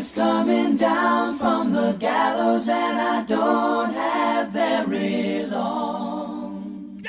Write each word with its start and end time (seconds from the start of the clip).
is 0.00 0.12
coming 0.12 0.76
down 0.76 1.36
from 1.36 1.72
the 1.72 1.94
gallows, 1.98 2.66
and 2.70 2.98
I 2.98 3.22
don't 3.24 3.92
have 3.92 4.48
very 4.48 5.44
long. 5.44 7.02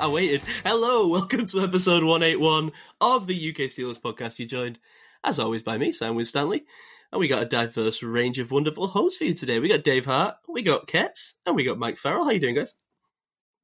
I 0.00 0.06
waited. 0.06 0.42
Hello, 0.64 1.08
welcome 1.08 1.44
to 1.44 1.60
episode 1.60 2.02
181 2.02 2.72
of 3.02 3.26
the 3.26 3.50
UK 3.50 3.68
Steelers 3.68 4.00
podcast. 4.00 4.38
You 4.38 4.46
joined, 4.46 4.78
as 5.24 5.38
always, 5.38 5.62
by 5.62 5.78
me, 5.78 5.92
Sam 5.92 6.22
Stanley. 6.24 6.64
And 7.12 7.18
we 7.20 7.28
got 7.28 7.42
a 7.42 7.46
diverse 7.46 8.02
range 8.02 8.38
of 8.38 8.50
wonderful 8.50 8.86
hosts 8.88 9.16
for 9.18 9.24
you 9.24 9.34
today. 9.34 9.60
We 9.60 9.68
got 9.68 9.82
Dave 9.84 10.04
Hart, 10.04 10.36
we 10.48 10.62
got 10.62 10.86
Ketz, 10.86 11.32
and 11.46 11.56
we 11.56 11.64
got 11.64 11.78
Mike 11.78 11.96
Farrell. 11.96 12.24
How 12.24 12.30
you 12.30 12.40
doing, 12.40 12.54
guys? 12.54 12.74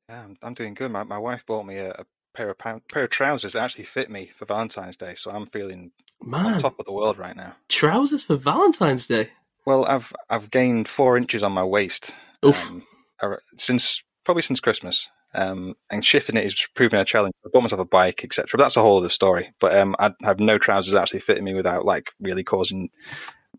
Yeah, 0.08 0.22
I'm, 0.24 0.36
I'm 0.42 0.54
doing 0.54 0.74
good. 0.74 0.90
My, 0.90 1.02
my 1.02 1.18
wife 1.18 1.44
bought 1.46 1.66
me 1.66 1.76
a, 1.76 1.90
a 1.90 2.04
pair 2.34 2.50
of 2.50 2.58
pound, 2.58 2.82
pair 2.90 3.04
of 3.04 3.10
trousers 3.10 3.52
that 3.52 3.62
actually 3.62 3.84
fit 3.84 4.10
me 4.10 4.30
for 4.38 4.46
Valentine's 4.46 4.96
Day, 4.96 5.14
so 5.16 5.30
I'm 5.30 5.46
feeling 5.46 5.90
on 6.22 6.30
Man, 6.30 6.58
top 6.58 6.78
of 6.78 6.86
the 6.86 6.92
world 6.92 7.18
right 7.18 7.36
now. 7.36 7.54
trousers 7.68 8.22
for 8.22 8.36
Valentine's 8.36 9.06
Day. 9.06 9.30
Well, 9.66 9.84
I've 9.86 10.12
I've 10.30 10.50
gained 10.50 10.88
four 10.88 11.16
inches 11.16 11.42
on 11.42 11.52
my 11.52 11.64
waist 11.64 12.12
Oof. 12.44 12.70
um, 12.70 13.36
since 13.58 14.02
probably 14.24 14.42
since 14.42 14.60
Christmas, 14.60 15.08
um, 15.34 15.74
and 15.90 16.04
shifting 16.04 16.36
it 16.36 16.44
is 16.44 16.66
proving 16.74 17.00
a 17.00 17.04
challenge. 17.04 17.34
I 17.44 17.48
bought 17.52 17.62
myself 17.62 17.80
a 17.80 17.84
bike, 17.84 18.22
etc. 18.24 18.48
But 18.52 18.64
that's 18.64 18.76
a 18.76 18.82
whole 18.82 18.98
other 18.98 19.08
story. 19.08 19.52
But 19.60 19.76
um, 19.76 19.96
I 19.98 20.12
have 20.22 20.40
no 20.40 20.58
trousers 20.58 20.94
actually 20.94 21.20
fitting 21.20 21.44
me 21.44 21.54
without 21.54 21.84
like 21.84 22.10
really 22.20 22.44
causing 22.44 22.90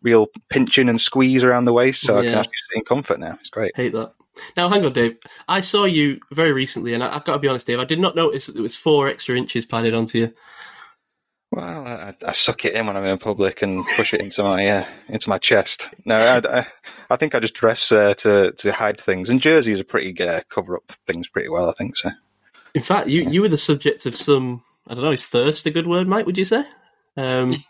real 0.02 0.28
pinching 0.50 0.90
and 0.90 1.02
squeeze 1.02 1.44
around 1.44 1.66
the 1.66 1.74
waist, 1.74 2.02
so 2.02 2.18
I 2.18 2.24
can 2.24 2.36
actually 2.36 2.52
sit 2.70 2.78
in 2.78 2.84
comfort 2.86 3.20
now. 3.20 3.38
It's 3.40 3.50
great. 3.50 3.76
Hate 3.76 3.94
that. 3.94 4.14
Now, 4.58 4.70
hang 4.70 4.86
on, 4.86 4.94
Dave. 4.94 5.18
I 5.48 5.62
saw 5.62 5.86
you 5.86 6.20
very 6.32 6.52
recently, 6.52 6.94
and 6.94 7.04
I, 7.04 7.16
I've 7.16 7.26
got 7.26 7.34
to 7.34 7.40
be 7.40 7.48
honest, 7.48 7.68
Dave. 7.68 7.80
I 7.80 7.86
did 7.86 8.00
not 8.00 8.16
notice 8.16 8.48
that 8.48 8.54
there 8.54 8.64
was 8.64 8.76
four 8.76 9.08
extra 9.08 9.36
inches 9.36 9.66
padded 9.66 9.94
onto 9.94 10.18
you. 10.20 10.34
Well, 11.56 11.88
I, 11.88 12.14
I 12.26 12.32
suck 12.34 12.66
it 12.66 12.74
in 12.74 12.86
when 12.86 12.98
I'm 12.98 13.06
in 13.06 13.18
public 13.18 13.62
and 13.62 13.86
push 13.96 14.14
it 14.14 14.20
into 14.20 14.44
my 14.44 14.68
uh, 14.68 14.86
into 15.08 15.30
my 15.30 15.38
chest. 15.38 15.90
No, 16.04 16.18
I, 16.18 16.60
I, 16.60 16.68
I 17.10 17.16
think 17.16 17.34
I 17.34 17.40
just 17.40 17.54
dress 17.54 17.94
uh, 17.94 18.14
to 18.16 18.52
to 18.52 18.72
hide 18.74 19.00
things, 19.00 19.30
and 19.30 19.40
jerseys 19.42 19.80
are 19.80 19.86
pretty 19.86 20.14
uh, 20.22 20.42
cover 20.50 20.76
up 20.76 20.92
things 21.08 21.30
pretty 21.30 21.48
well. 21.48 21.70
I 21.70 21.74
think 21.78 21.96
so. 21.96 22.10
In 22.74 22.82
fact, 22.82 23.08
you, 23.08 23.22
you 23.30 23.42
were 23.42 23.48
the 23.48 23.58
subject 23.58 24.06
of 24.06 24.18
some, 24.18 24.62
I 24.86 24.96
don't 24.96 25.04
know, 25.06 25.12
is 25.12 25.26
thirst 25.26 25.66
a 25.66 25.72
good 25.72 25.88
word, 25.88 26.10
Mike, 26.10 26.26
would 26.26 26.38
you 26.38 26.44
say? 26.44 26.66
Um, 27.16 27.54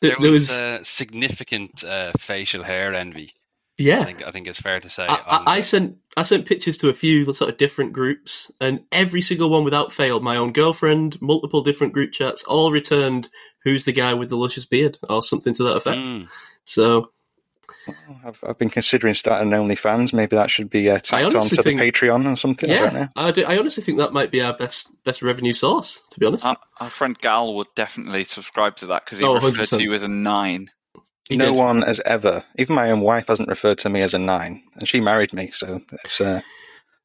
There 0.00 0.16
there 0.18 0.30
was, 0.32 0.48
was- 0.48 0.56
uh, 0.56 0.82
significant 0.82 1.84
uh, 1.84 2.10
facial 2.18 2.64
hair 2.64 2.92
envy. 2.92 3.34
I 3.80 3.82
yeah. 3.82 4.04
think 4.04 4.26
I 4.26 4.30
think 4.30 4.46
it's 4.46 4.60
fair 4.60 4.80
to 4.80 4.90
say. 4.90 5.06
I, 5.06 5.14
I, 5.14 5.56
I 5.56 5.60
sent 5.62 5.96
I 6.16 6.24
sent 6.24 6.46
pictures 6.46 6.76
to 6.78 6.88
a 6.88 6.94
few 6.94 7.24
sort 7.32 7.50
of 7.50 7.56
different 7.56 7.92
groups, 7.92 8.50
and 8.60 8.80
every 8.92 9.22
single 9.22 9.50
one 9.50 9.64
without 9.64 9.92
fail, 9.92 10.20
my 10.20 10.36
own 10.36 10.52
girlfriend, 10.52 11.20
multiple 11.22 11.62
different 11.62 11.92
group 11.92 12.12
chats, 12.12 12.44
all 12.44 12.70
returned 12.70 13.28
"Who's 13.64 13.84
the 13.84 13.92
guy 13.92 14.14
with 14.14 14.28
the 14.28 14.36
luscious 14.36 14.66
beard?" 14.66 14.98
or 15.08 15.22
something 15.22 15.54
to 15.54 15.64
that 15.64 15.76
effect. 15.76 16.06
Mm. 16.06 16.28
So 16.64 17.10
I've 18.24 18.38
I've 18.46 18.58
been 18.58 18.70
considering 18.70 19.14
starting 19.14 19.52
an 19.52 19.58
OnlyFans. 19.58 20.12
Maybe 20.12 20.36
that 20.36 20.50
should 20.50 20.70
be 20.70 20.90
uh, 20.90 20.98
tacked 20.98 21.24
on 21.24 21.36
honestly 21.36 21.56
to 21.56 21.62
the 21.62 21.74
Patreon 21.74 22.30
or 22.30 22.36
something. 22.36 22.70
I 22.70 22.74
don't 22.74 22.94
yeah, 22.94 23.00
know. 23.00 23.08
I, 23.16 23.30
do, 23.30 23.44
I 23.44 23.58
honestly 23.58 23.82
think 23.82 23.98
that 23.98 24.12
might 24.12 24.30
be 24.30 24.42
our 24.42 24.56
best 24.56 24.92
best 25.04 25.22
revenue 25.22 25.52
source. 25.52 26.02
To 26.10 26.20
be 26.20 26.26
honest, 26.26 26.46
Our, 26.46 26.56
our 26.80 26.90
friend 26.90 27.18
Gal 27.18 27.54
would 27.54 27.68
definitely 27.74 28.24
subscribe 28.24 28.76
to 28.76 28.86
that 28.88 29.04
because 29.04 29.18
he 29.18 29.24
Oh, 29.24 29.34
referred 29.34 29.54
100%. 29.54 29.78
to 29.78 29.82
you 29.82 29.94
as 29.94 30.02
a 30.02 30.08
nine. 30.08 30.68
He 31.28 31.36
no 31.36 31.52
did. 31.52 31.56
one 31.56 31.82
has 31.82 32.00
ever, 32.04 32.44
even 32.58 32.74
my 32.74 32.90
own 32.90 33.00
wife, 33.00 33.28
hasn't 33.28 33.48
referred 33.48 33.78
to 33.78 33.88
me 33.88 34.02
as 34.02 34.14
a 34.14 34.18
nine, 34.18 34.62
and 34.76 34.88
she 34.88 35.00
married 35.00 35.32
me, 35.32 35.50
so 35.52 35.80
it's 36.04 36.20
a 36.20 36.42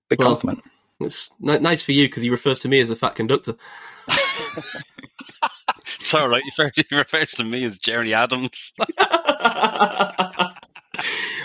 big 0.09 0.19
Well, 0.19 0.29
compliment. 0.29 0.63
It's 0.99 1.31
ni- 1.39 1.59
nice 1.59 1.83
for 1.83 1.91
you 1.91 2.07
because 2.07 2.23
he 2.23 2.29
refers 2.29 2.59
to 2.61 2.67
me 2.67 2.79
as 2.79 2.89
the 2.89 2.95
fat 2.95 3.15
conductor. 3.15 3.55
It's 5.99 6.13
all 6.13 6.29
right. 6.29 6.43
He 6.45 6.95
refers 6.95 7.31
to 7.33 7.43
me 7.43 7.65
as 7.65 7.77
Gerry 7.77 8.13
Adams. 8.13 8.71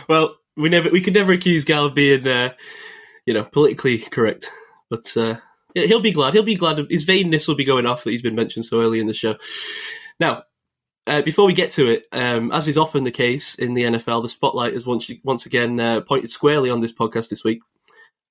well, 0.09 0.37
we 0.57 0.69
never 0.69 0.91
we 0.91 1.01
could 1.01 1.15
never 1.15 1.33
accuse 1.33 1.65
Gal 1.65 1.87
of 1.87 1.95
being, 1.95 2.27
uh, 2.27 2.53
you 3.27 3.35
know, 3.35 3.45
politically 3.45 3.99
correct. 3.99 4.51
But 4.91 5.17
uh, 5.17 5.37
he'll 5.75 6.01
be 6.01 6.13
glad. 6.13 6.35
He'll 6.35 6.43
be 6.43 6.55
glad. 6.55 6.79
His 6.91 7.05
vainness 7.05 7.49
will 7.49 7.55
be 7.57 7.65
going 7.65 7.87
off 7.87 8.05
that 8.05 8.11
he's 8.11 8.23
been 8.23 8.35
mentioned 8.35 8.65
so 8.65 8.81
early 8.81 9.01
in 9.01 9.07
the 9.07 9.15
show. 9.15 9.37
Now, 10.21 10.45
uh, 11.07 11.23
before 11.23 11.47
we 11.47 11.53
get 11.53 11.73
to 11.73 11.89
it, 11.89 12.07
um, 12.13 12.53
as 12.53 12.69
is 12.69 12.79
often 12.79 13.05
the 13.05 13.11
case 13.11 13.55
in 13.55 13.75
the 13.75 13.83
NFL, 13.83 14.23
the 14.23 14.29
spotlight 14.29 14.75
is 14.75 14.87
once 14.87 15.11
once 15.25 15.47
again 15.47 15.81
uh, 15.81 16.01
pointed 16.01 16.31
squarely 16.31 16.71
on 16.71 16.81
this 16.81 16.93
podcast 16.93 17.29
this 17.29 17.45
week. 17.45 17.61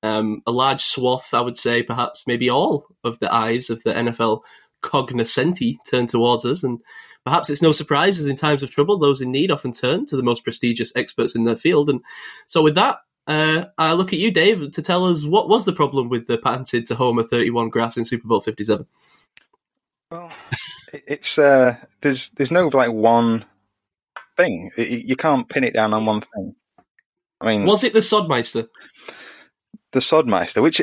Um, 0.04 0.42
a 0.48 0.52
large 0.52 0.82
swath, 0.82 1.34
I 1.34 1.42
would 1.42 1.58
say, 1.58 1.84
perhaps 1.84 2.26
maybe 2.26 2.50
all 2.50 2.88
of 3.04 3.20
the 3.20 3.34
eyes 3.34 3.70
of 3.70 3.84
the 3.84 3.94
NFL 3.94 4.42
cognoscenti 4.82 5.80
turn 5.90 6.08
towards 6.08 6.46
us, 6.46 6.64
and 6.64 6.80
perhaps 7.26 7.50
it's 7.50 7.62
no 7.62 7.72
surprise 7.72 8.20
as 8.20 8.26
in 8.26 8.36
times 8.36 8.64
of 8.64 8.72
trouble, 8.72 8.98
those 8.98 9.22
in 9.22 9.32
need 9.32 9.52
often 9.52 9.74
turn 9.74 10.06
to 10.08 10.16
the 10.16 10.24
most 10.24 10.44
prestigious 10.44 10.94
experts 10.96 11.36
in 11.36 11.44
their 11.44 11.58
field. 11.58 11.90
And 11.90 12.02
so, 12.48 12.64
with 12.64 12.76
that, 12.76 13.00
uh, 13.28 13.66
I 13.78 13.94
look 13.94 14.14
at 14.14 14.20
you, 14.20 14.32
Dave, 14.32 14.72
to 14.72 14.82
tell 14.82 15.06
us 15.06 15.26
what 15.26 15.50
was 15.50 15.66
the 15.66 15.74
problem 15.74 16.09
with 16.09 16.28
the 16.28 16.38
patented 16.38 16.88
Tahoma 16.88 17.28
31 17.28 17.70
grass 17.70 17.98
in 17.98 18.06
Super 18.06 18.28
Bowl 18.28 18.42
57. 18.42 18.86
Well, 20.09 20.32
it's 20.94 21.38
uh, 21.38 21.75
there's 22.02 22.29
there's 22.31 22.52
no 22.52 22.68
like 22.68 22.91
one 22.91 23.46
thing. 24.38 24.72
It- 24.78 25.06
you 25.06 25.16
can't 25.16 25.47
pin 25.50 25.63
it 25.63 25.74
down 25.74 25.94
on 25.94 26.06
one 26.06 26.22
thing. 26.22 26.56
I 27.40 27.46
mean, 27.47 27.66
Was 27.66 27.84
it 27.84 27.94
the 27.94 28.00
Sodmeister? 28.00 28.68
the 29.94 30.00
Sodmeister, 30.00 30.62
which 30.62 30.81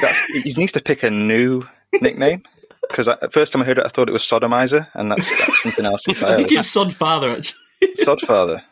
that's, 0.00 0.18
he 0.32 0.54
needs 0.56 0.72
to 0.72 0.80
pick 0.80 1.02
a 1.02 1.10
new 1.10 1.62
nickname 2.00 2.42
because 2.88 3.06
at 3.06 3.32
first 3.32 3.52
time 3.52 3.60
I 3.60 3.66
heard 3.66 3.76
it, 3.78 3.84
I 3.84 3.90
thought 3.90 4.08
it 4.08 4.12
was 4.12 4.22
Sodomizer, 4.22 4.86
and 4.94 5.10
that's, 5.10 5.28
that's 5.38 5.62
something 5.62 5.84
else 5.84 6.04
I 6.08 6.36
think 6.36 6.52
it's 6.52 6.74
Sodfather, 6.74 7.36
actually. 7.36 7.94
Sodfather, 8.04 8.62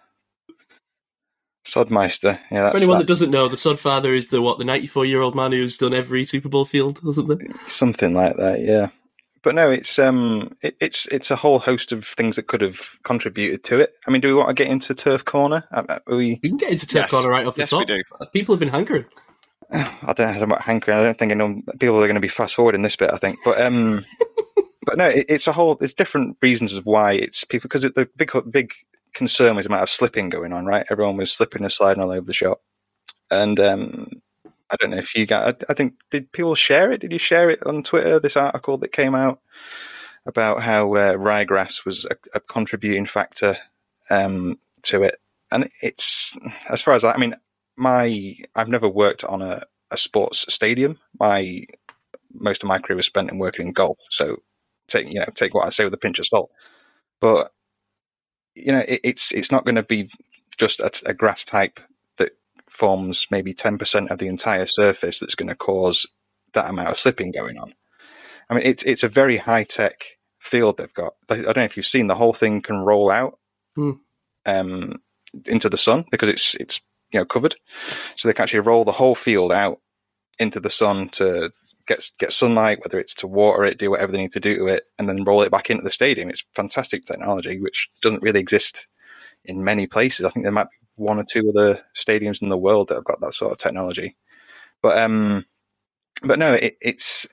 Sodmeister. 1.66 2.38
Yeah, 2.50 2.62
that's 2.62 2.72
For 2.72 2.76
anyone 2.78 2.98
that 2.98 3.04
that. 3.04 3.08
doesn't 3.08 3.30
know, 3.30 3.48
the 3.48 3.56
Sodfather 3.56 4.16
is 4.16 4.28
the 4.28 4.40
what 4.40 4.58
the 4.58 4.64
94 4.64 5.04
year 5.06 5.20
old 5.20 5.34
man 5.34 5.52
who's 5.52 5.76
done 5.76 5.92
every 5.92 6.24
Super 6.24 6.48
Bowl 6.48 6.64
field 6.64 7.00
or 7.04 7.12
something. 7.14 7.52
something 7.66 8.14
like 8.14 8.36
that. 8.36 8.60
Yeah, 8.62 8.88
but 9.44 9.54
no, 9.54 9.70
it's 9.70 9.98
um, 9.98 10.56
it, 10.62 10.76
it's 10.80 11.06
it's 11.06 11.30
a 11.30 11.36
whole 11.36 11.58
host 11.58 11.92
of 11.92 12.06
things 12.06 12.36
that 12.36 12.48
could 12.48 12.62
have 12.62 12.80
contributed 13.04 13.62
to 13.64 13.80
it. 13.80 13.94
I 14.06 14.10
mean, 14.10 14.20
do 14.22 14.28
we 14.28 14.34
want 14.34 14.48
to 14.48 14.54
get 14.54 14.68
into 14.70 14.94
turf 14.94 15.24
corner? 15.24 15.64
Uh, 15.72 15.84
uh, 15.88 15.98
Are 16.08 16.16
we? 16.16 16.40
We 16.42 16.48
can 16.48 16.58
get 16.58 16.70
into 16.70 16.86
Turf 16.86 17.02
Yes. 17.02 17.10
Corner 17.10 17.28
right 17.28 17.46
off 17.46 17.54
the 17.54 17.60
Yes, 17.62 17.70
top. 17.70 17.80
we 17.80 17.84
do. 17.84 18.02
People 18.32 18.54
have 18.54 18.60
been 18.60 18.68
hankering. 18.70 19.04
I 19.70 20.12
don't 20.16 20.36
know 20.36 20.42
about 20.44 20.62
hankering. 20.62 20.98
I 20.98 21.02
don't 21.02 21.18
think 21.18 21.32
anyone, 21.32 21.62
people 21.78 21.96
are 21.98 22.06
going 22.06 22.14
to 22.14 22.20
be 22.20 22.28
fast 22.28 22.54
forwarding 22.54 22.82
this 22.82 22.96
bit. 22.96 23.10
I 23.12 23.18
think, 23.18 23.38
but 23.44 23.60
um, 23.60 24.04
but 24.86 24.98
no, 24.98 25.06
it, 25.08 25.26
it's 25.28 25.46
a 25.46 25.52
whole. 25.52 25.74
There's 25.74 25.94
different 25.94 26.36
reasons 26.42 26.72
of 26.72 26.86
why 26.86 27.12
it's 27.12 27.44
people 27.44 27.68
because 27.68 27.84
it, 27.84 27.94
the 27.94 28.08
big 28.16 28.32
big 28.50 28.72
concern 29.14 29.56
was 29.56 29.64
the 29.64 29.70
amount 29.70 29.82
of 29.84 29.90
slipping 29.90 30.28
going 30.30 30.52
on. 30.52 30.66
Right, 30.66 30.86
everyone 30.90 31.16
was 31.16 31.32
slipping 31.32 31.62
and 31.62 31.72
sliding 31.72 32.02
all 32.02 32.10
over 32.10 32.26
the 32.26 32.34
shop, 32.34 32.62
and 33.30 33.58
um, 33.60 34.08
I 34.74 34.76
don't 34.80 34.90
know 34.90 34.98
if 34.98 35.14
you 35.14 35.24
got. 35.24 35.62
I, 35.68 35.74
think 35.74 35.94
did 36.10 36.32
people 36.32 36.56
share 36.56 36.90
it? 36.90 37.00
Did 37.00 37.12
you 37.12 37.18
share 37.18 37.48
it 37.48 37.64
on 37.64 37.84
Twitter? 37.84 38.18
This 38.18 38.36
article 38.36 38.76
that 38.78 38.92
came 38.92 39.14
out 39.14 39.40
about 40.26 40.62
how 40.62 40.94
uh, 40.94 41.12
ryegrass 41.14 41.84
was 41.84 42.04
a, 42.06 42.16
a 42.34 42.40
contributing 42.40 43.06
factor 43.06 43.56
um, 44.10 44.58
to 44.82 45.04
it, 45.04 45.20
and 45.52 45.70
it's 45.80 46.34
as 46.68 46.82
far 46.82 46.94
as 46.94 47.04
I, 47.04 47.12
I 47.12 47.18
mean, 47.18 47.36
my 47.76 48.36
I've 48.56 48.68
never 48.68 48.88
worked 48.88 49.22
on 49.22 49.42
a, 49.42 49.62
a 49.92 49.96
sports 49.96 50.44
stadium. 50.52 50.98
My 51.20 51.64
most 52.32 52.64
of 52.64 52.68
my 52.68 52.80
career 52.80 52.96
was 52.96 53.06
spent 53.06 53.30
in 53.30 53.38
working 53.38 53.68
in 53.68 53.72
golf, 53.72 53.98
so 54.10 54.38
take 54.88 55.06
you 55.06 55.20
know 55.20 55.26
take 55.36 55.54
what 55.54 55.66
I 55.66 55.70
say 55.70 55.84
with 55.84 55.94
a 55.94 55.98
pinch 55.98 56.18
of 56.18 56.26
salt. 56.26 56.50
But 57.20 57.52
you 58.56 58.72
know, 58.72 58.84
it, 58.88 59.00
it's 59.04 59.30
it's 59.30 59.52
not 59.52 59.64
going 59.64 59.76
to 59.76 59.84
be 59.84 60.10
just 60.58 60.80
a, 60.80 60.90
a 61.06 61.14
grass 61.14 61.44
type 61.44 61.78
forms 62.74 63.26
maybe 63.30 63.54
ten 63.54 63.78
percent 63.78 64.10
of 64.10 64.18
the 64.18 64.28
entire 64.28 64.66
surface 64.66 65.20
that's 65.20 65.34
going 65.34 65.48
to 65.48 65.54
cause 65.54 66.06
that 66.54 66.68
amount 66.68 66.88
of 66.88 66.98
slipping 66.98 67.30
going 67.32 67.58
on. 67.58 67.74
I 68.50 68.54
mean, 68.54 68.64
it's 68.66 68.82
it's 68.82 69.02
a 69.02 69.08
very 69.08 69.36
high 69.38 69.64
tech 69.64 70.04
field 70.40 70.76
they've 70.76 70.92
got. 70.94 71.14
I 71.30 71.36
don't 71.36 71.56
know 71.56 71.64
if 71.64 71.76
you've 71.76 71.86
seen 71.86 72.06
the 72.06 72.14
whole 72.14 72.34
thing 72.34 72.62
can 72.62 72.78
roll 72.78 73.10
out 73.10 73.38
Hmm. 73.76 73.92
um, 74.46 75.00
into 75.46 75.68
the 75.68 75.78
sun 75.78 76.04
because 76.10 76.28
it's 76.28 76.54
it's 76.56 76.80
you 77.12 77.18
know 77.20 77.24
covered, 77.24 77.56
so 78.16 78.28
they 78.28 78.34
can 78.34 78.42
actually 78.44 78.60
roll 78.60 78.84
the 78.84 78.92
whole 78.92 79.14
field 79.14 79.52
out 79.52 79.80
into 80.38 80.60
the 80.60 80.70
sun 80.70 81.08
to 81.10 81.52
get 81.86 82.10
get 82.18 82.32
sunlight, 82.32 82.80
whether 82.84 82.98
it's 83.00 83.14
to 83.14 83.26
water 83.26 83.64
it, 83.64 83.78
do 83.78 83.90
whatever 83.90 84.12
they 84.12 84.18
need 84.18 84.32
to 84.32 84.40
do 84.40 84.56
to 84.58 84.66
it, 84.66 84.84
and 84.98 85.08
then 85.08 85.24
roll 85.24 85.42
it 85.42 85.50
back 85.50 85.70
into 85.70 85.82
the 85.82 85.90
stadium. 85.92 86.28
It's 86.28 86.44
fantastic 86.54 87.04
technology, 87.04 87.60
which 87.60 87.88
doesn't 88.02 88.22
really 88.22 88.40
exist 88.40 88.86
in 89.44 89.64
many 89.64 89.86
places. 89.86 90.24
I 90.26 90.30
think 90.30 90.44
there 90.44 90.52
might 90.52 90.70
be 90.70 90.83
one 90.96 91.18
or 91.18 91.24
two 91.24 91.50
other 91.50 91.80
stadiums 91.96 92.42
in 92.42 92.48
the 92.48 92.58
world 92.58 92.88
that 92.88 92.96
have 92.96 93.04
got 93.04 93.20
that 93.20 93.34
sort 93.34 93.52
of 93.52 93.58
technology. 93.58 94.16
But 94.82 94.98
um, 94.98 95.44
but 96.22 96.38
no, 96.38 96.54
it, 96.54 96.76
it's 96.80 97.26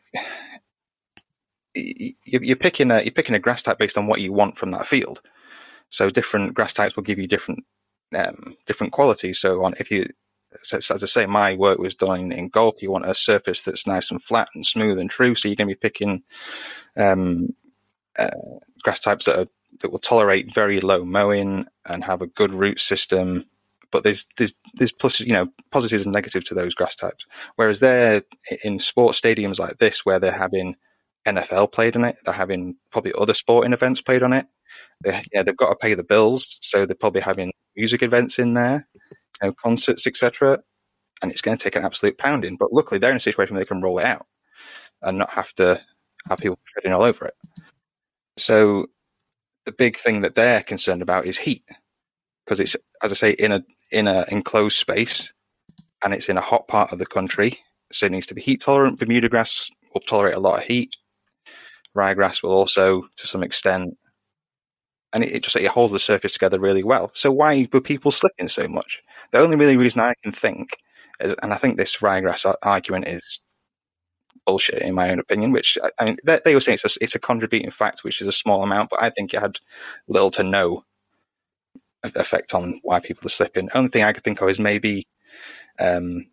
you're 1.73 2.55
picking 2.55 2.91
a 2.91 3.01
you're 3.01 3.11
picking 3.11 3.35
a 3.35 3.39
grass 3.39 3.63
type 3.63 3.77
based 3.77 3.97
on 3.97 4.07
what 4.07 4.21
you 4.21 4.33
want 4.33 4.57
from 4.57 4.71
that 4.71 4.87
field. 4.87 5.21
So 5.89 6.09
different 6.09 6.53
grass 6.53 6.73
types 6.73 6.95
will 6.95 7.03
give 7.03 7.19
you 7.19 7.27
different 7.27 7.63
um, 8.15 8.55
different 8.65 8.93
qualities. 8.93 9.39
So 9.39 9.63
on 9.63 9.73
if 9.79 9.91
you 9.91 10.07
so 10.63 10.77
as 10.77 11.03
I 11.03 11.05
say, 11.05 11.25
my 11.25 11.53
work 11.53 11.79
was 11.79 11.95
done 11.95 12.31
in 12.31 12.49
golf. 12.49 12.81
You 12.81 12.91
want 12.91 13.05
a 13.05 13.15
surface 13.15 13.61
that's 13.61 13.87
nice 13.87 14.11
and 14.11 14.21
flat 14.21 14.49
and 14.53 14.65
smooth 14.65 14.99
and 14.99 15.09
true. 15.09 15.35
So 15.35 15.47
you're 15.47 15.55
going 15.55 15.69
to 15.69 15.75
be 15.75 15.79
picking 15.79 16.23
um, 16.97 17.53
uh, 18.19 18.29
grass 18.83 18.99
types 18.99 19.25
that 19.25 19.39
are, 19.39 19.47
that 19.81 19.91
will 19.91 19.99
tolerate 19.99 20.53
very 20.53 20.81
low 20.81 21.05
mowing 21.05 21.65
and 21.85 22.03
have 22.03 22.21
a 22.21 22.27
good 22.27 22.53
root 22.53 22.79
system. 22.79 23.45
But 23.91 24.03
there's 24.03 24.25
there's 24.37 24.53
there's 24.75 24.91
plus 24.91 25.19
you 25.19 25.33
know 25.33 25.47
positives 25.71 26.03
and 26.03 26.13
negatives 26.13 26.45
to 26.45 26.53
those 26.53 26.73
grass 26.73 26.95
types. 26.95 27.25
Whereas 27.55 27.79
they're 27.79 28.23
in 28.63 28.79
sports 28.79 29.19
stadiums 29.19 29.59
like 29.59 29.77
this, 29.77 30.05
where 30.05 30.19
they're 30.19 30.31
having 30.31 30.75
NFL 31.27 31.71
played 31.71 31.95
on 31.95 32.05
it, 32.05 32.17
they're 32.25 32.33
having 32.33 32.75
probably 32.91 33.13
other 33.17 33.33
sporting 33.33 33.73
events 33.73 34.01
played 34.01 34.23
on 34.23 34.33
it. 34.33 34.45
They, 35.03 35.23
yeah, 35.33 35.43
they've 35.43 35.57
got 35.57 35.69
to 35.69 35.75
pay 35.75 35.93
the 35.93 36.03
bills, 36.03 36.57
so 36.61 36.85
they're 36.85 36.95
probably 36.95 37.21
having 37.21 37.51
music 37.75 38.03
events 38.03 38.39
in 38.39 38.53
there 38.53 38.87
you 39.41 39.49
know, 39.49 39.53
concerts, 39.53 40.07
etc. 40.07 40.59
And 41.21 41.31
it's 41.31 41.41
going 41.41 41.57
to 41.57 41.63
take 41.63 41.75
an 41.75 41.83
absolute 41.83 42.17
pounding. 42.17 42.57
But 42.57 42.73
luckily, 42.73 42.99
they're 42.99 43.11
in 43.11 43.17
a 43.17 43.21
situation 43.21 43.55
where 43.55 43.63
they 43.63 43.67
can 43.67 43.81
roll 43.81 43.99
it 43.99 44.05
out 44.05 44.25
and 45.01 45.17
not 45.17 45.31
have 45.31 45.53
to 45.55 45.81
have 46.29 46.39
people 46.39 46.59
treading 46.73 46.93
all 46.93 47.03
over 47.03 47.25
it. 47.25 47.33
So 48.37 48.87
the 49.65 49.71
big 49.71 49.97
thing 49.99 50.21
that 50.21 50.35
they're 50.35 50.63
concerned 50.63 51.01
about 51.01 51.25
is 51.25 51.37
heat, 51.37 51.63
because 52.45 52.59
it's, 52.59 52.75
as 53.03 53.11
I 53.11 53.15
say, 53.15 53.31
in 53.31 53.51
a 53.51 53.63
in 53.91 54.07
an 54.07 54.25
enclosed 54.29 54.77
space, 54.77 55.31
and 56.03 56.13
it's 56.13 56.29
in 56.29 56.37
a 56.37 56.41
hot 56.41 56.67
part 56.67 56.91
of 56.91 56.99
the 56.99 57.05
country, 57.05 57.59
so 57.91 58.05
it 58.05 58.11
needs 58.11 58.27
to 58.27 58.33
be 58.33 58.41
heat 58.41 58.61
tolerant. 58.61 58.99
Bermuda 58.99 59.29
grass 59.29 59.69
will 59.93 60.01
tolerate 60.01 60.35
a 60.35 60.39
lot 60.39 60.59
of 60.59 60.65
heat. 60.65 60.89
Ryegrass 61.95 62.41
will 62.41 62.51
also, 62.53 63.03
to 63.17 63.27
some 63.27 63.43
extent, 63.43 63.97
and 65.13 65.23
it, 65.23 65.35
it 65.35 65.43
just 65.43 65.55
it 65.55 65.67
holds 65.67 65.91
the 65.91 65.99
surface 65.99 66.31
together 66.31 66.59
really 66.59 66.83
well. 66.83 67.11
So 67.13 67.31
why 67.31 67.67
were 67.71 67.81
people 67.81 68.11
slipping 68.11 68.47
so 68.47 68.67
much? 68.67 69.01
The 69.31 69.39
only 69.39 69.57
really 69.57 69.77
reason 69.77 69.99
I 69.99 70.13
can 70.23 70.31
think, 70.31 70.69
is, 71.19 71.35
and 71.43 71.53
I 71.53 71.57
think 71.57 71.77
this 71.77 71.97
ryegrass 71.97 72.53
argument 72.63 73.07
is 73.07 73.41
bullshit 74.45 74.81
in 74.81 74.95
my 74.95 75.11
own 75.11 75.19
opinion. 75.19 75.51
Which 75.51 75.77
I 75.99 76.05
mean, 76.05 76.17
they, 76.23 76.39
they 76.45 76.55
were 76.55 76.61
saying 76.61 76.79
it's 76.81 76.95
a, 76.95 77.03
it's 77.03 77.15
a 77.15 77.19
contributing 77.19 77.71
fact, 77.71 78.05
which 78.05 78.21
is 78.21 78.27
a 78.27 78.31
small 78.31 78.63
amount, 78.63 78.89
but 78.89 79.03
I 79.03 79.09
think 79.09 79.33
it 79.33 79.41
had 79.41 79.59
little 80.07 80.31
to 80.31 80.43
no 80.43 80.85
effect 82.03 82.53
on 82.53 82.79
why 82.83 82.99
people 82.99 83.27
are 83.27 83.29
slipping. 83.29 83.69
Only 83.73 83.89
thing 83.89 84.03
I 84.03 84.13
could 84.13 84.23
think 84.23 84.41
of 84.41 84.49
is 84.49 84.59
maybe 84.59 85.07
um, 85.79 86.27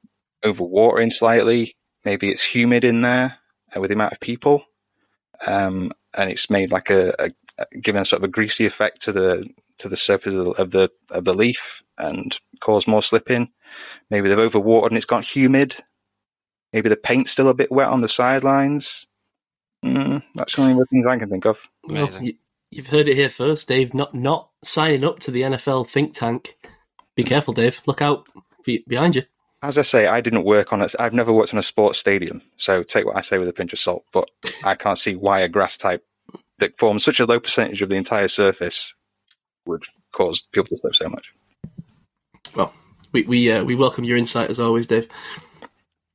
overwatering 0.45 1.13
slightly. 1.13 1.77
Maybe 2.05 2.31
it's 2.31 2.43
humid 2.43 2.85
in 2.85 3.03
there 3.03 3.39
uh, 3.75 3.81
with 3.81 3.91
the 3.91 3.95
amount 3.95 4.13
of 4.13 4.21
people, 4.21 4.65
um, 5.47 5.93
and 6.15 6.31
it's 6.31 6.49
made 6.49 6.71
like 6.71 6.91
a, 6.91 7.15
a, 7.19 7.31
a 7.59 7.79
given 7.79 8.03
a 8.03 8.05
sort 8.05 8.23
of 8.23 8.29
a 8.29 8.33
greasy 8.33 8.67
effect 8.67 9.03
to 9.03 9.13
the 9.13 9.49
to 9.79 9.89
the 9.89 9.97
surface 9.97 10.35
of 10.35 10.45
the, 10.45 10.51
of 10.63 10.71
the 10.71 10.91
of 11.11 11.25
the 11.25 11.35
leaf 11.35 11.83
and 11.99 12.39
cause 12.61 12.87
more 12.87 13.03
slipping. 13.03 13.49
Maybe 14.11 14.29
they've 14.29 14.39
overwatered 14.39 14.89
and 14.89 14.97
it's 14.97 15.07
got 15.07 15.25
humid. 15.25 15.77
Maybe 16.73 16.89
the 16.89 16.97
paint's 16.97 17.33
still 17.33 17.49
a 17.49 17.55
bit 17.55 17.73
wet 17.73 17.89
on 17.89 18.01
the 18.01 18.09
sidelines. 18.09 19.07
Mm, 19.85 20.23
that's 20.35 20.57
the 20.57 20.63
only 20.63 20.85
things 20.91 21.07
I 21.09 21.19
can 21.19 21.31
think 21.31 21.47
of. 21.47 21.61
Well, 21.85 22.07
Amazing. 22.07 22.39
You, 22.71 22.77
you've 22.77 22.89
heard 22.89 23.09
it 23.09 23.17
here 23.17 23.31
first, 23.31 23.69
Dave. 23.69 23.95
Not 23.95 24.15
not 24.15 24.51
signing 24.63 25.05
up 25.05 25.21
to 25.21 25.31
the 25.31 25.43
NFL 25.43 25.89
think 25.89 26.15
tank. 26.15 26.57
Be 27.15 27.25
careful, 27.25 27.55
Dave. 27.55 27.81
Look 27.87 28.03
out 28.03 28.27
be- 28.65 28.85
behind 28.87 29.17
you. 29.17 29.23
As 29.63 29.77
I 29.77 29.83
say, 29.83 30.07
I 30.07 30.21
didn't 30.21 30.45
work 30.45 30.73
on 30.73 30.83
it. 30.83 30.95
I've 30.99 31.13
never 31.13 31.33
worked 31.33 31.53
on 31.53 31.59
a 31.59 31.65
sports 31.65 31.99
stadium, 31.99 32.43
so 32.57 32.85
take 32.85 33.05
what 33.05 33.17
I 33.17 33.23
say 33.23 33.39
with 33.39 33.49
a 33.49 33.53
pinch 33.53 33.73
of 33.73 33.81
salt. 33.81 34.09
But 34.13 34.31
I 34.63 34.77
can't 34.77 34.99
see 34.99 35.17
why 35.17 35.41
a 35.41 35.49
grass 35.49 35.77
type 35.77 36.05
that 36.59 36.79
forms 36.79 37.05
such 37.05 37.21
a 37.21 37.27
low 37.27 37.41
percentage 37.41 37.83
of 37.83 37.89
the 37.89 37.97
entire 37.97 38.29
surface 38.29 38.95
would 39.67 39.85
cause 40.13 40.43
people 40.53 40.77
to 40.77 40.79
slip 40.79 40.97
so 40.97 41.09
much. 41.09 41.33
Well, 42.55 42.73
we 43.13 43.23
we 43.23 43.51
uh, 43.51 43.65
we 43.65 43.75
welcome 43.75 44.05
your 44.05 44.17
insight 44.17 44.51
as 44.51 44.61
always, 44.61 44.87
Dave. 44.87 45.09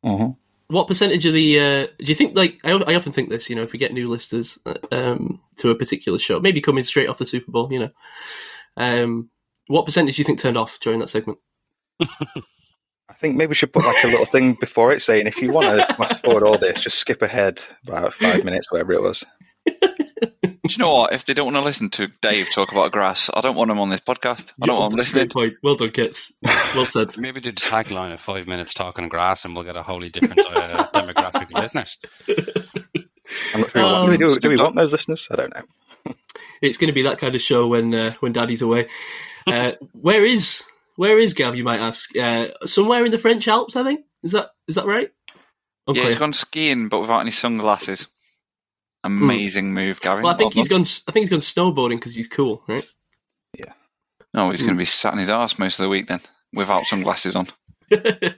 Mm-hmm. 0.06 0.32
What 0.68 0.88
percentage 0.88 1.26
of 1.26 1.34
the 1.34 1.60
uh, 1.60 1.88
do 2.00 2.06
you 2.06 2.16
think? 2.16 2.36
Like, 2.36 2.60
I, 2.64 2.72
I 2.72 2.96
often 2.96 3.12
think 3.12 3.30
this. 3.30 3.50
You 3.50 3.56
know, 3.56 3.64
if 3.64 3.74
we 3.74 3.80
get 3.80 3.94
new 3.94 4.08
listeners 4.08 4.58
uh, 4.66 4.76
um, 4.92 5.42
to 5.58 5.70
a 5.70 5.76
particular 5.76 6.20
show, 6.20 6.40
maybe 6.40 6.62
coming 6.62 6.84
straight 6.84 7.10
off 7.10 7.18
the 7.18 7.26
Super 7.26 7.52
Bowl, 7.52 7.72
you 7.72 7.80
know, 7.80 7.90
um, 8.78 9.30
what 9.68 9.86
percentage 9.86 10.16
do 10.16 10.22
you 10.22 10.26
think 10.26 10.40
turned 10.40 10.58
off 10.58 10.80
during 10.80 11.00
that 11.00 11.10
segment? 11.10 11.40
I 13.10 13.14
think 13.14 13.36
maybe 13.36 13.50
we 13.50 13.56
should 13.56 13.74
put 13.74 13.86
like 13.86 14.04
a 14.04 14.08
little 14.08 14.26
thing 14.26 14.56
before 14.60 14.92
it 14.92 15.02
saying 15.02 15.28
if 15.28 15.42
you 15.42 15.52
want 15.52 15.78
to 15.78 15.96
fast 15.96 16.24
forward 16.24 16.44
all 16.44 16.58
this, 16.58 16.80
just 16.80 16.98
skip 16.98 17.22
ahead 17.22 17.62
about 17.88 18.14
five 18.14 18.44
minutes, 18.44 18.72
whatever 18.72 18.94
it 18.94 19.02
was. 19.02 19.24
Do 20.66 20.72
you 20.72 20.78
know 20.78 20.94
what? 20.94 21.12
If 21.12 21.26
they 21.26 21.34
don't 21.34 21.46
want 21.46 21.58
to 21.58 21.62
listen 21.62 21.90
to 21.92 22.08
Dave 22.22 22.50
talk 22.50 22.72
about 22.72 22.94
grass, 22.94 23.30
I 23.34 23.42
don't 23.42 23.56
want 23.56 23.68
them 23.68 23.82
on 23.82 23.90
this 23.90 24.00
podcast. 24.00 24.54
I 24.62 24.68
don't 24.68 24.80
want 24.80 24.92
them 24.92 24.98
That's 24.98 25.10
a 25.10 25.14
great 25.14 25.36
listening. 25.36 25.50
point. 25.50 25.54
Well 25.62 25.76
done, 25.76 25.92
Kits. 25.92 26.32
Well 26.74 26.86
said. 26.86 27.18
Maybe 27.18 27.42
do 27.42 27.52
the 27.52 27.58
tagline 27.60 28.14
of 28.14 28.22
five 28.22 28.48
minutes 28.48 28.74
talking 28.74 29.10
grass 29.10 29.44
and 29.44 29.56
we'll 29.56 29.66
get 29.66 29.76
a 29.76 29.84
wholly 29.84 30.08
different 30.08 30.40
uh, 30.40 30.88
demographic 30.94 31.54
of 31.54 31.62
listeners. 31.62 31.98
I'm 33.54 33.62
not 33.62 33.72
sure. 33.72 33.84
Um, 33.84 34.06
do, 34.06 34.12
we, 34.12 34.18
do, 34.18 34.40
do 34.40 34.50
we 34.50 34.56
want 34.56 34.76
those 34.76 34.94
listeners? 34.94 35.28
I 35.30 35.36
don't 35.36 35.54
know. 35.54 35.64
It's 36.62 36.78
going 36.78 36.88
to 36.88 36.94
be 36.94 37.02
that 37.02 37.20
kind 37.20 37.36
of 37.36 37.42
show 37.42 37.68
when 37.68 37.94
uh, 37.94 38.14
when 38.22 38.32
Daddy's 38.32 38.62
away. 38.62 38.88
Uh, 39.46 39.74
where 39.92 40.24
is 40.24 40.64
where 40.96 41.20
is 41.20 41.34
Gav? 41.34 41.56
You 41.58 41.66
might 41.66 41.82
ask. 41.82 42.16
Uh, 42.16 42.48
somewhere 42.66 43.04
in 43.04 43.12
the 43.12 43.18
French 43.18 43.50
Alps, 43.50 43.76
I 43.76 43.84
think. 43.84 44.06
Is 44.24 44.32
that 44.32 44.52
is 44.70 44.76
that 44.76 44.86
right? 44.86 45.12
Yeah, 45.90 46.06
he's 46.06 46.16
gone 46.16 46.32
skiing, 46.32 46.88
but 46.88 47.02
without 47.02 47.20
any 47.20 47.32
sunglasses. 47.32 48.08
Amazing 49.04 49.74
move, 49.74 50.00
Gary. 50.02 50.24
well, 50.24 50.34
I 50.34 50.38
think 50.38 50.56
Well 50.56 50.64
he's 50.64 50.70
gone. 50.70 50.82
I 51.08 51.12
think 51.12 51.24
he's 51.24 51.30
gone 51.30 51.40
snowboarding 51.40 51.96
because 51.98 52.16
he's 52.16 52.28
cool, 52.28 52.64
right? 52.68 52.86
done. 53.58 53.74
No, 54.34 54.50
he's 54.50 54.62
going 54.62 54.74
to 54.74 54.80
be 54.80 54.86
sat 54.86 55.14
in 55.14 55.20
his 55.20 55.30
arse 55.30 55.60
most 55.60 55.80
of 55.80 55.84
the 55.84 55.90
week 55.90 56.08
then, 56.08 56.22
without 56.54 56.86
sunglasses 56.86 57.36
on. 57.36 57.48
We're 57.92 58.02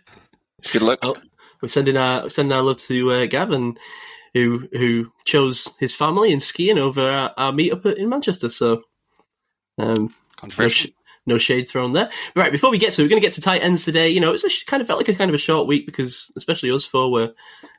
Good 0.73 0.81
luck. 0.81 1.00
Oh. 1.03 1.15
sending 1.67 1.95
our 1.97 2.29
sending 2.29 2.51
our 2.57 2.63
love 2.63 2.77
to 2.77 3.12
uh, 3.12 3.25
Gavin, 3.27 3.77
who 4.33 4.67
who 4.73 5.12
chose 5.23 5.69
his 5.79 5.95
family 5.95 6.33
and 6.33 6.41
skiing 6.44 6.77
over 6.79 7.09
our, 7.09 7.33
our 7.38 7.51
meetup 7.51 7.95
in 7.95 8.09
Manchester. 8.09 8.50
So, 8.50 8.81
um, 9.77 9.94
no, 9.95 10.09
Controversial. 10.35 10.89
sh- 10.89 10.94
no 11.27 11.38
shade 11.38 11.67
thrown 11.67 11.94
there. 11.94 12.09
Right, 12.35 12.51
before 12.51 12.69
we 12.71 12.77
get 12.77 12.94
to 12.94 13.01
we're 13.03 13.07
going 13.09 13.21
to 13.21 13.25
get 13.25 13.33
to 13.35 13.41
tight 13.41 13.63
ends 13.63 13.85
today. 13.85 14.09
You 14.09 14.19
know, 14.19 14.33
it's 14.33 14.44
a 14.44 14.50
sh- 14.50 14.63
kind 14.65 14.81
of 14.81 14.88
felt 14.88 15.00
like 15.00 15.09
a 15.09 15.15
kind 15.15 15.29
of 15.29 15.35
a 15.35 15.39
short 15.39 15.67
week 15.67 15.85
because, 15.85 16.31
especially 16.35 16.71
us 16.71 16.83
four, 16.83 17.12
were 17.12 17.33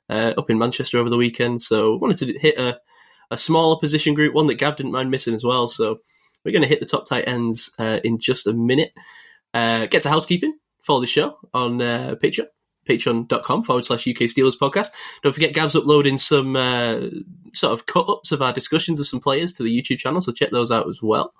uh, 0.08 0.34
up 0.36 0.50
in 0.50 0.58
Manchester 0.58 0.98
over 0.98 1.10
the 1.10 1.16
weekend. 1.16 1.62
So, 1.62 1.96
wanted 1.96 2.18
to 2.18 2.38
hit 2.38 2.58
a, 2.58 2.78
a 3.30 3.38
smaller 3.38 3.78
position 3.78 4.14
group, 4.14 4.34
one 4.34 4.46
that 4.46 4.54
Gav 4.54 4.76
didn't 4.76 4.92
mind 4.92 5.10
missing 5.10 5.34
as 5.34 5.44
well. 5.44 5.68
So, 5.68 6.00
we're 6.44 6.52
going 6.52 6.62
to 6.62 6.68
hit 6.68 6.80
the 6.80 6.86
top 6.86 7.06
tight 7.06 7.26
ends 7.26 7.70
uh, 7.78 8.00
in 8.04 8.18
just 8.18 8.46
a 8.46 8.52
minute. 8.52 8.92
Uh, 9.52 9.86
get 9.86 10.02
to 10.02 10.08
housekeeping. 10.08 10.56
Follow 10.82 11.00
the 11.00 11.06
show 11.06 11.36
on 11.52 11.82
uh, 11.82 12.14
Patreon. 12.22 12.46
Patreon.com 12.88 13.64
forward 13.64 13.84
slash 13.84 14.06
UK 14.06 14.28
Steelers 14.28 14.56
podcast. 14.56 14.90
Don't 15.22 15.32
forget, 15.32 15.52
Gav's 15.52 15.74
uploading 15.74 16.18
some 16.18 16.54
uh, 16.54 17.00
sort 17.52 17.72
of 17.72 17.86
cut 17.86 18.08
ups 18.08 18.30
of 18.30 18.42
our 18.42 18.52
discussions 18.52 19.00
of 19.00 19.08
some 19.08 19.18
players 19.18 19.52
to 19.54 19.64
the 19.64 19.76
YouTube 19.76 19.98
channel, 19.98 20.20
so 20.20 20.30
check 20.30 20.50
those 20.52 20.70
out 20.70 20.88
as 20.88 21.02
well. 21.02 21.34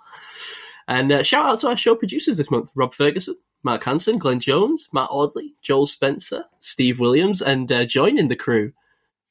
And 0.88 1.12
uh, 1.12 1.22
shout 1.22 1.46
out 1.46 1.60
to 1.60 1.68
our 1.68 1.76
show 1.76 1.94
producers 1.94 2.36
this 2.36 2.50
month 2.50 2.70
Rob 2.74 2.94
Ferguson, 2.94 3.36
Mark 3.66 3.82
Hanson, 3.82 4.16
Glenn 4.18 4.38
Jones, 4.38 4.88
Matt 4.92 5.08
Audley, 5.10 5.56
Joel 5.60 5.88
Spencer, 5.88 6.44
Steve 6.60 7.00
Williams, 7.00 7.42
and 7.42 7.70
uh, 7.72 7.84
joining 7.84 8.28
the 8.28 8.36
crew, 8.36 8.72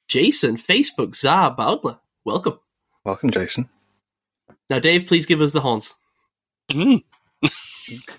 Jason, 0.10 0.58
Facebook, 0.58 1.15
Zar 1.15 1.56
Bowdler. 1.56 2.00
Welcome. 2.25 2.60
Welcome, 3.06 3.32
Jason. 3.32 3.70
Now, 4.70 4.80
Dave, 4.80 5.08
please 5.08 5.25
give 5.25 5.39
us 5.39 5.54
the 5.54 5.62
horns. 5.62 5.94
Mm. 6.70 7.06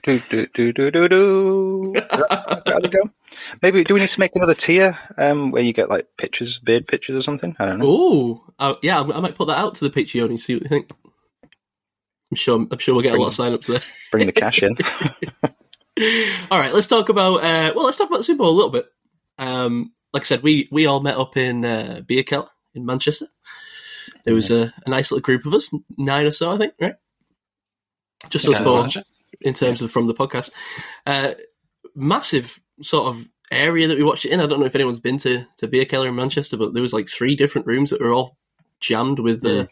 Do 0.05 0.19
do 0.31 0.47
do 0.55 0.73
do 0.73 0.91
do 0.91 1.09
do. 1.09 1.95
How 2.09 2.79
they 2.79 2.89
go? 2.89 3.11
Maybe 3.61 3.85
do 3.85 3.93
we 3.93 4.01
need 4.01 4.09
to 4.09 4.21
make 4.21 4.35
another 4.35 4.55
tier 4.55 4.99
um, 5.19 5.51
where 5.51 5.63
you 5.63 5.75
get 5.75 5.91
like 5.91 6.09
pictures, 6.17 6.59
beard 6.61 6.89
pictures 6.89 7.17
or 7.17 7.21
something? 7.23 7.55
I 7.59 7.67
don't 7.67 7.81
know. 7.81 7.87
Oh, 7.87 8.45
uh, 8.59 8.75
yeah, 8.81 9.01
I 9.01 9.21
might 9.21 9.35
put 9.35 9.49
that 9.49 9.59
out 9.59 9.75
to 9.75 9.87
the 9.87 9.91
Patreon 9.91 10.31
and 10.31 10.41
see 10.41 10.55
what 10.55 10.63
you 10.63 10.69
think. 10.71 10.91
I'm 12.31 12.37
sure. 12.37 12.67
I'm 12.71 12.79
sure 12.79 12.95
we'll 12.95 13.03
get 13.03 13.15
a 13.15 13.21
lot 13.21 13.27
of 13.27 13.35
sign-ups 13.35 13.67
there. 13.67 13.83
Bring 14.11 14.27
the 14.27 14.33
cash 14.33 14.63
in. 14.63 14.79
all 16.51 16.59
right, 16.59 16.75
let's 16.75 16.87
talk 16.87 17.09
about. 17.09 17.37
Uh, 17.43 17.73
well, 17.75 17.85
let's 17.87 17.97
talk 17.97 18.09
about 18.09 18.19
the 18.19 18.25
Super 18.25 18.39
Bowl 18.39 18.51
a 18.51 18.57
little 18.57 18.71
bit. 18.71 18.87
Um, 19.39 19.93
like 20.13 20.23
I 20.23 20.25
said, 20.25 20.43
we 20.43 20.69
we 20.71 20.87
all 20.87 21.01
met 21.01 21.17
up 21.17 21.37
in 21.37 21.65
uh, 21.65 22.03
Bierkeller 22.05 22.49
in 22.75 22.85
Manchester. 22.85 23.27
There 24.25 24.35
was 24.35 24.51
a, 24.51 24.75
a 24.85 24.91
nice 24.91 25.11
little 25.11 25.23
group 25.23 25.47
of 25.47 25.55
us, 25.55 25.73
nine 25.97 26.27
or 26.27 26.31
so, 26.33 26.53
I 26.53 26.59
think, 26.59 26.75
right? 26.81 26.95
Just 28.29 28.49
us 28.49 28.59
four 28.59 28.89
in 29.41 29.55
terms 29.55 29.83
of 29.83 29.91
from 29.91 30.07
the 30.07 30.15
podcast. 30.15 30.51
Uh, 31.07 31.33
massive 31.95 32.61
sort 32.83 33.15
of 33.15 33.29
area 33.51 33.89
that 33.89 33.97
we 33.97 34.05
watched 34.05 34.25
it 34.25 34.33
in. 34.33 34.41
I 34.41 34.47
don't 34.47 34.61
know 34.61 34.67
if 34.67 34.75
anyone's 34.75 34.99
been 34.99 35.19
to, 35.19 35.47
to 35.59 35.69
Bierkeller 35.69 36.09
in 36.09 36.17
Manchester, 36.17 36.57
but 36.57 36.75
there 36.75 36.83
was 36.83 36.93
like 36.93 37.09
three 37.09 37.37
different 37.37 37.67
rooms 37.67 37.91
that 37.91 38.01
were 38.01 38.13
all 38.13 38.37
jammed 38.81 39.21
with 39.21 39.45
uh, 39.45 39.67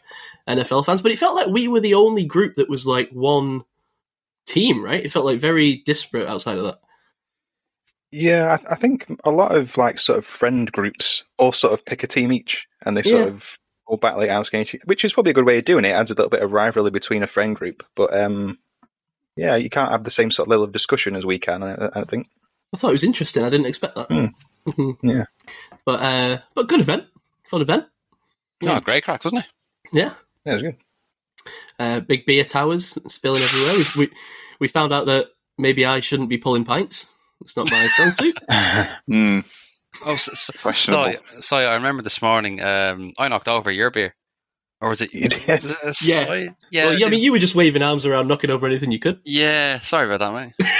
NFL 0.47 0.85
fans. 0.85 1.01
But 1.01 1.11
it 1.11 1.19
felt 1.19 1.35
like 1.35 1.47
we 1.47 1.67
were 1.67 1.81
the 1.81 1.95
only 1.95 2.25
group 2.25 2.55
that 2.55 2.69
was 2.69 2.87
like 2.87 3.09
one 3.11 3.63
team, 4.45 4.83
right? 4.83 5.03
It 5.03 5.11
felt 5.11 5.25
like 5.25 5.39
very 5.39 5.77
disparate 5.85 6.27
outside 6.27 6.57
of 6.57 6.65
that. 6.65 6.79
Yeah, 8.11 8.57
I, 8.69 8.73
I 8.73 8.75
think 8.75 9.05
a 9.23 9.31
lot 9.31 9.53
of 9.55 9.77
like 9.77 9.99
sort 9.99 10.17
of 10.17 10.25
friend 10.25 10.71
groups 10.71 11.23
all 11.37 11.51
sort 11.51 11.73
of 11.73 11.83
pick 11.85 12.03
a 12.03 12.07
team 12.07 12.31
each, 12.31 12.65
and 12.85 12.95
they 12.95 13.03
sort 13.03 13.21
Yeah. 13.21 13.27
of 13.27 13.57
all 13.87 13.97
battle 13.97 14.21
it 14.21 14.29
out 14.29 14.47
against 14.47 14.73
you, 14.73 14.79
which 14.85 15.03
is 15.03 15.13
probably 15.13 15.31
a 15.31 15.33
good 15.33 15.45
way 15.45 15.57
of 15.57 15.65
doing 15.65 15.85
it. 15.85 15.89
it. 15.89 15.93
Adds 15.93 16.11
a 16.11 16.13
little 16.15 16.29
bit 16.29 16.41
of 16.41 16.51
rivalry 16.51 16.91
between 16.91 17.23
a 17.23 17.27
friend 17.27 17.55
group, 17.55 17.83
but 17.95 18.13
um, 18.17 18.57
yeah, 19.35 19.55
you 19.55 19.69
can't 19.69 19.91
have 19.91 20.03
the 20.03 20.11
same 20.11 20.31
sort 20.31 20.47
of 20.47 20.51
level 20.51 20.63
of 20.63 20.71
discussion 20.71 21.15
as 21.15 21.25
we 21.25 21.37
can. 21.39 21.61
I, 21.61 21.89
I 21.93 22.03
think. 22.05 22.27
I 22.73 22.77
thought 22.77 22.89
it 22.89 22.93
was 22.93 23.03
interesting. 23.03 23.43
I 23.43 23.49
didn't 23.49 23.67
expect 23.67 23.95
that. 23.95 24.09
Mhm. 24.09 24.97
Yeah. 25.03 25.25
But 25.85 26.01
uh, 26.01 26.37
but 26.55 26.67
good 26.67 26.79
event, 26.79 27.05
fun 27.49 27.61
event. 27.61 27.85
Oh, 28.65 28.79
great 28.79 29.03
crack, 29.03 29.23
wasn't 29.23 29.43
it? 29.43 29.49
Yeah. 29.93 30.13
Yeah, 30.45 30.51
it 30.51 30.55
was 30.55 30.61
good. 30.63 30.75
Uh, 31.79 31.99
big 31.99 32.25
beer 32.25 32.43
towers 32.43 32.97
spilling 33.07 33.41
everywhere. 33.41 33.73
We, 33.97 34.05
we 34.07 34.11
we 34.61 34.67
found 34.67 34.93
out 34.93 35.05
that 35.07 35.27
maybe 35.57 35.85
I 35.85 35.99
shouldn't 35.99 36.29
be 36.29 36.37
pulling 36.37 36.65
pints. 36.65 37.07
It's 37.41 37.57
not 37.57 37.69
my 37.71 37.85
strong 37.87 38.11
suit. 38.15 38.37
Hmm. 39.07 39.39
Oh, 40.05 40.15
so, 40.17 40.33
so, 40.33 40.53
Questionable. 40.61 41.13
so, 41.31 41.41
so 41.41 41.57
I 41.57 41.75
remember 41.75 42.03
this 42.03 42.21
morning. 42.21 42.61
Um, 42.61 43.13
I 43.17 43.27
knocked 43.29 43.47
over 43.47 43.71
your 43.71 43.91
beer, 43.91 44.13
or 44.81 44.89
was 44.89 45.01
it? 45.01 45.13
You 45.13 45.29
did. 45.29 45.63
was 45.63 45.71
it 45.71 45.77
Yeah. 46.01 46.25
Soy? 46.25 46.47
yeah. 46.71 46.85
well, 46.85 46.97
yeah, 46.99 47.05
I 47.05 47.07
I 47.07 47.11
mean, 47.11 47.21
you 47.21 47.31
were 47.31 47.39
just 47.39 47.55
waving 47.55 47.81
arms 47.81 48.05
around, 48.05 48.27
knocking 48.27 48.49
over 48.49 48.65
anything 48.67 48.91
you 48.91 48.99
could. 48.99 49.19
yeah. 49.23 49.79
Sorry 49.81 50.05
about 50.13 50.19
that, 50.19 50.33
mate. 50.33 50.67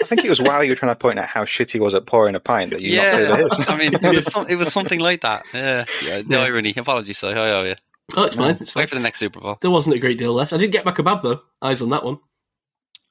I 0.00 0.04
think 0.14 0.24
it 0.24 0.28
was 0.30 0.40
while 0.40 0.62
you 0.62 0.70
were 0.70 0.76
trying 0.76 0.92
to 0.92 0.98
point 0.98 1.18
out 1.18 1.28
how 1.28 1.44
shitty 1.44 1.80
was 1.80 1.94
at 1.94 2.06
pouring 2.06 2.34
a 2.34 2.40
pint 2.40 2.72
that 2.72 2.80
you 2.82 2.96
knocked 2.96 3.14
over 3.14 3.36
his. 3.42 3.68
I 3.68 3.76
mean, 3.76 3.94
it 3.94 4.02
was, 4.02 4.26
some, 4.32 4.46
it 4.48 4.56
was 4.56 4.72
something 4.72 5.00
like 5.00 5.22
that. 5.22 5.44
Yeah, 5.54 5.84
yeah. 6.04 6.22
The 6.22 6.26
Yeah. 6.28 6.38
irony. 6.42 6.74
Apologies, 6.76 7.18
Si. 7.18 7.26
I 7.28 7.32
owe 7.52 7.64
you. 7.64 7.74
Oh, 8.16 8.24
it's 8.24 8.34
fine. 8.34 8.58
It's 8.60 8.72
fine. 8.72 8.82
Wait 8.82 8.88
for 8.88 8.94
the 8.96 9.00
next 9.00 9.18
Super 9.18 9.40
Bowl. 9.40 9.58
There 9.60 9.70
wasn't 9.70 9.96
a 9.96 9.98
great 9.98 10.18
deal 10.18 10.32
left. 10.32 10.52
I 10.52 10.58
did 10.58 10.72
get 10.72 10.84
my 10.84 10.92
kebab 10.92 11.22
though. 11.22 11.40
Eyes 11.60 11.80
on 11.80 11.90
that 11.90 12.04
one. 12.04 12.18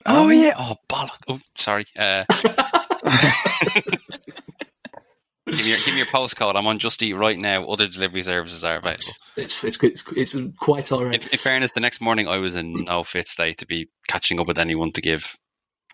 Oh 0.05 0.29
yeah. 0.29 0.53
Oh 0.57 0.75
bollock. 0.89 1.19
Oh, 1.27 1.39
sorry. 1.57 1.85
Uh, 1.97 2.23
give 5.45 5.57
me 5.57 5.69
your 5.69 5.77
give 5.77 5.93
me 5.93 5.97
your 5.97 6.05
postcode. 6.07 6.55
I'm 6.55 6.67
on 6.67 6.79
Just 6.79 7.01
Eat 7.03 7.13
right 7.13 7.37
now. 7.37 7.65
Other 7.65 7.87
delivery 7.87 8.23
services 8.23 8.63
are 8.63 8.77
available. 8.77 9.13
It's 9.37 9.63
it's 9.63 9.81
it's, 9.83 10.03
it's 10.15 10.35
quite 10.59 10.91
all 10.91 11.05
right. 11.05 11.23
In, 11.23 11.31
in 11.31 11.37
fairness, 11.37 11.71
the 11.71 11.79
next 11.79 12.01
morning 12.01 12.27
I 12.27 12.37
was 12.37 12.55
in 12.55 12.73
no 12.85 13.03
fit 13.03 13.27
state 13.27 13.59
to 13.59 13.65
be 13.65 13.89
catching 14.07 14.39
up 14.39 14.47
with 14.47 14.59
anyone 14.59 14.91
to 14.93 15.01
give. 15.01 15.37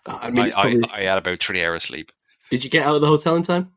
I 0.06 0.30
mean, 0.30 0.46
I, 0.46 0.50
probably, 0.50 0.84
I, 0.90 1.00
I 1.00 1.04
had 1.04 1.18
about 1.18 1.40
three 1.40 1.64
hours 1.64 1.84
sleep. 1.84 2.12
did 2.50 2.64
you 2.64 2.70
get 2.70 2.86
out 2.86 2.94
of 2.94 3.00
the 3.02 3.08
hotel 3.08 3.36
in 3.36 3.42
time? 3.42 3.72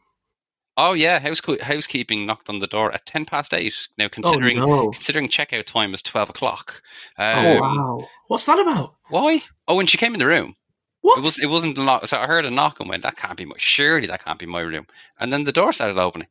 Oh 0.77 0.93
yeah, 0.93 1.19
house 1.19 1.41
housekeeping 1.61 2.25
knocked 2.25 2.49
on 2.49 2.59
the 2.59 2.67
door 2.67 2.91
at 2.93 3.05
ten 3.05 3.25
past 3.25 3.53
eight. 3.53 3.75
Now 3.97 4.07
considering 4.07 4.59
oh 4.59 4.65
no! 4.65 4.91
considering 4.91 5.27
checkout 5.27 5.65
time 5.65 5.93
is 5.93 6.01
twelve 6.01 6.29
o'clock. 6.29 6.81
Oh 7.19 7.23
Um, 7.23 7.59
wow! 7.59 8.07
What's 8.27 8.45
that 8.45 8.59
about? 8.59 8.95
Why? 9.09 9.41
Oh, 9.67 9.75
when 9.75 9.87
she 9.87 9.97
came 9.97 10.13
in 10.13 10.19
the 10.19 10.25
room, 10.25 10.55
What? 11.01 11.19
it 11.19 11.25
was 11.25 11.39
it 11.39 11.49
wasn't 11.49 11.77
a 11.77 11.83
knock. 11.83 12.07
So 12.07 12.17
I 12.17 12.25
heard 12.25 12.45
a 12.45 12.51
knock 12.51 12.79
and 12.79 12.87
went, 12.89 13.03
"That 13.03 13.17
can't 13.17 13.37
be 13.37 13.45
my. 13.45 13.55
Surely 13.57 14.07
that 14.07 14.23
can't 14.23 14.39
be 14.39 14.45
my 14.45 14.61
room." 14.61 14.87
And 15.19 15.31
then 15.31 15.43
the 15.43 15.51
door 15.51 15.73
started 15.73 15.97
opening. 15.97 16.29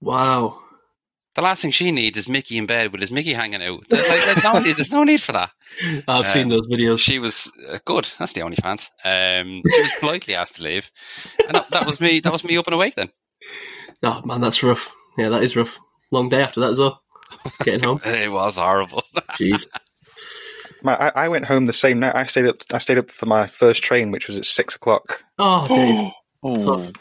wow! 0.00 0.58
The 1.34 1.42
last 1.42 1.60
thing 1.62 1.70
she 1.70 1.90
needs 1.92 2.16
is 2.16 2.28
Mickey 2.30 2.56
in 2.56 2.64
bed 2.66 2.90
with 2.92 3.00
his 3.02 3.10
Mickey 3.10 3.34
hanging 3.34 3.62
out. 3.62 3.80
There's, 3.90 4.08
like, 4.08 4.24
there's 4.24 4.42
no 4.42 4.58
need. 4.58 4.76
There's 4.76 4.90
no 4.92 5.04
need 5.04 5.20
for 5.22 5.32
that. 5.32 5.50
I've 6.08 6.26
seen 6.28 6.44
Um, 6.44 6.48
those 6.48 6.66
videos. 6.66 6.98
She 6.98 7.18
was 7.18 7.52
uh, 7.70 7.78
good. 7.84 8.08
That's 8.18 8.32
the 8.32 8.40
only 8.42 8.56
fans. 8.56 8.90
Um, 9.04 9.60
she 9.70 9.82
was 9.82 9.92
politely 10.00 10.34
asked 10.34 10.56
to 10.56 10.62
leave, 10.62 10.90
and 11.46 11.54
that, 11.56 11.70
that 11.70 11.86
was 11.86 12.00
me. 12.00 12.20
That 12.20 12.32
was 12.32 12.42
me 12.42 12.56
up 12.56 12.66
and 12.66 12.74
awake 12.74 12.94
then. 12.94 13.10
Oh 14.02 14.22
man, 14.24 14.40
that's 14.40 14.62
rough. 14.62 14.90
Yeah, 15.18 15.28
that 15.30 15.42
is 15.42 15.56
rough. 15.56 15.78
Long 16.12 16.28
day 16.28 16.42
after 16.42 16.60
that 16.60 16.70
as 16.70 16.78
well. 16.78 17.00
Getting 17.64 17.82
home. 17.82 18.00
It 18.04 18.30
was 18.30 18.56
horrible. 18.56 19.02
Jeez. 19.32 19.66
My, 20.82 20.94
I, 20.94 21.24
I 21.24 21.28
went 21.28 21.46
home 21.46 21.66
the 21.66 21.72
same 21.72 21.98
night. 22.00 22.14
I 22.14 22.26
stayed 22.26 22.46
up. 22.46 22.56
I 22.72 22.78
stayed 22.78 22.98
up 22.98 23.10
for 23.10 23.26
my 23.26 23.46
first 23.46 23.82
train, 23.82 24.10
which 24.10 24.28
was 24.28 24.36
at 24.36 24.44
six 24.44 24.74
o'clock. 24.74 25.20
Oh, 25.38 25.66
Dave. 25.74 26.10
Ooh. 26.44 26.92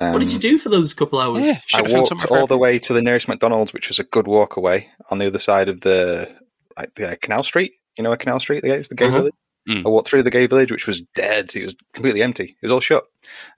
Um, 0.00 0.12
what 0.12 0.18
did 0.18 0.32
you 0.32 0.38
do 0.38 0.58
for 0.58 0.68
those 0.68 0.92
couple 0.92 1.20
hours? 1.20 1.46
yeah, 1.46 1.52
I 1.52 1.58
should 1.66 1.86
have 1.86 1.92
found 1.92 2.10
walked 2.10 2.30
all 2.32 2.46
the 2.46 2.58
way 2.58 2.78
to 2.80 2.92
the 2.92 3.00
nearest 3.02 3.28
McDonald's, 3.28 3.72
which 3.72 3.88
was 3.88 3.98
a 3.98 4.04
good 4.04 4.26
walk 4.26 4.56
away 4.56 4.88
on 5.10 5.18
the 5.18 5.26
other 5.26 5.38
side 5.38 5.68
of 5.68 5.80
the 5.80 6.34
like 6.76 6.94
the 6.96 7.12
uh, 7.12 7.16
Canal 7.22 7.44
Street. 7.44 7.72
You 7.96 8.02
know, 8.04 8.10
where 8.10 8.16
Canal 8.16 8.40
Street 8.40 8.64
is 8.64 8.88
the 8.88 8.96
gay 8.96 9.06
Uh-huh. 9.06 9.18
village. 9.18 9.34
Mm. 9.68 9.86
I 9.86 9.88
walked 9.88 10.08
through 10.08 10.24
the 10.24 10.30
gay 10.30 10.46
village, 10.46 10.70
which 10.70 10.86
was 10.86 11.00
dead. 11.14 11.52
It 11.54 11.64
was 11.64 11.76
completely 11.94 12.22
empty. 12.22 12.56
It 12.60 12.66
was 12.66 12.72
all 12.72 12.80
shut. 12.80 13.04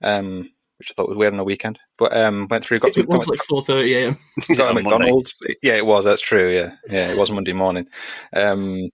Um, 0.02 0.50
which 0.78 0.90
I 0.90 0.94
thought 0.94 1.08
was 1.08 1.18
weird 1.18 1.32
on 1.32 1.40
a 1.40 1.44
weekend. 1.44 1.78
But 1.98 2.16
um, 2.16 2.46
went 2.50 2.64
through, 2.64 2.78
got 2.80 2.92
to, 2.94 3.00
It 3.00 3.08
was 3.08 3.28
like 3.28 3.42
four 3.42 3.62
thirty 3.64 3.94
a.m. 3.94 4.18
got 4.36 4.46
to 4.56 4.66
on 4.68 4.74
Monday. 4.74 4.90
McDonald's. 4.90 5.34
Yeah, 5.62 5.74
it 5.74 5.86
was. 5.86 6.04
That's 6.04 6.22
true. 6.22 6.50
Yeah, 6.54 6.72
yeah, 6.88 7.08
it 7.10 7.16
was 7.18 7.30
Monday 7.30 7.52
morning. 7.52 7.86
Um, 8.32 8.90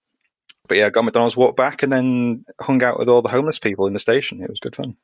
but 0.69 0.77
yeah, 0.79 0.91
got 0.91 1.05
McDonald's, 1.05 1.37
walked 1.37 1.57
back, 1.57 1.83
and 1.83 1.93
then 1.93 2.45
hung 2.61 2.83
out 2.83 2.99
with 2.99 3.09
all 3.09 3.23
the 3.23 3.29
homeless 3.29 3.59
people 3.59 3.87
in 3.87 3.93
the 3.93 3.99
station. 4.01 4.43
It 4.43 4.49
was 4.49 4.61
good 4.61 4.77
fun. 4.77 4.97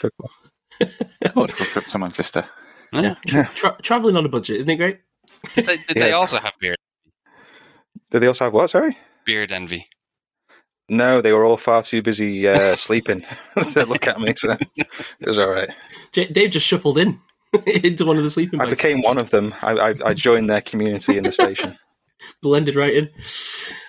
Good 0.00 0.12
fun. 0.20 0.90
What 1.34 1.50
a 1.50 1.52
trip 1.52 1.86
to 1.86 1.98
Manchester. 1.98 2.44
Yeah, 2.92 3.14
tra- 3.26 3.50
tra- 3.54 3.76
traveling 3.82 4.16
on 4.16 4.24
a 4.24 4.28
budget, 4.28 4.58
isn't 4.58 4.70
it 4.70 4.76
great? 4.76 5.00
Did 5.54 5.66
they, 5.66 5.76
did 5.78 5.96
they 5.96 6.12
also 6.12 6.38
have 6.38 6.52
beard 6.60 6.76
Did 8.10 8.20
they 8.20 8.26
also 8.26 8.44
have 8.44 8.52
what? 8.52 8.70
Sorry. 8.70 8.96
beard 9.24 9.52
envy? 9.52 9.88
No, 10.90 11.20
they 11.20 11.30
were 11.32 11.44
all 11.44 11.56
far 11.56 11.82
too 11.84 12.02
busy 12.02 12.48
uh, 12.48 12.74
sleeping 12.76 13.24
to 13.72 13.86
look 13.86 14.08
at 14.08 14.20
me. 14.20 14.34
So 14.36 14.56
it 14.76 14.88
was 15.26 15.38
all 15.38 15.48
right. 15.48 15.70
J- 16.12 16.26
Dave 16.26 16.50
just 16.50 16.66
shuffled 16.66 16.98
in 16.98 17.18
into 17.66 18.04
one 18.04 18.16
of 18.16 18.24
the 18.24 18.30
sleeping 18.30 18.60
I 18.60 18.64
bags. 18.64 18.76
became 18.76 19.00
one 19.02 19.18
of 19.18 19.30
them. 19.30 19.54
I, 19.62 19.72
I, 19.72 19.94
I 20.06 20.14
joined 20.14 20.50
their 20.50 20.60
community 20.60 21.16
in 21.16 21.24
the 21.24 21.32
station. 21.32 21.78
blended 22.42 22.74
right 22.74 22.92
in. 22.94 23.10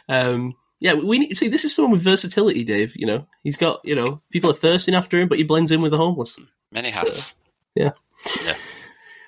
Um, 0.08 0.56
yeah, 0.80 0.94
we 0.94 1.20
need 1.20 1.36
see. 1.36 1.48
This 1.48 1.66
is 1.66 1.76
someone 1.76 1.92
with 1.92 2.04
versatility, 2.04 2.64
Dave. 2.64 2.94
You 2.96 3.08
know, 3.08 3.28
he's 3.44 3.58
got 3.58 3.82
you 3.84 3.96
know 3.96 4.22
people 4.32 4.52
are 4.52 4.56
thirsting 4.56 4.96
after 4.96 5.20
him, 5.20 5.28
but 5.28 5.38
he 5.40 5.44
blends 5.44 5.72
in 5.72 5.82
with 5.82 5.92
the 5.92 5.98
homeless. 5.98 6.40
Many 6.72 6.92
hats. 6.92 7.34
Yeah. 7.76 7.92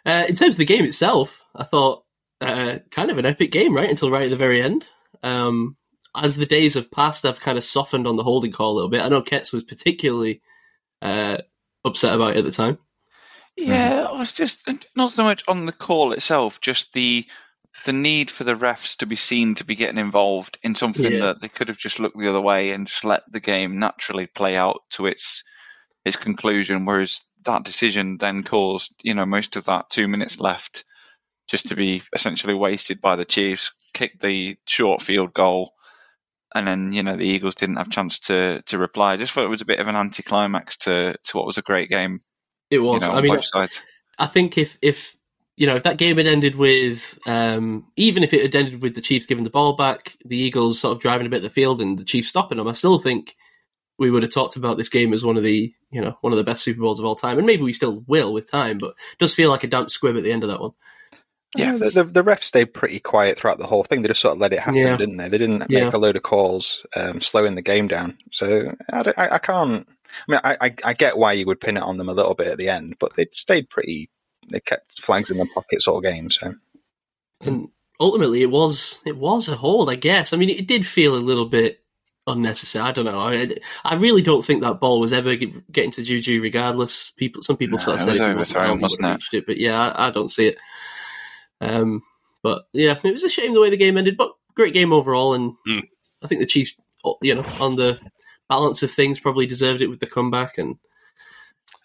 Uh, 0.05 0.25
in 0.27 0.35
terms 0.35 0.55
of 0.55 0.57
the 0.57 0.65
game 0.65 0.85
itself, 0.85 1.41
I 1.55 1.63
thought 1.63 2.03
uh, 2.41 2.79
kind 2.91 3.09
of 3.09 3.17
an 3.17 3.25
epic 3.25 3.51
game, 3.51 3.75
right? 3.75 3.89
Until 3.89 4.11
right 4.11 4.25
at 4.25 4.29
the 4.29 4.35
very 4.35 4.61
end. 4.61 4.85
Um, 5.21 5.75
as 6.15 6.35
the 6.35 6.45
days 6.45 6.75
have 6.75 6.91
passed, 6.91 7.25
I've 7.25 7.39
kind 7.39 7.57
of 7.57 7.63
softened 7.63 8.07
on 8.07 8.15
the 8.15 8.23
holding 8.23 8.51
call 8.51 8.71
a 8.71 8.75
little 8.75 8.89
bit. 8.89 9.01
I 9.01 9.09
know 9.09 9.21
Ketz 9.21 9.51
was 9.51 9.63
particularly 9.63 10.41
uh, 11.01 11.37
upset 11.83 12.13
about 12.15 12.35
it 12.35 12.39
at 12.39 12.45
the 12.45 12.51
time. 12.51 12.77
Yeah, 13.55 14.07
I 14.09 14.17
was 14.17 14.33
just 14.33 14.67
not 14.95 15.11
so 15.11 15.23
much 15.23 15.43
on 15.47 15.65
the 15.65 15.71
call 15.71 16.13
itself, 16.13 16.59
just 16.61 16.93
the 16.93 17.25
the 17.85 17.93
need 17.93 18.31
for 18.31 18.43
the 18.45 18.55
refs 18.55 18.97
to 18.97 19.05
be 19.05 19.15
seen 19.15 19.55
to 19.55 19.65
be 19.65 19.75
getting 19.75 19.97
involved 19.97 20.57
in 20.63 20.73
something 20.73 21.11
Yeah. 21.11 21.19
that 21.25 21.41
they 21.41 21.49
could 21.49 21.67
have 21.67 21.77
just 21.77 21.99
looked 21.99 22.17
the 22.17 22.29
other 22.29 22.39
way 22.41 22.71
and 22.71 22.87
just 22.87 23.03
let 23.03 23.23
the 23.29 23.41
game 23.41 23.79
naturally 23.79 24.25
play 24.25 24.55
out 24.55 24.81
to 24.91 25.05
its 25.05 25.43
its 26.05 26.15
conclusion. 26.15 26.85
Whereas 26.85 27.21
that 27.43 27.63
decision 27.63 28.17
then 28.17 28.43
caused, 28.43 28.93
you 29.03 29.13
know, 29.13 29.25
most 29.25 29.55
of 29.55 29.65
that 29.65 29.89
two 29.89 30.07
minutes 30.07 30.39
left 30.39 30.85
just 31.47 31.67
to 31.67 31.75
be 31.75 32.01
essentially 32.13 32.53
wasted 32.53 33.01
by 33.01 33.15
the 33.17 33.25
Chiefs, 33.25 33.71
kicked 33.93 34.21
the 34.21 34.55
short 34.65 35.01
field 35.01 35.33
goal, 35.33 35.73
and 36.55 36.67
then 36.67 36.91
you 36.93 37.03
know 37.03 37.15
the 37.15 37.27
Eagles 37.27 37.55
didn't 37.55 37.77
have 37.77 37.87
a 37.87 37.91
chance 37.91 38.19
to 38.19 38.61
to 38.67 38.77
reply. 38.77 39.13
I 39.13 39.17
just 39.17 39.33
thought 39.33 39.45
it 39.45 39.49
was 39.49 39.61
a 39.61 39.65
bit 39.65 39.79
of 39.79 39.87
an 39.87 39.95
anticlimax 39.95 40.77
to 40.79 41.15
to 41.23 41.37
what 41.37 41.45
was 41.45 41.57
a 41.57 41.61
great 41.63 41.89
game. 41.89 42.19
It 42.69 42.79
You 42.79 42.83
was. 42.83 43.01
know, 43.01 43.11
I 43.13 43.21
mean. 43.21 43.31
I 44.19 44.27
think 44.27 44.57
if 44.57 44.77
if 44.81 45.15
you 45.57 45.67
know 45.67 45.75
if 45.75 45.83
that 45.83 45.97
game 45.97 46.17
had 46.17 46.27
ended 46.27 46.55
with 46.55 47.17
um, 47.27 47.87
even 47.95 48.23
if 48.23 48.33
it 48.33 48.41
had 48.41 48.55
ended 48.55 48.81
with 48.81 48.95
the 48.95 49.01
Chiefs 49.01 49.25
giving 49.25 49.43
the 49.43 49.49
ball 49.49 49.75
back, 49.75 50.15
the 50.25 50.37
Eagles 50.37 50.79
sort 50.79 50.95
of 50.95 51.01
driving 51.01 51.27
a 51.27 51.29
bit 51.29 51.37
of 51.37 51.43
the 51.43 51.49
field 51.49 51.81
and 51.81 51.97
the 51.97 52.03
Chiefs 52.05 52.29
stopping 52.29 52.57
them, 52.57 52.67
I 52.67 52.73
still 52.73 52.99
think 52.99 53.35
we 53.99 54.09
would 54.11 54.23
have 54.23 54.31
talked 54.31 54.55
about 54.55 54.77
this 54.77 54.89
game 54.89 55.13
as 55.13 55.23
one 55.23 55.37
of 55.37 55.43
the 55.43 55.73
you 55.91 56.01
know 56.01 56.17
one 56.21 56.33
of 56.33 56.37
the 56.37 56.43
best 56.43 56.63
Super 56.63 56.81
Bowls 56.81 56.99
of 56.99 57.05
all 57.05 57.15
time, 57.15 57.37
and 57.37 57.47
maybe 57.47 57.63
we 57.63 57.73
still 57.73 58.03
will 58.07 58.33
with 58.33 58.49
time, 58.49 58.77
but 58.77 58.91
it 58.91 59.19
does 59.19 59.33
feel 59.33 59.49
like 59.49 59.63
a 59.63 59.67
damp 59.67 59.89
squib 59.91 60.17
at 60.17 60.23
the 60.23 60.31
end 60.31 60.43
of 60.43 60.49
that 60.49 60.61
one. 60.61 60.71
Yeah. 61.55 61.73
Uh, 61.75 61.77
the, 61.77 61.89
the, 61.89 62.03
the 62.05 62.23
refs 62.23 62.43
stayed 62.43 62.73
pretty 62.73 62.99
quiet 62.99 63.37
throughout 63.39 63.57
the 63.59 63.67
whole 63.67 63.83
thing. 63.83 64.01
They 64.01 64.07
just 64.07 64.21
sort 64.21 64.33
of 64.35 64.39
let 64.41 64.53
it 64.53 64.59
happen, 64.59 64.75
Yeah. 64.75 64.97
didn't 64.97 65.17
they? 65.17 65.29
They 65.29 65.37
didn't 65.37 65.65
Yeah. 65.69 65.85
make 65.85 65.93
a 65.93 65.97
load 65.97 66.15
of 66.15 66.23
calls, 66.23 66.85
um, 66.95 67.21
slowing 67.21 67.55
the 67.55 67.61
game 67.61 67.87
down. 67.87 68.17
So 68.31 68.73
I, 68.91 69.03
don't- 69.03 69.17
I, 69.19 69.35
I 69.35 69.37
can't. 69.37 69.87
I 70.27 70.31
mean, 70.31 70.39
I, 70.43 70.57
I, 70.61 70.75
I 70.83 70.93
get 70.93 71.17
why 71.17 71.33
you 71.33 71.45
would 71.47 71.59
pin 71.59 71.77
it 71.77 71.83
on 71.83 71.97
them 71.97 72.09
a 72.09 72.13
little 72.13 72.35
bit 72.35 72.47
at 72.47 72.57
the 72.57 72.69
end, 72.69 72.95
but 72.99 73.15
they 73.15 73.27
stayed 73.33 73.69
pretty. 73.69 74.09
They 74.51 74.59
kept 74.59 75.01
flags 75.01 75.29
in 75.29 75.37
their 75.37 75.47
pockets 75.53 75.87
all 75.87 76.01
game. 76.01 76.29
So 76.29 76.53
and 77.41 77.69
ultimately 77.99 78.41
it 78.41 78.51
was 78.51 78.99
it 79.05 79.17
was 79.17 79.49
a 79.49 79.55
hold, 79.55 79.89
I 79.89 79.95
guess. 79.95 80.33
I 80.33 80.37
mean, 80.37 80.49
it 80.49 80.67
did 80.67 80.85
feel 80.85 81.15
a 81.15 81.17
little 81.17 81.45
bit 81.45 81.79
unnecessary. 82.27 82.85
I 82.85 82.91
don't 82.91 83.05
know. 83.05 83.19
I, 83.19 83.55
I 83.83 83.95
really 83.95 84.21
don't 84.21 84.45
think 84.45 84.61
that 84.61 84.79
ball 84.79 84.99
was 84.99 85.13
ever 85.13 85.35
get- 85.35 85.71
getting 85.71 85.91
to 85.91 86.03
Juju. 86.03 86.41
Regardless, 86.41 87.11
people 87.11 87.41
some 87.43 87.57
people 87.57 87.77
No, 87.79 87.83
sort 87.83 87.95
of 87.95 88.01
it 88.01 88.17
said 88.17 88.35
was 88.35 88.53
overthrown, 88.55 88.81
wasn't 88.81 89.05
it? 89.33 89.37
it, 89.37 89.45
but 89.47 89.57
yeah, 89.57 89.79
I, 89.91 90.07
I 90.07 90.11
don't 90.11 90.31
see 90.31 90.47
it. 90.47 90.57
Um, 91.61 92.01
but 92.41 92.63
yeah, 92.73 92.97
it 93.03 93.11
was 93.11 93.23
a 93.23 93.29
shame 93.29 93.53
the 93.53 93.61
way 93.61 93.69
the 93.69 93.77
game 93.77 93.97
ended, 93.97 94.17
but 94.17 94.31
great 94.55 94.73
game 94.73 94.91
overall, 94.93 95.33
and 95.33 95.53
Mm. 95.67 95.83
I 96.23 96.27
think 96.27 96.41
the 96.41 96.47
Chiefs, 96.47 96.79
you 97.21 97.35
know, 97.35 97.45
on 97.59 97.75
the 97.75 97.99
balance 98.49 98.83
of 98.83 98.91
things, 98.91 99.19
probably 99.19 99.45
deserved 99.45 99.81
it 99.81 99.87
with 99.89 99.99
the 99.99 100.05
comeback, 100.07 100.57
and 100.57 100.75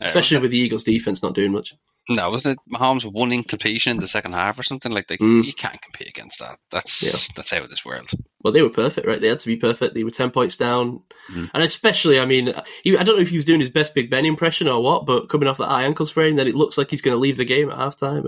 especially 0.00 0.38
with 0.38 0.50
the 0.50 0.58
Eagles' 0.58 0.84
defense 0.84 1.22
not 1.22 1.34
doing 1.34 1.52
much. 1.52 1.74
no, 2.10 2.30
wasn't 2.30 2.56
it 2.56 2.74
Mahomes 2.74 3.04
one 3.04 3.32
incompletion 3.32 3.90
in 3.90 3.98
the 3.98 4.08
second 4.08 4.32
half 4.32 4.58
or 4.58 4.62
something 4.62 4.92
like 4.92 5.08
that? 5.08 5.20
Mm. 5.20 5.44
You 5.44 5.52
can't 5.52 5.80
compete 5.82 6.08
against 6.08 6.38
that. 6.38 6.58
That's 6.70 7.02
Yeah. 7.02 7.32
that's 7.36 7.52
out 7.52 7.62
of 7.64 7.68
this 7.70 7.84
world. 7.84 8.08
Well, 8.42 8.52
they 8.52 8.62
were 8.62 8.70
perfect, 8.70 9.06
right? 9.06 9.20
They 9.20 9.28
had 9.28 9.40
to 9.40 9.46
be 9.46 9.56
perfect. 9.56 9.94
They 9.94 10.04
were 10.04 10.10
ten 10.10 10.30
points 10.30 10.56
down, 10.56 11.02
Mm. 11.30 11.50
and 11.52 11.62
especially, 11.62 12.18
I 12.18 12.24
mean, 12.24 12.54
he, 12.82 12.96
I 12.96 13.02
don't 13.02 13.16
know 13.16 13.22
if 13.22 13.28
he 13.28 13.36
was 13.36 13.44
doing 13.44 13.60
his 13.60 13.70
best 13.70 13.94
Big 13.94 14.08
Ben 14.10 14.24
impression 14.24 14.68
or 14.68 14.82
what, 14.82 15.04
but 15.04 15.28
coming 15.28 15.48
off 15.48 15.58
that 15.58 15.68
high 15.68 15.84
ankle 15.84 16.06
sprain, 16.06 16.36
then 16.36 16.48
it 16.48 16.54
looks 16.54 16.78
like 16.78 16.90
he's 16.90 17.02
going 17.02 17.14
to 17.14 17.20
leave 17.20 17.36
the 17.36 17.44
game 17.44 17.70
at 17.70 17.76
halftime. 17.76 18.24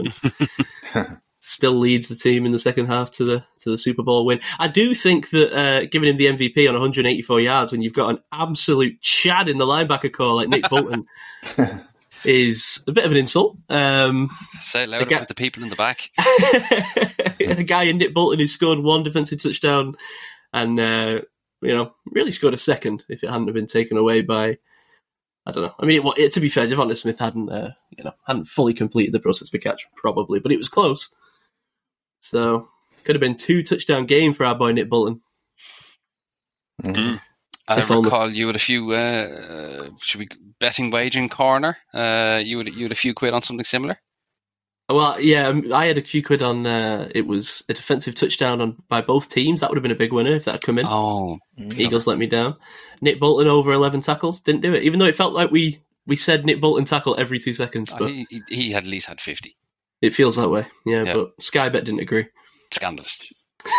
And 0.95 1.17
still 1.41 1.73
leads 1.73 2.09
the 2.09 2.15
team 2.15 2.45
in 2.47 2.53
the 2.53 2.59
second 2.59 2.87
half 2.87 3.11
to 3.11 3.25
the 3.25 3.45
to 3.61 3.71
the 3.71 3.79
Super 3.79 4.03
Bowl 4.03 4.25
win. 4.25 4.41
I 4.59 4.69
do 4.69 4.95
think 4.95 5.31
that 5.31 5.53
uh, 5.57 5.87
giving 5.87 6.09
him 6.09 6.17
the 6.17 6.27
MVP 6.27 6.69
on 6.69 6.75
184 6.75 7.41
yards 7.41 7.73
when 7.73 7.83
you've 7.83 7.95
got 7.95 8.11
an 8.11 8.19
absolute 8.33 9.01
chad 9.01 9.49
in 9.49 9.59
the 9.59 9.67
linebacker 9.67 10.13
core 10.13 10.35
like 10.35 10.49
Nick 10.49 10.69
Bolton 10.69 11.07
is 12.25 12.85
a 12.87 12.93
bit 12.93 13.05
of 13.05 13.11
an 13.11 13.17
insult. 13.17 13.57
Um, 13.69 14.29
Say 14.61 14.85
it 14.85 14.89
louder 14.91 15.05
Again- 15.07 15.21
with 15.21 15.29
the 15.29 15.35
people 15.35 15.63
in 15.63 15.71
the 15.71 15.77
back. 15.77 16.11
a 17.41 17.65
guy 17.65 17.85
in 17.85 17.99
Nick 17.99 18.15
Bolton 18.15 18.39
who 18.39 18.47
scored 18.47 18.79
one 18.79 19.03
defensive 19.03 19.43
touchdown 19.43 19.97
and 20.53 20.79
uh, 20.79 21.23
you 21.63 21.75
know 21.75 21.95
really 22.07 22.33
scored 22.33 22.55
a 22.55 22.59
second 22.59 23.05
if 23.09 23.23
it 23.25 23.31
hadn't 23.31 23.47
have 23.49 23.55
been 23.55 23.67
taken 23.67 23.97
away 23.97 24.23
by 24.23 24.59
I 25.47 25.53
don't 25.53 25.65
know. 25.65 25.75
I 25.81 25.87
mean, 25.87 26.07
it, 26.07 26.19
it, 26.19 26.33
to 26.33 26.41
be 26.41 26.51
fair, 26.51 26.67
Devonta 26.67 26.97
Smith 26.97 27.19
hadn't 27.19 27.51
uh, 27.51 27.71
you 27.97 28.05
know 28.05 28.13
hadn't 28.27 28.45
fully 28.45 28.75
completed 28.75 29.15
the 29.15 29.21
process 29.21 29.49
for 29.49 29.57
catch 29.59 29.87
probably, 29.97 30.39
but 30.39 30.53
it 30.53 30.59
was 30.59 30.69
close. 30.69 31.15
So 32.21 32.69
could 33.05 33.15
have 33.17 33.21
been 33.21 33.37
two 33.37 33.63
touchdown 33.63 34.07
game 34.07 34.35
for 34.35 34.45
our 34.45 34.55
boy 34.55 34.73
Nick 34.73 34.89
Bolton. 34.89 35.21
I 36.85 37.79
If 37.79 37.91
only. 37.91 38.05
recall 38.07 38.31
you 38.31 38.47
had 38.47 38.57
a 38.57 38.61
few. 38.61 38.93
Uh, 38.93 39.91
should 40.01 40.19
we 40.21 40.29
betting 40.59 40.91
wagering 40.91 41.29
corner? 41.29 41.77
Uh, 41.95 42.41
you 42.45 42.59
had 42.59 42.69
you 42.69 42.83
had 42.85 42.93
a 42.93 42.97
few 42.97 43.15
quid 43.15 43.33
on 43.35 43.43
something 43.43 43.65
similar. 43.65 43.99
Well, 44.89 45.21
yeah, 45.21 45.47
um, 45.47 45.73
I 45.73 45.87
had 45.87 45.99
a 45.99 46.03
few 46.03 46.21
quid 46.21 46.43
on. 46.43 46.67
Uh, 46.67 47.09
it 47.15 47.27
was 47.27 47.63
a 47.69 47.75
defensive 47.75 48.17
touchdown 48.17 48.61
on 48.61 48.77
by 48.89 49.03
both 49.03 49.31
teams. 49.31 49.61
That 49.61 49.71
would 49.71 49.77
have 49.77 49.83
been 49.85 49.93
a 49.93 49.97
big 49.97 50.13
winner 50.13 50.35
if 50.35 50.47
that 50.47 50.53
had 50.53 50.63
come 50.63 50.79
in. 50.79 50.87
Oh, 50.87 51.39
Eagles 51.77 52.09
let 52.09 52.19
me 52.19 52.27
down. 52.27 52.57
Nick 53.01 53.21
Bolton 53.21 53.47
over 53.47 53.73
eleven 53.73 54.01
tackles 54.01 54.41
didn't 54.41 54.63
do 54.63 54.75
it, 54.75 54.83
even 54.83 54.99
though 54.99 55.07
it 55.07 55.15
felt 55.15 55.33
like 55.33 55.53
we 55.53 55.79
we 56.07 56.17
said 56.17 56.45
Nick 56.45 56.61
Bolton 56.61 56.87
tackle 56.87 57.15
every 57.21 57.39
two 57.39 57.55
seconds, 57.55 57.93
but 57.97 58.11
he, 58.11 58.27
he- 58.31 58.43
he 58.49 58.73
had 58.73 58.83
at 58.83 58.89
least 58.91 59.07
had 59.07 59.21
fifty. 59.21 59.55
It 60.03 60.15
feels 60.15 60.37
that 60.37 60.49
way. 60.49 60.67
Yeah, 60.87 61.05
Yeah. 61.05 61.15
but 61.15 61.39
Skybet 61.39 61.85
didn't 61.85 62.01
agree. 62.01 62.27
Scandalous. 62.73 63.19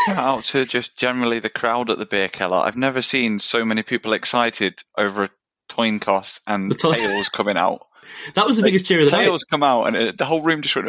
Shout 0.06 0.18
out 0.18 0.44
to 0.46 0.66
just 0.66 0.96
generally 0.96 1.40
the 1.40 1.50
crowd 1.50 1.90
at 1.90 1.98
the 1.98 2.06
Bierkeller. 2.06 2.64
I've 2.64 2.78
never 2.78 3.02
seen 3.02 3.40
so 3.40 3.66
many 3.66 3.82
people 3.82 4.14
excited 4.14 4.82
over 4.98 5.24
a 5.24 5.30
coin 5.70 6.00
toss 6.00 6.40
and 6.46 6.78
to- 6.78 6.94
tails 6.94 7.30
coming 7.30 7.58
out. 7.58 7.82
That 8.36 8.46
was 8.46 8.58
the 8.58 8.64
biggest 8.64 8.86
cheer 8.88 9.00
of 9.00 9.10
the 9.10 9.16
night. 9.16 9.24
Tails 9.24 9.46
come 9.46 9.64
out 9.64 9.86
and 9.86 9.96
it, 9.96 10.18
the 10.18 10.26
whole 10.26 10.42
room 10.42 10.62
just 10.62 10.76
went. 10.76 10.86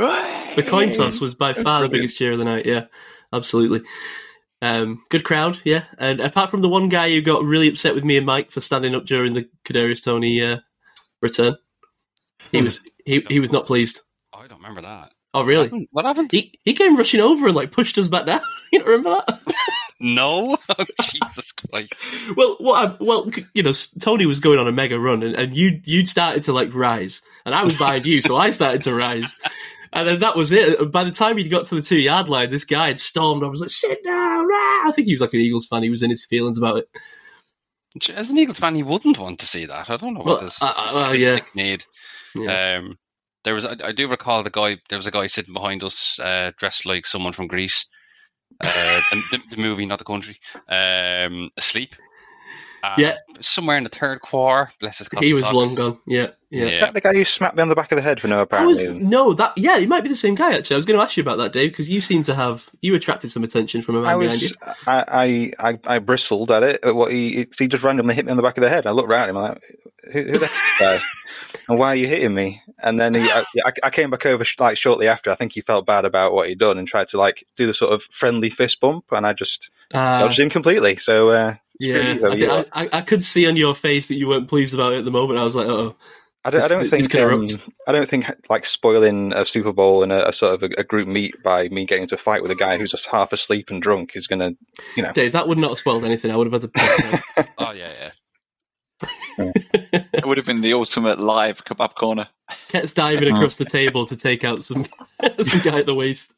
The 0.56 0.64
coin 0.66 0.90
toss 0.90 1.20
was 1.20 1.36
by 1.36 1.52
far 1.52 1.82
the 1.82 1.88
biggest 1.88 2.18
cheer 2.18 2.32
of 2.32 2.38
the 2.38 2.44
night. 2.44 2.66
Yeah, 2.66 2.86
absolutely. 3.32 3.82
Um, 4.60 5.04
good 5.08 5.22
crowd, 5.22 5.60
yeah. 5.64 5.84
And 5.98 6.18
apart 6.18 6.50
from 6.50 6.62
the 6.62 6.68
one 6.68 6.88
guy 6.88 7.10
who 7.10 7.22
got 7.22 7.44
really 7.44 7.68
upset 7.68 7.94
with 7.94 8.02
me 8.02 8.16
and 8.16 8.26
Mike 8.26 8.50
for 8.50 8.60
standing 8.60 8.96
up 8.96 9.06
during 9.06 9.34
the 9.34 9.48
Kadarius 9.64 10.02
Toney 10.04 10.42
uh, 10.42 10.56
return, 11.20 11.56
he 12.50 12.60
was 12.60 12.80
he, 13.06 13.24
he 13.28 13.38
was 13.38 13.52
not 13.52 13.66
pleased. 13.68 14.00
I 14.34 14.48
don't 14.48 14.58
remember 14.58 14.82
that. 14.82 15.11
Oh, 15.34 15.44
really? 15.44 15.88
What 15.92 16.04
happened? 16.04 16.30
He 16.30 16.58
he 16.64 16.74
came 16.74 16.96
rushing 16.96 17.20
over 17.20 17.46
and 17.46 17.56
like 17.56 17.70
pushed 17.72 17.96
us 17.98 18.08
back 18.08 18.26
down. 18.26 18.40
you 18.72 18.80
don't 18.80 18.88
remember 18.88 19.22
that? 19.26 19.40
No. 20.00 20.56
Oh, 20.68 20.84
Jesus 21.02 21.52
Christ. 21.52 21.94
Well, 22.36 22.56
what? 22.58 22.88
I, 22.90 22.96
well, 23.04 23.30
you 23.54 23.62
know, 23.62 23.72
Toney 24.00 24.26
was 24.26 24.40
going 24.40 24.58
on 24.58 24.66
a 24.68 24.72
mega 24.72 24.98
run, 24.98 25.22
and, 25.22 25.34
and 25.36 25.54
you 25.56 25.80
you'd 25.84 26.08
started 26.08 26.42
to 26.44 26.52
like 26.52 26.74
rise, 26.74 27.22
and 27.46 27.54
I 27.54 27.62
was 27.64 27.76
behind 27.76 28.04
you, 28.04 28.20
so 28.20 28.36
I 28.36 28.50
started 28.50 28.82
to 28.82 28.94
rise, 28.94 29.36
and 29.92 30.08
then 30.08 30.20
that 30.20 30.36
was 30.36 30.50
it. 30.52 30.90
By 30.90 31.04
the 31.04 31.10
time 31.12 31.36
he 31.38 31.48
got 31.48 31.66
to 31.66 31.76
the 31.76 31.82
two 31.82 31.98
yard 31.98 32.28
line, 32.28 32.50
this 32.50 32.64
guy 32.64 32.88
had 32.88 33.00
stormed. 33.00 33.44
I 33.44 33.46
was 33.48 33.60
like, 33.60 33.70
"Sit 33.70 34.02
down!" 34.04 34.46
ah!" 34.52 34.88
I 34.88 34.92
think 34.94 35.06
he 35.06 35.14
was 35.14 35.20
like 35.20 35.34
an 35.34 35.40
Eagles 35.40 35.66
fan. 35.66 35.82
He 35.82 35.90
was 35.90 36.02
in 36.02 36.10
his 36.10 36.24
feelings 36.24 36.58
about 36.58 36.78
it. 36.78 36.88
As 38.14 38.30
an 38.30 38.38
Eagles 38.38 38.58
fan, 38.58 38.74
he 38.74 38.82
wouldn't 38.82 39.18
want 39.18 39.40
to 39.40 39.46
see 39.46 39.66
that. 39.66 39.88
I 39.90 39.96
don't 39.98 40.14
know 40.14 40.22
Well, 40.24 40.34
what 40.36 40.44
this 40.44 40.60
uh, 40.62 40.72
uh, 40.76 40.88
well, 40.92 41.14
yeah. 41.14 41.38
need. 41.54 41.84
Yeah. 42.34 42.78
Um, 42.78 42.98
there 43.44 43.54
was, 43.54 43.64
I, 43.64 43.76
I 43.84 43.92
do 43.92 44.08
recall 44.08 44.42
the 44.42 44.50
guy. 44.50 44.78
There 44.88 44.98
was 44.98 45.06
a 45.06 45.10
guy 45.12 45.26
sitting 45.26 45.54
behind 45.54 45.82
us, 45.84 46.18
uh, 46.18 46.52
dressed 46.56 46.86
like 46.86 47.06
someone 47.06 47.32
from 47.32 47.46
Greece. 47.48 47.86
Uh, 48.60 49.00
the, 49.30 49.40
the, 49.50 49.56
movie, 49.56 49.86
not 49.86 49.98
the 49.98 50.04
country. 50.04 50.38
Um, 50.68 51.50
asleep. 51.56 51.94
Uh, 52.82 52.94
Yeah. 52.98 53.16
somewhere 53.40 53.76
in 53.76 53.84
the 53.84 53.90
third 53.90 54.20
quarter. 54.20 54.70
Bless 54.80 54.98
his. 54.98 55.08
he 55.20 55.32
was 55.32 55.42
socks. 55.44 55.54
long 55.54 55.74
gone. 55.76 55.98
Yeah, 56.06 56.28
yeah. 56.50 56.64
Is 56.64 56.80
that 56.80 56.94
the 56.94 57.00
guy 57.00 57.12
who 57.14 57.24
smacked 57.24 57.54
me 57.56 57.62
on 57.62 57.68
the 57.68 57.74
back 57.76 57.92
of 57.92 57.96
the 57.96 58.02
head 58.02 58.20
for 58.20 58.26
no 58.28 58.40
apparent 58.40 58.66
was 58.66 58.80
reason? 58.80 59.08
no 59.08 59.34
that 59.34 59.52
yeah, 59.56 59.78
it 59.78 59.88
might 59.88 60.02
be 60.02 60.08
the 60.08 60.16
same 60.16 60.34
guy 60.34 60.56
actually. 60.56 60.74
I 60.74 60.78
was 60.78 60.86
going 60.86 60.98
to 60.98 61.04
ask 61.04 61.16
you 61.16 61.20
about 61.22 61.38
that, 61.38 61.52
Dave, 61.52 61.70
because 61.70 61.88
you 61.88 62.00
seem 62.00 62.22
to 62.24 62.34
have 62.34 62.68
you 62.80 62.94
attracted 62.96 63.30
some 63.30 63.44
attention 63.44 63.82
from 63.82 63.96
a 63.96 64.00
man 64.02 64.14
I 64.14 64.18
behind 64.18 64.42
you. 64.42 64.50
I, 64.86 65.52
I, 65.60 65.70
I, 65.70 65.78
I 65.84 65.98
bristled 66.00 66.50
at 66.50 66.62
it. 66.64 66.84
At 66.84 66.94
what 66.96 67.12
he, 67.12 67.46
he 67.56 67.68
just 67.68 67.84
randomly 67.84 68.14
hit 68.16 68.24
me 68.26 68.30
on 68.32 68.36
the 68.36 68.42
back 68.42 68.56
of 68.58 68.62
the 68.62 68.68
head. 68.68 68.86
I 68.86 68.90
looked 68.90 69.08
around 69.10 69.30
him, 69.30 69.36
I'm 69.36 69.42
like, 69.52 69.62
who, 70.12 70.22
who 70.24 70.38
the 70.38 70.46
heck 70.46 70.50
is 70.50 70.78
that 70.80 70.98
guy? 70.98 71.02
And 71.68 71.78
why 71.78 71.88
are 71.88 71.96
you 71.96 72.08
hitting 72.08 72.34
me? 72.34 72.60
And 72.82 72.98
then 72.98 73.14
he, 73.14 73.20
I, 73.30 73.44
I- 73.64 73.72
I 73.84 73.90
came 73.90 74.10
back 74.10 74.26
over 74.26 74.44
sh- 74.44 74.58
like 74.58 74.76
shortly 74.76 75.06
after. 75.06 75.30
I 75.30 75.36
think 75.36 75.52
he 75.52 75.60
felt 75.60 75.86
bad 75.86 76.04
about 76.04 76.32
what 76.32 76.48
he'd 76.48 76.58
done 76.58 76.76
and 76.78 76.88
tried 76.88 77.06
to 77.08 77.18
like 77.18 77.44
do 77.56 77.66
the 77.66 77.74
sort 77.74 77.92
of 77.92 78.02
friendly 78.04 78.50
fist 78.50 78.80
bump, 78.80 79.04
and 79.12 79.24
I 79.24 79.32
just 79.32 79.70
Uh, 79.92 80.20
dodged 80.22 80.38
him 80.40 80.50
completely. 80.50 80.96
So 80.96 81.30
uh, 81.30 81.56
yeah, 81.78 82.16
I, 82.24 82.36
did- 82.36 82.50
I. 82.50 82.64
I, 82.72 82.88
I 82.92 83.00
could 83.02 83.22
see 83.22 83.46
on 83.46 83.56
your 83.56 83.74
face 83.74 84.08
that 84.08 84.14
you 84.16 84.28
weren't 84.28 84.48
pleased 84.48 84.74
about 84.74 84.92
it 84.92 84.98
at 84.98 85.04
the 85.04 85.10
moment. 85.10 85.38
I 85.38 85.44
was 85.44 85.54
like, 85.54 85.66
oh, 85.66 85.96
I 86.44 86.50
don't, 86.50 86.64
I 86.64 86.68
don't 86.68 86.88
think 86.88 87.10
could 87.10 87.22
um. 87.22 87.46
I 87.86 87.92
don't 87.92 88.08
think 88.08 88.26
like 88.48 88.66
spoiling 88.66 89.32
a 89.32 89.46
Super 89.46 89.72
Bowl 89.72 90.02
and 90.02 90.10
a, 90.10 90.28
a 90.28 90.32
sort 90.32 90.54
of 90.54 90.62
a, 90.64 90.80
a 90.80 90.84
group 90.84 91.06
meet 91.06 91.40
by 91.42 91.68
me 91.68 91.86
getting 91.86 92.02
into 92.02 92.16
a 92.16 92.18
fight 92.18 92.42
with 92.42 92.50
a 92.50 92.56
guy 92.56 92.78
who's 92.78 92.90
just 92.90 93.06
half 93.06 93.32
asleep 93.32 93.70
and 93.70 93.80
drunk 93.80 94.12
is 94.16 94.26
going 94.26 94.40
to, 94.40 94.56
you 94.96 95.02
know. 95.02 95.12
Dave, 95.12 95.32
that 95.32 95.46
would 95.46 95.58
not 95.58 95.70
have 95.70 95.78
spoiled 95.78 96.04
anything. 96.04 96.30
I 96.32 96.36
would 96.36 96.52
have 96.52 96.60
had 96.60 96.62
the 96.62 96.68
best 97.36 97.48
Oh 97.58 97.70
yeah, 97.70 97.92
yeah. 98.00 98.10
It 100.12 100.26
would 100.26 100.36
have 100.36 100.46
been 100.46 100.60
the 100.60 100.74
ultimate 100.74 101.18
live 101.18 101.64
kebab 101.64 101.94
corner. 101.94 102.28
Ket's 102.68 102.92
diving 102.92 103.34
across 103.34 103.56
the 103.56 103.64
table 103.64 104.06
to 104.06 104.16
take 104.16 104.44
out 104.44 104.64
some 104.64 104.86
some 105.42 105.60
guy 105.60 105.78
at 105.80 105.86
the 105.86 105.94
waist. 105.94 106.34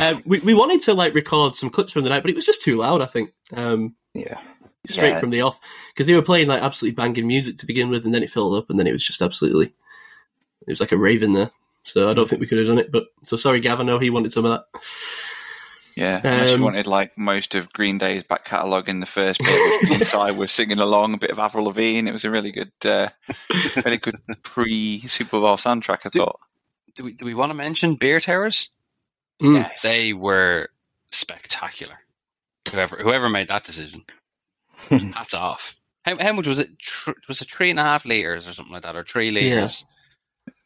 Um, 0.00 0.22
we 0.26 0.40
we 0.40 0.54
wanted 0.54 0.80
to 0.82 0.94
like 0.94 1.14
record 1.14 1.56
some 1.56 1.70
clips 1.70 1.92
from 1.92 2.04
the 2.04 2.10
night, 2.10 2.22
but 2.22 2.30
it 2.30 2.36
was 2.36 2.44
just 2.46 2.62
too 2.62 2.76
loud. 2.78 3.00
I 3.02 3.06
think 3.06 3.32
um, 3.54 3.94
Yeah. 4.14 4.38
straight 4.86 5.10
Yeah. 5.10 5.20
from 5.20 5.30
the 5.30 5.42
off 5.42 5.58
because 5.92 6.06
they 6.06 6.14
were 6.14 6.22
playing 6.22 6.48
like 6.48 6.62
absolutely 6.62 6.94
banging 6.96 7.26
music 7.26 7.58
to 7.58 7.66
begin 7.66 7.88
with, 7.90 8.04
and 8.04 8.14
then 8.14 8.22
it 8.22 8.30
filled 8.30 8.56
up, 8.56 8.70
and 8.70 8.78
then 8.78 8.86
it 8.86 8.92
was 8.92 9.04
just 9.04 9.22
absolutely 9.22 9.66
it 9.66 10.68
was 10.70 10.80
like 10.80 10.92
a 10.92 10.96
rave 10.96 11.22
in 11.22 11.32
there. 11.32 11.50
So 11.84 12.10
I 12.10 12.14
don't 12.14 12.28
think 12.28 12.40
we 12.40 12.46
could 12.46 12.58
have 12.58 12.66
done 12.66 12.78
it. 12.78 12.92
But 12.92 13.06
so 13.22 13.36
sorry, 13.36 13.60
Gavin. 13.60 13.86
No, 13.86 13.98
he 13.98 14.10
wanted 14.10 14.32
some 14.32 14.44
of 14.44 14.50
that. 14.50 14.80
Yeah, 15.96 16.20
unless 16.22 16.52
Um, 16.52 16.58
you 16.60 16.64
wanted 16.64 16.86
like 16.86 17.18
most 17.18 17.54
of 17.54 17.72
Green 17.72 17.98
Day's 17.98 18.22
back 18.22 18.44
catalogue 18.44 18.88
in 18.88 19.00
the 19.00 19.06
first 19.06 19.40
bit, 19.40 19.80
which 19.82 19.90
me 19.90 19.94
and 19.96 20.06
Si 20.06 20.30
were 20.32 20.46
singing 20.46 20.78
along, 20.78 21.14
a 21.14 21.18
bit 21.18 21.30
of 21.30 21.38
Avril 21.38 21.64
Lavigne. 21.64 22.08
It 22.08 22.12
was 22.12 22.24
a 22.24 22.30
really 22.30 22.52
good, 22.52 22.70
uh, 22.84 23.08
really 23.84 23.96
good 23.98 24.16
pre 24.42 25.00
Super 25.00 25.40
Bowl 25.40 25.56
soundtrack. 25.56 26.00
I 26.06 26.10
thought. 26.10 26.38
Do 26.96 27.04
we 27.04 27.12
do 27.12 27.24
we 27.24 27.34
want 27.34 27.50
to 27.50 27.54
mention 27.54 27.96
beer 27.96 28.20
towers? 28.20 28.68
Mm. 29.40 29.54
Yes. 29.56 29.82
They 29.82 30.12
were 30.12 30.68
spectacular. 31.10 31.98
Whoever 32.70 32.96
whoever 32.96 33.28
made 33.28 33.48
that 33.48 33.64
decision, 33.64 34.04
hats 34.88 35.34
off. 35.34 35.76
How, 36.04 36.16
how 36.18 36.32
much 36.32 36.46
was 36.46 36.58
it? 36.60 36.78
Tr- 36.78 37.10
was 37.28 37.42
it 37.42 37.50
three 37.50 37.70
and 37.70 37.80
a 37.80 37.82
half 37.82 38.04
liters 38.04 38.46
or 38.46 38.52
something 38.52 38.72
like 38.72 38.82
that, 38.82 38.96
or 38.96 39.04
three 39.04 39.30
liters 39.30 39.84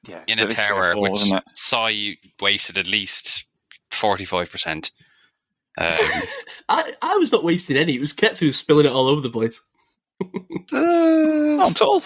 yeah, 0.06 0.22
in 0.26 0.38
a 0.38 0.42
really 0.42 0.54
three 0.54 0.64
or 0.64 0.68
tower, 0.68 0.92
four, 0.92 1.10
which 1.10 1.32
saw 1.54 1.86
you 1.86 2.16
wasted 2.40 2.78
at 2.78 2.88
least 2.88 3.44
forty 3.90 4.24
five 4.24 4.50
percent. 4.50 4.90
Um, 5.78 5.88
I, 6.68 6.92
I 7.02 7.16
was 7.16 7.32
not 7.32 7.44
wasting 7.44 7.76
any. 7.76 7.94
It 7.96 8.00
was 8.00 8.14
Ketz 8.14 8.38
who 8.38 8.46
was 8.46 8.56
spilling 8.56 8.86
it 8.86 8.92
all 8.92 9.08
over 9.08 9.20
the 9.20 9.30
place. 9.30 9.60
Not 10.72 11.70
at 11.72 11.82
all. 11.82 12.02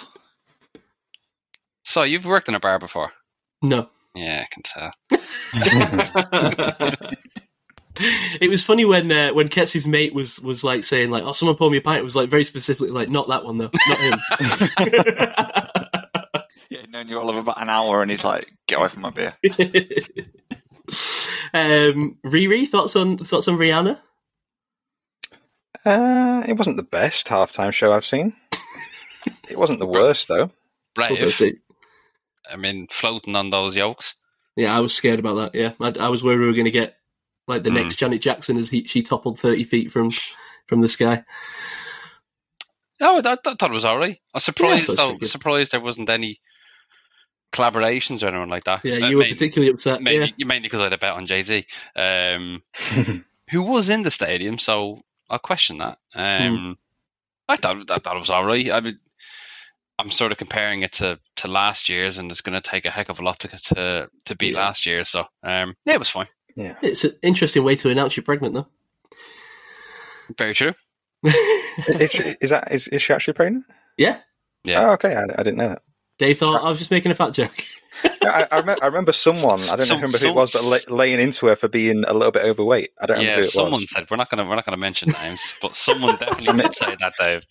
so 1.82 2.02
you've 2.02 2.24
worked 2.24 2.48
in 2.48 2.54
a 2.54 2.60
bar 2.60 2.78
before? 2.78 3.12
No. 3.60 3.90
Yeah, 4.14 4.44
I 4.44 4.48
can 4.50 4.62
tell. 4.62 5.20
it 8.40 8.50
was 8.50 8.64
funny 8.64 8.84
when 8.84 9.10
uh, 9.10 9.32
when 9.32 9.48
Ketz's 9.48 9.86
mate 9.86 10.14
was 10.14 10.40
was 10.40 10.64
like 10.64 10.84
saying 10.84 11.10
like, 11.10 11.24
"Oh, 11.24 11.32
someone 11.32 11.56
pour 11.56 11.70
me 11.70 11.78
a 11.78 11.80
pint." 11.80 12.00
It 12.00 12.04
was 12.04 12.16
like 12.16 12.30
very 12.30 12.44
specifically 12.44 12.90
like, 12.90 13.08
"Not 13.08 13.28
that 13.28 13.44
one 13.44 13.58
though, 13.58 13.70
not 13.88 13.98
him." 13.98 14.20
Yeah, 16.70 16.82
known 16.90 17.08
you 17.08 17.18
all 17.18 17.30
of 17.30 17.36
about 17.36 17.62
an 17.62 17.70
hour, 17.70 18.02
and 18.02 18.10
he's 18.10 18.24
like, 18.24 18.52
"Get 18.66 18.78
away 18.78 18.88
from 18.88 19.00
my 19.00 19.10
beer." 19.10 19.32
um, 21.54 22.18
Riri, 22.26 22.68
thoughts 22.68 22.94
on 22.94 23.16
thoughts 23.18 23.48
on 23.48 23.56
Rihanna? 23.56 23.98
Uh, 25.86 26.42
it 26.46 26.58
wasn't 26.58 26.76
the 26.76 26.82
best 26.82 27.26
halftime 27.26 27.72
show 27.72 27.92
I've 27.92 28.04
seen. 28.04 28.34
It 29.48 29.58
wasn't 29.58 29.78
the 29.78 29.86
worst 29.86 30.28
though. 30.28 30.50
Brave. 30.94 31.56
I 32.50 32.56
mean, 32.56 32.86
floating 32.90 33.36
on 33.36 33.50
those 33.50 33.76
yolks. 33.76 34.14
Yeah, 34.58 34.76
I 34.76 34.80
was 34.80 34.92
scared 34.92 35.20
about 35.20 35.34
that. 35.36 35.54
Yeah, 35.54 35.72
I, 35.80 36.06
I 36.06 36.08
was 36.08 36.22
worried 36.24 36.40
we 36.40 36.46
were 36.46 36.52
going 36.52 36.64
to 36.64 36.70
get 36.70 36.96
like 37.46 37.62
the 37.62 37.70
Mm. 37.70 37.74
next 37.84 37.96
Janet 37.96 38.20
Jackson 38.20 38.58
as 38.58 38.68
he, 38.70 38.84
she 38.84 39.02
toppled 39.02 39.38
thirty 39.38 39.62
feet 39.64 39.92
from 39.92 40.10
from 40.66 40.80
the 40.80 40.88
sky. 40.88 41.24
Oh, 43.00 43.18
I, 43.18 43.20
that 43.20 43.44
thought 43.44 43.62
it 43.62 43.72
was 43.72 43.84
alright. 43.84 44.18
I'm 44.34 44.40
surprised 44.40 44.86
so 44.86 44.92
it's 44.92 45.20
though. 45.20 45.26
Surprised 45.26 45.72
there 45.72 45.80
wasn't 45.80 46.10
any 46.10 46.40
collaborations 47.52 48.22
or 48.22 48.28
anyone 48.28 48.48
like 48.48 48.64
that. 48.64 48.84
Yeah, 48.84 48.94
Uh, 48.94 49.08
you 49.08 49.16
were 49.16 49.22
mainly- 49.22 49.34
particularly 49.34 49.72
upset. 49.72 50.02
mainly, 50.02 50.34
yeah. 50.36 50.46
mainly 50.46 50.66
because 50.66 50.80
I 50.80 50.84
had 50.84 50.92
a 50.92 50.98
bet 50.98 51.14
on 51.14 51.26
Jay 51.26 51.42
Z, 51.42 51.64
um, 51.96 52.62
who 53.50 53.62
was 53.62 53.88
in 53.90 54.02
the 54.02 54.10
stadium. 54.10 54.58
So 54.58 55.02
I'll 55.30 55.38
question 55.38 55.78
that. 55.78 55.98
Um, 56.14 56.76
I 57.48 57.56
thought 57.56 57.90
I 57.90 57.96
thought 57.98 58.16
it 58.16 58.20
was 58.20 58.30
all 58.30 58.44
right. 58.44 58.70
I 58.70 58.80
mean, 58.80 58.98
I'm 59.98 60.10
sort 60.10 60.30
of 60.32 60.38
comparing 60.38 60.82
it 60.82 60.92
to, 60.92 61.18
to 61.36 61.48
last 61.48 61.88
year's, 61.88 62.18
and 62.18 62.30
it's 62.30 62.40
going 62.40 62.60
to 62.60 62.70
take 62.70 62.86
a 62.86 62.90
heck 62.90 63.08
of 63.08 63.18
a 63.18 63.22
lot 63.24 63.40
to 63.40 63.48
to 63.48 64.08
to 64.26 64.36
beat 64.36 64.54
Yeah. 64.54 64.60
last 64.60 64.86
year. 64.86 65.02
So 65.04 65.24
um, 65.42 65.74
yeah, 65.84 65.94
it 65.94 65.98
was 65.98 66.08
fine. 66.08 66.28
Yeah, 66.56 66.74
It's 66.82 67.04
an 67.04 67.12
interesting 67.22 67.62
way 67.64 67.76
to 67.76 67.90
announce 67.90 68.16
you're 68.16 68.24
pregnant, 68.24 68.54
though. 68.54 68.66
Very 70.36 70.54
true. 70.54 70.72
is, 71.24 72.10
she, 72.10 72.36
is 72.40 72.50
that 72.50 72.72
is, 72.72 72.88
is 72.88 73.00
she 73.02 73.12
actually 73.12 73.34
pregnant? 73.34 73.64
yeah, 73.96 74.18
Yeah. 74.64 74.86
Oh, 74.88 74.92
okay. 74.92 75.14
I, 75.14 75.22
I 75.24 75.42
didn't 75.42 75.56
know 75.56 75.68
that. 75.68 75.82
Dave 76.18 76.38
thought 76.38 76.62
I 76.62 76.68
was 76.68 76.78
just 76.78 76.90
making 76.90 77.12
a 77.12 77.14
fat 77.14 77.32
joke. 77.32 77.64
I, 78.22 78.46
I, 78.52 78.58
remember, 78.58 78.84
I 78.84 78.86
remember 78.86 79.12
someone. 79.12 79.60
I 79.62 79.74
don't 79.76 79.80
Some- 79.80 79.96
remember 79.98 80.18
who 80.18 80.28
it 80.28 80.34
was, 80.34 80.52
but 80.52 80.62
lay, 80.64 80.78
laying 80.88 81.20
into 81.20 81.46
her 81.46 81.56
for 81.56 81.66
being 81.68 82.04
a 82.06 82.12
little 82.12 82.30
bit 82.30 82.44
overweight. 82.44 82.90
I 83.00 83.06
don't 83.06 83.16
remember 83.18 83.30
Yeah, 83.30 83.36
who 83.36 83.46
it 83.46 83.50
someone 83.50 83.80
was. 83.80 83.90
said 83.90 84.08
we're 84.10 84.16
not 84.16 84.30
gonna 84.30 84.44
we're 84.44 84.54
not 84.54 84.64
gonna 84.64 84.76
mention 84.76 85.08
names, 85.20 85.54
but 85.60 85.74
someone 85.74 86.16
definitely 86.16 86.62
did 86.62 86.74
say 86.74 86.96
that, 87.00 87.14
Dave. 87.18 87.44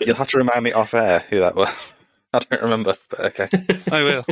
You'll 0.06 0.16
have 0.16 0.28
to 0.28 0.38
remind 0.38 0.62
me 0.64 0.72
off 0.72 0.94
air 0.94 1.24
who 1.28 1.40
that 1.40 1.56
was. 1.56 1.68
I 2.32 2.38
don't 2.40 2.62
remember, 2.62 2.96
but 3.10 3.20
okay. 3.38 3.48
I 3.92 4.02
will. 4.02 4.24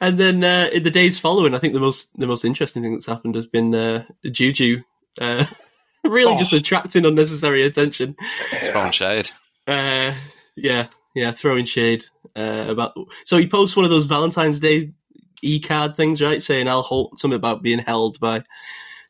and 0.00 0.18
then 0.18 0.42
uh, 0.44 0.68
in 0.72 0.82
the 0.82 0.90
days 0.90 1.18
following, 1.18 1.54
I 1.54 1.58
think 1.58 1.74
the 1.74 1.80
most 1.80 2.08
the 2.18 2.26
most 2.26 2.44
interesting 2.44 2.82
thing 2.82 2.94
that's 2.94 3.06
happened 3.06 3.34
has 3.34 3.46
been 3.46 3.74
uh, 3.74 4.04
Juju 4.30 4.82
uh, 5.20 5.44
really 6.04 6.34
Oh. 6.34 6.38
just 6.38 6.52
attracting 6.52 7.04
unnecessary 7.04 7.62
attention. 7.64 8.16
Throwing 8.70 8.92
shade. 8.92 9.30
Uh, 9.66 10.14
yeah, 10.56 10.88
yeah, 11.14 11.32
throwing 11.32 11.64
shade 11.64 12.04
uh, 12.36 12.66
about. 12.68 12.94
So 13.24 13.36
he 13.36 13.46
posts 13.46 13.76
one 13.76 13.84
of 13.84 13.90
those 13.90 14.06
Valentine's 14.06 14.60
Day 14.60 14.92
e 15.42 15.60
card 15.60 15.96
things, 15.96 16.22
right? 16.22 16.42
Saying 16.42 16.68
I'll 16.68 16.82
hold 16.82 17.18
something 17.18 17.36
about 17.36 17.62
being 17.62 17.78
held 17.78 18.18
by 18.20 18.44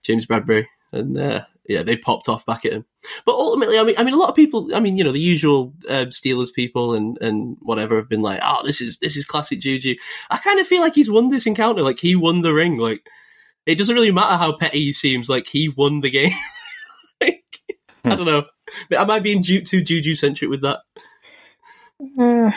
James 0.03 0.27
Bradberry, 0.27 0.67
and 0.93 1.19
uh, 1.19 1.45
yeah, 1.69 1.83
they 1.83 1.97
popped 1.97 2.29
off 2.29 2.45
back 2.47 2.65
at 2.65 2.73
him. 2.73 2.85
But 3.25 3.35
ultimately, 3.35 3.79
I 3.79 3.85
mean, 3.85 3.95
I 3.99 4.05
mean, 4.05 4.15
a 4.15 4.19
lot 4.19 4.31
of 4.31 4.37
people, 4.37 4.75
I 4.75 4.81
mean, 4.81 4.97
you 4.97 5.05
know, 5.05 5.13
the 5.13 5.21
usual 5.21 5.73
uh, 5.89 6.07
Steelers 6.07 6.53
people 6.53 6.95
and 6.95 7.19
and 7.21 7.57
whatever 7.61 7.97
have 7.97 8.09
been 8.09 8.23
like, 8.23 8.41
oh, 8.43 8.65
this 8.65 8.81
is 8.81 8.99
this 8.99 9.17
is 9.17 9.25
classic 9.25 9.61
Juju. 9.61 9.95
I 10.31 10.39
kind 10.39 10.59
of 10.59 10.67
feel 10.67 10.81
like 10.81 10.95
he's 10.95 11.11
won 11.11 11.29
this 11.29 11.47
encounter, 11.47 11.83
like 11.83 12.01
he 12.01 12.17
won 12.17 12.43
the 12.43 12.53
ring, 12.53 12.79
like. 12.79 13.07
It 13.65 13.79
doesn't 13.79 13.95
really 13.95 14.11
matter 14.11 14.37
how 14.39 14.57
petty 14.57 14.81
he 14.81 14.93
seems. 14.93 15.29
Like 15.29 15.47
he 15.47 15.69
won 15.69 16.01
the 16.01 16.11
game. 16.11 16.33
like, 17.21 17.45
I 18.03 18.17
don't 18.17 18.27
know. 18.27 18.43
Am 18.93 19.09
I 19.09 19.21
being 19.21 19.41
too 19.41 19.63
juju 19.63 20.17
centric 20.17 20.51
with 20.51 20.63
that? 20.63 20.81
Uh, 22.19 22.51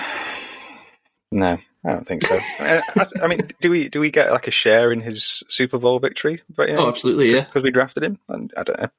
no, 1.32 1.58
I 1.86 1.90
don't 1.92 2.08
think 2.08 2.24
so. 2.26 2.40
I, 2.60 2.82
I, 2.96 3.08
I 3.24 3.28
mean, 3.28 3.50
do 3.62 3.70
we 3.70 3.90
do 3.90 4.00
we 4.00 4.12
get 4.12 4.32
like 4.32 4.48
a 4.48 4.52
share 4.52 4.92
in 4.92 5.02
his 5.02 5.44
Super 5.50 5.78
Bowl 5.78 6.00
victory? 6.00 6.42
But, 6.56 6.70
you 6.70 6.76
Oh, 6.76 6.88
absolutely, 6.88 7.34
yeah. 7.34 7.42
because 7.46 7.64
we 7.64 7.72
drafted 7.72 8.04
him. 8.04 8.20
And 8.30 8.54
I 8.58 8.64
don't 8.64 8.80
know. 8.80 8.90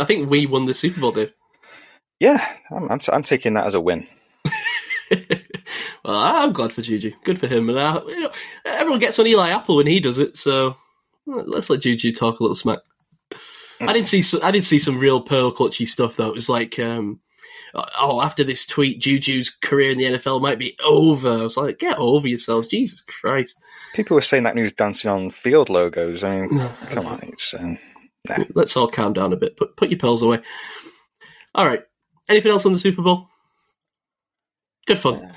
I 0.00 0.04
think 0.04 0.28
we 0.28 0.46
won 0.46 0.66
the 0.66 0.74
Super 0.74 1.00
Bowl, 1.00 1.12
Dave. 1.12 1.32
Yeah, 2.20 2.44
I'm 2.70 2.90
I'm, 2.90 2.98
t- 2.98 3.12
I'm 3.12 3.22
taking 3.22 3.54
that 3.54 3.66
as 3.66 3.74
a 3.74 3.80
win. 3.80 4.06
well, 5.10 6.16
I'm 6.16 6.52
glad 6.52 6.72
for 6.72 6.82
Juju. 6.82 7.12
Good 7.24 7.38
for 7.38 7.46
him. 7.46 7.68
And 7.68 7.78
I, 7.78 8.00
you 8.02 8.20
know, 8.20 8.30
everyone 8.64 9.00
gets 9.00 9.18
on 9.18 9.26
Eli 9.26 9.50
Apple 9.50 9.76
when 9.76 9.86
he 9.86 10.00
does 10.00 10.18
it, 10.18 10.36
so 10.36 10.76
let's 11.26 11.70
let 11.70 11.80
Juju 11.80 12.12
talk 12.12 12.40
a 12.40 12.42
little 12.42 12.56
smack. 12.56 12.78
I 13.80 13.92
did 13.92 14.06
see 14.06 14.22
some, 14.22 14.40
I 14.42 14.50
did 14.52 14.64
see 14.64 14.78
some 14.78 14.98
real 14.98 15.20
pearl 15.20 15.52
clutchy 15.52 15.86
stuff 15.86 16.16
though. 16.16 16.28
It 16.28 16.34
was 16.34 16.48
like, 16.48 16.78
um, 16.78 17.20
oh, 17.74 18.20
after 18.22 18.44
this 18.44 18.66
tweet, 18.66 19.00
Juju's 19.00 19.50
career 19.50 19.90
in 19.90 19.98
the 19.98 20.04
NFL 20.04 20.40
might 20.40 20.58
be 20.58 20.76
over. 20.84 21.30
I 21.30 21.42
was 21.42 21.56
like, 21.56 21.78
get 21.78 21.98
over 21.98 22.26
yourselves, 22.28 22.68
Jesus 22.68 23.00
Christ! 23.00 23.58
People 23.94 24.14
were 24.14 24.22
saying 24.22 24.42
that 24.44 24.56
he 24.56 24.62
was 24.62 24.72
dancing 24.72 25.10
on 25.10 25.30
field 25.30 25.68
logos. 25.68 26.22
I 26.24 26.40
mean, 26.40 26.56
No, 26.56 26.70
come 26.90 27.06
on, 27.06 27.20
it's 27.22 27.54
um, 27.54 27.78
Let's 28.54 28.76
all 28.76 28.88
calm 28.88 29.12
down 29.12 29.32
a 29.32 29.36
bit. 29.36 29.56
Put 29.56 29.76
put 29.76 29.90
your 29.90 29.98
pearls 29.98 30.22
away. 30.22 30.40
All 31.54 31.66
right. 31.66 31.82
Anything 32.28 32.52
else 32.52 32.64
on 32.66 32.72
the 32.72 32.78
Super 32.78 33.02
Bowl? 33.02 33.28
Good 34.86 34.98
fun. 34.98 35.32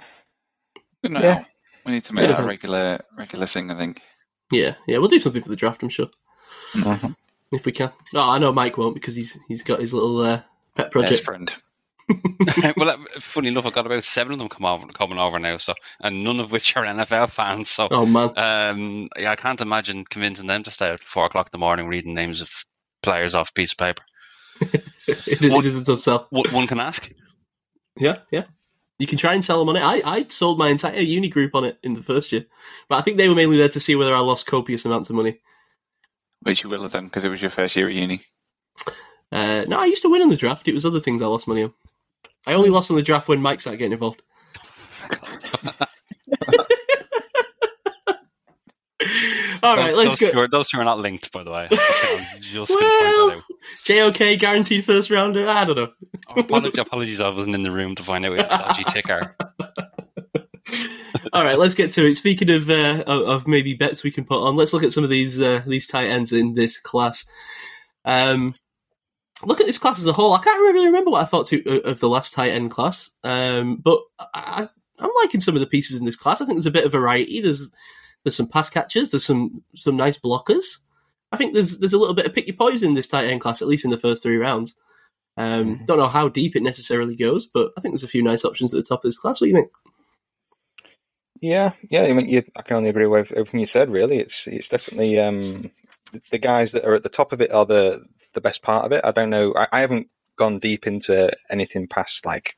Good 1.03 1.11
night. 1.11 1.23
Yeah. 1.23 1.43
We 1.85 1.91
need 1.93 2.03
to 2.05 2.13
make 2.13 2.27
that 2.29 2.39
a 2.39 2.43
a- 2.43 2.47
regular 2.47 3.01
regular 3.17 3.45
thing. 3.45 3.71
I 3.71 3.75
think. 3.75 4.01
Yeah, 4.51 4.75
yeah. 4.87 4.97
We'll 4.97 5.09
do 5.09 5.19
something 5.19 5.41
for 5.43 5.49
the 5.49 5.55
draft. 5.55 5.83
I'm 5.83 5.89
sure. 5.89 6.07
mhm. 6.73 7.15
if 7.51 7.65
we 7.65 7.71
can. 7.73 7.91
Oh, 8.15 8.19
I 8.29 8.39
know 8.39 8.51
Mike 8.53 8.77
won't 8.77 8.93
because 8.95 9.15
he's 9.15 9.37
he's 9.47 9.63
got 9.63 9.79
his 9.81 9.93
little 9.93 10.19
uh, 10.21 10.41
pet 10.75 10.85
Best 10.85 10.91
project. 10.91 11.23
friend. 11.23 11.51
well, 12.77 12.97
funny 13.19 13.49
enough, 13.49 13.65
I've 13.65 13.73
got 13.73 13.85
about 13.85 14.03
seven 14.03 14.33
of 14.33 14.39
them 14.39 14.49
come 14.49 14.65
over, 14.65 14.87
coming 14.87 15.17
over 15.17 15.39
now, 15.39 15.57
so 15.57 15.73
and 16.01 16.23
none 16.23 16.39
of 16.39 16.51
which 16.51 16.75
are 16.77 16.83
NFL 16.85 17.29
fans. 17.29 17.69
So, 17.69 17.87
Oh 17.91 18.05
man, 18.05 18.31
um, 18.37 19.07
yeah, 19.17 19.31
I 19.31 19.35
can't 19.35 19.61
imagine 19.61 20.05
convincing 20.05 20.47
them 20.47 20.63
to 20.63 20.71
stay 20.71 20.89
at 20.89 21.03
four 21.03 21.25
o'clock 21.25 21.47
in 21.47 21.51
the 21.51 21.57
morning 21.57 21.87
reading 21.87 22.13
names 22.13 22.41
of 22.41 22.49
players 23.03 23.35
off 23.35 23.49
a 23.49 23.53
piece 23.53 23.73
of 23.73 23.77
paper. 23.77 24.03
it, 24.61 24.83
is- 25.07 25.43
it 25.43 25.65
is 25.65 25.87
a 25.89 25.97
tough. 25.97 26.27
One 26.29 26.49
one 26.53 26.67
can 26.67 26.79
ask. 26.79 27.11
Yeah, 27.97 28.17
yeah. 28.31 28.43
You 28.99 29.05
can 29.05 29.17
try 29.19 29.33
and 29.35 29.45
sell 29.45 29.59
them 29.59 29.69
on 29.69 29.75
it. 29.75 29.81
I, 29.83 30.01
I 30.17 30.25
sold 30.29 30.57
my 30.57 30.69
entire 30.69 30.99
uni 31.01 31.29
group 31.29 31.53
on 31.53 31.65
it 31.65 31.77
in 31.83 31.93
the 31.93 32.01
first 32.01 32.31
year, 32.31 32.45
but 32.89 32.95
I 32.95 33.01
think 33.01 33.17
they 33.17 33.29
were 33.29 33.35
mainly 33.35 33.57
there 33.57 33.69
to 33.69 33.79
see 33.79 33.95
whether 33.95 34.15
I 34.15 34.19
lost 34.21 34.47
copious 34.47 34.85
amounts 34.85 35.09
of 35.11 35.15
money. 35.15 35.39
Which 36.41 36.63
you 36.63 36.69
will 36.69 36.81
have 36.83 36.93
done 36.93 37.05
because 37.05 37.23
it 37.23 37.29
was 37.29 37.41
your 37.41 37.51
first 37.51 37.75
year 37.75 37.87
at 37.89 37.93
uni. 37.93 38.21
Uh, 39.31 39.65
no, 39.67 39.77
I 39.77 39.85
used 39.85 40.01
to 40.03 40.09
win 40.09 40.21
in 40.21 40.29
the 40.29 40.35
draft. 40.37 40.67
It 40.67 40.73
was 40.73 40.85
other 40.85 41.01
things 41.01 41.21
I 41.21 41.25
lost 41.27 41.47
money 41.47 41.63
on. 41.63 41.73
I 42.45 42.53
only 42.53 42.69
lost 42.69 42.91
on 42.91 42.97
the 42.97 43.03
draft 43.03 43.27
when 43.27 43.41
Mike 43.41 43.61
started 43.61 43.77
getting 43.77 43.93
involved. 43.93 44.21
All 49.63 49.75
right, 49.75 49.87
those, 49.87 49.95
let's 49.95 50.09
those, 50.11 50.19
go. 50.19 50.31
two 50.31 50.39
are, 50.39 50.47
those 50.47 50.69
two 50.69 50.79
are 50.79 50.83
not 50.83 50.99
linked, 50.99 51.31
by 51.31 51.43
the 51.43 51.51
way. 51.51 51.67
I'm 51.71 51.77
just 51.77 52.01
going 52.03 52.65
to 52.65 52.73
point 52.73 52.79
that 52.79 53.35
out. 53.37 54.13
JOK 54.13 54.39
guaranteed 54.39 54.85
first 54.85 55.09
rounder. 55.09 55.47
I 55.47 55.65
don't 55.65 55.75
know. 55.75 55.91
Oh, 56.29 56.41
apologies, 56.41 56.77
apologies, 56.77 57.21
I 57.21 57.29
wasn't 57.29 57.55
in 57.55 57.63
the 57.63 57.71
room 57.71 57.95
to 57.95 58.03
find 58.03 58.25
out 58.25 58.37
what 58.37 58.49
the 58.49 58.57
dodgy 58.57 58.83
tick 58.87 59.09
are. 59.09 59.35
All 61.33 61.43
right, 61.43 61.57
let's 61.57 61.75
get 61.75 61.91
to 61.93 62.05
it. 62.05 62.15
Speaking 62.15 62.49
of 62.49 62.69
uh, 62.69 63.03
of 63.07 63.47
maybe 63.47 63.73
bets 63.73 64.03
we 64.03 64.11
can 64.11 64.25
put 64.25 64.41
on, 64.41 64.55
let's 64.55 64.73
look 64.73 64.83
at 64.83 64.93
some 64.93 65.03
of 65.03 65.09
these 65.09 65.39
uh, 65.41 65.61
these 65.65 65.87
tight 65.87 66.07
ends 66.07 66.33
in 66.33 66.53
this 66.53 66.77
class. 66.77 67.25
Um, 68.05 68.55
look 69.43 69.59
at 69.59 69.67
this 69.67 69.79
class 69.79 69.99
as 69.99 70.05
a 70.05 70.13
whole. 70.13 70.33
I 70.33 70.41
can't 70.41 70.59
really 70.59 70.87
remember 70.87 71.11
what 71.11 71.21
I 71.21 71.25
thought 71.25 71.47
to, 71.47 71.63
uh, 71.65 71.89
of 71.89 71.99
the 71.99 72.09
last 72.09 72.33
tight 72.33 72.51
end 72.51 72.71
class, 72.71 73.09
um, 73.23 73.77
but 73.77 73.99
I, 74.33 74.67
I'm 74.99 75.09
liking 75.23 75.41
some 75.41 75.55
of 75.55 75.59
the 75.59 75.67
pieces 75.67 75.95
in 75.95 76.05
this 76.05 76.15
class. 76.15 76.41
I 76.41 76.45
think 76.45 76.57
there's 76.57 76.65
a 76.65 76.71
bit 76.71 76.85
of 76.85 76.91
variety. 76.91 77.41
There's 77.41 77.69
there's 78.23 78.35
some 78.35 78.47
pass 78.47 78.69
catchers. 78.69 79.11
There's 79.11 79.25
some 79.25 79.63
some 79.75 79.95
nice 79.95 80.17
blockers. 80.17 80.79
I 81.31 81.37
think 81.37 81.53
there's 81.53 81.79
there's 81.79 81.93
a 81.93 81.97
little 81.97 82.15
bit 82.15 82.25
of 82.25 82.33
pick 82.33 82.47
your 82.47 82.55
poison 82.55 82.89
in 82.89 82.93
this 82.95 83.07
tight 83.07 83.27
end 83.27 83.41
class, 83.41 83.61
at 83.61 83.67
least 83.67 83.85
in 83.85 83.91
the 83.91 83.97
first 83.97 84.23
three 84.23 84.37
rounds. 84.37 84.75
Um, 85.37 85.85
Don't 85.85 85.99
know 85.99 86.07
how 86.07 86.29
deep 86.29 86.55
it 86.55 86.63
necessarily 86.63 87.15
goes, 87.15 87.45
but 87.45 87.71
I 87.77 87.81
think 87.81 87.93
there's 87.93 88.03
a 88.03 88.07
few 88.07 88.23
nice 88.23 88.43
options 88.43 88.73
at 88.73 88.77
the 88.77 88.83
top 88.83 88.99
of 88.99 89.07
this 89.07 89.17
class. 89.17 89.39
What 89.39 89.45
do 89.45 89.49
you 89.49 89.55
think? 89.55 89.69
Yeah, 91.41 91.73
yeah. 91.91 92.03
I 92.03 92.13
mean, 92.13 92.27
you, 92.27 92.43
I 92.55 92.63
can 92.63 92.77
only 92.77 92.89
agree 92.89 93.05
with 93.05 93.31
everything 93.31 93.59
you 93.59 93.67
said. 93.67 93.91
Really, 93.91 94.17
it's 94.17 94.47
it's 94.47 94.69
definitely 94.69 95.19
um, 95.19 95.69
the 96.31 96.39
guys 96.39 96.71
that 96.71 96.85
are 96.85 96.95
at 96.95 97.03
the 97.03 97.09
top 97.09 97.33
of 97.33 97.41
it 97.41 97.51
are 97.51 97.65
the 97.65 98.03
the 98.37 98.41
best 98.41 98.61
part 98.61 98.85
of 98.85 98.91
it. 98.91 99.01
I 99.03 99.11
don't 99.11 99.31
know. 99.31 99.51
I, 99.55 99.67
I 99.71 99.79
haven't 99.81 100.07
gone 100.37 100.59
deep 100.59 100.85
into 100.85 101.35
anything 101.49 101.87
past 101.87 102.23
like 102.23 102.55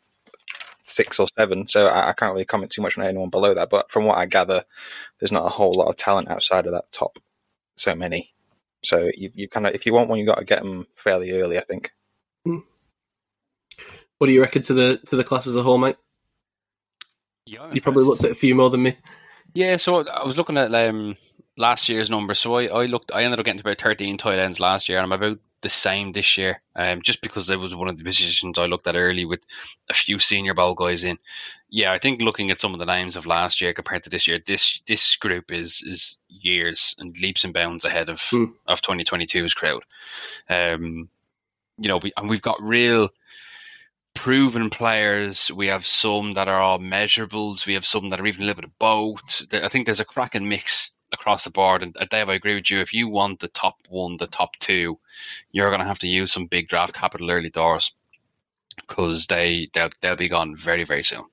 six 0.83 1.19
or 1.19 1.27
seven, 1.37 1.67
so 1.67 1.87
I, 1.87 2.09
I 2.09 2.13
can't 2.13 2.33
really 2.33 2.45
comment 2.45 2.71
too 2.71 2.81
much 2.81 2.97
on 2.97 3.05
anyone 3.05 3.29
below 3.29 3.53
that. 3.53 3.69
But 3.69 3.89
from 3.89 4.03
what 4.03 4.17
I 4.17 4.25
gather, 4.25 4.65
there's 5.19 5.31
not 5.31 5.45
a 5.45 5.49
whole 5.49 5.71
lot 5.73 5.87
of 5.87 5.95
talent 5.95 6.29
outside 6.29 6.65
of 6.65 6.73
that 6.73 6.91
top. 6.91 7.17
So 7.77 7.95
many. 7.95 8.33
So 8.83 9.09
you 9.15 9.31
you 9.33 9.47
kind 9.47 9.67
of 9.67 9.73
if 9.73 9.85
you 9.85 9.93
want 9.93 10.09
one, 10.09 10.19
you 10.19 10.25
got 10.25 10.39
to 10.39 10.45
get 10.45 10.61
them 10.61 10.85
fairly 11.01 11.31
early. 11.31 11.57
I 11.57 11.63
think. 11.63 11.91
Hmm. 12.45 12.59
What 14.17 14.27
do 14.27 14.33
you 14.33 14.41
reckon 14.41 14.61
to 14.63 14.73
the 14.73 14.97
to 15.07 15.15
the 15.15 15.23
class 15.23 15.47
as 15.47 15.55
a 15.55 15.63
whole, 15.63 15.77
mate? 15.77 15.95
Yeah, 17.45 17.63
I'm 17.63 17.73
You 17.73 17.81
probably 17.81 18.03
looked 18.03 18.25
at 18.25 18.31
a 18.31 18.35
few 18.35 18.53
more 18.53 18.69
than 18.69 18.83
me. 18.83 18.97
Yeah, 19.53 19.77
so 19.77 20.07
I 20.07 20.23
was 20.23 20.37
looking 20.37 20.57
at 20.57 20.73
um, 20.73 21.17
last 21.57 21.89
year's 21.89 22.09
numbers. 22.09 22.39
So 22.39 22.57
I, 22.57 22.65
I 22.67 22.85
looked, 22.85 23.11
I 23.13 23.23
ended 23.23 23.39
up 23.39 23.45
getting 23.45 23.61
about 23.61 23.79
13 23.81 24.17
tight 24.17 24.39
ends 24.39 24.59
last 24.59 24.89
year, 24.89 24.97
and 24.97 25.05
I'm 25.05 25.11
about 25.21 25.39
the 25.61 25.69
same 25.69 26.11
this 26.11 26.37
year. 26.37 26.61
Um, 26.75 27.01
just 27.01 27.21
because 27.21 27.49
it 27.49 27.59
was 27.59 27.75
one 27.75 27.87
of 27.87 27.97
the 27.97 28.03
positions 28.03 28.57
I 28.57 28.65
looked 28.67 28.87
at 28.87 28.95
early 28.95 29.25
with 29.25 29.43
a 29.89 29.93
few 29.93 30.19
senior 30.19 30.53
bowl 30.53 30.75
guys 30.75 31.03
in. 31.03 31.17
Yeah, 31.69 31.91
I 31.91 31.97
think 31.99 32.21
looking 32.21 32.51
at 32.51 32.61
some 32.61 32.73
of 32.73 32.79
the 32.79 32.85
names 32.85 33.15
of 33.15 33.25
last 33.25 33.61
year 33.61 33.73
compared 33.73 34.03
to 34.03 34.09
this 34.09 34.27
year, 34.27 34.39
this 34.45 34.81
this 34.87 35.15
group 35.17 35.51
is 35.51 35.83
is 35.85 36.17
years 36.27 36.95
and 36.99 37.15
leaps 37.19 37.43
and 37.43 37.53
bounds 37.53 37.85
ahead 37.85 38.09
of 38.09 38.21
Hmm. 38.29 38.45
of 38.67 38.81
2022's 38.81 39.53
crowd. 39.53 39.83
Um, 40.49 41.09
you 41.77 41.87
know, 41.89 41.97
we, 42.01 42.11
and 42.17 42.29
we've 42.29 42.41
got 42.41 42.61
real 42.61 43.09
proven 44.13 44.69
players. 44.69 45.51
We 45.51 45.67
have 45.67 45.85
some 45.85 46.33
that 46.33 46.47
are 46.47 46.61
all 46.61 46.79
measurables. 46.79 47.65
We 47.65 47.73
have 47.73 47.85
some 47.85 48.09
that 48.09 48.19
are 48.19 48.25
even 48.25 48.43
a 48.43 48.45
little 48.45 48.61
bit 48.61 48.69
of 48.69 48.79
both. 48.79 49.43
I 49.53 49.69
think 49.69 49.85
there's 49.85 49.99
a 49.99 50.05
cracking 50.05 50.47
mix 50.47 50.91
across 51.13 51.43
the 51.43 51.49
board. 51.49 51.83
And 51.83 51.95
uh, 51.97 52.05
Dave, 52.09 52.29
I 52.29 52.35
agree 52.35 52.55
with 52.55 52.69
you. 52.69 52.79
If 52.79 52.93
you 52.93 53.07
want 53.07 53.39
the 53.39 53.47
top 53.47 53.77
one, 53.89 54.17
the 54.17 54.27
top 54.27 54.55
two, 54.57 54.99
you're 55.51 55.69
going 55.69 55.81
to 55.81 55.87
have 55.87 55.99
to 55.99 56.07
use 56.07 56.31
some 56.31 56.47
big 56.47 56.67
draft 56.67 56.93
capital 56.93 57.31
early 57.31 57.49
doors 57.49 57.93
because 58.75 59.27
they 59.27 59.69
they'll, 59.73 59.89
they'll 60.01 60.15
be 60.15 60.29
gone 60.29 60.55
very 60.55 60.83
very 60.83 61.03
soon. 61.03 61.23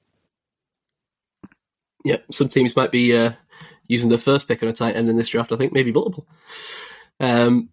Yeah, 2.05 2.19
some 2.31 2.49
teams 2.49 2.77
might 2.77 2.93
be 2.93 3.17
uh, 3.17 3.33
using 3.89 4.11
the 4.11 4.19
first 4.19 4.47
pick 4.47 4.63
on 4.63 4.69
a 4.69 4.73
tight 4.73 4.97
end 4.97 5.09
in 5.09 5.17
this 5.17 5.29
draft. 5.29 5.53
I 5.53 5.57
think 5.57 5.73
maybe 5.73 5.93
multiple. 5.93 6.27
Um, 7.19 7.71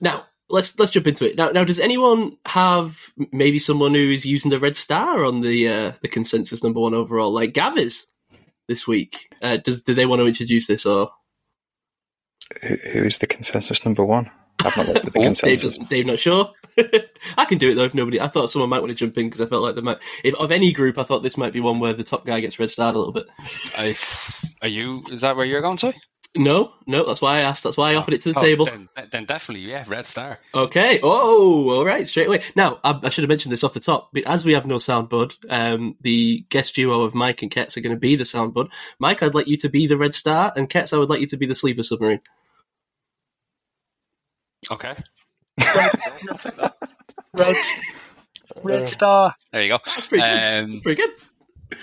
now, 0.00 0.26
let's 0.50 0.78
let's 0.78 0.92
jump 0.92 1.06
into 1.06 1.28
it 1.30 1.36
now. 1.36 1.50
Now, 1.50 1.64
does 1.64 1.78
anyone 1.78 2.36
have 2.46 3.12
maybe 3.32 3.58
someone 3.58 3.94
who 3.94 4.10
is 4.10 4.24
using 4.26 4.50
the 4.50 4.60
red 4.60 4.76
star 4.76 5.24
on 5.24 5.40
the 5.40 5.68
uh, 5.68 5.92
the 6.02 6.08
consensus 6.08 6.62
number 6.62 6.80
one 6.80 6.94
overall, 6.94 7.32
like 7.32 7.52
Gavis 7.52 8.04
this 8.68 8.86
week? 8.86 9.32
Uh, 9.42 9.56
does 9.58 9.82
do 9.82 9.94
they 9.94 10.06
want 10.06 10.20
to 10.20 10.26
introduce 10.26 10.66
this 10.66 10.84
or 10.86 11.10
Who, 12.62 12.76
who 12.92 13.04
is 13.04 13.18
the 13.18 13.26
consensus 13.26 13.84
number 13.84 14.04
one? 14.04 14.30
I've 14.64 14.76
not 14.76 14.86
looked 14.88 14.98
at 14.98 15.04
the 15.04 15.10
Dave, 15.18 15.24
consensus. 15.26 15.70
doesn't- 15.72 15.88
Dave 15.88 16.06
not 16.06 16.18
sure? 16.18 16.50
I 17.36 17.44
can 17.44 17.58
do 17.58 17.70
it 17.70 17.74
though 17.74 17.84
if 17.84 17.94
nobody. 17.94 18.20
I 18.20 18.28
thought 18.28 18.50
someone 18.50 18.70
might 18.70 18.80
want 18.80 18.90
to 18.90 18.94
jump 18.96 19.16
in 19.18 19.26
because 19.26 19.40
I 19.40 19.46
felt 19.46 19.62
like 19.62 19.74
they 19.74 19.80
might. 19.80 19.98
If 20.24 20.34
of 20.36 20.50
any 20.52 20.72
group, 20.72 20.98
I 20.98 21.02
thought 21.04 21.22
this 21.22 21.36
might 21.36 21.52
be 21.52 21.60
one 21.60 21.78
where 21.80 21.92
the 21.92 22.04
top 22.04 22.24
guy 22.26 22.40
gets 22.40 22.58
red 22.58 22.70
starred 22.70 22.94
a 22.94 22.98
little 22.98 23.12
bit. 23.12 23.26
I, 23.76 23.94
are 24.62 24.68
you? 24.68 25.02
Is 25.10 25.20
that 25.22 25.36
where 25.36 25.44
you're 25.46 25.60
going 25.62 25.76
to? 25.78 25.92
No, 26.36 26.72
no, 26.86 27.04
that's 27.06 27.22
why 27.22 27.38
I 27.38 27.40
asked. 27.40 27.64
That's 27.64 27.76
why 27.76 27.92
I 27.92 27.94
offered 27.96 28.14
it 28.14 28.20
to 28.20 28.32
the 28.32 28.38
Oh, 28.38 28.42
table. 28.42 28.64
Then, 28.66 28.88
then 29.10 29.24
definitely, 29.24 29.68
yeah, 29.68 29.84
Red 29.88 30.06
Star. 30.06 30.38
Okay. 30.54 31.00
Oh, 31.02 31.70
all 31.70 31.84
right. 31.84 32.06
Straight 32.06 32.28
away. 32.28 32.42
Now, 32.54 32.78
I, 32.84 32.98
I 33.02 33.08
should 33.08 33.24
have 33.24 33.28
mentioned 33.30 33.50
this 33.52 33.64
off 33.64 33.72
the 33.72 33.80
top. 33.80 34.10
But 34.12 34.24
as 34.26 34.44
we 34.44 34.52
have 34.52 34.66
no 34.66 34.78
sound 34.78 35.08
bud, 35.08 35.34
um, 35.48 35.96
the 36.02 36.44
guest 36.50 36.74
duo 36.74 37.02
of 37.02 37.14
Mike 37.14 37.42
and 37.42 37.50
Kets 37.50 37.76
are 37.76 37.80
going 37.80 37.94
to 37.96 37.98
be 37.98 38.14
the 38.14 38.26
sound 38.26 38.52
bud. 38.54 38.68
Mike, 38.98 39.22
I'd 39.22 39.34
like 39.34 39.48
you 39.48 39.56
to 39.56 39.68
be 39.70 39.86
the 39.86 39.96
Red 39.96 40.14
Star, 40.14 40.52
and 40.54 40.68
Kets, 40.68 40.92
I 40.92 40.98
would 40.98 41.08
like 41.10 41.20
you 41.20 41.26
to 41.28 41.36
be 41.38 41.46
the 41.46 41.54
Sleeper 41.54 41.82
Submarine. 41.82 42.20
Okay. 44.70 44.94
Red, 47.32 47.56
Red 48.62 48.88
Star. 48.88 49.34
There 49.52 49.62
you 49.62 49.68
go. 49.70 49.78
That's 49.84 50.06
pretty 50.06 50.22
good. 50.24 50.64
Um, 50.64 50.80
Pretty 50.82 51.02
good. 51.02 51.78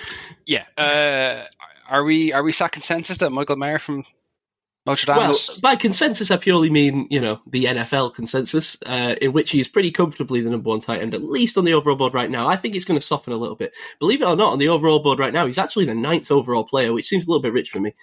yeah. 0.45 0.65
Uh, 0.77 1.45
are 1.89 2.03
we 2.03 2.33
are 2.33 2.43
we 2.43 2.51
sat 2.51 2.71
consensus 2.71 3.17
that 3.19 3.29
Michael 3.31 3.55
Mayer 3.55 3.79
from 3.79 4.03
Notre 4.85 5.07
Dame 5.07 5.17
Well, 5.17 5.37
by 5.61 5.75
consensus, 5.75 6.29
I 6.29 6.37
purely 6.37 6.69
mean 6.69 7.07
you 7.09 7.19
know 7.19 7.41
the 7.47 7.65
NFL 7.65 8.13
consensus, 8.13 8.77
uh, 8.85 9.15
in 9.19 9.33
which 9.33 9.51
he 9.51 9.59
is 9.59 9.67
pretty 9.67 9.91
comfortably 9.91 10.41
the 10.41 10.49
number 10.49 10.69
one 10.69 10.79
tight 10.79 11.01
end, 11.01 11.13
at 11.13 11.23
least 11.23 11.57
on 11.57 11.65
the 11.65 11.73
overall 11.73 11.95
board 11.95 12.13
right 12.13 12.29
now. 12.29 12.47
I 12.47 12.55
think 12.55 12.75
it's 12.75 12.85
going 12.85 12.99
to 12.99 13.05
soften 13.05 13.33
a 13.33 13.37
little 13.37 13.55
bit. 13.55 13.73
Believe 13.99 14.21
it 14.21 14.27
or 14.27 14.35
not, 14.35 14.53
on 14.53 14.59
the 14.59 14.69
overall 14.69 14.99
board 14.99 15.19
right 15.19 15.33
now, 15.33 15.45
he's 15.45 15.57
actually 15.57 15.85
the 15.85 15.95
ninth 15.95 16.31
overall 16.31 16.65
player, 16.65 16.93
which 16.93 17.07
seems 17.07 17.25
a 17.25 17.31
little 17.31 17.41
bit 17.41 17.53
rich 17.53 17.69
for 17.71 17.79
me. 17.79 17.95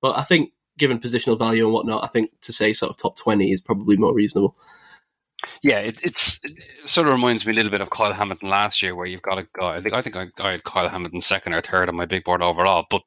But 0.00 0.18
I 0.18 0.22
think, 0.22 0.50
given 0.76 0.98
positional 0.98 1.38
value 1.38 1.64
and 1.64 1.72
whatnot, 1.72 2.02
I 2.02 2.08
think 2.08 2.30
to 2.42 2.52
say 2.52 2.72
sort 2.72 2.90
of 2.90 2.96
top 2.96 3.16
twenty 3.16 3.52
is 3.52 3.60
probably 3.60 3.96
more 3.96 4.14
reasonable. 4.14 4.56
Yeah, 5.62 5.78
it, 5.78 5.98
it's 6.02 6.40
it 6.42 6.52
sort 6.86 7.06
of 7.06 7.12
reminds 7.12 7.46
me 7.46 7.52
a 7.52 7.56
little 7.56 7.70
bit 7.70 7.80
of 7.80 7.90
Kyle 7.90 8.12
Hamilton 8.12 8.48
last 8.48 8.82
year, 8.82 8.96
where 8.96 9.06
you've 9.06 9.22
got 9.22 9.38
a 9.38 9.46
guy. 9.56 9.76
I 9.76 9.80
think 9.80 9.94
I 9.94 10.02
think 10.02 10.16
I, 10.16 10.26
I 10.40 10.52
had 10.52 10.64
Kyle 10.64 10.88
Hamilton 10.88 11.20
second 11.20 11.52
or 11.52 11.60
third 11.60 11.88
on 11.88 11.94
my 11.94 12.06
big 12.06 12.24
board 12.24 12.42
overall, 12.42 12.86
but 12.90 13.02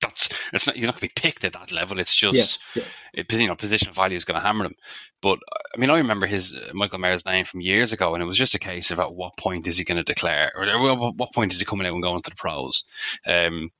that's 0.00 0.28
it's 0.52 0.66
not. 0.66 0.76
He's 0.76 0.84
not 0.84 0.98
going 0.98 1.08
to 1.08 1.14
be 1.14 1.20
picked 1.20 1.44
at 1.44 1.54
that 1.54 1.72
level. 1.72 1.98
It's 1.98 2.14
just 2.14 2.58
yeah. 2.74 2.82
it, 3.14 3.32
you 3.32 3.46
know 3.46 3.54
position 3.54 3.92
value 3.92 4.16
is 4.16 4.24
going 4.24 4.40
to 4.40 4.46
hammer 4.46 4.66
him. 4.66 4.74
But 5.22 5.38
I 5.74 5.78
mean, 5.78 5.90
I 5.90 5.98
remember 5.98 6.26
his 6.26 6.54
uh, 6.54 6.72
Michael 6.74 6.98
Mayer's 6.98 7.26
name 7.26 7.44
from 7.44 7.60
years 7.60 7.92
ago, 7.92 8.14
and 8.14 8.22
it 8.22 8.26
was 8.26 8.38
just 8.38 8.54
a 8.54 8.60
case 8.60 8.90
of 8.90 9.00
at 9.00 9.14
what 9.14 9.36
point 9.36 9.66
is 9.66 9.78
he 9.78 9.84
going 9.84 9.96
to 9.96 10.02
declare, 10.02 10.52
or 10.56 10.64
at 10.64 10.78
what 10.78 11.32
point 11.32 11.52
is 11.52 11.58
he 11.58 11.64
coming 11.64 11.86
out 11.86 11.94
and 11.94 12.02
going 12.02 12.22
to 12.22 12.30
the 12.30 12.36
pros? 12.36 12.84
Um, 13.26 13.70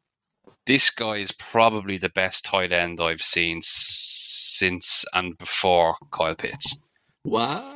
this 0.66 0.90
guy 0.90 1.16
is 1.16 1.32
probably 1.32 1.96
the 1.96 2.08
best 2.08 2.44
tight 2.44 2.72
end 2.72 3.00
I've 3.00 3.22
seen 3.22 3.60
since 3.62 5.04
and 5.14 5.38
before 5.38 5.96
Kyle 6.10 6.34
Pitts. 6.34 6.80
Wow. 7.24 7.74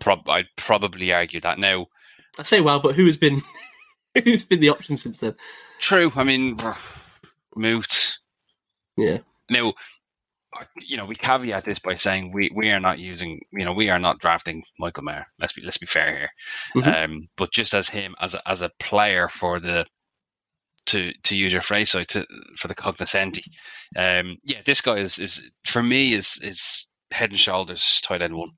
Prob- 0.00 0.28
I'd 0.28 0.48
probably 0.56 1.12
argue 1.12 1.40
that 1.40 1.58
now. 1.58 1.86
I 2.38 2.42
say 2.42 2.60
wow, 2.60 2.80
but 2.80 2.96
who 2.96 3.06
has 3.06 3.16
been 3.16 3.42
who's 4.24 4.44
been 4.44 4.60
the 4.60 4.70
option 4.70 4.96
since 4.96 5.18
then? 5.18 5.36
True. 5.78 6.12
I 6.16 6.24
mean, 6.24 6.58
Moot. 7.56 8.18
Yeah. 8.96 9.18
Now, 9.50 9.72
you 10.80 10.96
know, 10.96 11.04
we 11.04 11.14
caveat 11.16 11.64
this 11.64 11.78
by 11.78 11.96
saying 11.96 12.32
we, 12.32 12.50
we 12.54 12.70
are 12.70 12.80
not 12.80 12.98
using, 12.98 13.40
you 13.52 13.64
know, 13.64 13.72
we 13.72 13.90
are 13.90 13.98
not 13.98 14.20
drafting 14.20 14.62
Michael 14.78 15.02
Mayer. 15.04 15.26
Let's 15.40 15.52
be 15.52 15.62
let's 15.62 15.78
be 15.78 15.86
fair 15.86 16.16
here. 16.16 16.28
Mhm. 16.76 17.04
Um, 17.04 17.28
but 17.36 17.52
just 17.52 17.74
as 17.74 17.88
him 17.88 18.14
as 18.20 18.34
a, 18.34 18.48
as 18.48 18.62
a 18.62 18.70
player 18.78 19.28
for 19.28 19.58
the 19.60 19.84
to 20.86 21.12
to 21.24 21.36
use 21.36 21.52
your 21.52 21.62
phrase, 21.62 21.90
so 21.90 22.04
to 22.04 22.24
for 22.56 22.68
the 22.68 22.74
cognoscenti, 22.74 23.42
um, 23.96 24.36
yeah, 24.44 24.60
this 24.64 24.80
guy 24.80 24.96
is 24.98 25.18
is 25.18 25.50
for 25.66 25.82
me 25.82 26.14
is 26.14 26.38
is 26.42 26.86
head 27.10 27.30
and 27.30 27.38
shoulders 27.38 28.00
tight 28.02 28.22
end 28.22 28.36
one 28.36 28.50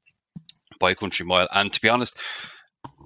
by 0.81 0.91
a 0.91 0.95
country 0.95 1.25
mile. 1.25 1.49
And 1.53 1.73
to 1.73 1.81
be 1.81 1.89
honest, 1.89 2.19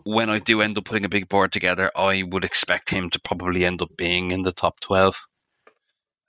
when 0.05 0.31
I 0.31 0.39
do 0.39 0.63
end 0.63 0.79
up 0.79 0.85
putting 0.85 1.05
a 1.05 1.09
big 1.11 1.29
board 1.29 1.53
together, 1.53 1.91
I 1.95 2.25
would 2.25 2.45
expect 2.45 2.91
him 2.91 3.11
to 3.11 3.21
probably 3.21 3.65
end 3.65 3.83
up 3.83 3.91
being 3.97 4.31
in 4.33 4.43
the 4.43 4.53
top 4.53 4.81
twelve. 4.81 5.17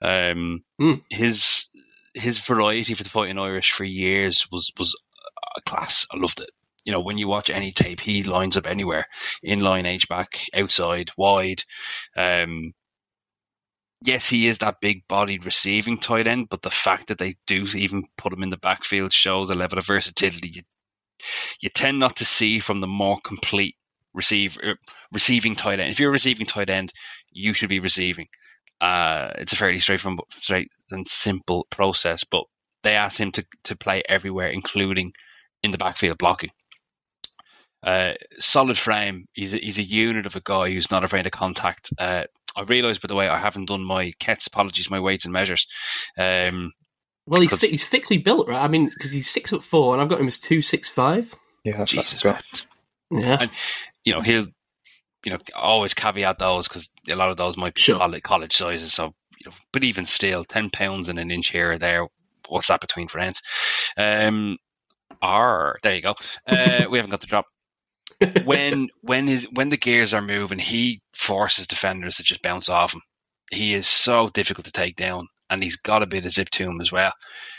Um, 0.02 0.64
Hmm. 0.78 0.94
his 1.10 1.68
his 2.14 2.40
variety 2.40 2.94
for 2.94 3.02
the 3.04 3.08
fighting 3.08 3.38
Irish 3.38 3.72
for 3.72 3.84
years 3.84 4.46
was 4.50 4.70
was 4.78 4.94
a 5.56 5.62
class. 5.62 6.06
I 6.12 6.16
loved 6.18 6.40
it. 6.40 6.50
You 6.84 6.92
know, 6.92 7.00
when 7.00 7.18
you 7.18 7.28
watch 7.28 7.48
any 7.50 7.70
tape, 7.70 8.00
he 8.00 8.24
lines 8.24 8.56
up 8.56 8.66
anywhere, 8.66 9.06
in 9.42 9.60
line, 9.60 9.86
H 9.86 10.08
back, 10.08 10.40
outside, 10.54 11.10
wide. 11.16 11.62
Um, 12.16 12.72
yes, 14.02 14.28
he 14.28 14.46
is 14.48 14.58
that 14.58 14.80
big 14.80 15.06
bodied 15.08 15.44
receiving 15.44 15.98
tight 15.98 16.26
end, 16.26 16.48
but 16.50 16.62
the 16.62 16.70
fact 16.70 17.06
that 17.08 17.18
they 17.18 17.34
do 17.46 17.64
even 17.76 18.04
put 18.18 18.32
him 18.32 18.42
in 18.42 18.50
the 18.50 18.56
backfield 18.58 19.12
shows 19.12 19.50
a 19.50 19.54
level 19.54 19.78
of 19.78 19.86
versatility 19.86 20.48
you, 20.48 20.62
you 21.60 21.68
tend 21.70 21.98
not 21.98 22.16
to 22.16 22.24
see 22.24 22.58
from 22.58 22.80
the 22.80 22.86
more 22.86 23.18
complete 23.24 23.76
receive, 24.14 24.58
er, 24.64 24.76
receiving 25.12 25.54
tight 25.56 25.80
end. 25.80 25.90
If 25.90 26.00
you're 26.00 26.10
a 26.10 26.12
receiving 26.12 26.46
tight 26.46 26.68
end, 26.70 26.92
you 27.30 27.52
should 27.54 27.70
be 27.70 27.80
receiving. 27.80 28.26
Uh, 28.82 29.30
it's 29.38 29.52
a 29.52 29.56
fairly 29.56 29.78
straightforward, 29.78 30.20
straight 30.30 30.70
and 30.90 31.06
simple 31.06 31.66
process, 31.70 32.24
but 32.24 32.44
they 32.82 32.94
asked 32.94 33.18
him 33.18 33.30
to, 33.32 33.46
to 33.64 33.76
play 33.76 34.02
everywhere, 34.08 34.48
including 34.48 35.12
in 35.62 35.70
the 35.70 35.78
backfield 35.78 36.18
blocking. 36.18 36.50
Uh, 37.82 38.14
solid 38.38 38.76
frame. 38.76 39.26
He's 39.32 39.54
a, 39.54 39.56
he's 39.58 39.78
a 39.78 39.82
unit 39.84 40.26
of 40.26 40.36
a 40.36 40.40
guy 40.44 40.70
who's 40.72 40.90
not 40.90 41.04
afraid 41.04 41.26
of 41.26 41.32
contact. 41.32 41.90
Uh, 41.98 42.24
I 42.56 42.62
realise, 42.62 42.98
by 42.98 43.06
the 43.06 43.14
way, 43.14 43.28
I 43.28 43.38
haven't 43.38 43.66
done 43.66 43.82
my 43.84 44.12
Ket's 44.20 44.46
apologies, 44.48 44.90
my 44.90 45.00
weights 45.00 45.24
and 45.24 45.32
measures. 45.32 45.66
Um, 46.18 46.72
Well, 47.26 47.40
he's 47.40 47.50
Because- 47.50 47.60
thick, 47.60 47.70
he's 47.70 47.86
thickly 47.86 48.18
built, 48.18 48.48
right? 48.48 48.62
I 48.62 48.68
mean, 48.68 48.88
because 48.88 49.10
he's 49.12 49.30
six 49.30 49.50
foot 49.50 49.62
four, 49.64 49.94
and 49.94 50.02
I've 50.02 50.08
got 50.08 50.20
him 50.20 50.26
as 50.28 50.38
two 50.38 50.60
six 50.60 50.88
five. 50.88 51.34
Yeah, 51.64 51.76
that's, 51.78 51.92
that's 51.94 52.10
Jesus, 52.20 52.22
good. 52.22 52.32
man. 53.12 53.22
Yeah. 53.22 53.36
And- 53.42 53.50
you 54.04 54.12
know, 54.12 54.20
he'll, 54.20 54.46
you 55.24 55.32
know, 55.32 55.38
always 55.54 55.94
caveat 55.94 56.38
those 56.38 56.68
because 56.68 56.90
a 57.08 57.14
lot 57.16 57.30
of 57.30 57.36
those 57.36 57.56
might 57.56 57.74
be 57.74 57.80
Sure. 57.82 57.98
college, 57.98 58.22
college 58.22 58.54
sizes. 58.56 58.92
So, 58.92 59.12
you 59.38 59.50
know, 59.50 59.56
but 59.72 59.84
even 59.84 60.04
still, 60.04 60.44
ten 60.44 60.70
pounds 60.70 61.08
and 61.08 61.18
an 61.18 61.30
inch 61.30 61.50
here 61.50 61.72
or 61.72 61.78
there. 61.78 62.06
What's 62.48 62.68
that 62.68 62.80
between 62.80 63.08
friends? 63.08 63.40
Um, 63.96 64.58
R. 65.20 65.76
There 65.82 65.94
you 65.94 66.02
go. 66.02 66.14
Uh, 66.46 66.84
we 66.90 66.98
haven't 66.98 67.10
got 67.10 67.20
the 67.20 67.26
drop. 67.26 67.46
when 68.44 68.88
when 69.02 69.26
his 69.26 69.44
when 69.52 69.68
the 69.68 69.76
gears 69.76 70.12
are 70.14 70.22
moving, 70.22 70.58
he 70.58 71.00
forces 71.14 71.66
defenders 71.66 72.16
to 72.16 72.22
just 72.22 72.42
bounce 72.42 72.68
off 72.68 72.94
him. 72.94 73.00
He 73.50 73.74
is 73.74 73.86
so 73.86 74.28
difficult 74.30 74.64
to 74.66 74.72
take 74.72 74.96
down, 74.96 75.26
and 75.50 75.62
he's 75.62 75.76
got 75.76 76.02
a 76.02 76.06
bit 76.06 76.24
of 76.24 76.32
zip 76.32 76.50
to 76.50 76.64
him 76.68 76.80
as 76.80 76.90
well. 76.92 77.12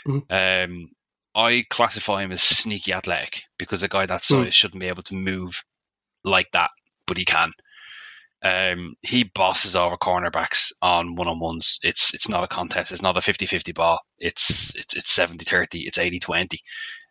Mhm. 0.06 0.24
Um, 0.30 0.88
I 1.34 1.62
classify 1.70 2.22
him 2.22 2.32
as 2.32 2.42
sneaky 2.42 2.92
athletic 2.92 3.42
because 3.58 3.82
a 3.82 3.88
guy 3.88 4.06
that 4.06 4.24
size 4.24 4.54
shouldn't 4.54 4.80
be 4.80 4.88
able 4.88 5.02
to 5.04 5.14
move 5.14 5.62
like 6.24 6.50
that, 6.52 6.70
but 7.06 7.18
he 7.18 7.24
can. 7.24 7.52
Um, 8.44 8.94
he 9.00 9.24
bosses 9.24 9.74
over 9.74 9.96
cornerbacks 9.96 10.70
on 10.82 11.14
one 11.14 11.28
on 11.28 11.40
ones. 11.40 11.78
It's 11.82 12.12
it's 12.12 12.28
not 12.28 12.44
a 12.44 12.48
contest. 12.48 12.92
It's 12.92 13.02
not 13.02 13.16
a 13.16 13.20
50-50 13.20 13.74
ball. 13.74 14.00
It's 14.18 14.74
it's 14.76 14.94
it's 14.94 15.16
70-30. 15.16 15.86
It's 15.86 15.98
80-20. 15.98 16.58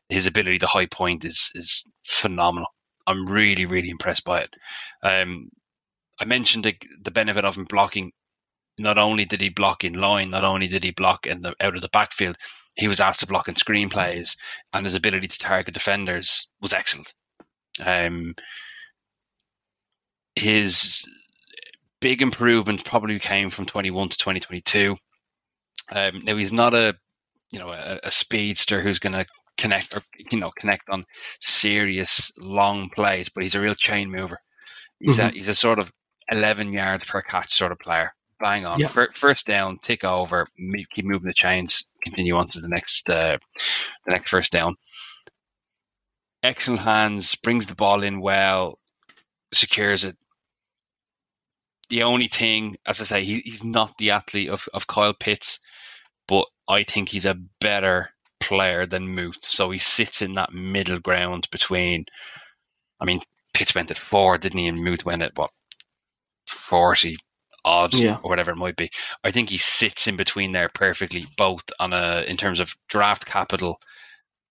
His 0.09 0.27
ability 0.27 0.59
to 0.59 0.67
high 0.67 0.85
point 0.85 1.25
is 1.25 1.51
is 1.55 1.85
phenomenal. 2.03 2.67
I'm 3.07 3.25
really 3.25 3.65
really 3.65 3.89
impressed 3.89 4.23
by 4.23 4.41
it. 4.41 4.53
Um, 5.01 5.49
I 6.19 6.25
mentioned 6.25 6.65
the, 6.65 6.75
the 7.01 7.11
benefit 7.11 7.45
of 7.45 7.57
him 7.57 7.65
blocking. 7.65 8.11
Not 8.77 8.97
only 8.99 9.25
did 9.25 9.41
he 9.41 9.49
block 9.49 9.83
in 9.83 9.93
line, 9.93 10.29
not 10.29 10.43
only 10.43 10.67
did 10.67 10.83
he 10.83 10.91
block 10.91 11.25
in 11.25 11.41
the 11.41 11.55
out 11.59 11.75
of 11.75 11.81
the 11.81 11.89
backfield, 11.89 12.37
he 12.75 12.87
was 12.87 12.99
asked 12.99 13.21
to 13.21 13.27
block 13.27 13.47
in 13.47 13.55
screenplays, 13.55 14.35
and 14.73 14.85
his 14.85 14.95
ability 14.95 15.27
to 15.27 15.37
target 15.39 15.73
defenders 15.73 16.47
was 16.61 16.73
excellent. 16.73 17.13
Um, 17.83 18.35
his 20.35 21.05
big 21.99 22.21
improvement 22.21 22.83
probably 22.83 23.19
came 23.19 23.49
from 23.49 23.65
21 23.65 24.09
to 24.09 24.17
2022. 24.17 24.97
Um, 25.91 26.21
now 26.23 26.35
he's 26.35 26.51
not 26.51 26.73
a 26.73 26.95
you 27.51 27.59
know 27.59 27.69
a, 27.69 27.99
a 28.03 28.11
speedster 28.11 28.81
who's 28.81 28.99
going 28.99 29.13
to 29.13 29.25
connect 29.57 29.95
or 29.95 30.01
you 30.31 30.39
know 30.39 30.51
connect 30.57 30.89
on 30.89 31.05
serious 31.39 32.31
long 32.37 32.89
plays, 32.89 33.29
but 33.29 33.43
he's 33.43 33.55
a 33.55 33.61
real 33.61 33.75
chain 33.75 34.09
mover. 34.09 34.39
He's 34.99 35.19
a 35.19 35.29
he's 35.29 35.49
a 35.49 35.55
sort 35.55 35.79
of 35.79 35.91
11 36.31 36.73
yards 36.73 37.05
per 37.07 37.21
catch 37.21 37.53
sort 37.53 37.71
of 37.71 37.79
player. 37.79 38.13
Bang 38.39 38.65
on. 38.65 38.79
Yeah. 38.79 38.87
First 38.87 39.47
down, 39.47 39.79
tick 39.81 40.03
over, 40.03 40.47
keep 40.93 41.05
moving 41.05 41.27
the 41.27 41.33
chains, 41.33 41.89
continue 42.03 42.35
on 42.35 42.47
to 42.47 42.59
the 42.59 42.67
next 42.67 43.09
uh, 43.09 43.37
the 44.05 44.11
next 44.11 44.29
first 44.29 44.51
down. 44.51 44.75
Excellent 46.41 46.81
hands, 46.81 47.35
brings 47.35 47.67
the 47.67 47.75
ball 47.75 48.03
in 48.03 48.19
well, 48.19 48.79
secures 49.53 50.03
it. 50.03 50.17
The 51.93 52.01
only 52.01 52.25
thing, 52.27 52.75
as 52.87 52.99
I 53.01 53.03
say, 53.03 53.23
he, 53.23 53.41
he's 53.45 53.63
not 53.63 53.99
the 53.99 54.09
athlete 54.09 54.49
of, 54.49 54.67
of 54.73 54.87
Kyle 54.87 55.13
Pitts, 55.13 55.59
but 56.27 56.47
I 56.67 56.81
think 56.81 57.07
he's 57.09 57.25
a 57.25 57.37
better 57.61 58.09
player 58.39 58.87
than 58.87 59.13
Muth. 59.13 59.45
So 59.45 59.69
he 59.69 59.77
sits 59.77 60.19
in 60.23 60.33
that 60.33 60.51
middle 60.53 60.97
ground 60.97 61.47
between. 61.51 62.05
I 62.99 63.05
mean, 63.05 63.21
Pitts 63.53 63.75
went 63.75 63.91
at 63.91 63.99
four, 63.99 64.39
didn't 64.39 64.57
he? 64.57 64.67
And 64.67 64.83
Muth 64.83 65.05
went 65.05 65.21
at 65.21 65.37
what 65.37 65.51
forty 66.47 67.15
odd 67.63 67.93
Yeah. 67.93 68.17
or 68.23 68.29
whatever 68.29 68.49
it 68.49 68.57
might 68.57 68.75
be. 68.75 68.89
I 69.23 69.29
think 69.29 69.51
he 69.51 69.59
sits 69.59 70.07
in 70.07 70.15
between 70.15 70.51
there 70.51 70.69
perfectly, 70.73 71.27
both 71.37 71.63
on 71.79 71.93
a 71.93 72.23
in 72.27 72.37
terms 72.37 72.59
of 72.59 72.73
draft 72.89 73.27
capital, 73.27 73.79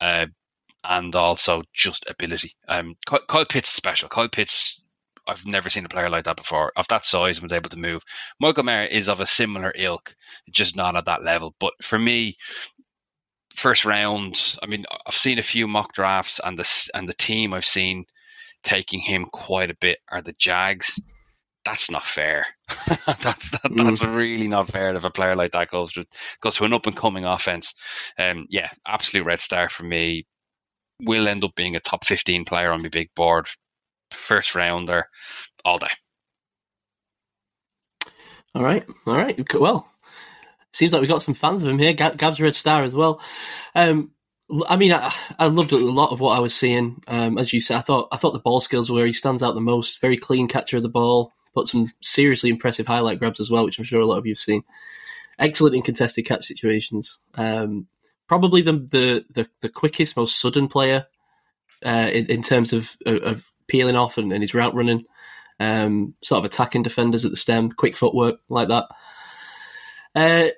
uh, 0.01 0.27
and 0.85 1.13
also 1.17 1.63
just 1.75 2.09
ability. 2.09 2.55
Um, 2.69 2.95
Kyle, 3.05 3.27
Kyle 3.27 3.45
Pitts 3.47 3.69
is 3.69 3.75
special. 3.75 4.09
Kyle 4.09 4.29
Pitts. 4.29 4.81
I've 5.27 5.47
never 5.47 5.71
seen 5.71 5.85
a 5.85 5.89
player 5.89 6.11
like 6.11 6.25
that 6.25 6.37
before. 6.37 6.73
Of 6.77 6.89
that 6.89 7.05
size, 7.05 7.39
and 7.39 7.45
was 7.45 7.53
able 7.53 7.71
to 7.71 7.79
move. 7.79 8.03
Michael 8.41 8.65
Mayer 8.65 8.87
is 8.87 9.09
of 9.09 9.21
a 9.21 9.27
similar 9.27 9.73
ilk, 9.77 10.15
just 10.51 10.77
not 10.77 10.97
at 10.97 11.05
that 11.05 11.23
level. 11.23 11.55
But 11.59 11.75
for 11.83 11.99
me, 11.99 12.37
first 13.55 13.85
round. 13.85 14.57
I 14.63 14.67
mean, 14.67 14.85
I've 15.07 15.15
seen 15.15 15.39
a 15.39 15.43
few 15.43 15.69
mock 15.69 15.93
drafts, 15.93 16.41
and 16.45 16.59
the 16.59 16.91
and 16.95 17.09
the 17.09 17.15
team 17.15 17.53
I've 17.53 17.65
seen 17.65 18.05
taking 18.63 19.01
him 19.01 19.27
quite 19.33 19.71
a 19.71 19.77
bit 19.81 19.99
are 20.11 20.23
the 20.23 20.35
Jags. 20.39 21.01
That's 21.65 21.91
not 21.91 22.05
fair. 22.05 22.47
that's 23.07 23.51
that, 23.51 23.71
that's 23.75 24.05
really 24.05 24.49
not 24.49 24.69
fair 24.69 24.95
if 24.95 25.05
a 25.05 25.11
player 25.11 25.37
like 25.37 25.53
that 25.53 25.71
goes 25.71 25.93
to 25.93 26.05
goes 26.41 26.57
to 26.57 26.65
an 26.65 26.73
up 26.73 26.87
and 26.87 26.97
coming 26.97 27.25
offense. 27.25 27.75
Um, 28.19 28.47
yeah, 28.51 28.71
absolute 28.87 29.27
red 29.27 29.41
star 29.41 29.69
for 29.69 29.85
me. 29.85 30.27
Will 31.05 31.29
end 31.29 31.45
up 31.45 31.55
being 31.55 31.77
a 31.77 31.81
top 31.81 32.05
fifteen 32.05 32.45
player 32.45 32.73
on 32.73 32.83
my 32.83 32.89
big 32.89 33.11
board, 33.15 33.47
first 34.13 34.55
rounder, 34.55 35.09
all 35.65 35.79
day. 35.79 35.89
All 38.55 38.63
right, 38.63 38.85
all 39.07 39.17
right. 39.17 39.55
Well, 39.55 39.89
seems 40.73 40.93
like 40.93 41.01
we 41.01 41.09
got 41.09 41.23
some 41.23 41.35
fans 41.35 41.63
of 41.63 41.69
him 41.69 41.79
here. 41.79 41.93
Gav's 41.93 42.41
Red 42.41 42.55
Star 42.55 42.83
as 42.83 42.95
well. 42.95 43.21
Um, 43.75 44.13
I 44.69 44.77
mean, 44.77 44.93
I, 44.93 45.13
I 45.39 45.47
loved 45.47 45.73
a 45.73 45.77
lot 45.77 46.13
of 46.13 46.21
what 46.21 46.37
I 46.37 46.41
was 46.41 46.55
seeing. 46.55 47.03
Um, 47.07 47.39
as 47.39 47.53
you 47.53 47.61
said, 47.61 47.79
I 47.79 47.81
thought 47.81 48.09
I 48.13 48.17
thought 48.17 48.33
the 48.33 48.41
ball 48.41 48.61
skills 48.61 48.91
were 48.91 48.97
where 48.97 49.07
he 49.07 49.13
stands 49.13 49.43
out 49.43 49.55
the 49.55 49.61
most. 49.61 50.01
Very 50.01 50.17
clean 50.17 50.49
catcher 50.49 50.77
of 50.77 50.83
the 50.83 50.89
ball. 50.89 51.33
Put 51.55 51.69
some 51.69 51.93
seriously 52.03 52.51
impressive 52.51 52.87
highlight 52.87 53.19
grabs 53.19 53.41
as 53.41 53.51
well, 53.51 53.65
which 53.65 53.79
I'm 53.79 53.85
sure 53.85 54.01
a 54.01 54.07
lot 54.07 54.19
of 54.19 54.27
you've 54.27 54.39
seen. 54.39 54.65
Excellent 55.39 55.75
in 55.75 55.83
contested 55.83 56.27
catch 56.27 56.47
situations. 56.47 57.19
Um, 57.35 57.87
probably 58.29 58.63
the, 58.63 58.73
the 58.73 59.25
the 59.31 59.49
the 59.61 59.69
quickest, 59.69 60.17
most 60.17 60.41
sudden 60.41 60.69
player 60.69 61.07
uh, 61.85 62.11
in, 62.13 62.27
in 62.27 62.43
terms 62.43 62.73
of 62.73 62.97
of 63.07 63.51
peeling 63.73 63.97
off 63.97 64.19
and, 64.19 64.33
and 64.33 64.43
his 64.43 64.55
route 64.55 64.75
running 64.75 65.05
um, 65.59 66.15
sort 66.23 66.39
of 66.39 66.45
attacking 66.45 66.83
defenders 66.83 67.25
at 67.25 67.31
the 67.31 67.37
stem, 67.37 67.73
quick 67.73 67.97
footwork 67.97 68.41
like 68.49 68.69
that. 68.69 68.87
Uh, 70.15 70.49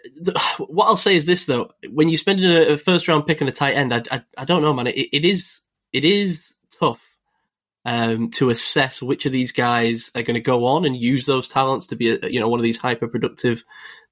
what 0.66 0.87
I'll 0.87 0.96
say 0.96 1.16
is 1.16 1.24
this 1.24 1.44
though: 1.44 1.70
when 1.90 2.09
you 2.09 2.18
spend 2.18 2.44
a, 2.44 2.72
a 2.72 2.77
first 2.77 3.09
round 3.09 3.27
pick 3.27 3.40
on 3.40 3.48
a 3.48 3.53
tight 3.53 3.74
end, 3.74 3.94
I, 3.94 4.03
I, 4.11 4.22
I 4.38 4.44
don't 4.44 4.62
know, 4.62 4.74
man. 4.74 4.88
It, 4.88 5.09
it 5.12 5.24
is 5.24 5.61
it 5.92 6.05
is 6.05 6.53
tough 6.79 7.09
um, 7.85 8.31
to 8.33 8.50
assess 8.50 9.03
which 9.03 9.27
of 9.27 9.33
these 9.33 9.53
guys 9.53 10.11
are 10.14 10.22
going 10.22 10.35
to 10.35 10.40
go 10.40 10.66
on 10.66 10.85
and 10.85 10.96
use 10.96 11.27
those 11.27 11.48
talents 11.48 11.87
to 11.87 11.96
be, 11.96 12.11
a, 12.11 12.29
you 12.29 12.40
know, 12.40 12.48
one 12.48 12.59
of 12.59 12.64
these 12.64 12.79
hyper 12.79 13.07
productive 13.07 13.62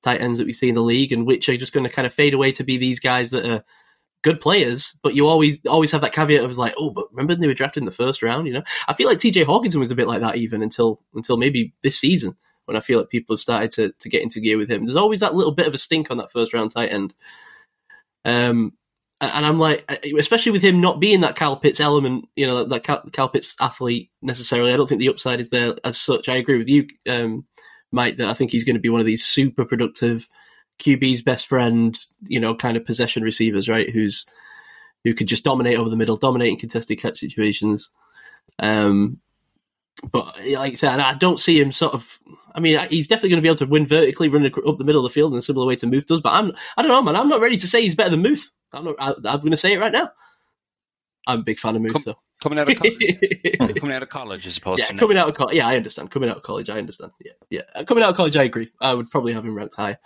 tight 0.02 0.20
ends 0.20 0.38
that 0.38 0.46
we 0.46 0.52
see 0.52 0.68
in 0.68 0.74
the 0.74 0.82
league, 0.82 1.12
and 1.12 1.26
which 1.26 1.48
are 1.48 1.56
just 1.56 1.72
going 1.72 1.84
to 1.84 1.92
kind 1.92 2.06
of 2.06 2.14
fade 2.14 2.34
away 2.34 2.52
to 2.52 2.64
be 2.64 2.76
these 2.76 3.00
guys 3.00 3.30
that 3.30 3.46
are 3.46 3.64
good 4.22 4.40
players, 4.40 4.96
but 5.02 5.14
you 5.14 5.26
always 5.26 5.58
always 5.68 5.90
have 5.92 6.00
that 6.00 6.12
caveat 6.12 6.44
of 6.44 6.56
like, 6.56 6.74
oh, 6.78 6.90
but 6.90 7.08
remember 7.12 7.34
they 7.34 7.46
were 7.46 7.54
drafted 7.54 7.82
in 7.82 7.86
the 7.86 7.92
first 7.92 8.22
round, 8.22 8.46
you 8.46 8.52
know? 8.52 8.62
I 8.88 8.94
feel 8.94 9.08
like 9.08 9.18
TJ 9.18 9.44
Hockenson 9.44 9.80
was 9.80 9.90
a 9.90 9.96
bit 9.96 10.08
like 10.08 10.20
that 10.20 10.36
even 10.36 10.62
until 10.62 11.00
until 11.14 11.36
maybe 11.36 11.74
this 11.82 11.98
season 11.98 12.36
when 12.64 12.76
I 12.76 12.80
feel 12.80 12.98
like 13.00 13.10
people 13.10 13.34
have 13.34 13.40
started 13.40 13.72
to, 13.72 13.92
to 13.92 14.08
get 14.08 14.22
into 14.22 14.40
gear 14.40 14.56
with 14.56 14.70
him. 14.70 14.86
There's 14.86 14.96
always 14.96 15.20
that 15.20 15.34
little 15.34 15.52
bit 15.52 15.66
of 15.66 15.74
a 15.74 15.78
stink 15.78 16.10
on 16.10 16.18
that 16.18 16.30
first 16.30 16.54
round 16.54 16.70
tight 16.70 16.92
end. 16.92 17.14
Um 18.24 18.72
and 19.20 19.46
I'm 19.46 19.60
like, 19.60 19.88
especially 20.18 20.50
with 20.50 20.62
him 20.62 20.80
not 20.80 20.98
being 20.98 21.20
that 21.20 21.36
Kyle 21.36 21.56
Pitts 21.56 21.78
element, 21.78 22.24
you 22.34 22.44
know, 22.44 22.64
that 22.64 22.82
Kyle, 22.82 23.08
Kyle 23.12 23.28
Pitts 23.28 23.54
athlete 23.60 24.10
necessarily. 24.20 24.72
I 24.72 24.76
don't 24.76 24.88
think 24.88 24.98
the 24.98 25.10
upside 25.10 25.40
is 25.40 25.48
there 25.50 25.76
as 25.84 25.96
such. 25.96 26.28
I 26.28 26.34
agree 26.34 26.58
with 26.58 26.68
you, 26.68 26.88
um, 27.08 27.46
Mike, 27.92 28.16
that 28.16 28.26
I 28.26 28.34
think 28.34 28.50
he's 28.50 28.64
going 28.64 28.74
to 28.74 28.80
be 28.80 28.88
one 28.88 28.98
of 28.98 29.06
these 29.06 29.24
super 29.24 29.64
productive 29.64 30.26
QB's 30.78 31.22
best 31.22 31.46
friend, 31.46 31.98
you 32.26 32.40
know, 32.40 32.54
kind 32.54 32.76
of 32.76 32.84
possession 32.84 33.22
receivers, 33.22 33.68
right? 33.68 33.90
Who's 33.90 34.26
who 35.04 35.14
could 35.14 35.26
just 35.26 35.44
dominate 35.44 35.78
over 35.78 35.90
the 35.90 35.96
middle, 35.96 36.16
dominate 36.16 36.50
in 36.50 36.58
contested 36.58 37.00
catch 37.00 37.18
situations. 37.18 37.90
Um, 38.58 39.20
but 40.10 40.36
like 40.38 40.72
I 40.72 40.76
said, 40.76 41.00
I 41.00 41.14
don't 41.14 41.40
see 41.40 41.60
him 41.60 41.72
sort 41.72 41.94
of. 41.94 42.18
I 42.54 42.60
mean, 42.60 42.78
he's 42.90 43.06
definitely 43.06 43.30
going 43.30 43.38
to 43.38 43.42
be 43.42 43.48
able 43.48 43.58
to 43.58 43.66
win 43.66 43.86
vertically, 43.86 44.28
run 44.28 44.44
up 44.44 44.76
the 44.76 44.84
middle 44.84 45.04
of 45.04 45.10
the 45.10 45.14
field 45.14 45.32
in 45.32 45.38
a 45.38 45.42
similar 45.42 45.66
way 45.66 45.76
to 45.76 45.86
Muth 45.86 46.06
does. 46.06 46.20
But 46.20 46.32
I'm, 46.32 46.52
I 46.76 46.82
don't 46.82 46.88
know, 46.90 47.02
man. 47.02 47.16
I'm 47.16 47.28
not 47.28 47.40
ready 47.40 47.56
to 47.56 47.66
say 47.66 47.82
he's 47.82 47.94
better 47.94 48.10
than 48.10 48.22
Muth. 48.22 48.50
I'm 48.72 48.84
not. 48.84 48.96
I, 48.98 49.10
I'm 49.10 49.40
going 49.40 49.50
to 49.50 49.56
say 49.56 49.72
it 49.72 49.80
right 49.80 49.92
now. 49.92 50.10
I'm 51.26 51.40
a 51.40 51.42
big 51.42 51.58
fan 51.58 51.76
of 51.76 51.82
Muth, 51.82 52.04
though. 52.04 52.18
Coming 52.40 52.58
out 52.58 52.68
of 52.68 52.76
co- 52.76 53.66
coming 53.80 53.94
out 53.94 54.02
of 54.02 54.08
college 54.08 54.46
as 54.46 54.56
opposed 54.56 54.80
yeah, 54.80 54.86
to 54.86 54.94
now. 54.94 54.98
coming 54.98 55.16
out 55.16 55.28
of 55.28 55.36
college. 55.36 55.54
Yeah, 55.54 55.68
I 55.68 55.76
understand. 55.76 56.10
Coming 56.10 56.28
out 56.28 56.38
of 56.38 56.42
college, 56.42 56.68
I 56.68 56.78
understand. 56.78 57.12
Yeah, 57.24 57.32
yeah. 57.50 57.84
Coming 57.84 58.02
out 58.02 58.10
of 58.10 58.16
college, 58.16 58.36
I 58.36 58.42
agree. 58.42 58.72
I 58.80 58.94
would 58.94 59.10
probably 59.10 59.32
have 59.32 59.44
him 59.44 59.54
ranked 59.54 59.76
higher. 59.76 59.98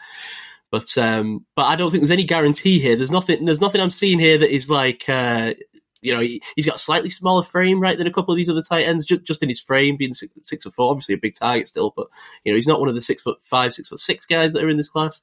But 0.76 0.98
um, 0.98 1.46
but 1.54 1.62
I 1.62 1.76
don't 1.76 1.90
think 1.90 2.02
there's 2.02 2.10
any 2.10 2.24
guarantee 2.24 2.80
here. 2.80 2.96
There's 2.96 3.10
nothing. 3.10 3.46
There's 3.46 3.62
nothing 3.62 3.80
I'm 3.80 3.90
seeing 3.90 4.18
here 4.18 4.36
that 4.36 4.54
is 4.54 4.68
like. 4.68 5.08
Uh, 5.08 5.54
you 6.02 6.12
know, 6.12 6.20
he, 6.20 6.42
he's 6.54 6.66
got 6.66 6.76
a 6.76 6.78
slightly 6.78 7.08
smaller 7.08 7.42
frame, 7.42 7.80
right, 7.80 7.96
than 7.96 8.06
a 8.06 8.12
couple 8.12 8.32
of 8.32 8.36
these 8.36 8.50
other 8.50 8.62
tight 8.62 8.86
ends. 8.86 9.06
Just, 9.06 9.24
just 9.24 9.42
in 9.42 9.48
his 9.48 9.58
frame, 9.58 9.96
being 9.96 10.12
six, 10.12 10.30
six 10.42 10.64
foot 10.64 10.74
four, 10.74 10.90
obviously 10.90 11.14
a 11.14 11.18
big 11.18 11.34
target 11.34 11.66
still, 11.66 11.94
but 11.96 12.08
you 12.44 12.52
know, 12.52 12.56
he's 12.56 12.66
not 12.66 12.78
one 12.78 12.90
of 12.90 12.94
the 12.94 13.00
six 13.00 13.22
foot 13.22 13.38
five, 13.40 13.72
six 13.72 13.88
foot 13.88 14.00
six 14.00 14.26
guys 14.26 14.52
that 14.52 14.62
are 14.62 14.68
in 14.68 14.76
this 14.76 14.90
class. 14.90 15.22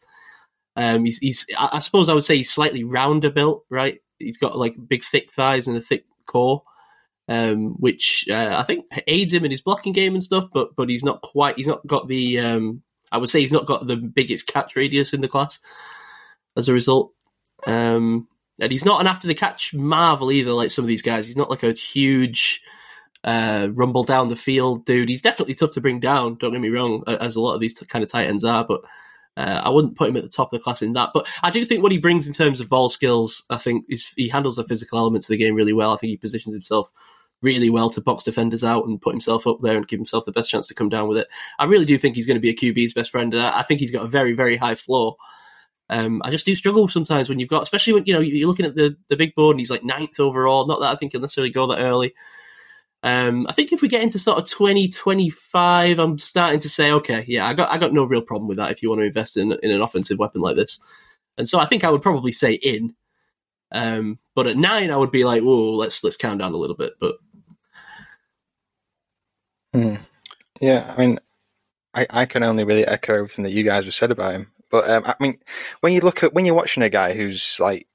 Um, 0.75 1.05
he's, 1.05 1.19
he's, 1.19 1.45
I 1.55 1.69
I 1.73 1.79
suppose 1.79 2.09
I 2.09 2.15
would 2.15 2.25
say 2.25 2.37
he's 2.37 2.51
slightly 2.51 2.83
rounder 2.83 3.29
built, 3.29 3.63
right? 3.69 4.01
He's 4.17 4.37
got 4.37 4.57
like 4.57 4.75
big, 4.87 5.03
thick 5.03 5.31
thighs 5.31 5.67
and 5.67 5.77
a 5.77 5.81
thick 5.81 6.05
core, 6.25 6.63
um, 7.27 7.75
which 7.79 8.25
uh, 8.31 8.55
I 8.57 8.63
think 8.63 8.85
aids 9.05 9.31
him 9.31 9.45
in 9.45 9.51
his 9.51 9.61
blocking 9.61 9.93
game 9.93 10.15
and 10.15 10.23
stuff. 10.23 10.49
But 10.51 10.75
but 10.75 10.89
he's 10.89 11.03
not 11.03 11.21
quite. 11.21 11.57
He's 11.57 11.67
not 11.67 11.85
got 11.85 12.07
the. 12.07 12.39
Um, 12.39 12.81
I 13.13 13.17
would 13.17 13.29
say 13.29 13.39
he's 13.39 13.51
not 13.51 13.65
got 13.65 13.87
the 13.87 13.95
biggest 13.95 14.47
catch 14.47 14.75
radius 14.75 15.13
in 15.13 15.21
the 15.21 15.29
class. 15.29 15.59
As 16.57 16.67
a 16.67 16.73
result, 16.73 17.13
um, 17.65 18.27
and 18.59 18.71
he's 18.71 18.85
not 18.85 19.01
an 19.01 19.07
after 19.07 19.27
the 19.27 19.33
catch 19.33 19.73
marvel 19.73 20.31
either. 20.31 20.51
Like 20.51 20.69
some 20.69 20.83
of 20.83 20.89
these 20.89 21.01
guys, 21.01 21.25
he's 21.25 21.37
not 21.37 21.49
like 21.49 21.63
a 21.63 21.71
huge. 21.71 22.61
Uh, 23.23 23.69
rumble 23.71 24.03
down 24.03 24.27
the 24.27 24.35
field, 24.35 24.85
dude. 24.85 25.07
He's 25.07 25.21
definitely 25.21 25.53
tough 25.53 25.71
to 25.71 25.81
bring 25.81 26.01
down. 26.01 26.35
Don't 26.35 26.51
get 26.51 26.59
me 26.59 26.67
wrong, 26.67 27.05
as 27.07 27.37
a 27.37 27.41
lot 27.41 27.53
of 27.53 27.61
these 27.61 27.73
kind 27.73 28.03
of 28.03 28.11
tight 28.11 28.27
ends 28.27 28.43
are. 28.43 28.65
But 28.65 28.81
uh, 29.37 29.61
I 29.63 29.69
wouldn't 29.69 29.95
put 29.95 30.09
him 30.09 30.17
at 30.17 30.23
the 30.23 30.29
top 30.29 30.51
of 30.51 30.59
the 30.59 30.63
class 30.63 30.81
in 30.81 30.93
that, 30.93 31.11
but 31.13 31.25
I 31.41 31.49
do 31.49 31.65
think 31.65 31.81
what 31.81 31.91
he 31.91 31.97
brings 31.97 32.27
in 32.27 32.33
terms 32.33 32.59
of 32.59 32.69
ball 32.69 32.89
skills, 32.89 33.41
I 33.49 33.57
think 33.57 33.85
is 33.89 34.11
he 34.15 34.27
handles 34.27 34.57
the 34.57 34.63
physical 34.63 34.99
elements 34.99 35.27
of 35.27 35.29
the 35.31 35.37
game 35.37 35.55
really 35.55 35.73
well. 35.73 35.93
I 35.93 35.97
think 35.97 36.09
he 36.11 36.17
positions 36.17 36.53
himself 36.53 36.89
really 37.43 37.69
well 37.69 37.89
to 37.91 38.01
box 38.01 38.23
defenders 38.23 38.63
out 38.63 38.87
and 38.87 39.01
put 39.01 39.13
himself 39.13 39.45
up 39.45 39.59
there 39.61 39.77
and 39.77 39.87
give 39.87 39.99
himself 39.99 40.25
the 40.25 40.31
best 40.31 40.49
chance 40.49 40.67
to 40.67 40.73
come 40.73 40.89
down 40.89 41.07
with 41.07 41.19
it. 41.19 41.27
I 41.59 41.65
really 41.65 41.85
do 41.85 41.97
think 41.97 42.15
he's 42.15 42.25
going 42.25 42.35
to 42.35 42.41
be 42.41 42.49
a 42.49 42.55
QB's 42.55 42.93
best 42.93 43.11
friend, 43.11 43.33
and 43.33 43.43
I 43.43 43.63
think 43.63 43.79
he's 43.79 43.91
got 43.91 44.05
a 44.05 44.09
very, 44.09 44.33
very 44.33 44.57
high 44.57 44.75
floor. 44.75 45.17
Um, 45.89 46.21
I 46.23 46.31
just 46.31 46.45
do 46.45 46.55
struggle 46.55 46.87
sometimes 46.87 47.29
when 47.29 47.39
you've 47.39 47.49
got, 47.49 47.63
especially 47.63 47.93
when 47.93 48.05
you 48.05 48.13
know 48.13 48.21
you're 48.21 48.47
looking 48.47 48.65
at 48.65 48.75
the 48.75 48.95
the 49.09 49.17
big 49.17 49.35
board 49.35 49.53
and 49.53 49.59
he's 49.59 49.69
like 49.69 49.83
ninth 49.83 50.19
overall. 50.19 50.65
Not 50.65 50.79
that 50.79 50.91
I 50.91 50.95
think 50.95 51.11
he'll 51.11 51.21
necessarily 51.21 51.51
go 51.51 51.67
that 51.67 51.81
early. 51.81 52.15
Um, 53.03 53.45
I 53.49 53.53
think 53.53 53.73
if 53.73 53.81
we 53.81 53.89
get 53.89 54.01
into 54.01 54.17
sort 54.17 54.37
of 54.37 54.45
2025, 54.45 55.99
I'm 55.99 56.17
starting 56.17 56.61
to 56.61 56.69
say, 56.69 56.89
okay, 56.91 57.25
yeah, 57.27 57.45
I 57.45 57.53
got 57.53 57.69
I 57.69 57.77
got 57.77 57.91
no 57.91 58.05
real 58.05 58.21
problem 58.21 58.47
with 58.47 58.57
that 58.57 58.71
if 58.71 58.81
you 58.81 58.89
want 58.89 59.01
to 59.01 59.07
invest 59.07 59.35
in 59.35 59.51
in 59.61 59.71
an 59.71 59.81
offensive 59.81 60.19
weapon 60.19 60.41
like 60.41 60.55
this. 60.55 60.79
And 61.37 61.47
so 61.47 61.59
I 61.59 61.65
think 61.65 61.83
I 61.83 61.89
would 61.89 62.01
probably 62.01 62.31
say 62.31 62.53
in. 62.53 62.95
Um, 63.71 64.19
but 64.35 64.47
at 64.47 64.55
nine, 64.55 64.91
I 64.91 64.95
would 64.95 65.11
be 65.11 65.25
like, 65.25 65.41
whoa, 65.41 65.73
let's 65.73 66.03
let's 66.03 66.15
calm 66.15 66.37
down 66.37 66.53
a 66.53 66.57
little 66.57 66.77
bit. 66.77 66.93
But 66.99 67.15
Hmm. 69.73 69.95
Yeah, 70.61 70.93
I 70.95 70.99
mean, 70.99 71.19
I, 71.93 72.07
I 72.09 72.25
can 72.25 72.43
only 72.43 72.63
really 72.63 72.85
echo 72.87 73.15
everything 73.15 73.43
that 73.43 73.51
you 73.51 73.63
guys 73.63 73.85
have 73.85 73.93
said 73.93 74.11
about 74.11 74.33
him. 74.33 74.51
But 74.71 74.89
um, 74.89 75.03
I 75.05 75.15
mean, 75.19 75.39
when 75.81 75.93
you 75.93 76.01
look 76.01 76.23
at 76.23 76.33
when 76.33 76.45
you're 76.45 76.55
watching 76.55 76.83
a 76.83 76.89
guy 76.89 77.13
who's 77.13 77.57
like 77.59 77.87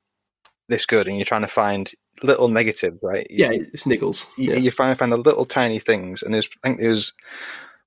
this 0.68 0.86
good 0.86 1.08
and 1.08 1.16
you're 1.16 1.26
trying 1.26 1.42
to 1.42 1.48
find 1.48 1.90
little 2.22 2.48
negatives, 2.48 2.98
right? 3.02 3.26
yeah, 3.30 3.50
it's 3.52 3.84
niggles. 3.84 4.26
you, 4.38 4.52
Yeah. 4.52 4.56
you 4.56 4.70
find 4.70 4.98
find 4.98 5.12
the 5.12 5.16
little 5.18 5.46
tiny 5.46 5.80
things, 5.80 6.22
and 6.22 6.34
there's 6.34 6.48
I 6.64 6.68
think 6.68 6.80
there's 6.80 7.12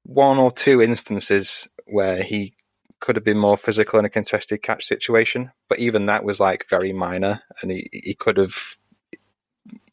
one 0.03 0.37
or 0.37 0.51
two 0.51 0.81
instances 0.81 1.67
where 1.87 2.23
he 2.23 2.55
could 2.99 3.15
have 3.15 3.25
been 3.25 3.37
more 3.39 3.57
physical 3.57 3.99
in 3.99 4.05
a 4.05 4.09
contested 4.09 4.63
catch 4.63 4.85
situation, 4.87 5.51
but 5.69 5.79
even 5.79 6.07
that 6.07 6.23
was 6.23 6.39
like 6.39 6.67
very 6.69 6.93
minor, 6.93 7.41
and 7.61 7.71
he 7.71 7.89
he 7.93 8.15
could 8.15 8.37
have 8.37 8.77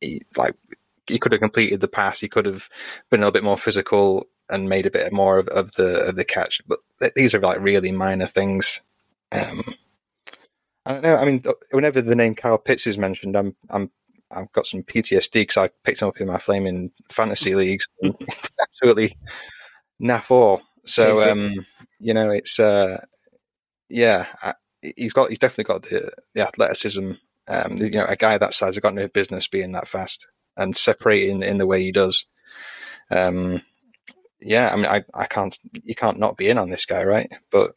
he, 0.01 0.23
like 0.37 0.55
he 1.09 1.19
could 1.19 1.33
have 1.33 1.41
completed 1.41 1.81
the 1.81 1.89
pass, 1.89 2.21
he 2.21 2.29
could 2.29 2.47
have 2.47 2.69
been 3.11 3.21
a 3.21 3.23
little 3.23 3.33
bit 3.33 3.45
more 3.45 3.59
physical 3.59 4.29
and 4.51 4.69
made 4.69 4.87
a 4.87 4.91
bit 4.91 5.13
more 5.13 5.39
of, 5.39 5.49
of 5.49 5.73
the 5.73 6.07
of 6.07 6.17
the 6.17 6.25
catch, 6.25 6.61
but 6.67 6.81
th- 7.01 7.13
these 7.15 7.35
are 7.35 7.41
like 7.41 7.61
really 7.61 7.93
minor 7.93 8.27
things. 8.27 8.81
Um, 9.33 9.63
I 10.87 10.93
don't 10.95 11.03
know. 11.03 11.17
I 11.17 11.25
mean, 11.25 11.45
whenever 11.71 12.01
the 12.01 12.17
name 12.17 12.35
Kyle 12.35 12.59
Pitts 12.59 12.87
is 12.87 12.97
mentioned, 12.97 13.37
I'm 13.37 13.55
I'm 13.69 13.91
I've 14.31 14.53
got 14.53 14.67
some 14.67 14.83
PTSD 14.83 15.33
because 15.33 15.57
I 15.57 15.71
picked 15.85 16.03
him 16.03 16.09
up 16.09 16.21
in 16.21 16.27
my 16.27 16.39
flaming 16.39 16.91
fantasy 17.11 17.55
leagues. 17.55 17.89
absolutely 18.61 19.17
naff 20.01 20.31
all. 20.31 20.63
So 20.87 21.29
um, 21.31 21.67
you 21.99 22.15
know, 22.15 22.31
it's 22.31 22.59
uh, 22.59 23.05
yeah, 23.89 24.27
I, 24.43 24.55
he's 24.97 25.13
got 25.13 25.29
he's 25.29 25.39
definitely 25.39 25.65
got 25.65 25.83
the 25.83 26.11
the 26.35 26.47
athleticism 26.47 27.13
Um, 27.47 27.77
you 27.77 27.91
know, 27.91 28.07
a 28.07 28.17
guy 28.17 28.39
that 28.39 28.55
size 28.55 28.75
has 28.75 28.83
got 28.83 28.95
no 28.95 29.09
business 29.09 29.47
being 29.47 29.73
that 29.73 29.89
fast 29.89 30.27
and 30.59 30.77
separating 30.77 31.43
in 31.43 31.57
the 31.59 31.67
way 31.67 31.83
he 31.83 31.93
does. 31.93 32.27
Um, 33.11 33.63
yeah, 34.41 34.71
I 34.71 34.77
mean, 34.77 34.87
I, 34.87 35.05
I 35.15 35.27
can't, 35.27 35.59
you 35.85 35.95
can't 35.95 36.19
not 36.19 36.37
be 36.37 36.49
in 36.49 36.59
on 36.59 36.69
this 36.71 36.85
guy, 36.85 37.05
right? 37.05 37.31
But 37.51 37.73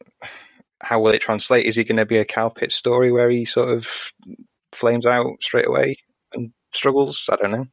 how 0.80 1.00
will 1.00 1.12
it 1.12 1.22
translate? 1.22 1.66
Is 1.66 1.76
he 1.76 1.84
going 1.84 1.96
to 1.96 2.06
be 2.06 2.18
a 2.18 2.24
Kyle 2.24 2.50
Pitts 2.50 2.74
story 2.74 3.10
where 3.10 3.30
he 3.30 3.44
sort 3.44 3.70
of 3.70 3.86
flames 4.72 5.06
out 5.06 5.26
straight 5.40 5.66
away 5.66 5.96
and 6.34 6.52
struggles? 6.72 7.28
I 7.32 7.36
don't 7.36 7.50
know. 7.52 7.66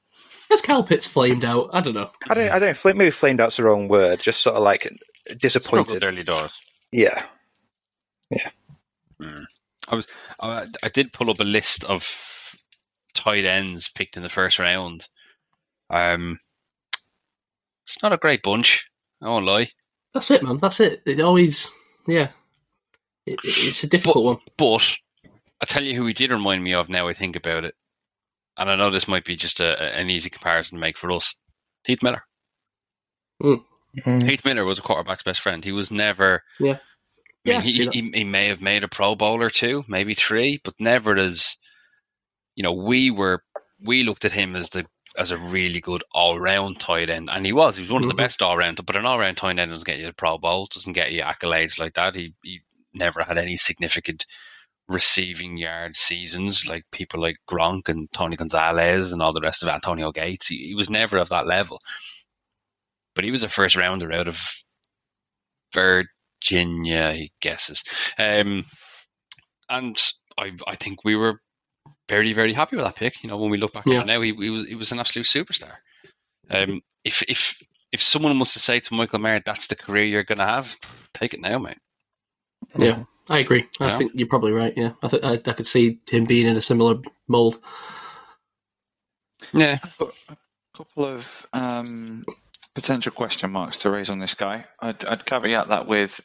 Has 0.49 0.61
Kyle 0.61 0.83
Pitts 0.83 1.05
flamed 1.05 1.45
out? 1.45 1.69
I 1.73 1.81
don't 1.81 1.93
know. 1.93 2.09
I 2.29 2.33
don't. 2.33 2.51
I 2.51 2.57
don't. 2.59 2.77
Flame, 2.77 2.97
maybe 2.97 3.11
flamed 3.11 3.39
out's 3.39 3.57
the 3.57 3.63
wrong 3.63 3.87
word. 3.87 4.19
Just 4.19 4.41
sort 4.41 4.55
of 4.55 4.63
like 4.63 4.81
Struggled 4.81 5.41
disappointed. 5.41 6.03
early 6.03 6.23
doors. 6.23 6.51
Yeah. 6.91 7.23
Yeah. 8.31 8.47
I 9.87 9.95
was 9.95 10.07
I, 10.41 10.65
I 10.81 10.89
did 10.89 11.13
pull 11.13 11.29
up 11.29 11.39
a 11.39 11.43
list 11.43 11.83
of 11.83 12.03
tight 13.19 13.45
ends 13.45 13.89
picked 13.89 14.17
in 14.17 14.23
the 14.23 14.29
first 14.29 14.59
round. 14.59 15.07
Um, 15.89 16.37
it's 17.85 18.01
not 18.01 18.13
a 18.13 18.17
great 18.17 18.41
bunch. 18.43 18.85
I 19.21 19.27
won't 19.27 19.45
lie, 19.45 19.69
That's 20.13 20.31
it, 20.31 20.43
man. 20.43 20.57
That's 20.57 20.79
it. 20.79 21.01
It 21.05 21.19
always, 21.19 21.71
yeah. 22.07 22.29
It, 23.25 23.33
it- 23.43 23.67
it's 23.67 23.83
a 23.83 23.87
difficult 23.87 24.23
one. 24.25 24.37
but 24.57 24.95
I 25.61 25.65
tell 25.65 25.83
you 25.83 25.95
who 25.95 26.05
he 26.05 26.13
did 26.13 26.31
remind 26.31 26.63
me 26.63 26.73
of. 26.73 26.87
Now 26.89 27.07
I 27.07 27.13
think 27.13 27.35
about 27.35 27.65
it, 27.65 27.75
and 28.57 28.69
I 28.71 28.75
know 28.75 28.89
this 28.91 29.07
might 29.07 29.25
be 29.25 29.35
just 29.35 29.59
a, 29.59 29.73
a- 29.81 29.99
an 29.99 30.09
easy 30.09 30.29
comparison 30.29 30.77
to 30.77 30.81
make 30.81 30.97
for 30.97 31.11
us. 31.11 31.35
Heath 31.87 32.01
Miller. 32.03 32.23
Mhm. 33.43 33.63
Heath 34.23 34.45
Miller 34.45 34.65
was 34.65 34.79
a 34.79 34.81
quarterback's 34.83 35.23
best 35.23 35.41
friend. 35.41 35.63
He 35.65 35.71
was 35.71 35.91
never. 35.91 36.43
Yeah. 36.59 36.71
I 36.73 36.73
mean, 36.73 37.55
Yeah, 37.55 37.61
he, 37.61 37.71
he 37.89 38.11
he 38.13 38.23
may 38.23 38.47
have 38.47 38.61
made 38.61 38.83
a 38.83 38.87
Pro 38.87 39.15
Bowl 39.15 39.41
or 39.41 39.49
two, 39.49 39.83
maybe 39.87 40.13
three, 40.13 40.59
but 40.63 40.75
never 40.79 41.15
as. 41.17 41.57
You 42.59 42.63
know, 42.63 42.73
we 42.73 43.09
were 43.09 43.41
we 43.85 44.03
looked 44.03 44.25
at 44.25 44.33
him 44.33 44.53
as 44.53 44.71
the 44.71 44.85
as 45.17 45.31
a 45.31 45.37
really 45.37 45.79
good 45.79 46.03
all 46.11 46.41
round 46.41 46.81
tight 46.81 47.09
end, 47.09 47.29
and 47.31 47.45
he 47.45 47.53
was. 47.53 47.77
He 47.77 47.83
was 47.83 47.91
one 47.91 48.03
of 48.03 48.09
the 48.09 48.13
best 48.15 48.41
all 48.41 48.57
round. 48.57 48.85
But 48.85 48.97
an 48.97 49.05
all 49.05 49.17
round 49.17 49.37
tight 49.37 49.57
end 49.57 49.71
doesn't 49.71 49.85
get 49.85 49.97
you 49.97 50.05
the 50.05 50.11
Pro 50.11 50.37
Bowl, 50.37 50.67
doesn't 50.69 50.91
get 50.91 51.13
you 51.13 51.21
accolades 51.21 51.79
like 51.79 51.93
that. 51.93 52.15
He 52.15 52.33
he 52.43 52.59
never 52.93 53.23
had 53.23 53.37
any 53.37 53.55
significant 53.55 54.25
receiving 54.89 55.55
yard 55.55 55.95
seasons 55.95 56.67
like 56.67 56.83
people 56.91 57.21
like 57.21 57.37
Gronk 57.49 57.87
and 57.87 58.11
Tony 58.11 58.35
Gonzalez 58.35 59.13
and 59.13 59.21
all 59.21 59.31
the 59.31 59.39
rest 59.39 59.63
of 59.63 59.69
Antonio 59.69 60.11
Gates. 60.11 60.47
He, 60.47 60.67
he 60.67 60.75
was 60.75 60.89
never 60.89 61.17
of 61.17 61.29
that 61.29 61.47
level. 61.47 61.79
But 63.15 63.23
he 63.23 63.31
was 63.31 63.43
a 63.43 63.47
first 63.47 63.77
rounder 63.77 64.11
out 64.11 64.27
of 64.27 64.43
Virginia, 65.73 67.13
he 67.13 67.31
guesses. 67.39 67.85
Um, 68.17 68.65
and 69.69 69.97
I 70.37 70.51
I 70.67 70.75
think 70.75 71.05
we 71.05 71.15
were 71.15 71.39
very, 72.09 72.33
very 72.33 72.53
happy 72.53 72.77
with 72.77 72.85
that 72.85 72.97
pick. 72.97 73.23
You 73.23 73.29
know, 73.29 73.37
when 73.37 73.51
we 73.51 73.59
look 73.59 73.73
back 73.73 73.87
Yeah. 73.87 73.99
at 73.99 74.03
it 74.03 74.07
now, 74.07 74.21
he, 74.21 74.33
he 74.35 74.49
was 74.51 74.67
he 74.67 74.75
was 74.75 74.91
an 74.91 74.99
absolute 74.99 75.27
superstar. 75.27 75.75
Um, 76.49 76.81
if 77.05 77.23
if 77.29 77.61
if 77.91 78.01
someone 78.01 78.37
wants 78.37 78.53
to 78.53 78.59
say 78.59 78.79
to 78.81 78.95
Michael 78.95 79.19
Mayer, 79.19 79.41
"That's 79.45 79.67
the 79.67 79.77
career 79.77 80.05
you're 80.05 80.23
going 80.25 80.39
to 80.39 80.45
have," 80.45 80.77
take 81.13 81.33
it 81.33 81.41
now, 81.41 81.59
mate. 81.59 81.79
Yeah, 82.77 83.03
I 83.29 83.39
agree. 83.39 83.67
I 83.79 83.89
Yeah. 83.89 83.97
think 83.97 84.13
you're 84.15 84.27
probably 84.27 84.51
right. 84.53 84.73
Yeah, 84.77 84.93
I, 85.03 85.07
th- 85.07 85.23
I, 85.23 85.33
I 85.33 85.53
could 85.53 85.67
see 85.67 85.99
him 86.09 86.25
being 86.25 86.47
in 86.47 86.57
a 86.57 86.61
similar 86.61 86.95
mold. 87.27 87.59
Yeah, 89.53 89.79
A 90.29 90.37
couple 90.77 91.05
of 91.05 91.47
um, 91.53 92.23
potential 92.75 93.11
question 93.11 93.51
marks 93.51 93.77
to 93.77 93.91
raise 93.91 94.09
on 94.09 94.19
this 94.19 94.35
guy. 94.35 94.65
I'd, 94.79 95.03
I'd 95.05 95.25
caveat 95.25 95.69
that 95.69 95.87
with 95.87 96.21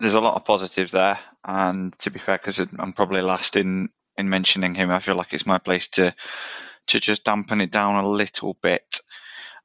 there's 0.00 0.14
a 0.14 0.20
lot 0.20 0.34
of 0.34 0.44
positives 0.44 0.92
there, 0.92 1.18
and 1.46 1.96
to 2.00 2.10
be 2.10 2.18
fair, 2.18 2.38
because 2.38 2.58
I'm 2.58 2.92
probably 2.92 3.22
last 3.22 3.56
in 3.56 3.90
in 4.16 4.28
mentioning 4.28 4.74
him, 4.74 4.90
I 4.90 5.00
feel 5.00 5.16
like 5.16 5.32
it's 5.32 5.46
my 5.46 5.58
place 5.58 5.88
to 5.88 6.14
to 6.88 7.00
just 7.00 7.24
dampen 7.24 7.60
it 7.60 7.70
down 7.70 8.04
a 8.04 8.08
little 8.08 8.54
bit. 8.60 9.00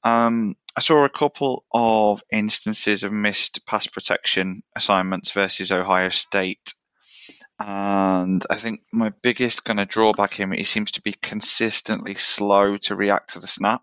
Um, 0.03 0.55
I 0.75 0.81
saw 0.81 1.03
a 1.03 1.09
couple 1.09 1.65
of 1.73 2.23
instances 2.31 3.03
of 3.03 3.11
missed 3.11 3.65
pass 3.65 3.87
protection 3.87 4.63
assignments 4.75 5.31
versus 5.31 5.71
Ohio 5.71 6.09
State. 6.09 6.73
And 7.59 8.45
I 8.49 8.55
think 8.55 8.81
my 8.93 9.11
biggest 9.21 9.65
kind 9.65 9.81
of 9.81 9.89
drawback 9.89 10.33
here, 10.33 10.49
he 10.53 10.63
seems 10.63 10.91
to 10.91 11.01
be 11.01 11.11
consistently 11.11 12.15
slow 12.15 12.77
to 12.77 12.95
react 12.95 13.33
to 13.33 13.39
the 13.39 13.47
snap. 13.47 13.81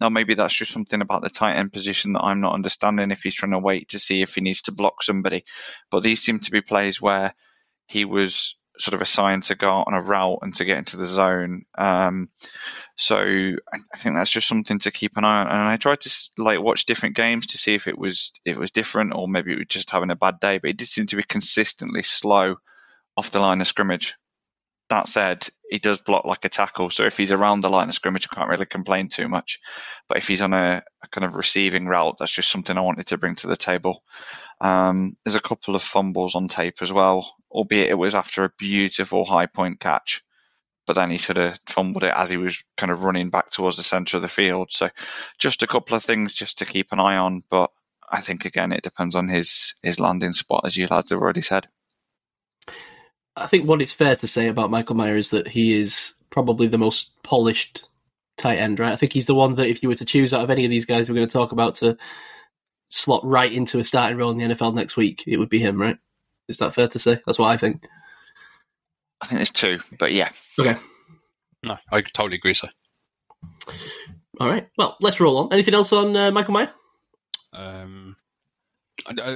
Now, 0.00 0.08
maybe 0.08 0.34
that's 0.34 0.54
just 0.54 0.72
something 0.72 1.00
about 1.00 1.22
the 1.22 1.30
tight 1.30 1.56
end 1.56 1.72
position 1.72 2.12
that 2.12 2.22
I'm 2.22 2.40
not 2.40 2.54
understanding 2.54 3.10
if 3.10 3.22
he's 3.22 3.34
trying 3.34 3.52
to 3.52 3.58
wait 3.58 3.88
to 3.88 3.98
see 3.98 4.22
if 4.22 4.34
he 4.34 4.40
needs 4.40 4.62
to 4.62 4.72
block 4.72 5.02
somebody. 5.02 5.44
But 5.90 6.02
these 6.02 6.22
seem 6.22 6.38
to 6.40 6.50
be 6.50 6.60
plays 6.60 7.00
where 7.00 7.34
he 7.86 8.04
was 8.04 8.56
sort 8.78 8.94
of 8.94 9.02
assigned 9.02 9.44
to 9.44 9.54
go 9.54 9.70
out 9.70 9.86
on 9.86 9.94
a 9.94 10.00
route 10.00 10.38
and 10.42 10.54
to 10.56 10.64
get 10.64 10.78
into 10.78 10.96
the 10.96 11.06
zone. 11.06 11.64
Um, 11.76 12.28
so 12.96 13.16
I, 13.16 13.98
think 13.98 14.16
that's 14.16 14.32
just 14.32 14.48
something 14.48 14.78
to 14.80 14.90
keep 14.90 15.16
an 15.16 15.24
eye 15.24 15.40
on. 15.40 15.48
And 15.48 15.56
I 15.56 15.76
tried 15.76 16.00
to 16.00 16.28
like 16.38 16.60
watch 16.60 16.86
different 16.86 17.16
games 17.16 17.48
to 17.48 17.58
see 17.58 17.74
if 17.74 17.86
it 17.86 17.98
was 17.98 18.32
it 18.44 18.56
was 18.56 18.70
different 18.70 19.14
or 19.14 19.28
maybe 19.28 19.52
it 19.52 19.58
was 19.58 19.66
just 19.68 19.90
having 19.90 20.10
a 20.10 20.16
bad 20.16 20.40
day. 20.40 20.58
But 20.58 20.70
it 20.70 20.76
did 20.78 20.88
seem 20.88 21.06
to 21.08 21.16
be 21.16 21.22
consistently 21.22 22.02
slow 22.02 22.56
off 23.16 23.30
the 23.30 23.40
line 23.40 23.60
of 23.60 23.66
scrimmage. 23.66 24.16
That 24.92 25.08
said, 25.08 25.48
he 25.70 25.78
does 25.78 26.02
block 26.02 26.26
like 26.26 26.44
a 26.44 26.50
tackle, 26.50 26.90
so 26.90 27.04
if 27.04 27.16
he's 27.16 27.32
around 27.32 27.60
the 27.60 27.70
line 27.70 27.88
of 27.88 27.94
scrimmage, 27.94 28.28
I 28.30 28.34
can't 28.34 28.50
really 28.50 28.66
complain 28.66 29.08
too 29.08 29.26
much. 29.26 29.58
But 30.06 30.18
if 30.18 30.28
he's 30.28 30.42
on 30.42 30.52
a, 30.52 30.82
a 31.02 31.08
kind 31.08 31.24
of 31.24 31.34
receiving 31.34 31.86
route, 31.86 32.16
that's 32.18 32.34
just 32.34 32.50
something 32.50 32.76
I 32.76 32.82
wanted 32.82 33.06
to 33.06 33.16
bring 33.16 33.34
to 33.36 33.46
the 33.46 33.56
table. 33.56 34.02
Um, 34.60 35.16
there's 35.24 35.34
a 35.34 35.40
couple 35.40 35.76
of 35.76 35.82
fumbles 35.82 36.34
on 36.34 36.48
tape 36.48 36.82
as 36.82 36.92
well, 36.92 37.34
albeit 37.50 37.88
it 37.88 37.94
was 37.94 38.14
after 38.14 38.44
a 38.44 38.52
beautiful 38.58 39.24
high 39.24 39.46
point 39.46 39.80
catch. 39.80 40.22
But 40.86 40.96
then 40.96 41.10
he 41.10 41.16
sort 41.16 41.38
of 41.38 41.58
fumbled 41.66 42.04
it 42.04 42.12
as 42.14 42.28
he 42.28 42.36
was 42.36 42.62
kind 42.76 42.92
of 42.92 43.02
running 43.02 43.30
back 43.30 43.48
towards 43.48 43.78
the 43.78 43.82
centre 43.82 44.18
of 44.18 44.22
the 44.22 44.28
field. 44.28 44.72
So 44.72 44.90
just 45.38 45.62
a 45.62 45.66
couple 45.66 45.96
of 45.96 46.04
things 46.04 46.34
just 46.34 46.58
to 46.58 46.66
keep 46.66 46.92
an 46.92 47.00
eye 47.00 47.16
on. 47.16 47.40
But 47.48 47.70
I 48.10 48.20
think 48.20 48.44
again, 48.44 48.72
it 48.72 48.82
depends 48.82 49.16
on 49.16 49.28
his 49.28 49.74
his 49.82 49.98
landing 49.98 50.34
spot, 50.34 50.66
as 50.66 50.76
you 50.76 50.86
lads 50.86 51.08
have 51.08 51.18
already 51.22 51.40
said. 51.40 51.66
I 53.36 53.46
think 53.46 53.66
what 53.66 53.80
it's 53.80 53.92
fair 53.92 54.16
to 54.16 54.28
say 54.28 54.48
about 54.48 54.70
Michael 54.70 54.96
Mayer 54.96 55.16
is 55.16 55.30
that 55.30 55.48
he 55.48 55.72
is 55.72 56.14
probably 56.30 56.66
the 56.66 56.78
most 56.78 57.22
polished 57.22 57.88
tight 58.36 58.58
end, 58.58 58.78
right? 58.78 58.92
I 58.92 58.96
think 58.96 59.12
he's 59.12 59.26
the 59.26 59.34
one 59.34 59.54
that 59.56 59.68
if 59.68 59.82
you 59.82 59.88
were 59.88 59.94
to 59.94 60.04
choose 60.04 60.34
out 60.34 60.42
of 60.42 60.50
any 60.50 60.64
of 60.64 60.70
these 60.70 60.86
guys 60.86 61.08
we're 61.08 61.16
going 61.16 61.28
to 61.28 61.32
talk 61.32 61.52
about 61.52 61.76
to 61.76 61.96
slot 62.88 63.24
right 63.24 63.52
into 63.52 63.78
a 63.78 63.84
starting 63.84 64.18
role 64.18 64.30
in 64.30 64.36
the 64.36 64.54
NFL 64.54 64.74
next 64.74 64.96
week, 64.96 65.24
it 65.26 65.38
would 65.38 65.48
be 65.48 65.58
him, 65.58 65.80
right? 65.80 65.96
Is 66.48 66.58
that 66.58 66.74
fair 66.74 66.88
to 66.88 66.98
say? 66.98 67.20
That's 67.24 67.38
what 67.38 67.50
I 67.50 67.56
think. 67.56 67.86
I 69.20 69.26
think 69.26 69.38
there's 69.38 69.50
two, 69.50 69.80
but 69.98 70.12
yeah. 70.12 70.30
Okay. 70.58 70.76
no, 71.64 71.78
I 71.90 72.00
totally 72.02 72.36
agree. 72.36 72.54
So, 72.54 72.68
All 74.40 74.50
right. 74.50 74.68
Well, 74.76 74.96
let's 75.00 75.20
roll 75.20 75.38
on. 75.38 75.52
Anything 75.52 75.74
else 75.74 75.92
on 75.92 76.16
uh, 76.16 76.30
Michael 76.32 76.54
Mayer? 76.54 76.72
um, 77.52 78.16
and, 78.16 78.16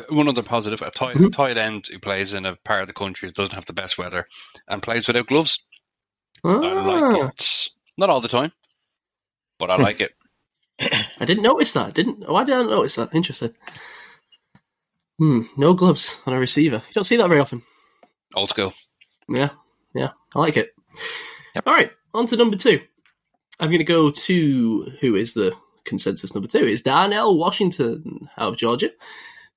one 0.09 0.29
other 0.29 0.43
positive: 0.43 0.83
a 0.83 0.91
tight, 0.91 1.17
Mhm. 1.17 1.33
tight 1.33 1.57
end 1.57 1.87
who 1.91 1.99
plays 1.99 2.35
in 2.35 2.47
a 2.47 2.57
part 2.57 2.83
of 2.83 2.87
the 2.87 2.93
country 2.95 3.29
that 3.29 3.35
doesn't 3.35 3.55
have 3.55 3.65
the 3.67 3.73
best 3.73 3.99
weather 3.99 4.27
and 4.69 4.83
plays 4.83 5.07
without 5.07 5.27
gloves. 5.27 5.65
I 6.45 6.49
like 6.51 7.03
Ah, 7.03 7.29
it. 7.29 7.69
Not 7.99 8.11
all 8.11 8.21
the 8.21 8.29
time, 8.29 8.53
but 9.59 9.71
I 9.71 9.77
Hmm. 9.77 9.83
like 9.83 10.01
it. 10.01 10.13
I 10.81 11.25
didn't 11.25 11.43
notice 11.43 11.73
that. 11.73 11.95
Didn't? 11.95 12.29
Why 12.29 12.45
did 12.45 12.55
I 12.55 12.63
not 12.63 12.71
notice 12.71 12.95
that? 12.97 13.15
Interesting. 13.15 13.55
Hmm. 15.19 15.43
No 15.57 15.73
gloves 15.75 16.21
on 16.27 16.35
a 16.35 16.39
receiver. 16.39 16.77
You 16.89 16.93
don't 16.93 17.05
see 17.05 17.17
that 17.17 17.29
very 17.29 17.41
often. 17.41 17.63
Old 18.35 18.51
school. 18.51 18.75
Yeah, 19.29 19.51
yeah, 19.95 20.11
I 20.35 20.39
like 20.39 20.57
it. 20.57 20.73
All 21.65 21.73
right, 21.75 21.91
on 22.13 22.27
to 22.27 22.37
number 22.37 22.57
two. 22.57 22.81
I'm 23.59 23.69
going 23.71 23.79
to 23.79 23.85
go 23.85 24.11
to 24.11 24.93
who 25.01 25.15
is 25.15 25.33
the 25.33 25.57
consensus 25.87 26.35
number 26.35 26.49
two 26.49 26.65
is 26.67 26.83
Darnell 26.83 27.39
Washington 27.39 28.29
out 28.37 28.49
of 28.51 28.57
Georgia, 28.59 28.91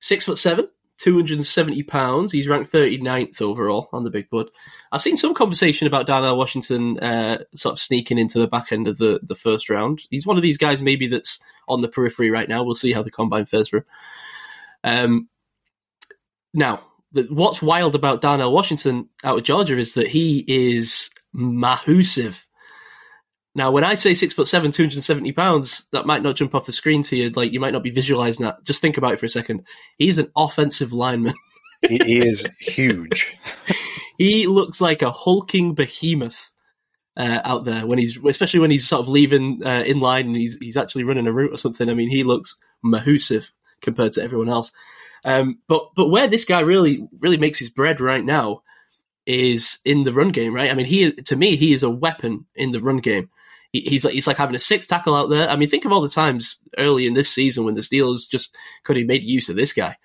six 0.00 0.24
foot 0.24 0.38
seven, 0.38 0.68
270 0.98 1.82
pounds. 1.84 2.32
He's 2.32 2.48
ranked 2.48 2.72
39th 2.72 3.40
overall 3.40 3.88
on 3.92 4.04
the 4.04 4.10
big 4.10 4.28
board. 4.28 4.48
I've 4.92 5.02
seen 5.02 5.16
some 5.16 5.34
conversation 5.34 5.86
about 5.86 6.06
Darnell 6.06 6.36
Washington 6.36 6.98
uh, 6.98 7.44
sort 7.54 7.74
of 7.74 7.78
sneaking 7.78 8.18
into 8.18 8.38
the 8.38 8.48
back 8.48 8.70
end 8.70 8.86
of 8.86 8.98
the, 8.98 9.20
the 9.22 9.34
first 9.34 9.70
round. 9.70 10.02
He's 10.10 10.26
one 10.26 10.36
of 10.36 10.42
these 10.42 10.58
guys 10.58 10.82
maybe 10.82 11.06
that's 11.06 11.40
on 11.68 11.80
the 11.80 11.88
periphery 11.88 12.30
right 12.30 12.48
now. 12.48 12.62
We'll 12.62 12.74
see 12.74 12.92
how 12.92 13.02
the 13.02 13.10
combine 13.10 13.46
fares 13.46 13.68
for 13.68 13.78
him. 13.78 13.84
Um, 14.84 15.28
now, 16.52 16.82
the, 17.12 17.22
what's 17.30 17.62
wild 17.62 17.94
about 17.94 18.20
Darnell 18.20 18.52
Washington 18.52 19.08
out 19.24 19.38
of 19.38 19.44
Georgia 19.44 19.78
is 19.78 19.94
that 19.94 20.08
he 20.08 20.44
is 20.46 21.10
mahusive. 21.32 22.46
Now, 23.54 23.72
when 23.72 23.82
I 23.82 23.96
say 23.96 24.14
six 24.14 24.32
foot 24.32 24.48
seven, 24.48 24.70
two 24.70 24.84
hundred 24.84 24.96
and 24.96 25.04
seventy 25.04 25.32
pounds, 25.32 25.86
that 25.92 26.06
might 26.06 26.22
not 26.22 26.36
jump 26.36 26.54
off 26.54 26.66
the 26.66 26.72
screen 26.72 27.02
to 27.04 27.16
you. 27.16 27.30
Like 27.30 27.52
you 27.52 27.60
might 27.60 27.72
not 27.72 27.82
be 27.82 27.90
visualizing 27.90 28.44
that. 28.44 28.62
Just 28.64 28.80
think 28.80 28.96
about 28.96 29.14
it 29.14 29.20
for 29.20 29.26
a 29.26 29.30
second. 29.30 29.64
He's 29.98 30.18
an 30.18 30.30
offensive 30.36 30.92
lineman. 30.92 31.34
he, 31.88 31.98
he 31.98 32.26
is 32.26 32.46
huge. 32.60 33.36
he 34.18 34.46
looks 34.46 34.80
like 34.80 35.02
a 35.02 35.10
hulking 35.10 35.74
behemoth 35.74 36.50
uh, 37.16 37.40
out 37.44 37.64
there 37.64 37.86
when 37.86 37.98
he's, 37.98 38.18
especially 38.24 38.60
when 38.60 38.70
he's 38.70 38.86
sort 38.86 39.00
of 39.00 39.08
leaving 39.08 39.66
uh, 39.66 39.82
in 39.84 40.00
line 40.00 40.26
and 40.26 40.36
he's 40.36 40.56
he's 40.58 40.76
actually 40.76 41.04
running 41.04 41.26
a 41.26 41.32
route 41.32 41.52
or 41.52 41.58
something. 41.58 41.88
I 41.88 41.94
mean, 41.94 42.08
he 42.08 42.22
looks 42.22 42.56
mahusive 42.84 43.50
compared 43.80 44.12
to 44.12 44.22
everyone 44.22 44.48
else. 44.48 44.72
Um, 45.24 45.58
but 45.68 45.90
but 45.96 46.08
where 46.08 46.28
this 46.28 46.44
guy 46.44 46.60
really 46.60 47.06
really 47.18 47.36
makes 47.36 47.58
his 47.58 47.68
bread 47.68 48.00
right 48.00 48.24
now 48.24 48.62
is 49.26 49.80
in 49.84 50.04
the 50.04 50.12
run 50.12 50.30
game, 50.30 50.54
right? 50.54 50.70
I 50.70 50.74
mean, 50.74 50.86
he 50.86 51.12
to 51.12 51.36
me 51.36 51.56
he 51.56 51.72
is 51.72 51.82
a 51.82 51.90
weapon 51.90 52.46
in 52.54 52.72
the 52.72 52.80
run 52.80 52.98
game. 52.98 53.28
He, 53.72 53.80
he's 53.80 54.04
like 54.04 54.14
he's 54.14 54.26
like 54.26 54.36
having 54.36 54.56
a 54.56 54.60
six 54.60 54.86
tackle 54.86 55.14
out 55.14 55.30
there. 55.30 55.48
I 55.48 55.56
mean, 55.56 55.68
think 55.68 55.84
of 55.84 55.92
all 55.92 56.00
the 56.00 56.08
times 56.08 56.58
early 56.76 57.06
in 57.06 57.14
this 57.14 57.30
season 57.30 57.64
when 57.64 57.74
the 57.74 57.80
Steelers 57.80 58.28
just 58.28 58.56
could 58.84 58.96
have 58.96 59.06
made 59.06 59.24
use 59.24 59.48
of 59.48 59.56
this 59.56 59.72
guy. 59.72 59.96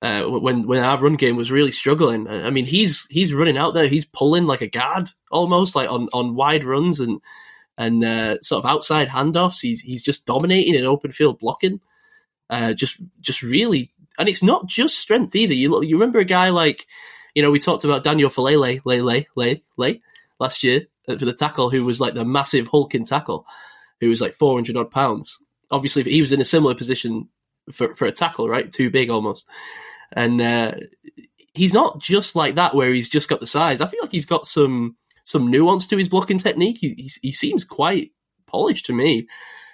Uh, 0.00 0.24
when 0.24 0.66
when 0.66 0.82
our 0.82 1.00
run 1.00 1.14
game 1.14 1.36
was 1.36 1.52
really 1.52 1.70
struggling, 1.70 2.26
I 2.28 2.50
mean, 2.50 2.66
he's 2.66 3.06
he's 3.08 3.32
running 3.32 3.56
out 3.56 3.72
there, 3.72 3.86
he's 3.86 4.04
pulling 4.04 4.46
like 4.46 4.60
a 4.60 4.66
guard 4.66 5.10
almost, 5.30 5.76
like 5.76 5.88
on, 5.88 6.08
on 6.12 6.34
wide 6.34 6.64
runs 6.64 6.98
and 6.98 7.20
and 7.78 8.02
uh, 8.02 8.40
sort 8.40 8.64
of 8.64 8.70
outside 8.70 9.08
handoffs. 9.08 9.60
He's 9.60 9.80
he's 9.80 10.02
just 10.02 10.26
dominating 10.26 10.74
in 10.74 10.84
open 10.84 11.12
field 11.12 11.38
blocking. 11.38 11.80
Uh, 12.50 12.72
just 12.72 13.00
just 13.20 13.42
really, 13.42 13.92
and 14.18 14.28
it's 14.28 14.42
not 14.42 14.66
just 14.66 14.98
strength 14.98 15.36
either. 15.36 15.54
You 15.54 15.80
you 15.84 15.94
remember 15.94 16.18
a 16.18 16.24
guy 16.24 16.48
like, 16.48 16.88
you 17.34 17.42
know, 17.42 17.52
we 17.52 17.60
talked 17.60 17.84
about 17.84 18.02
Daniel 18.02 18.28
Faalele, 18.28 18.80
Lele, 18.84 19.26
Lele, 19.36 19.60
Lele 19.76 20.00
last 20.40 20.64
year 20.64 20.88
for 21.06 21.24
the 21.24 21.32
tackle, 21.32 21.70
who 21.70 21.84
was 21.84 22.00
like 22.00 22.14
the 22.14 22.24
massive 22.24 22.68
hulking 22.68 23.04
tackle, 23.04 23.46
who 24.00 24.08
was 24.08 24.20
like 24.20 24.34
four 24.34 24.56
hundred 24.56 24.76
odd 24.76 24.90
pounds. 24.90 25.38
Obviously, 25.70 26.02
he 26.04 26.20
was 26.20 26.32
in 26.32 26.40
a 26.40 26.44
similar 26.44 26.74
position 26.74 27.28
for 27.72 27.94
for 27.94 28.06
a 28.06 28.12
tackle, 28.12 28.48
right? 28.48 28.70
Too 28.70 28.90
big 28.90 29.10
almost, 29.10 29.46
and 30.12 30.40
uh, 30.40 30.72
he's 31.54 31.72
not 31.72 32.00
just 32.00 32.36
like 32.36 32.56
that 32.56 32.74
where 32.74 32.92
he's 32.92 33.08
just 33.08 33.28
got 33.28 33.40
the 33.40 33.46
size. 33.46 33.80
I 33.80 33.86
feel 33.86 34.00
like 34.02 34.12
he's 34.12 34.26
got 34.26 34.46
some 34.46 34.96
some 35.24 35.50
nuance 35.50 35.86
to 35.88 35.96
his 35.96 36.08
blocking 36.08 36.38
technique. 36.38 36.78
He, 36.80 36.94
he, 36.94 37.10
he 37.22 37.32
seems 37.32 37.64
quite 37.64 38.10
polished 38.46 38.86
to 38.86 38.92
me. 38.92 39.28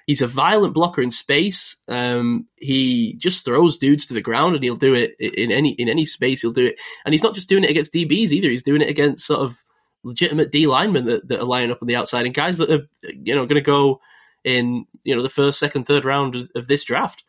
He's 0.07 0.23
a 0.23 0.27
violent 0.27 0.73
blocker 0.73 1.03
in 1.03 1.11
space. 1.11 1.77
Um, 1.87 2.49
he 2.57 3.17
just 3.19 3.45
throws 3.45 3.77
dudes 3.77 4.07
to 4.07 4.15
the 4.15 4.23
ground, 4.23 4.55
and 4.55 4.65
he'll 4.65 4.77
do 4.77 4.95
it 4.95 5.15
in 5.21 5.53
any 5.53 5.73
in 5.73 5.89
any 5.89 6.07
space. 6.07 6.41
He'll 6.41 6.51
do 6.51 6.67
it, 6.67 6.77
and 7.05 7.13
he's 7.13 7.23
not 7.23 7.35
just 7.35 7.49
doing 7.49 7.65
it 7.65 7.71
against 7.71 7.93
DBs 7.93 8.31
either. 8.31 8.49
He's 8.49 8.63
doing 8.63 8.81
it 8.81 8.89
against 8.89 9.27
sort 9.27 9.41
of 9.41 9.59
legitimate 10.05 10.53
D 10.53 10.67
linemen 10.67 11.07
that, 11.07 11.29
that 11.29 11.41
are 11.41 11.47
lining 11.47 11.71
up 11.71 11.83
on 11.83 11.89
the 11.89 11.97
outside, 11.97 12.27
and 12.27 12.35
guys 12.35 12.59
that 12.59 12.71
are 12.71 12.89
you 13.03 13.35
know 13.35 13.47
going 13.47 13.57
to 13.57 13.61
go 13.61 14.01
in 14.45 14.87
you 15.05 15.15
know 15.15 15.23
the 15.23 15.29
first, 15.29 15.59
second, 15.59 15.85
third 15.85 16.05
round 16.05 16.35
of, 16.35 16.51
of 16.55 16.69
this 16.69 16.85
draft. 16.85 17.25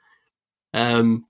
Um, 0.74 1.26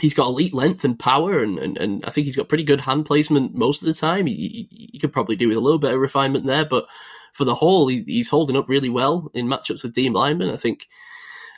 he's 0.00 0.14
got 0.14 0.26
elite 0.26 0.54
length 0.54 0.84
and 0.84 0.98
power, 0.98 1.38
and, 1.42 1.58
and, 1.58 1.78
and 1.78 2.04
I 2.04 2.10
think 2.10 2.24
he's 2.26 2.36
got 2.36 2.48
pretty 2.48 2.64
good 2.64 2.80
hand 2.80 3.06
placement 3.06 3.54
most 3.54 3.82
of 3.82 3.86
the 3.86 3.94
time. 3.94 4.26
He, 4.26 4.68
he, 4.70 4.88
he 4.92 4.98
could 4.98 5.12
probably 5.12 5.36
do 5.36 5.48
with 5.48 5.56
a 5.56 5.60
little 5.60 5.78
bit 5.78 5.94
of 5.94 6.00
refinement 6.00 6.46
there, 6.46 6.64
but 6.64 6.86
for 7.32 7.44
the 7.44 7.54
whole, 7.54 7.88
he, 7.88 8.02
he's 8.04 8.28
holding 8.28 8.56
up 8.56 8.68
really 8.68 8.90
well 8.90 9.30
in 9.34 9.46
matchups 9.46 9.82
with 9.82 9.94
D 9.94 10.08
linemen. 10.10 10.50
I 10.50 10.56
think, 10.56 10.88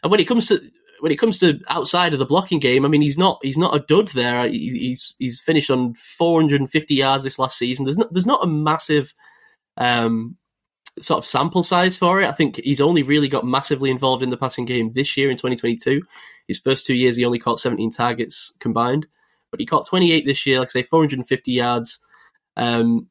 and 0.02 0.10
when 0.10 0.20
it 0.20 0.28
comes 0.28 0.48
to 0.48 0.60
when 1.00 1.12
it 1.12 1.18
comes 1.18 1.38
to 1.40 1.60
outside 1.68 2.12
of 2.12 2.18
the 2.18 2.26
blocking 2.26 2.58
game, 2.58 2.84
I 2.84 2.88
mean, 2.88 3.02
he's 3.02 3.18
not 3.18 3.38
he's 3.42 3.58
not 3.58 3.74
a 3.74 3.80
dud 3.80 4.08
there. 4.08 4.48
He's 4.48 5.14
he's 5.18 5.40
finished 5.40 5.70
on 5.70 5.94
450 5.94 6.94
yards 6.94 7.24
this 7.24 7.38
last 7.38 7.58
season. 7.58 7.84
There's 7.84 7.98
not 7.98 8.12
there's 8.12 8.26
not 8.26 8.44
a 8.44 8.48
massive 8.48 9.14
um, 9.76 10.36
sort 10.98 11.18
of 11.18 11.26
sample 11.26 11.62
size 11.62 11.96
for 11.96 12.20
it. 12.20 12.28
I 12.28 12.32
think 12.32 12.60
he's 12.62 12.80
only 12.80 13.02
really 13.02 13.28
got 13.28 13.44
massively 13.44 13.90
involved 13.90 14.22
in 14.22 14.30
the 14.30 14.36
passing 14.36 14.64
game 14.64 14.92
this 14.92 15.16
year 15.16 15.30
in 15.30 15.36
2022. 15.36 16.02
His 16.48 16.60
first 16.60 16.86
two 16.86 16.94
years, 16.94 17.16
he 17.16 17.24
only 17.24 17.38
caught 17.38 17.60
17 17.60 17.90
targets 17.90 18.54
combined, 18.60 19.06
but 19.50 19.60
he 19.60 19.66
caught 19.66 19.86
28 19.86 20.24
this 20.24 20.46
year. 20.46 20.60
Like 20.60 20.68
I 20.68 20.70
say, 20.70 20.82
450 20.82 21.52
yards. 21.52 22.00
Um, 22.56 23.08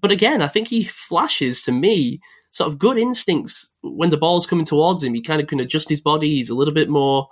but 0.00 0.12
again, 0.12 0.42
I 0.42 0.48
think 0.48 0.68
he 0.68 0.84
flashes 0.84 1.62
to 1.62 1.72
me 1.72 2.20
sort 2.54 2.68
of 2.68 2.78
good 2.78 2.96
instincts 2.96 3.68
when 3.82 4.10
the 4.10 4.16
ball's 4.16 4.46
coming 4.46 4.64
towards 4.64 5.02
him. 5.02 5.12
He 5.12 5.22
kind 5.22 5.42
of 5.42 5.48
can 5.48 5.58
adjust 5.58 5.88
his 5.88 6.00
body. 6.00 6.36
He's 6.36 6.50
a 6.50 6.54
little 6.54 6.72
bit 6.72 6.88
more 6.88 7.26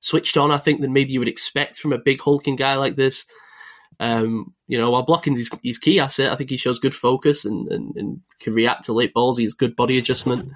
switched 0.00 0.36
on, 0.36 0.50
I 0.50 0.58
think, 0.58 0.80
than 0.80 0.92
maybe 0.92 1.12
you 1.12 1.20
would 1.20 1.28
expect 1.28 1.78
from 1.78 1.92
a 1.92 1.98
big 1.98 2.20
hulking 2.20 2.56
guy 2.56 2.74
like 2.74 2.96
this. 2.96 3.24
Um, 4.00 4.52
you 4.66 4.76
know, 4.76 4.90
while 4.90 5.04
blocking 5.04 5.36
his, 5.36 5.48
his 5.62 5.78
key 5.78 6.00
asset, 6.00 6.32
I 6.32 6.34
think 6.34 6.50
he 6.50 6.56
shows 6.56 6.80
good 6.80 6.92
focus 6.92 7.44
and, 7.44 7.70
and, 7.70 7.94
and 7.94 8.20
can 8.40 8.52
react 8.52 8.86
to 8.86 8.92
late 8.92 9.14
balls. 9.14 9.38
He 9.38 9.44
has 9.44 9.54
good 9.54 9.76
body 9.76 9.96
adjustment. 9.96 10.50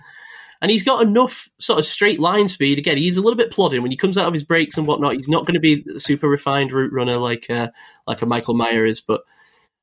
And 0.60 0.72
he's 0.72 0.82
got 0.82 1.06
enough 1.06 1.48
sort 1.60 1.78
of 1.78 1.86
straight 1.86 2.18
line 2.18 2.48
speed. 2.48 2.76
Again, 2.76 2.96
he's 2.96 3.16
a 3.16 3.20
little 3.20 3.36
bit 3.36 3.52
plodding 3.52 3.82
when 3.82 3.92
he 3.92 3.96
comes 3.96 4.18
out 4.18 4.26
of 4.26 4.34
his 4.34 4.42
breaks 4.42 4.76
and 4.76 4.88
whatnot. 4.88 5.14
He's 5.14 5.28
not 5.28 5.46
going 5.46 5.54
to 5.54 5.60
be 5.60 5.84
a 5.94 6.00
super 6.00 6.28
refined 6.28 6.72
route 6.72 6.92
runner 6.92 7.18
like 7.18 7.48
uh, 7.48 7.68
like 8.04 8.20
a 8.20 8.26
Michael 8.26 8.54
Mayer 8.54 8.84
is, 8.84 9.00
but 9.00 9.20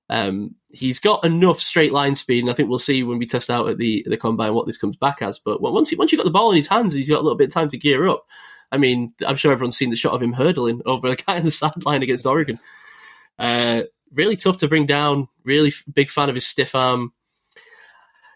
um, 0.09 0.55
he's 0.69 0.99
got 0.99 1.25
enough 1.25 1.59
straight 1.59 1.91
line 1.91 2.15
speed, 2.15 2.41
and 2.41 2.49
I 2.49 2.53
think 2.53 2.69
we'll 2.69 2.79
see 2.79 3.03
when 3.03 3.17
we 3.17 3.25
test 3.25 3.49
out 3.49 3.69
at 3.69 3.77
the 3.77 4.05
the 4.07 4.17
combine 4.17 4.53
what 4.53 4.67
this 4.67 4.77
comes 4.77 4.97
back 4.97 5.21
as. 5.21 5.39
But 5.39 5.61
once 5.61 5.89
he, 5.89 5.95
once 5.95 6.11
you 6.11 6.17
got 6.17 6.25
the 6.25 6.31
ball 6.31 6.51
in 6.51 6.57
his 6.57 6.67
hands, 6.67 6.93
and 6.93 6.99
he's 6.99 7.09
got 7.09 7.19
a 7.19 7.23
little 7.23 7.37
bit 7.37 7.47
of 7.47 7.53
time 7.53 7.69
to 7.69 7.77
gear 7.77 8.07
up. 8.07 8.25
I 8.71 8.77
mean, 8.77 9.13
I'm 9.25 9.35
sure 9.35 9.51
everyone's 9.51 9.77
seen 9.77 9.89
the 9.89 9.95
shot 9.95 10.13
of 10.13 10.21
him 10.21 10.33
hurdling 10.33 10.81
over 10.85 11.07
a 11.07 11.15
guy 11.15 11.37
on 11.37 11.45
the 11.45 11.51
sideline 11.51 12.03
against 12.03 12.25
Oregon. 12.25 12.59
Uh, 13.37 13.83
really 14.13 14.35
tough 14.35 14.57
to 14.57 14.67
bring 14.67 14.85
down. 14.85 15.27
Really 15.43 15.73
big 15.91 16.09
fan 16.09 16.29
of 16.29 16.35
his 16.35 16.47
stiff 16.47 16.75
arm. 16.75 17.13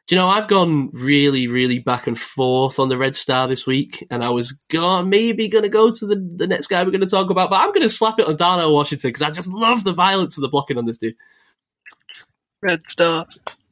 Do 0.08 0.16
you 0.16 0.22
know, 0.22 0.28
I've 0.28 0.48
gone 0.48 0.90
really, 0.92 1.48
really 1.48 1.78
back 1.78 2.08
and 2.08 2.18
forth 2.18 2.80
on 2.80 2.90
the 2.90 2.98
Red 2.98 3.16
Star 3.16 3.48
this 3.48 3.68
week, 3.68 4.08
and 4.10 4.24
I 4.24 4.32
was 4.32 4.54
go- 4.54 5.06
maybe 5.06 5.50
going 5.50 5.66
to 5.66 5.70
go 5.70 5.92
to 5.92 6.06
the, 6.08 6.16
the 6.36 6.48
next 6.48 6.66
guy 6.66 6.84
we're 6.84 6.90
going 6.90 7.02
to 7.02 7.08
talk 7.08 7.30
about, 7.30 7.52
but 7.52 7.58
I'm 7.58 7.70
going 7.70 7.84
to 7.84 7.90
slap 7.90 8.18
it 8.18 8.26
on 8.26 8.36
Darnell 8.36 8.74
Washington 8.74 9.10
because 9.10 9.22
I 9.22 9.30
just 9.30 9.50
love 9.50 9.84
the 9.84 9.94
violence 9.94 10.36
of 10.36 10.42
the 10.42 10.50
blocking 10.50 10.80
on 10.80 10.88
this 10.88 10.98
dude. 10.98 11.14
Red 12.62 12.82
Star. 12.89 13.26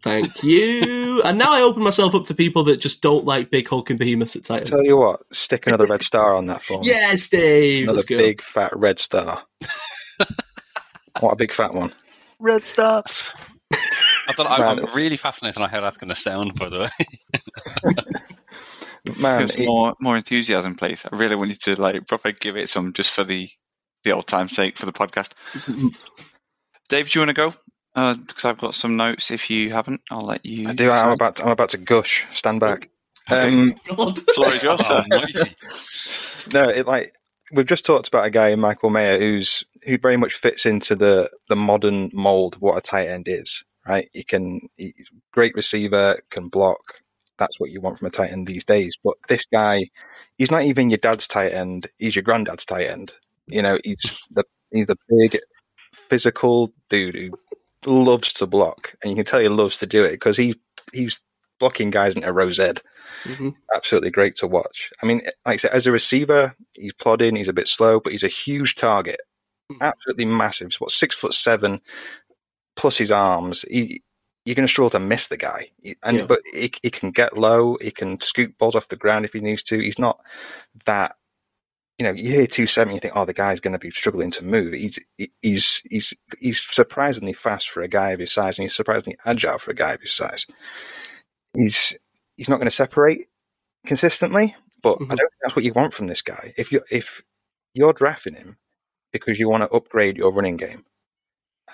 Thank 0.03 0.43
you. 0.43 1.21
and 1.23 1.37
now 1.37 1.51
I 1.53 1.61
open 1.61 1.83
myself 1.83 2.15
up 2.15 2.23
to 2.25 2.33
people 2.35 2.63
that 2.65 2.77
just 2.79 3.01
don't 3.01 3.25
like 3.25 3.49
big 3.51 3.67
hulking 3.67 3.97
behemoths 3.97 4.35
at 4.35 4.45
tight 4.45 4.57
end. 4.59 4.65
Tell 4.67 4.83
you 4.85 4.95
what, 4.97 5.21
stick 5.33 5.67
another 5.67 5.87
red 5.87 6.03
star 6.03 6.35
on 6.35 6.45
that 6.45 6.63
for 6.63 6.79
me. 6.79 6.87
Yes, 6.87 7.27
Dave. 7.29 7.83
another 7.83 7.97
Let's 7.97 8.07
go. 8.07 8.17
big 8.17 8.41
fat 8.41 8.71
red 8.77 8.99
star. 8.99 9.43
what 11.19 11.33
a 11.33 11.35
big 11.35 11.51
fat 11.51 11.73
one. 11.73 11.93
Red 12.39 12.65
Star. 12.67 13.03
I 13.73 14.33
thought, 14.33 14.45
I'm, 14.51 14.59
Man. 14.77 14.85
I'm 14.85 14.95
really 14.95 15.17
fascinated 15.17 15.61
on 15.61 15.69
how 15.69 15.81
that's 15.81 15.97
going 15.97 16.09
to 16.09 16.15
sound, 16.15 16.53
by 16.53 16.69
the 16.69 16.79
way. 17.83 17.93
Man, 19.19 19.49
it- 19.49 19.59
more 19.65 19.95
more 19.99 20.15
enthusiasm, 20.17 20.75
please. 20.75 21.05
I 21.11 21.15
really 21.15 21.35
want 21.35 21.49
you 21.49 21.55
to 21.73 21.81
like 21.81 22.07
proper 22.07 22.31
give 22.31 22.55
it 22.57 22.69
some 22.69 22.93
just 22.93 23.11
for 23.13 23.23
the 23.23 23.49
the 24.03 24.11
old 24.11 24.27
time's 24.27 24.55
sake 24.55 24.77
for 24.77 24.85
the 24.85 24.93
podcast. 24.93 25.31
Dave, 26.89 27.09
do 27.09 27.19
you 27.19 27.25
want 27.25 27.29
to 27.29 27.33
go? 27.33 27.53
Because 27.97 28.45
I've 28.45 28.59
got 28.59 28.75
some 28.75 28.95
notes. 28.95 29.31
If 29.31 29.49
you 29.49 29.71
haven't, 29.71 30.01
I'll 30.11 30.21
let 30.21 30.45
you. 30.45 30.69
I 30.69 30.73
do. 30.73 30.91
I'm 30.91 31.09
about. 31.11 31.37
To, 31.37 31.45
I'm 31.45 31.49
about 31.49 31.69
to 31.69 31.79
gush. 31.79 32.27
Stand 32.31 32.59
back. 32.59 32.89
Okay. 33.29 33.47
Um, 33.47 33.75
God. 33.87 34.19
Floor 34.35 34.53
is 34.53 34.61
yours, 34.61 34.87
no, 36.53 36.69
it 36.69 36.85
like 36.85 37.15
we've 37.51 37.65
just 37.65 37.85
talked 37.85 38.07
about 38.07 38.25
a 38.25 38.29
guy, 38.29 38.53
Michael 38.55 38.91
Mayer, 38.91 39.17
who's 39.17 39.63
who 39.83 39.97
very 39.97 40.15
much 40.15 40.35
fits 40.35 40.67
into 40.67 40.95
the 40.95 41.31
the 41.49 41.55
modern 41.55 42.11
mold 42.13 42.55
of 42.55 42.61
what 42.61 42.77
a 42.77 42.81
tight 42.81 43.07
end 43.07 43.27
is. 43.27 43.63
Right? 43.87 44.09
He 44.13 44.23
can, 44.23 44.69
he's 44.75 45.09
great 45.31 45.55
receiver, 45.55 46.19
can 46.29 46.49
block. 46.49 46.81
That's 47.39 47.59
what 47.59 47.71
you 47.71 47.81
want 47.81 47.97
from 47.97 48.07
a 48.07 48.11
tight 48.11 48.31
end 48.31 48.45
these 48.45 48.65
days. 48.65 48.95
But 49.03 49.15
this 49.29 49.45
guy, 49.45 49.85
he's 50.37 50.51
not 50.51 50.63
even 50.63 50.89
your 50.89 50.97
dad's 50.97 51.27
tight 51.27 51.53
end. 51.53 51.87
He's 51.97 52.15
your 52.15 52.23
granddad's 52.23 52.65
tight 52.65 52.87
end. 52.87 53.13
You 53.47 53.61
know, 53.61 53.79
he's 53.83 54.21
the 54.29 54.43
he's 54.71 54.87
the 54.87 54.97
big 55.09 55.39
physical 56.09 56.71
dude 56.89 57.15
who 57.15 57.31
loves 57.85 58.33
to 58.33 58.47
block, 58.47 58.93
and 59.01 59.09
you 59.11 59.15
can 59.15 59.25
tell 59.25 59.39
he 59.39 59.47
loves 59.49 59.77
to 59.79 59.85
do 59.85 60.03
it 60.03 60.11
because 60.11 60.37
he 60.37 60.55
he's 60.93 61.19
blocking 61.59 61.89
guys 61.89 62.15
into 62.15 62.31
row 62.31 62.51
Z 62.51 62.73
Mhm. 63.25 63.55
absolutely 63.75 64.11
great 64.11 64.35
to 64.35 64.47
watch. 64.47 64.91
I 65.01 65.05
mean, 65.07 65.21
like 65.45 65.55
I 65.55 65.57
said, 65.57 65.71
as 65.71 65.87
a 65.87 65.91
receiver, 65.91 66.55
he's 66.73 66.93
plodding, 66.93 67.35
he's 67.35 67.47
a 67.47 67.53
bit 67.53 67.67
slow, 67.67 67.99
but 67.99 68.11
he's 68.11 68.23
a 68.23 68.27
huge 68.27 68.75
target, 68.75 69.19
Mhm. 69.71 69.81
absolutely 69.81 70.25
massive. 70.25 70.71
What 70.79 70.91
six 70.91 71.15
foot 71.15 71.33
seven, 71.33 71.81
plus 72.75 72.97
his 72.97 73.09
arms. 73.11 73.63
He, 73.69 74.03
you're 74.45 74.55
going 74.55 74.67
to 74.67 74.71
struggle 74.71 74.91
to 74.91 74.99
miss 74.99 75.27
the 75.27 75.37
guy, 75.37 75.71
and 76.03 76.17
Yeah. 76.17 76.25
but 76.27 76.41
he, 76.53 76.71
he 76.83 76.91
can 76.91 77.11
get 77.11 77.37
low, 77.37 77.77
he 77.81 77.91
can 77.91 78.21
scoop 78.21 78.57
balls 78.59 78.75
off 78.75 78.87
the 78.89 78.95
ground 78.95 79.25
if 79.25 79.33
he 79.33 79.39
needs 79.41 79.63
to. 79.63 79.79
He's 79.79 79.99
not 79.99 80.19
that. 80.85 81.15
You 81.99 82.03
know, 82.05 82.11
you 82.11 82.29
hear 82.29 82.45
270, 82.45 82.93
you 82.93 82.99
think, 82.99 83.13
oh, 83.15 83.25
the 83.25 83.33
guy's 83.33 83.59
going 83.59 83.73
to 83.73 83.79
be 83.79 83.89
struggling 83.89 84.29
to 84.31 84.43
move. 84.43 84.73
He's 84.73 84.99
he's 85.41 85.81
he's 85.89 86.13
he's 86.39 86.61
surprisingly 86.61 87.33
fast 87.33 87.69
for 87.71 87.81
a 87.81 87.87
guy 87.87 88.11
of 88.11 88.19
his 88.19 88.31
size, 88.31 88.57
and 88.59 88.63
he's 88.63 88.75
surprisingly 88.75 89.17
agile 89.25 89.57
for 89.57 89.71
a 89.71 89.75
guy 89.75 89.93
of 89.93 90.01
his 90.01 90.13
size. 90.13 90.45
He's 91.55 91.97
he's 92.35 92.49
not 92.49 92.57
going 92.57 92.69
to 92.69 92.75
separate 92.75 93.29
consistently, 93.87 94.55
but 94.83 94.97
I 95.01 95.03
Mhm. 95.05 95.07
don't 95.09 95.17
think 95.17 95.31
that's 95.41 95.55
what 95.55 95.65
you 95.65 95.73
want 95.73 95.95
from 95.95 96.05
this 96.05 96.21
guy. 96.21 96.53
If 96.55 96.71
you 96.71 96.83
if 96.91 97.23
you're 97.73 97.93
drafting 97.93 98.35
him 98.35 98.57
because 99.11 99.39
you 99.39 99.49
want 99.49 99.63
to 99.63 99.69
upgrade 99.75 100.17
your 100.17 100.31
running 100.31 100.57
game, 100.57 100.85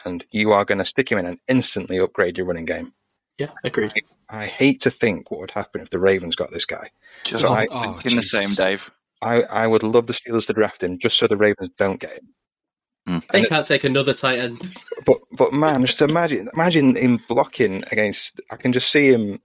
and 0.06 0.26
you 0.32 0.54
are 0.54 0.64
going 0.64 0.78
to 0.78 0.86
stick 0.86 1.12
him 1.12 1.18
in 1.18 1.26
and 1.26 1.40
instantly 1.50 2.00
upgrade 2.00 2.38
your 2.38 2.48
running 2.48 2.66
game, 2.66 2.94
Yeah, 3.40 3.50
agreed. 3.66 3.94
I 4.30 4.46
hate 4.46 4.80
to 4.82 4.92
think 4.92 5.32
what 5.32 5.42
would 5.42 5.52
happen 5.52 5.82
if 5.82 5.90
the 5.90 6.00
Ravens 6.00 6.38
got 6.38 6.50
this 6.52 6.66
guy. 6.66 6.92
Just 7.26 7.42
So 7.46 7.54
I- 7.54 7.66
Oh, 7.70 7.94
thinking 8.00 8.16
the 8.16 8.24
same, 8.24 8.54
Dave. 8.54 8.90
I, 9.24 9.42
I 9.44 9.68
would 9.68 9.84
love 9.84 10.08
the 10.08 10.14
Steelers 10.14 10.48
to 10.48 10.54
draft 10.54 10.84
him 10.84 11.00
just 11.00 11.18
so 11.18 11.28
the 11.28 11.38
Ravens 11.38 11.72
don't 11.78 12.00
get 12.00 12.14
him. 12.14 13.22
They 13.32 13.44
can't 13.44 13.68
take 13.68 13.84
another 13.84 14.14
tight 14.14 14.40
end. 14.40 14.62
But 15.06 15.18
but 15.34 15.54
man, 15.54 15.86
just 15.86 16.02
imagine 16.02 16.50
imagine 16.54 16.96
him 16.96 17.20
blocking 17.28 17.84
against. 17.92 18.40
I 18.50 18.56
can 18.56 18.72
just 18.72 18.90
see 18.92 19.10
him 19.10 19.40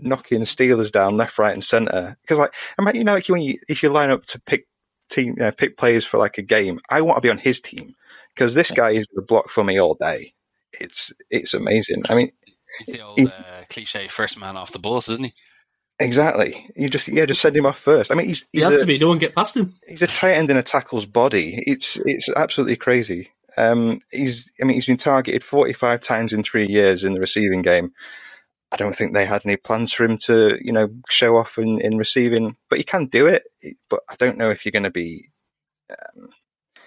knocking 0.00 0.40
the 0.40 0.46
Steelers 0.46 0.90
down 0.90 1.16
left, 1.16 1.38
right, 1.38 1.52
and 1.52 1.62
center. 1.62 2.16
Because 2.22 2.38
like, 2.38 2.54
imagine 2.78 3.00
you 3.00 3.04
know, 3.04 3.14
like 3.14 3.28
when 3.28 3.42
you 3.42 3.58
if 3.68 3.82
you 3.82 3.90
line 3.90 4.10
up 4.10 4.24
to 4.26 4.40
pick 4.40 4.66
team, 5.10 5.36
uh, 5.40 5.52
pick 5.52 5.76
players 5.76 6.04
for 6.04 6.18
like 6.18 6.38
a 6.38 6.42
game, 6.42 6.80
I 6.90 7.02
want 7.02 7.16
to 7.16 7.20
be 7.20 7.30
on 7.30 7.38
his 7.38 7.60
team 7.60 7.94
because 8.34 8.54
this 8.54 8.72
guy 8.72 8.90
is 8.90 9.06
going 9.06 9.22
to 9.22 9.26
block 9.26 9.48
for 9.48 9.62
me 9.62 9.78
all 9.80 9.94
day. 9.94 10.34
it's 10.80 11.12
it's 11.30 11.54
amazing. 11.54 12.02
I 12.08 12.16
mean, 12.16 12.32
He's 12.78 12.88
the 12.88 13.00
old 13.02 13.18
He's- 13.18 13.32
uh, 13.32 13.62
cliche 13.70 14.08
first 14.08 14.38
man 14.38 14.56
off 14.56 14.72
the 14.72 14.78
bus, 14.80 15.08
isn't 15.08 15.24
he? 15.24 15.34
Exactly. 15.98 16.68
You 16.76 16.88
just 16.88 17.08
yeah, 17.08 17.26
just 17.26 17.40
send 17.40 17.56
him 17.56 17.66
off 17.66 17.78
first. 17.78 18.10
I 18.10 18.14
mean, 18.14 18.26
he's 18.26 18.44
He 18.52 18.60
has 18.60 18.76
a, 18.76 18.80
to 18.80 18.86
be. 18.86 18.98
No 18.98 19.08
one 19.08 19.18
get 19.18 19.34
past 19.34 19.56
him. 19.56 19.74
he's 19.86 20.02
a 20.02 20.06
tight 20.06 20.34
end 20.34 20.50
in 20.50 20.56
a 20.56 20.62
tackle's 20.62 21.06
body. 21.06 21.62
It's 21.66 21.98
it's 22.04 22.28
absolutely 22.28 22.76
crazy. 22.76 23.30
Um, 23.56 24.00
he's 24.10 24.50
I 24.60 24.64
mean 24.64 24.74
he's 24.74 24.86
been 24.86 24.96
targeted 24.96 25.44
45 25.44 26.00
times 26.00 26.32
in 26.32 26.42
three 26.42 26.66
years 26.66 27.04
in 27.04 27.14
the 27.14 27.20
receiving 27.20 27.62
game. 27.62 27.92
I 28.72 28.76
don't 28.76 28.96
think 28.96 29.14
they 29.14 29.24
had 29.24 29.42
any 29.44 29.56
plans 29.56 29.92
for 29.92 30.04
him 30.04 30.18
to 30.24 30.56
you 30.60 30.72
know 30.72 30.88
show 31.08 31.36
off 31.36 31.58
in, 31.58 31.80
in 31.80 31.96
receiving, 31.96 32.56
but 32.68 32.78
he 32.78 32.84
can 32.84 33.06
do 33.06 33.26
it. 33.26 33.44
But 33.88 34.00
I 34.08 34.16
don't 34.16 34.38
know 34.38 34.50
if 34.50 34.64
you're 34.64 34.72
going 34.72 34.84
to 34.84 34.90
be. 34.90 35.30
Um, 35.90 36.30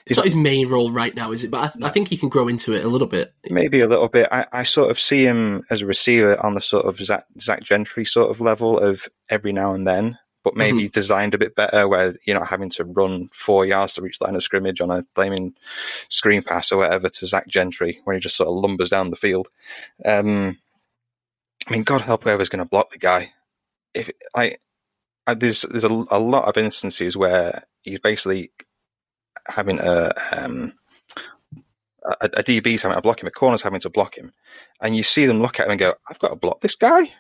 It's 0.09 0.17
not 0.17 0.25
his 0.25 0.35
main 0.35 0.67
role 0.67 0.91
right 0.91 1.15
now, 1.15 1.31
is 1.31 1.43
it? 1.43 1.51
But 1.51 1.75
I, 1.81 1.87
I 1.87 1.89
think 1.89 2.07
he 2.07 2.17
can 2.17 2.29
grow 2.29 2.47
into 2.47 2.73
it 2.73 2.83
a 2.83 2.87
little 2.87 3.07
bit. 3.07 3.33
maybe 3.49 3.81
a 3.81 3.87
little 3.87 4.07
bit. 4.07 4.27
I, 4.31 4.45
I 4.51 4.63
sort 4.63 4.91
of 4.91 4.99
see 4.99 5.23
him 5.23 5.63
as 5.69 5.81
a 5.81 5.85
receiver 5.85 6.43
on 6.43 6.55
the 6.55 6.61
sort 6.61 6.85
of 6.85 6.99
Zach, 6.99 7.25
Zach 7.39 7.63
Gentry 7.63 8.05
sort 8.05 8.31
of 8.31 8.41
level 8.41 8.79
of 8.79 9.07
every 9.29 9.53
now 9.53 9.73
and 9.73 9.85
then, 9.85 10.17
but 10.43 10.55
maybe 10.55 10.87
designed 10.87 11.33
a 11.33 11.37
bit 11.37 11.55
better 11.55 11.87
where 11.87 12.15
you're 12.25 12.39
not 12.39 12.47
having 12.47 12.69
to 12.71 12.85
run 12.85 13.29
four 13.33 13.65
yards 13.65 13.93
to 13.93 14.01
reach 14.01 14.19
the 14.19 14.25
line 14.25 14.35
of 14.35 14.43
scrimmage 14.43 14.79
on 14.79 14.91
a 14.91 15.05
flaming 15.13 15.53
screen 16.09 16.41
pass 16.41 16.71
or 16.71 16.77
whatever 16.77 17.09
to 17.09 17.27
Zach 17.27 17.47
Gentry 17.47 17.99
when 18.05 18.15
he 18.15 18.19
just 18.21 18.37
sort 18.37 18.47
of 18.47 18.55
lumbers 18.55 18.89
down 18.89 19.09
the 19.09 19.17
field. 19.17 19.47
Um, 20.05 20.57
I 21.67 21.71
mean, 21.71 21.83
God 21.83 22.01
help 22.01 22.23
whoever's 22.23 22.49
going 22.49 22.63
to 22.63 22.69
block 22.69 22.91
the 22.91 22.97
guy. 22.97 23.33
If 23.93 24.09
I, 24.33 24.57
I 25.25 25.33
there's 25.33 25.63
there's 25.63 25.83
a, 25.83 26.05
a 26.09 26.19
lot 26.19 26.45
of 26.45 26.57
instances 26.57 27.17
where 27.17 27.65
he's 27.81 27.99
basically 27.99 28.51
having 29.47 29.79
a 29.79 30.13
um, 30.31 30.73
a, 32.21 32.25
a 32.33 32.43
DB's 32.43 32.81
having 32.81 32.95
to 32.97 33.01
block 33.01 33.21
him, 33.21 33.27
a 33.27 33.31
corner's 33.31 33.61
having 33.61 33.79
to 33.81 33.89
block 33.89 34.17
him, 34.17 34.33
and 34.81 34.95
you 34.95 35.03
see 35.03 35.25
them 35.25 35.41
look 35.41 35.59
at 35.59 35.65
him 35.65 35.71
and 35.71 35.79
go, 35.79 35.93
"I've 36.09 36.19
got 36.19 36.29
to 36.29 36.35
block 36.35 36.61
this 36.61 36.75
guy," 36.75 37.11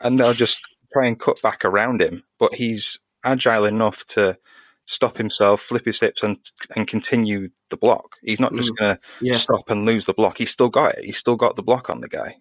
and 0.00 0.18
they'll 0.18 0.32
just 0.34 0.60
try 0.92 1.06
and 1.06 1.20
cut 1.20 1.40
back 1.42 1.64
around 1.64 2.00
him, 2.02 2.22
but 2.38 2.54
he's 2.54 2.98
agile 3.24 3.64
enough 3.64 4.04
to 4.06 4.38
stop 4.86 5.18
himself, 5.18 5.60
flip 5.60 5.84
his 5.84 6.00
hips, 6.00 6.22
and 6.22 6.38
and 6.74 6.88
continue 6.88 7.50
the 7.70 7.76
block. 7.76 8.16
He's 8.22 8.40
not 8.40 8.54
just 8.54 8.74
going 8.76 8.94
to 8.96 9.00
Yeah. 9.20 9.34
stop 9.36 9.68
and 9.70 9.84
lose 9.84 10.06
the 10.06 10.14
block. 10.14 10.38
He's 10.38 10.50
still 10.50 10.70
got 10.70 10.96
it. 10.96 11.04
He's 11.04 11.18
still 11.18 11.36
got 11.36 11.56
the 11.56 11.62
block 11.62 11.90
on 11.90 12.00
the 12.00 12.08
guy. 12.08 12.36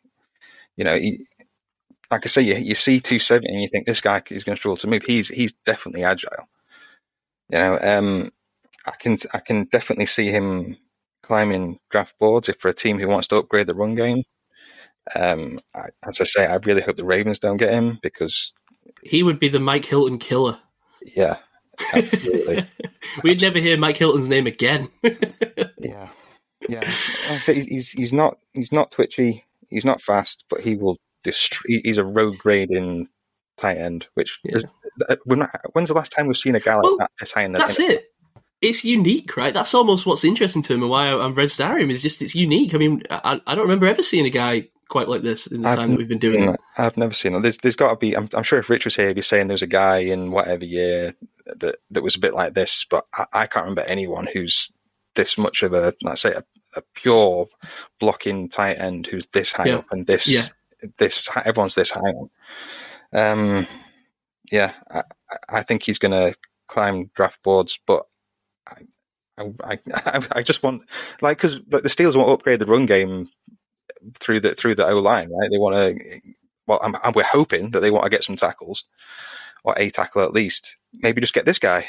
You 0.78 0.86
know, 0.86 0.98
he, 0.98 1.26
like 2.10 2.22
I 2.26 2.30
say, 2.30 2.44
you, 2.44 2.56
you 2.56 2.76
see 2.76 3.02
270 3.02 3.48
and 3.50 3.62
you 3.62 3.68
think 3.68 3.86
this 3.86 4.00
guy 4.00 4.22
is 4.30 4.44
going 4.46 4.56
to 4.56 4.60
struggle 4.60 4.78
to 4.78 4.88
move. 4.88 5.04
He's 5.04 5.28
he's 5.28 5.54
definitely 5.66 6.04
agile. 6.06 6.48
You 7.50 7.58
know, 7.60 7.80
um, 7.82 8.32
I 8.86 8.92
can 9.00 9.18
I 9.34 9.40
can 9.40 9.66
definitely 9.72 10.06
see 10.06 10.30
him 10.30 10.78
climbing 11.24 11.80
draft 11.92 12.16
boards 12.20 12.48
if 12.50 12.58
for 12.60 12.70
a 12.70 12.74
team 12.74 13.00
who 13.00 13.08
wants 13.08 13.28
to 13.30 13.38
upgrade 13.38 13.68
the 13.68 13.76
run 13.76 13.96
game. 13.96 14.24
Um, 15.16 15.60
I, 15.76 15.86
as 16.08 16.20
I 16.22 16.26
say, 16.26 16.46
I 16.46 16.56
really 16.58 16.82
hope 16.82 16.98
the 16.98 17.06
Ravens 17.06 17.40
don't 17.40 17.58
get 17.58 17.72
him 17.74 17.98
because, 18.02 18.52
He 19.04 19.24
would 19.24 19.40
be 19.40 19.48
the 19.48 19.60
Mike 19.60 19.86
Hilton 19.86 20.18
killer. 20.20 20.60
yeah, 21.16 21.38
absolutely. 21.94 22.66
We'd 23.24 23.42
never 23.42 23.60
hear 23.60 23.78
Mike 23.78 23.96
Hilton's 23.98 24.30
name 24.30 24.48
again. 24.48 24.90
Yeah, 25.80 26.10
yeah. 26.68 26.92
I 27.30 27.38
say 27.38 27.62
he's, 27.62 27.92
he's 27.92 28.12
not 28.12 28.38
he's 28.54 28.72
not 28.72 28.92
twitchy. 28.92 29.46
He's 29.70 29.86
not 29.86 30.02
fast, 30.02 30.44
but 30.50 30.60
he 30.62 30.76
will 30.76 30.98
destroy. 31.24 31.80
He's 31.84 31.98
a 32.00 32.04
road 32.04 32.38
grading 32.40 33.08
tight 33.58 33.78
end. 33.78 34.08
Which 34.16 34.40
Yeah. 34.44 34.58
is, 34.58 34.66
uh, 35.08 35.16
we're 35.26 35.36
not, 35.36 35.52
when's 35.74 35.90
the 35.90 35.94
last 35.96 36.12
time 36.12 36.28
we've 36.28 36.36
seen 36.36 36.56
a 36.56 36.60
guy 36.60 36.76
like 36.76 36.84
Well, 36.84 36.98
that 36.98 37.12
this 37.20 37.32
high 37.32 37.44
in 37.46 37.52
the? 37.54 37.60
That's 37.60 37.80
it. 37.80 38.12
It's 38.62 38.84
unique, 38.84 39.38
right? 39.38 39.54
That's 39.54 39.74
almost 39.76 40.06
what's 40.06 40.24
interesting 40.24 40.64
to 40.64 40.74
him 40.74 40.82
and 40.82 40.90
why 40.90 41.08
I'm 41.12 41.34
red 41.36 41.52
starring 41.52 41.84
him 41.84 41.92
is 41.92 42.02
just 42.02 42.22
it's 42.22 42.34
unique. 42.36 42.74
I 42.74 42.78
mean, 42.78 43.04
I, 43.10 43.40
I 43.46 43.54
don't 43.56 43.66
remember 43.66 43.86
ever 43.86 44.02
seeing 44.02 44.26
a 44.26 44.30
guy 44.32 44.70
quite 44.90 45.08
like 45.08 45.22
this 45.22 45.46
in 45.48 45.62
the 45.62 45.70
I've 45.70 45.76
time 45.76 45.92
that 45.92 45.98
we've 45.98 46.08
been 46.08 46.18
doing 46.18 46.44
it. 46.50 46.60
I've 46.78 46.98
never 46.98 47.14
seen 47.14 47.36
it. 47.36 47.42
There's 47.42 47.58
there's 47.58 47.76
got 47.76 47.92
to 47.92 47.96
be. 47.98 48.16
I'm, 48.18 48.30
I'm 48.34 48.44
sure 48.44 48.58
if 48.58 48.70
Rich 48.70 48.86
was 48.86 48.96
here, 48.96 49.08
he'd 49.08 49.16
be 49.16 49.22
saying 49.22 49.48
there's 49.48 49.62
a 49.62 49.68
guy 49.68 49.98
in 50.00 50.32
whatever 50.32 50.66
year 50.66 51.14
that 51.46 51.78
that 51.92 52.02
was 52.04 52.16
a 52.16 52.20
bit 52.20 52.34
like 52.34 52.56
this, 52.56 52.84
but 52.90 53.06
I, 53.14 53.26
I 53.34 53.48
can't 53.48 53.66
remember 53.66 53.82
anyone 53.84 54.28
who's 54.34 54.72
this 55.16 55.38
much 55.38 55.62
of 55.62 55.74
a 55.74 55.94
let's 56.02 56.22
say 56.22 56.32
a, 56.34 56.44
a 56.76 56.82
pure 56.96 57.48
blocking 58.00 58.50
tight 58.50 58.80
end 58.80 59.06
who's 59.08 59.28
this 59.34 59.52
high 59.52 59.66
Yeah. 59.68 59.76
up 59.78 59.86
and 59.92 60.08
this 60.08 60.28
Yeah. 60.28 60.48
this 60.98 61.30
everyone's 61.46 61.76
this 61.76 61.92
high 61.92 62.00
up. 62.10 62.30
Um, 63.14 63.68
yeah, 64.52 64.74
I, 64.90 65.00
I- 65.00 65.60
I 65.60 65.64
think 65.64 65.84
he's 65.84 65.98
going 66.00 66.12
to 66.12 66.34
climb 66.68 67.12
draft 67.16 67.44
boards, 67.44 67.80
but 67.86 68.06
I, 69.38 69.44
I, 69.64 69.80
I, 70.32 70.44
just 70.44 70.64
want 70.64 70.84
like 71.22 71.38
because 71.38 71.60
the 71.68 71.82
Steelers 71.82 72.16
want 72.16 72.28
to 72.28 72.34
upgrade 72.34 72.60
the 72.60 72.66
run 72.66 72.86
game 72.86 73.30
through 74.20 74.42
the 74.42 74.56
through 74.56 74.76
the 74.76 74.88
O 74.88 75.00
line, 75.00 75.30
right? 75.32 75.50
They 75.52 75.58
want 75.58 75.76
to. 75.76 76.22
Well, 76.66 76.80
I'm, 76.84 76.96
I'm, 77.02 77.14
we're 77.14 77.24
hoping 77.24 77.72
that 77.72 77.80
they 77.80 77.92
want 77.92 78.04
to 78.04 78.10
get 78.10 78.24
some 78.24 78.36
tackles 78.36 78.84
or 79.64 79.74
a 79.78 79.90
tackle 79.90 80.22
at 80.24 80.34
least. 80.34 80.76
Maybe 80.94 81.22
just 81.22 81.34
get 81.34 81.46
this 81.46 81.60
guy. 81.60 81.88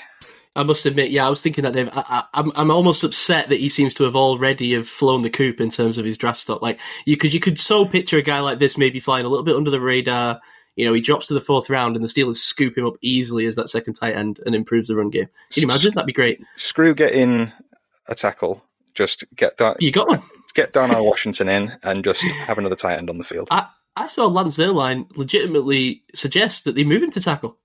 I 0.56 0.62
must 0.62 0.86
admit, 0.86 1.10
yeah, 1.10 1.26
I 1.26 1.30
was 1.30 1.42
thinking 1.42 1.62
that, 1.62 1.72
Dave. 1.72 1.88
I, 1.92 2.04
I, 2.08 2.24
I'm, 2.34 2.52
I'm 2.56 2.70
almost 2.70 3.04
upset 3.04 3.48
that 3.48 3.60
he 3.60 3.68
seems 3.68 3.94
to 3.94 4.04
have 4.04 4.16
already 4.16 4.72
have 4.74 4.88
flown 4.88 5.22
the 5.22 5.30
coop 5.30 5.60
in 5.60 5.70
terms 5.70 5.98
of 5.98 6.04
his 6.04 6.16
draft 6.16 6.40
stock. 6.40 6.62
Like, 6.62 6.80
you 7.06 7.16
because 7.16 7.34
you 7.34 7.40
could 7.40 7.58
so 7.58 7.86
picture 7.86 8.18
a 8.18 8.22
guy 8.22 8.40
like 8.40 8.58
this 8.58 8.78
maybe 8.78 8.98
flying 8.98 9.24
a 9.24 9.28
little 9.28 9.44
bit 9.44 9.56
under 9.56 9.70
the 9.70 9.80
radar. 9.80 10.40
You 10.78 10.84
know, 10.84 10.92
he 10.92 11.00
drops 11.00 11.26
to 11.26 11.34
the 11.34 11.40
fourth 11.40 11.68
round, 11.68 11.96
and 11.96 12.04
the 12.04 12.08
Steelers 12.08 12.36
scoop 12.36 12.78
him 12.78 12.86
up 12.86 12.94
easily 13.02 13.46
as 13.46 13.56
that 13.56 13.68
second 13.68 13.94
tight 13.94 14.14
end 14.14 14.40
and 14.46 14.54
improves 14.54 14.86
the 14.86 14.94
run 14.94 15.10
game. 15.10 15.26
Can 15.52 15.62
you 15.62 15.68
imagine? 15.68 15.92
That'd 15.92 16.06
be 16.06 16.12
great. 16.12 16.40
Screw 16.54 16.94
getting 16.94 17.50
a 18.06 18.14
tackle. 18.14 18.62
Just 18.94 19.24
get 19.34 19.58
that. 19.58 19.82
You 19.82 19.90
got 19.90 20.06
one. 20.06 20.22
Get 20.54 20.72
Darnell 20.72 21.04
Washington 21.04 21.48
in 21.48 21.72
and 21.82 22.04
just 22.04 22.22
have 22.22 22.58
another 22.58 22.76
tight 22.76 22.96
end 22.96 23.10
on 23.10 23.18
the 23.18 23.24
field. 23.24 23.48
I, 23.50 23.66
I 23.96 24.06
saw 24.06 24.26
Lance 24.26 24.56
Zierlein 24.56 25.06
legitimately 25.16 26.04
suggest 26.14 26.62
that 26.62 26.76
they 26.76 26.84
move 26.84 27.02
him 27.02 27.10
to 27.10 27.20
tackle. 27.20 27.58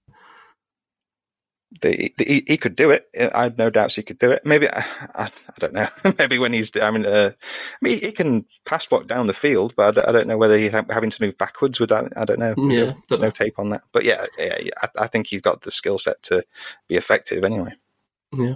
They, 1.82 2.14
they, 2.18 2.26
he, 2.26 2.44
he 2.48 2.58
could 2.58 2.76
do 2.76 2.92
it. 2.92 3.08
I 3.34 3.44
have 3.44 3.58
no 3.58 3.70
doubts 3.70 3.96
he 3.96 4.04
could 4.04 4.20
do 4.20 4.32
it. 4.32 4.46
Maybe 4.46 4.70
I, 4.70 4.86
I, 5.16 5.26
I 5.26 5.54
don't 5.60 5.74
know. 5.74 5.88
Maybe 6.18 6.40
when 6.40 6.54
he's, 6.54 6.72
I 6.76 6.92
mean, 6.92 7.06
uh, 7.06 7.32
I 7.34 7.78
mean, 7.82 8.00
he 8.00 8.12
can 8.12 8.46
pass 8.66 8.86
block 8.86 9.08
down 9.08 9.28
the 9.28 9.34
field, 9.34 9.74
but 9.76 9.88
I 9.88 9.92
don't, 9.92 10.10
I 10.10 10.12
don't 10.12 10.28
know 10.28 10.38
whether 10.38 10.58
he's 10.58 10.72
ha- 10.72 10.86
having 10.90 11.10
to 11.10 11.22
move 11.22 11.38
backwards 11.38 11.80
with 11.80 11.90
that. 11.90 12.14
I 12.16 12.26
don't 12.26 12.40
know. 12.40 12.56
Yeah, 12.58 12.86
There's 12.86 12.96
don't 13.08 13.22
no 13.22 13.28
know. 13.28 13.32
tape 13.32 13.60
on 13.60 13.70
that. 13.72 13.84
But 13.92 14.04
yeah, 14.06 14.26
yeah, 14.38 14.58
yeah 14.62 14.72
I, 14.82 14.90
I 15.04 15.08
think 15.08 15.28
he's 15.28 15.42
got 15.42 15.62
the 15.62 15.72
skill 15.72 16.00
set 16.00 16.22
to 16.24 16.44
be 16.88 16.96
effective 16.96 17.44
anyway. 17.44 17.74
Yeah. 18.32 18.56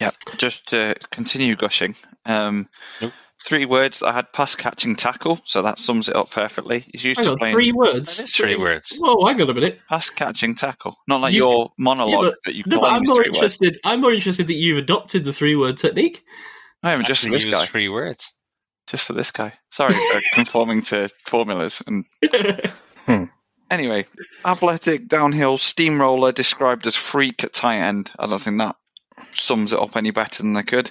Yeah, 0.00 0.12
just 0.38 0.68
to 0.68 0.94
continue 1.10 1.56
gushing. 1.56 1.94
Um, 2.24 2.70
Nope. 3.02 3.12
Three 3.42 3.64
words. 3.64 4.02
I 4.02 4.12
had 4.12 4.32
pass 4.34 4.54
catching 4.54 4.96
tackle, 4.96 5.40
so 5.46 5.62
that 5.62 5.78
sums 5.78 6.08
it 6.10 6.16
up 6.16 6.30
perfectly. 6.30 6.84
He's 6.92 7.04
used 7.04 7.18
Hang 7.18 7.24
to 7.24 7.30
on, 7.32 7.38
playing 7.38 7.54
three 7.54 7.72
words. 7.72 8.16
That 8.18 8.24
is 8.24 8.34
three 8.36 8.56
words. 8.56 8.94
Whoa, 8.98 9.24
hang 9.26 9.40
on 9.40 9.48
a 9.48 9.54
minute. 9.54 9.80
pass 9.88 10.10
catching 10.10 10.54
tackle, 10.56 10.96
not 11.08 11.22
like 11.22 11.32
You- 11.32 11.44
your 11.48 11.72
monologue 11.78 12.12
Yeah, 12.24 12.30
but- 12.30 12.34
that 12.44 12.54
you 12.54 12.64
No, 12.66 12.76
but 12.80 12.86
claim 12.88 12.94
I'm 12.96 13.02
more 13.06 13.16
three 13.16 13.24
words. 13.30 13.36
interested. 13.36 13.78
I'm 13.82 14.00
more 14.02 14.12
interested 14.12 14.46
that 14.48 14.54
you've 14.54 14.78
adopted 14.78 15.24
the 15.24 15.32
three 15.32 15.56
word 15.56 15.78
technique. 15.78 16.22
I 16.82 16.90
haven't 16.90 17.06
just 17.08 17.24
for 17.24 17.30
this 17.30 17.44
guy. 17.46 17.64
three 17.66 17.88
words. 17.88 18.30
Just 18.88 19.06
for 19.06 19.12
this 19.14 19.30
guy. 19.32 19.54
Sorry 19.70 19.92
for 19.94 20.20
conforming 20.34 20.82
to 20.82 21.08
formulas. 21.24 21.82
And 21.86 22.04
hmm. 23.06 23.24
anyway, 23.70 24.06
athletic 24.44 25.08
downhill 25.08 25.56
steamroller 25.58 26.32
described 26.32 26.86
as 26.86 26.94
freak 26.96 27.42
at 27.44 27.52
tight 27.52 27.78
end. 27.78 28.10
I 28.18 28.26
don't 28.26 28.40
think 28.40 28.58
that 28.58 28.76
sums 29.34 29.72
it 29.72 29.78
up 29.78 29.96
any 29.96 30.10
better 30.10 30.42
than 30.42 30.56
I 30.56 30.62
could. 30.62 30.90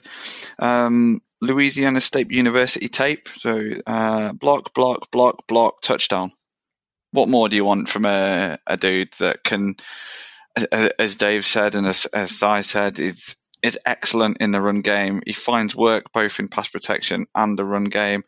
Um, 0.60 1.22
Louisiana 1.42 2.02
State 2.02 2.32
University 2.32 2.90
tape. 2.90 3.30
So 3.30 3.62
uh, 3.88 4.34
block, 4.34 4.74
block, 4.74 5.12
block, 5.12 5.48
block, 5.48 5.82
touchdown. 5.82 6.32
What 7.12 7.30
more 7.30 7.50
do 7.50 7.56
you 7.56 7.66
want 7.66 7.90
from 7.90 8.06
a, 8.06 8.60
a 8.68 8.78
dude 8.78 9.14
that 9.20 9.44
can, 9.44 9.76
as- 10.72 11.16
Dave 11.16 11.46
said 11.46 11.76
and 11.76 11.88
as, 11.88 12.06
as 12.08 12.44
I 12.44 12.62
said, 12.62 13.00
is 13.00 13.36
is 13.62 13.78
excellent 13.86 14.38
in 14.40 14.52
the 14.52 14.62
run 14.62 14.82
game. 14.82 15.22
He 15.26 15.34
finds 15.34 15.76
work 15.76 16.14
both 16.14 16.40
in 16.40 16.48
pass 16.48 16.70
protection 16.70 17.28
and 17.36 17.60
the 17.60 17.66
run 17.66 17.84
game. 17.86 18.24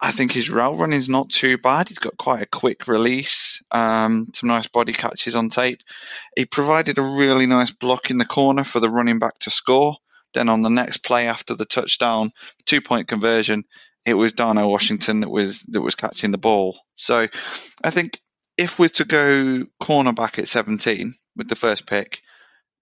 I 0.00 0.12
think 0.12 0.32
his 0.32 0.48
route 0.48 0.78
running 0.78 0.98
is 0.98 1.08
not 1.08 1.30
too 1.30 1.58
bad. 1.58 1.88
He's 1.88 1.98
got 1.98 2.16
quite 2.16 2.42
a 2.42 2.46
quick 2.46 2.86
release, 2.86 3.62
um, 3.72 4.28
some 4.32 4.48
nice 4.48 4.68
body 4.68 4.92
catches 4.92 5.34
on 5.34 5.48
tape. 5.48 5.82
He 6.36 6.44
provided 6.44 6.98
a 6.98 7.02
really 7.02 7.46
nice 7.46 7.72
block 7.72 8.10
in 8.10 8.18
the 8.18 8.24
corner 8.24 8.62
for 8.62 8.78
the 8.78 8.90
running 8.90 9.18
back 9.18 9.38
to 9.40 9.50
score. 9.50 9.96
Then 10.34 10.48
on 10.48 10.62
the 10.62 10.70
next 10.70 10.98
play 10.98 11.26
after 11.26 11.54
the 11.54 11.64
touchdown, 11.64 12.32
two 12.64 12.80
point 12.80 13.08
conversion, 13.08 13.64
it 14.04 14.14
was 14.14 14.32
Darnell 14.32 14.70
Washington 14.70 15.20
that 15.20 15.30
was 15.30 15.62
that 15.62 15.80
was 15.80 15.94
catching 15.94 16.30
the 16.30 16.38
ball. 16.38 16.78
So 16.96 17.28
I 17.82 17.90
think 17.90 18.20
if 18.56 18.78
we're 18.78 18.88
to 18.88 19.04
go 19.04 19.64
cornerback 19.82 20.38
at 20.38 20.48
17 20.48 21.14
with 21.36 21.48
the 21.48 21.56
first 21.56 21.86
pick, 21.86 22.22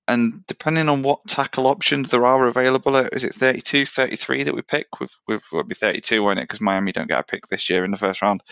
and 0.08 0.46
depending 0.46 0.88
on 0.88 1.02
what 1.02 1.26
tackle 1.26 1.66
options 1.66 2.10
there 2.10 2.24
are 2.26 2.46
available, 2.46 2.94
uh, 2.94 3.08
is 3.12 3.24
it 3.24 3.34
32, 3.34 3.86
33 3.86 4.44
that 4.44 4.54
we 4.54 4.62
pick? 4.62 5.00
With 5.00 5.14
with 5.26 5.42
will 5.52 5.64
be 5.64 5.74
32, 5.74 6.22
won't 6.22 6.38
it? 6.38 6.42
Because 6.42 6.60
Miami 6.60 6.92
don't 6.92 7.08
get 7.08 7.20
a 7.20 7.24
pick 7.24 7.48
this 7.48 7.68
year 7.68 7.84
in 7.84 7.90
the 7.90 7.96
first 7.96 8.22
round. 8.22 8.42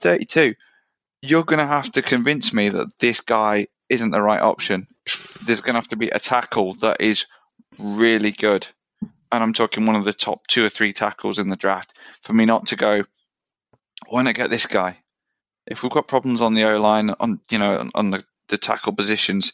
32. 0.00 0.54
You're 1.22 1.44
going 1.44 1.58
to 1.58 1.66
have 1.66 1.90
to 1.92 2.02
convince 2.02 2.52
me 2.52 2.68
that 2.68 2.98
this 2.98 3.20
guy 3.20 3.68
isn't 3.88 4.10
the 4.10 4.22
right 4.22 4.40
option. 4.40 4.86
There's 5.44 5.62
going 5.62 5.74
to 5.74 5.80
have 5.80 5.88
to 5.88 5.96
be 5.96 6.10
a 6.10 6.18
tackle 6.18 6.74
that 6.74 7.00
is 7.00 7.26
really 7.78 8.30
good. 8.30 8.68
and 9.00 9.42
I'm 9.42 9.52
talking 9.52 9.86
one 9.86 9.96
of 9.96 10.04
the 10.04 10.12
top 10.12 10.46
two 10.46 10.64
or 10.64 10.68
three 10.68 10.92
tackles 10.92 11.38
in 11.38 11.48
the 11.48 11.56
draft, 11.56 11.92
for 12.22 12.32
me 12.32 12.44
not 12.44 12.68
to 12.68 12.76
go, 12.76 13.04
why 14.08 14.22
not 14.22 14.34
get 14.34 14.50
this 14.50 14.66
guy? 14.66 14.98
If 15.66 15.82
we've 15.82 15.92
got 15.92 16.08
problems 16.08 16.40
on 16.40 16.54
the 16.54 16.64
O 16.64 16.80
line, 16.80 17.10
on 17.18 17.40
you 17.50 17.58
know, 17.58 17.88
on 17.94 18.10
the, 18.10 18.24
the 18.48 18.58
tackle 18.58 18.92
positions, 18.92 19.52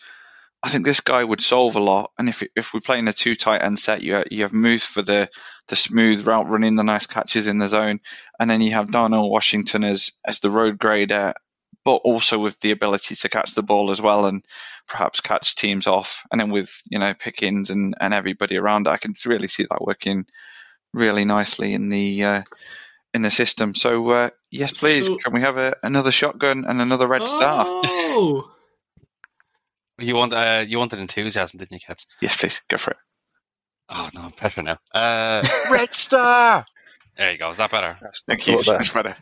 I 0.65 0.69
think 0.71 0.87
this 0.87 1.01
guy 1.01 1.23
would 1.23 1.43
solve 1.43 1.77
a 1.77 1.81
lot. 1.81 2.13
And 2.19 2.27
if 2.31 2.43
if 2.57 2.73
we 2.73 2.81
play 2.81 2.99
in 2.99 3.07
a 3.07 3.13
two 3.13 3.35
tight 3.35 3.61
end 3.63 3.79
set, 3.79 4.01
you 4.03 4.25
you 4.31 4.45
have 4.45 4.55
Moose 4.55 4.85
for 4.87 5.03
the 5.03 5.29
the 5.69 5.77
smooth 5.77 6.27
route 6.27 6.49
running, 6.49 6.75
the 6.75 6.83
nice 6.83 7.07
catches 7.07 7.47
in 7.47 7.59
the 7.59 7.69
zone, 7.69 8.01
and 8.41 8.49
then 8.49 8.63
you 8.63 8.73
have 8.73 8.91
Darnell 8.91 9.29
Washington 9.29 9.85
as 9.85 10.13
as 10.25 10.41
the 10.41 10.49
road 10.49 10.79
grader, 10.79 11.35
but 11.85 11.97
also 11.97 12.39
with 12.39 12.59
the 12.61 12.71
ability 12.71 13.15
to 13.15 13.29
catch 13.29 13.55
the 13.55 13.63
ball 13.63 13.91
as 13.91 14.01
well 14.01 14.25
and 14.25 14.43
perhaps 14.89 15.21
catch 15.21 15.55
teams 15.55 15.87
off. 15.87 16.23
And 16.33 16.41
then 16.41 16.51
with 16.51 16.81
you 16.89 16.99
know 16.99 17.13
Pickens 17.13 17.69
and 17.69 17.95
and 18.01 18.15
everybody 18.15 18.57
around, 18.57 18.89
I 18.89 18.97
can 18.97 19.15
really 19.27 19.49
see 19.49 19.67
that 19.69 19.83
working 19.83 20.25
really 20.95 21.27
nicely 21.27 21.75
in 21.75 21.91
the. 21.91 22.25
Uh, 22.25 22.43
in 23.13 23.23
the 23.23 23.31
system, 23.31 23.77
so 23.77 24.11
uh, 24.11 24.31
yes, 24.51 24.77
please. 24.77 25.07
So- 25.07 25.15
can 25.15 25.33
we 25.33 25.43
have 25.43 25.57
a, 25.57 25.77
another 25.85 26.11
shotgun 26.11 26.65
and 26.65 26.81
another 26.81 27.07
red 27.07 27.29
star? 27.29 27.65
Oh, 27.69 28.51
You 29.99 30.17
want 30.17 30.33
uh, 30.33 30.65
you 30.67 30.79
wanted 30.79 30.99
enthusiasm, 30.99 31.59
didn't 31.59 31.73
you, 31.73 31.81
Cats? 31.87 32.07
Yes, 32.21 32.37
please. 32.37 32.63
Go 32.69 32.79
for 32.79 32.93
it. 32.93 32.97
Oh 33.89 34.09
no, 34.15 34.31
pressure 34.37 34.63
now. 34.63 34.79
Uh, 34.93 35.47
Red 35.71 35.93
Star. 35.95 36.65
There 37.17 37.33
you 37.33 37.39
go. 37.39 37.51
Is 37.51 37.59
that 37.59 37.71
better? 37.71 37.97
Thank 38.27 38.47
you. 38.49 38.57
Much 38.67 38.93
better. 38.93 39.15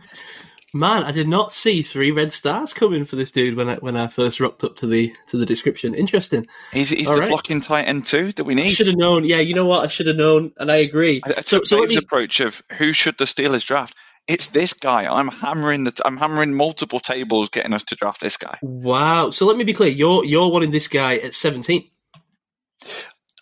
man, 0.73 1.03
I 1.05 1.13
did 1.13 1.29
not 1.29 1.53
see 1.53 1.83
three 1.83 2.11
red 2.11 2.33
stars 2.33 2.73
coming 2.73 3.05
for 3.05 3.17
this 3.17 3.31
dude 3.31 3.55
when 3.57 3.69
I 3.69 3.75
when 3.77 3.97
I 3.99 4.07
first 4.07 4.41
rocked 4.41 4.65
up 4.65 4.77
to 4.77 4.87
the 4.87 5.13
to 5.27 5.37
the 5.37 5.45
description. 5.45 5.95
Interesting. 5.95 6.47
He's, 6.73 6.89
he's 6.89 7.07
All 7.09 7.15
the 7.15 7.21
right. 7.21 7.29
blocking 7.29 7.61
tight 7.61 7.83
end 7.89 8.07
too 8.07 8.33
that 8.33 8.45
we 8.45 8.55
need. 8.55 8.63
I 8.63 8.65
need. 8.67 8.75
should 8.75 8.87
have 8.87 8.97
known. 8.97 9.25
Yeah, 9.27 9.41
you 9.41 9.55
know 9.55 9.67
what? 9.67 9.85
I 9.85 9.89
should 9.89 10.07
have 10.07 10.17
known, 10.17 10.53
and 10.57 10.71
I 10.71 10.77
agree. 10.77 11.21
I, 11.27 11.31
I 11.37 11.41
So, 11.43 11.59
took 11.59 11.67
so 11.67 11.77
let 11.77 11.89
Dave's 11.89 11.97
me, 11.97 12.03
approach 12.05 12.41
of 12.41 12.63
who 12.79 12.95
should 12.95 13.19
the 13.19 13.25
Steelers 13.25 13.67
draft. 13.67 13.95
It's 14.29 14.47
this 14.47 14.75
guy. 14.75 15.07
I'm 15.07 15.29
hammering 15.29 15.85
the. 15.85 16.01
I'm 16.05 16.17
hammering 16.17 16.55
multiple 16.55 17.01
tables, 17.01 17.49
getting 17.51 17.73
us 17.75 17.85
to 17.85 17.97
draft 17.97 18.21
this 18.21 18.37
guy. 18.37 18.59
wow. 18.63 19.31
So 19.31 19.47
let 19.47 19.57
me 19.57 19.65
be 19.65 19.73
clear. 19.73 19.91
You're 19.91 20.25
you're 20.25 20.49
wanting 20.49 20.71
this 20.71 20.89
guy 20.89 21.17
at 21.17 21.35
seventeen. 21.35 21.89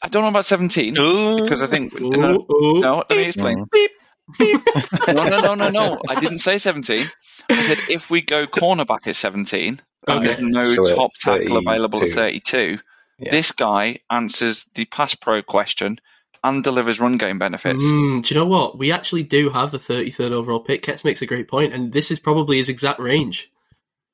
I 0.02 0.08
don't 0.08 0.22
know 0.22 0.30
about 0.30 0.46
17 0.46 0.94
because 0.94 1.62
I 1.62 1.66
think 1.66 2.00
Ooh, 2.00 2.10
no, 2.10 2.46
ooh. 2.50 2.80
no. 2.80 3.04
Let 3.08 3.10
me 3.10 3.24
explain. 3.24 3.66
Beep, 3.70 3.90
beep. 4.38 4.60
no, 5.08 5.24
no, 5.28 5.40
no, 5.40 5.54
no, 5.54 5.68
no. 5.68 6.00
I 6.08 6.18
didn't 6.18 6.38
say 6.38 6.56
17. 6.56 7.06
I 7.50 7.62
said 7.62 7.78
if 7.90 8.10
we 8.10 8.22
go 8.22 8.46
cornerback 8.46 9.06
at 9.06 9.16
17, 9.16 9.68
and 9.68 9.80
Okay. 10.08 10.24
there's 10.24 10.38
no 10.38 10.64
So 10.64 10.84
top 10.94 11.12
tackle 11.20 11.58
available 11.58 12.02
at 12.02 12.12
32. 12.12 12.78
32. 12.78 12.82
Yeah. 13.18 13.30
This 13.30 13.52
guy 13.52 13.98
answers 14.08 14.64
the 14.74 14.86
pass 14.86 15.14
pro 15.14 15.42
question 15.42 15.98
and 16.42 16.64
delivers 16.64 17.00
run 17.00 17.16
game 17.16 17.38
benefits. 17.38 17.82
Mm, 17.82 18.24
do 18.24 18.34
you 18.34 18.40
know 18.40 18.46
what? 18.46 18.78
We 18.78 18.92
actually 18.92 19.22
do 19.24 19.50
have 19.50 19.70
the 19.70 19.78
33rd 19.78 20.30
overall 20.32 20.60
pick. 20.60 20.82
Ketz 20.82 21.04
makes 21.04 21.20
a 21.22 21.26
great 21.26 21.48
point, 21.48 21.72
and 21.74 21.92
this 21.92 22.10
is 22.10 22.18
probably 22.18 22.56
his 22.58 22.68
exact 22.68 22.98
range. 23.00 23.50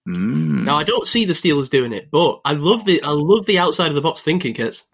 Mm. 0.08 0.64
Now, 0.64 0.76
I 0.76 0.84
don't 0.84 1.06
see 1.06 1.24
the 1.24 1.32
Steelers 1.32 1.68
doing 1.70 1.92
it, 1.92 2.10
but 2.10 2.40
I 2.44 2.52
love 2.52 2.84
the 2.84 3.02
I 3.02 3.10
love 3.10 3.46
the 3.46 3.58
outside 3.58 3.88
of 3.88 3.94
the 3.94 4.00
box 4.00 4.22
thinking, 4.22 4.54
Ketz. 4.54 4.84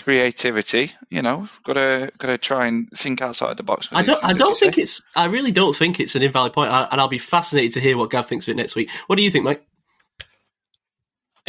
creativity. 0.00 0.92
You 1.10 1.22
know, 1.22 1.48
got 1.64 1.72
to 1.74 2.12
got 2.18 2.28
to 2.28 2.38
try 2.38 2.66
and 2.66 2.88
think 2.94 3.20
outside 3.22 3.56
the 3.56 3.62
box. 3.64 3.88
I 3.92 4.02
don't. 4.02 4.22
I 4.22 4.28
things, 4.28 4.30
as 4.32 4.38
don't 4.38 4.56
think 4.58 4.74
say. 4.76 4.82
it's. 4.82 5.02
I 5.16 5.24
really 5.26 5.50
don't 5.52 5.74
think 5.76 5.98
it's 6.00 6.14
an 6.14 6.22
invalid 6.22 6.52
point, 6.52 6.70
I- 6.70 6.88
and 6.92 7.00
I'll 7.00 7.08
be 7.08 7.18
fascinated 7.18 7.72
to 7.72 7.80
hear 7.80 7.96
what 7.96 8.10
Gav 8.10 8.26
thinks 8.28 8.46
of 8.46 8.52
it 8.52 8.56
next 8.56 8.76
week. 8.76 8.90
What 9.08 9.16
do 9.16 9.22
you 9.22 9.30
think, 9.30 9.44
Mike? 9.44 9.66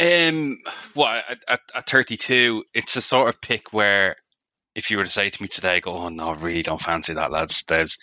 Um, 0.00 0.58
well, 0.94 1.22
at, 1.28 1.38
at, 1.48 1.60
at 1.74 1.88
32, 1.90 2.64
it's 2.72 2.94
a 2.96 3.02
sort 3.02 3.28
of 3.28 3.40
pick 3.40 3.72
where 3.72 4.16
if 4.78 4.90
you 4.90 4.96
were 4.96 5.04
to 5.04 5.10
say 5.10 5.28
to 5.28 5.42
me 5.42 5.48
today, 5.48 5.80
go, 5.80 5.92
oh 5.92 6.08
no, 6.08 6.30
I 6.30 6.34
really 6.34 6.62
don't 6.62 6.80
fancy 6.80 7.12
that, 7.14 7.30
lads. 7.30 7.64
There's 7.64 7.98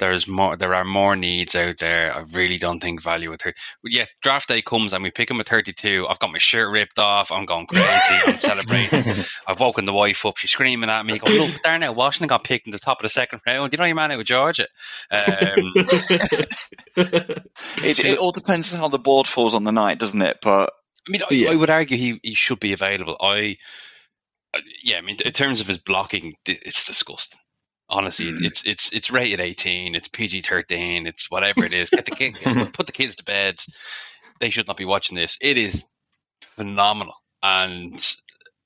there's 0.00 0.26
more 0.26 0.56
there 0.56 0.74
are 0.74 0.84
more 0.84 1.14
needs 1.14 1.54
out 1.54 1.78
there. 1.78 2.12
I 2.12 2.20
really 2.32 2.58
don't 2.58 2.80
think 2.80 3.00
value 3.00 3.32
at 3.32 3.42
30. 3.42 3.54
But 3.82 3.92
yeah, 3.92 4.06
draft 4.22 4.48
day 4.48 4.60
comes 4.60 4.92
and 4.92 5.04
we 5.04 5.12
pick 5.12 5.30
him 5.30 5.38
at 5.38 5.48
32. 5.48 6.06
I've 6.08 6.18
got 6.18 6.32
my 6.32 6.38
shirt 6.38 6.68
ripped 6.72 6.98
off. 6.98 7.30
I'm 7.30 7.46
going 7.46 7.66
crazy. 7.66 8.14
I'm 8.26 8.38
celebrating. 8.38 9.04
I've 9.46 9.60
woken 9.60 9.84
the 9.84 9.92
wife 9.92 10.26
up. 10.26 10.36
She's 10.36 10.50
screaming 10.50 10.90
at 10.90 11.06
me, 11.06 11.18
going, 11.20 11.36
look, 11.38 11.60
Darnell 11.62 11.94
Washington 11.94 12.26
got 12.26 12.42
picked 12.42 12.66
in 12.66 12.72
the 12.72 12.80
top 12.80 12.98
of 12.98 13.02
the 13.04 13.08
second 13.08 13.40
round. 13.46 13.72
You 13.72 13.78
know 13.78 13.84
your 13.84 13.94
man 13.94 14.10
out 14.10 14.18
with 14.18 14.26
Georgia. 14.26 14.66
Um, 15.10 15.72
It, 16.96 17.98
it 17.98 18.18
all 18.18 18.32
depends 18.32 18.72
on 18.72 18.80
how 18.80 18.88
the 18.88 18.98
board 18.98 19.26
falls 19.26 19.54
on 19.54 19.64
the 19.64 19.72
night, 19.72 19.98
doesn't 19.98 20.22
it? 20.22 20.38
But 20.42 20.72
I 21.06 21.10
mean, 21.10 21.22
I, 21.22 21.34
Yeah. 21.34 21.50
I 21.50 21.54
would 21.56 21.70
argue 21.70 21.96
he, 21.96 22.20
he 22.22 22.34
should 22.34 22.60
be 22.60 22.72
available. 22.72 23.16
I, 23.20 23.56
yeah, 24.82 24.98
I 24.98 25.00
mean, 25.00 25.16
in 25.24 25.32
terms 25.32 25.60
of 25.60 25.66
his 25.66 25.78
blocking, 25.78 26.34
it's 26.46 26.84
disgusting. 26.84 27.40
Honestly, 27.90 28.26
Mm. 28.26 28.44
it's 28.44 28.62
it's 28.64 28.92
it's 28.92 29.10
rated 29.10 29.40
eighteen, 29.40 29.94
it's 29.94 30.08
PG 30.08 30.42
thirteen, 30.42 31.06
it's 31.06 31.30
whatever 31.30 31.64
it 31.64 31.72
is. 31.74 31.90
Get 31.90 32.06
the 32.06 32.12
kid, 32.12 32.34
put 32.72 32.86
the 32.86 32.92
kids 32.92 33.14
to 33.16 33.24
bed. 33.24 33.62
They 34.40 34.50
should 34.50 34.66
not 34.66 34.76
be 34.78 34.84
watching 34.86 35.16
this. 35.16 35.36
It 35.40 35.58
is 35.58 35.84
phenomenal, 36.40 37.14
and 37.42 38.02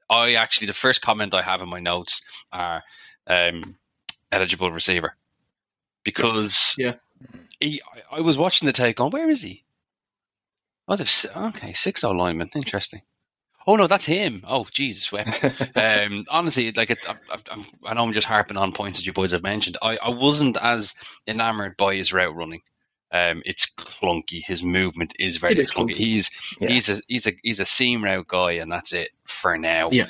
I 0.09 0.35
actually 0.35 0.69
the 0.69 0.73
first 0.73 1.03
comment 1.03 1.35
I 1.35 1.43
have 1.43 1.63
in 1.63 1.69
my 1.69 1.81
notes 1.81 2.23
are 2.53 2.83
um, 3.27 3.77
eligible 4.33 4.71
receiver 4.71 5.17
because 6.05 6.75
Yeah. 6.79 6.95
he, 7.61 7.83
I- 7.95 8.19
I 8.19 8.21
was 8.21 8.39
watching 8.39 8.67
the 8.67 8.73
tape 8.73 8.97
going, 8.97 9.11
where 9.11 9.29
is 9.29 9.43
he? 9.43 9.65
Oh, 10.87 10.97
okay, 11.49 11.73
six 11.75 12.03
O 12.05 12.13
lineman. 12.13 12.51
Interesting. 12.55 13.03
Oh 13.69 13.77
no, 13.77 13.87
that's 13.87 14.07
him. 14.07 14.43
Oh 14.47 14.67
Jesus, 14.73 15.13
um, 15.77 16.25
honestly, 16.31 16.73
like 16.73 16.89
it, 16.89 17.07
I, 17.07 17.17
I, 17.31 17.63
I 17.85 17.95
know 17.95 18.05
I'm 18.05 18.15
just 18.15 18.27
harping 18.27 18.57
on 18.57 18.73
points 18.73 18.99
that 18.99 19.07
you 19.07 19.13
boys 19.13 19.33
have 19.33 19.43
mentioned. 19.43 19.77
I, 19.83 19.99
I 20.03 20.09
wasn't 20.09 20.57
as 20.57 20.95
enamored 21.27 21.77
by 21.77 21.95
his 21.95 22.11
route 22.11 22.35
running. 22.35 22.63
Um, 23.13 23.43
it's 23.45 23.71
clunky. 23.75 24.43
His 24.43 24.63
movement 24.63 25.13
is 25.19 25.37
very 25.37 25.59
is 25.59 25.71
clunky. 25.71 25.91
clunky. 25.91 25.97
He's 25.97 26.57
Yeah. 26.59 26.69
he's 26.69 26.89
a 26.89 27.01
he's 27.09 27.27
a 27.27 27.33
he's 27.43 27.61
a 27.61 27.67
seam 27.67 28.03
route 28.03 28.27
guy, 28.27 28.53
and 28.53 28.73
that's 28.73 28.95
it 28.95 29.11
for 29.27 29.59
now. 29.59 29.91
Yeah. 29.91 30.07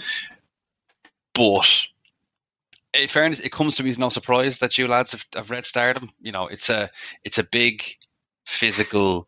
But 1.34 1.88
in 2.94 3.08
fairness, 3.08 3.40
it 3.40 3.50
comes 3.50 3.74
to 3.76 3.82
me 3.82 3.90
as 3.90 3.98
no 3.98 4.08
surprise 4.08 4.60
that 4.60 4.78
you 4.78 4.86
lads 4.86 5.10
have, 5.10 5.24
have 5.34 5.50
red 5.50 5.66
starred 5.66 5.98
him. 5.98 6.12
You 6.20 6.30
know, 6.30 6.46
it's 6.46 6.70
a 6.70 6.92
it's 7.24 7.38
a 7.38 7.44
big 7.44 7.82
physical 8.46 9.26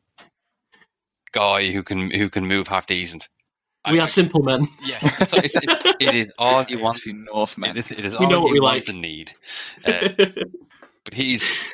guy 1.32 1.72
who 1.72 1.82
can 1.82 2.12
who 2.12 2.30
can 2.30 2.46
move 2.46 2.68
half 2.68 2.86
decent. 2.86 3.28
We 3.90 3.98
I- 4.00 4.04
are 4.04 4.08
simple 4.08 4.42
men. 4.42 4.66
yeah, 4.84 4.98
so 5.26 5.36
it's, 5.38 5.56
it, 5.56 5.96
it 6.00 6.14
is 6.14 6.32
all 6.38 6.64
you 6.64 6.78
want. 6.78 6.96
obviously 6.98 7.12
Northmen. 7.14 7.70
It 7.70 7.76
is, 7.78 7.90
it 7.92 8.04
is 8.04 8.18
We 8.18 8.26
know 8.26 8.40
what 8.42 8.48
you 8.48 8.54
we 8.54 8.60
want 8.60 8.74
like. 8.76 8.88
and 8.88 9.00
need. 9.00 9.32
Uh, 9.84 10.08
but 11.04 11.14
he's 11.14 11.66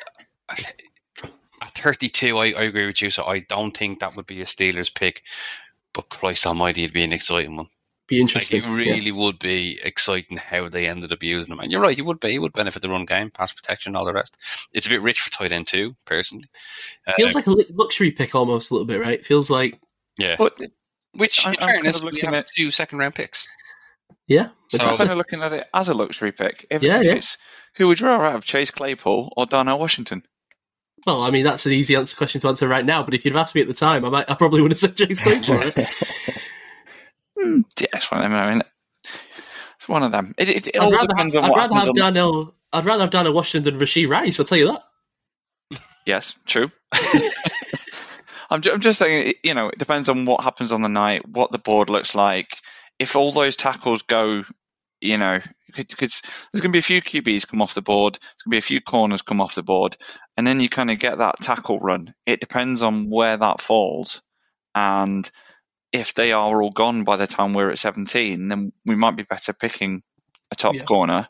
at 1.61 1.75
32. 1.75 2.37
I, 2.37 2.45
I 2.51 2.63
agree 2.63 2.85
with 2.85 3.01
you. 3.01 3.11
So 3.11 3.25
I 3.25 3.39
don't 3.39 3.75
think 3.75 3.99
that 3.99 4.15
would 4.15 4.25
be 4.27 4.41
a 4.41 4.45
Steelers 4.45 4.93
pick. 4.93 5.23
But 5.93 6.09
Christ 6.09 6.45
Almighty, 6.47 6.83
it'd 6.83 6.93
be 6.93 7.03
an 7.03 7.11
exciting 7.13 7.55
one. 7.57 7.67
Be 8.07 8.15
Like 8.17 8.21
interesting. 8.21 8.63
it 8.63 8.69
really 8.73 9.11
would 9.11 9.37
be 9.39 9.79
exciting 9.83 10.37
how 10.37 10.69
they 10.69 10.87
ended 10.87 11.11
up 11.11 11.21
using 11.23 11.51
him. 11.51 11.59
And 11.59 11.69
you're 11.71 11.81
right, 11.81 11.95
he 11.95 12.01
would 12.01 12.21
be. 12.21 12.29
He 12.31 12.39
would 12.39 12.53
benefit 12.53 12.81
the 12.81 12.89
run 12.89 13.03
game, 13.05 13.31
pass 13.31 13.51
protection, 13.51 13.95
all 13.97 14.05
the 14.05 14.13
rest. 14.13 14.37
It's 14.73 14.85
a 14.85 14.89
bit 14.89 15.01
rich 15.01 15.19
for 15.19 15.29
tight 15.29 15.51
end 15.51 15.67
too, 15.67 15.93
personally. 16.05 16.45
Yeah. 17.05 17.13
Uh, 17.13 17.15
Feels 17.17 17.35
like 17.35 17.47
a 17.47 17.55
luxury 17.73 18.11
pick 18.11 18.33
almost 18.33 18.71
a 18.71 18.75
little 18.75 18.87
bit, 18.87 19.01
right? 19.01 19.25
Feels 19.25 19.49
like 19.49 19.77
yeah. 20.17 20.35
But 20.37 20.57
Which, 21.17 21.45
I'm- 21.45 21.53
in 21.55 21.61
I'm 21.61 21.67
kind 21.83 21.87
of 21.87 22.01
we 22.01 22.05
looking 22.11 22.25
have 22.29 22.33
at- 22.39 22.47
two 22.55 22.71
second 22.71 22.99
round 22.99 23.15
picks. 23.15 23.47
yeah. 24.27 24.49
So- 24.69 24.79
I'm 24.87 24.97
kind 24.97 25.11
of 25.11 25.17
looking 25.17 25.41
at 25.41 25.53
it 25.53 25.67
as 25.73 25.89
a 25.89 25.93
luxury 25.93 26.31
pick. 26.31 26.65
If, 26.69 26.81
Yeah, 26.83 26.99
if 26.99 27.05
yeah. 27.05 27.21
who 27.75 27.87
would 27.87 27.99
you 27.99 28.07
rather 28.07 28.23
have, 28.25 28.43
Chase 28.43 28.71
Claypool 28.71 29.33
or 29.37 29.45
Darnell 29.45 29.79
Washington? 29.79 30.23
Well, 31.05 31.23
I 31.23 31.29
mean 31.29 31.43
that's 31.45 31.65
an 31.65 31.71
easy 31.73 31.95
answer, 31.95 32.17
question 32.17 32.41
to 32.41 32.47
answer 32.49 32.67
right 32.67 32.83
now. 32.85 33.01
But 33.03 33.13
if 33.13 33.23
you'd 33.23 33.33
have 33.33 33.41
asked 33.41 33.55
me 33.55 33.61
at 33.61 33.67
the 33.67 33.73
time, 33.73 34.03
I 34.03 34.09
might, 34.09 34.29
I 34.29 34.33
probably 34.35 34.61
would 34.61 34.71
have 34.71 34.79
said 34.79 34.95
Chase 34.97 35.19
Claypool. 35.19 35.55
right? 35.57 35.75
Hmm, 37.39 37.61
Yeah, 37.79 37.87
it's 37.93 38.11
one 38.11 38.21
of 38.23 38.29
them. 38.31 38.33
I 38.33 38.49
mean, 38.51 38.63
it's 39.75 39.87
one 39.87 40.01
of 40.03 40.11
them. 40.11 40.33
It, 40.39 40.49
it, 40.49 40.67
it 40.67 40.75
I'd 40.75 40.81
all 40.83 40.91
rather, 40.91 41.07
depends 41.07 41.35
have, 41.35 41.43
on 41.43 41.49
I'd 41.49 41.51
what 41.51 41.57
rather 41.59 41.75
have 41.75 41.89
On, 41.89 41.95
Darnell. 41.95 42.55
I'd 42.73 42.83
rather 42.85 43.03
have 43.03 43.11
Darnell 43.11 43.33
Washington 43.33 43.71
than 43.73 43.79
Rashee 43.81 44.09
Rice. 44.09 44.39
I'll 44.39 44.45
tell 44.47 44.57
you 44.57 44.75
that. 45.71 45.79
yes, 46.07 46.37
true. 46.47 46.71
I'm, 48.49 48.61
ju- 48.61 48.71
I'm 48.71 48.79
just 48.81 48.99
saying, 48.99 49.33
you 49.43 49.53
know, 49.53 49.69
it 49.69 49.77
depends 49.79 50.09
on 50.09 50.25
what 50.25 50.43
happens 50.43 50.71
on 50.71 50.81
the 50.81 50.89
night, 50.89 51.27
what 51.27 51.51
the 51.51 51.57
board 51.57 51.89
looks 51.89 52.15
like. 52.15 52.57
If 52.99 53.15
all 53.15 53.31
those 53.31 53.55
tackles 53.55 54.03
go, 54.03 54.43
you 55.01 55.17
know, 55.17 55.39
because 55.75 56.21
there's 56.51 56.61
going 56.61 56.71
to 56.71 56.75
be 56.75 56.79
a 56.79 56.81
few 56.81 57.01
QBs 57.01 57.47
come 57.47 57.61
off 57.61 57.73
the 57.75 57.81
board, 57.81 58.13
there's 58.15 58.43
going 58.43 58.51
to 58.51 58.55
be 58.55 58.57
a 58.57 58.61
few 58.61 58.81
corners 58.81 59.21
come 59.21 59.41
off 59.41 59.55
the 59.55 59.63
board, 59.63 59.97
and 60.35 60.47
then 60.47 60.59
you 60.59 60.69
kind 60.69 60.89
of 60.89 60.97
get 60.99 61.19
that 61.19 61.39
tackle 61.41 61.79
run. 61.79 62.13
It 62.25 62.39
depends 62.39 62.81
on 62.81 63.09
where 63.09 63.37
that 63.37 63.61
falls, 63.61 64.21
and 64.73 65.29
if 65.91 66.13
they 66.13 66.31
are 66.31 66.61
all 66.61 66.71
gone 66.71 67.03
by 67.03 67.15
the 67.15 67.27
time 67.27 67.53
we're 67.53 67.69
at 67.71 67.79
17, 67.79 68.47
then 68.47 68.73
we 68.85 68.95
might 68.95 69.15
be 69.15 69.23
better 69.23 69.53
picking 69.53 70.03
a 70.51 70.55
top 70.55 70.75
Yeah. 70.75 70.83
corner. 70.83 71.27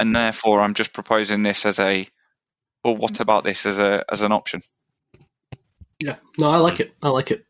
And 0.00 0.14
therefore, 0.14 0.60
I'm 0.60 0.74
just 0.74 0.92
proposing 0.92 1.42
this 1.42 1.66
as 1.66 1.78
a 1.78 2.06
well. 2.84 2.96
What 2.96 3.20
about 3.20 3.44
this 3.44 3.66
as 3.66 3.78
a 3.78 4.04
as 4.10 4.22
an 4.22 4.32
option? 4.32 4.62
Yeah. 6.00 6.16
No, 6.38 6.50
I 6.50 6.58
like 6.58 6.80
it. 6.80 6.92
I 7.02 7.08
like 7.08 7.30
it. 7.30 7.44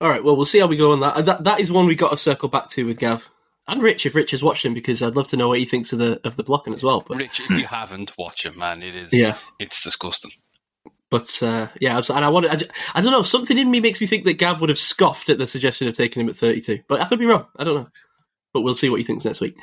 All 0.00 0.08
right. 0.08 0.22
Well, 0.22 0.36
we'll 0.36 0.46
see 0.46 0.58
how 0.58 0.66
we 0.66 0.76
go 0.76 0.92
on 0.92 1.00
that. 1.00 1.16
Uh, 1.16 1.22
That 1.22 1.44
that 1.44 1.60
is 1.60 1.72
one 1.72 1.86
we 1.86 1.94
got 1.94 2.10
to 2.10 2.16
circle 2.16 2.48
back 2.48 2.68
to 2.70 2.84
with 2.86 2.98
Gav. 2.98 3.28
and 3.66 3.82
Rich 3.82 4.06
if 4.06 4.14
Rich 4.14 4.30
has 4.32 4.42
watched 4.42 4.64
him 4.64 4.74
because 4.74 5.02
I'd 5.02 5.16
love 5.16 5.28
to 5.28 5.36
know 5.36 5.48
what 5.48 5.58
he 5.58 5.64
thinks 5.64 5.92
of 5.92 5.98
the 5.98 6.20
of 6.26 6.36
the 6.36 6.42
blocking 6.44 6.74
as 6.74 6.82
well. 6.84 7.04
But 7.06 7.16
Rich, 7.18 7.40
if 7.40 7.50
you 7.50 7.66
haven't 7.66 8.12
watched 8.18 8.46
it, 8.46 8.56
man, 8.56 8.82
it 8.82 8.94
is 8.94 9.12
yeah, 9.12 9.36
it's 9.58 9.82
disgusting. 9.82 10.30
but 11.10 11.42
uh, 11.42 11.68
yeah, 11.80 11.94
I 11.94 11.96
was- 11.96 12.10
and 12.10 12.24
I 12.24 12.28
wanted. 12.28 12.50
I, 12.50 12.56
ju- 12.56 12.66
I 12.94 13.00
don't 13.00 13.12
know. 13.12 13.22
Something 13.22 13.58
in 13.58 13.70
me 13.70 13.80
makes 13.80 14.00
me 14.00 14.06
think 14.06 14.24
that 14.24 14.34
Gav 14.34 14.60
would 14.60 14.68
have 14.70 14.78
scoffed 14.78 15.30
at 15.30 15.38
the 15.38 15.46
suggestion 15.46 15.88
of 15.88 15.94
taking 15.94 16.20
him 16.20 16.28
at 16.28 16.36
32, 16.36 16.80
but 16.88 17.00
I 17.00 17.06
could 17.06 17.18
be 17.18 17.26
wrong. 17.26 17.46
I 17.56 17.64
don't 17.64 17.74
know. 17.76 17.88
But 18.52 18.60
we'll 18.62 18.74
see 18.74 18.88
what 18.90 19.00
he 19.00 19.04
thinks 19.04 19.24
next 19.24 19.40
week. 19.40 19.56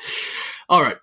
All 0.69 0.81
right. 0.81 0.97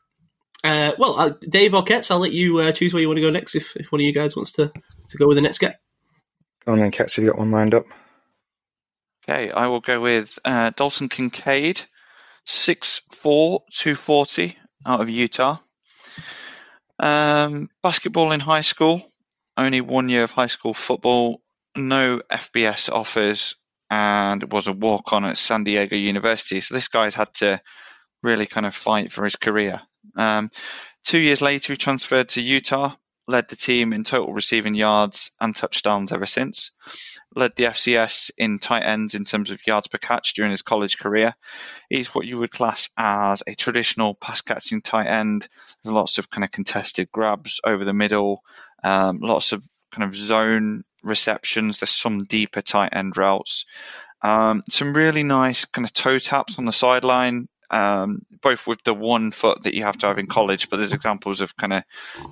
Uh, 0.65 0.93
well, 0.99 1.19
uh, 1.19 1.33
Dave 1.49 1.75
or 1.75 1.83
Ketz, 1.85 2.11
I'll 2.13 2.21
let 2.21 2.31
you 2.33 2.59
uh, 2.59 2.71
choose 2.71 2.93
where 2.95 3.01
you 3.01 3.09
want 3.09 3.17
to 3.19 3.23
go 3.23 3.31
next. 3.31 3.57
If, 3.57 3.75
if 3.77 3.91
one 3.91 4.01
of 4.01 4.05
you 4.05 4.13
guys 4.13 4.37
wants 4.37 4.53
to, 4.53 4.71
to 5.09 5.19
go 5.19 5.27
with 5.27 5.37
the 5.37 5.41
next 5.43 5.59
guy. 5.59 5.75
On 6.67 6.79
then, 6.79 6.93
Kets, 6.93 7.17
have 7.17 7.25
you 7.25 7.31
got 7.31 7.39
one 7.39 7.51
lined 7.51 7.75
up? 7.75 7.87
Okay, 9.29 9.51
I 9.51 9.67
will 9.67 9.81
go 9.81 10.01
with 10.01 10.39
uh, 10.45 10.71
Dalton 10.71 11.09
Kincaid, 11.09 11.81
6'4", 12.47 13.61
240 13.73 14.57
out 14.87 15.01
of 15.01 15.09
Utah. 15.09 15.59
Um, 16.99 17.69
basketball 17.83 18.33
in 18.33 18.41
high 18.41 18.61
school, 18.61 19.03
only 19.57 19.81
one 19.81 20.09
year 20.09 20.25
of 20.25 20.31
high 20.31 20.47
school 20.47 20.75
football, 20.75 21.41
no 21.77 22.21
FBS 22.31 22.91
offers, 22.91 23.55
and 23.91 24.53
was 24.53 24.69
a 24.69 24.73
walk 24.73 25.13
on 25.13 25.25
at 25.25 25.39
San 25.39 25.65
Diego 25.65 25.97
University. 25.97 26.61
So 26.61 26.75
this 26.75 26.89
guy's 26.89 27.15
had 27.15 27.33
to 27.35 27.61
really 28.23 28.47
kind 28.47 28.67
of 28.67 28.75
fight 28.75 29.13
for 29.13 29.25
his 29.25 29.37
career. 29.37 29.81
Um, 30.17 30.51
two 31.05 31.19
years 31.19 31.43
later, 31.43 31.73
he 31.73 31.77
transferred 31.77 32.31
to 32.31 32.41
Utah, 32.43 32.95
led 33.29 33.49
the 33.49 33.57
team 33.57 33.93
in 33.93 34.05
total 34.05 34.33
receiving 34.33 34.75
yards 34.75 35.31
and 35.41 35.55
touchdowns 35.55 36.13
ever 36.13 36.27
since 36.27 36.73
led 37.35 37.55
the 37.57 37.65
FCS 37.65 38.31
in 38.37 38.59
tight 38.59 38.83
ends 38.83 39.15
in 39.15 39.25
terms 39.25 39.51
of 39.51 39.67
yards 39.67 39.89
per 39.89 39.99
catch 39.99 40.35
during 40.35 40.51
his 40.51 40.63
college 40.63 40.99
career. 40.99 41.35
He's 41.89 42.15
what 42.15 42.27
you 42.27 42.39
would 42.39 42.51
class 42.51 42.89
as 42.97 43.43
a 43.47 43.55
traditional 43.55 44.15
pass 44.15 44.41
catching 44.43 44.83
tight 44.83 45.07
end. 45.07 45.49
There's 45.83 45.95
lots 45.95 46.19
of 46.19 46.31
kind 46.31 46.45
of 46.45 46.51
contested 46.51 47.11
grabs 47.11 47.61
over 47.65 47.85
the 47.85 47.93
middle, 47.93 48.43
um, 48.85 49.19
lots 49.21 49.53
of 49.53 49.67
kind 49.91 50.09
of 50.09 50.15
zone 50.15 50.85
receptions. 51.03 51.81
There's 51.81 51.91
some 51.91 52.25
deeper 52.25 52.63
tight 52.63 52.91
end 52.93 53.17
routes. 53.17 53.67
Um, 54.23 54.63
some 54.69 54.95
really 54.95 55.25
nice 55.25 55.65
kind 55.65 55.85
of 55.85 55.93
toe 55.93 56.19
taps 56.19 56.59
on 56.59 56.65
the 56.65 56.73
sideline, 56.73 57.49
um, 57.73 58.23
both 58.43 58.67
with 58.67 58.83
the 58.85 58.95
one 58.95 59.31
foot 59.33 59.63
that 59.63 59.75
you 59.75 59.85
have 59.85 59.97
to 59.99 60.07
have 60.07 60.19
in 60.19 60.27
college, 60.27 60.69
but 60.69 60.77
there's 60.77 60.93
examples 60.93 61.41
of 61.41 61.57
kind 61.57 61.73
of 61.73 61.85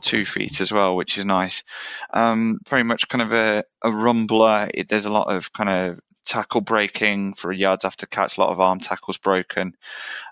two 0.02 0.24
feet 0.24 0.60
as 0.60 0.70
well, 0.70 0.94
which 0.94 1.18
is 1.18 1.24
nice. 1.24 1.64
Um, 2.12 2.60
very 2.68 2.82
much 2.82 3.08
kind 3.08 3.22
of 3.22 3.32
a, 3.32 3.64
a 3.82 3.90
rumbler. 3.90 4.70
It, 4.72 4.88
there's 4.88 5.06
a 5.06 5.10
lot 5.10 5.34
of 5.34 5.52
kind 5.52 5.70
of 5.70 6.00
tackle 6.26 6.60
breaking 6.60 7.32
for 7.34 7.50
yards 7.50 7.86
after 7.86 8.06
catch, 8.06 8.36
a 8.36 8.40
lot 8.40 8.50
of 8.50 8.60
arm 8.60 8.78
tackles 8.78 9.16
broken. 9.16 9.74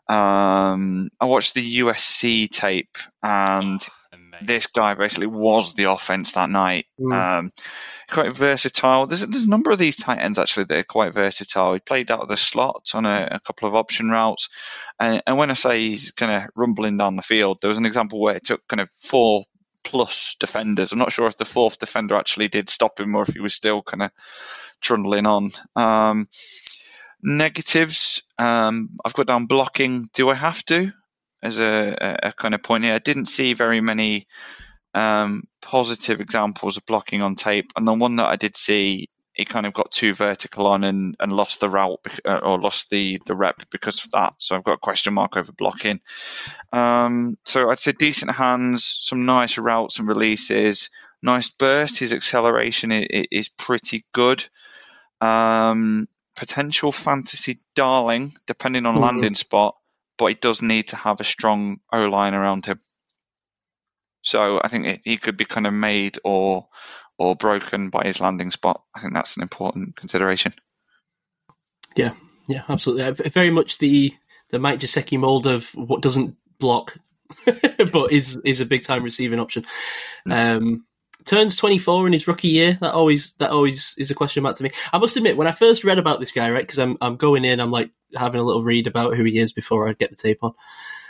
Um, 0.07 1.11
I 1.19 1.25
watched 1.25 1.55
the 1.55 1.79
USC 1.81 2.51
tape 2.51 2.99
and. 3.23 3.81
This 4.43 4.67
guy 4.67 4.95
basically 4.95 5.27
was 5.27 5.75
the 5.75 5.85
offense 5.85 6.33
that 6.33 6.51
night. 6.51 6.87
Mm. 7.01 7.13
Um, 7.13 7.53
quite 8.11 8.33
versatile. 8.33 9.07
There's, 9.07 9.21
there's 9.21 9.45
a 9.45 9.49
number 9.49 9.71
of 9.71 9.79
these 9.79 9.97
tight 9.97 10.21
ends 10.21 10.39
actually 10.39 10.65
that 10.65 10.79
are 10.79 10.85
quite 10.85 11.15
versatile. 11.15 11.75
He 11.75 11.81
played 11.81 12.11
out 12.11 12.21
of 12.21 12.29
the 12.29 12.37
slot 12.37 12.91
on 12.95 13.07
a, 13.07 13.29
a 13.33 13.41
couple 13.41 13.69
of 13.69 13.75
option 13.75 14.11
routes, 14.11 14.49
and, 14.99 15.23
and 15.27 15.37
when 15.37 15.51
I 15.51 15.55
say 15.55 15.81
he's 15.81 16.11
kind 16.13 16.33
of 16.33 16.51
rumbling 16.55 16.97
down 16.97 17.17
the 17.17 17.23
field, 17.23 17.59
there 17.61 17.69
was 17.69 17.79
an 17.79 17.87
example 17.87 18.21
where 18.21 18.37
it 18.37 18.45
took 18.45 18.67
kind 18.69 18.81
of 18.81 18.89
four 18.97 19.45
plus 19.85 20.37
defenders. 20.39 20.93
I'm 20.93 20.99
not 20.99 21.13
sure 21.13 21.29
if 21.29 21.39
the 21.39 21.45
fourth 21.45 21.79
defender 21.79 22.15
actually 22.17 22.49
did 22.49 22.69
stop 22.69 23.01
him 23.01 23.15
or 23.15 23.23
if 23.23 23.33
he 23.33 23.41
was 23.41 23.55
still 23.55 23.83
kind 23.83 24.03
of 24.03 24.11
trundling 24.81 25.27
on. 25.27 25.51
Um, 25.77 26.29
negatives, 27.23 28.23
um, 28.39 28.91
I've 29.05 29.15
got 29.15 29.27
down 29.27 29.47
blocking. 29.47 30.09
Do 30.13 30.29
I 30.31 30.35
have 30.35 30.63
to? 30.67 30.93
As 31.43 31.59
a, 31.61 32.19
a, 32.23 32.33
kind 32.33 32.55
of 32.55 32.63
point 32.63 32.85
here, 32.85 32.95
I 32.95 32.99
didn't 32.99 33.27
see 33.27 33.55
very 33.55 33.81
many 33.81 34.27
um, 34.95 35.45
positive 35.63 36.21
examples 36.21 36.77
of 36.77 36.87
blocking 36.87 37.23
on 37.23 37.37
tape, 37.37 37.73
and 37.77 37.87
the 37.87 37.95
one 37.95 38.17
that 38.17 38.27
I 38.27 38.37
did 38.37 38.57
see, 38.57 39.09
he 39.33 39.45
kind 39.45 39.67
of 39.67 39.73
got 39.73 39.93
too 39.93 40.15
vertical 40.15 40.67
on 40.67 40.83
and, 40.83 41.15
and 41.21 41.33
lost 41.33 41.61
the 41.61 41.69
route 41.69 42.01
uh, 42.25 42.41
or 42.43 42.61
lost 42.61 42.91
the 42.91 43.21
the 43.27 43.37
rep 43.37 43.71
because 43.71 44.05
of 44.05 44.11
that. 44.11 44.35
So 44.39 44.57
I've 44.57 44.65
got 44.65 44.73
a 44.73 44.79
question 44.79 45.15
mark 45.15 45.37
over 45.37 45.53
blocking. 45.53 46.01
Um, 46.73 47.39
so 47.45 47.71
I'd 47.71 47.79
say 47.79 47.93
decent 47.93 48.33
hands, 48.33 48.99
some 49.01 49.27
nice 49.27 49.57
routes 49.59 50.01
and 50.01 50.09
releases, 50.09 50.91
nice 51.23 51.49
burst. 51.49 52.01
His 52.01 52.13
acceleration 52.13 52.91
is, 52.91 53.27
is 53.31 53.49
pretty 53.49 54.05
good. 54.13 54.45
Um, 55.21 56.09
potential 56.37 56.93
fantasy 56.93 57.61
darling, 57.75 58.33
depending 58.47 58.87
on 58.87 58.95
Mhm. 58.97 59.01
landing 59.01 59.35
spot, 59.35 59.77
but 60.19 60.27
he 60.27 60.35
does 60.35 60.61
need 60.61 60.89
to 60.89 60.97
have 60.97 61.21
a 61.21 61.25
strong 61.25 61.79
O 61.93 62.05
line 62.07 62.35
around 62.35 62.67
him. 62.67 62.81
So 64.23 64.61
I 64.63 64.69
think 64.69 65.03
he 65.05 65.17
could 65.17 65.37
be 65.37 65.45
kind 65.45 65.67
of 65.67 65.73
made 65.73 66.19
or 66.25 66.69
or 67.19 67.35
broken 67.35 67.91
by 67.91 68.05
his 68.05 68.21
landing 68.21 68.51
spot. 68.51 68.83
I 68.95 69.01
think 69.01 69.15
that's 69.15 69.37
an 69.37 69.43
important 69.43 69.97
consideration. 69.97 70.53
Yeah, 71.97 72.13
yeah, 72.49 72.63
absolutely. 72.69 73.05
Uh, 73.05 73.29
Very 73.31 73.51
much 73.51 73.79
the 73.79 74.15
the 74.51 74.59
Mike 74.59 74.81
Gesicki 74.81 75.19
mold 75.19 75.47
of 75.47 75.69
what 75.75 76.03
doesn't 76.03 76.37
block, 76.59 76.97
but 77.93 78.13
is 78.13 78.39
is 78.45 78.61
a 78.61 78.67
big 78.67 78.83
time 78.83 79.03
receiving 79.03 79.41
option. 79.41 79.65
Um, 80.29 80.85
turns 81.29 81.57
twenty 81.57 81.79
four 81.79 82.07
in 82.07 82.13
his 82.13 82.27
rookie 82.27 82.49
year. 82.49 82.79
That 82.81 82.95
always 82.95 83.33
that 83.35 83.51
always 83.51 83.95
is 83.99 84.11
a 84.11 84.15
question 84.15 84.43
mark 84.43 84.57
to 84.57 84.65
me. 84.65 84.73
I 84.93 84.99
must 84.99 85.17
admit, 85.17 85.37
when 85.37 85.47
I 85.47 85.53
first 85.53 85.85
read 85.85 85.99
about 85.99 86.21
this 86.21 86.33
guy, 86.33 86.51
right, 86.51 86.67
because 86.67 86.79
I'm 86.79 86.97
I'm 87.01 87.17
going 87.17 87.45
in, 87.45 87.61
I'm 87.61 87.71
like 87.71 87.91
having 88.15 88.41
a 88.41 88.45
little 88.45 88.63
read 88.63 88.87
about 88.87 89.17
who 89.17 89.25
he 89.25 89.39
is 89.39 89.53
before 89.53 89.89
I 89.89 89.93
get 89.93 90.11
the 90.11 90.17
tape 90.17 90.43
on. 90.43 90.55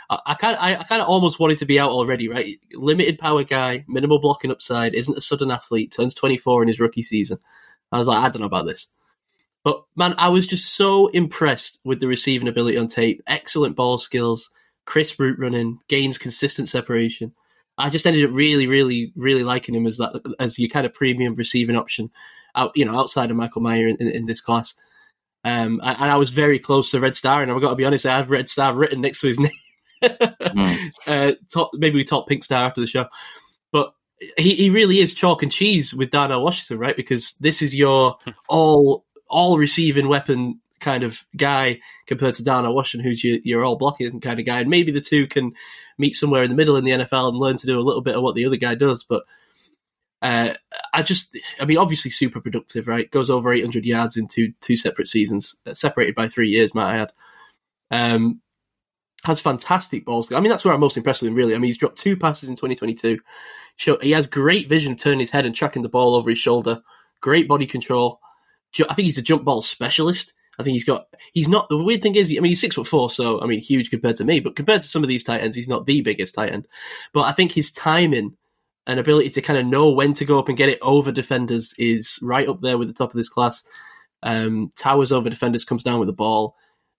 I, 0.09 0.33
kind 0.33 0.57
I, 0.59 0.75
I 0.75 0.83
kind 0.85 1.03
of 1.03 1.07
almost 1.07 1.39
wanted 1.39 1.59
to 1.59 1.65
be 1.65 1.79
out 1.79 1.91
already, 1.91 2.27
right? 2.27 2.55
Limited 2.73 3.19
power 3.19 3.43
guy, 3.43 3.85
minimal 3.87 4.19
blocking 4.19 4.49
upside, 4.49 4.95
isn't 4.95 5.17
a 5.17 5.21
sudden 5.21 5.51
athlete, 5.51 5.91
turns 5.91 6.15
24 6.15 6.63
in 6.63 6.67
his 6.67 6.79
rookie 6.79 7.03
season. 7.03 7.37
I 7.91 7.99
was 7.99 8.07
like, 8.07 8.17
I 8.17 8.29
don't 8.29 8.41
know 8.41 8.47
about 8.47 8.65
this. 8.65 8.91
But 9.63 9.83
man, 9.95 10.15
I 10.17 10.29
was 10.29 10.47
just 10.47 10.75
so 10.75 11.07
impressed 11.07 11.79
with 11.83 11.99
the 11.99 12.07
receiving 12.07 12.47
ability 12.47 12.77
on 12.77 12.87
tape. 12.87 13.21
Excellent 13.27 13.75
ball 13.75 13.99
skills, 13.99 14.49
crisp 14.85 15.19
route 15.19 15.37
running, 15.37 15.79
gains 15.87 16.17
consistent 16.17 16.69
separation. 16.69 17.33
I 17.79 17.89
just 17.89 18.05
ended 18.05 18.25
up 18.25 18.35
really, 18.35 18.67
really, 18.67 19.11
really 19.15 19.43
liking 19.43 19.73
him 19.73 19.87
as 19.87 19.97
that 19.97 20.21
as 20.39 20.59
your 20.59 20.69
kind 20.69 20.85
of 20.85 20.93
premium 20.93 21.35
receiving 21.35 21.75
option, 21.75 22.11
out 22.55 22.71
you 22.75 22.85
know 22.85 22.97
outside 22.97 23.31
of 23.31 23.37
Michael 23.37 23.61
Mayer 23.61 23.87
in, 23.87 23.95
in, 23.97 24.07
in 24.09 24.25
this 24.25 24.41
class. 24.41 24.75
Um, 25.45 25.79
and, 25.83 25.97
and 25.99 26.11
I 26.11 26.17
was 26.17 26.31
very 26.31 26.59
close 26.59 26.91
to 26.91 26.99
Red 26.99 27.15
Star, 27.15 27.41
and 27.41 27.51
I've 27.51 27.61
got 27.61 27.69
to 27.69 27.75
be 27.75 27.85
honest, 27.85 28.05
I 28.05 28.17
have 28.17 28.29
Red 28.29 28.49
Star 28.49 28.75
written 28.75 29.01
next 29.01 29.21
to 29.21 29.27
his 29.27 29.39
name. 29.39 29.51
uh, 31.07 31.33
top, 31.51 31.71
maybe 31.73 31.95
we 31.95 32.03
talk 32.03 32.27
Pink 32.27 32.43
Star 32.43 32.65
after 32.65 32.81
the 32.81 32.87
show, 32.87 33.05
but 33.71 33.93
he, 34.37 34.55
he 34.55 34.69
really 34.69 34.99
is 34.99 35.13
chalk 35.13 35.43
and 35.43 35.51
cheese 35.51 35.93
with 35.93 36.11
Darnell 36.11 36.43
Washington, 36.43 36.79
right? 36.79 36.95
Because 36.95 37.33
this 37.39 37.61
is 37.61 37.75
your 37.75 38.17
all 38.49 39.05
all 39.29 39.57
receiving 39.57 40.07
weapon 40.07 40.59
kind 40.79 41.03
of 41.03 41.25
guy 41.35 41.79
compared 42.07 42.35
to 42.35 42.43
Darnell 42.43 42.75
Washington, 42.75 43.07
who's 43.07 43.23
your, 43.23 43.37
your 43.43 43.63
all 43.63 43.77
blocking 43.77 44.19
kind 44.21 44.39
of 44.39 44.45
guy. 44.45 44.59
And 44.59 44.69
maybe 44.69 44.91
the 44.91 45.01
two 45.01 45.27
can 45.27 45.53
meet 45.97 46.15
somewhere 46.15 46.43
in 46.43 46.49
the 46.49 46.55
middle 46.55 46.75
in 46.75 46.83
the 46.83 46.91
NFL 46.91 47.29
and 47.29 47.37
learn 47.37 47.57
to 47.57 47.67
do 47.67 47.79
a 47.79 47.81
little 47.81 48.01
bit 48.01 48.15
of 48.15 48.23
what 48.23 48.35
the 48.35 48.45
other 48.45 48.55
guy 48.55 48.75
does. 48.75 49.03
But 49.03 49.23
uh, 50.21 50.53
I 50.93 51.03
just, 51.03 51.37
I 51.61 51.65
mean, 51.65 51.77
obviously 51.77 52.11
super 52.11 52.41
productive, 52.41 52.87
right? 52.87 53.09
Goes 53.09 53.29
over 53.29 53.53
800 53.53 53.85
yards 53.85 54.17
in 54.17 54.27
two 54.27 54.53
two 54.61 54.75
separate 54.75 55.07
seasons, 55.07 55.55
uh, 55.65 55.73
separated 55.73 56.15
by 56.15 56.27
three 56.27 56.49
years, 56.49 56.75
might 56.75 56.95
I 56.95 56.97
add. 56.99 57.11
Um, 57.91 58.41
has 59.23 59.41
fantastic 59.41 60.05
balls. 60.05 60.31
I 60.31 60.39
mean, 60.39 60.49
that's 60.49 60.63
where 60.63 60.73
I'm 60.73 60.79
most 60.79 60.97
impressed 60.97 61.21
with 61.21 61.29
him, 61.29 61.35
really. 61.35 61.53
I 61.53 61.57
mean, 61.57 61.67
he's 61.67 61.77
dropped 61.77 61.99
two 61.99 62.15
passes 62.15 62.49
in 62.49 62.55
2022. 62.55 63.19
Show, 63.75 63.97
he 63.99 64.11
has 64.11 64.27
great 64.27 64.67
vision, 64.69 64.95
turning 64.95 65.19
his 65.19 65.29
head 65.29 65.45
and 65.45 65.55
tracking 65.55 65.81
the 65.81 65.89
ball 65.89 66.15
over 66.15 66.29
his 66.29 66.39
shoulder. 66.39 66.81
Great 67.21 67.47
body 67.47 67.65
control. 67.65 68.19
I 68.89 68.93
think 68.93 69.05
he's 69.05 69.17
a 69.17 69.21
jump 69.21 69.43
ball 69.43 69.61
specialist. 69.61 70.33
I 70.59 70.63
think 70.63 70.73
he's 70.73 70.83
got. 70.83 71.07
He's 71.33 71.47
not. 71.47 71.69
The 71.69 71.77
weird 71.77 72.01
thing 72.01 72.15
is, 72.15 72.29
I 72.29 72.41
mean, 72.41 72.51
he's 72.51 72.59
six 72.59 72.75
foot 72.75 72.85
four, 72.87 73.09
so 73.09 73.41
I 73.41 73.45
mean, 73.45 73.61
huge 73.61 73.89
compared 73.89 74.17
to 74.17 74.25
me. 74.25 74.41
But 74.41 74.55
compared 74.57 74.81
to 74.81 74.87
some 74.87 75.03
of 75.03 75.07
these 75.09 75.23
tight 75.23 75.41
ends, 75.41 75.55
he's 75.55 75.67
not 75.69 75.85
the 75.85 76.01
biggest 76.01 76.35
tight 76.35 76.51
end. 76.51 76.67
But 77.13 77.21
I 77.21 77.31
think 77.31 77.53
his 77.53 77.71
timing 77.71 78.35
and 78.85 78.99
ability 78.99 79.29
to 79.31 79.41
kind 79.41 79.57
of 79.59 79.65
know 79.65 79.91
when 79.91 80.13
to 80.13 80.25
go 80.25 80.37
up 80.37 80.49
and 80.49 80.57
get 80.57 80.69
it 80.69 80.79
over 80.81 81.11
defenders 81.11 81.73
is 81.77 82.19
right 82.21 82.47
up 82.47 82.59
there 82.61 82.77
with 82.77 82.87
the 82.89 82.93
top 82.93 83.11
of 83.11 83.15
this 83.17 83.29
class. 83.29 83.63
Um, 84.21 84.71
towers 84.75 85.11
over 85.11 85.29
defenders, 85.29 85.63
comes 85.63 85.83
down 85.83 85.99
with 85.99 86.07
the 86.07 86.13
ball. 86.13 86.55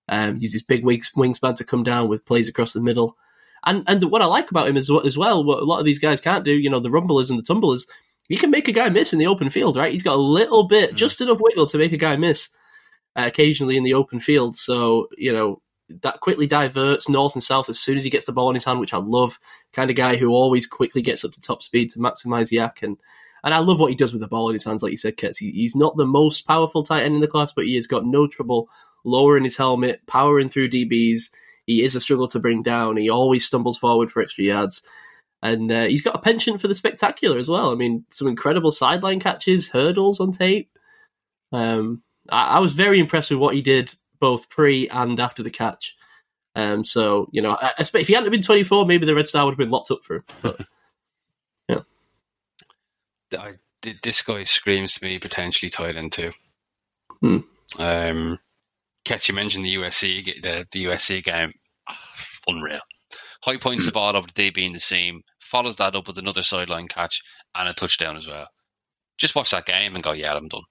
Um, 0.08 0.38
uses 0.38 0.62
big 0.62 0.84
wings, 0.84 1.12
wingspan 1.16 1.56
to 1.56 1.64
come 1.64 1.82
down 1.84 2.08
with 2.08 2.24
plays 2.24 2.48
across 2.48 2.72
the 2.72 2.80
middle. 2.80 3.16
And 3.64 3.84
and 3.86 4.02
what 4.10 4.22
I 4.22 4.24
like 4.24 4.50
about 4.50 4.68
him 4.68 4.76
is 4.78 4.90
as 5.04 5.18
well, 5.18 5.44
what 5.44 5.62
a 5.62 5.66
lot 5.66 5.80
of 5.80 5.84
these 5.84 5.98
guys 5.98 6.20
can't 6.20 6.44
do, 6.44 6.52
you 6.52 6.70
know, 6.70 6.80
the 6.80 6.90
rumblers 6.90 7.28
and 7.28 7.38
the 7.38 7.42
tumblers, 7.44 7.86
he 8.28 8.36
can 8.36 8.50
make 8.50 8.68
a 8.68 8.72
guy 8.72 8.88
miss 8.88 9.12
in 9.12 9.18
the 9.18 9.26
open 9.26 9.50
field, 9.50 9.76
right? 9.76 9.92
He's 9.92 10.02
got 10.02 10.14
a 10.14 10.16
little 10.16 10.64
bit, 10.66 10.92
Mm. 10.92 10.96
just 10.96 11.20
enough 11.20 11.38
wiggle 11.40 11.66
to 11.66 11.78
make 11.78 11.92
a 11.92 11.98
guy 11.98 12.16
miss 12.16 12.48
uh, 13.16 13.24
occasionally 13.26 13.76
in 13.76 13.84
the 13.84 13.94
open 13.94 14.20
field. 14.20 14.56
So, 14.56 15.08
you 15.16 15.32
know, 15.32 15.60
that 16.02 16.20
quickly 16.20 16.46
diverts 16.46 17.08
north 17.08 17.34
and 17.34 17.42
south 17.42 17.68
as 17.68 17.78
soon 17.78 17.96
as 17.96 18.04
he 18.04 18.10
gets 18.10 18.26
the 18.26 18.32
ball 18.32 18.50
in 18.50 18.54
his 18.54 18.64
hand, 18.64 18.80
which 18.80 18.94
I 18.94 18.98
love. 18.98 19.38
Kind 19.72 19.90
of 19.90 19.96
guy 19.96 20.16
who 20.16 20.30
always 20.30 20.66
quickly 20.66 21.02
gets 21.02 21.24
up 21.24 21.32
to 21.32 21.40
top 21.40 21.62
speed 21.62 21.90
to 21.90 21.98
maximize 21.98 22.52
YAC. 22.52 22.82
And, 22.82 22.96
and 23.42 23.54
I 23.54 23.58
love 23.58 23.80
what 23.80 23.90
he 23.90 23.96
does 23.96 24.12
with 24.12 24.20
the 24.20 24.28
ball 24.28 24.48
in 24.48 24.54
his 24.54 24.64
hands, 24.64 24.82
like 24.82 24.92
you 24.92 24.98
said, 24.98 25.16
Kets. 25.16 25.38
He, 25.38 25.50
he's 25.50 25.74
not 25.74 25.96
the 25.96 26.06
most 26.06 26.46
powerful 26.46 26.84
tight 26.84 27.02
end 27.02 27.14
in 27.14 27.20
the 27.20 27.26
class, 27.26 27.52
but 27.52 27.64
he 27.64 27.74
has 27.76 27.86
got 27.86 28.04
no 28.04 28.26
trouble 28.26 28.68
lowering 29.04 29.44
his 29.44 29.56
helmet, 29.56 30.06
powering 30.06 30.48
through 30.48 30.70
DBs. 30.70 31.30
he 31.66 31.82
is 31.82 31.94
a 31.94 32.00
struggle 32.00 32.28
to 32.28 32.38
bring 32.38 32.62
down. 32.62 32.96
He 32.96 33.10
always 33.10 33.46
stumbles 33.46 33.78
forward 33.78 34.12
for 34.12 34.22
extra 34.22 34.44
yards. 34.44 34.82
And 35.42 35.72
uh, 35.72 35.84
he's 35.84 36.02
got 36.02 36.16
a 36.16 36.20
penchant 36.20 36.60
for 36.60 36.68
the 36.68 36.74
spectacular 36.74 37.38
as 37.38 37.48
well. 37.48 37.72
I 37.72 37.74
mean, 37.74 38.04
some 38.10 38.28
incredible 38.28 38.70
sideline 38.70 39.20
catches, 39.20 39.70
hurdles 39.70 40.20
on 40.20 40.32
tape. 40.32 40.70
Um, 41.50 42.02
I, 42.28 42.56
I 42.56 42.58
was 42.58 42.74
very 42.74 43.00
impressed 43.00 43.30
with 43.30 43.40
what 43.40 43.54
he 43.54 43.62
did 43.62 43.94
both 44.20 44.48
pre 44.50 44.88
and 44.88 45.18
after 45.18 45.42
the 45.42 45.50
catch. 45.50 45.96
Um, 46.54 46.84
so 46.84 47.28
you 47.32 47.40
know, 47.40 47.52
I, 47.52 47.68
I 47.68 47.80
expect 47.80 48.02
if 48.02 48.08
he 48.08 48.14
hadn't 48.14 48.30
been 48.30 48.42
24, 48.42 48.86
maybe 48.86 49.06
the 49.06 49.14
Red 49.14 49.28
Star 49.28 49.44
would 49.44 49.52
have 49.52 49.58
been 49.58 49.70
locked 49.70 49.90
up 49.90 50.04
for 50.04 50.16
him. 50.16 50.24
But 50.42 50.60
I, 53.38 53.54
this 54.02 54.22
guy 54.22 54.42
screams 54.44 54.94
to 54.94 55.04
me 55.04 55.18
potentially 55.18 55.70
tied 55.70 55.96
into. 55.96 56.30
too. 56.30 56.32
Hmm. 57.20 57.38
Um, 57.78 58.38
Ketch, 59.04 59.28
you 59.28 59.34
mentioned 59.34 59.64
the 59.64 59.76
USC 59.76 60.42
the, 60.42 60.66
the 60.72 60.84
USC 60.86 61.22
game, 61.22 61.52
unreal. 62.46 62.80
High 63.42 63.56
points 63.56 63.86
the 63.86 63.92
ball 63.92 64.16
over 64.16 64.26
the 64.26 64.32
day 64.34 64.50
being 64.50 64.74
the 64.74 64.80
same, 64.80 65.22
follows 65.40 65.76
that 65.78 65.94
up 65.94 66.06
with 66.06 66.18
another 66.18 66.42
sideline 66.42 66.88
catch 66.88 67.22
and 67.54 67.68
a 67.68 67.72
touchdown 67.72 68.16
as 68.16 68.28
well. 68.28 68.48
Just 69.16 69.34
watch 69.34 69.50
that 69.50 69.66
game 69.66 69.94
and 69.94 70.04
go, 70.04 70.12
yeah, 70.12 70.34
I'm 70.34 70.48
done. 70.48 70.62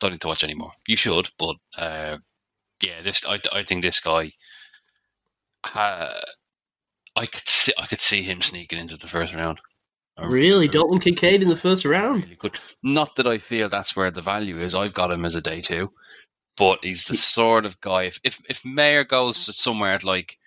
Don't 0.00 0.12
need 0.12 0.20
to 0.20 0.28
watch 0.28 0.44
anymore. 0.44 0.72
You 0.86 0.96
should, 0.96 1.28
but 1.38 1.56
uh, 1.76 2.18
yeah, 2.82 3.02
this 3.02 3.24
I, 3.26 3.40
I 3.52 3.62
think 3.62 3.82
this 3.82 4.00
guy. 4.00 4.32
Uh, 5.74 6.20
I 7.16 7.26
could 7.26 7.48
see 7.48 7.72
I 7.78 7.86
could 7.86 8.00
see 8.00 8.22
him 8.22 8.42
sneaking 8.42 8.78
into 8.78 8.96
the 8.96 9.08
first 9.08 9.34
round. 9.34 9.58
I 10.18 10.26
really, 10.26 10.68
Dalton 10.68 10.98
Kincaid 10.98 11.42
in 11.42 11.48
the 11.48 11.56
first 11.56 11.84
round. 11.84 12.24
really 12.24 12.36
good. 12.36 12.58
Not 12.82 13.16
that 13.16 13.26
I 13.26 13.38
feel 13.38 13.68
that's 13.68 13.94
where 13.94 14.10
the 14.10 14.22
value 14.22 14.58
is. 14.58 14.74
I've 14.74 14.94
got 14.94 15.10
him 15.10 15.24
as 15.24 15.34
a 15.34 15.42
day 15.42 15.60
two, 15.60 15.92
but 16.56 16.84
he's 16.84 17.04
the 17.06 17.16
sort 17.16 17.66
of 17.66 17.80
guy. 17.80 18.04
If 18.04 18.20
if, 18.24 18.40
if 18.48 18.64
Mayer 18.64 19.04
goes 19.04 19.54
somewhere 19.56 19.92
at 19.92 20.04
like 20.04 20.38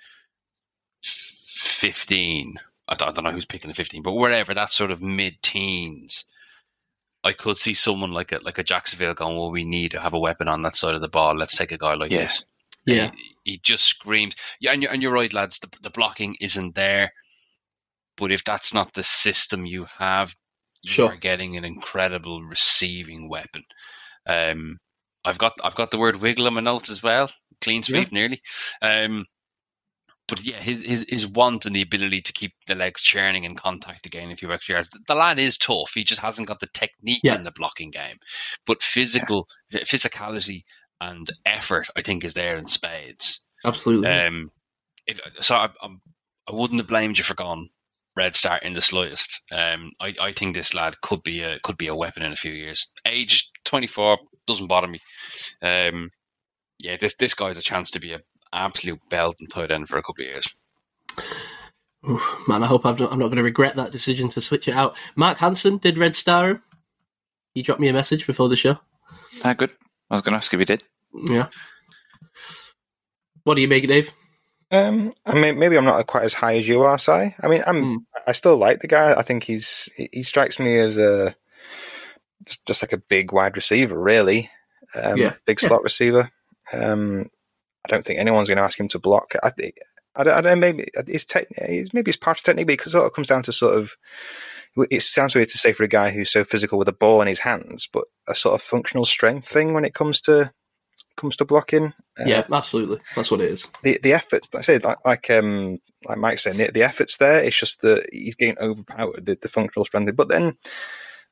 fifteen, 1.01 2.59
I 2.87 2.95
don't, 2.95 3.09
I 3.09 3.11
don't 3.11 3.23
know 3.23 3.31
who's 3.31 3.45
picking 3.45 3.67
the 3.69 3.75
fifteen, 3.75 4.01
but 4.01 4.13
wherever 4.13 4.53
that 4.53 4.71
sort 4.71 4.91
of 4.91 5.03
mid 5.03 5.41
teens, 5.41 6.25
I 7.23 7.33
could 7.33 7.57
see 7.57 7.73
someone 7.73 8.11
like 8.11 8.31
a 8.31 8.39
like 8.39 8.57
a 8.57 8.63
Jacksonville 8.63 9.13
going, 9.13 9.35
"Well, 9.35 9.51
we 9.51 9.65
need 9.65 9.91
to 9.91 9.99
have 9.99 10.13
a 10.13 10.19
weapon 10.19 10.47
on 10.47 10.61
that 10.61 10.75
side 10.75 10.95
of 10.95 11.01
the 11.01 11.09
ball. 11.09 11.35
Let's 11.37 11.55
take 11.57 11.71
a 11.71 11.77
guy 11.77 11.93
like 11.95 12.11
Yeah. 12.11 12.19
this." 12.23 12.45
Yeah, 12.85 13.11
he, 13.15 13.35
he 13.43 13.57
just 13.59 13.85
screams. 13.85 14.35
Yeah, 14.59 14.71
and 14.71 14.81
you're, 14.81 14.91
and 14.91 15.01
you're 15.01 15.11
right, 15.11 15.33
lads. 15.33 15.59
The, 15.59 15.67
the 15.81 15.89
blocking 15.89 16.35
isn't 16.39 16.75
there, 16.75 17.11
but 18.17 18.31
if 18.31 18.43
that's 18.43 18.73
not 18.73 18.93
the 18.93 19.03
system 19.03 19.65
you 19.65 19.85
have, 19.97 20.33
you 20.83 20.91
Sure. 20.91 21.09
are 21.09 21.17
getting 21.17 21.57
an 21.57 21.65
incredible 21.65 22.41
receiving 22.41 23.27
weapon. 23.29 23.63
Um, 24.25 24.77
I've 25.25 25.37
got 25.37 25.53
I've 25.63 25.75
got 25.75 25.91
the 25.91 25.99
word 25.99 26.17
wiggle 26.21 26.47
in 26.47 26.53
my 26.53 26.61
notes 26.61 26.89
as 26.89 27.03
well. 27.03 27.29
Clean 27.61 27.83
sweep, 27.83 28.11
nearly. 28.13 28.41
Um, 28.81 29.25
but 30.29 30.43
yeah, 30.43 30.57
his, 30.61 30.81
his 30.83 31.05
his 31.09 31.27
want 31.27 31.65
and 31.65 31.75
the 31.75 31.81
ability 31.81 32.21
to 32.21 32.33
keep 32.33 32.53
the 32.67 32.75
legs 32.75 33.01
churning 33.01 33.45
and 33.45 33.57
contact 33.57 34.05
again 34.05 34.31
a 34.31 34.35
few 34.35 34.51
extra 34.51 34.75
yards. 34.75 34.89
The 35.07 35.15
lad 35.15 35.39
is 35.39 35.57
tough. 35.57 35.91
He 35.93 36.03
just 36.03 36.21
hasn't 36.21 36.47
got 36.47 36.59
the 36.59 36.69
technique 36.73 37.21
Yeah. 37.23 37.35
in 37.35 37.43
the 37.43 37.51
blocking 37.51 37.91
game. 37.91 38.17
But 38.65 38.83
physical 38.83 39.47
physicality 39.73 40.63
and 41.01 41.29
effort, 41.45 41.87
I 41.95 42.01
think, 42.01 42.23
is 42.23 42.33
there 42.33 42.57
in 42.57 42.65
spades. 42.65 43.45
absolutely. 43.65 44.09
Um, 44.09 44.51
if, 45.07 45.19
so 45.39 45.55
I, 45.55 45.69
I'm, 45.81 46.01
I 46.47 46.53
wouldn't 46.53 46.79
have 46.79 46.87
blamed 46.87 47.17
you 47.17 47.23
for 47.23 47.33
going 47.35 47.69
Red 48.15 48.35
Star 48.35 48.57
in 48.57 48.73
the 48.73 48.81
slightest. 48.81 49.39
Um, 49.51 49.91
I, 49.99 50.13
I 50.19 50.33
think 50.33 50.53
this 50.55 50.73
lad 50.73 50.99
could 51.01 51.23
be 51.23 51.41
a 51.41 51.59
could 51.61 51.77
be 51.77 51.87
a 51.87 51.95
weapon 51.95 52.23
in 52.23 52.31
a 52.31 52.35
few 52.37 52.51
years. 52.51 52.85
Age 53.05 53.49
24 53.65 54.17
doesn't 54.47 54.67
bother 54.67 54.87
me. 54.87 54.99
Um, 55.61 56.09
yeah, 56.79 56.97
this 56.99 57.15
this 57.15 57.33
guy's 57.33 57.57
a 57.57 57.61
chance 57.61 57.91
to 57.91 57.99
be 57.99 58.13
a 58.13 58.19
absolute 58.53 58.99
belt 59.09 59.35
and 59.39 59.49
tight 59.49 59.71
end 59.71 59.87
for 59.87 59.97
a 59.97 60.03
couple 60.03 60.23
of 60.23 60.29
years. 60.29 60.47
Oof, 62.09 62.43
man, 62.47 62.63
I 62.63 62.67
hope 62.67 62.85
I'm 62.85 62.95
not, 62.95 63.11
I'm 63.11 63.19
not 63.19 63.27
going 63.27 63.37
to 63.37 63.43
regret 63.43 63.75
that 63.75 63.91
decision 63.91 64.29
to 64.29 64.41
switch 64.41 64.67
it 64.67 64.73
out. 64.73 64.95
Mark 65.15 65.37
Hansen 65.37 65.77
did 65.77 65.97
Red 65.97 66.15
Star 66.15 66.49
him. 66.49 66.61
He 67.53 67.61
dropped 67.61 67.81
me 67.81 67.89
a 67.89 67.93
message 67.93 68.25
before 68.25 68.47
the 68.47 68.55
show. 68.55 68.77
Ah, 69.43 69.53
good. 69.53 69.71
I 70.09 70.15
was 70.15 70.21
going 70.21 70.33
to 70.33 70.37
ask 70.37 70.53
if 70.53 70.59
he 70.59 70.65
did. 70.65 70.83
Yeah. 71.29 71.47
What 73.43 73.55
do 73.55 73.61
you 73.61 73.67
make, 73.67 73.87
Dave? 73.87 74.11
Um, 74.71 75.13
I 75.25 75.33
mean, 75.33 75.57
maybe 75.57 75.75
I'm 75.77 75.85
not 75.85 76.05
quite 76.07 76.23
as 76.23 76.33
high 76.33 76.57
as 76.57 76.67
you 76.67 76.83
are, 76.83 76.99
Si. 76.99 77.11
I 77.11 77.47
mean, 77.47 77.63
I'm. 77.65 77.83
Hmm. 77.83 77.97
I 78.27 78.33
still 78.33 78.55
like 78.57 78.81
the 78.81 78.87
guy. 78.87 79.13
I 79.15 79.23
think 79.23 79.43
he's. 79.43 79.89
He 79.97 80.09
he 80.13 80.23
strikes 80.23 80.59
me 80.59 80.77
as 80.77 80.95
a 80.97 81.35
just 82.45 82.65
just 82.67 82.83
like 82.83 82.93
a 82.93 82.97
big 83.09 83.31
wide 83.31 83.55
receiver, 83.55 83.99
really. 83.99 84.49
Um, 84.93 85.17
Yeah, 85.17 85.33
Big 85.45 85.59
yeah. 85.61 85.67
slot 85.67 85.83
receiver. 85.83 86.29
Um, 86.71 87.29
I 87.89 87.95
don't 87.95 88.05
think 88.05 88.19
anyone's 88.19 88.47
going 88.47 88.57
to 88.57 88.63
ask 88.63 88.79
him 88.79 88.87
to 88.89 88.99
block. 88.99 89.33
I 89.43 89.49
think. 89.49 89.77
I 90.15 90.23
don't, 90.23 90.33
I 90.33 90.41
don't 90.41 90.59
know. 90.59 90.67
Maybe 90.67 90.87
it's 91.07 91.25
tech. 91.25 91.47
Maybe 91.57 92.09
it's 92.09 92.17
part 92.17 92.39
of 92.39 92.43
technique 92.43 92.67
because 92.67 92.93
it 92.93 92.97
sort 92.97 93.05
of 93.05 93.13
comes 93.13 93.27
down 93.27 93.43
to 93.43 93.53
sort 93.53 93.77
of. 93.77 93.91
It 94.91 95.01
sounds 95.01 95.33
weird 95.33 95.49
to 95.49 95.57
say 95.57 95.73
for 95.73 95.83
a 95.83 95.87
guy 95.87 96.11
who's 96.11 96.31
so 96.31 96.43
physical 96.43 96.77
with 96.77 96.87
a 96.87 96.93
ball 96.93 97.21
in 97.21 97.27
his 97.27 97.39
hands, 97.39 97.87
but 97.91 98.05
a 98.27 98.35
sort 98.35 98.55
of 98.55 98.61
functional 98.61 99.05
strength 99.05 99.47
thing 99.47 99.73
when 99.73 99.85
it 99.85 99.93
comes 99.95 100.21
to 100.21 100.51
comes 101.17 101.35
to 101.37 101.45
blocking. 101.45 101.93
Uh, 102.19 102.25
yeah, 102.25 102.43
absolutely. 102.51 102.99
That's 103.15 103.31
what 103.31 103.41
it 103.41 103.51
is. 103.51 103.67
the 103.83 103.99
the 104.01 104.13
efforts. 104.13 104.47
Like 104.53 104.61
I 104.61 104.63
said, 104.63 104.83
like 104.83 104.97
like 105.05 105.29
um 105.29 105.79
like 106.05 106.17
Mike 106.17 106.39
said, 106.39 106.55
the, 106.55 106.71
the 106.71 106.83
efforts 106.83 107.17
there. 107.17 107.43
It's 107.43 107.59
just 107.59 107.81
that 107.81 108.07
he's 108.11 108.35
getting 108.35 108.57
overpowered 108.59 109.25
the, 109.25 109.37
the 109.41 109.49
functional 109.49 109.85
strength. 109.85 110.15
But 110.15 110.29
then 110.29 110.55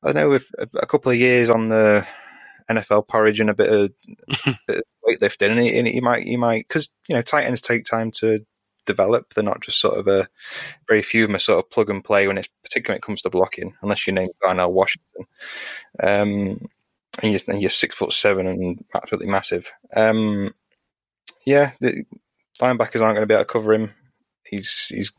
I 0.03 0.07
don't 0.07 0.15
know 0.15 0.33
if 0.33 0.49
a, 0.57 0.67
a 0.79 0.85
couple 0.87 1.11
of 1.11 1.17
years 1.17 1.49
on 1.49 1.69
the 1.69 2.05
NFL 2.69 3.07
porridge 3.07 3.39
and 3.39 3.49
a 3.49 3.53
bit 3.53 3.71
of, 3.71 3.91
bit 4.67 4.77
of 4.77 4.83
weightlifting, 5.05 5.51
and 5.51 5.59
he, 5.59 5.77
and 5.77 5.87
he 5.87 6.01
might 6.01 6.23
he 6.23 6.37
might 6.37 6.67
because 6.67 6.89
you 7.07 7.15
know 7.15 7.21
tight 7.21 7.45
ends 7.45 7.61
take 7.61 7.85
time 7.85 8.11
to 8.11 8.45
develop. 8.85 9.33
They're 9.33 9.43
not 9.43 9.61
just 9.61 9.79
sort 9.79 9.97
of 9.97 10.07
a 10.07 10.27
very 10.87 11.03
few 11.03 11.23
of 11.23 11.29
them 11.29 11.35
are 11.35 11.39
sort 11.39 11.63
of 11.63 11.69
plug 11.69 11.89
and 11.89 12.03
play 12.03 12.27
when 12.27 12.37
it's 12.37 12.49
particularly 12.63 12.95
when 12.95 12.97
it 12.97 13.05
comes 13.05 13.21
to 13.21 13.29
blocking, 13.29 13.75
unless 13.81 14.07
your 14.07 14.15
name's 14.15 14.31
Darnell 14.41 14.73
Washington. 14.73 15.25
Um, 16.01 16.67
and 17.21 17.31
you're, 17.31 17.41
and 17.47 17.61
you're 17.61 17.71
six 17.71 17.95
foot 17.95 18.13
seven 18.13 18.47
and 18.47 18.83
absolutely 18.95 19.29
massive. 19.29 19.71
Um, 19.95 20.53
yeah, 21.45 21.71
the 21.79 22.05
linebackers 22.59 23.01
aren't 23.01 23.15
going 23.15 23.21
to 23.21 23.27
be 23.27 23.33
able 23.33 23.45
to 23.45 23.51
cover 23.51 23.73
him. 23.73 23.91
He's 24.43 24.87
he's 24.89 25.11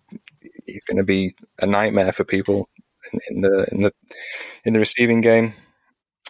he's 0.66 0.82
going 0.88 0.99
to 0.99 1.05
be 1.05 1.34
a 1.61 1.66
nightmare 1.66 2.12
for 2.12 2.24
people 2.24 2.68
in, 3.12 3.20
in 3.30 3.40
the 3.42 3.68
in 3.72 3.82
the 3.82 3.92
in 4.64 4.72
the 4.72 4.80
receiving 4.80 5.20
game. 5.20 5.55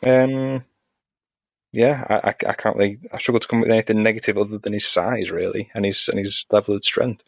Um, 0.04 0.64
yeah, 1.72 2.04
I, 2.08 2.30
I, 2.30 2.50
I 2.50 2.54
can't 2.54 2.76
really. 2.76 2.98
I 3.12 3.18
struggle 3.18 3.40
to 3.40 3.48
come 3.48 3.60
up 3.60 3.64
with 3.64 3.72
anything 3.72 4.02
negative 4.02 4.38
other 4.38 4.58
than 4.58 4.72
his 4.72 4.86
size, 4.86 5.30
really, 5.30 5.70
and 5.74 5.84
his 5.84 6.08
and 6.08 6.18
his 6.18 6.46
level 6.50 6.74
of 6.74 6.84
strength. 6.84 7.22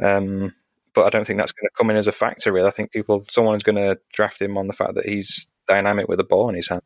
Um, 0.00 0.54
but 0.94 1.06
I 1.06 1.10
don't 1.10 1.26
think 1.26 1.38
that's 1.38 1.52
going 1.52 1.66
to 1.66 1.76
come 1.76 1.90
in 1.90 1.96
as 1.96 2.06
a 2.06 2.12
factor. 2.12 2.52
Really, 2.52 2.68
I 2.68 2.72
think 2.72 2.92
people, 2.92 3.24
someone's 3.28 3.64
going 3.64 3.76
to 3.76 3.98
draft 4.12 4.40
him 4.40 4.56
on 4.56 4.68
the 4.68 4.74
fact 4.74 4.94
that 4.94 5.06
he's 5.06 5.48
dynamic 5.66 6.08
with 6.08 6.18
the 6.18 6.24
ball 6.24 6.48
in 6.48 6.54
his 6.54 6.68
hand. 6.68 6.82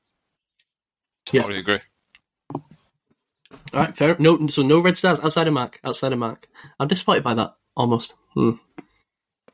Yeah. 1.32 1.42
Totally 1.42 1.60
agree. 1.60 1.80
All 2.54 3.80
right, 3.80 3.96
fair. 3.96 4.16
No, 4.18 4.46
so 4.48 4.62
no 4.62 4.80
red 4.80 4.96
stars 4.96 5.20
outside 5.20 5.46
of 5.46 5.52
Mark. 5.52 5.78
Outside 5.84 6.12
of 6.12 6.18
Mark, 6.18 6.48
I'm 6.80 6.88
disappointed 6.88 7.24
by 7.24 7.34
that. 7.34 7.54
Almost. 7.76 8.14
Hmm. 8.34 8.52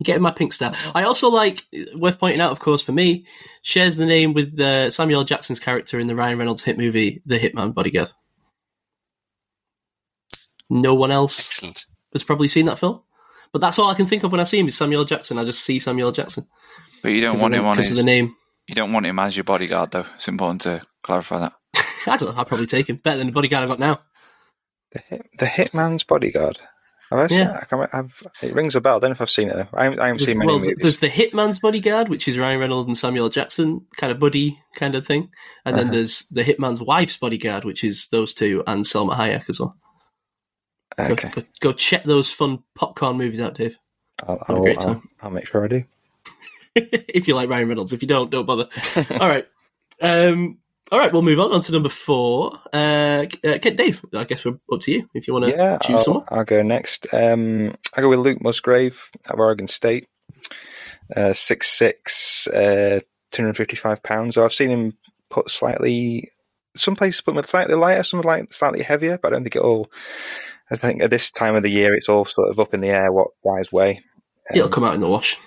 You're 0.04 0.14
getting 0.14 0.22
my 0.22 0.30
pink 0.32 0.52
star. 0.52 0.74
I 0.94 1.04
also 1.04 1.30
like 1.30 1.64
worth 1.96 2.20
pointing 2.20 2.40
out, 2.40 2.52
of 2.52 2.60
course, 2.60 2.82
for 2.82 2.92
me, 2.92 3.24
shares 3.62 3.96
the 3.96 4.04
name 4.04 4.34
with 4.34 4.60
uh, 4.60 4.90
Samuel 4.90 5.20
L. 5.20 5.24
Jackson's 5.24 5.60
character 5.60 5.98
in 5.98 6.06
the 6.08 6.14
Ryan 6.14 6.38
Reynolds 6.38 6.62
hit 6.62 6.76
movie, 6.76 7.22
The 7.24 7.38
Hitman 7.38 7.72
Bodyguard. 7.72 8.10
No 10.68 10.94
one 10.94 11.10
else 11.10 11.38
Excellent. 11.38 11.86
has 12.12 12.22
probably 12.22 12.48
seen 12.48 12.66
that 12.66 12.78
film, 12.78 13.02
but 13.52 13.60
that's 13.60 13.78
all 13.78 13.90
I 13.90 13.94
can 13.94 14.06
think 14.06 14.24
of 14.24 14.32
when 14.32 14.40
I 14.40 14.44
see 14.44 14.58
him 14.58 14.68
is 14.68 14.76
Samuel 14.76 15.00
L. 15.00 15.06
Jackson. 15.06 15.38
I 15.38 15.44
just 15.44 15.64
see 15.64 15.78
Samuel 15.78 16.08
L. 16.08 16.12
Jackson 16.12 16.46
But 17.02 17.12
you 17.12 17.20
don't 17.20 17.40
want 17.40 17.54
him 17.54 17.64
because 17.64 17.90
of 17.90 17.96
the 17.96 18.02
name. 18.02 18.34
You 18.66 18.74
don't 18.74 18.92
want 18.92 19.06
him 19.06 19.18
as 19.18 19.36
your 19.36 19.44
bodyguard, 19.44 19.90
though. 19.90 20.06
It's 20.16 20.28
important 20.28 20.62
to 20.62 20.82
clarify 21.02 21.38
that. 21.40 21.52
I 22.06 22.16
don't 22.16 22.30
know. 22.30 22.34
I'll 22.36 22.44
probably 22.44 22.66
take 22.66 22.88
him 22.88 22.96
better 22.96 23.18
than 23.18 23.28
the 23.28 23.32
bodyguard 23.32 23.62
I've 23.62 23.68
got 23.68 23.78
now. 23.78 24.00
The 24.92 25.00
hit, 25.00 25.26
the 25.38 25.46
Hitman's 25.46 26.04
Bodyguard. 26.04 26.58
Have 27.16 27.30
I 27.30 27.34
Yeah. 27.34 27.58
it? 27.72 27.88
I 27.92 28.02
it 28.46 28.54
rings 28.54 28.74
a 28.76 28.80
bell. 28.80 28.96
I 28.96 29.00
don't 29.00 29.10
know 29.10 29.14
if 29.14 29.20
I've 29.20 29.30
seen 29.30 29.48
it. 29.50 29.54
Though. 29.56 29.68
I, 29.74 29.84
haven't- 29.84 30.00
I 30.00 30.06
haven't 30.08 30.20
seen 30.22 30.38
many 30.38 30.46
well, 30.48 30.58
movies. 30.58 30.76
there's 30.80 30.98
the 31.00 31.08
Hitman's 31.08 31.58
Bodyguard, 31.58 32.08
which 32.08 32.26
is 32.28 32.38
Ryan 32.38 32.60
Reynolds 32.60 32.86
and 32.88 32.96
Samuel 32.98 33.28
Jackson 33.28 33.86
kind 33.96 34.10
of 34.12 34.18
buddy 34.18 34.58
kind 34.76 34.94
of 34.94 35.06
thing, 35.06 35.30
and 35.64 35.76
then 35.76 35.86
Uh-huh. 35.86 35.94
there's 35.94 36.20
the 36.30 36.44
Hitman's 36.44 36.80
Wife's 36.80 37.16
Bodyguard, 37.16 37.64
which 37.64 37.84
is 37.84 38.08
those 38.08 38.34
two 38.34 38.62
and 38.66 38.84
Salma 38.84 39.16
Hayek 39.16 39.48
as 39.48 39.60
well. 39.60 39.76
Go, 40.96 41.04
Okay, 41.06 41.30
go, 41.34 41.42
go 41.60 41.72
check 41.72 42.04
those 42.04 42.30
fun 42.30 42.62
popcorn 42.74 43.16
movies 43.16 43.40
out, 43.40 43.54
Dave. 43.54 43.76
I'll, 44.26 44.38
have 44.38 44.48
a 44.48 44.52
I'll, 44.52 44.62
great 44.62 44.80
I'll. 44.84 45.02
I'll 45.22 45.30
make 45.30 45.46
sure 45.46 45.64
I 45.64 45.68
do. 45.68 45.84
if 46.76 47.26
you 47.28 47.34
like 47.34 47.48
Ryan 47.48 47.68
Reynolds, 47.68 47.92
if 47.92 48.02
you 48.02 48.08
don't, 48.08 48.30
don't 48.30 48.46
bother. 48.46 48.68
all 48.96 49.28
right, 49.28 49.46
um, 50.00 50.58
all 50.92 50.98
right, 50.98 51.12
we'll 51.12 51.22
move 51.22 51.40
on 51.40 51.52
on 51.52 51.60
to 51.62 51.72
number 51.72 51.88
four. 51.88 52.58
Uh, 52.72 53.26
uh, 53.44 53.58
Dave, 53.58 54.04
I 54.14 54.24
guess 54.24 54.44
we're 54.44 54.58
up 54.72 54.80
to 54.82 54.92
you 54.92 55.08
if 55.14 55.26
you 55.26 55.34
want 55.34 55.46
to 55.46 55.50
yeah, 55.50 55.78
choose 55.78 56.04
someone. 56.04 56.24
I'll, 56.28 56.40
I'll 56.40 56.44
go 56.44 56.62
next. 56.62 57.06
Um, 57.12 57.74
I 57.94 58.00
go 58.00 58.08
with 58.08 58.18
Luke 58.18 58.42
Musgrave 58.42 59.00
of 59.28 59.38
Oregon 59.38 59.68
State. 59.68 60.08
Uh, 61.14 61.32
six 61.32 61.68
six, 61.70 62.46
uh, 62.48 63.00
two 63.30 63.42
hundred 63.42 63.56
fifty 63.56 63.76
five 63.76 64.02
pounds. 64.02 64.34
So 64.34 64.44
I've 64.44 64.54
seen 64.54 64.70
him 64.70 64.92
put 65.30 65.50
slightly. 65.50 66.30
Some 66.76 66.96
places 66.96 67.20
put 67.20 67.36
him 67.36 67.44
slightly 67.44 67.74
lighter, 67.74 68.02
some 68.02 68.20
like 68.22 68.52
slightly 68.52 68.82
heavier, 68.82 69.18
but 69.18 69.28
I 69.28 69.36
don't 69.36 69.44
think 69.44 69.56
it 69.56 69.62
all, 69.62 69.90
I 70.70 70.76
think 70.76 71.02
at 71.02 71.10
this 71.10 71.30
time 71.30 71.54
of 71.54 71.62
the 71.62 71.70
year, 71.70 71.94
it's 71.94 72.08
all 72.08 72.24
sort 72.24 72.48
of 72.48 72.58
up 72.58 72.74
in 72.74 72.80
the 72.80 72.88
air 72.88 73.12
what 73.12 73.28
guys 73.44 73.70
weigh. 73.70 74.02
It'll 74.52 74.66
Um, 74.66 74.72
come 74.72 74.84
out 74.84 74.94
in 74.94 75.00
the 75.00 75.08
wash. 75.08 75.38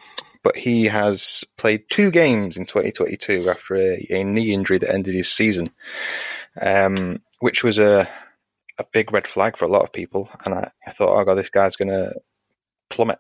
But 0.48 0.56
he 0.56 0.86
has 0.86 1.44
played 1.58 1.84
two 1.90 2.10
games 2.10 2.56
in 2.56 2.66
2022 2.66 3.50
after 3.50 3.76
a, 3.76 4.08
a 4.12 4.24
knee 4.24 4.54
injury 4.54 4.78
that 4.78 4.94
ended 4.94 5.14
his 5.14 5.30
season, 5.30 5.70
um, 6.62 7.22
which 7.42 7.66
was 7.66 7.78
a 7.78 8.08
a 8.78 8.86
big 8.94 9.12
red 9.12 9.28
flag 9.28 9.58
for 9.58 9.66
a 9.66 9.68
lot 9.68 9.82
of 9.82 9.92
people. 9.92 10.30
And 10.46 10.54
I, 10.54 10.72
I 10.88 10.94
thought, 10.94 11.20
oh 11.20 11.26
god, 11.26 11.36
this 11.36 11.50
guy's 11.50 11.76
going 11.76 11.90
to 11.90 12.14
plummet. 12.90 13.20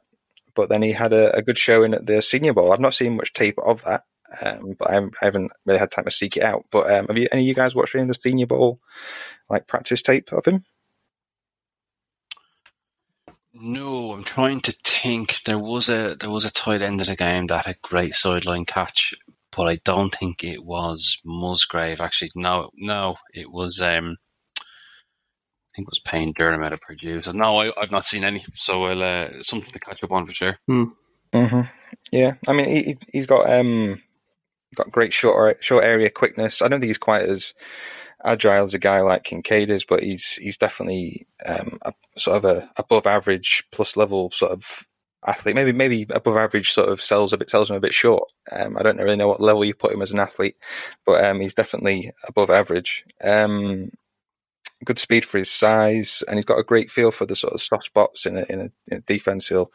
But 0.55 0.69
then 0.69 0.81
he 0.81 0.93
had 0.93 1.11
a, 1.11 1.35
a 1.35 1.41
good 1.41 1.59
showing 1.59 1.93
at 1.93 2.05
the 2.05 2.21
Senior 2.21 2.53
Bowl. 2.53 2.71
I've 2.71 2.79
not 2.79 2.95
seen 2.95 3.17
much 3.17 3.33
tape 3.33 3.59
of 3.59 3.83
that, 3.83 4.05
um, 4.41 4.75
but 4.79 4.89
I 4.89 4.93
haven't, 4.93 5.15
I 5.21 5.25
haven't 5.25 5.51
really 5.65 5.79
had 5.79 5.91
time 5.91 6.05
to 6.05 6.11
seek 6.11 6.37
it 6.37 6.43
out. 6.43 6.63
But 6.71 6.89
um, 6.89 7.07
have 7.07 7.17
you 7.17 7.27
any 7.33 7.41
of 7.41 7.47
you 7.49 7.55
guys 7.55 7.75
watched 7.75 7.93
any 7.93 8.03
of 8.03 8.07
the 8.07 8.13
Senior 8.23 8.47
Bowl 8.47 8.79
like 9.49 9.67
practice 9.67 10.01
tape 10.01 10.31
of 10.31 10.45
him? 10.45 10.63
No, 13.59 14.13
I'm 14.13 14.21
trying 14.23 14.61
to 14.61 14.71
think. 14.83 15.41
There 15.45 15.57
was 15.59 15.89
a 15.89 16.15
there 16.15 16.29
was 16.29 16.45
a 16.45 16.51
tight 16.51 16.81
end 16.81 17.01
of 17.01 17.07
the 17.07 17.15
game 17.15 17.47
that 17.47 17.65
had 17.65 17.75
a 17.75 17.79
great 17.81 18.13
sideline 18.13 18.65
catch, 18.65 19.13
but 19.51 19.63
I 19.63 19.75
don't 19.83 20.13
think 20.13 20.43
it 20.43 20.63
was 20.63 21.19
Musgrave. 21.25 21.99
Actually, 22.01 22.31
no, 22.35 22.69
no, 22.75 23.15
it 23.33 23.51
was. 23.51 23.81
Um, 23.81 24.17
I 24.59 25.75
think 25.75 25.87
it 25.87 25.91
was 25.91 25.99
Payne 25.99 26.33
Durham 26.33 26.63
out 26.63 26.73
of 26.73 26.81
Purdue. 26.81 27.21
So 27.23 27.31
no, 27.31 27.59
I, 27.61 27.71
I've 27.81 27.91
not 27.91 28.05
seen 28.05 28.23
any. 28.23 28.45
So 28.55 28.85
I'll, 28.85 29.03
uh, 29.03 29.29
something 29.43 29.71
to 29.71 29.79
catch 29.79 30.03
up 30.03 30.11
on 30.11 30.27
for 30.27 30.33
sure. 30.33 30.57
hmm 31.33 31.61
Yeah, 32.11 32.33
I 32.47 32.53
mean, 32.53 32.69
he, 32.69 32.83
he- 32.83 32.99
he's 33.13 33.25
got 33.27 33.51
um, 33.51 34.01
got 34.75 34.91
great 34.91 35.13
short 35.13 35.63
short 35.63 35.83
area 35.83 36.09
quickness. 36.09 36.61
I 36.61 36.67
don't 36.67 36.79
think 36.79 36.89
he's 36.89 36.97
quite 36.97 37.23
as 37.23 37.53
agile 38.23 38.65
as 38.65 38.73
a 38.73 38.79
guy 38.79 39.01
like 39.01 39.23
Kincaid 39.23 39.69
is, 39.69 39.85
but 39.85 40.03
he's 40.03 40.33
he's 40.33 40.57
definitely 40.57 41.25
um, 41.45 41.79
a, 41.83 41.93
sort 42.17 42.37
of 42.37 42.45
a 42.45 42.69
above 42.77 43.05
average 43.05 43.63
plus 43.71 43.95
level 43.95 44.31
sort 44.31 44.51
of 44.51 44.63
athlete. 45.25 45.55
Maybe 45.55 45.71
maybe 45.71 46.07
above 46.09 46.37
average 46.37 46.71
sort 46.71 46.89
of 46.89 47.01
sells 47.01 47.33
a 47.33 47.37
bit 47.37 47.49
sells 47.49 47.69
him 47.69 47.75
a 47.75 47.81
bit 47.81 47.93
short. 47.93 48.29
Um, 48.51 48.77
I 48.77 48.83
don't 48.83 48.97
really 48.97 49.17
know 49.17 49.27
what 49.27 49.41
level 49.41 49.65
you 49.65 49.73
put 49.73 49.93
him 49.93 50.01
as 50.01 50.11
an 50.11 50.19
athlete, 50.19 50.57
but 51.05 51.23
um, 51.23 51.39
he's 51.41 51.53
definitely 51.53 52.11
above 52.27 52.49
average. 52.49 53.05
Um, 53.23 53.91
good 54.85 54.99
speed 54.99 55.25
for 55.25 55.37
his 55.37 55.51
size, 55.51 56.23
and 56.27 56.37
he's 56.37 56.45
got 56.45 56.59
a 56.59 56.63
great 56.63 56.91
feel 56.91 57.11
for 57.11 57.25
the 57.25 57.35
sort 57.35 57.53
of 57.53 57.61
soft 57.61 57.85
spots 57.85 58.25
in 58.25 58.37
a 58.37 58.45
in 58.49 58.61
a, 58.61 58.71
in 58.87 58.97
a 58.97 59.01
defense. 59.01 59.47
He'll 59.47 59.71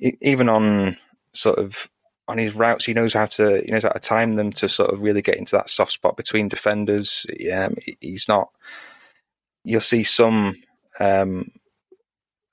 even 0.00 0.48
on 0.48 0.96
sort 1.32 1.58
of 1.58 1.88
on 2.26 2.38
his 2.38 2.54
routes, 2.54 2.84
he 2.84 2.94
knows 2.94 3.12
how 3.12 3.26
to 3.26 3.62
he 3.64 3.70
knows 3.70 3.82
how 3.82 3.90
to 3.90 4.00
time 4.00 4.36
them 4.36 4.52
to 4.52 4.68
sort 4.68 4.90
of 4.90 5.00
really 5.00 5.22
get 5.22 5.36
into 5.36 5.56
that 5.56 5.70
soft 5.70 5.92
spot 5.92 6.16
between 6.16 6.48
defenders. 6.48 7.26
Um, 7.52 7.76
he's 8.00 8.28
not. 8.28 8.48
You'll 9.64 9.80
see 9.80 10.04
some. 10.04 10.56
Um, 11.00 11.50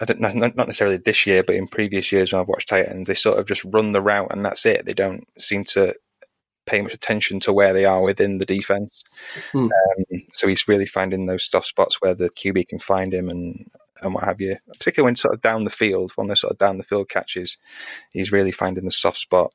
I 0.01 0.05
don't 0.05 0.19
know, 0.19 0.31
not 0.33 0.55
not 0.55 0.67
necessarily 0.67 0.97
this 0.97 1.25
year, 1.25 1.43
but 1.43 1.55
in 1.55 1.67
previous 1.67 2.11
years 2.11 2.33
when 2.33 2.41
I've 2.41 2.47
watched 2.47 2.69
tight 2.69 2.87
ends, 2.87 3.07
they 3.07 3.13
sort 3.13 3.37
of 3.37 3.47
just 3.47 3.63
run 3.65 3.91
the 3.91 4.01
route 4.01 4.29
and 4.31 4.43
that's 4.43 4.65
it. 4.65 4.85
They 4.85 4.93
don't 4.93 5.27
seem 5.39 5.63
to 5.65 5.95
pay 6.65 6.81
much 6.81 6.93
attention 6.93 7.39
to 7.41 7.53
where 7.53 7.73
they 7.73 7.85
are 7.85 8.01
within 8.01 8.37
the 8.37 8.45
defense. 8.45 9.03
Hmm. 9.51 9.65
Um, 9.65 10.21
so 10.33 10.47
he's 10.47 10.67
really 10.67 10.85
finding 10.85 11.25
those 11.25 11.49
soft 11.49 11.67
spots 11.67 12.01
where 12.01 12.13
the 12.13 12.29
QB 12.29 12.67
can 12.67 12.79
find 12.79 13.13
him 13.13 13.29
and 13.29 13.69
and 14.01 14.13
what 14.13 14.23
have 14.23 14.41
you. 14.41 14.57
Particularly 14.73 15.07
when 15.07 15.15
sort 15.15 15.33
of 15.33 15.41
down 15.41 15.63
the 15.63 15.69
field, 15.69 16.11
when 16.15 16.27
they're 16.27 16.35
sort 16.35 16.51
of 16.51 16.57
down 16.57 16.77
the 16.77 16.83
field 16.83 17.09
catches, 17.09 17.57
he's 18.11 18.31
really 18.31 18.51
finding 18.51 18.85
the 18.85 18.91
soft 18.91 19.19
spot. 19.19 19.53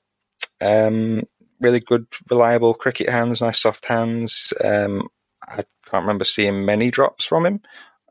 Um, 0.60 1.22
really 1.60 1.80
good, 1.80 2.06
reliable 2.30 2.74
cricket 2.74 3.08
hands, 3.08 3.40
nice 3.40 3.60
soft 3.60 3.84
hands. 3.84 4.52
Um, 4.62 5.08
I 5.46 5.64
can't 5.90 6.02
remember 6.02 6.24
seeing 6.24 6.64
many 6.64 6.90
drops 6.90 7.24
from 7.24 7.46
him, 7.46 7.60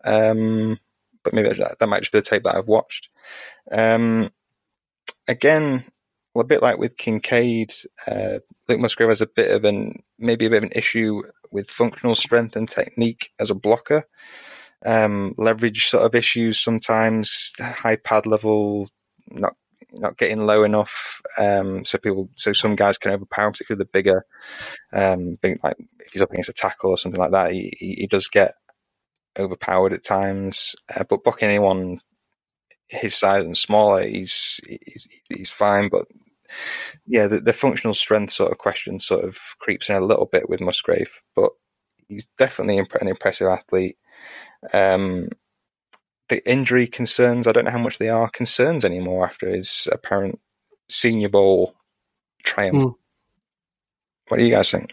um, 0.04 0.80
but 1.24 1.34
maybe 1.34 1.50
that, 1.50 1.78
that 1.80 1.88
might 1.88 2.02
just 2.02 2.12
be 2.12 2.20
the 2.20 2.24
tape 2.24 2.44
that 2.44 2.56
I've 2.56 2.68
watched. 2.68 3.10
Um, 3.72 4.30
again, 5.28 5.86
well, 6.34 6.44
a 6.44 6.48
bit 6.48 6.62
like 6.62 6.78
with 6.78 6.98
Kincaid, 6.98 7.74
uh, 8.08 8.40
Luke 8.68 8.80
Musgrave 8.80 9.10
has 9.10 9.22
a 9.22 9.28
bit 9.28 9.52
of 9.52 9.64
an 9.64 10.04
maybe 10.20 10.46
a 10.46 10.50
bit 10.50 10.58
of 10.58 10.64
an 10.64 10.72
issue 10.76 11.22
with 11.52 11.70
functional 11.70 12.16
strength 12.16 12.56
and 12.56 12.70
technique 12.70 13.32
as 13.40 13.50
a 13.50 13.56
blocker. 13.56 14.06
Um, 14.86 15.34
leverage 15.38 15.88
sort 15.88 16.04
of 16.04 16.14
issues 16.14 16.60
sometimes, 16.60 17.54
high 17.60 17.96
pad 17.96 18.26
level, 18.26 18.90
not 19.30 19.56
not 20.00 20.18
getting 20.18 20.46
low 20.46 20.64
enough. 20.64 21.22
Um, 21.38 21.86
so 21.86 21.98
people, 21.98 22.30
so 22.36 22.54
some 22.54 22.76
guys 22.76 22.98
can 22.98 23.12
overpower, 23.12 23.52
particularly 23.52 23.84
the 23.84 23.89
bigger, 23.91 24.26
um, 24.93 25.38
like 25.43 25.78
if 26.00 26.14
he's 26.14 26.22
up 26.22 26.32
against 26.32 26.50
a 26.50 26.54
tackle 26.54 26.91
or 26.91 26.98
something 26.98 27.20
like 27.20 27.32
that, 27.32 27.52
he, 27.52 27.74
he, 27.78 28.08
does 28.08 28.28
get 28.28 28.56
overpowered 29.38 29.93
at 29.93 30.04
times. 30.04 30.76
Uh, 30.93 31.04
but 31.10 31.24
blocking 31.24 31.50
anyone 31.50 32.00
his 32.88 33.16
size 33.16 33.43
and 33.43 33.58
smaller, 33.58 34.04
he's 34.04 34.60
he's, 34.66 35.08
he's 35.30 35.50
fine. 35.50 35.89
But 35.89 36.06
yeah, 37.08 37.28
the, 37.28 37.41
the 37.41 37.54
functional 37.54 37.93
strength 37.93 38.34
sort 38.34 38.52
of 38.52 38.58
question 38.58 39.00
sort 39.00 39.24
of 39.26 39.38
creeps 39.60 39.89
in 39.89 39.96
a 39.96 40.06
little 40.06 40.30
bit 40.32 40.50
with 40.50 40.62
Musgrave, 40.62 41.12
but 41.36 41.52
he's 42.08 42.28
definitely 42.38 42.78
an 42.78 43.08
impressive 43.08 43.48
athlete. 43.48 43.98
Um, 44.74 45.30
the 46.30 46.48
injury 46.50 46.88
concerns, 46.88 47.48
I 47.48 47.52
don't 47.52 47.66
know 47.66 47.72
how 47.72 47.78
much 47.80 47.98
they 48.00 48.10
are 48.10 48.30
concerns 48.30 48.84
anymore 48.86 49.26
after 49.26 49.48
his 49.50 49.88
apparent 49.92 50.40
Senior 50.90 51.30
Bowl 51.30 51.76
triumph. 52.44 52.76
Hmm. 52.84 52.90
What 54.28 54.38
do 54.38 54.44
you 54.44 54.52
guys 54.52 54.72
think? 54.72 54.92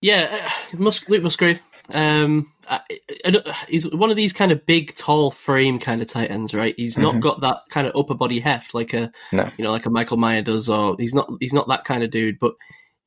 Yeah, 0.00 0.48
uh, 0.72 0.76
Mus- 0.76 1.08
Luke 1.08 1.22
Musgrave. 1.22 1.60
Um, 1.90 2.52
I, 2.68 2.80
I 3.24 3.56
he's 3.68 3.90
one 3.90 4.10
of 4.10 4.16
these 4.16 4.32
kind 4.32 4.52
of 4.52 4.64
big, 4.66 4.94
tall 4.94 5.30
frame 5.30 5.78
kind 5.78 6.02
of 6.02 6.06
tight 6.08 6.30
ends, 6.30 6.54
right? 6.54 6.74
He's 6.76 6.98
not 6.98 7.14
Mhm. 7.14 7.20
got 7.20 7.40
that 7.40 7.60
kind 7.70 7.86
of 7.86 7.96
upper 7.96 8.14
body 8.14 8.38
heft 8.38 8.74
like 8.74 8.92
a, 8.92 9.10
No. 9.32 9.50
you 9.56 9.64
know, 9.64 9.72
like 9.72 9.86
a 9.86 9.90
Michael 9.90 10.18
Mayer 10.18 10.42
does, 10.42 10.68
or 10.68 10.94
he's 10.98 11.14
not. 11.14 11.30
He's 11.40 11.54
not 11.54 11.66
that 11.68 11.84
kind 11.84 12.02
of 12.02 12.10
dude, 12.10 12.38
but 12.38 12.54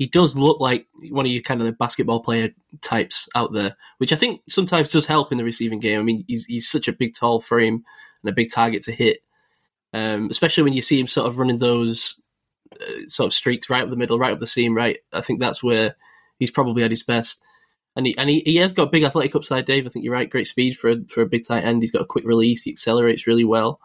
he 0.01 0.07
does 0.07 0.35
look 0.35 0.59
like 0.59 0.87
one 1.11 1.27
of 1.27 1.31
your 1.31 1.43
kind 1.43 1.61
of 1.61 1.67
the 1.67 1.73
basketball 1.73 2.21
player 2.21 2.49
types 2.81 3.29
out 3.35 3.53
there, 3.53 3.75
which 3.99 4.11
I 4.11 4.15
think 4.15 4.41
sometimes 4.49 4.89
does 4.89 5.05
help 5.05 5.31
in 5.31 5.37
the 5.37 5.43
receiving 5.43 5.79
game. 5.79 5.99
I 5.99 6.01
mean, 6.01 6.25
he's 6.27 6.45
he's 6.45 6.67
such 6.67 6.87
a 6.87 6.91
big, 6.91 7.13
tall 7.13 7.39
frame 7.39 7.85
and 8.23 8.31
a 8.31 8.33
big 8.33 8.51
target 8.51 8.81
to 8.85 8.93
hit, 8.93 9.19
um, 9.93 10.27
especially 10.31 10.63
when 10.63 10.73
you 10.73 10.81
see 10.81 10.99
him 10.99 11.05
sort 11.05 11.27
of 11.27 11.37
running 11.37 11.59
those 11.59 12.19
uh, 12.81 13.07
sort 13.09 13.27
of 13.27 13.33
streaks 13.33 13.69
right 13.69 13.83
up 13.83 13.91
the 13.91 13.95
middle, 13.95 14.17
right 14.17 14.33
up 14.33 14.39
the 14.39 14.47
seam. 14.47 14.75
Right, 14.75 14.97
I 15.13 15.21
think 15.21 15.39
that's 15.39 15.61
where 15.61 15.95
he's 16.39 16.49
probably 16.49 16.81
at 16.81 16.89
his 16.89 17.03
best. 17.03 17.39
And 17.95 18.07
he 18.07 18.17
and 18.17 18.27
he, 18.27 18.39
he 18.39 18.55
has 18.55 18.73
got 18.73 18.91
big 18.91 19.03
athletic 19.03 19.35
upside, 19.35 19.65
Dave. 19.65 19.85
I 19.85 19.89
think 19.89 20.03
you're 20.03 20.15
right. 20.15 20.31
Great 20.31 20.47
speed 20.47 20.79
for 20.79 20.89
a, 20.89 20.95
for 21.09 21.21
a 21.21 21.27
big 21.27 21.45
tight 21.45 21.63
end. 21.63 21.83
He's 21.83 21.91
got 21.91 22.01
a 22.01 22.05
quick 22.05 22.25
release. 22.25 22.63
He 22.63 22.71
accelerates 22.71 23.27
really 23.27 23.45
well. 23.45 23.79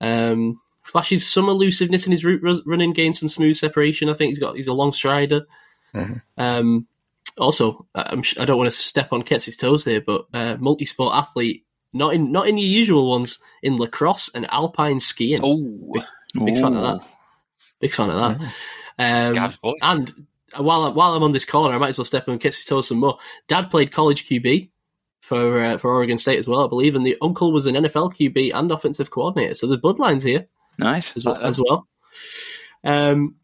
Um, 0.00 0.62
flashes 0.86 1.28
some 1.28 1.48
elusiveness 1.48 2.06
in 2.06 2.12
his 2.12 2.24
route 2.24 2.62
running, 2.64 2.92
gains 2.92 3.18
some 3.18 3.28
smooth 3.28 3.56
separation. 3.56 4.08
I 4.08 4.14
think 4.14 4.30
he's 4.30 4.38
got 4.38 4.56
he's 4.56 4.66
a 4.68 4.72
long 4.72 4.92
strider. 4.92 5.42
Mhm. 5.94 6.22
Um, 6.38 6.86
also, 7.38 7.86
I'm, 7.94 8.22
I 8.40 8.44
don't 8.44 8.56
want 8.56 8.68
to 8.70 8.76
step 8.76 9.12
on 9.12 9.22
Ketz's 9.22 9.56
toes 9.56 9.84
here, 9.84 10.00
but 10.00 10.26
uh, 10.32 10.56
multi-sport 10.58 11.14
athlete, 11.14 11.64
not 11.92 12.14
in 12.14 12.32
not 12.32 12.48
in 12.48 12.56
your 12.56 12.68
usual 12.68 13.10
ones, 13.10 13.38
in 13.62 13.76
lacrosse 13.76 14.30
and 14.34 14.50
alpine 14.50 15.00
skiing. 15.00 15.40
Oh, 15.44 15.92
Big 16.44 16.54
fan 16.54 16.74
of 16.76 16.82
that. 17.00 17.06
Big 17.80 17.92
fan 17.92 18.10
of 18.10 18.16
that. 18.38 18.52
Um, 18.98 19.32
Gav's 19.34 19.56
boy. 19.58 19.74
and 19.82 20.12
while 20.56 20.84
I'm, 20.84 20.94
while 20.94 21.12
I'm 21.14 21.22
on 21.22 21.32
this 21.32 21.44
corner, 21.44 21.74
I 21.74 21.78
might 21.78 21.90
as 21.90 21.98
well 21.98 22.04
step 22.04 22.28
on 22.28 22.38
Ketz's 22.38 22.64
toes 22.64 22.88
some 22.88 22.98
more. 22.98 23.18
Dad 23.48 23.70
played 23.70 23.92
college 23.92 24.26
QB 24.28 24.70
for 25.20 25.62
uh, 25.62 25.78
for 25.78 25.92
Oregon 25.92 26.18
State 26.18 26.38
as 26.38 26.46
well, 26.48 26.64
I 26.64 26.68
believe, 26.68 26.94
and 26.94 27.04
the 27.04 27.16
uncle 27.20 27.52
was 27.52 27.66
an 27.66 27.74
NFL 27.74 28.14
QB 28.16 28.52
and 28.54 28.70
offensive 28.70 29.10
coordinator. 29.10 29.54
So 29.54 29.66
there's 29.66 29.80
bloodlines 29.80 30.22
here 30.22 30.46
Nice. 30.78 31.16
as 31.16 31.24
well. 31.24 31.36
As 31.36 31.58
well. 31.58 31.88
Um, 32.84 33.36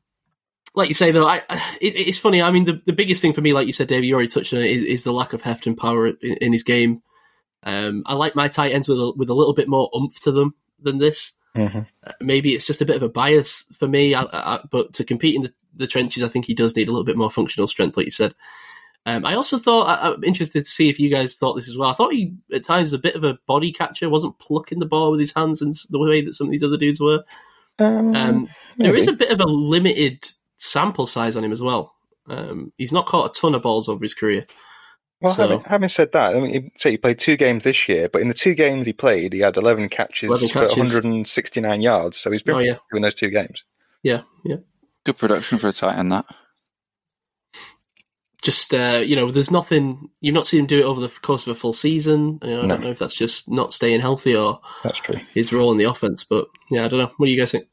like 0.75 0.89
you 0.89 0.95
say 0.95 1.11
though, 1.11 1.27
I, 1.27 1.39
it, 1.81 1.97
it's 1.97 2.19
funny. 2.19 2.41
I 2.41 2.51
mean, 2.51 2.65
the, 2.65 2.81
the 2.87 2.93
biggest 2.93 3.21
thing 3.21 3.33
for 3.33 3.41
me, 3.41 3.53
like 3.53 3.67
you 3.67 3.73
said, 3.73 3.89
Dave, 3.89 4.05
you 4.05 4.15
already 4.15 4.29
touched 4.29 4.55
on 4.55 4.61
it, 4.61 4.71
is, 4.71 4.85
is 4.85 5.05
the 5.05 5.13
lack 5.13 5.33
of 5.33 5.43
heft 5.43 5.67
and 5.67 5.77
power 5.77 6.07
in, 6.07 6.17
in 6.41 6.53
his 6.53 6.63
game. 6.63 7.03
Um, 7.63 8.03
I 8.07 8.15
like 8.15 8.35
my 8.35 8.49
tight 8.49 8.73
ends 8.73 8.89
with 8.89 8.99
a, 8.99 9.13
with 9.17 9.31
a 9.31 9.35
little 9.35 9.55
bit 9.55 9.69
more 9.69 9.91
oomph 9.97 10.19
to 10.21 10.33
them 10.33 10.55
than 10.81 10.99
this. 10.99 11.33
Mhm. 11.57 11.87
Uh, 12.03 12.13
maybe 12.21 12.55
it's 12.55 12.67
just 12.67 12.81
a 12.81 12.87
bit 12.87 12.97
of 12.97 13.03
a 13.03 13.09
bias 13.09 13.67
for 13.79 13.87
me, 13.87 14.15
I, 14.15 14.23
I, 14.33 14.61
but 14.71 14.95
to 14.95 15.05
compete 15.05 15.37
in 15.37 15.43
the, 15.43 15.53
the 15.75 15.87
trenches, 15.87 16.23
I 16.23 16.29
think 16.29 16.47
he 16.47 16.55
does 16.55 16.75
need 16.75 16.89
a 16.89 16.91
little 16.91 17.05
bit 17.05 17.17
more 17.17 17.31
functional 17.31 17.69
strength, 17.69 17.97
like 17.97 18.07
you 18.07 18.11
said. 18.11 18.35
Um, 19.05 19.24
I 19.27 19.35
also 19.35 19.59
thought 19.59 19.89
I, 19.89 20.12
I'm 20.12 20.23
interested 20.23 20.65
to 20.65 20.70
see 20.70 20.89
if 20.89 21.01
you 21.01 21.11
guys 21.11 21.35
thought 21.35 21.55
this 21.55 21.69
as 21.69 21.77
well. 21.77 21.91
I 21.91 21.95
thought 21.95 22.12
he 22.12 22.35
at 22.53 22.62
times 22.62 22.87
was 22.87 22.93
a 22.93 22.99
bit 22.99 23.16
of 23.16 23.24
a 23.24 23.37
body 23.47 23.73
catcher, 23.73 24.09
wasn't 24.09 24.39
plucking 24.39 24.79
the 24.79 24.87
ball 24.87 25.11
with 25.11 25.19
his 25.20 25.35
hands 25.35 25.61
in 25.61 25.73
the 25.91 25.99
way 25.99 26.24
that 26.24 26.35
some 26.35 26.47
of 26.47 26.51
these 26.53 26.62
other 26.62 26.77
dudes 26.77 27.01
were. 27.01 27.24
Um, 27.79 28.15
Um, 28.15 28.49
there 28.79 28.93
maybe. 28.93 28.99
is 29.01 29.09
a 29.09 29.12
bit 29.12 29.33
of 29.33 29.41
a 29.41 29.45
limited 29.47 30.24
sample 30.59 31.07
size 31.09 31.37
on 31.37 31.43
him 31.43 31.53
as 31.53 31.61
well. 31.62 31.95
Um, 32.29 32.73
he's 32.79 32.93
not 32.93 33.07
caught 33.07 33.37
a 33.37 33.41
ton 33.41 33.55
of 33.57 33.62
balls 33.62 33.89
over 33.89 34.05
his 34.05 34.15
career. 34.15 34.47
Well, 35.20 35.35
So- 35.35 35.43
having, 35.49 35.61
having 35.65 35.89
said 35.89 36.12
that, 36.12 36.37
I 36.37 36.41
mean, 36.41 36.53
he- 36.65 36.73
so 36.77 36.89
he 36.91 36.97
played 36.97 37.19
two 37.19 37.37
games 37.37 37.65
this 37.65 37.89
year, 37.89 38.09
but 38.09 38.23
in 38.23 38.29
the 38.29 38.35
two 38.35 38.55
games 38.55 38.87
he 38.87 38.93
played, 38.93 39.33
he 39.33 39.41
had 39.41 39.57
11 39.57 39.89
catches, 39.89 40.29
11 40.29 40.49
for 40.51 40.69
169 40.69 41.81
yards. 41.81 42.19
So 42.19 42.31
he's 42.31 42.43
been 42.43 42.55
Oh 42.55 42.59
yeah, 42.61 42.77
doing 42.93 43.03
those 43.03 43.15
two 43.15 43.31
games. 43.31 43.65
yeah, 44.05 44.23
yeah. 44.45 44.57
Good 45.05 45.16
production 45.19 45.59
for 45.59 45.69
a 45.69 45.73
tight 45.73 45.99
end, 45.99 46.12
that. 46.12 46.27
Just 48.43 48.74
uh, 48.74 49.01
you 49.05 49.14
know, 49.16 49.31
there's 49.31 49.51
nothing. 49.51 50.10
You've 50.20 50.35
not 50.35 50.47
seen 50.47 50.60
him 50.60 50.66
do 50.66 50.78
it 50.81 50.85
over 50.85 51.01
the 51.01 51.09
course 51.23 51.47
of 51.47 51.52
a 51.56 51.59
full 51.59 51.73
season. 51.73 52.39
You 52.43 52.51
know, 52.51 52.59
I 52.62 52.66
No. 52.66 52.69
don't 52.74 52.85
know 52.85 52.90
if 52.90 52.98
that's 52.98 53.14
just 53.14 53.48
not 53.51 53.73
staying 53.73 54.01
healthy 54.01 54.35
or 54.36 54.60
That's 54.82 54.98
true. 55.01 55.20
his 55.32 55.52
role 55.52 55.70
in 55.73 55.78
the 55.78 55.85
offense. 55.85 56.24
But 56.24 56.47
yeah, 56.70 56.85
I 56.85 56.89
don't 56.89 56.98
know. 57.01 57.12
What 57.16 57.27
do 57.27 57.32
you 57.32 57.39
guys 57.39 57.52
think? 57.52 57.66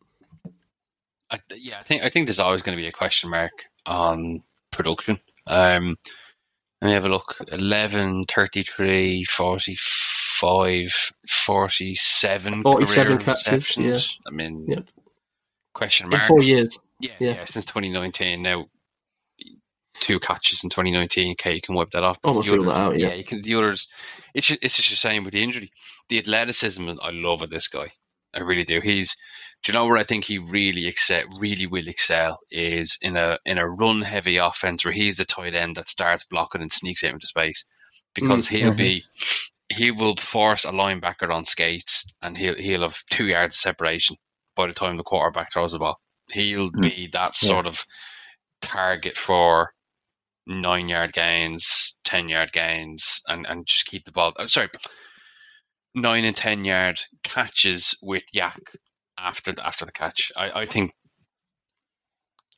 I, 1.31 1.39
yeah, 1.55 1.79
I 1.79 1.83
think 1.83 2.03
I 2.03 2.09
think 2.09 2.27
there's 2.27 2.39
always 2.39 2.61
going 2.61 2.77
to 2.77 2.81
be 2.81 2.87
a 2.87 2.91
question 2.91 3.29
mark 3.29 3.51
on 3.85 4.41
production. 4.71 5.19
Um, 5.47 5.97
let 6.81 6.87
me 6.87 6.93
have 6.93 7.05
a 7.05 7.09
look. 7.09 7.35
11, 7.51 8.23
33, 8.29 9.23
45, 9.25 11.11
47, 11.27 12.61
47 12.61 13.17
catches, 13.17 13.45
receptions. 13.47 14.19
I 14.27 14.31
mean, 14.31 14.65
Yep. 14.67 14.89
question 15.73 16.13
In 16.13 16.19
four 16.21 16.41
years. 16.41 16.79
Yeah, 16.99 17.11
Yeah. 17.19 17.29
yeah, 17.35 17.45
since 17.45 17.65
2019. 17.65 18.41
Now, 18.41 18.67
two 19.95 20.19
catches 20.19 20.63
in 20.63 20.69
2019. 20.69 21.31
Okay, 21.33 21.55
you 21.55 21.61
can 21.61 21.75
wipe 21.75 21.89
that 21.91 22.03
off. 22.03 22.17
Almost 22.23 22.49
rule 22.49 22.65
that 22.65 22.77
out, 22.77 22.97
yeah. 22.99 23.13
you 23.13 23.23
can. 23.23 23.41
The 23.41 23.55
others, 23.55 23.87
it's 24.33 24.47
just, 24.47 24.59
it's 24.61 24.77
just 24.77 24.89
the 24.89 24.95
same 24.95 25.23
with 25.23 25.33
the 25.33 25.43
injury. 25.43 25.71
The 26.09 26.19
athleticism, 26.19 26.89
I 27.01 27.09
love 27.11 27.41
of 27.41 27.49
this 27.49 27.67
guy. 27.67 27.89
I 28.33 28.39
really 28.41 28.63
do. 28.63 28.79
He's. 28.81 29.15
Do 29.63 29.71
you 29.71 29.77
know 29.77 29.85
where 29.87 29.97
I 29.97 30.03
think 30.03 30.23
he 30.23 30.37
really 30.37 30.87
excel, 30.87 31.23
really 31.37 31.67
will 31.67 31.87
excel 31.89 32.39
is 32.49 32.97
in 33.01 33.17
a 33.17 33.37
in 33.45 33.57
a 33.57 33.67
run 33.67 34.01
heavy 34.03 34.37
offense 34.37 34.85
where 34.85 34.93
he's 34.93 35.17
the 35.17 35.25
tight 35.25 35.53
end 35.53 35.75
that 35.75 35.89
starts 35.89 36.23
blocking 36.29 36.61
and 36.61 36.71
sneaks 36.71 37.03
out 37.03 37.11
into 37.11 37.27
space 37.27 37.65
because 38.15 38.47
he'll 38.47 38.71
Mhm. 38.71 38.77
be 38.77 39.03
he 39.67 39.91
will 39.91 40.15
force 40.15 40.63
a 40.63 40.71
linebacker 40.71 41.29
on 41.29 41.43
skates 41.43 42.05
and 42.21 42.37
he'll 42.37 42.55
he'll 42.55 42.83
have 42.83 43.01
two 43.11 43.25
yards 43.27 43.55
of 43.55 43.59
separation 43.59 44.15
by 44.55 44.65
the 44.67 44.73
time 44.73 44.95
the 44.95 45.03
quarterback 45.03 45.51
throws 45.51 45.73
the 45.73 45.79
ball. 45.79 45.99
He'll 46.31 46.71
Mm. 46.71 46.81
be 46.81 47.07
that 47.11 47.35
sort 47.35 47.65
of 47.67 47.83
target 48.61 49.17
for 49.17 49.73
nine 50.49 50.89
yard 50.89 51.13
gains, 51.13 51.95
ten 52.03 52.27
yard 52.27 52.51
gains, 52.51 53.21
and, 53.27 53.45
and 53.47 53.65
just 53.65 53.85
keep 53.85 54.03
the 54.03 54.11
ball. 54.11 54.34
oh, 54.38 54.47
sorry, 54.47 54.69
nine 55.95 56.26
and 56.26 56.35
ten 56.35 56.65
yard 56.65 56.99
catches 57.23 57.95
with 58.01 58.23
YAC 58.35 58.57
after 59.17 59.53
the, 59.53 59.65
after 59.65 59.85
the 59.85 59.91
catch. 59.91 60.31
I, 60.35 60.61
I 60.61 60.65
think 60.65 60.91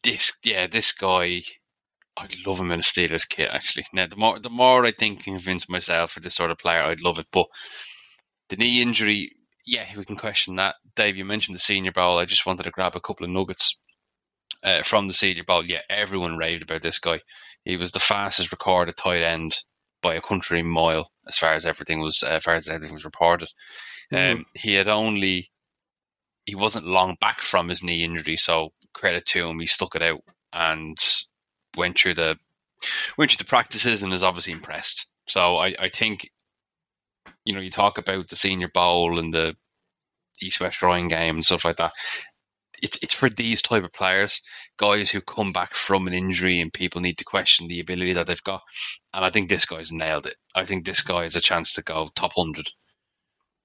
this 0.04 0.34
yeah 0.44 0.68
this 0.68 0.92
guy. 0.92 1.44
I 2.18 2.28
love 2.46 2.60
him 2.60 2.72
in 2.72 2.80
a 2.80 2.84
Steelers 2.84 3.28
kit. 3.28 3.50
Actually, 3.52 3.86
now 3.94 4.08
the 4.08 4.18
more 4.18 4.40
the 4.40 4.50
more 4.50 4.86
I 4.86 4.92
think 4.92 5.28
and 5.28 5.36
convince 5.36 5.70
myself 5.70 6.12
for 6.12 6.20
this 6.20 6.36
sort 6.36 6.52
of 6.52 6.58
player, 6.58 6.82
I'd 6.82 7.00
love 7.00 7.20
it. 7.20 7.28
But 7.32 7.48
the 8.50 8.58
knee 8.58 8.82
injury, 8.82 9.32
yeah, 9.66 9.86
we 9.96 10.04
can 10.04 10.18
question 10.18 10.58
that. 10.58 10.76
Dave, 10.96 11.16
you 11.16 11.24
mentioned 11.24 11.56
the 11.56 11.60
Senior 11.60 11.94
Bowl. 11.94 12.18
I 12.18 12.26
just 12.26 12.46
wanted 12.46 12.64
to 12.64 12.72
grab 12.72 12.96
a 12.96 13.00
couple 13.00 13.26
of 13.26 13.32
nuggets 13.32 13.80
uh, 14.62 14.84
from 14.84 15.08
the 15.08 15.14
Senior 15.14 15.46
Bowl. 15.46 15.66
Yeah, 15.66 15.82
everyone 15.90 16.38
raved 16.38 16.64
about 16.64 16.82
this 16.82 17.00
guy. 17.00 17.22
He 17.66 17.78
was 17.78 17.92
the 17.92 18.00
fastest 18.00 18.52
recorded 18.52 18.98
tight 18.98 19.22
end 19.22 19.58
by 20.02 20.16
a 20.16 20.22
country 20.22 20.64
mile, 20.64 21.12
as 21.28 21.38
far 21.38 21.54
as 21.54 21.66
everything 21.66 22.00
was, 22.00 22.24
uh, 22.24 22.32
as 22.32 22.44
far 22.44 22.56
as 22.56 22.68
everything 22.68 22.96
was 22.96 23.06
reported. 23.06 23.50
Um, 24.12 24.46
he 24.56 24.74
had 24.74 24.88
only, 24.88 25.52
he 26.46 26.56
wasn't 26.56 26.88
long 26.88 27.16
back 27.22 27.40
from 27.40 27.70
his 27.70 27.84
knee 27.84 28.04
injury, 28.04 28.36
so 28.36 28.74
credit 28.94 29.26
to 29.28 29.48
him, 29.48 29.60
he 29.60 29.68
stuck 29.68 29.96
it 29.96 30.02
out 30.02 30.22
and 30.52 30.98
went 31.78 31.98
through 31.98 32.16
the 32.16 32.38
went 33.18 33.32
through 33.32 33.38
the 33.38 33.50
practices 33.50 34.02
and 34.02 34.12
is 34.12 34.24
obviously 34.24 34.54
impressed. 34.54 35.08
So 35.28 35.58
I, 35.58 35.76
I 35.80 35.90
think, 35.90 36.30
you 37.46 37.54
know, 37.54 37.62
you 37.62 37.70
talk 37.70 37.98
about 37.98 38.28
the 38.28 38.36
Senior 38.36 38.70
Bowl 38.70 39.20
and 39.20 39.34
the 39.34 39.56
East 40.42 40.60
West 40.60 40.78
Shrine 40.78 41.08
game 41.08 41.36
and 41.36 41.46
stuff 41.46 41.64
like 41.64 41.78
that. 41.78 41.94
It, 42.82 42.98
it's 43.02 43.14
for 43.14 43.30
these 43.30 43.62
type 43.62 43.84
of 43.84 43.94
players, 43.94 44.42
guys 44.78 45.12
who 45.12 45.22
come 45.22 45.54
back 45.54 45.74
from 45.74 46.08
an 46.08 46.14
injury 46.14 46.60
and 46.60 46.74
people 46.74 47.02
need 47.02 47.18
to 47.20 47.24
question 47.24 47.68
the 47.68 47.80
ability 47.80 48.14
that 48.14 48.28
they've 48.28 48.44
got. 48.44 48.62
And 49.14 49.24
I 49.24 49.30
think 49.30 49.50
this 49.50 49.66
guy's 49.66 49.92
nailed 49.92 50.26
it. 50.26 50.36
I 50.56 50.66
think 50.66 50.86
this 50.86 51.02
guy 51.02 51.24
has 51.24 51.36
a 51.36 51.42
chance 51.42 51.74
to 51.76 51.84
go 51.84 52.10
top 52.16 52.32
100, 52.36 52.72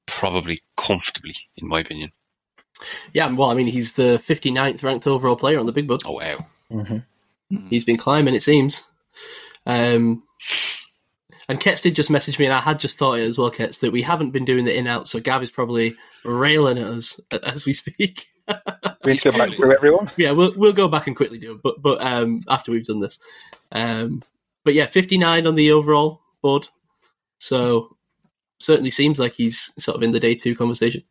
probably 0.07 0.61
comfortably, 0.77 1.35
in 1.57 1.69
my 1.69 1.81
opinion. 1.81 2.13
Yeah, 3.13 3.33
well, 3.33 3.51
I 3.51 3.55
mean, 3.55 3.69
he's 3.69 3.95
the 3.95 4.23
59th 4.27 4.83
ranked 4.83 5.07
overall 5.07 5.37
player 5.37 5.59
on 5.59 5.67
the 5.67 5.73
Big 5.73 5.89
Book. 5.89 6.03
Oh, 6.05 6.13
wow. 6.13 6.47
hmm 6.71 6.99
He's 7.71 7.85
been 7.85 7.97
climbing, 7.97 8.35
it 8.35 8.43
seems. 8.43 8.83
Um, 9.67 10.25
and 11.49 11.61
Ketz 11.61 11.81
did 11.83 11.95
just 11.95 12.11
message 12.11 12.39
me, 12.39 12.45
and 12.45 12.55
I 12.55 12.61
had 12.61 12.81
just 12.81 12.99
thought 12.99 13.19
it 13.19 13.23
as 13.23 13.39
well, 13.39 13.51
Ketz, 13.51 13.81
that 13.81 13.93
we 13.93 14.03
haven't 14.03 14.33
been 14.33 14.45
doing 14.45 14.65
the 14.65 14.77
in 14.77 14.87
out, 14.87 15.07
so 15.07 15.21
Gav 15.21 15.43
is 15.43 15.51
probably 15.51 15.95
railing 16.27 16.79
at 16.79 16.87
us 16.87 17.21
as 17.31 17.67
we 17.67 17.73
speak. 17.73 18.29
We 19.05 19.13
need 19.13 19.21
to 19.21 19.33
go 19.33 19.39
back 19.39 19.57
through 19.57 19.73
everyone. 19.73 20.11
yeah, 20.17 20.31
we'll 20.33 20.53
we'll 20.57 20.73
go 20.73 20.89
back 20.89 21.07
and 21.09 21.17
quickly 21.17 21.39
do 21.39 21.53
it, 21.53 21.63
but 21.63 21.83
but 21.83 22.01
um, 22.01 22.43
after 22.49 22.73
we've 22.73 22.85
done 22.85 23.01
this, 23.01 23.19
um, 23.73 24.23
but 24.65 24.75
yeah, 24.75 24.87
fifty 24.87 25.19
nine 25.19 25.49
on 25.49 25.57
the 25.57 25.73
overall 25.73 26.21
board, 26.43 26.69
so 27.39 27.97
certainly 28.61 28.91
seems 28.91 29.19
like 29.19 29.35
he's 29.35 29.73
sort 29.79 29.97
of 29.97 30.03
in 30.03 30.13
the 30.13 30.21
day 30.21 30.35
two 30.35 30.57
conversation. 30.57 31.03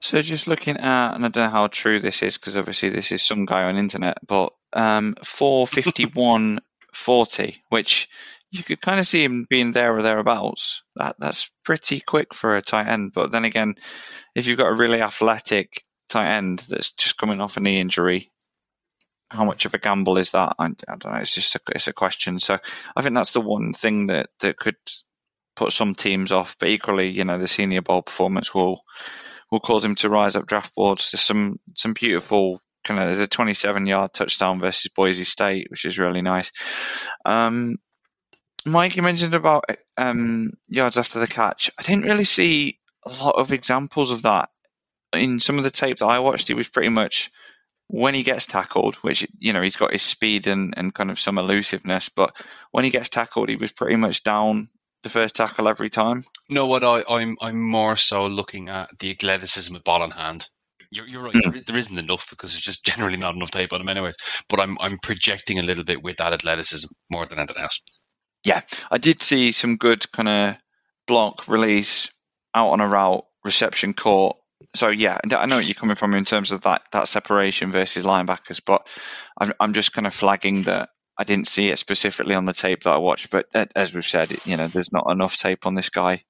So 0.00 0.22
just 0.22 0.46
looking 0.46 0.76
at, 0.78 1.14
and 1.14 1.24
I 1.24 1.28
don't 1.28 1.44
know 1.44 1.50
how 1.50 1.66
true 1.66 1.98
this 2.00 2.22
is 2.22 2.38
because 2.38 2.56
obviously 2.56 2.88
this 2.88 3.12
is 3.12 3.22
some 3.22 3.44
guy 3.44 3.64
on 3.64 3.76
internet, 3.76 4.16
but 4.26 4.54
um, 4.72 5.14
451.40, 5.22 7.58
which 7.68 8.08
you 8.50 8.62
could 8.64 8.80
kind 8.80 8.98
of 8.98 9.06
see 9.06 9.22
him 9.22 9.46
being 9.48 9.72
there 9.72 9.96
or 9.96 10.02
thereabouts. 10.02 10.82
That 10.96 11.16
that's 11.18 11.50
pretty 11.64 12.00
quick 12.00 12.34
for 12.34 12.56
a 12.56 12.62
tight 12.62 12.88
end. 12.88 13.12
But 13.14 13.30
then 13.30 13.44
again, 13.44 13.76
if 14.34 14.46
you've 14.46 14.58
got 14.58 14.72
a 14.72 14.74
really 14.74 15.00
athletic 15.00 15.82
tight 16.08 16.36
end 16.36 16.64
that's 16.68 16.90
just 16.92 17.16
coming 17.16 17.40
off 17.40 17.56
a 17.56 17.60
knee 17.60 17.80
injury, 17.80 18.30
how 19.30 19.44
much 19.44 19.64
of 19.64 19.74
a 19.74 19.78
gamble 19.78 20.18
is 20.18 20.32
that? 20.32 20.56
I, 20.58 20.66
I 20.66 20.96
don't 20.96 21.12
know. 21.12 21.20
It's 21.20 21.34
just 21.34 21.54
a, 21.54 21.60
it's 21.74 21.86
a 21.86 21.92
question. 21.92 22.40
So 22.40 22.58
I 22.96 23.02
think 23.02 23.14
that's 23.14 23.32
the 23.32 23.40
one 23.40 23.72
thing 23.72 24.08
that 24.08 24.28
that 24.40 24.56
could 24.56 24.76
put 25.54 25.72
some 25.72 25.94
teams 25.94 26.32
off. 26.32 26.56
But 26.58 26.70
equally, 26.70 27.08
you 27.08 27.24
know, 27.24 27.38
the 27.38 27.48
senior 27.48 27.82
bowl 27.82 28.02
performance 28.02 28.52
will 28.52 28.82
will 29.52 29.60
cause 29.60 29.84
him 29.84 29.94
to 29.96 30.10
rise 30.10 30.34
up 30.34 30.46
draft 30.46 30.74
boards. 30.74 31.12
There's 31.12 31.22
some 31.22 31.60
some 31.76 31.92
beautiful 31.92 32.60
kind 32.82 32.98
of 32.98 33.06
there's 33.06 33.18
a 33.18 33.26
27 33.28 33.86
yard 33.86 34.12
touchdown 34.12 34.58
versus 34.58 34.90
Boise 34.94 35.24
State, 35.24 35.68
which 35.70 35.84
is 35.84 36.00
really 36.00 36.22
nice. 36.22 36.50
Um, 37.24 37.76
Mike, 38.66 38.96
you 38.96 39.02
mentioned 39.02 39.34
about 39.34 39.64
um, 39.96 40.52
yards 40.68 40.98
after 40.98 41.18
the 41.18 41.26
catch. 41.26 41.70
I 41.78 41.82
didn't 41.82 42.04
really 42.04 42.24
see 42.24 42.78
a 43.04 43.10
lot 43.10 43.36
of 43.36 43.52
examples 43.52 44.10
of 44.10 44.22
that 44.22 44.50
in 45.12 45.40
some 45.40 45.58
of 45.58 45.64
the 45.64 45.70
tape 45.70 45.98
that 45.98 46.06
I 46.06 46.18
watched. 46.20 46.50
It 46.50 46.54
was 46.54 46.68
pretty 46.68 46.90
much 46.90 47.30
when 47.88 48.14
he 48.14 48.22
gets 48.22 48.46
tackled, 48.46 48.94
which 48.96 49.26
you 49.38 49.52
know 49.52 49.62
he's 49.62 49.76
got 49.76 49.92
his 49.92 50.02
speed 50.02 50.46
and, 50.46 50.74
and 50.76 50.94
kind 50.94 51.10
of 51.10 51.18
some 51.18 51.38
elusiveness, 51.38 52.08
but 52.08 52.36
when 52.70 52.84
he 52.84 52.90
gets 52.90 53.08
tackled, 53.08 53.48
he 53.48 53.56
was 53.56 53.72
pretty 53.72 53.96
much 53.96 54.22
down 54.22 54.68
the 55.02 55.08
first 55.08 55.36
tackle 55.36 55.66
every 55.66 55.90
time. 55.90 56.24
No, 56.48 56.66
what 56.66 56.84
I, 56.84 57.02
I'm 57.08 57.36
I'm 57.40 57.60
more 57.60 57.96
so 57.96 58.26
looking 58.26 58.68
at 58.68 58.90
the 58.98 59.10
athleticism 59.10 59.74
of 59.74 59.84
ball 59.84 60.04
in 60.04 60.10
hand. 60.10 60.48
You're, 60.92 61.06
you're 61.06 61.22
right. 61.22 61.34
There, 61.34 61.62
there 61.66 61.78
isn't 61.78 61.98
enough 61.98 62.28
because 62.30 62.52
there's 62.52 62.62
just 62.62 62.84
generally 62.86 63.16
not 63.16 63.34
enough 63.34 63.50
tape 63.50 63.72
on 63.72 63.80
him, 63.80 63.88
anyways. 63.88 64.16
But 64.48 64.60
I'm 64.60 64.78
I'm 64.80 64.98
projecting 64.98 65.58
a 65.58 65.62
little 65.62 65.84
bit 65.84 66.02
with 66.02 66.18
that 66.18 66.32
athleticism 66.32 66.88
more 67.10 67.26
than 67.26 67.38
anything 67.38 67.62
else. 67.62 67.80
Yeah, 68.44 68.62
I 68.90 68.98
did 68.98 69.22
see 69.22 69.52
some 69.52 69.76
good 69.76 70.10
kind 70.12 70.28
of 70.28 70.56
block 71.06 71.48
release 71.48 72.10
out 72.54 72.70
on 72.70 72.80
a 72.80 72.88
route 72.88 73.24
reception 73.44 73.94
court. 73.94 74.36
So 74.74 74.88
yeah, 74.88 75.18
I 75.32 75.46
know 75.46 75.56
what 75.56 75.66
you're 75.66 75.74
coming 75.74 75.96
from 75.96 76.14
in 76.14 76.24
terms 76.24 76.52
of 76.52 76.62
that 76.62 76.82
that 76.92 77.08
separation 77.08 77.72
versus 77.72 78.04
linebackers, 78.04 78.60
but 78.64 78.86
I'm 79.38 79.52
I'm 79.58 79.72
just 79.72 79.92
kind 79.92 80.06
of 80.06 80.14
flagging 80.14 80.64
that 80.64 80.90
I 81.16 81.24
didn't 81.24 81.48
see 81.48 81.68
it 81.68 81.78
specifically 81.78 82.34
on 82.34 82.44
the 82.44 82.52
tape 82.52 82.84
that 82.84 82.90
I 82.90 82.98
watched. 82.98 83.30
But 83.30 83.46
as 83.54 83.92
we've 83.92 84.04
said, 84.04 84.30
you 84.46 84.56
know, 84.56 84.66
there's 84.66 84.92
not 84.92 85.10
enough 85.10 85.36
tape 85.36 85.66
on 85.66 85.74
this 85.74 85.90
guy. 85.90 86.22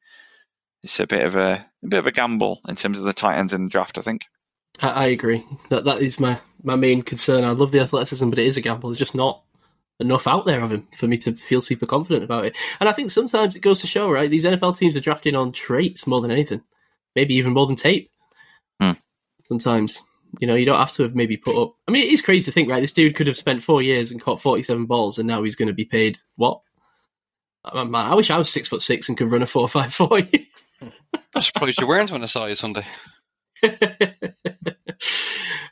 It's 0.83 0.99
a 1.01 1.07
bit 1.07 1.27
of 1.27 1.37
a, 1.37 1.67
a 1.85 1.89
bit 1.89 1.99
of 1.99 2.07
a 2.07 2.13
gamble 2.13 2.61
in 2.67 2.77
terms 2.77 2.99
of 2.99 3.05
the 3.05 3.13
tight 3.13 3.39
ends 3.39 3.53
in 3.53 3.65
the 3.65 3.71
draft. 3.71 3.99
I 3.99 4.03
think. 4.03 4.23
I, 4.81 4.89
I 4.89 5.07
agree 5.07 5.45
that 5.69 5.85
that 5.85 6.01
is 6.01 6.19
my 6.19 6.41
my 6.63 6.77
main 6.77 7.03
concern. 7.03 7.45
I 7.45 7.51
love 7.51 7.73
the 7.73 7.81
athleticism, 7.81 8.31
but 8.31 8.39
it 8.39 8.47
is 8.47 8.57
a 8.57 8.61
gamble. 8.61 8.91
It's 8.91 8.99
just 8.99 9.15
not 9.15 9.43
enough 10.01 10.27
out 10.27 10.47
there 10.47 10.63
of 10.63 10.73
him 10.73 10.89
for 10.97 11.07
me 11.07 11.19
to 11.19 11.33
feel 11.33 11.61
super 11.61 11.87
confident 11.87 12.25
about 12.25 12.47
it. 12.47 12.57
And 12.81 12.89
I 12.89 12.93
think 12.93 13.11
sometimes 13.11 13.55
it 13.55 13.61
goes 13.61 13.81
to 13.81 13.87
show, 13.87 14.11
right? 14.11 14.31
These 14.31 14.45
NFL 14.45 14.79
teams 14.79 14.97
are 14.97 15.01
drafting 15.01 15.37
on 15.37 15.53
traits 15.53 16.07
more 16.07 16.21
than 16.21 16.31
anything, 16.31 16.63
maybe 17.15 17.35
even 17.35 17.53
more 17.53 17.67
than 17.67 17.77
tape. 17.77 18.11
Hmm. 18.81 18.93
Sometimes, 19.45 20.03
you 20.39 20.47
know, 20.47 20.55
you 20.55 20.65
don't 20.65 20.79
have 20.79 20.93
to 20.93 21.03
have 21.03 21.15
maybe 21.15 21.37
put 21.37 21.61
up. 21.61 21.75
I 21.87 21.91
mean, 21.91 22.03
it 22.03 22.13
is 22.13 22.23
crazy 22.23 22.47
to 22.47 22.53
think, 22.53 22.71
right? 22.71 22.81
This 22.81 22.93
dude 22.93 23.15
could 23.15 23.27
have 23.27 23.37
spent 23.37 23.63
four 23.63 23.83
years 23.83 24.11
and 24.11 24.21
caught 24.21 24.41
forty-seven 24.41 24.87
balls, 24.87 25.19
and 25.19 25.29
now 25.29 25.43
he's 25.43 25.57
going 25.57 25.69
to 25.69 25.75
be 25.75 25.85
paid 25.85 26.19
what? 26.37 26.61
I, 27.65 27.85
man, 27.85 28.07
I 28.07 28.15
wish 28.15 28.31
I 28.31 28.39
was 28.39 28.49
six 28.49 28.69
foot 28.69 28.81
six 28.81 29.09
and 29.09 29.19
could 29.19 29.31
run 29.31 29.43
a 29.43 29.47
four 29.47 29.69
five 29.69 29.93
four. 29.93 30.23
I'm 31.35 31.43
surprised 31.43 31.81
you 31.81 31.87
weren't 31.87 32.11
when 32.11 32.23
I 32.23 32.27
saw 32.27 32.47
you 32.47 32.55
Sunday. 32.55 32.85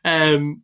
um, 0.05 0.63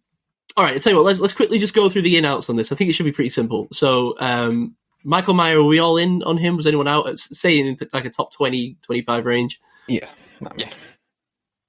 all 0.56 0.64
right, 0.64 0.74
I'll 0.74 0.81
tell 0.81 0.93
you 0.93 0.97
what. 0.97 1.05
Let's 1.06 1.20
let's 1.20 1.32
quickly 1.32 1.59
just 1.59 1.74
go 1.74 1.89
through 1.89 2.02
the 2.02 2.16
in 2.16 2.24
outs 2.24 2.48
on 2.51 2.56
this. 2.56 2.70
I 2.72 2.76
think 2.76 2.90
it 2.90 2.93
should 2.94 3.05
be 3.05 3.12
pretty 3.12 3.31
simple. 3.31 3.68
So, 3.72 4.14
um, 4.20 4.76
Michael 5.02 5.35
Mayer, 5.35 5.59
were 5.59 5.68
we 5.68 5.78
all 5.78 5.97
in 5.97 6.22
on 6.22 6.36
him? 6.39 6.56
Was 6.56 6.66
anyone 6.66 6.89
out? 6.89 7.06
It's 7.09 7.39
saying 7.39 7.66
in 7.66 7.78
like 7.93 8.05
a 8.06 8.10
top 8.10 8.32
20, 8.32 8.76
25 8.82 9.24
range. 9.26 9.60
Yeah. 9.89 10.09
Yeah. 10.56 10.70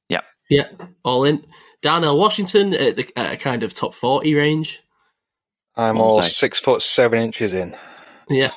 Yeah, 0.09 0.21
Yeah. 0.49 0.67
all 1.03 1.23
in. 1.23 1.45
Darnell 1.81 2.17
Washington 2.17 2.73
at 2.73 2.95
the 2.95 3.07
at 3.15 3.33
a 3.33 3.37
kind 3.37 3.63
of 3.63 3.73
top 3.73 3.93
forty 3.95 4.33
range. 4.35 4.81
I'm 5.75 5.99
all 5.99 6.19
I? 6.19 6.27
six 6.27 6.59
foot 6.59 6.81
seven 6.81 7.19
inches 7.21 7.53
in. 7.53 7.75
Yeah. 8.29 8.51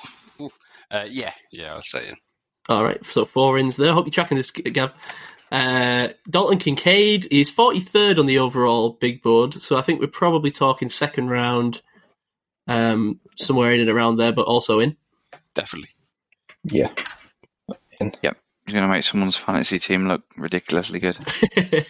Uh, 0.90 1.04
yeah, 1.08 1.32
yeah, 1.52 1.72
I 1.72 1.76
was 1.76 1.90
saying. 1.90 2.16
All 2.70 2.84
right, 2.84 3.04
so 3.04 3.24
four 3.26 3.58
ins 3.58 3.76
there. 3.76 3.92
Hope 3.92 4.06
you're 4.06 4.10
tracking 4.12 4.36
this, 4.38 4.50
Gav. 4.50 4.92
Uh, 5.50 6.08
Dalton 6.28 6.58
Kincaid 6.58 7.26
is 7.30 7.50
43rd 7.50 8.18
on 8.18 8.26
the 8.26 8.38
overall 8.38 8.90
big 8.90 9.22
board, 9.22 9.54
so 9.54 9.76
I 9.76 9.82
think 9.82 10.00
we're 10.00 10.08
probably 10.08 10.50
talking 10.50 10.88
second 10.88 11.28
round, 11.30 11.80
um, 12.66 13.20
somewhere 13.36 13.72
in 13.72 13.80
and 13.80 13.90
around 13.90 14.16
there, 14.16 14.32
but 14.32 14.46
also 14.46 14.78
in. 14.78 14.96
Definitely. 15.54 15.90
Yeah. 16.64 16.90
Yep. 18.00 18.36
He's 18.64 18.74
going 18.74 18.86
to 18.86 18.92
make 18.92 19.02
someone's 19.02 19.36
fantasy 19.36 19.78
team 19.78 20.08
look 20.08 20.22
ridiculously 20.36 21.00
good. 21.00 21.16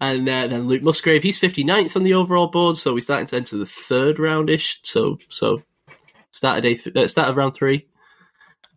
and 0.00 0.28
uh, 0.28 0.46
then 0.46 0.68
Luke 0.68 0.82
Musgrave, 0.82 1.24
he's 1.24 1.40
59th 1.40 1.96
on 1.96 2.04
the 2.04 2.14
overall 2.14 2.46
board, 2.46 2.76
so 2.76 2.94
we're 2.94 3.00
starting 3.00 3.26
to 3.26 3.36
enter 3.36 3.56
the 3.56 3.66
third 3.66 4.18
roundish. 4.18 4.78
So, 4.84 5.18
so 5.28 5.64
start 6.30 6.58
of 6.58 6.62
day, 6.62 6.76
th- 6.76 6.94
uh, 6.94 7.08
start 7.08 7.30
of 7.30 7.36
round 7.36 7.54
three. 7.54 7.88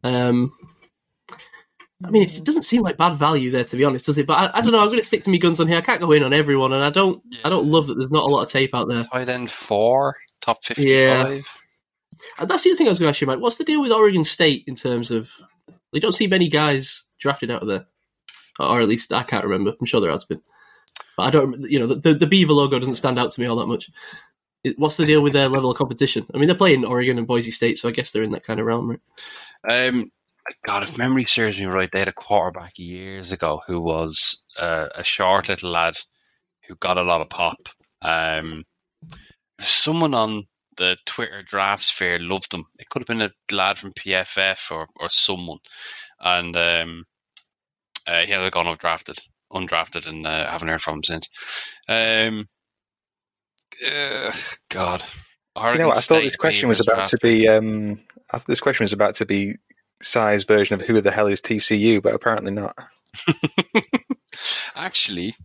Um, 0.03 0.51
I 2.05 2.09
mean, 2.09 2.23
it 2.23 2.43
doesn't 2.43 2.63
seem 2.63 2.81
like 2.81 2.97
bad 2.97 3.17
value 3.17 3.51
there, 3.51 3.63
to 3.63 3.77
be 3.77 3.83
honest, 3.83 4.05
does 4.05 4.17
it? 4.17 4.27
But 4.27 4.33
I, 4.33 4.59
I 4.59 4.61
don't 4.61 4.71
know. 4.71 4.79
I'm 4.79 4.87
going 4.87 4.99
to 4.99 5.05
stick 5.05 5.23
to 5.23 5.29
my 5.29 5.37
guns 5.37 5.59
on 5.59 5.67
here. 5.67 5.77
I 5.77 5.81
can't 5.81 6.01
go 6.01 6.11
in 6.11 6.23
on 6.23 6.33
everyone, 6.33 6.73
and 6.73 6.83
I 6.83 6.89
don't. 6.89 7.21
I 7.45 7.49
don't 7.49 7.67
love 7.67 7.87
that 7.87 7.95
there's 7.95 8.11
not 8.11 8.29
a 8.29 8.33
lot 8.33 8.43
of 8.43 8.49
tape 8.49 8.75
out 8.75 8.89
there. 8.89 9.03
Tight 9.03 9.29
end 9.29 9.49
four, 9.49 10.17
top 10.41 10.63
55. 10.63 10.87
Yeah. 10.87 11.41
And 12.39 12.49
that's 12.49 12.63
the 12.63 12.71
other 12.71 12.77
thing 12.77 12.87
I 12.87 12.89
was 12.89 12.99
going 12.99 13.07
to 13.07 13.15
ask 13.15 13.21
you, 13.21 13.27
Mike. 13.27 13.39
What's 13.39 13.57
the 13.57 13.63
deal 13.63 13.81
with 13.81 13.91
Oregon 13.91 14.23
State 14.23 14.63
in 14.67 14.75
terms 14.75 15.11
of 15.11 15.31
we 15.91 15.99
don't 15.99 16.11
see 16.11 16.27
many 16.27 16.49
guys 16.49 17.05
drafted 17.19 17.51
out 17.51 17.61
of 17.61 17.67
there, 17.67 17.85
or 18.59 18.81
at 18.81 18.87
least 18.87 19.13
I 19.13 19.23
can't 19.23 19.45
remember. 19.45 19.73
I'm 19.79 19.85
sure 19.85 20.01
there 20.01 20.11
has 20.11 20.25
been, 20.25 20.41
but 21.17 21.23
I 21.23 21.29
don't. 21.29 21.69
You 21.69 21.79
know, 21.79 21.87
the 21.87 21.95
the, 21.95 22.13
the 22.15 22.27
Beaver 22.27 22.53
logo 22.53 22.79
doesn't 22.79 22.95
stand 22.95 23.19
out 23.19 23.31
to 23.31 23.41
me 23.41 23.47
all 23.47 23.57
that 23.57 23.67
much. 23.67 23.89
What's 24.77 24.95
the 24.95 25.05
deal 25.05 25.21
with 25.21 25.33
their 25.33 25.49
level 25.49 25.71
of 25.71 25.77
competition? 25.77 26.25
I 26.33 26.37
mean, 26.37 26.47
they're 26.47 26.55
playing 26.55 26.85
Oregon 26.85 27.17
and 27.17 27.27
Boise 27.27 27.51
State, 27.51 27.77
so 27.77 27.89
I 27.89 27.91
guess 27.91 28.11
they're 28.11 28.23
in 28.23 28.31
that 28.31 28.43
kind 28.43 28.59
of 28.59 28.65
realm, 28.65 28.89
right? 28.89 29.87
Um, 29.87 30.11
God, 30.65 30.83
if 30.83 30.97
memory 30.97 31.25
serves 31.25 31.59
me 31.59 31.65
right, 31.65 31.89
they 31.91 31.99
had 31.99 32.07
a 32.07 32.13
quarterback 32.13 32.73
years 32.77 33.31
ago 33.31 33.61
who 33.65 33.79
was 33.79 34.43
uh, 34.59 34.87
a 34.95 35.03
short 35.03 35.49
little 35.49 35.71
lad 35.71 35.95
who 36.67 36.75
got 36.75 36.97
a 36.97 37.03
lot 37.03 37.21
of 37.21 37.29
pop. 37.29 37.69
Um, 38.01 38.63
someone 39.59 40.13
on 40.13 40.43
the 40.77 40.97
Twitter 41.05 41.43
draft 41.43 41.83
sphere 41.83 42.19
loved 42.19 42.53
him. 42.53 42.65
It 42.79 42.89
could 42.89 43.01
have 43.01 43.07
been 43.07 43.21
a 43.21 43.55
lad 43.55 43.77
from 43.77 43.93
PFF 43.93 44.71
or, 44.71 44.87
or 44.99 45.09
someone, 45.09 45.59
and 46.19 46.55
um, 46.55 47.05
uh, 48.07 48.21
he 48.21 48.31
had 48.31 48.51
gone 48.51 48.65
undrafted, 48.65 49.19
undrafted, 49.51 50.07
and 50.07 50.25
uh, 50.25 50.49
haven't 50.49 50.67
heard 50.67 50.81
from 50.81 50.95
him 50.95 51.03
since. 51.03 51.29
Um, 51.87 52.47
uh, 53.85 54.31
God, 54.69 55.03
You 55.55 55.79
know? 55.79 55.91
I 55.91 55.95
thought 55.95 56.03
State 56.03 56.23
this 56.23 56.35
question 56.35 56.69
was 56.69 56.79
about 56.79 57.07
to 57.09 57.17
be. 57.21 57.47
Um, 57.47 57.99
I 58.31 58.39
thought 58.39 58.47
this 58.47 58.61
question 58.61 58.83
was 58.83 58.93
about 58.93 59.15
to 59.15 59.25
be 59.25 59.55
Sai's 60.03 60.43
version 60.43 60.75
of 60.75 60.85
who 60.85 61.01
the 61.01 61.11
hell 61.11 61.27
is 61.27 61.41
TCU, 61.41 62.01
but 62.01 62.13
apparently 62.13 62.51
not. 62.51 62.77
Actually, 64.75 65.35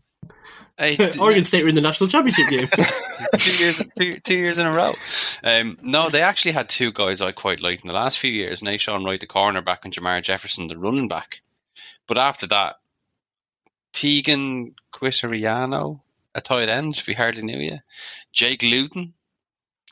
I, 0.78 1.10
Oregon 1.18 1.43
State 1.43 1.64
were 1.64 1.68
in 1.68 1.74
the 1.74 1.80
national 1.80 2.09
championship 2.09 2.48
game. 2.48 2.68
two 3.36 3.64
years, 3.64 3.89
two, 3.98 4.16
two 4.20 4.35
years 4.36 4.59
in 4.59 4.66
a 4.66 4.72
row. 4.72 4.94
Um, 5.43 5.76
no, 5.82 6.09
they 6.09 6.22
actually 6.22 6.52
had 6.52 6.68
two 6.68 6.93
guys 6.93 7.20
I 7.20 7.32
quite 7.32 7.60
liked 7.60 7.82
in 7.82 7.89
the 7.89 7.94
last 7.94 8.18
few 8.18 8.30
years. 8.30 8.60
Nahshon 8.60 9.05
Wright, 9.05 9.18
the 9.18 9.26
cornerback, 9.26 9.78
and 9.82 9.93
Jermar 9.93 10.22
Jefferson, 10.22 10.68
the 10.68 10.78
running 10.78 11.09
back. 11.09 11.40
But 12.06 12.16
after 12.16 12.47
that, 12.48 12.76
Teagan 13.93 14.74
Quitoriano, 14.93 16.01
a 16.36 16.40
tight 16.40 16.68
end, 16.68 17.02
we 17.09 17.14
hardly 17.14 17.43
knew 17.43 17.59
you. 17.59 17.78
Jake 18.32 18.62
Luton, 18.62 19.14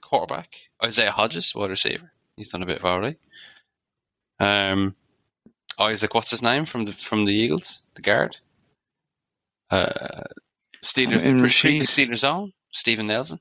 quarterback. 0.02 0.54
Isaiah 0.84 1.10
Hodgins, 1.10 1.52
wide 1.52 1.70
receiver. 1.70 2.12
He's 2.36 2.50
done 2.50 2.62
a 2.62 2.66
bit 2.66 2.78
of 2.78 2.84
all 2.84 3.00
right. 3.00 3.18
Um, 4.38 4.94
Isaac, 5.78 6.14
what's 6.14 6.30
his 6.30 6.42
name 6.42 6.64
from 6.64 6.84
the 6.84 6.92
from 6.92 7.24
the 7.24 7.32
Eagles, 7.34 7.82
the 7.94 8.02
guard. 8.02 8.36
Uh, 9.70 10.22
Steelers, 10.84 11.24
In 11.24 11.38
the 11.38 11.42
pre- 11.42 11.50
previous 11.52 11.94
Steelers 11.94 12.24
own 12.24 12.52
Stephen 12.72 13.06
Nelson. 13.08 13.40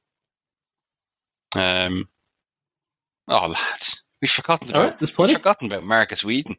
Um, 1.56 2.08
oh 3.28 3.48
lads, 3.48 4.04
we've 4.22 4.30
forgotten 4.32 4.74
All 4.74 4.82
about 4.82 4.90
right, 4.92 5.00
there's 5.00 5.18
we've 5.18 5.32
forgotten 5.32 5.68
about 5.68 5.84
Markus 5.84 6.24
Wheaton. 6.24 6.58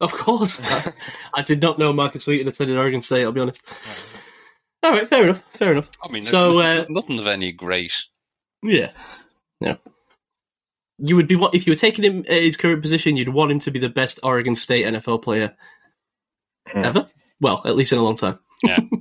Of 0.00 0.12
course. 0.12 0.62
I, 0.64 0.92
I 1.34 1.42
did 1.42 1.60
not 1.62 1.78
know 1.78 1.92
Markus 1.92 2.26
Wheaton 2.26 2.48
attended 2.48 2.76
Oregon 2.76 3.02
State, 3.02 3.22
I'll 3.24 3.32
be 3.32 3.40
honest. 3.40 3.62
All 4.82 4.90
right, 4.90 5.08
fair 5.08 5.24
enough. 5.24 5.42
Fair 5.54 5.72
enough. 5.72 5.90
I 6.04 6.10
mean, 6.10 6.24
So, 6.24 6.58
n- 6.58 6.80
uh, 6.80 6.84
nothing 6.88 7.18
of 7.20 7.26
any 7.28 7.52
great. 7.52 7.94
Yeah. 8.64 8.90
Yeah. 9.60 9.76
You 11.04 11.16
would 11.16 11.26
be 11.26 11.34
what 11.36 11.54
if 11.54 11.66
you 11.66 11.72
were 11.72 11.76
taking 11.76 12.04
him 12.04 12.20
at 12.28 12.42
his 12.42 12.56
current 12.56 12.80
position, 12.80 13.16
you'd 13.16 13.28
want 13.30 13.50
him 13.50 13.58
to 13.60 13.70
be 13.72 13.80
the 13.80 13.88
best 13.88 14.20
Oregon 14.22 14.54
State 14.54 14.86
NFL 14.86 15.22
player 15.22 15.54
Hmm. 16.68 16.84
ever? 16.84 17.10
Well, 17.40 17.60
at 17.64 17.74
least 17.74 17.92
in 17.92 17.98
a 17.98 18.02
long 18.04 18.14
time. 18.16 18.38
Yeah. 18.62 18.78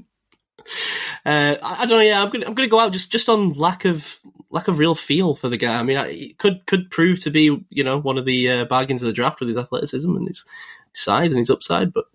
uh, 1.25 1.55
I, 1.61 1.83
I 1.83 1.85
don't 1.85 1.89
know. 1.89 1.99
Yeah, 1.99 2.23
I'm 2.23 2.31
gonna 2.31 2.45
I'm 2.47 2.55
gonna 2.55 2.67
go 2.67 2.79
out 2.79 2.91
just, 2.93 3.11
just 3.11 3.29
on 3.29 3.51
lack 3.51 3.85
of 3.85 4.19
lack 4.49 4.67
of 4.67 4.79
real 4.79 4.95
feel 4.95 5.35
for 5.35 5.47
the 5.47 5.57
guy. 5.57 5.75
I 5.75 5.83
mean, 5.83 5.97
I, 5.97 6.11
he 6.11 6.33
could 6.33 6.65
could 6.65 6.89
prove 6.89 7.19
to 7.23 7.29
be 7.29 7.63
you 7.69 7.83
know 7.83 7.99
one 7.99 8.17
of 8.17 8.25
the 8.25 8.49
uh, 8.49 8.65
bargains 8.65 9.03
of 9.03 9.07
the 9.07 9.13
draft 9.13 9.39
with 9.39 9.49
his 9.49 9.57
athleticism 9.57 10.09
and 10.15 10.27
his 10.27 10.45
size 10.93 11.31
and 11.31 11.37
his 11.37 11.49
upside, 11.51 11.93
but 11.93 12.05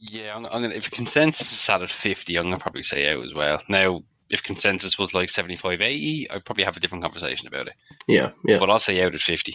Yeah, 0.00 0.34
I'm, 0.34 0.44
I'm 0.46 0.62
gonna. 0.62 0.74
If 0.74 0.88
a 0.88 0.90
consensus 0.90 1.52
is 1.52 1.58
set 1.58 1.80
at 1.82 1.90
fifty, 1.90 2.36
I'm 2.36 2.46
gonna 2.46 2.58
probably 2.58 2.82
say 2.82 3.08
out 3.12 3.22
as 3.24 3.32
well. 3.34 3.62
Now, 3.68 4.02
if 4.30 4.42
consensus 4.42 4.98
was 4.98 5.14
like 5.14 5.30
75, 5.30 5.80
80, 5.82 6.30
I'd 6.30 6.44
probably 6.44 6.64
have 6.64 6.76
a 6.76 6.80
different 6.80 7.04
conversation 7.04 7.48
about 7.48 7.68
it. 7.68 7.74
yeah, 8.08 8.32
yeah. 8.44 8.58
But 8.58 8.70
I'll 8.70 8.78
say 8.80 9.02
out 9.02 9.14
at 9.14 9.20
fifty. 9.20 9.54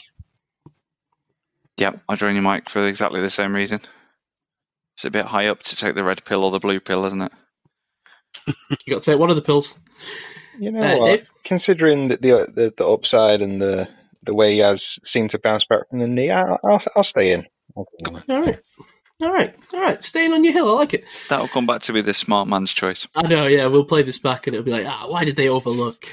Yep, 1.80 2.02
I 2.10 2.16
join 2.16 2.36
you, 2.36 2.42
Mike, 2.44 2.70
for 2.70 2.88
exactly 2.88 3.22
the 3.22 3.30
same 3.30 3.56
reason. 3.56 3.82
It's 4.98 5.06
a 5.06 5.12
bit 5.12 5.26
high 5.26 5.48
up 5.48 5.64
to 5.64 5.76
take 5.76 5.96
the 5.96 6.04
red 6.04 6.26
pill 6.26 6.44
or 6.46 6.52
the 6.52 6.60
blue 6.60 6.80
pill, 6.80 7.06
isn't 7.06 7.22
it? 7.24 7.32
You 8.86 8.96
got 8.96 9.04
to 9.04 9.12
take 9.12 9.20
one 9.20 9.30
of 9.30 9.38
the 9.38 9.42
pills. 9.44 9.78
You 10.58 10.72
know 10.72 10.92
Uh, 10.96 10.98
what? 10.98 11.06
Dave? 11.06 11.28
Considering 11.46 12.10
the, 12.10 12.18
the 12.18 12.32
the 12.54 12.74
the 12.78 12.88
upside 12.88 13.42
and 13.42 13.62
the 13.62 13.90
the 14.24 14.36
way 14.36 14.54
he 14.54 14.60
has 14.60 15.00
seemed 15.06 15.32
to 15.32 15.40
bounce 15.40 15.66
back 15.66 15.90
from 15.90 16.00
the 16.00 16.08
knee, 16.08 16.32
I'll, 16.32 16.60
I'll, 16.64 16.84
I'll 16.96 17.04
stay 17.04 17.34
in. 17.34 17.46
All 18.30 18.42
right, 18.42 18.60
all 19.22 19.32
right, 19.32 19.56
all 19.74 19.80
right. 19.80 20.04
Staying 20.04 20.34
on 20.34 20.44
your 20.44 20.54
hill, 20.54 20.70
I 20.70 20.80
like 20.80 20.94
it. 20.94 21.06
That'll 21.30 21.48
come 21.48 21.66
back 21.66 21.82
to 21.84 21.94
be 21.94 22.02
the 22.02 22.14
smart 22.14 22.48
man's 22.48 22.74
choice. 22.74 23.08
I 23.16 23.28
know, 23.28 23.48
yeah, 23.48 23.68
we'll 23.68 23.86
play 23.86 24.04
this 24.04 24.18
back 24.18 24.48
and 24.48 24.56
it'll 24.56 24.66
be 24.66 24.72
like, 24.72 24.88
ah, 24.88 25.06
why 25.08 25.26
did 25.26 25.36
they 25.36 25.50
overlook 25.50 26.06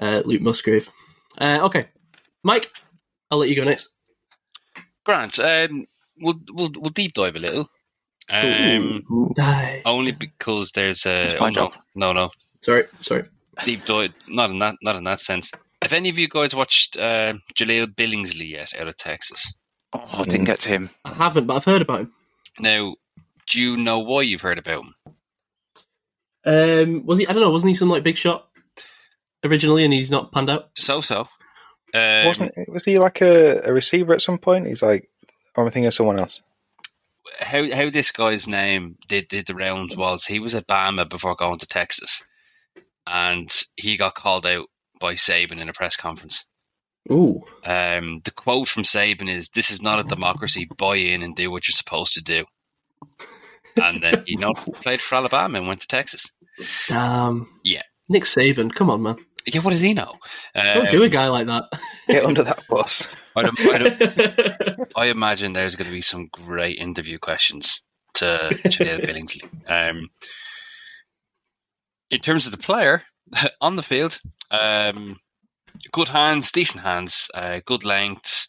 uh, 0.00 0.22
Luke 0.24 0.42
Musgrave? 0.42 0.90
Uh, 1.38 1.60
okay, 1.62 1.88
Mike, 2.42 2.70
I'll 3.30 3.38
let 3.38 3.48
you 3.48 3.56
go 3.56 3.64
next. 3.64 3.92
Grant, 5.04 5.38
um, 5.38 5.86
we'll 6.20 6.40
we'll 6.52 6.70
we'll 6.76 6.90
deep 6.90 7.14
dive 7.14 7.36
a 7.36 7.38
little. 7.38 7.68
Um, 8.28 9.34
Aye. 9.38 9.82
only 9.84 10.12
because 10.12 10.70
there's 10.72 11.04
a 11.04 11.36
oh, 11.38 11.48
no, 11.48 11.72
no, 11.96 12.12
no, 12.12 12.30
Sorry, 12.60 12.84
sorry. 13.00 13.24
deep 13.64 13.84
dive. 13.84 14.14
Not 14.28 14.50
in 14.50 14.60
that, 14.60 14.76
not 14.82 14.96
in 14.96 15.04
that 15.04 15.20
sense. 15.20 15.50
Have 15.82 15.92
any 15.94 16.10
of 16.10 16.18
you 16.18 16.28
guys 16.28 16.54
watched 16.54 16.96
uh, 16.96 17.34
Jahleel 17.54 17.86
Billingsley 17.86 18.50
yet 18.50 18.74
out 18.78 18.86
of 18.86 18.96
Texas? 18.96 19.52
Oh, 19.92 20.08
I 20.12 20.22
didn't 20.22 20.44
get 20.44 20.60
to 20.60 20.68
him. 20.68 20.90
I 21.04 21.12
haven't, 21.12 21.46
but 21.46 21.56
I've 21.56 21.64
heard 21.64 21.82
about 21.82 22.00
him. 22.00 22.12
Now, 22.58 22.94
do 23.46 23.60
you 23.60 23.76
know 23.76 24.00
why 24.00 24.22
you've 24.22 24.42
heard 24.42 24.58
about 24.58 24.84
him? 24.84 24.94
Um, 26.44 27.06
was 27.06 27.18
he? 27.18 27.26
I 27.26 27.32
don't 27.32 27.42
know. 27.42 27.50
Wasn't 27.50 27.68
he 27.68 27.74
some 27.74 27.88
like 27.88 28.02
big 28.02 28.16
shot 28.16 28.48
originally, 29.44 29.84
and 29.84 29.92
he's 29.92 30.10
not 30.10 30.32
panned 30.32 30.50
out? 30.50 30.70
So 30.76 31.00
so. 31.00 31.28
Um, 31.92 32.26
Wasn't 32.26 32.52
was 32.68 32.84
he 32.84 32.98
like 32.98 33.20
a, 33.20 33.62
a 33.64 33.72
receiver 33.72 34.14
at 34.14 34.22
some 34.22 34.38
point? 34.38 34.66
He's 34.66 34.82
like, 34.82 35.10
or 35.56 35.64
am 35.64 35.68
I 35.68 35.72
thinking 35.72 35.86
of 35.86 35.94
someone 35.94 36.20
else? 36.20 36.40
how 37.38 37.70
how 37.74 37.90
this 37.90 38.10
guy's 38.10 38.48
name 38.48 38.96
did 39.08 39.28
did 39.28 39.46
the 39.46 39.54
rounds 39.54 39.96
was 39.96 40.24
he 40.24 40.40
was 40.40 40.54
at 40.54 40.66
Bama 40.66 41.08
before 41.08 41.34
going 41.34 41.58
to 41.58 41.66
Texas, 41.66 42.22
and 43.06 43.50
he 43.76 43.96
got 43.96 44.14
called 44.14 44.46
out 44.46 44.66
by 44.98 45.14
Saban 45.14 45.60
in 45.60 45.68
a 45.68 45.72
press 45.72 45.96
conference. 45.96 46.44
Ooh, 47.10 47.42
Um, 47.64 48.20
the 48.24 48.30
quote 48.30 48.68
from 48.68 48.82
Saban 48.82 49.28
is, 49.28 49.48
"This 49.50 49.70
is 49.70 49.80
not 49.82 50.00
a 50.00 50.04
democracy. 50.04 50.66
Buy 50.76 50.96
in 50.96 51.22
and 51.22 51.34
do 51.36 51.50
what 51.50 51.66
you're 51.68 51.72
supposed 51.72 52.14
to 52.14 52.22
do." 52.22 52.44
And 53.76 54.02
then 54.02 54.24
you 54.26 54.38
know 54.38 54.52
played 54.82 55.00
for 55.00 55.14
Alabama 55.16 55.58
and 55.58 55.66
went 55.68 55.80
to 55.80 55.86
Texas. 55.86 56.26
damn. 56.88 57.46
Yeah. 57.64 57.82
Nick 58.08 58.24
Saban, 58.24 58.74
come 58.74 58.90
on, 58.90 59.02
man! 59.02 59.16
Yeah, 59.46 59.60
what 59.60 59.70
does 59.70 59.80
he 59.80 59.94
know? 59.94 60.18
Don't 60.54 60.86
Um, 60.86 60.90
do 60.90 61.02
a 61.04 61.08
guy 61.08 61.28
like 61.28 61.46
that. 61.46 61.64
Get 62.08 62.24
under 62.24 62.42
that 62.42 62.66
bus. 62.68 63.06
I'd, 63.36 63.46
I'd, 63.46 64.76
I 64.96 65.06
imagine 65.06 65.52
there's 65.52 65.76
going 65.76 65.86
to 65.86 65.92
be 65.94 66.02
some 66.02 66.26
great 66.32 66.78
interview 66.78 67.18
questions 67.18 67.80
to 68.14 68.24
Jahleel 68.64 69.06
Billingsley. 69.06 69.42
Um, 69.70 70.08
in 72.10 72.18
terms 72.18 72.46
of 72.46 72.52
the 72.52 72.58
player 72.58 73.04
on 73.60 73.76
the 73.76 73.82
field, 73.84 74.18
um, 74.50 75.16
good 75.92 76.08
hands, 76.08 76.52
decent 76.52 76.82
hands, 76.82 77.28
uh, 77.34 77.60
good 77.64 77.84
length. 77.84 78.46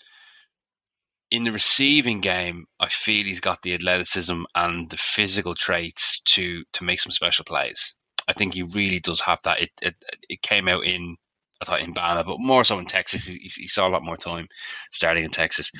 In 1.30 1.46
the 1.46 1.52
receiving 1.52 2.20
game, 2.20 2.66
I 2.80 2.90
feel 2.90 3.26
he's 3.26 3.40
got 3.40 3.62
the 3.62 3.74
athleticism 3.74 4.44
and 4.54 4.90
the 4.90 4.98
physical 4.98 5.56
traits 5.56 6.22
to 6.26 6.64
to 6.74 6.84
make 6.84 7.00
some 7.00 7.12
special 7.12 7.46
plays. 7.46 7.96
I 8.28 8.34
think 8.34 8.54
he 8.54 8.64
really 8.64 9.00
does 9.00 9.22
have 9.22 9.40
that. 9.44 9.62
It 9.62 9.70
it, 9.82 9.96
it 10.30 10.42
came 10.42 10.68
out 10.68 10.86
in 10.86 11.16
I 11.62 11.66
thought 11.66 11.82
in 11.82 11.94
Bama, 11.94 12.26
but 12.26 12.40
more 12.40 12.64
so 12.66 12.80
in 12.80 12.86
Texas. 12.86 13.26
He, 13.26 13.38
he 13.38 13.68
saw 13.68 13.88
a 13.88 13.90
lot 13.90 14.04
more 14.04 14.18
time 14.18 14.48
starting 14.92 15.24
in 15.24 15.32
Texas. 15.32 15.72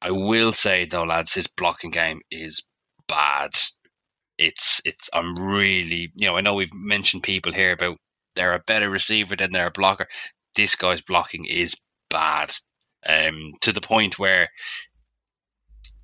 I 0.00 0.10
will 0.10 0.52
say 0.52 0.86
though, 0.86 1.04
lads, 1.04 1.34
his 1.34 1.46
blocking 1.46 1.90
game 1.90 2.20
is 2.30 2.62
bad. 3.08 3.50
It's 4.38 4.80
it's. 4.84 5.10
I'm 5.12 5.36
really, 5.38 6.12
you 6.14 6.26
know, 6.26 6.36
I 6.36 6.40
know 6.40 6.54
we've 6.54 6.74
mentioned 6.74 7.22
people 7.22 7.52
here 7.52 7.72
about 7.72 7.98
they're 8.34 8.54
a 8.54 8.62
better 8.66 8.90
receiver 8.90 9.36
than 9.36 9.52
they're 9.52 9.68
a 9.68 9.72
blocker. 9.72 10.06
This 10.56 10.76
guy's 10.76 11.00
blocking 11.02 11.44
is 11.46 11.76
bad, 12.10 12.52
um, 13.06 13.52
to 13.62 13.72
the 13.72 13.80
point 13.80 14.18
where 14.18 14.48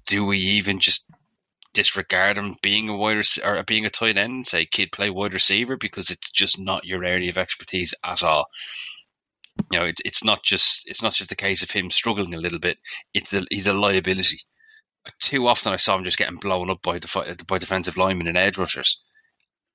do 0.07 0.25
we 0.25 0.39
even 0.39 0.81
just 0.81 1.07
disregard 1.73 2.37
him 2.37 2.55
being 2.63 2.89
a 2.89 2.97
wide 2.97 3.17
rec- 3.17 3.45
or 3.45 3.63
being 3.65 3.87
a 3.87 3.91
tight 3.91 4.17
end 4.17 4.33
and 4.33 4.47
say 4.47 4.67
kid 4.67 4.91
play 4.93 5.11
wide 5.11 5.33
receiver 5.33 5.77
because 5.77 6.11
it's 6.11 6.31
just 6.31 6.59
not 6.59 6.85
your 6.85 7.05
area 7.05 7.31
of 7.31 7.39
expertise 7.39 7.95
at 8.05 8.23
all. 8.23 8.47
You 9.71 9.79
know, 9.79 9.85
it's 9.85 10.01
it's 10.05 10.25
not 10.25 10.43
just 10.43 10.89
it's 10.89 11.03
not 11.03 11.13
just 11.15 11.31
the 11.31 11.37
case 11.37 11.63
of 11.63 11.71
him 11.71 11.91
struggling 11.91 12.35
a 12.35 12.39
little 12.39 12.59
bit. 12.59 12.79
It's 13.15 13.33
a, 13.33 13.45
he's 13.51 13.67
a 13.67 13.73
liability. 13.73 14.41
Too 15.21 15.47
often 15.47 15.73
I 15.73 15.77
saw 15.77 15.97
him 15.97 16.05
just 16.05 16.19
getting 16.19 16.37
blown 16.37 16.71
up 16.71 16.83
by 16.83 16.99
defi- 16.99 17.37
by 17.47 17.59
defensive 17.59 17.97
linemen 17.97 18.27
and 18.27 18.37
edge 18.37 18.59
rushers. 18.59 19.01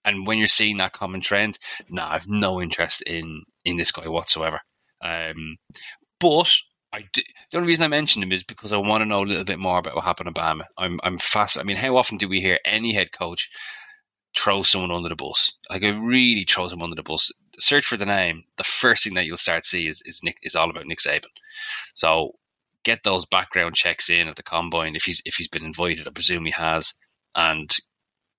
And 0.05 0.25
when 0.25 0.37
you're 0.37 0.47
seeing 0.47 0.77
that 0.77 0.93
common 0.93 1.19
trend, 1.19 1.57
no, 1.89 2.03
nah, 2.03 2.11
I've 2.11 2.27
no 2.27 2.61
interest 2.61 3.01
in 3.01 3.43
in 3.65 3.77
this 3.77 3.91
guy 3.91 4.07
whatsoever. 4.07 4.61
Um, 5.01 5.57
but 6.19 6.53
I 6.93 7.03
do, 7.11 7.21
the 7.51 7.57
only 7.57 7.67
reason 7.67 7.83
I 7.83 7.89
mentioned 7.89 8.23
him 8.23 8.31
is 8.31 8.43
because 8.43 8.71
I 8.71 8.77
want 8.77 9.01
to 9.01 9.05
know 9.05 9.21
a 9.21 9.25
little 9.25 9.43
bit 9.43 9.59
more 9.59 9.79
about 9.79 9.95
what 9.95 10.05
happened 10.05 10.33
to 10.33 10.41
Bama. 10.41 10.63
I'm 10.77 10.99
I'm 11.03 11.17
fast. 11.17 11.57
I 11.57 11.63
mean, 11.63 11.75
how 11.75 11.97
often 11.97 12.17
do 12.17 12.29
we 12.29 12.39
hear 12.39 12.59
any 12.63 12.93
head 12.93 13.11
coach 13.11 13.49
throw 14.35 14.63
someone 14.63 14.91
under 14.91 15.09
the 15.09 15.15
bus? 15.15 15.51
Like, 15.69 15.83
I 15.83 15.89
really 15.89 16.45
throw 16.47 16.67
someone 16.67 16.87
under 16.91 16.95
the 16.95 17.03
bus. 17.03 17.31
Search 17.57 17.85
for 17.85 17.97
the 17.97 18.05
name. 18.05 18.43
The 18.57 18.63
first 18.63 19.03
thing 19.03 19.15
that 19.15 19.25
you'll 19.25 19.37
start 19.37 19.65
see 19.65 19.87
is 19.87 20.01
is 20.05 20.21
Nick 20.23 20.37
is 20.43 20.55
all 20.55 20.69
about 20.69 20.85
Nick 20.85 20.99
Saban. 20.99 21.25
So 21.95 22.35
get 22.83 23.03
those 23.03 23.25
background 23.25 23.75
checks 23.75 24.09
in 24.09 24.27
at 24.29 24.37
the 24.37 24.43
combine 24.43 24.95
if 24.95 25.03
he's 25.03 25.21
if 25.25 25.35
he's 25.35 25.49
been 25.49 25.65
invited. 25.65 26.07
I 26.07 26.11
presume 26.11 26.45
he 26.45 26.51
has, 26.51 26.93
and 27.35 27.69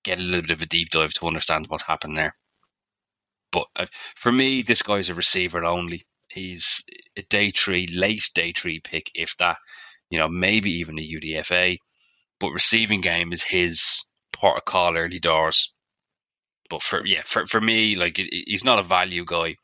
get 0.03 0.19
a 0.19 0.21
little 0.21 0.41
bit 0.41 0.51
of 0.51 0.61
a 0.61 0.65
deep 0.65 0.89
dive 0.89 1.13
to 1.13 1.27
understand 1.27 1.67
what's 1.67 1.83
happened 1.83 2.17
there. 2.17 2.35
But 3.51 3.67
uh, 3.75 3.85
for 4.15 4.31
me, 4.31 4.61
this 4.61 4.81
guy's 4.81 5.09
a 5.09 5.13
receiver 5.15 5.65
only. 5.65 6.05
He's 6.31 6.83
a 7.17 7.21
day 7.23 7.51
three, 7.51 7.87
late 7.87 8.29
day 8.35 8.51
three 8.51 8.79
pick, 8.79 9.09
if 9.15 9.35
that, 9.37 9.57
you 10.09 10.19
know, 10.19 10.27
maybe 10.27 10.71
even 10.71 10.99
a 10.99 11.01
UDFA. 11.01 11.77
But 12.39 12.51
receiving 12.51 13.01
game 13.01 13.33
is 13.33 13.43
his 13.43 14.03
port 14.33 14.57
of 14.57 14.65
call 14.65 14.97
early 14.97 15.19
doors. 15.19 15.73
But 16.69 16.83
for 16.83 17.05
yeah, 17.05 17.21
for 17.25 17.47
for 17.47 17.61
me, 17.61 17.95
like 17.95 18.17
he's 18.17 18.65
not 18.65 18.79
a 18.79 18.83
value 18.83 19.23
guy. 19.25 19.55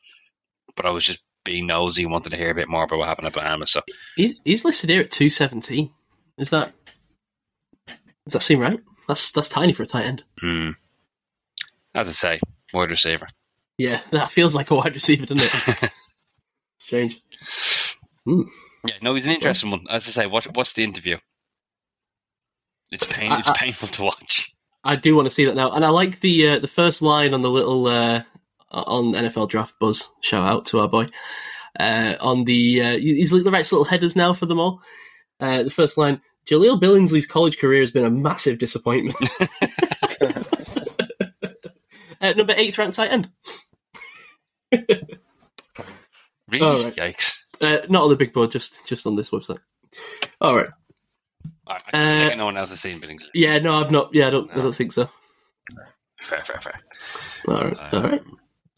But 0.74 0.86
I 0.86 0.90
was 0.90 1.04
just 1.04 1.22
being 1.44 1.66
nosy 1.66 2.02
and 2.02 2.12
wanted 2.12 2.30
to 2.30 2.36
hear 2.36 2.50
a 2.50 2.54
bit 2.54 2.68
more 2.68 2.84
about 2.84 2.98
what 2.98 3.08
happened 3.08 3.28
at 3.28 3.34
Bama. 3.34 3.68
So 3.68 3.82
he's 4.16 4.40
he's 4.44 4.64
listed 4.64 4.90
here 4.90 5.02
at 5.02 5.10
two 5.10 5.30
seventeen. 5.30 5.90
Is 6.38 6.50
that 6.50 6.72
does 7.86 8.32
that 8.32 8.42
seem 8.42 8.60
right? 8.60 8.80
That's 9.08 9.32
that's 9.32 9.48
tiny 9.48 9.72
for 9.72 9.82
a 9.82 9.86
tight 9.86 10.06
end. 10.06 10.24
Hmm. 10.38 10.70
As 11.94 12.08
I 12.08 12.12
say, 12.12 12.40
wide 12.72 12.90
receiver. 12.90 13.28
Yeah, 13.78 14.00
that 14.10 14.30
feels 14.30 14.54
like 14.54 14.70
a 14.70 14.76
wide 14.76 14.94
receiver, 14.94 15.26
doesn't 15.26 15.82
it? 15.82 15.90
Strange. 16.78 17.20
Mm. 18.26 18.48
Yeah, 18.86 18.96
no, 19.02 19.14
he's 19.14 19.26
an 19.26 19.32
interesting 19.32 19.70
one. 19.70 19.86
As 19.90 20.06
I 20.08 20.10
say, 20.10 20.26
what 20.26 20.56
what's 20.56 20.74
the 20.74 20.84
interview? 20.84 21.18
It's 22.90 23.06
pain. 23.06 23.32
I, 23.32 23.38
it's 23.38 23.48
I, 23.48 23.56
painful 23.56 23.88
to 23.88 24.02
watch. 24.02 24.54
I 24.82 24.96
do 24.96 25.16
want 25.16 25.26
to 25.26 25.30
see 25.30 25.46
that 25.46 25.56
now, 25.56 25.72
and 25.72 25.84
I 25.84 25.88
like 25.88 26.20
the 26.20 26.50
uh, 26.50 26.58
the 26.58 26.68
first 26.68 27.00
line 27.02 27.32
on 27.32 27.40
the 27.40 27.50
little 27.50 27.86
uh, 27.86 28.22
on 28.70 29.12
NFL 29.12 29.48
Draft 29.48 29.78
Buzz. 29.78 30.10
Shout 30.20 30.46
out 30.46 30.66
to 30.66 30.80
our 30.80 30.88
boy 30.88 31.08
uh, 31.78 32.14
on 32.20 32.44
the 32.44 32.82
uh, 32.82 32.96
he's 32.96 33.30
the 33.30 33.50
right 33.50 33.70
little 33.70 33.84
headers 33.84 34.16
now 34.16 34.34
for 34.34 34.46
them 34.46 34.60
all. 34.60 34.80
Uh, 35.40 35.62
the 35.62 35.70
first 35.70 35.98
line: 35.98 36.20
Jahleel 36.46 36.80
Billingsley's 36.80 37.26
college 37.26 37.58
career 37.58 37.80
has 37.80 37.90
been 37.90 38.04
a 38.04 38.10
massive 38.10 38.58
disappointment. 38.58 39.16
Uh, 42.20 42.32
number 42.32 42.54
eighth 42.56 42.78
ranked 42.78 42.96
tight 42.96 43.12
end. 43.12 43.28
Really? 46.48 46.84
Right. 46.84 46.96
Yikes. 46.96 47.40
Uh, 47.60 47.78
not 47.90 48.04
on 48.04 48.08
the 48.08 48.16
big 48.16 48.32
board, 48.32 48.50
just 48.50 48.86
just 48.86 49.06
on 49.06 49.14
this 49.14 49.28
website. 49.28 49.58
All 50.40 50.56
right. 50.56 50.70
I, 51.66 51.78
I 51.92 52.32
uh, 52.32 52.34
no 52.34 52.46
one 52.46 52.56
else 52.56 52.70
has 52.70 52.80
seen 52.80 52.98
Billingsley. 52.98 53.28
Yeah, 53.34 53.58
no, 53.58 53.74
I've 53.74 53.90
not. 53.90 54.14
Yeah, 54.14 54.28
I 54.28 54.30
don't. 54.30 54.50
No. 54.54 54.60
I 54.60 54.64
don't 54.64 54.74
think 54.74 54.92
so. 54.92 55.10
Fair, 56.22 56.42
fair, 56.42 56.60
fair. 56.62 56.80
All 57.48 57.62
right, 57.62 57.76
um, 57.92 58.04
all 58.04 58.10
right. 58.10 58.22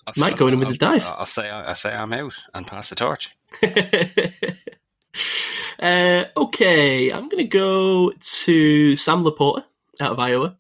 I'll 0.09 0.15
Might 0.17 0.33
say, 0.33 0.39
go 0.39 0.47
in 0.49 0.59
with 0.59 0.69
I'll, 0.69 0.75
a 0.75 0.79
dive. 0.79 1.05
I'll 1.07 1.27
say, 1.27 1.49
I 1.49 1.75
say, 1.75 1.93
I'm 1.93 2.13
out 2.13 2.35
and 2.55 2.67
pass 2.67 2.89
the 2.89 2.97
torch. 2.97 3.37
uh, 5.81 6.25
okay, 6.37 7.11
I'm 7.11 7.29
going 7.29 7.45
to 7.45 7.45
go 7.45 8.11
to 8.11 8.97
Sam 8.97 9.25
LaPorta 9.25 9.65
out 10.01 10.13
of 10.13 10.19
Iowa. 10.19 10.57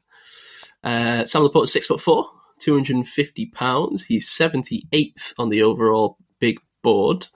Uh, 0.82 1.24
Sam 1.24 1.42
LaPorta, 1.42 1.68
six 1.68 1.86
foot 1.86 2.00
four, 2.00 2.30
250 2.60 3.46
pounds. 3.46 4.04
He's 4.04 4.28
78th 4.28 5.34
on 5.38 5.48
the 5.48 5.62
overall 5.62 6.18
big 6.40 6.58
board. 6.82 7.28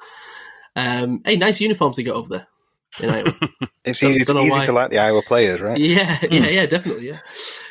Um, 0.77 1.23
hey, 1.25 1.37
nice 1.37 1.61
uniforms 1.61 1.97
they 1.97 2.03
got 2.03 2.17
over 2.17 2.29
there. 2.29 2.47
In 3.01 3.11
Iowa. 3.11 3.35
it's 3.85 4.03
easy, 4.03 4.21
it's 4.21 4.31
easy 4.31 4.67
to 4.67 4.73
like 4.73 4.91
the 4.91 4.99
Iowa 4.99 5.23
players, 5.23 5.61
right? 5.61 5.79
Yeah, 5.79 6.19
yeah, 6.31 6.49
yeah, 6.49 6.67
definitely, 6.67 7.09
yeah. 7.09 7.21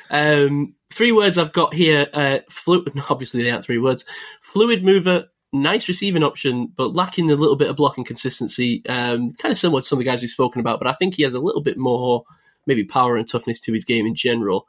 Um, 0.10 0.76
three 0.92 1.12
words 1.12 1.38
I've 1.38 1.54
got 1.54 1.74
here. 1.74 2.08
Uh, 2.14 2.40
flu- 2.50 2.86
obviously, 3.10 3.44
they 3.44 3.52
aren't 3.52 3.66
three 3.66 3.78
words. 3.78 4.06
Fluid 4.42 4.84
mover, 4.84 5.28
nice 5.52 5.88
receiving 5.88 6.24
option, 6.24 6.72
but 6.76 6.94
lacking 6.94 7.32
a 7.32 7.36
little 7.36 7.56
bit 7.56 7.70
of 7.70 7.76
blocking 7.76 8.04
consistency. 8.04 8.84
Um, 8.88 9.34
kind 9.34 9.52
of 9.52 9.58
similar 9.58 9.82
to 9.82 9.88
some 9.88 9.98
of 9.98 10.06
the 10.06 10.10
guys 10.10 10.22
we've 10.22 10.30
spoken 10.30 10.60
about, 10.60 10.80
but 10.80 10.88
I 10.88 10.94
think 10.94 11.16
he 11.16 11.24
has 11.24 11.34
a 11.34 11.40
little 11.40 11.62
bit 11.62 11.78
more 11.78 12.24
maybe 12.66 12.84
power 12.84 13.18
and 13.18 13.28
toughness 13.28 13.60
to 13.62 13.74
his 13.74 13.86
game 13.86 14.06
in 14.06 14.16
general. 14.16 14.68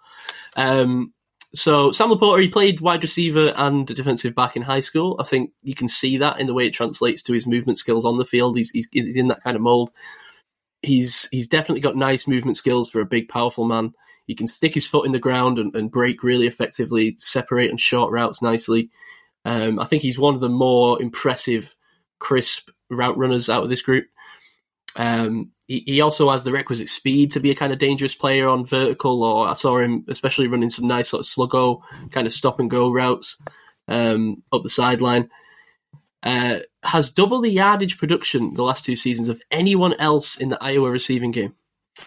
Um, 0.57 1.12
so 1.52 1.90
Sam 1.90 2.11
LaPorta, 2.11 2.43
he 2.43 2.48
played 2.48 2.81
wide 2.81 3.02
receiver 3.02 3.52
and 3.57 3.86
defensive 3.86 4.35
back 4.35 4.57
in 4.57 4.62
high 4.62 4.81
school. 4.81 5.16
I 5.19 5.24
think 5.24 5.51
you 5.62 5.74
can 5.74 5.89
see 5.89 6.16
that 6.19 6.39
in 6.39 6.47
the 6.47 6.55
way 6.55 6.66
it 6.66 6.70
translates 6.70 7.23
to 7.24 7.32
his 7.32 7.47
movement 7.47 7.78
skills 7.78 8.05
on 8.05 8.19
the 8.19 8.24
field. 8.24 8.57
He's, 8.57 8.70
he's, 8.70 8.89
he's 8.93 9.16
in 9.16 9.28
that 9.28 9.43
kind 9.43 9.57
of 9.57 9.62
mold. 9.62 9.90
He's 10.82 11.28
he's 11.31 11.47
definitely 11.47 11.82
got 11.82 11.97
nice 11.97 12.27
movement 12.27 12.57
skills 12.57 12.89
for 12.89 13.01
a 13.01 13.07
big, 13.07 13.28
powerful 13.28 13.66
man. 13.66 13.93
He 14.27 14.35
can 14.35 14.47
stick 14.47 14.73
his 14.73 14.86
foot 14.86 15.05
in 15.05 15.12
the 15.12 15.19
ground 15.19 15.59
and, 15.59 15.74
and 15.74 15.90
break 15.90 16.23
really 16.23 16.47
effectively, 16.47 17.16
separate 17.19 17.69
and 17.69 17.78
short 17.78 18.12
routes 18.12 18.40
nicely. 18.40 18.89
Um, 19.44 19.78
I 19.78 19.86
think 19.86 20.02
he's 20.02 20.18
one 20.18 20.34
of 20.34 20.40
the 20.40 20.48
more 20.48 21.00
impressive, 21.00 21.74
crisp 22.18 22.70
route 22.90 23.16
runners 23.16 23.48
out 23.48 23.62
of 23.62 23.70
this 23.70 23.82
group. 23.82 24.06
Um, 24.96 25.52
he, 25.66 25.84
he 25.86 26.00
also 26.00 26.30
has 26.30 26.42
the 26.42 26.52
requisite 26.52 26.88
speed 26.88 27.32
to 27.32 27.40
be 27.40 27.50
a 27.50 27.54
kind 27.54 27.72
of 27.72 27.78
dangerous 27.78 28.14
player 28.14 28.48
on 28.48 28.66
vertical, 28.66 29.22
or 29.22 29.48
I 29.48 29.54
saw 29.54 29.78
him 29.78 30.04
especially 30.08 30.48
running 30.48 30.70
some 30.70 30.88
nice 30.88 31.10
sort 31.10 31.20
of 31.20 31.26
sluggo 31.26 31.80
kind 32.10 32.26
of 32.26 32.32
stop 32.32 32.60
and 32.60 32.70
go 32.70 32.92
routes 32.92 33.40
um, 33.88 34.42
up 34.52 34.62
the 34.62 34.70
sideline. 34.70 35.30
Uh, 36.22 36.58
has 36.82 37.12
double 37.12 37.40
the 37.40 37.50
yardage 37.50 37.96
production 37.96 38.52
the 38.54 38.62
last 38.62 38.84
two 38.84 38.96
seasons 38.96 39.28
of 39.28 39.40
anyone 39.50 39.94
else 39.94 40.36
in 40.36 40.50
the 40.50 40.62
Iowa 40.62 40.90
receiving 40.90 41.30
game, 41.30 41.54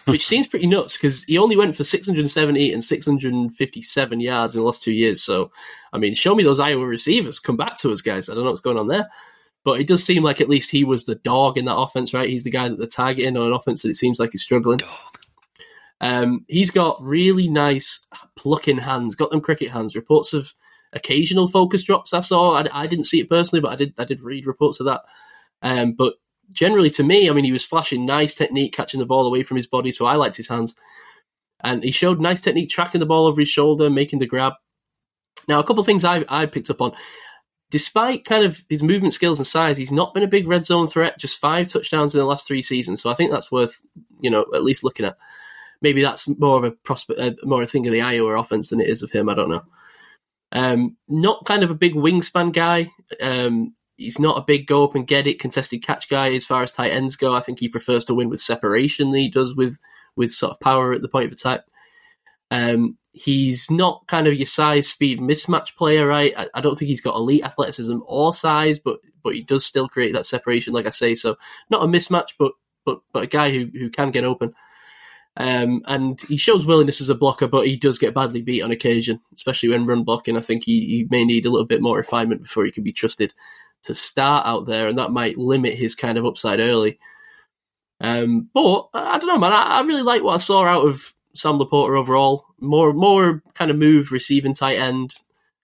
which 0.06 0.26
seems 0.26 0.46
pretty 0.46 0.66
nuts 0.66 0.96
because 0.96 1.24
he 1.24 1.38
only 1.38 1.56
went 1.56 1.76
for 1.76 1.84
670 1.84 2.72
and 2.72 2.84
657 2.84 4.20
yards 4.20 4.54
in 4.54 4.60
the 4.60 4.66
last 4.66 4.82
two 4.82 4.92
years. 4.92 5.22
So, 5.22 5.50
I 5.92 5.98
mean, 5.98 6.14
show 6.14 6.34
me 6.34 6.42
those 6.42 6.60
Iowa 6.60 6.86
receivers. 6.86 7.40
Come 7.40 7.56
back 7.56 7.76
to 7.78 7.92
us, 7.92 8.02
guys. 8.02 8.28
I 8.28 8.34
don't 8.34 8.44
know 8.44 8.50
what's 8.50 8.60
going 8.60 8.78
on 8.78 8.88
there. 8.88 9.06
But 9.64 9.80
it 9.80 9.86
does 9.86 10.04
seem 10.04 10.22
like 10.22 10.42
at 10.42 10.48
least 10.50 10.70
he 10.70 10.84
was 10.84 11.04
the 11.04 11.14
dog 11.14 11.56
in 11.56 11.64
that 11.64 11.76
offense, 11.76 12.12
right? 12.12 12.28
He's 12.28 12.44
the 12.44 12.50
guy 12.50 12.68
that 12.68 12.76
they're 12.76 12.86
targeting 12.86 13.36
on 13.36 13.46
an 13.46 13.52
offense 13.54 13.80
that 13.82 13.88
it 13.88 13.96
seems 13.96 14.18
like 14.18 14.32
he's 14.32 14.42
struggling. 14.42 14.80
Um, 16.00 16.44
he's 16.48 16.70
got 16.70 17.02
really 17.02 17.48
nice 17.48 18.06
plucking 18.36 18.76
hands, 18.76 19.14
got 19.14 19.30
them 19.30 19.40
cricket 19.40 19.70
hands. 19.70 19.96
Reports 19.96 20.34
of 20.34 20.52
occasional 20.92 21.48
focus 21.48 21.82
drops 21.82 22.12
I 22.12 22.20
saw. 22.20 22.58
I, 22.58 22.66
I 22.72 22.86
didn't 22.86 23.06
see 23.06 23.20
it 23.20 23.28
personally, 23.28 23.62
but 23.62 23.72
I 23.72 23.76
did. 23.76 23.94
I 23.98 24.04
did 24.04 24.20
read 24.20 24.46
reports 24.46 24.80
of 24.80 24.86
that. 24.86 25.02
Um, 25.62 25.92
but 25.92 26.14
generally, 26.52 26.90
to 26.90 27.02
me, 27.02 27.28
I 27.28 27.32
mean, 27.32 27.44
he 27.44 27.52
was 27.52 27.64
flashing 27.64 28.06
nice 28.06 28.34
technique, 28.34 28.72
catching 28.72 29.00
the 29.00 29.06
ball 29.06 29.26
away 29.26 29.42
from 29.42 29.56
his 29.56 29.66
body, 29.66 29.90
so 29.90 30.06
I 30.06 30.16
liked 30.16 30.36
his 30.36 30.48
hands. 30.48 30.74
And 31.62 31.82
he 31.82 31.90
showed 31.90 32.20
nice 32.20 32.40
technique, 32.40 32.68
tracking 32.68 32.98
the 32.98 33.06
ball 33.06 33.26
over 33.26 33.40
his 33.40 33.48
shoulder, 33.48 33.88
making 33.88 34.18
the 34.18 34.26
grab. 34.26 34.54
Now, 35.48 35.60
a 35.60 35.64
couple 35.64 35.80
of 35.80 35.86
things 35.86 36.04
I, 36.04 36.24
I 36.28 36.46
picked 36.46 36.70
up 36.70 36.80
on 36.80 36.92
despite 37.74 38.24
kind 38.24 38.44
of 38.44 38.64
his 38.68 38.84
movement 38.84 39.12
skills 39.12 39.40
and 39.40 39.46
size, 39.48 39.76
he's 39.76 39.90
not 39.90 40.14
been 40.14 40.22
a 40.22 40.28
big 40.28 40.46
red 40.46 40.64
zone 40.64 40.86
threat. 40.86 41.18
Just 41.18 41.40
five 41.40 41.66
touchdowns 41.66 42.14
in 42.14 42.20
the 42.20 42.24
last 42.24 42.46
three 42.46 42.62
seasons, 42.62 43.02
so 43.02 43.10
I 43.10 43.14
think 43.14 43.32
that's 43.32 43.50
worth 43.50 43.82
you 44.20 44.30
know 44.30 44.44
at 44.54 44.62
least 44.62 44.84
looking 44.84 45.04
at. 45.04 45.16
Maybe 45.82 46.00
that's 46.00 46.28
more 46.38 46.56
of 46.56 46.62
a 46.62 46.70
prospect, 46.70 47.18
uh, 47.18 47.32
more 47.42 47.62
a 47.62 47.66
thing 47.66 47.84
of 47.88 47.92
the 47.92 48.00
Iowa 48.00 48.38
offense 48.38 48.70
than 48.70 48.80
it 48.80 48.88
is 48.88 49.02
of 49.02 49.10
him. 49.10 49.28
I 49.28 49.34
don't 49.34 49.50
know. 49.50 49.64
Um, 50.52 50.96
not 51.08 51.46
kind 51.46 51.64
of 51.64 51.70
a 51.72 51.74
big 51.74 51.94
wingspan 51.94 52.52
guy. 52.52 52.92
Um, 53.20 53.74
he's 53.96 54.18
not 54.18 54.38
a 54.38 54.44
big 54.44 54.66
go 54.66 54.84
up 54.84 54.94
and 54.94 55.06
get 55.06 55.26
it 55.26 55.40
contested 55.40 55.82
catch 55.82 56.08
guy 56.08 56.32
as 56.34 56.44
far 56.44 56.62
as 56.62 56.72
tight 56.72 56.92
ends 56.92 57.16
go. 57.16 57.34
I 57.34 57.40
think 57.40 57.60
he 57.60 57.68
prefers 57.68 58.04
to 58.06 58.14
win 58.14 58.28
with 58.28 58.40
separation 58.40 59.10
than 59.10 59.20
he 59.20 59.30
does 59.30 59.54
with 59.54 59.78
with 60.16 60.30
sort 60.30 60.52
of 60.52 60.60
power 60.60 60.92
at 60.92 61.02
the 61.02 61.08
point 61.08 61.26
of 61.26 61.32
attack. 61.32 61.62
Um, 62.50 62.98
he's 63.12 63.70
not 63.70 64.06
kind 64.06 64.26
of 64.26 64.34
your 64.34 64.46
size 64.46 64.88
speed 64.88 65.20
mismatch 65.20 65.76
player, 65.76 66.06
right? 66.06 66.32
I, 66.36 66.46
I, 66.54 66.60
don't 66.60 66.78
think 66.78 66.88
he's 66.88 67.00
got 67.00 67.16
elite 67.16 67.44
athleticism 67.44 67.98
or 68.06 68.34
size, 68.34 68.78
but 68.78 68.98
but 69.22 69.34
he 69.34 69.42
does 69.42 69.64
still 69.64 69.88
create 69.88 70.12
that 70.12 70.26
separation, 70.26 70.72
like 70.72 70.86
I 70.86 70.90
say. 70.90 71.14
So 71.14 71.36
not 71.70 71.82
a 71.82 71.86
mismatch, 71.86 72.30
but 72.38 72.52
but 72.84 73.00
but 73.12 73.24
a 73.24 73.28
guy 73.28 73.50
who 73.50 73.70
who 73.72 73.90
can 73.90 74.10
get 74.10 74.24
open. 74.24 74.54
Um, 75.36 75.82
and 75.86 76.20
he 76.20 76.36
shows 76.36 76.64
willingness 76.64 77.00
as 77.00 77.08
a 77.08 77.14
blocker, 77.14 77.48
but 77.48 77.66
he 77.66 77.76
does 77.76 77.98
get 77.98 78.14
badly 78.14 78.40
beat 78.40 78.62
on 78.62 78.70
occasion, 78.70 79.20
especially 79.32 79.70
when 79.70 79.84
run 79.84 80.04
blocking. 80.04 80.36
I 80.36 80.40
think 80.40 80.62
he, 80.62 80.86
he 80.86 81.08
may 81.10 81.24
need 81.24 81.44
a 81.44 81.50
little 81.50 81.66
bit 81.66 81.82
more 81.82 81.96
refinement 81.96 82.42
before 82.42 82.64
he 82.64 82.70
can 82.70 82.84
be 82.84 82.92
trusted 82.92 83.34
to 83.84 83.94
start 83.94 84.46
out 84.46 84.66
there, 84.66 84.88
and 84.88 84.98
that 84.98 85.10
might 85.10 85.38
limit 85.38 85.74
his 85.74 85.94
kind 85.94 86.18
of 86.18 86.26
upside 86.26 86.60
early. 86.60 86.98
Um, 88.00 88.48
but 88.52 88.88
I 88.94 89.18
don't 89.18 89.28
know, 89.28 89.38
man. 89.38 89.52
I, 89.52 89.78
I 89.78 89.82
really 89.82 90.02
like 90.02 90.22
what 90.22 90.34
I 90.34 90.38
saw 90.38 90.64
out 90.64 90.86
of 90.86 91.14
Sam 91.34 91.58
LaPorta 91.58 91.98
overall. 91.98 92.46
More, 92.60 92.92
more 92.92 93.42
kind 93.54 93.70
of 93.70 93.76
move, 93.76 94.10
receiving 94.10 94.54
tight 94.54 94.76
end, 94.76 95.14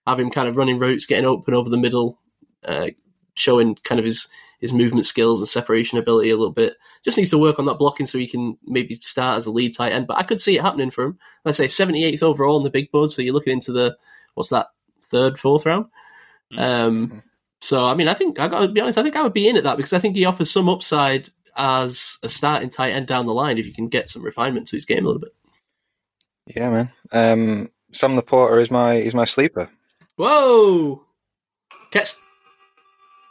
have 0.07 0.19
him 0.19 0.31
kind 0.31 0.47
of 0.47 0.57
running 0.57 0.79
routes, 0.79 1.05
getting 1.05 1.25
open 1.25 1.53
over 1.53 1.69
the 1.69 1.77
middle, 1.77 2.19
uh, 2.65 2.87
showing 3.35 3.75
kind 3.83 3.99
of 3.99 4.05
his 4.05 4.27
his 4.59 4.71
movement 4.71 5.07
skills 5.07 5.41
and 5.41 5.49
separation 5.49 5.97
ability 5.97 6.29
a 6.29 6.37
little 6.37 6.53
bit. 6.53 6.75
Just 7.03 7.17
needs 7.17 7.31
to 7.31 7.37
work 7.39 7.57
on 7.57 7.65
that 7.65 7.79
blocking 7.79 8.05
so 8.05 8.19
he 8.19 8.27
can 8.27 8.57
maybe 8.63 8.93
start 8.95 9.37
as 9.37 9.47
a 9.47 9.51
lead 9.51 9.75
tight 9.75 9.91
end. 9.91 10.05
But 10.05 10.17
I 10.17 10.23
could 10.23 10.39
see 10.39 10.55
it 10.55 10.61
happening 10.61 10.91
for 10.91 11.05
him. 11.05 11.17
I 11.43 11.51
say 11.51 11.65
78th 11.65 12.21
overall 12.21 12.57
in 12.57 12.63
the 12.63 12.69
big 12.69 12.91
board, 12.91 13.09
so 13.09 13.23
you're 13.23 13.33
looking 13.33 13.53
into 13.53 13.71
the 13.71 13.97
what's 14.35 14.49
that 14.49 14.67
third, 15.03 15.39
fourth 15.39 15.65
round. 15.65 15.87
Um, 16.55 17.23
so 17.61 17.85
I 17.85 17.93
mean, 17.93 18.07
I 18.07 18.13
think 18.13 18.39
I 18.39 18.47
got 18.47 18.61
to 18.61 18.67
be 18.67 18.81
honest. 18.81 18.97
I 18.97 19.03
think 19.03 19.15
I 19.15 19.23
would 19.23 19.33
be 19.33 19.47
in 19.47 19.57
at 19.57 19.63
that 19.63 19.77
because 19.77 19.93
I 19.93 19.99
think 19.99 20.15
he 20.15 20.25
offers 20.25 20.49
some 20.51 20.67
upside 20.69 21.29
as 21.55 22.17
a 22.23 22.29
starting 22.29 22.69
tight 22.69 22.91
end 22.91 23.07
down 23.07 23.25
the 23.25 23.33
line 23.33 23.57
if 23.57 23.65
you 23.65 23.73
can 23.73 23.87
get 23.89 24.09
some 24.09 24.23
refinement 24.23 24.67
to 24.67 24.75
his 24.77 24.85
game 24.85 25.03
a 25.05 25.07
little 25.07 25.21
bit. 25.21 25.33
Yeah, 26.47 26.69
man. 26.69 26.91
Um, 27.11 27.69
Sam 27.91 28.17
LaPorta 28.19 28.61
is 28.61 28.71
my 28.71 28.95
is 28.95 29.13
my 29.13 29.25
sleeper. 29.25 29.69
Whoa, 30.15 31.03
Kets. 31.91 32.17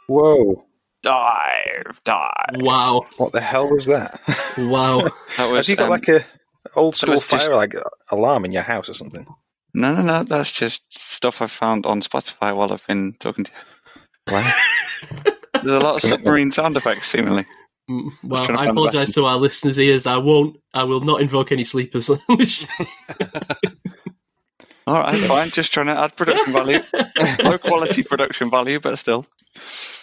Whoa! 0.07 0.65
Dive, 1.03 1.99
dive. 2.03 2.55
Wow, 2.57 3.01
What 3.17 3.31
the 3.31 3.41
hell 3.41 3.67
was 3.69 3.85
that? 3.87 4.19
wow. 4.57 5.09
That 5.37 5.45
was, 5.49 5.65
Have 5.67 5.69
you 5.69 5.75
got 5.77 5.85
um, 5.85 5.89
like 5.89 6.07
a 6.09 6.25
old 6.75 6.95
school 6.95 7.11
was 7.15 7.25
just- 7.25 7.47
fire 7.47 7.55
like 7.55 7.73
alarm 8.11 8.45
in 8.45 8.51
your 8.51 8.61
house 8.61 8.87
or 8.89 8.93
something? 8.93 9.25
no, 9.73 9.95
no, 9.95 10.01
no. 10.03 10.23
That's 10.23 10.51
just 10.51 10.83
stuff 10.93 11.41
I 11.41 11.47
found 11.47 11.85
on 11.85 12.01
Spotify 12.01 12.55
while 12.55 12.71
I've 12.73 12.85
been 12.85 13.13
talking 13.19 13.45
to 13.45 13.51
you. 13.51 13.57
Wow. 14.29 14.53
There's 15.53 15.75
a 15.75 15.79
lot 15.79 15.95
of 15.95 16.01
submarine 16.01 16.51
sound 16.51 16.77
effects, 16.77 17.07
seemingly. 17.07 17.45
Mm, 17.89 18.09
Well, 18.23 18.45
trying 18.45 18.57
I 18.59 18.65
apologise 18.71 19.13
to 19.15 19.25
our 19.25 19.37
listeners' 19.37 19.77
ears. 19.79 20.07
I 20.07 20.17
won't. 20.17 20.57
I 20.73 20.83
will 20.83 21.01
not 21.01 21.21
invoke 21.21 21.51
any 21.51 21.63
sleepers. 21.65 22.09
on 22.09 22.19
this 22.37 22.49
show. 22.49 22.67
All 24.87 24.95
right, 24.95 25.19
fine. 25.27 25.49
Just 25.49 25.73
trying 25.73 25.87
to 25.87 25.99
add 25.99 26.15
production 26.15 26.53
value, 26.53 26.79
low 27.43 27.57
quality 27.57 28.03
production 28.03 28.49
value, 28.49 28.79
but 28.79 28.97
still. 28.97 29.25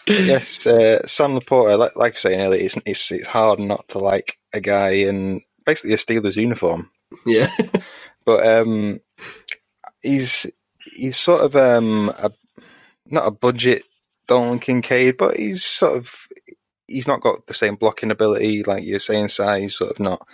yes, 0.06 0.66
uh, 0.66 1.06
Sam 1.06 1.38
LaPorta. 1.38 1.78
Like, 1.78 1.96
like 1.96 2.12
I 2.12 2.14
was 2.14 2.20
saying 2.22 2.40
earlier, 2.40 2.64
it's, 2.64 2.76
it's 2.86 3.10
it's 3.12 3.26
hard 3.26 3.58
not 3.58 3.88
to 3.88 3.98
like 3.98 4.36
a 4.52 4.60
guy 4.60 4.90
in 4.90 5.42
basically 5.66 5.94
a 5.94 5.96
Steelers 5.96 6.36
uniform. 6.36 6.90
yeah, 7.26 7.50
but 8.24 8.46
um, 8.46 9.00
he's 10.02 10.46
he's 10.84 11.16
sort 11.16 11.40
of 11.42 11.56
um, 11.56 12.10
a, 12.10 12.30
not 13.06 13.26
a 13.26 13.30
budget 13.32 13.82
Dalton 14.28 14.60
Kincaid, 14.60 15.16
but 15.16 15.36
he's 15.36 15.64
sort 15.64 15.96
of 15.96 16.14
he's 16.86 17.08
not 17.08 17.20
got 17.20 17.46
the 17.46 17.54
same 17.54 17.74
blocking 17.76 18.10
ability 18.10 18.62
like 18.62 18.84
you're 18.84 19.00
saying. 19.00 19.28
Si, 19.28 19.60
he's 19.60 19.76
sort 19.76 19.90
of 19.90 20.00
not. 20.00 20.26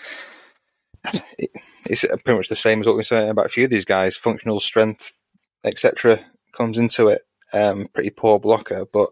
It's 1.86 2.02
pretty 2.02 2.38
much 2.38 2.48
the 2.48 2.56
same 2.56 2.80
as 2.80 2.86
what 2.86 2.94
we 2.94 3.00
we're 3.00 3.04
saying 3.04 3.28
about 3.28 3.44
a 3.44 3.50
few 3.50 3.64
of 3.64 3.70
these 3.70 3.84
guys. 3.84 4.16
Functional 4.16 4.58
strength, 4.58 5.12
etc., 5.64 6.24
comes 6.56 6.78
into 6.78 7.08
it. 7.08 7.20
Um, 7.52 7.88
pretty 7.92 8.08
poor 8.08 8.40
blocker, 8.40 8.86
but 8.90 9.10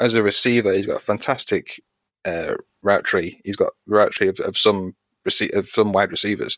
as 0.00 0.14
a 0.14 0.22
receiver, 0.22 0.72
he's 0.72 0.86
got 0.86 1.02
a 1.02 1.04
fantastic 1.04 1.82
uh, 2.24 2.54
route 2.82 3.04
tree. 3.04 3.42
He's 3.44 3.56
got 3.56 3.74
route 3.86 4.12
tree 4.12 4.28
of, 4.28 4.40
of 4.40 4.56
some 4.56 4.94
rece- 5.28 5.54
of 5.54 5.68
some 5.68 5.92
wide 5.92 6.10
receivers. 6.10 6.56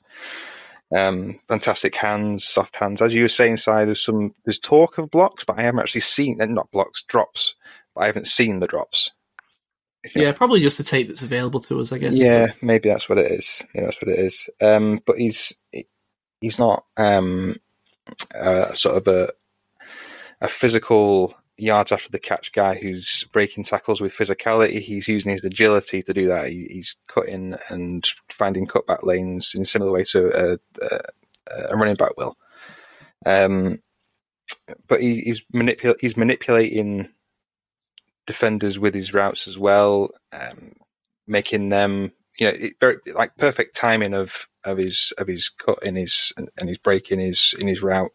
Um, 0.94 1.40
fantastic 1.48 1.96
hands, 1.96 2.44
soft 2.44 2.76
hands. 2.76 3.02
As 3.02 3.12
you 3.12 3.22
were 3.22 3.28
saying, 3.28 3.56
Si, 3.56 3.70
there's 3.70 4.04
some 4.04 4.34
there's 4.44 4.60
talk 4.60 4.98
of 4.98 5.10
blocks, 5.10 5.42
but 5.44 5.58
I 5.58 5.62
haven't 5.62 5.80
actually 5.80 6.02
seen 6.02 6.38
not 6.38 6.70
blocks, 6.70 7.02
drops. 7.08 7.55
But 7.96 8.02
I 8.02 8.06
haven't 8.06 8.28
seen 8.28 8.60
the 8.60 8.68
drops. 8.68 9.10
Yeah. 10.14 10.30
Probably 10.32 10.60
just 10.60 10.78
the 10.78 10.84
tape 10.84 11.08
that's 11.08 11.22
available 11.22 11.60
to 11.60 11.80
us. 11.80 11.90
I 11.90 11.98
guess. 11.98 12.14
yeah, 12.14 12.52
maybe 12.62 12.88
that's 12.88 13.08
what 13.08 13.18
it 13.18 13.32
is. 13.32 13.62
Yeah, 13.74 13.86
that's 13.86 14.00
what 14.00 14.16
it 14.16 14.20
is. 14.20 14.48
Um, 14.62 15.00
but 15.04 15.18
he's 15.18 15.52
he's 16.40 16.58
not 16.58 16.84
um, 16.96 17.56
uh, 18.34 18.74
sort 18.74 18.96
of 18.98 19.08
a 19.08 19.32
a 20.40 20.48
physical 20.48 21.34
yards 21.56 21.90
after 21.90 22.10
the 22.10 22.18
catch 22.18 22.52
guy 22.52 22.74
who's 22.74 23.24
breaking 23.32 23.64
tackles 23.64 24.00
with 24.00 24.12
physicality. 24.12 24.80
He's 24.80 25.08
using 25.08 25.32
his 25.32 25.42
agility 25.42 26.02
to 26.02 26.12
do 26.12 26.28
that. 26.28 26.50
He, 26.50 26.68
he's 26.70 26.94
cutting 27.08 27.56
and 27.68 28.06
finding 28.30 28.66
cutback 28.66 29.02
lanes 29.02 29.52
in 29.54 29.62
a 29.62 29.66
similar 29.66 29.90
way 29.90 30.04
to 30.04 30.52
a, 30.52 30.58
a, 30.82 31.00
a 31.70 31.76
running 31.76 31.96
back 31.96 32.16
will. 32.18 32.36
Um, 33.24 33.80
but 34.86 35.00
he, 35.00 35.20
he's 35.22 35.42
manipul- 35.54 35.98
he's 36.00 36.16
manipulating 36.16 37.08
defenders 38.26 38.78
with 38.78 38.94
his 38.94 39.14
routes 39.14 39.48
as 39.48 39.58
well, 39.58 40.10
um, 40.32 40.72
making 41.26 41.68
them 41.68 42.12
you 42.38 42.46
know 42.46 42.54
it, 42.54 42.74
very 42.80 42.96
like 43.14 43.36
perfect 43.36 43.76
timing 43.76 44.14
of 44.14 44.46
of 44.64 44.78
his 44.78 45.12
of 45.18 45.26
his 45.26 45.48
cut 45.48 45.82
in 45.82 45.96
his 45.96 46.32
and 46.36 46.68
his 46.68 46.78
break 46.78 47.10
in 47.10 47.18
his 47.18 47.54
in 47.58 47.66
his 47.66 47.82
route, 47.82 48.12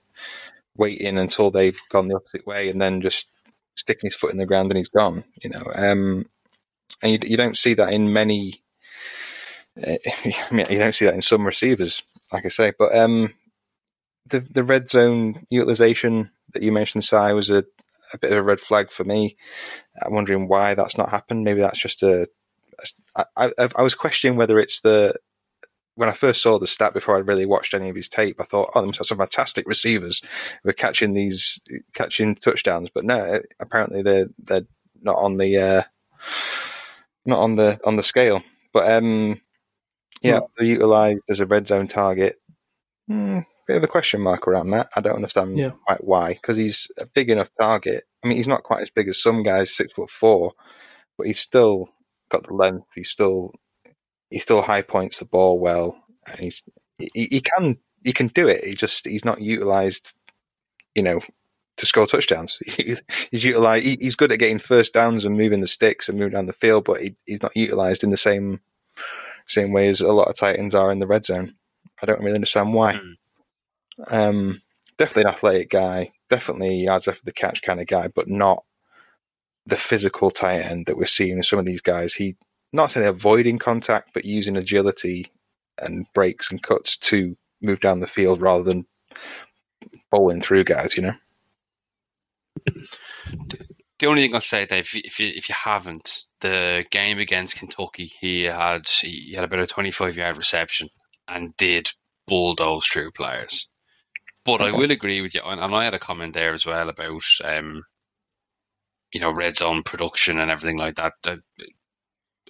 waiting 0.76 1.18
until 1.18 1.52
they've 1.52 1.80
gone 1.90 2.08
the 2.08 2.16
opposite 2.16 2.46
way 2.46 2.70
and 2.70 2.82
then 2.82 3.02
just 3.02 3.26
sticking 3.76 4.10
his 4.10 4.16
foot 4.16 4.32
in 4.32 4.38
the 4.38 4.46
ground 4.46 4.72
and 4.72 4.78
he's 4.78 4.90
gone. 4.90 5.24
You 5.42 5.50
know, 5.52 5.64
um, 5.74 6.26
and 7.02 7.14
you, 7.14 7.20
you 7.24 7.38
don't 7.38 7.58
see 7.58 7.74
that 7.76 7.94
in 7.94 8.14
many. 8.14 8.64
Uh, 9.82 9.98
I 10.06 10.48
mean, 10.52 10.68
you 10.70 10.80
don't 10.80 10.96
see 10.96 11.06
that 11.06 11.16
in 11.16 11.22
some 11.22 11.46
receivers, 11.46 12.04
like 12.32 12.46
I 12.46 12.50
say, 12.50 12.74
but 12.78 12.96
um, 12.96 13.34
the 14.30 14.42
the 14.42 14.64
red 14.64 14.90
zone 14.90 15.46
utilization 15.50 16.32
that 16.54 16.64
you 16.64 16.72
mentioned, 16.72 17.04
Si, 17.04 17.16
was 17.16 17.50
a, 17.50 17.64
a 18.14 18.18
bit 18.18 18.32
of 18.32 18.38
a 18.38 18.44
red 18.44 18.60
flag 18.60 18.92
for 18.92 19.04
me. 19.04 19.38
I'm 20.04 20.14
wondering 20.14 20.48
why 20.48 20.74
that's 20.76 20.98
not 20.98 21.10
happened. 21.10 21.44
Maybe 21.44 21.62
that's 21.62 21.80
just 21.80 22.04
a. 22.04 22.28
I, 23.16 23.26
I, 23.36 23.70
I 23.76 23.82
was 23.82 23.94
questioning 23.94 24.38
whether 24.38 24.60
it's 24.60 24.82
the 24.82 25.16
when 25.96 26.10
I 26.10 26.14
first 26.14 26.42
saw 26.42 26.58
the 26.58 26.68
stat 26.68 26.94
before 26.94 27.18
I'd 27.18 27.28
really 27.28 27.46
watched 27.46 27.74
any 27.74 27.90
of 27.90 27.96
his 27.96 28.08
tape. 28.08 28.38
I 28.40 28.46
thought, 28.46 28.72
oh, 28.74 28.82
they 28.82 28.88
must 28.88 29.00
have 29.00 29.08
some 29.08 29.18
fantastic 29.18 29.68
receivers 29.68 30.22
who 30.64 30.70
are 30.70 30.74
catching 30.74 31.14
these 31.14 31.60
catching 31.94 32.36
touchdowns. 32.36 32.90
But 32.94 33.06
no, 33.06 33.42
apparently 33.60 34.02
they're 34.02 34.28
they're 34.40 34.66
not 35.02 35.18
on 35.18 35.38
the 35.38 35.58
uh, 35.58 35.84
not 37.26 37.40
on 37.40 37.56
the 37.56 37.80
on 37.86 37.98
the 37.98 38.04
scale. 38.04 38.42
But 38.74 38.90
um, 38.92 39.42
yeah, 40.22 40.40
they're 40.58 40.66
utilised 40.66 41.22
as 41.30 41.40
a 41.40 41.46
red 41.46 41.68
zone 41.68 41.88
target. 41.88 42.40
Hmm, 43.08 43.40
bit 43.68 43.78
of 43.78 43.84
a 43.84 43.88
question 43.88 44.22
mark 44.22 44.48
around 44.48 44.70
that. 44.72 44.90
I 44.96 45.02
don't 45.02 45.16
understand 45.16 45.58
Yeah. 45.58 45.72
quite 45.86 46.04
why 46.04 46.34
because 46.34 46.58
he's 46.58 46.90
a 46.98 47.06
big 47.06 47.30
enough 47.30 47.50
target. 47.60 48.06
I 48.24 48.28
mean, 48.28 48.38
he's 48.38 48.48
not 48.48 48.64
quite 48.64 48.82
as 48.84 48.90
big 48.90 49.08
as 49.10 49.22
some 49.22 49.44
guys, 49.44 49.76
six 49.76 49.94
foot 49.94 50.10
four, 50.10 50.54
but 51.18 51.28
he's 51.28 51.40
still 51.40 51.90
got 52.30 52.48
the 52.48 52.54
length. 52.54 52.88
He's 52.96 53.10
still 53.10 53.54
he 54.30 54.40
still 54.40 54.62
high 54.62 54.82
points 54.82 55.20
the 55.20 55.26
ball 55.26 55.60
well, 55.60 55.96
and 56.28 56.40
he's 56.40 56.64
he, 56.98 57.10
he 57.32 57.42
can 57.42 57.78
he 58.04 58.14
can 58.14 58.28
do 58.28 58.48
it. 58.48 58.64
He 58.64 58.76
just 58.76 59.06
he's 59.08 59.26
not 59.26 59.42
utilized, 59.42 60.14
you 60.96 61.04
know, 61.04 61.20
to 61.78 61.86
score 61.86 62.08
touchdowns. 62.08 62.58
he's 62.66 63.02
utilized. 63.32 63.86
He, 63.86 63.98
he's 64.00 64.16
good 64.16 64.32
at 64.32 64.40
getting 64.40 64.60
first 64.60 64.94
downs 64.94 65.26
and 65.26 65.38
moving 65.38 65.62
the 65.62 65.68
sticks 65.68 66.08
and 66.10 66.18
moving 66.18 66.34
down 66.34 66.46
the 66.46 66.54
field, 66.54 66.86
but 66.86 67.02
he, 67.02 67.16
he's 67.26 67.42
not 67.42 67.56
utilized 67.56 68.04
in 68.04 68.10
the 68.12 68.18
same 68.18 68.60
same 69.48 69.72
way 69.74 69.90
as 69.90 70.02
a 70.02 70.14
lot 70.14 70.28
of 70.30 70.36
tight 70.38 70.58
ends 70.60 70.76
are 70.76 70.92
in 70.92 71.00
the 71.00 71.08
red 71.08 71.26
zone. 71.26 71.56
I 72.02 72.06
don't 72.06 72.22
really 72.22 72.36
understand 72.36 72.74
why. 72.74 72.94
Mm. 72.94 73.14
Um, 74.08 74.62
definitely 74.98 75.24
an 75.24 75.36
athletic 75.36 75.70
guy, 75.70 76.12
definitely 76.30 76.84
yards 76.84 77.08
after 77.08 77.22
the 77.24 77.34
catch 77.34 77.62
kind 77.62 77.80
of 77.80 77.88
guy, 77.88 78.08
but 78.08 78.28
not 78.28 78.64
the 79.66 79.78
physical 79.78 80.32
tight 80.32 80.62
end 80.62 80.88
that 80.88 80.98
we're 80.98 81.06
seeing 81.06 81.38
in 81.38 81.44
some 81.44 81.60
of 81.60 81.66
these 81.66 81.82
guys. 81.82 82.14
He 82.14 82.36
not 82.74 82.92
saying 82.92 83.06
avoiding 83.06 83.60
contact, 83.60 84.12
but 84.14 84.26
using 84.26 84.58
agility 84.58 85.32
and 85.80 86.06
breaks 86.14 86.50
and 86.52 86.64
cuts 86.64 86.98
to 86.98 87.36
move 87.62 87.80
down 87.80 88.00
the 88.00 88.08
field 88.08 88.42
rather 88.42 88.64
than 88.64 88.86
bowling 90.10 90.42
through 90.42 90.64
guys. 90.64 90.96
You 90.96 91.04
know. 91.04 91.14
The 94.00 94.08
only 94.08 94.24
thing 94.24 94.34
I'll 94.34 94.42
say, 94.42 94.66
Dave, 94.66 94.90
if 94.94 95.20
you, 95.20 95.28
if 95.28 95.48
you 95.48 95.56
haven't, 95.56 96.26
the 96.40 96.86
game 96.90 97.20
against 97.20 97.58
Kentucky, 97.58 98.12
he 98.20 98.44
had 98.44 98.88
he 98.88 99.34
had 99.36 99.44
about 99.44 99.60
a 99.60 99.68
twenty-five 99.68 100.16
yard 100.16 100.38
reception 100.38 100.90
and 101.28 101.56
did 101.58 101.92
bulldoze 102.28 102.88
through 102.88 103.12
players. 103.12 103.70
But 104.44 104.62
I 104.62 104.72
will 104.72 104.92
agree 104.92 105.22
with 105.22 105.36
you, 105.36 105.42
and, 105.46 105.62
and 105.62 105.76
I 105.76 105.84
had 105.84 105.94
a 105.94 106.00
comment 106.00 106.34
there 106.34 106.54
as 106.54 106.66
well 106.66 106.90
about 106.90 107.24
um, 107.44 107.84
you 109.14 109.22
know 109.22 109.32
red 109.32 109.56
zone 109.56 109.84
production 109.84 110.40
and 110.40 110.50
everything 110.50 110.78
like 110.78 110.96
that. 110.96 111.14
I, 111.26 111.38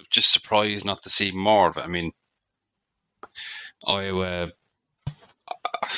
just 0.10 0.32
surprised 0.34 0.86
not 0.86 1.04
to 1.04 1.10
see 1.10 1.32
more 1.32 1.70
of 1.70 1.78
it. 1.78 1.84
I 1.84 1.88
mean, 1.88 2.12
I 3.88 4.08
uh, 4.10 4.48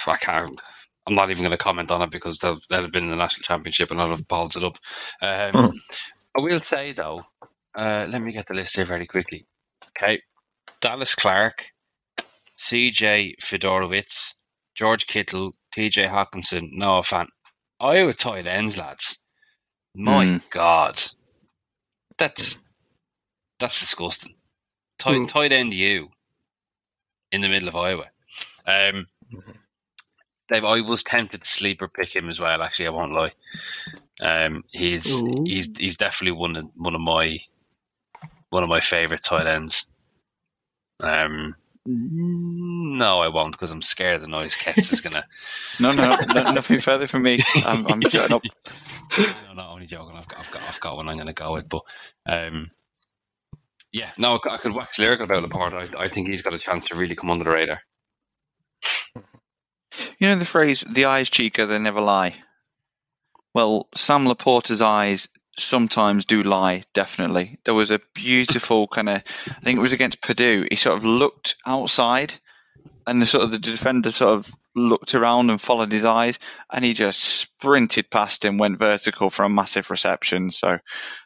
I 0.07 0.18
can't. 0.18 0.60
I'm 1.07 1.14
not 1.15 1.30
even 1.32 1.44
going 1.44 1.52
to 1.52 1.57
comment 1.57 1.91
on 1.91 2.02
it 2.02 2.11
because 2.11 2.40
they'll, 2.40 2.60
they'll 2.70 2.84
have 2.84 2.91
been 2.91 3.03
in 3.03 3.10
the 3.10 3.18
national 3.18 3.44
championship 3.44 3.91
and 3.91 3.99
I'll 3.99 4.10
have 4.10 4.28
balled 4.28 4.56
it 4.56 4.64
up. 4.64 4.78
Um, 5.22 5.52
Hmm. 5.52 5.78
I 6.38 6.41
will 6.41 6.61
say 6.61 6.94
though, 6.94 7.24
uh, 7.76 8.07
let 8.10 8.22
me 8.22 8.32
get 8.32 8.48
the 8.48 8.53
list 8.56 8.76
here 8.76 8.86
very 8.86 9.06
quickly. 9.06 9.45
Okay, 9.90 10.22
Dallas 10.82 11.15
Clark, 11.15 11.65
C.J. 12.57 13.36
Fedorowicz, 13.44 14.36
George 14.76 15.07
Kittle, 15.07 15.53
T.J. 15.73 16.03
Hockenson, 16.05 16.69
Noah 16.71 17.01
Fant. 17.01 17.27
Iowa 17.79 18.13
tight 18.13 18.47
ends, 18.47 18.77
lads. 18.77 19.19
My 19.95 20.25
Hmm. 20.25 20.37
God, 20.51 21.01
that's 22.17 22.63
that's 23.59 23.79
disgusting. 23.79 24.35
Tight, 24.99 25.15
Hmm. 25.15 25.23
tight 25.25 25.51
end 25.51 25.73
you 25.73 26.09
in 27.31 27.41
the 27.41 27.49
middle 27.49 27.69
of 27.69 27.75
Iowa. 27.75 28.09
Um, 28.65 29.05
Dave, 30.51 30.65
I 30.65 30.81
was 30.81 31.03
tempted 31.03 31.41
to 31.43 31.49
sleeper 31.49 31.87
pick 31.87 32.15
him 32.15 32.29
as 32.29 32.39
well. 32.39 32.61
Actually, 32.61 32.87
I 32.87 32.91
won't 32.91 33.13
lie. 33.13 33.31
Um, 34.21 34.63
he's 34.71 35.23
Ooh. 35.23 35.43
he's 35.45 35.69
he's 35.77 35.97
definitely 35.97 36.37
one 36.37 36.55
of 36.55 36.65
one 36.75 36.95
of 36.95 37.01
my 37.01 37.39
one 38.49 38.63
of 38.63 38.69
my 38.69 38.79
favorite 38.79 39.23
tight 39.23 39.47
ends. 39.47 39.87
Um, 40.99 41.55
no, 41.85 43.19
I 43.19 43.27
won't 43.27 43.53
because 43.53 43.72
I'm 43.72 43.81
scared 43.81 44.22
the 44.22 44.27
noise 44.27 44.55
cats 44.55 44.93
is 44.93 45.01
gonna. 45.01 45.26
No, 45.80 45.91
no, 45.91 46.15
no 46.15 46.51
nothing 46.51 46.80
further 46.80 47.07
from 47.07 47.23
me. 47.23 47.39
I'm, 47.65 47.88
I'm 47.88 48.01
shutting 48.10 48.35
up. 48.35 48.43
no, 49.18 49.53
not 49.55 49.69
only 49.72 49.88
joking. 49.88 50.15
I've 50.15 50.27
got, 50.27 50.39
I've 50.39 50.51
got, 50.51 50.61
I've 50.68 50.80
got 50.80 50.95
one 50.97 51.10
I'm 51.10 51.15
going 51.18 51.27
to 51.27 51.34
go 51.34 51.53
with. 51.53 51.68
But 51.68 51.81
um, 52.27 52.69
yeah, 53.91 54.10
no, 54.18 54.35
I 54.35 54.38
could- 54.38 54.51
I 54.51 54.57
could 54.57 54.76
wax 54.76 54.99
lyrical 54.99 55.26
about 55.26 55.43
LaPorta. 55.43 55.95
I, 55.97 56.03
I 56.03 56.07
think 56.10 56.30
he's 56.30 56.43
got 56.43 56.53
a 56.53 56.60
chance 56.60 56.88
to 56.88 56.95
really 56.95 57.15
come 57.15 57.31
under 57.31 57.43
the 57.43 57.49
radar. 57.49 57.81
You 60.19 60.27
know 60.30 60.35
the 60.35 60.45
phrase, 60.45 60.81
the 60.81 61.05
eyes 61.05 61.30
Chica, 61.30 61.65
they 61.65 61.80
never 61.80 62.01
lie? 62.01 62.35
Well, 63.53 63.88
Sam 63.95 64.26
LaPorta's 64.26 64.81
eyes 64.81 65.27
sometimes 65.57 66.25
do 66.25 66.43
lie, 66.43 66.84
definitely. 66.93 67.59
There 67.63 67.73
was 67.73 67.91
a 67.91 68.01
beautiful 68.13 68.88
kind 68.88 69.09
of, 69.09 69.15
I 69.47 69.59
think 69.63 69.77
it 69.77 69.81
was 69.81 69.93
against 69.93 70.21
Purdue, 70.21 70.67
he 70.69 70.75
sort 70.75 70.97
of 70.97 71.05
looked 71.05 71.55
outside 71.65 72.34
and 73.05 73.21
the 73.21 73.25
sort 73.25 73.43
of 73.43 73.51
the 73.51 73.59
defender 73.59 74.11
sort 74.11 74.39
of 74.39 74.55
looked 74.75 75.13
around 75.13 75.49
and 75.49 75.61
followed 75.61 75.91
his 75.91 76.05
eyes 76.05 76.39
and 76.71 76.84
he 76.84 76.93
just 76.93 77.19
sprinted 77.19 78.09
past 78.09 78.43
him, 78.43 78.57
went 78.57 78.80
vertical 78.80 79.30
for 79.30 79.43
a 79.43 79.49
massive 79.49 79.91
reception. 79.91 80.51
So 80.51 80.80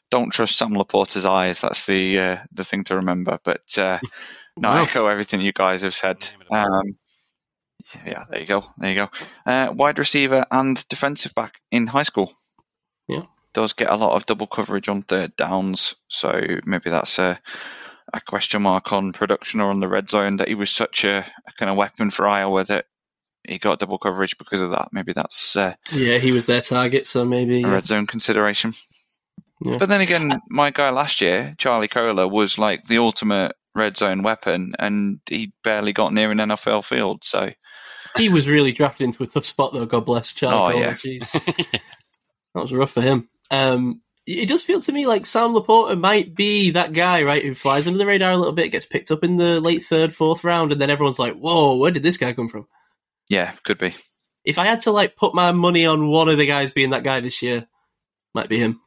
don't 0.10 0.32
trust 0.32 0.58
Sam 0.58 0.74
LaPorta's 0.74 1.26
eyes. 1.26 1.62
That's 1.62 1.86
the 1.86 2.20
uh, 2.20 2.38
the 2.52 2.64
thing 2.64 2.84
to 2.86 2.98
remember. 2.98 3.40
But 3.44 3.78
uh, 3.78 4.00
no, 4.58 4.70
I 4.70 4.82
echo 4.84 5.08
everything 5.08 5.42
you 5.42 5.54
guys 5.54 5.84
have 5.84 5.94
said. 5.94 6.28
Um, 6.52 6.98
yeah, 8.06 8.24
there 8.30 8.42
you 8.42 8.48
go. 8.48 8.66
There 8.78 8.90
you 8.90 8.96
go. 8.96 9.10
Uh, 9.46 9.72
wide 9.74 10.00
receiver 10.00 10.46
and 10.52 10.88
defensive 10.90 11.34
back 11.34 11.60
in 11.72 11.88
high 11.88 12.04
school. 12.04 12.34
Yeah. 13.08 13.24
Does 13.58 13.74
get 13.74 13.90
a 13.90 13.96
lot 13.96 14.14
of 14.14 14.28
double 14.28 14.46
coverage 14.46 14.88
on 14.88 15.02
third 15.02 15.36
downs, 15.36 15.96
so 16.10 16.40
maybe 16.64 16.92
that's 16.92 17.18
a, 17.18 17.40
a 18.14 18.22
question 18.22 18.62
mark 18.62 18.94
on 18.94 19.14
production 19.14 19.62
or 19.62 19.72
on 19.72 19.80
the 19.80 19.88
red 19.88 20.12
zone 20.12 20.36
that 20.36 20.48
he 20.48 20.54
was 20.54 20.70
such 20.70 21.06
a, 21.06 21.26
a 21.48 21.52
kind 21.54 21.72
of 21.72 21.76
weapon 21.76 22.12
for 22.12 22.28
Iowa 22.28 22.66
that 22.66 22.86
he 23.44 23.58
got 23.58 23.80
double 23.80 23.98
coverage 23.98 24.38
because 24.38 24.62
of 24.62 24.70
that. 24.70 24.90
Maybe 24.92 25.12
that's 25.12 25.56
uh, 25.56 25.74
Yeah, 25.92 26.20
he 26.20 26.34
was 26.34 26.46
their 26.46 26.62
target, 26.62 27.08
so 27.08 27.26
maybe. 27.26 27.64
a 27.64 27.68
red 27.68 27.88
zone 27.88 28.06
consideration. 28.06 28.76
Yeah. 29.66 29.78
But 29.78 29.90
then 29.90 30.02
again, 30.02 30.40
my 30.48 30.70
guy 30.70 30.92
last 30.92 31.22
year, 31.22 31.56
Charlie 31.58 31.88
Kolar, 31.88 32.28
was 32.28 32.60
like 32.60 32.86
the 32.86 33.00
ultimate 33.00 33.56
red 33.74 33.98
zone 33.98 34.22
weapon, 34.22 34.74
and 34.78 35.20
he 35.28 35.52
barely 35.64 35.94
got 35.94 36.14
near 36.14 36.30
an 36.30 36.38
NFL 36.38 36.84
field. 36.84 37.24
So 37.24 37.50
He 38.18 38.30
was 38.30 38.48
really 38.48 38.72
drafted 38.72 39.06
into 39.06 39.24
a 39.24 39.28
tough 39.28 39.46
spot, 39.46 39.74
though. 39.74 39.88
God 39.88 40.06
bless 40.06 40.32
Charlie. 40.36 40.76
Oh, 40.76 40.94
Cole, 40.94 41.12
yeah. 41.12 41.20
that 42.54 42.62
was 42.62 42.72
rough 42.72 42.92
for 42.92 43.02
him. 43.02 43.30
Um, 43.52 44.02
it 44.26 44.50
does 44.50 44.64
feel 44.64 44.82
to 44.82 44.92
me 44.92 45.08
like 45.08 45.26
Sam 45.26 45.54
LaPorta 45.54 46.00
might 46.00 46.36
be 46.36 46.72
that 46.72 46.94
guy, 46.94 47.24
right, 47.24 47.44
who 47.44 47.56
flies 47.56 47.88
under 47.88 47.98
the 47.98 48.06
radar 48.06 48.32
a 48.32 48.38
little 48.38 48.52
bit, 48.54 48.70
gets 48.74 48.86
picked 48.86 49.10
up 49.12 49.24
in 49.24 49.38
the 49.38 49.62
late 49.62 49.84
third, 49.84 50.14
fourth 50.14 50.44
round, 50.44 50.72
and 50.74 50.82
then 50.82 50.90
everyone's 50.90 51.20
like, 51.20 51.36
"Whoa, 51.36 51.76
where 51.78 51.92
did 51.92 52.04
this 52.04 52.18
guy 52.18 52.34
come 52.34 52.50
from?" 52.50 52.68
yeah, 53.30 53.52
could 53.64 53.78
be. 53.78 53.94
If 54.44 54.58
I 54.58 54.66
had 54.66 54.82
to 54.82 54.92
like 54.92 55.16
put 55.16 55.34
my 55.36 55.52
money 55.52 55.86
on 55.86 56.08
one 56.10 56.30
of 56.30 56.38
the 56.38 56.46
guys 56.46 56.72
being 56.74 56.90
that 56.92 57.04
guy 57.04 57.20
this 57.22 57.42
year, 57.42 57.68
might 58.34 58.50
be 58.50 58.60
him. 58.60 58.82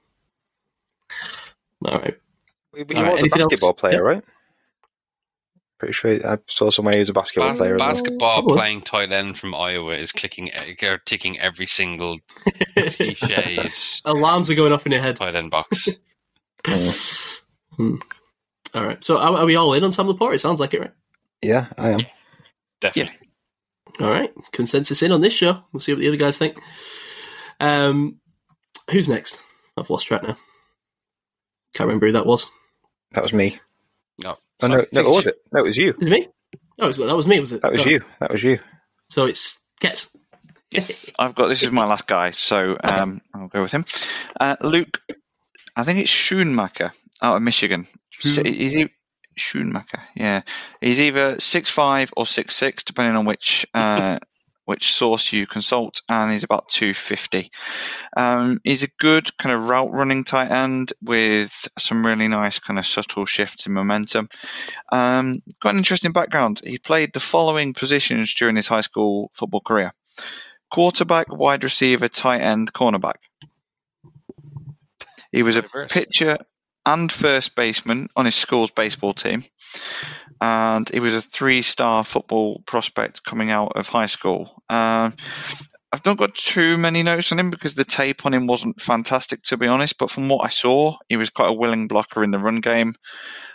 All 1.85 1.99
right. 1.99 2.17
He, 2.77 2.85
he 2.89 2.95
All 2.97 3.05
right, 3.05 3.13
was 3.13 3.23
a 3.23 3.25
anything 3.25 3.43
else? 3.43 3.51
basketball 3.51 3.75
player, 3.75 3.95
Yeah. 3.95 3.99
right? 4.01 4.25
Pretty 5.81 5.95
sure 5.95 6.21
I 6.31 6.37
saw 6.47 6.69
somewhere 6.71 6.93
he 6.95 7.01
was 7.01 7.09
a 7.09 7.13
basketball 7.15 7.49
Bas- 7.51 7.59
player. 7.59 7.75
as 7.75 7.81
well. 7.81 7.89
basketball 7.89 8.43
playing 8.47 8.83
tight 8.83 9.11
end 9.13 9.39
from 9.39 9.55
Iowa 9.55 9.95
is 9.95 10.13
clicking, 10.13 10.51
uh, 10.53 10.97
ticking 11.07 11.39
every 11.41 11.67
single 11.67 12.19
cliches 12.75 14.03
Alarms 14.05 14.51
are 14.51 14.55
going 14.55 14.73
off 14.73 14.85
in 14.85 14.93
your 14.93 15.01
head. 15.01 15.17
tight 15.17 15.35
end 15.35 15.51
box. 15.51 15.89
Hmm. 17.77 17.97
All 18.75 18.85
right. 18.85 19.03
So 19.03 19.17
are, 19.17 19.39
are 19.39 19.47
we 19.47 19.57
all 19.57 19.73
in 19.73 19.85
on 19.85 19.93
Sam 19.93 20.07
LaPorta? 20.07 20.35
It 20.35 20.41
sounds 20.41 20.61
like 20.61 20.75
it, 20.75 20.81
right? 20.81 20.93
Yeah, 21.41 21.69
I 21.79 21.91
am. 21.91 22.01
Definitely. 22.81 23.15
All 24.01 24.11
right. 24.11 24.31
Consensus 24.53 25.03
in 25.03 25.13
on 25.13 25.23
this 25.23 25.33
show. 25.33 25.63
We'll 25.73 25.81
see 25.81 25.93
what 25.93 26.01
the 26.01 26.09
other 26.09 26.17
guys 26.19 26.37
think. 26.37 26.59
Um, 27.61 28.17
who's 28.91 29.09
next? 29.09 29.39
I've 29.79 29.89
lost 29.89 30.07
track 30.09 30.23
now. 30.25 30.37
Can't 31.75 31.87
remember 31.89 32.07
who 32.07 32.13
that 32.13 32.27
was. 32.27 32.51
That 33.13 33.23
was 33.23 33.33
me. 33.33 33.59
No, 34.23 34.37
Oh, 34.63 34.67
no, 34.69 34.77
no, 34.93 35.01
it 35.01 35.07
was 35.07 35.25
you- 35.25 35.31
it? 35.31 35.37
No, 35.53 35.61
it 35.61 35.67
was 35.67 35.77
you. 35.77 35.95
Is 35.99 36.07
it 36.07 36.11
me? 36.11 36.29
Oh, 36.81 36.85
it 36.85 36.89
was, 36.89 36.97
that 36.99 37.17
was 37.17 37.27
me, 37.27 37.41
was 37.41 37.53
it? 37.53 37.63
That 37.63 37.73
was 37.73 37.83
Oh. 37.83 37.89
you. 37.89 38.01
That 38.21 38.31
was 38.33 38.43
you. 38.43 38.59
So 39.09 39.27
it's 39.27 39.59
Ketz. 39.83 40.09
Yes, 40.71 41.11
I've 41.19 41.35
got 41.35 41.49
this 41.49 41.63
is 41.65 41.73
my 41.73 41.85
last 41.85 42.07
guy, 42.07 42.31
so 42.31 42.77
um, 42.83 43.21
I'll 43.35 43.49
go 43.49 43.61
with 43.63 43.73
him. 43.73 43.85
Uh, 44.39 44.55
Luke, 44.61 45.03
I 45.75 45.83
think 45.83 45.99
it's 45.99 46.11
Schoonmaker 46.13 46.93
out 47.21 47.37
of 47.37 47.43
Michigan. 47.43 47.87
So 48.21 48.45
he's 48.45 48.77
e- 48.77 48.91
Schoonmaker, 49.37 50.01
yeah. 50.15 50.43
He's 50.81 51.01
either 51.01 51.41
six 51.41 51.71
five 51.71 52.13
or 52.17 52.25
six 52.25 52.55
six, 52.55 52.85
depending 52.85 53.17
on 53.17 53.25
which 53.25 53.67
uh, 53.75 54.21
which 54.71 54.93
source 54.93 55.33
you 55.33 55.49
consult, 55.49 56.01
and 56.09 56.31
he's 56.31 56.45
about 56.45 56.69
two 56.69 56.95
fifty. 56.95 57.51
Um, 58.17 58.61
he's 58.63 58.85
a 58.85 58.95
good 59.01 59.37
kind 59.37 59.53
of 59.53 59.67
route 59.67 59.91
running 59.91 60.23
tight 60.23 60.53
end 60.53 60.93
with 61.03 61.67
some 61.77 62.07
really 62.07 62.29
nice 62.29 62.61
kind 62.61 62.79
of 62.79 62.87
subtle 62.87 63.27
shifts 63.27 63.67
in 63.67 63.73
momentum. 63.73 64.29
Um, 64.93 65.43
got 65.59 65.71
an 65.71 65.79
interesting 65.79 66.13
background. 66.13 66.61
He 66.63 66.79
played 66.79 67.13
the 67.13 67.19
following 67.19 67.75
positions 67.75 68.33
during 68.33 68.55
his 68.55 68.69
high 68.69 68.83
school 68.83 69.33
football 69.35 69.61
career 69.61 69.93
quarterback, 70.71 71.37
wide 71.37 71.65
receiver, 71.65 72.07
tight 72.07 72.41
end, 72.41 72.73
cornerback. 72.73 73.17
He 75.33 75.43
was 75.43 75.57
a 75.57 75.65
pitcher 75.65 76.39
and 76.87 77.11
first 77.11 77.55
baseman 77.55 78.09
on 78.17 78.25
his 78.25 78.35
school's 78.35 78.71
baseball 78.71 79.13
team. 79.13 79.45
And 80.41 80.89
he 80.89 81.01
was 81.01 81.15
a 81.15 81.23
three 81.23 81.63
star 81.63 82.03
football 82.05 82.63
prospect 82.67 83.25
coming 83.25 83.51
out 83.51 83.73
of 83.77 83.89
high 83.89 84.07
school. 84.07 84.51
Um, 84.69 85.15
I've 85.93 86.07
not 86.07 86.19
got 86.19 86.35
too 86.35 86.79
many 86.79 87.03
notes 87.03 87.33
on 87.33 87.39
him 87.39 87.51
because 87.51 87.75
the 87.75 87.85
tape 87.85 88.25
on 88.25 88.33
him 88.33 88.47
wasn't 88.47 88.81
fantastic, 88.81 89.43
to 89.45 89.57
be 89.57 89.67
honest. 89.67 89.99
But 89.99 90.11
from 90.11 90.29
what 90.29 90.45
I 90.45 90.49
saw, 90.49 90.97
he 91.09 91.17
was 91.17 91.31
quite 91.31 91.51
a 91.51 91.55
willing 91.55 91.89
blocker 91.89 92.23
in 92.23 92.31
the 92.31 92.39
run 92.39 92.61
game. 92.61 92.95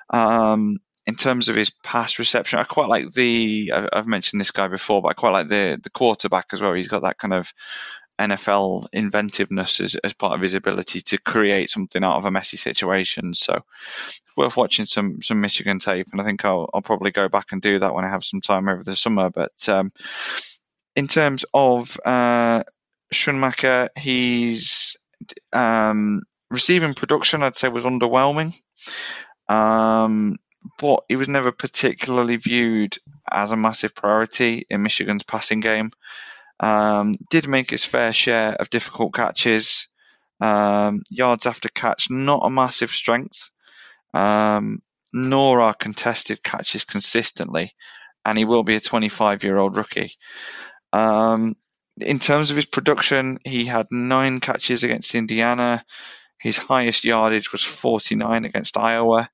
Um, 0.10 0.80
in 1.08 1.16
terms 1.16 1.50
of 1.50 1.56
his 1.56 1.70
pass 1.70 2.20
reception, 2.20 2.60
I 2.60 2.64
quite 2.64 2.90
like 2.90 3.12
the. 3.12 3.72
I've 3.94 4.08
mentioned 4.08 4.42
this 4.42 4.52
guy 4.52 4.68
before, 4.68 5.02
but 5.02 5.10
I 5.10 5.14
quite 5.14 5.32
like 5.32 5.48
the 5.48 5.80
the 5.82 5.90
quarterback 5.90 6.48
as 6.52 6.62
well. 6.62 6.74
He's 6.74 6.88
got 6.88 7.04
that 7.04 7.18
kind 7.18 7.34
of 7.34 7.54
NFL 8.20 8.88
inventiveness 8.94 9.80
as, 9.82 9.96
as 9.96 10.14
part 10.14 10.34
of 10.34 10.42
his 10.42 10.54
ability 10.54 11.02
to 11.02 11.18
create 11.18 11.70
something 11.70 12.04
out 12.04 12.18
of 12.18 12.26
a 12.26 12.32
messy 12.32 12.58
situation. 12.58 13.34
So 13.34 13.64
worth 14.38 14.56
watching 14.58 14.86
some 14.86 15.22
some 15.22 15.42
Michigan 15.42 15.80
tape, 15.80 16.08
and 16.12 16.22
I 16.22 16.24
think 16.24 16.46
I'll 16.46 16.70
I'll 16.74 16.82
probably 16.82 17.12
go 17.12 17.30
back 17.30 17.52
and 17.52 17.62
do 17.62 17.80
that 17.80 17.94
when 17.94 18.06
I 18.06 18.10
have 18.10 18.24
some 18.24 18.42
time 18.42 18.70
over 18.70 18.84
the 18.84 18.96
summer. 18.96 19.30
But 19.30 19.68
um, 19.70 19.92
in 20.96 21.08
terms 21.08 21.46
of 21.54 22.00
uh, 22.06 22.64
Schoonmaker, 23.14 23.90
he's 23.98 24.98
um, 25.54 26.24
receiving 26.50 26.94
production. 26.94 27.44
I'd 27.44 27.58
say 27.58 27.68
was 27.68 27.86
underwhelming. 27.86 28.54
Um, 29.48 30.38
but 30.80 31.04
he 31.08 31.16
was 31.16 31.30
never 31.30 31.52
particularly 31.52 32.38
viewed 32.38 32.98
as 33.30 33.52
a 33.52 33.58
massive 33.58 33.94
priority 33.94 34.66
in 34.70 34.82
Michigan's 34.84 35.24
passing 35.24 35.60
game. 35.60 35.92
Um, 36.60 37.16
did 37.30 37.48
make 37.48 37.72
his 37.72 37.84
fair 37.84 38.14
share 38.14 38.54
of 38.54 38.70
difficult 38.70 39.14
catches. 39.14 39.88
Um, 40.40 41.04
yards 41.10 41.46
after 41.46 41.70
catch, 41.70 42.10
not 42.10 42.42
a 42.44 42.50
massive 42.50 42.90
strength, 42.90 43.50
um, 44.14 44.82
nor 45.14 45.62
are 45.62 45.74
contested 45.74 46.44
catches 46.44 46.86
consistently. 46.86 47.74
And 48.26 48.38
he 48.38 48.46
will 48.46 48.64
be 48.64 48.76
a 48.76 48.82
25 48.82 49.44
year 49.44 49.58
old 49.58 49.78
rookie. 49.78 50.14
Um, 50.92 51.56
in 52.00 52.20
terms 52.20 52.50
of 52.50 52.56
his 52.56 52.66
production, 52.66 53.40
he 53.46 53.66
had 53.66 53.88
nine 53.92 54.40
catches 54.40 54.84
against 54.84 55.16
Indiana. 55.16 55.86
His 56.40 56.58
highest 56.58 57.06
yardage 57.06 57.52
was 57.52 57.64
49 57.64 58.46
against 58.46 58.78
Iowa 58.78 59.30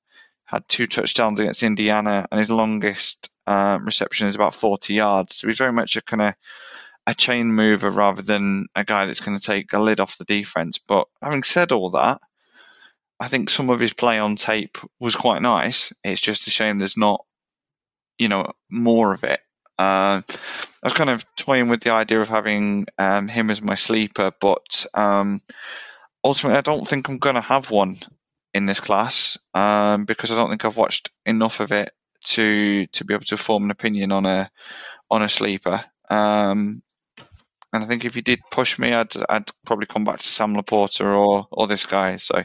had 0.52 0.68
two 0.68 0.86
touchdowns 0.86 1.40
against 1.40 1.62
Indiana, 1.62 2.26
and 2.30 2.38
his 2.38 2.50
longest 2.50 3.30
um, 3.46 3.86
reception 3.86 4.26
is 4.26 4.34
about 4.34 4.54
40 4.54 4.92
yards. 4.92 5.36
So 5.36 5.48
he's 5.48 5.56
very 5.56 5.72
much 5.72 5.96
a 5.96 6.02
kind 6.02 6.20
of 6.20 6.34
a 7.06 7.14
chain 7.14 7.52
mover 7.52 7.90
rather 7.90 8.22
than 8.22 8.66
a 8.74 8.84
guy 8.84 9.06
that's 9.06 9.20
going 9.20 9.38
to 9.38 9.44
take 9.44 9.72
a 9.72 9.80
lid 9.80 10.00
off 10.00 10.18
the 10.18 10.24
defense. 10.24 10.78
But 10.78 11.08
having 11.20 11.42
said 11.42 11.72
all 11.72 11.90
that, 11.90 12.20
I 13.18 13.28
think 13.28 13.50
some 13.50 13.70
of 13.70 13.80
his 13.80 13.92
play 13.92 14.18
on 14.18 14.36
tape 14.36 14.78
was 15.00 15.16
quite 15.16 15.42
nice. 15.42 15.92
It's 16.04 16.20
just 16.20 16.46
a 16.46 16.50
shame 16.50 16.78
there's 16.78 16.96
not, 16.96 17.24
you 18.18 18.28
know, 18.28 18.52
more 18.70 19.12
of 19.12 19.24
it. 19.24 19.40
Uh, 19.78 20.22
I 20.26 20.84
was 20.84 20.92
kind 20.92 21.10
of 21.10 21.24
toying 21.34 21.68
with 21.68 21.82
the 21.82 21.90
idea 21.90 22.20
of 22.20 22.28
having 22.28 22.86
um, 22.98 23.28
him 23.28 23.50
as 23.50 23.62
my 23.62 23.74
sleeper, 23.74 24.32
but 24.40 24.86
um, 24.94 25.40
ultimately, 26.22 26.58
I 26.58 26.62
don't 26.62 26.86
think 26.86 27.08
I'm 27.08 27.18
going 27.18 27.34
to 27.36 27.40
have 27.40 27.70
one 27.70 27.96
in 28.54 28.66
this 28.66 28.80
class 28.80 29.38
um, 29.54 30.04
because 30.04 30.30
I 30.30 30.36
don't 30.36 30.50
think 30.50 30.64
I've 30.64 30.76
watched 30.76 31.10
enough 31.24 31.60
of 31.60 31.72
it 31.72 31.92
to 32.24 32.86
to 32.86 33.04
be 33.04 33.14
able 33.14 33.24
to 33.24 33.36
form 33.36 33.64
an 33.64 33.70
opinion 33.70 34.12
on 34.12 34.26
a 34.26 34.50
on 35.10 35.22
a 35.22 35.28
sleeper. 35.28 35.84
Um, 36.08 36.82
and 37.72 37.82
I 37.82 37.86
think 37.86 38.04
if 38.04 38.16
you 38.16 38.22
did 38.22 38.40
push 38.50 38.78
me, 38.78 38.92
I'd 38.92 39.12
I'd 39.28 39.50
probably 39.64 39.86
come 39.86 40.04
back 40.04 40.18
to 40.18 40.28
Sam 40.28 40.54
LaPorta 40.54 41.04
or 41.04 41.46
or 41.50 41.66
this 41.66 41.86
guy. 41.86 42.18
So 42.18 42.44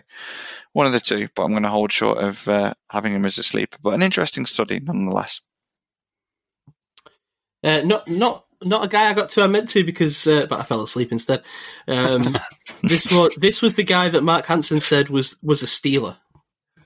one 0.73 0.87
of 0.87 0.93
the 0.93 0.99
two, 0.99 1.27
but 1.35 1.43
I'm 1.43 1.51
going 1.51 1.63
to 1.63 1.69
hold 1.69 1.91
short 1.91 2.19
of 2.19 2.47
uh, 2.47 2.73
having 2.89 3.13
him 3.13 3.25
as 3.25 3.37
a 3.37 3.43
sleeper. 3.43 3.77
But 3.81 3.93
an 3.93 4.03
interesting 4.03 4.45
study 4.45 4.79
nonetheless. 4.79 5.41
Uh, 7.63 7.81
not 7.81 8.07
not 8.07 8.45
not 8.63 8.85
a 8.85 8.87
guy 8.87 9.09
I 9.09 9.13
got 9.13 9.29
to. 9.29 9.43
I 9.43 9.47
meant 9.47 9.69
to 9.69 9.83
because, 9.83 10.25
uh, 10.27 10.45
but 10.49 10.59
I 10.59 10.63
fell 10.63 10.81
asleep 10.81 11.11
instead. 11.11 11.43
Um, 11.87 12.37
this 12.83 13.11
was 13.11 13.35
this 13.35 13.61
was 13.61 13.75
the 13.75 13.83
guy 13.83 14.09
that 14.09 14.23
Mark 14.23 14.45
Hansen 14.45 14.79
said 14.79 15.09
was 15.09 15.37
was 15.43 15.61
a 15.61 15.67
stealer. 15.67 16.17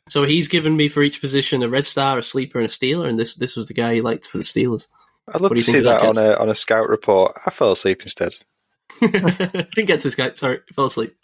So 0.10 0.24
he's 0.24 0.48
given 0.48 0.76
me 0.76 0.90
for 0.90 1.04
each 1.04 1.22
position 1.22 1.64
a 1.64 1.70
red 1.70 1.86
star, 1.86 2.18
a 2.18 2.24
sleeper, 2.24 2.60
and 2.60 2.66
a 2.66 2.72
stealer, 2.72 3.08
and 3.08 3.20
this 3.20 3.36
this 3.36 3.56
was 3.56 3.68
the 3.68 3.74
guy 3.74 3.94
he 3.94 4.02
liked 4.02 4.28
for 4.28 4.40
the 4.40 4.44
Steelers. 4.44 4.88
I'd 5.28 5.42
love 5.42 5.54
to 5.54 5.64
see 5.64 5.80
that, 5.82 6.02
that, 6.02 6.18
on 6.18 6.18
a 6.18 6.34
on 6.36 6.50
a 6.50 6.56
scout 6.56 6.90
report. 6.90 7.38
I 7.46 7.52
fell 7.52 7.72
asleep 7.72 8.02
instead. 8.04 8.34
Didn't 9.00 9.86
get 9.86 10.00
to 10.00 10.04
this 10.04 10.16
guy. 10.16 10.34
Sorry, 10.34 10.60
fell 10.74 10.86
asleep. 10.86 11.16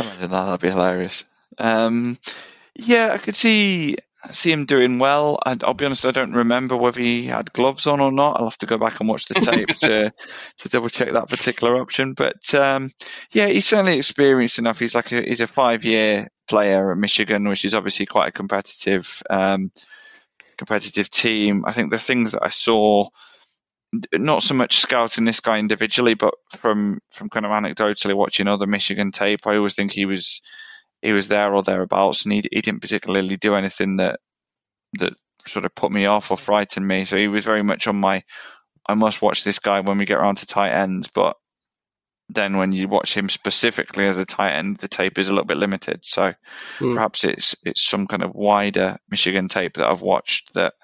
Imagine 0.00 0.30
that, 0.30 0.44
that'd 0.46 0.60
be 0.60 0.70
hilarious. 0.70 1.24
Um, 1.58 2.18
yeah, 2.74 3.10
I 3.12 3.18
could 3.18 3.36
see 3.36 3.96
see 4.32 4.50
him 4.50 4.64
doing 4.64 4.98
well. 4.98 5.38
I, 5.44 5.56
I'll 5.62 5.74
be 5.74 5.84
honest, 5.84 6.06
I 6.06 6.10
don't 6.10 6.32
remember 6.32 6.76
whether 6.76 7.00
he 7.00 7.26
had 7.26 7.52
gloves 7.52 7.86
on 7.86 8.00
or 8.00 8.10
not. 8.10 8.38
I'll 8.38 8.48
have 8.48 8.58
to 8.58 8.66
go 8.66 8.78
back 8.78 9.00
and 9.00 9.08
watch 9.08 9.26
the 9.26 9.34
tape 9.34 9.68
to 9.68 10.12
to 10.58 10.68
double 10.68 10.88
check 10.88 11.12
that 11.12 11.28
particular 11.28 11.80
option. 11.80 12.14
But 12.14 12.54
um, 12.54 12.90
yeah, 13.30 13.46
he's 13.46 13.66
certainly 13.66 13.98
experienced 13.98 14.58
enough. 14.58 14.78
He's 14.78 14.94
like 14.94 15.12
a, 15.12 15.22
he's 15.22 15.40
a 15.40 15.46
five 15.46 15.84
year 15.84 16.28
player 16.48 16.90
at 16.90 16.98
Michigan, 16.98 17.48
which 17.48 17.64
is 17.64 17.74
obviously 17.74 18.06
quite 18.06 18.28
a 18.28 18.32
competitive 18.32 19.22
um, 19.28 19.70
competitive 20.56 21.10
team. 21.10 21.64
I 21.66 21.72
think 21.72 21.90
the 21.90 21.98
things 21.98 22.32
that 22.32 22.42
I 22.44 22.48
saw 22.48 23.08
not 24.12 24.42
so 24.42 24.54
much 24.54 24.78
scouting 24.78 25.24
this 25.24 25.40
guy 25.40 25.58
individually, 25.58 26.14
but 26.14 26.34
from 26.58 27.00
from 27.10 27.28
kind 27.28 27.46
of 27.46 27.52
anecdotally 27.52 28.14
watching 28.14 28.48
other 28.48 28.66
Michigan 28.66 29.12
tape, 29.12 29.46
I 29.46 29.56
always 29.56 29.74
think 29.74 29.92
he 29.92 30.06
was 30.06 30.40
he 31.02 31.12
was 31.12 31.28
there 31.28 31.54
or 31.54 31.62
thereabouts, 31.62 32.24
and 32.24 32.32
he 32.32 32.42
he 32.50 32.60
didn't 32.60 32.80
particularly 32.80 33.36
do 33.36 33.54
anything 33.54 33.96
that 33.96 34.20
that 34.94 35.14
sort 35.46 35.64
of 35.64 35.74
put 35.74 35.92
me 35.92 36.06
off 36.06 36.30
or 36.30 36.36
frightened 36.36 36.86
me. 36.86 37.04
So 37.04 37.16
he 37.16 37.28
was 37.28 37.44
very 37.44 37.62
much 37.62 37.86
on 37.86 37.96
my 37.96 38.24
I 38.86 38.94
must 38.94 39.22
watch 39.22 39.44
this 39.44 39.58
guy 39.58 39.80
when 39.80 39.98
we 39.98 40.06
get 40.06 40.18
around 40.18 40.36
to 40.36 40.46
tight 40.46 40.72
ends, 40.72 41.08
but 41.08 41.36
then 42.30 42.56
when 42.56 42.72
you 42.72 42.88
watch 42.88 43.14
him 43.16 43.28
specifically 43.28 44.06
as 44.06 44.16
a 44.16 44.24
tight 44.24 44.52
end, 44.54 44.78
the 44.78 44.88
tape 44.88 45.18
is 45.18 45.28
a 45.28 45.32
little 45.32 45.44
bit 45.46 45.58
limited. 45.58 46.04
So 46.04 46.34
Hmm. 46.78 46.92
perhaps 46.94 47.24
it's 47.24 47.56
it's 47.64 47.82
some 47.82 48.06
kind 48.06 48.22
of 48.22 48.34
wider 48.34 48.98
Michigan 49.10 49.48
tape 49.48 49.74
that 49.74 49.88
I've 49.88 50.02
watched 50.02 50.54
that 50.54 50.74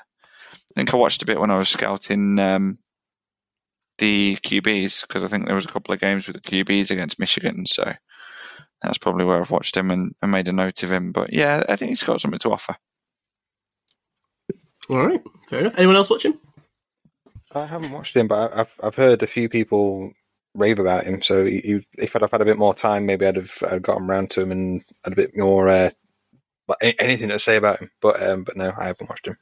I 0.56 0.80
think 0.80 0.94
I 0.94 0.98
watched 0.98 1.22
a 1.22 1.26
bit 1.26 1.40
when 1.40 1.50
I 1.50 1.56
was 1.56 1.68
scouting 1.68 2.38
um, 2.38 2.78
the 3.98 4.36
QBs 4.42 5.02
because 5.02 5.24
I 5.24 5.28
think 5.28 5.46
there 5.46 5.54
was 5.54 5.66
a 5.66 5.70
couple 5.70 5.94
of 5.94 6.00
games 6.00 6.26
with 6.26 6.36
the 6.36 6.42
QBs 6.42 6.90
against 6.90 7.18
Michigan, 7.18 7.64
so 7.66 7.92
that's 8.82 8.98
probably 8.98 9.24
where 9.24 9.40
I've 9.40 9.50
watched 9.50 9.76
him 9.76 9.90
and, 9.90 10.14
and 10.22 10.30
made 10.30 10.48
a 10.48 10.52
note 10.52 10.82
of 10.82 10.92
him. 10.92 11.12
But 11.12 11.32
yeah, 11.32 11.62
I 11.68 11.76
think 11.76 11.90
he's 11.90 12.02
got 12.04 12.20
something 12.20 12.38
to 12.40 12.52
offer. 12.52 12.76
All 14.88 15.06
right, 15.06 15.22
fair 15.48 15.60
enough. 15.60 15.74
Anyone 15.76 15.96
else 15.96 16.10
watching? 16.10 16.38
I 17.54 17.66
haven't 17.66 17.90
watched 17.92 18.16
him, 18.16 18.28
but 18.28 18.54
I've 18.54 18.72
I've 18.82 18.94
heard 18.94 19.22
a 19.22 19.26
few 19.26 19.48
people 19.48 20.12
rave 20.54 20.78
about 20.78 21.04
him. 21.04 21.22
So 21.22 21.44
he, 21.44 21.60
he- 21.60 21.86
if 21.98 22.14
I'd 22.16 22.22
have 22.22 22.30
had 22.32 22.40
a 22.40 22.46
bit 22.46 22.58
more 22.58 22.74
time, 22.74 23.06
maybe 23.06 23.26
I'd 23.26 23.36
have 23.36 23.52
I'd 23.70 23.82
gotten 23.82 24.06
round 24.06 24.30
to 24.32 24.40
him 24.42 24.52
and 24.52 24.84
had 25.04 25.12
a 25.12 25.16
bit 25.16 25.36
more 25.36 25.68
uh, 25.68 25.90
like 26.68 26.96
anything 26.98 27.28
to 27.28 27.38
say 27.38 27.56
about 27.56 27.80
him. 27.80 27.90
But 28.00 28.22
um, 28.22 28.44
but 28.44 28.56
no, 28.56 28.72
I 28.76 28.86
haven't 28.86 29.08
watched 29.10 29.26
him. 29.26 29.36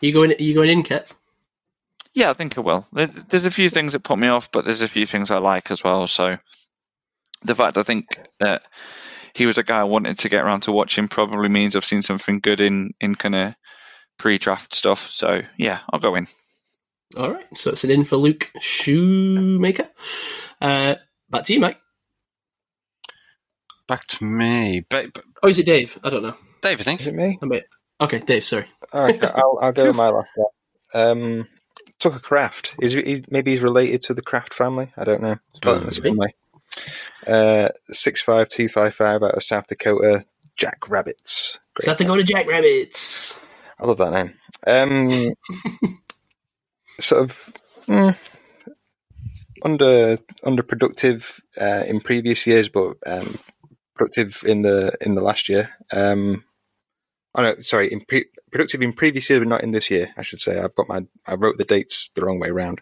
You 0.00 0.12
going? 0.12 0.32
Are 0.32 0.42
you 0.42 0.54
going 0.54 0.70
in, 0.70 0.82
Ket? 0.82 1.12
Yeah, 2.14 2.30
I 2.30 2.34
think 2.34 2.56
I 2.56 2.60
will. 2.60 2.86
There's 2.92 3.44
a 3.44 3.50
few 3.50 3.68
things 3.68 3.92
that 3.92 4.04
put 4.04 4.18
me 4.18 4.28
off, 4.28 4.50
but 4.52 4.64
there's 4.64 4.82
a 4.82 4.88
few 4.88 5.04
things 5.06 5.30
I 5.32 5.38
like 5.38 5.70
as 5.72 5.82
well. 5.82 6.06
So 6.06 6.38
the 7.42 7.54
fact 7.56 7.76
I 7.76 7.82
think 7.82 8.06
that 8.38 8.62
he 9.34 9.46
was 9.46 9.58
a 9.58 9.64
guy 9.64 9.80
I 9.80 9.84
wanted 9.84 10.18
to 10.20 10.28
get 10.28 10.44
around 10.44 10.62
to 10.62 10.72
watching 10.72 11.08
probably 11.08 11.48
means 11.48 11.74
I've 11.74 11.84
seen 11.84 12.02
something 12.02 12.38
good 12.38 12.60
in 12.60 12.94
in 13.00 13.16
kind 13.16 13.34
of 13.34 13.54
pre-draft 14.18 14.74
stuff. 14.74 15.10
So 15.10 15.42
yeah, 15.56 15.80
I'll 15.92 15.98
go 15.98 16.14
in. 16.14 16.28
All 17.16 17.30
right, 17.32 17.46
so 17.56 17.70
it's 17.70 17.84
an 17.84 17.90
in 17.90 18.04
for 18.04 18.16
Luke 18.16 18.50
Schoonmaker. 18.58 19.88
Uh, 20.60 20.96
back 21.30 21.44
to 21.44 21.52
you, 21.54 21.60
Mike. 21.60 21.78
Back 23.86 24.06
to 24.08 24.24
me. 24.24 24.84
Ba- 24.88 25.08
ba- 25.12 25.22
Oh, 25.42 25.48
is 25.48 25.58
it 25.58 25.66
Dave? 25.66 25.98
I 26.02 26.10
don't 26.10 26.22
know. 26.22 26.36
Dave, 26.62 26.78
I 26.78 26.80
Is 26.80 26.84
think. 26.86 27.06
it 27.06 27.14
me? 27.14 27.38
I 27.42 27.46
mean, 27.46 27.60
okay, 28.00 28.18
Dave. 28.20 28.44
Sorry. 28.44 28.66
All 28.92 29.02
right, 29.04 29.22
I'll 29.22 29.58
I'll 29.60 29.72
go 29.72 29.86
with 29.88 29.96
my 29.96 30.08
last 30.08 30.28
one. 30.34 30.48
Um, 30.94 31.48
Tucker 32.00 32.18
Kraft. 32.18 32.74
Is 32.80 32.92
he, 32.94 33.02
he- 33.02 33.24
maybe 33.28 33.52
he's 33.52 33.60
related 33.60 34.02
to 34.04 34.14
the 34.14 34.22
Kraft 34.22 34.54
family? 34.54 34.90
I 34.96 35.04
don't 35.04 35.22
know. 35.22 35.36
Spelled 35.56 35.82
in 35.82 35.86
the 35.86 35.92
same 35.92 36.16
way. 36.16 36.34
Uh, 37.26 37.68
six 37.90 38.20
five 38.22 38.48
two 38.48 38.68
five 38.68 38.94
five 38.94 39.22
out 39.22 39.34
of 39.36 39.44
South 39.44 39.66
Dakota. 39.68 40.24
Jackrabbits. 40.56 41.58
Great. 41.74 41.84
Something 41.86 42.06
going 42.06 42.24
to 42.24 42.32
Jackrabbits. 42.32 43.38
I 43.78 43.86
love 43.86 43.98
that 43.98 44.12
name. 44.12 44.34
Um, 44.66 45.98
sort 47.00 47.22
of 47.22 47.52
mm, 47.88 48.16
under 49.62 50.18
underproductive 50.44 51.40
uh, 51.60 51.84
in 51.86 52.00
previous 52.00 52.46
years, 52.46 52.68
but 52.68 52.96
um, 53.06 53.38
productive 53.94 54.42
in 54.44 54.62
the 54.62 54.96
in 55.00 55.14
the 55.14 55.22
last 55.22 55.48
year. 55.48 55.70
Um, 55.92 56.44
oh 57.34 57.42
no, 57.42 57.60
sorry, 57.60 57.92
in 57.92 58.04
pre- 58.06 58.28
productive 58.50 58.82
in 58.82 58.92
previous 58.92 59.28
year, 59.30 59.40
but 59.40 59.48
not 59.48 59.62
in 59.62 59.72
this 59.72 59.90
year. 59.90 60.12
I 60.16 60.22
should 60.22 60.40
say. 60.40 60.58
I've 60.58 60.74
got 60.74 60.88
my 60.88 61.02
I 61.26 61.34
wrote 61.34 61.58
the 61.58 61.64
dates 61.64 62.10
the 62.14 62.24
wrong 62.24 62.38
way 62.38 62.48
around. 62.48 62.80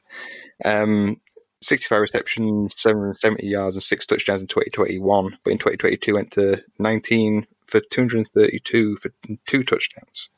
Um, 0.65 1.21
65 1.63 2.01
receptions, 2.01 2.75
770 2.77 3.47
yards, 3.47 3.77
and 3.77 3.83
six 3.83 4.05
touchdowns 4.05 4.41
in 4.41 4.49
2021. 4.49 5.39
But 5.45 5.51
in 5.51 5.59
2022, 5.59 6.15
went 6.15 6.33
to 6.33 6.63
19 6.79 7.47
for 7.69 7.81
232 7.81 8.97
for 8.97 9.11
two 9.47 9.63
touchdowns. 9.63 10.29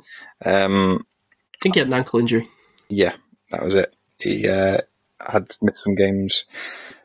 Um, 0.44 1.04
I 1.54 1.62
think 1.62 1.74
he 1.76 1.78
had 1.80 1.88
an 1.88 1.94
ankle 1.94 2.20
injury. 2.20 2.48
yeah, 2.88 3.14
that 3.54 3.64
was 3.64 3.74
it. 3.74 3.94
He 4.18 4.48
uh, 4.48 4.78
had 5.20 5.56
missed 5.62 5.82
some 5.84 5.94
games 5.94 6.44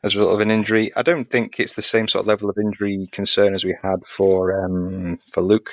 as 0.04 0.16
a 0.16 0.20
result 0.20 0.36
of 0.36 0.40
an 0.42 0.52
injury. 0.52 0.92
I 0.96 1.02
don't 1.02 1.30
think 1.30 1.60
it's 1.60 1.74
the 1.74 1.82
same 1.82 2.08
sort 2.08 2.24
of 2.24 2.28
level 2.28 2.50
of 2.50 2.58
injury 2.58 3.10
concern 3.12 3.56
as 3.56 3.64
we 3.64 3.76
had 3.82 4.06
for 4.06 4.66
um, 4.66 5.20
for 5.32 5.42
Luke, 5.42 5.72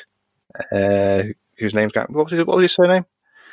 uh, 0.73 1.23
whose 1.59 1.75
name's 1.75 1.93
got 1.93 2.11
what 2.11 2.25
was 2.25 2.33
his, 2.33 2.47
what 2.47 2.57
was 2.57 2.65
his 2.65 2.75
surname? 2.75 3.07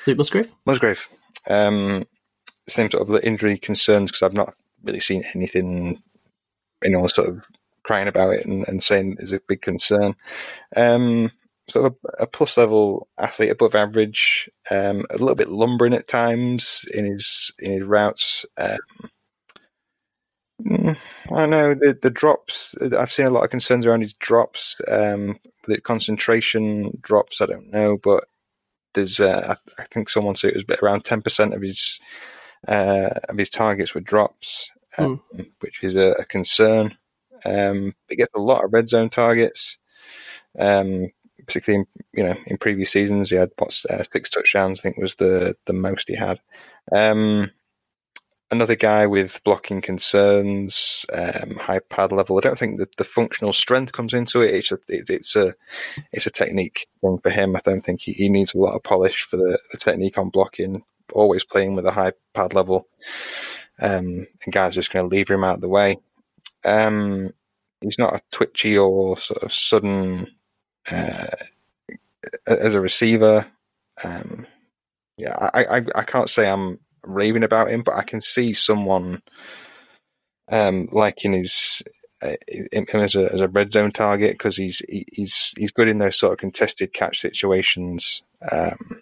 Luke 0.06 0.18
Musgrave. 0.18 0.50
Musgrave. 0.66 1.08
Um, 1.48 2.06
same 2.68 2.90
sort 2.92 3.08
of 3.08 3.24
injury 3.24 3.58
concerns 3.58 4.12
because 4.12 4.24
I've 4.24 4.34
not 4.34 4.54
really 4.84 5.00
seen 5.00 5.24
anything, 5.34 6.02
anyone 6.84 7.10
sort 7.10 7.30
of 7.30 7.44
crying 7.84 8.08
about 8.08 8.34
it 8.34 8.46
and, 8.46 8.68
and 8.68 8.82
saying 8.82 9.18
is 9.20 9.32
a 9.32 9.42
big 9.48 9.62
concern. 9.62 10.16
Um, 10.76 11.32
sort 11.74 11.88
of 11.88 11.96
a, 12.20 12.24
a 12.24 12.28
plus 12.28 12.56
level 12.58 13.08
athlete, 13.18 13.50
above 13.50 13.76
average, 13.76 14.50
um, 14.70 15.06
a 15.10 15.18
little 15.18 15.36
bit 15.36 15.50
lumbering 15.50 15.94
at 15.94 16.08
times 16.08 16.86
in 16.94 17.06
his 17.06 17.52
in 17.60 17.72
his 17.72 17.84
routes. 17.84 18.46
Um, 18.58 18.78
mm, 20.66 20.98
I 21.36 21.46
know 21.48 21.74
the 21.74 21.98
the 22.00 22.12
drops. 22.12 22.76
I've 22.98 23.12
seen 23.12 23.26
a 23.26 23.32
lot 23.32 23.44
of 23.44 23.50
concerns 23.50 23.86
around 23.86 24.02
his 24.02 24.14
drops. 24.14 24.76
Um, 24.88 25.40
the 25.66 25.82
concentration 25.82 26.98
drops. 27.02 27.42
I 27.42 27.48
don't 27.48 27.72
know, 27.72 27.98
but 28.02 28.26
there's 28.94 29.20
uh, 29.20 29.56
I, 29.56 29.82
I 29.82 29.86
think 29.92 30.10
someone 30.10 30.36
said 30.36 30.52
it 30.52 30.68
was 30.68 30.80
around 30.82 31.04
ten 31.06 31.22
percent 31.22 31.54
of 31.54 31.62
his 31.62 32.00
uh, 32.68 33.10
of 33.30 33.38
his 33.38 33.50
targets 33.50 33.96
were 33.96 34.02
drops, 34.02 34.70
um, 34.98 35.22
which 35.60 35.84
is 35.84 35.96
a, 35.96 36.12
a 36.20 36.26
concern. 36.26 36.96
Um, 37.46 37.94
he 38.10 38.16
gets 38.16 38.32
a 38.36 38.40
lot 38.40 38.64
of 38.64 38.72
red 38.72 38.90
zone 38.90 39.10
targets, 39.10 39.78
um, 40.58 41.10
particularly 41.46 41.86
in, 41.86 42.20
you 42.20 42.24
know 42.24 42.36
in 42.48 42.58
previous 42.58 42.92
seasons. 42.92 43.30
He 43.30 43.36
had 43.36 43.52
what, 43.58 43.80
uh, 43.90 44.04
six 44.12 44.30
touchdowns. 44.30 44.80
I 44.80 44.82
think 44.84 44.98
was 44.98 45.16
the 45.16 45.56
the 45.66 45.74
most 45.74 46.08
he 46.08 46.16
had. 46.16 46.40
Um, 46.92 47.52
another 48.54 48.76
guy 48.76 49.08
with 49.08 49.42
blocking 49.44 49.82
concerns, 49.82 51.06
um, 51.12 51.56
high 51.56 51.80
pad 51.80 52.12
level. 52.12 52.38
I 52.38 52.42
don't 52.42 52.58
think 52.58 52.80
that 52.80 52.96
the 52.98 53.04
functional 53.04 53.52
strength 53.52 53.92
comes 53.92 54.14
into 54.14 54.42
it. 54.42 54.54
It's 54.54 54.72
a 54.72 54.76
it, 54.88 55.10
it's 55.10 55.36
a 55.36 55.56
it's 56.12 56.28
a 56.28 56.32
technique 56.32 56.88
thing 57.02 57.20
for 57.22 57.30
him. 57.30 57.56
I 57.56 57.62
don't 57.64 57.84
think 57.84 58.02
he, 58.02 58.14
he 58.14 58.30
needs 58.30 58.54
a 58.54 58.60
lot 58.60 58.76
of 58.76 58.84
polish 58.84 59.24
for 59.24 59.38
the, 59.38 59.60
the 59.72 59.78
technique 59.78 60.18
on 60.18 60.30
blocking. 60.30 60.84
Always 61.12 61.44
playing 61.44 61.76
with 61.76 61.86
a 61.86 61.92
high 61.92 62.14
pad 62.34 62.54
level, 62.54 62.88
um, 63.82 64.26
and 64.44 64.54
guys 64.54 64.74
are 64.74 64.82
just 64.82 64.92
going 64.92 65.08
to 65.08 65.16
leave 65.16 65.30
him 65.30 65.44
out 65.44 65.56
of 65.56 65.62
the 65.62 65.68
way. 65.68 65.98
Um, 66.64 67.32
he's 67.82 68.00
not 68.00 68.16
a 68.16 68.22
twitchy 68.32 68.78
or 68.78 69.18
sort 69.18 69.44
of 69.44 69.52
sudden 69.52 70.28
uh, 70.90 71.28
as 72.48 72.74
a 72.74 72.82
receiver. 72.82 73.46
Um, 74.04 74.48
yeah, 75.18 75.50
I, 75.54 75.78
I 75.78 75.86
I 75.96 76.04
can't 76.04 76.30
say 76.30 76.48
I'm 76.48 76.80
raving 77.04 77.44
about 77.44 77.70
him, 77.70 77.84
but 77.84 77.96
I 77.96 78.04
can 78.04 78.22
see 78.22 78.54
someone 78.54 79.22
um, 80.52 80.90
liking 80.92 81.34
his 81.34 81.84
uh, 82.22 82.36
him 82.48 82.86
as 82.94 83.16
a 83.16 83.32
as 83.34 83.42
a 83.42 83.48
red 83.48 83.72
zone 83.72 83.92
target 83.92 84.34
because 84.34 84.56
he's 84.56 84.82
he, 84.90 85.06
he's 85.12 85.54
he's 85.58 85.72
good 85.72 85.88
in 85.88 86.00
those 86.00 86.18
sort 86.18 86.34
of 86.34 86.40
contested 86.40 86.94
catch 86.94 87.20
situations 87.22 88.24
um, 88.52 89.02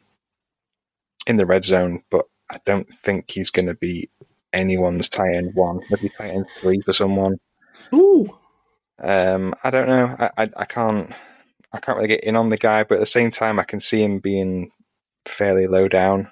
in 1.28 1.38
the 1.38 1.46
red 1.46 1.64
zone, 1.64 2.04
but 2.10 2.26
I 2.50 2.60
don't 2.66 2.94
think 3.04 3.30
he's 3.30 3.50
going 3.50 3.68
to 3.68 3.76
be 3.76 4.10
anyone's 4.54 5.08
tight 5.08 5.34
end 5.34 5.54
one. 5.54 5.82
Maybe 5.90 6.10
tight 6.10 6.32
end 6.32 6.46
three 6.60 6.82
for 6.82 6.94
someone. 6.94 7.40
Ooh. 7.94 8.28
Um, 9.00 9.54
I 9.64 9.70
don't 9.70 9.88
know. 9.88 10.16
I, 10.20 10.30
I 10.38 10.50
I 10.58 10.66
can't 10.66 11.14
I 11.74 11.80
can't 11.80 11.98
really 11.98 12.10
get 12.10 12.24
in 12.24 12.36
on 12.36 12.50
the 12.50 12.58
guy, 12.58 12.84
but 12.84 12.96
at 12.96 13.00
the 13.02 13.06
same 13.06 13.32
time, 13.32 13.60
I 13.60 13.64
can 13.64 13.80
see 13.80 14.04
him 14.04 14.20
being 14.20 14.72
fairly 15.26 15.68
low 15.68 15.88
down. 15.88 16.30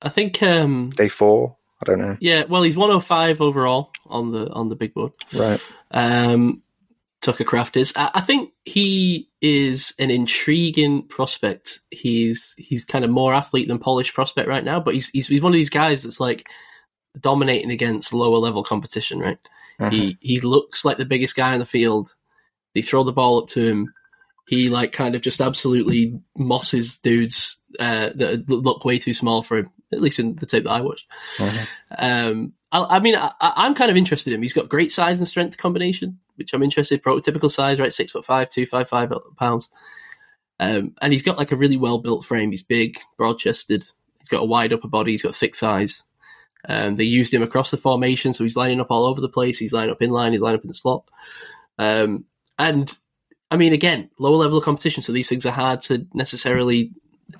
I 0.00 0.08
think 0.08 0.42
um 0.42 0.90
Day 0.90 1.08
four. 1.08 1.56
I 1.80 1.84
don't 1.84 2.00
know. 2.00 2.16
yeah, 2.20 2.44
well 2.44 2.62
he's 2.62 2.76
105 2.76 3.40
overall 3.40 3.90
on 4.06 4.32
the 4.32 4.48
on 4.50 4.68
the 4.68 4.76
big 4.76 4.94
board. 4.94 5.12
Right. 5.32 5.60
Um 5.90 6.62
Tucker 7.22 7.44
Kraft 7.44 7.76
is. 7.76 7.92
I, 7.96 8.10
I 8.14 8.20
think 8.20 8.50
he 8.64 9.28
is 9.40 9.94
an 10.00 10.10
intriguing 10.10 11.06
prospect. 11.06 11.78
He's 11.90 12.52
he's 12.56 12.84
kind 12.84 13.04
of 13.04 13.10
more 13.12 13.32
athlete 13.32 13.68
than 13.68 13.78
polished 13.78 14.12
prospect 14.14 14.48
right 14.48 14.64
now, 14.64 14.80
but 14.80 14.94
he's 14.94 15.08
he's, 15.10 15.28
he's 15.28 15.42
one 15.42 15.52
of 15.52 15.56
these 15.56 15.70
guys 15.70 16.02
that's 16.02 16.18
like 16.20 16.48
dominating 17.20 17.70
against 17.70 18.12
lower 18.12 18.38
level 18.38 18.64
competition, 18.64 19.20
right? 19.20 19.38
He 19.90 20.16
he 20.20 20.40
looks 20.40 20.84
like 20.84 20.96
the 20.96 21.04
biggest 21.04 21.34
guy 21.36 21.52
on 21.54 21.58
the 21.58 21.66
field. 21.66 22.14
They 22.74 22.82
throw 22.82 23.04
the 23.04 23.12
ball 23.12 23.38
up 23.38 23.48
to 23.50 23.64
him. 23.64 23.94
He 24.48 24.68
like 24.68 24.92
kind 24.92 25.14
of 25.14 25.22
just 25.22 25.40
absolutely 25.40 26.20
mosses 26.36 26.98
dudes 26.98 27.58
uh, 27.78 28.10
that 28.14 28.48
look 28.48 28.84
way 28.84 28.98
too 28.98 29.14
small 29.14 29.42
for 29.42 29.58
him. 29.58 29.70
At 29.92 30.00
least 30.00 30.18
in 30.18 30.36
the 30.36 30.46
tape 30.46 30.64
that 30.64 30.70
I 30.70 30.80
watched. 30.80 31.06
Mhm. 31.36 31.66
Um, 31.98 32.52
I, 32.72 32.96
I 32.96 33.00
mean, 33.00 33.14
I, 33.14 33.30
I'm 33.40 33.74
kind 33.74 33.90
of 33.90 33.96
interested 33.96 34.30
in 34.30 34.36
him. 34.36 34.42
He's 34.42 34.54
got 34.54 34.68
great 34.68 34.90
size 34.90 35.18
and 35.18 35.28
strength 35.28 35.58
combination, 35.58 36.18
which 36.36 36.54
I'm 36.54 36.62
interested. 36.62 37.02
Prototypical 37.02 37.50
size, 37.50 37.78
right? 37.78 37.92
Six 37.92 38.12
foot 38.12 38.24
five, 38.24 38.48
two 38.48 38.66
five 38.66 38.88
five 38.88 39.12
pounds. 39.36 39.68
Um, 40.58 40.94
and 41.02 41.12
he's 41.12 41.22
got 41.22 41.38
like 41.38 41.52
a 41.52 41.56
really 41.56 41.76
well 41.76 41.98
built 41.98 42.24
frame. 42.24 42.50
He's 42.50 42.62
big, 42.62 42.98
broad 43.18 43.38
chested. 43.38 43.84
He's 44.18 44.28
got 44.28 44.42
a 44.42 44.46
wide 44.46 44.72
upper 44.72 44.88
body. 44.88 45.12
He's 45.12 45.22
got 45.22 45.34
thick 45.34 45.56
thighs. 45.56 46.02
Um, 46.68 46.96
they 46.96 47.04
used 47.04 47.34
him 47.34 47.42
across 47.42 47.70
the 47.70 47.76
formation, 47.76 48.32
so 48.32 48.44
he's 48.44 48.56
lining 48.56 48.80
up 48.80 48.90
all 48.90 49.04
over 49.04 49.20
the 49.20 49.28
place. 49.28 49.58
He's 49.58 49.72
lining 49.72 49.90
up 49.90 50.00
in 50.00 50.10
line. 50.10 50.32
He's 50.32 50.40
lining 50.40 50.58
up 50.58 50.64
in 50.64 50.68
the 50.68 50.74
slot. 50.74 51.04
Um, 51.78 52.24
and 52.62 52.96
I 53.50 53.56
mean, 53.56 53.72
again, 53.72 54.10
lower 54.18 54.36
level 54.36 54.58
of 54.58 54.64
competition, 54.64 55.02
so 55.02 55.12
these 55.12 55.28
things 55.28 55.44
are 55.44 55.52
hard 55.52 55.82
to 55.82 56.06
necessarily 56.14 56.92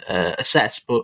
uh, 0.08 0.34
assess. 0.38 0.78
But 0.78 1.02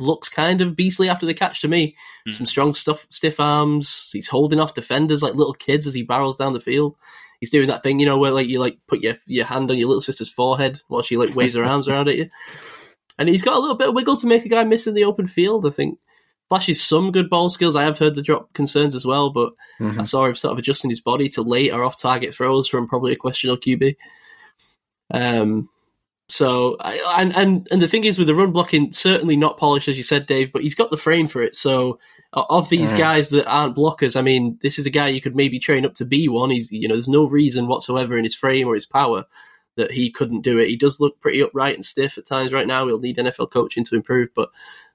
looks 0.00 0.28
kind 0.28 0.60
of 0.60 0.76
beastly 0.76 1.08
after 1.08 1.26
the 1.26 1.34
catch 1.34 1.60
to 1.60 1.68
me. 1.68 1.96
Hmm. 2.24 2.32
Some 2.32 2.46
strong 2.46 2.74
stuff, 2.74 3.06
stiff 3.10 3.40
arms. 3.40 4.10
He's 4.12 4.28
holding 4.28 4.60
off 4.60 4.74
defenders 4.74 5.22
like 5.22 5.34
little 5.34 5.54
kids 5.54 5.86
as 5.86 5.94
he 5.94 6.02
barrels 6.02 6.36
down 6.36 6.52
the 6.52 6.60
field. 6.60 6.96
He's 7.40 7.50
doing 7.50 7.68
that 7.68 7.82
thing, 7.82 8.00
you 8.00 8.06
know, 8.06 8.18
where 8.18 8.32
like 8.32 8.48
you 8.48 8.58
like 8.58 8.78
put 8.86 9.00
your 9.02 9.14
your 9.26 9.44
hand 9.44 9.70
on 9.70 9.78
your 9.78 9.88
little 9.88 10.00
sister's 10.00 10.30
forehead 10.30 10.80
while 10.88 11.02
she 11.02 11.16
like 11.16 11.34
waves 11.34 11.54
her 11.54 11.64
arms 11.64 11.88
around 11.88 12.08
at 12.08 12.16
you. 12.16 12.30
And 13.18 13.28
he's 13.28 13.42
got 13.42 13.56
a 13.56 13.60
little 13.60 13.76
bit 13.76 13.88
of 13.88 13.94
wiggle 13.94 14.16
to 14.18 14.26
make 14.26 14.44
a 14.44 14.48
guy 14.48 14.64
miss 14.64 14.86
in 14.86 14.94
the 14.94 15.04
open 15.04 15.26
field. 15.26 15.66
I 15.66 15.70
think 15.70 15.98
flashes 16.48 16.82
some 16.82 17.12
good 17.12 17.28
ball 17.28 17.50
skills. 17.50 17.76
I 17.76 17.84
have 17.84 17.98
heard 17.98 18.14
the 18.14 18.22
drop 18.22 18.52
concerns 18.54 18.94
as 18.94 19.04
well, 19.04 19.30
but 19.30 19.52
Mhm. 19.80 20.00
I 20.00 20.02
saw 20.04 20.24
him 20.24 20.34
sort 20.34 20.52
of 20.52 20.58
adjusting 20.58 20.90
his 20.90 21.00
body 21.00 21.28
to 21.30 21.42
late 21.42 21.72
or 21.72 21.84
off 21.84 22.00
target 22.00 22.34
throws 22.34 22.68
from 22.68 22.88
probably 22.88 23.12
a 23.12 23.16
questionable 23.16 23.60
QB. 23.60 23.96
Um, 25.12 25.68
so 26.28 26.76
and 26.80 27.34
and 27.34 27.66
and 27.70 27.80
the 27.80 27.88
thing 27.88 28.04
is 28.04 28.18
with 28.18 28.26
the 28.26 28.34
run 28.34 28.52
blocking, 28.52 28.92
certainly 28.92 29.36
not 29.36 29.58
polished 29.58 29.88
as 29.88 29.96
you 29.96 30.04
said, 30.04 30.26
Dave, 30.26 30.52
but 30.52 30.62
he's 30.62 30.74
got 30.74 30.90
the 30.90 30.96
frame 30.96 31.28
for 31.28 31.42
it. 31.42 31.54
So 31.56 31.98
of 32.34 32.68
these 32.68 32.92
Mhm. 32.92 32.98
guys 32.98 33.28
that 33.30 33.46
aren't 33.46 33.76
blockers, 33.76 34.14
I 34.14 34.20
mean, 34.20 34.58
this 34.60 34.78
is 34.78 34.84
a 34.84 34.90
guy 34.90 35.08
you 35.08 35.20
could 35.22 35.34
maybe 35.34 35.58
train 35.58 35.86
up 35.86 35.94
to 35.94 36.04
be 36.04 36.28
one. 36.28 36.50
He's 36.50 36.70
you 36.70 36.86
know, 36.86 36.94
there's 36.94 37.08
no 37.08 37.24
reason 37.26 37.66
whatsoever 37.66 38.18
in 38.18 38.24
his 38.24 38.36
frame 38.36 38.68
or 38.68 38.74
his 38.74 38.84
power 38.86 39.24
that 39.78 39.90
he 39.90 40.10
couldn't 40.10 40.42
do 40.42 40.58
it. 40.58 40.68
He 40.68 40.76
does 40.76 41.00
look 41.00 41.18
pretty 41.20 41.40
upright 41.42 41.74
and 41.74 41.84
stiff 41.84 42.18
at 42.18 42.26
times 42.26 42.52
right 42.52 42.66
now. 42.66 42.86
He'll 42.86 43.00
need 43.00 43.16
NFL 43.16 43.50
coaching 43.50 43.84
to 43.86 43.94
improve, 43.96 44.28
but 44.36 44.50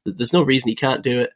there's 0.05 0.31
no 0.33 0.43
reason 0.43 0.69
he 0.69 0.75
can't 0.75 1.03
do 1.03 1.19
it. 1.19 1.31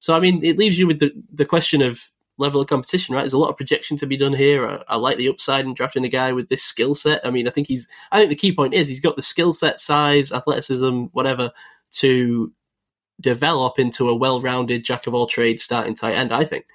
So 0.00 0.14
I 0.14 0.20
mean, 0.20 0.44
it 0.44 0.58
leaves 0.58 0.78
you 0.78 0.86
with 0.86 0.98
the 0.98 1.12
the 1.32 1.44
question 1.46 1.80
of 1.80 2.00
level 2.38 2.60
of 2.60 2.66
competition, 2.68 3.14
right? 3.14 3.22
There's 3.22 3.32
a 3.32 3.38
lot 3.38 3.48
of 3.48 3.56
projection 3.56 3.96
to 3.96 4.06
be 4.06 4.16
done 4.18 4.34
here. 4.34 4.66
I, 4.66 4.82
I 4.88 4.96
like 4.96 5.16
the 5.16 5.28
upside 5.28 5.64
in 5.64 5.72
drafting 5.72 6.04
a 6.04 6.08
guy 6.10 6.32
with 6.32 6.48
this 6.50 6.62
skill 6.62 6.94
set. 6.94 7.24
I 7.26 7.30
mean, 7.30 7.46
I 7.48 7.50
think 7.50 7.66
he's. 7.68 7.86
I 8.12 8.18
think 8.18 8.28
the 8.30 8.36
key 8.36 8.54
point 8.54 8.74
is 8.74 8.88
he's 8.88 9.00
got 9.00 9.16
the 9.16 9.22
skill 9.22 9.52
set, 9.54 9.80
size, 9.80 10.32
athleticism, 10.32 11.04
whatever, 11.12 11.52
to 11.92 12.52
develop 13.20 13.78
into 13.78 14.10
a 14.10 14.14
well-rounded 14.14 14.84
jack 14.84 15.06
of 15.06 15.14
all 15.14 15.26
trades 15.26 15.62
starting 15.62 15.94
tight 15.94 16.14
end. 16.14 16.32
I 16.32 16.44
think 16.44 16.66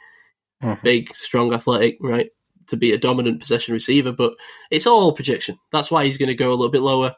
Mhm. 0.64 0.82
big, 0.82 1.14
strong, 1.14 1.54
athletic, 1.54 1.98
right, 2.02 2.30
to 2.72 2.78
be 2.78 2.92
a 2.92 2.98
dominant 2.98 3.40
possession 3.40 3.74
receiver. 3.74 4.12
But 4.12 4.34
it's 4.72 4.88
all 4.88 5.14
projection. 5.14 5.60
That's 5.72 5.92
why 5.92 6.06
he's 6.06 6.18
going 6.18 6.30
to 6.30 6.36
go 6.36 6.50
a 6.50 6.56
little 6.56 6.72
bit 6.72 6.82
lower 6.82 7.16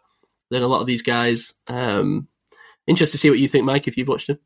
than 0.49 0.63
a 0.63 0.67
lot 0.67 0.81
of 0.81 0.87
these 0.87 1.01
guys. 1.01 1.53
Um, 1.67 2.27
interested 2.85 3.13
to 3.13 3.21
see 3.21 3.29
what 3.29 3.39
you 3.39 3.47
think, 3.47 3.65
Mike, 3.65 3.87
if 3.87 3.97
you've 3.97 4.07
watched 4.07 4.29
him. 4.29 4.39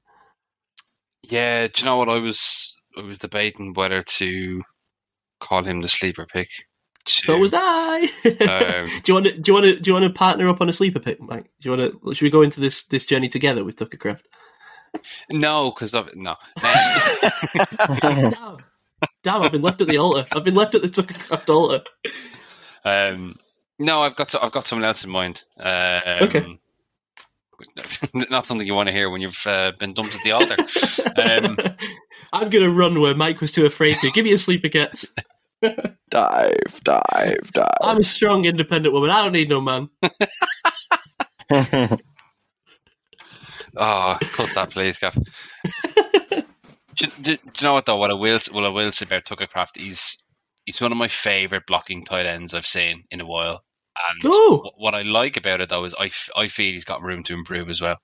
Yeah, 1.23 1.67
do 1.67 1.73
you 1.79 1.85
know 1.85 1.97
what 1.97 2.09
I 2.09 2.19
was? 2.19 2.75
I 2.97 3.01
was 3.01 3.19
debating 3.19 3.73
whether 3.73 4.01
to 4.01 4.61
call 5.39 5.63
him 5.63 5.81
the 5.81 5.87
sleeper 5.87 6.25
pick. 6.25 6.49
To, 7.05 7.11
So 7.11 7.37
was 7.37 7.53
I. 7.53 8.01
Um, 8.25 8.89
do 9.03 9.07
you 9.07 9.13
want 9.13 9.25
to? 9.25 9.37
Do 9.37 9.49
you 9.49 9.53
want 9.53 9.65
to? 9.65 9.79
Do 9.79 9.89
you 9.89 9.93
want 9.93 10.03
to 10.03 10.13
partner 10.13 10.49
up 10.49 10.61
on 10.61 10.69
a 10.69 10.73
sleeper 10.73 10.99
pick, 10.99 11.21
Mike? 11.21 11.49
Do 11.61 11.69
you 11.69 11.77
want 11.77 12.03
to? 12.03 12.13
Should 12.13 12.25
we 12.25 12.29
go 12.29 12.41
into 12.41 12.59
this 12.59 12.85
this 12.85 13.05
journey 13.05 13.29
together 13.29 13.63
with 13.63 13.77
Tucker 13.77 13.97
Kraft? 13.97 14.27
No, 15.29 15.71
because 15.71 15.93
of 15.93 16.09
no. 16.15 16.35
Damn. 19.27 19.33
Damn! 19.35 19.43
I've 19.43 19.51
been 19.51 19.61
left 19.61 19.81
at 19.81 19.87
the 19.87 19.97
altar. 19.97 20.23
I've 20.33 20.43
been 20.43 20.55
left 20.55 20.75
at 20.75 20.81
the 20.81 20.89
Tucker 20.89 21.13
Kraft 21.13 21.49
altar. 21.49 21.83
Um, 22.85 23.35
no, 23.79 24.01
I've 24.01 24.15
got 24.15 24.29
to, 24.29 24.41
I've 24.43 24.51
got 24.51 24.65
someone 24.65 24.85
else 24.85 25.03
in 25.03 25.09
mind. 25.09 25.43
Um, 25.59 26.01
Okay. 26.21 26.59
Not 28.13 28.45
something 28.45 28.67
you 28.67 28.75
want 28.75 28.87
to 28.87 28.93
hear 28.93 29.09
when 29.09 29.19
you've 29.19 29.41
uh, 29.47 29.71
been 29.79 29.93
dumped 29.93 30.13
at 30.15 30.21
the 30.23 30.31
altar. 30.31 30.55
Um, 31.19 31.57
I'm 32.33 32.49
gonna 32.49 32.69
run 32.69 33.01
where 33.01 33.15
Mike 33.15 33.41
was 33.41 33.51
too 33.51 33.65
afraid 33.65 33.97
to. 33.99 34.11
Give 34.11 34.25
me 34.25 34.31
a 34.33 34.37
sleeper, 34.37 34.69
cats. 34.69 35.07
Dive, 36.11 36.81
dive, 36.83 37.51
dive. 37.51 37.67
I'm 37.81 37.97
a 37.97 38.03
strong, 38.03 38.45
independent 38.45 38.93
woman. 38.93 39.09
I 39.09 39.23
don't 39.23 39.33
need 39.33 39.49
no 39.49 39.59
man. 39.59 39.89
Oh, 43.75 44.17
cut 44.21 44.49
that, 44.55 44.69
please, 44.71 44.99
Gav. 44.99 45.17
Do, 46.97 47.07
do, 47.21 47.37
do 47.37 47.39
you 47.59 47.63
know 47.63 47.73
what 47.73 47.85
though? 47.85 47.97
What 47.97 48.11
I 48.11 48.15
will 48.15 48.39
what 48.51 48.65
I 48.65 48.69
will 48.69 48.91
say 48.91 49.05
about 49.05 49.25
Tucker 49.25 49.47
Kraft 49.47 49.77
is 49.77 50.17
he's 50.65 50.81
one 50.81 50.91
of 50.91 50.97
my 50.97 51.07
favorite 51.07 51.63
blocking 51.67 52.03
tight 52.05 52.25
ends 52.25 52.53
I've 52.53 52.65
seen 52.65 53.03
in 53.11 53.21
a 53.21 53.25
while. 53.25 53.63
And 54.09 54.21
Oh. 54.25 54.71
what 54.77 54.93
I 54.93 55.01
like 55.03 55.37
about 55.37 55.61
it 55.61 55.69
though 55.69 55.83
is 55.85 55.95
I, 55.99 56.05
f- 56.05 56.29
I 56.35 56.47
feel 56.47 56.73
he's 56.73 56.85
got 56.85 57.01
room 57.01 57.23
to 57.23 57.33
improve 57.33 57.69
as 57.69 57.81
well, 57.81 57.97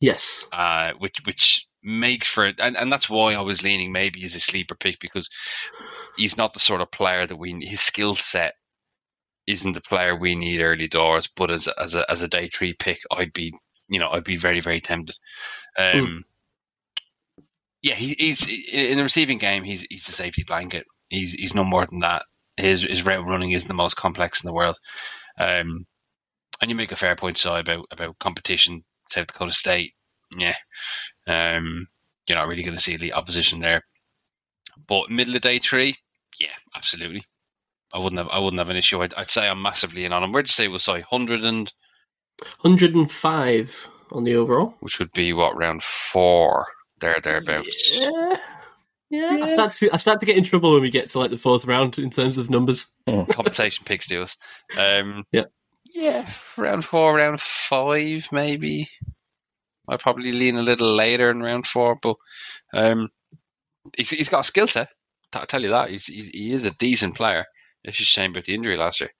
Yes. 0.00 0.46
uh, 0.52 0.92
which 0.98 1.16
which 1.24 1.66
makes 1.82 2.26
for 2.28 2.52
and, 2.60 2.76
and 2.76 2.90
that's 2.92 3.08
why 3.10 3.34
I 3.34 3.40
was 3.40 3.62
leaning 3.62 3.92
maybe 3.92 4.24
as 4.24 4.34
a 4.34 4.40
sleeper 4.40 4.74
pick 4.74 4.98
because 5.00 5.28
he's 6.16 6.36
not 6.36 6.52
the 6.54 6.60
sort 6.60 6.80
of 6.80 6.90
player 6.90 7.26
that 7.26 7.36
we 7.36 7.56
his 7.62 7.80
skill 7.80 8.14
set 8.14 8.54
isn't 9.46 9.72
the 9.72 9.80
player 9.80 10.14
we 10.14 10.34
need 10.34 10.60
early 10.60 10.88
doors, 10.88 11.28
but 11.34 11.50
as 11.50 11.66
a, 11.66 11.80
as 11.80 11.94
a 11.94 12.10
as 12.10 12.22
a 12.22 12.28
day 12.28 12.48
three 12.48 12.74
pick, 12.74 13.00
I'd 13.10 13.32
be 13.32 13.52
you 13.88 13.98
know 13.98 14.08
I'd 14.10 14.24
be 14.24 14.36
very 14.36 14.60
very 14.60 14.80
tempted. 14.80 15.16
Um, 15.78 16.24
Yeah, 17.82 17.94
he, 17.94 18.14
he's 18.18 18.46
in 18.72 18.96
the 18.96 19.02
receiving 19.02 19.38
game. 19.38 19.64
He's 19.64 19.82
he's 19.88 20.08
a 20.08 20.12
safety 20.12 20.44
blanket. 20.44 20.86
He's 21.10 21.32
he's 21.32 21.54
no 21.54 21.64
more 21.64 21.86
than 21.86 22.00
that. 22.00 22.24
His 22.56 22.82
his 22.82 23.06
route 23.06 23.24
running 23.24 23.52
is 23.52 23.66
the 23.66 23.74
most 23.74 23.94
complex 23.96 24.42
in 24.42 24.48
the 24.48 24.54
world. 24.54 24.76
Um, 25.38 25.86
and 26.60 26.70
you 26.70 26.74
make 26.74 26.92
a 26.92 26.96
fair 26.96 27.14
point, 27.16 27.38
Si, 27.38 27.48
about 27.48 27.86
about 27.90 28.18
competition. 28.18 28.84
South 29.08 29.28
Dakota 29.28 29.52
State, 29.52 29.94
yeah, 30.36 30.54
um, 31.26 31.86
you're 32.26 32.36
not 32.36 32.46
really 32.48 32.62
going 32.62 32.76
to 32.76 32.82
see 32.82 32.96
the 32.98 33.14
opposition 33.14 33.60
there. 33.60 33.82
But 34.86 35.10
middle 35.10 35.34
of 35.36 35.42
day 35.42 35.58
three, 35.58 35.96
yeah, 36.40 36.52
absolutely. 36.76 37.24
I 37.94 37.98
wouldn't 37.98 38.18
have 38.18 38.28
I 38.28 38.38
wouldn't 38.38 38.58
have 38.60 38.70
an 38.70 38.76
issue. 38.76 39.02
I'd, 39.02 39.14
I'd 39.14 39.30
say 39.30 39.48
I'm 39.48 39.62
massively 39.62 40.04
in 40.04 40.12
on 40.12 40.22
him. 40.22 40.32
Where'd 40.32 40.48
you 40.48 40.52
say 40.52 40.68
was 40.68 40.84
Si? 40.84 41.00
Hundred 41.02 41.42
and 41.42 41.72
105 42.62 43.88
on 44.12 44.24
the 44.24 44.36
overall. 44.36 44.74
which 44.80 44.98
would 44.98 45.10
be 45.12 45.32
what 45.32 45.56
round 45.56 45.82
four 45.82 46.66
there 47.00 47.20
thereabouts. 47.22 47.98
Yeah. 47.98 48.36
Yeah. 49.10 49.38
I 49.42 49.46
start 49.46 49.72
to 49.72 49.90
I 49.92 49.96
start 49.96 50.20
to 50.20 50.26
get 50.26 50.36
in 50.36 50.44
trouble 50.44 50.72
when 50.72 50.82
we 50.82 50.90
get 50.90 51.08
to 51.10 51.18
like 51.18 51.30
the 51.30 51.38
fourth 51.38 51.64
round 51.64 51.98
in 51.98 52.10
terms 52.10 52.36
of 52.36 52.50
numbers. 52.50 52.88
compensation 53.30 53.84
picks 53.84 54.06
to 54.08 54.22
us. 54.22 54.36
Um, 54.76 55.24
Yeah. 55.32 55.44
yeah, 55.94 56.28
round 56.58 56.84
four, 56.84 57.14
round 57.16 57.40
five, 57.40 58.28
maybe. 58.32 58.88
I'd 59.88 60.00
probably 60.00 60.32
lean 60.32 60.56
a 60.56 60.62
little 60.62 60.92
later 60.92 61.30
in 61.30 61.40
round 61.40 61.66
four, 61.66 61.96
but 62.02 62.16
um, 62.74 63.08
he's 63.96 64.10
he's 64.10 64.28
got 64.28 64.40
a 64.40 64.44
skill 64.44 64.66
set. 64.66 64.90
I 65.34 65.44
tell 65.46 65.62
you 65.62 65.70
that 65.70 65.90
he's, 65.90 66.06
he's 66.06 66.28
he 66.28 66.52
is 66.52 66.66
a 66.66 66.70
decent 66.72 67.14
player. 67.14 67.46
It's 67.84 67.96
just 67.96 68.10
a 68.10 68.12
shame 68.12 68.32
about 68.32 68.44
the 68.44 68.54
injury 68.54 68.76
last 68.76 69.00
year. 69.00 69.10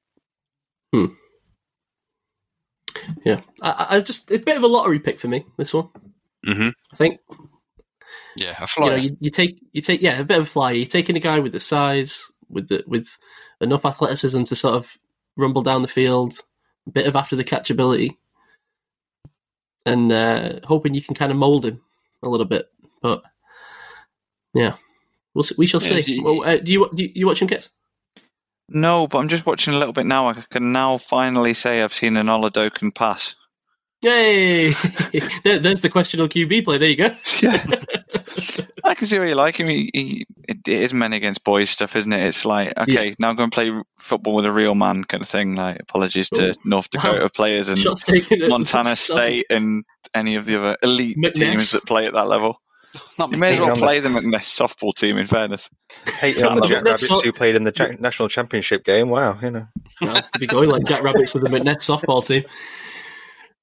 Yeah, 3.25 3.41
I, 3.63 3.71
I 3.71 3.97
I 3.97 4.01
just 4.01 4.31
a 4.31 4.39
bit 4.39 4.57
of 4.57 4.63
a 4.63 4.67
lottery 4.67 4.99
pick 4.99 5.19
for 5.19 5.29
me. 5.29 5.47
This 5.57 5.73
one, 5.73 5.89
hmm 6.45 6.69
I 6.93 6.97
think. 6.97 7.21
Yeah, 8.37 8.55
a 8.61 8.67
You 8.85 8.91
know, 8.91 8.97
you, 8.97 9.17
you 9.21 9.31
take 9.31 9.61
you 9.73 9.83
take 9.83 10.03
yeah 10.03 10.19
a 10.21 10.25
bit 10.25 10.39
of 10.39 10.45
a 10.45 10.51
flyer. 10.51 10.75
You're 10.75 10.87
taking 10.87 11.17
a 11.17 11.21
guy 11.21 11.41
with 11.41 11.53
the 11.53 11.61
size, 11.61 12.25
with 12.49 12.69
the 12.69 12.85
with 12.87 13.09
enough 13.61 13.85
athleticism 13.85 14.45
to 14.45 14.57
sort 14.57 14.75
of 14.77 14.97
rumble 15.37 15.63
down 15.63 15.83
the 15.83 15.89
field, 15.89 16.35
a 16.87 16.91
bit 16.91 17.07
of 17.07 17.17
after 17.17 17.37
the 17.37 17.45
catchability, 17.45 18.17
and 19.87 20.13
uh, 20.13 20.61
hoping 20.65 20.95
you 20.95 21.03
can 21.03 21.15
kind 21.15 21.33
of 21.33 21.39
mold 21.39 21.65
him 21.65 21.81
a 22.23 22.29
little 22.29 22.47
bit. 22.47 22.67
But 23.03 23.23
yeah, 24.55 24.75
we'll 25.35 25.45
see, 25.45 25.55
we 25.59 25.67
shall 25.67 25.83
Yeah, 25.83 26.01
see. 26.01 26.03
he- 26.03 26.21
well, 26.21 26.45
uh, 26.45 26.59
do 26.59 26.73
you 26.73 26.89
do 26.95 27.03
you, 27.05 27.13
you 27.15 27.27
watch 27.27 27.43
him, 27.43 27.49
Kits? 27.49 27.71
No, 28.69 29.07
but 29.07 29.19
I'm 29.19 29.29
just 29.29 29.47
watching 29.47 29.75
a 29.75 29.79
little 29.79 29.95
bit 29.95 30.07
now. 30.07 30.29
I 30.29 30.35
can 30.35 30.73
now 30.73 30.99
finally 30.99 31.55
say 31.55 31.83
I've 31.83 31.95
seen 31.95 32.17
an 32.19 32.27
Oladokun 32.27 32.95
pass. 32.95 33.35
Yay! 34.03 34.71
there, 35.45 35.59
there's 35.59 35.81
the 35.81 35.89
question 35.91 36.21
on 36.21 36.29
QB 36.29 36.65
play. 36.65 36.79
There 36.79 36.89
you 36.89 36.97
go. 36.97 37.17
Yeah. 37.43 37.65
I 38.85 38.95
can 38.95 39.07
see 39.09 39.19
why 39.19 39.27
you 39.27 39.35
like 39.35 39.57
him. 39.59 39.67
He, 39.69 39.91
he, 39.93 40.27
it 40.49 40.67
is 40.69 40.95
men 40.95 41.13
against 41.13 41.43
boys 41.45 41.69
stuff, 41.69 41.97
isn't 41.97 42.13
it? 42.13 42.25
It's 42.27 42.45
like, 42.45 42.73
okay, 42.79 43.15
now 43.19 43.33
go 43.35 43.43
and 43.43 43.53
play 43.53 43.73
football 43.99 44.37
with 44.37 44.47
a 44.47 44.53
real 44.53 44.75
man 44.75 45.03
kind 45.05 45.23
of 45.23 45.29
thing. 45.29 45.57
Like, 45.57 45.81
apologies 45.81 46.31
to 46.31 46.51
oh, 46.51 46.55
North 46.65 46.89
Dakota 46.91 47.23
Wow. 47.23 47.29
players 47.29 47.69
and 47.69 47.79
Shots 47.79 48.05
taken. 48.05 48.43
at- 48.43 48.49
Montana 48.49 48.95
State 48.97 49.47
and 49.51 49.85
any 50.15 50.37
of 50.37 50.47
the 50.47 50.59
other 50.59 50.77
elite 50.83 51.19
McNeese. 51.19 51.33
teams 51.35 51.71
that 51.73 51.85
play 51.85 52.07
at 52.07 52.13
that 52.15 52.29
level. 52.29 52.61
Not 53.19 53.33
You 53.33 53.39
may 53.39 53.55
as 53.55 53.61
well 53.61 53.77
McNeese. 53.77 53.79
play 53.81 54.01
the 54.01 54.09
McNeese 54.09 54.35
softball 54.59 54.95
team, 54.95 55.19
in 55.19 55.27
fairness. 55.27 55.69
Hating 56.07 56.45
on 56.45 56.55
the 56.55 56.61
But 56.63 56.69
that's 56.69 56.73
Jackrabbits 57.03 57.11
not- 57.11 57.25
who 57.25 57.33
played 57.33 57.57
in 57.57 57.65
the 57.65 57.73
Jack- 57.73 58.01
national 58.01 58.29
championship 58.29 58.85
game. 58.85 59.11
Wow, 59.11 59.39
you 59.43 59.51
know. 59.51 59.67
No, 60.01 60.21
be 60.39 60.47
going 60.47 60.71
like 60.71 60.85
Jackrabbits 60.85 61.35
with 61.35 61.43
the 61.43 61.51
McNeese 61.51 61.79
softball 61.79 62.25
team. 62.27 62.45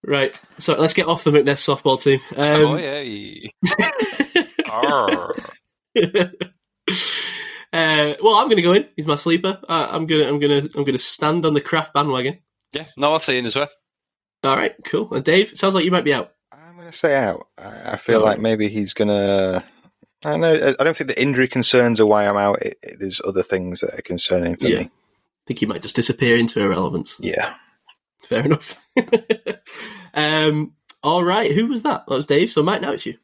Right, 0.07 0.39
so 0.59 0.79
let's 0.79 0.93
get 0.93 1.07
off 1.07 1.23
the 1.23 1.31
McNeese 1.31 1.65
softball 1.65 1.99
team. 2.01 2.19
oh, 2.37 2.73
Um, 2.73 2.79
yeah. 5.95 6.25
Uh, 7.73 8.13
well, 8.23 8.35
I'm 8.35 8.45
going 8.47 8.55
to 8.55 8.61
go 8.61 8.71
in. 8.71 8.87
He's 8.95 9.05
my 9.07 9.15
sleeper. 9.15 9.59
Uh, 9.67 9.87
I'm 9.91 10.05
gonna, 10.05 10.23
I'm 10.29 10.39
gonna, 10.39 10.61
I'm 10.77 10.85
gonna 10.85 10.97
stand 10.97 11.45
on 11.45 11.53
the 11.53 11.59
Kraft 11.59 11.93
bandwagon. 11.93 12.39
yeah, 12.71 12.85
no, 12.95 13.11
I'll 13.11 13.19
say 13.19 13.37
in 13.37 13.45
as 13.45 13.55
well. 13.55 13.67
All 14.45 14.55
right, 14.55 14.73
cool. 14.85 15.13
And 15.13 15.25
Dave, 15.25 15.51
it 15.51 15.57
sounds 15.59 15.75
like 15.75 15.83
you 15.83 15.91
might 15.91 16.05
be 16.05 16.13
out. 16.13 16.31
I'm 16.53 16.75
going 16.77 16.89
to 16.89 16.97
say 16.97 17.15
out. 17.17 17.47
I, 17.57 17.93
I 17.93 17.97
feel 17.97 18.19
Go 18.19 18.25
like 18.25 18.37
on. 18.37 18.43
maybe 18.43 18.69
he's 18.69 18.93
going 18.93 19.09
to. 19.09 19.61
I 20.23 20.29
don't 20.31 20.39
know. 20.39 20.73
I 20.79 20.83
don't 20.85 20.95
think 20.95 21.09
the 21.09 21.21
injury 21.21 21.49
concerns 21.49 21.99
are 21.99 22.05
why 22.05 22.25
I'm 22.25 22.37
out. 22.37 22.61
It, 22.61 22.77
it- 22.81 22.99
there's 23.01 23.19
other 23.25 23.43
things 23.43 23.81
that 23.81 23.93
are 23.99 24.03
concerning 24.03 24.55
for 24.55 24.67
Yeah. 24.69 24.79
me. 24.81 24.85
I 24.85 24.89
think 25.47 25.59
he 25.59 25.65
might 25.65 25.81
just 25.81 25.95
disappear 25.97 26.37
into 26.37 26.61
irrelevance. 26.61 27.17
Yeah. 27.19 27.55
Fair 28.25 28.45
enough. 28.45 28.83
um, 30.13 30.73
all 31.03 31.23
right, 31.23 31.51
who 31.51 31.67
was 31.67 31.83
that? 31.83 32.05
That 32.07 32.15
was 32.15 32.25
Dave. 32.25 32.49
So 32.51 32.63
Mike, 32.63 32.81
now 32.81 32.91
it's 32.91 33.05
you. 33.05 33.17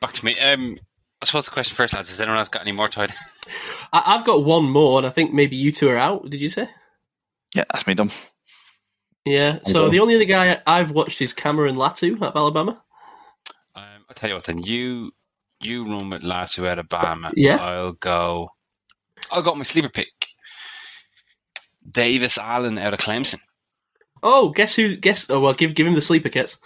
Back 0.00 0.12
to 0.14 0.24
me. 0.24 0.38
Um, 0.38 0.78
I 1.22 1.26
suppose 1.26 1.44
the 1.46 1.50
question 1.52 1.74
first, 1.76 1.94
lads, 1.94 2.10
has 2.10 2.20
anyone 2.20 2.38
else 2.38 2.48
got 2.48 2.62
any 2.62 2.72
more 2.72 2.88
tied? 2.88 3.12
I- 3.92 4.14
I've 4.16 4.26
got 4.26 4.44
one 4.44 4.64
more, 4.70 4.98
and 4.98 5.06
I 5.06 5.10
think 5.10 5.32
maybe 5.32 5.56
you 5.56 5.72
two 5.72 5.88
are 5.88 5.96
out. 5.96 6.28
Did 6.28 6.40
you 6.40 6.48
say? 6.48 6.68
Yeah, 7.54 7.64
that's 7.72 7.86
me 7.86 7.94
done. 7.94 8.10
Yeah. 9.24 9.58
So 9.62 9.84
Okay. 9.84 9.92
the 9.92 10.00
only 10.00 10.14
other 10.16 10.24
guy 10.24 10.60
I've 10.66 10.90
watched 10.92 11.20
is 11.22 11.32
Cameron 11.32 11.74
Latu 11.76 12.20
at 12.22 12.36
Alabama. 12.36 12.82
Um, 13.74 14.04
I'll 14.08 14.14
tell 14.14 14.28
you 14.30 14.34
what 14.36 14.44
then. 14.44 14.58
You 14.58 15.12
you 15.60 15.84
run 15.84 16.10
with 16.10 16.22
Latu 16.22 16.68
out 16.70 16.78
of 16.78 16.86
Bama. 16.88 17.32
Yeah. 17.34 17.56
I'll 17.56 17.92
go. 17.94 18.50
I 19.32 19.40
got 19.40 19.56
my 19.56 19.64
sleeper 19.64 19.88
pick. 19.88 20.08
Davis 21.90 22.36
Allen 22.38 22.78
out 22.78 22.94
of 22.94 23.00
Clemson. 23.00 23.40
Oh, 24.22 24.50
guess 24.50 24.74
who? 24.74 24.96
Guess. 24.96 25.30
Oh 25.30 25.40
well, 25.40 25.54
give 25.54 25.74
give 25.74 25.86
him 25.86 25.94
the 25.94 26.00
sleeper 26.00 26.28
kits, 26.28 26.58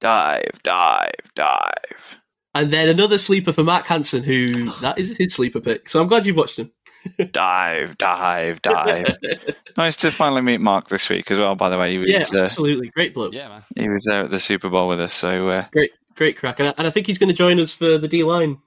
Dive, 0.00 0.60
dive, 0.62 1.12
dive. 1.34 2.20
and 2.54 2.70
then 2.70 2.88
another 2.88 3.18
sleeper 3.18 3.52
for 3.52 3.62
Mark 3.64 3.86
Hansen, 3.86 4.22
who 4.22 4.70
that 4.80 4.98
is 4.98 5.16
his 5.16 5.34
sleeper 5.34 5.60
pick. 5.60 5.88
So 5.88 6.00
I'm 6.00 6.06
glad 6.06 6.26
you've 6.26 6.36
watched 6.36 6.58
him. 6.58 6.70
Dive, 7.30 7.96
dive, 7.98 8.60
dive. 8.62 9.16
nice 9.76 9.94
to 9.98 10.10
finally 10.10 10.42
meet 10.42 10.60
Mark 10.60 10.88
this 10.88 11.08
week 11.08 11.30
as 11.30 11.38
well. 11.38 11.54
By 11.54 11.68
the 11.68 11.78
way, 11.78 11.92
he 11.92 11.98
was 11.98 12.10
yeah, 12.10 12.24
uh, 12.40 12.42
absolutely, 12.42 12.88
great 12.88 13.14
bloke. 13.14 13.32
Yeah, 13.32 13.48
man. 13.48 13.62
he 13.76 13.88
was 13.88 14.02
there 14.02 14.24
at 14.24 14.30
the 14.32 14.40
Super 14.40 14.68
Bowl 14.70 14.88
with 14.88 14.98
us. 15.00 15.14
So 15.14 15.48
uh, 15.48 15.66
Great, 15.72 15.92
great 16.16 16.36
crack, 16.36 16.58
and 16.58 16.70
I, 16.70 16.74
and 16.76 16.84
I 16.84 16.90
think 16.90 17.06
he's 17.06 17.18
going 17.18 17.28
to 17.28 17.34
join 17.34 17.60
us 17.60 17.72
for 17.72 17.96
the 17.98 18.08
D 18.08 18.24
line 18.24 18.58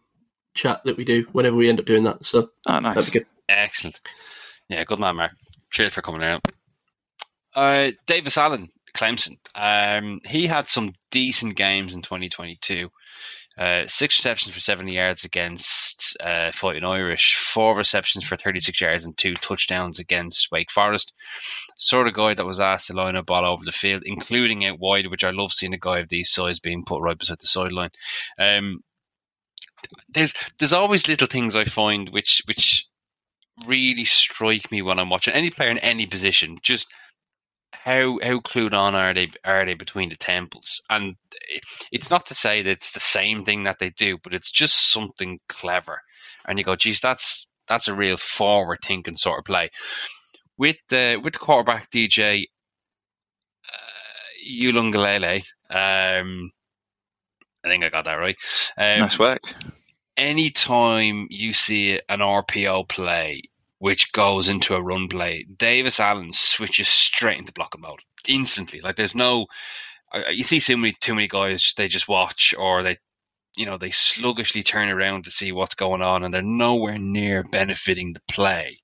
chat 0.53 0.81
that 0.85 0.95
we 0.95 1.03
do 1.03 1.27
whenever 1.33 1.57
we 1.57 1.67
end 1.67 1.81
up 1.81 1.85
doing 1.85 2.05
that. 2.05 2.25
So 2.25 2.51
oh, 2.65 2.79
nice. 2.79 2.95
that'd 2.95 3.11
be 3.13 3.19
good. 3.19 3.27
Excellent. 3.49 3.99
Yeah, 4.69 4.85
good 4.85 4.99
man, 4.99 5.17
Mark. 5.17 5.31
Cheers 5.71 5.93
for 5.93 6.01
coming 6.01 6.23
out. 6.23 6.41
Uh, 7.59 7.91
Davis 8.07 8.37
Allen, 8.37 8.69
Clemson. 8.95 9.37
Um, 9.53 10.21
he 10.25 10.47
had 10.47 10.69
some 10.69 10.93
decent 11.11 11.57
games 11.57 11.93
in 11.93 12.01
2022. 12.01 12.89
Uh, 13.57 13.85
six 13.85 14.17
receptions 14.17 14.53
for 14.55 14.61
70 14.61 14.93
yards 14.93 15.25
against 15.25 16.15
uh, 16.21 16.53
Fighting 16.53 16.85
Irish, 16.85 17.35
four 17.35 17.75
receptions 17.75 18.23
for 18.23 18.37
36 18.37 18.79
yards, 18.79 19.03
and 19.03 19.17
two 19.17 19.33
touchdowns 19.33 19.99
against 19.99 20.49
Wake 20.53 20.71
Forest. 20.71 21.11
Sort 21.77 22.07
of 22.07 22.13
guy 22.13 22.33
that 22.33 22.45
was 22.45 22.61
asked 22.61 22.87
to 22.87 22.93
line 22.93 23.17
a 23.17 23.23
ball 23.23 23.45
over 23.45 23.65
the 23.65 23.73
field, 23.73 24.03
including 24.05 24.65
out 24.65 24.79
wide, 24.79 25.07
which 25.07 25.25
I 25.25 25.31
love 25.31 25.51
seeing 25.51 25.73
a 25.73 25.77
guy 25.77 25.99
of 25.99 26.07
these 26.07 26.31
size 26.31 26.61
being 26.61 26.85
put 26.85 27.01
right 27.01 27.19
beside 27.19 27.39
the 27.41 27.47
sideline. 27.47 27.89
Um, 28.39 28.79
there's 30.07 30.33
there's 30.59 30.71
always 30.71 31.09
little 31.09 31.27
things 31.27 31.57
I 31.57 31.65
find 31.65 32.07
which 32.07 32.41
which 32.45 32.87
really 33.65 34.05
strike 34.05 34.71
me 34.71 34.81
when 34.81 34.99
I'm 34.99 35.09
watching 35.09 35.33
any 35.33 35.49
player 35.49 35.71
in 35.71 35.77
any 35.79 36.05
position. 36.05 36.57
Just 36.63 36.87
how 37.71 38.19
how 38.23 38.39
clued 38.39 38.73
on 38.73 38.95
are 38.95 39.13
they 39.13 39.29
are 39.45 39.65
they 39.65 39.73
between 39.73 40.09
the 40.09 40.15
temples? 40.15 40.81
And 40.89 41.15
it's 41.91 42.09
not 42.09 42.25
to 42.27 42.35
say 42.35 42.61
that 42.61 42.69
it's 42.69 42.91
the 42.93 42.99
same 42.99 43.43
thing 43.43 43.63
that 43.63 43.77
they 43.79 43.91
do, 43.91 44.17
but 44.23 44.33
it's 44.33 44.51
just 44.51 44.91
something 44.91 45.39
clever. 45.47 46.01
And 46.47 46.57
you 46.57 46.65
go, 46.65 46.75
geez, 46.75 46.99
that's 46.99 47.47
that's 47.67 47.87
a 47.87 47.93
real 47.93 48.17
forward 48.17 48.79
thinking 48.83 49.15
sort 49.15 49.39
of 49.39 49.45
play. 49.45 49.69
With 50.57 50.77
the 50.89 51.19
with 51.23 51.33
the 51.33 51.39
quarterback 51.39 51.89
DJ 51.91 52.45
uh, 53.65 54.51
Uiagalelei, 54.51 55.43
um, 55.69 56.49
I 57.63 57.69
think 57.69 57.83
I 57.83 57.89
got 57.89 58.05
that 58.05 58.15
right. 58.15 58.35
Um, 58.77 58.99
nice 58.99 59.19
work. 59.19 59.41
anytime 60.17 61.27
you 61.29 61.53
see 61.53 61.99
an 62.09 62.19
RPO 62.19 62.89
play 62.89 63.41
which 63.79 64.11
goes 64.11 64.47
into 64.47 64.75
a 64.75 64.81
run 64.81 65.07
play, 65.07 65.45
Davis 65.57 65.99
Allen 65.99 66.31
switches 66.31 66.87
straight 66.87 67.39
into 67.39 67.53
blocking 67.53 67.81
mode 67.81 68.01
instantly. 68.27 68.81
Like 68.81 68.95
there's 68.95 69.15
no, 69.15 69.47
uh, 70.13 70.23
uh, 70.27 70.31
you 70.31 70.43
see 70.43 70.59
so 70.59 70.77
many 70.77 70.93
too 70.99 71.15
many 71.15 71.27
guys 71.27 71.73
they 71.75 71.87
just 71.87 72.07
watch 72.07 72.53
or 72.57 72.83
they, 72.83 72.97
you 73.57 73.65
know, 73.65 73.77
they 73.77 73.91
sluggishly 73.91 74.63
turn 74.63 74.89
around 74.89 75.23
to 75.25 75.31
see 75.31 75.51
what's 75.51 75.75
going 75.75 76.01
on 76.01 76.23
and 76.23 76.33
they're 76.33 76.41
nowhere 76.41 76.97
near 76.97 77.43
benefiting 77.51 78.13
the 78.13 78.21
play. 78.29 78.79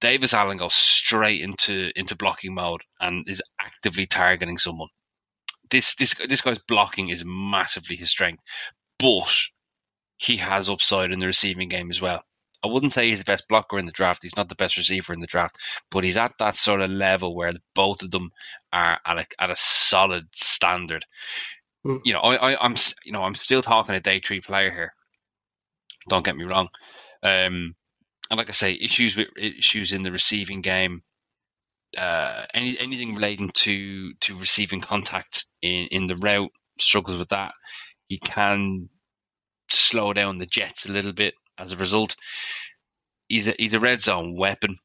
Davis 0.00 0.34
Allen 0.34 0.56
goes 0.56 0.74
straight 0.74 1.40
into 1.40 1.90
into 1.94 2.16
blocking 2.16 2.54
mode 2.54 2.82
and 3.00 3.28
is 3.28 3.42
actively 3.60 4.06
targeting 4.06 4.58
someone. 4.58 4.88
This 5.70 5.94
this 5.94 6.14
this 6.14 6.42
guy's 6.42 6.58
blocking 6.58 7.08
is 7.08 7.24
massively 7.26 7.96
his 7.96 8.10
strength, 8.10 8.42
but 8.98 9.32
he 10.16 10.38
has 10.38 10.68
upside 10.68 11.10
in 11.10 11.18
the 11.18 11.26
receiving 11.26 11.68
game 11.68 11.90
as 11.90 12.00
well. 12.00 12.22
I 12.64 12.66
wouldn't 12.66 12.92
say 12.92 13.08
he's 13.08 13.18
the 13.18 13.24
best 13.24 13.46
blocker 13.46 13.78
in 13.78 13.84
the 13.84 13.92
draft. 13.92 14.22
He's 14.22 14.36
not 14.36 14.48
the 14.48 14.54
best 14.54 14.78
receiver 14.78 15.12
in 15.12 15.20
the 15.20 15.26
draft, 15.26 15.58
but 15.90 16.02
he's 16.02 16.16
at 16.16 16.32
that 16.38 16.56
sort 16.56 16.80
of 16.80 16.90
level 16.90 17.36
where 17.36 17.52
both 17.74 18.02
of 18.02 18.10
them 18.10 18.30
are 18.72 18.98
at 19.04 19.18
a, 19.18 19.26
at 19.38 19.50
a 19.50 19.56
solid 19.56 20.24
standard. 20.34 21.04
Mm. 21.86 22.00
You 22.04 22.14
know, 22.14 22.20
I, 22.20 22.52
I, 22.52 22.64
I'm 22.64 22.74
you 23.04 23.12
know 23.12 23.22
I'm 23.22 23.34
still 23.34 23.60
talking 23.60 23.94
a 23.94 24.00
day 24.00 24.18
three 24.20 24.40
player 24.40 24.70
here. 24.70 24.94
Don't 26.08 26.24
get 26.24 26.36
me 26.36 26.44
wrong. 26.44 26.68
Um, 27.22 27.74
and 28.30 28.38
like 28.38 28.48
I 28.48 28.52
say, 28.52 28.72
issues 28.72 29.16
with 29.16 29.28
issues 29.36 29.92
in 29.92 30.02
the 30.02 30.12
receiving 30.12 30.62
game. 30.62 31.02
Uh, 31.96 32.44
any 32.54 32.78
anything 32.78 33.14
relating 33.14 33.50
to 33.50 34.14
to 34.14 34.36
receiving 34.38 34.80
contact 34.80 35.44
in 35.60 35.86
in 35.90 36.06
the 36.06 36.16
route 36.16 36.50
struggles 36.80 37.18
with 37.18 37.28
that. 37.28 37.52
He 38.08 38.18
can 38.18 38.88
slow 39.70 40.12
down 40.14 40.38
the 40.38 40.46
Jets 40.46 40.86
a 40.86 40.92
little 40.92 41.12
bit 41.12 41.34
as 41.58 41.72
a 41.72 41.76
result. 41.76 42.16
He's 43.28 43.48
a 43.48 43.54
he's 43.58 43.74
a 43.74 43.80
red 43.80 44.02
zone 44.02 44.36
weapon. 44.36 44.76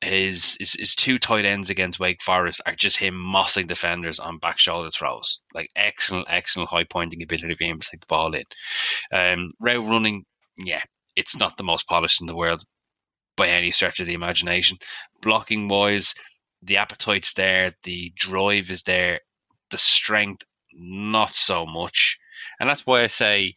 His 0.00 0.56
his, 0.58 0.74
his 0.74 0.94
two 0.94 1.18
tight 1.18 1.44
ends 1.44 1.70
against 1.70 1.98
Wake 1.98 2.22
Forest 2.22 2.62
are 2.66 2.74
just 2.74 2.98
him 2.98 3.14
mossing 3.14 3.66
defenders 3.66 4.18
on 4.18 4.38
back 4.38 4.58
shoulder 4.58 4.90
throws. 4.90 5.40
Like 5.54 5.70
excellent, 5.76 6.26
excellent 6.30 6.70
high 6.70 6.84
pointing 6.84 7.22
ability 7.22 7.54
for 7.54 7.64
him 7.64 7.80
to 7.80 7.88
take 7.90 8.00
the 8.00 8.06
ball 8.06 8.34
in. 8.34 8.44
Um, 9.12 9.52
route 9.60 9.86
running, 9.86 10.24
yeah, 10.58 10.82
it's 11.16 11.36
not 11.36 11.56
the 11.56 11.64
most 11.64 11.86
polished 11.88 12.20
in 12.20 12.26
the 12.26 12.36
world 12.36 12.62
by 13.36 13.48
any 13.48 13.70
stretch 13.70 14.00
of 14.00 14.06
the 14.06 14.14
imagination. 14.14 14.78
Blocking 15.22 15.68
wise, 15.68 16.14
the 16.62 16.76
appetite's 16.76 17.34
there, 17.34 17.72
the 17.84 18.12
drive 18.16 18.70
is 18.70 18.82
there, 18.82 19.20
the 19.70 19.76
strength 19.76 20.44
not 20.72 21.34
so 21.34 21.66
much, 21.66 22.18
and 22.60 22.68
that's 22.68 22.86
why 22.86 23.02
I 23.02 23.06
say 23.06 23.54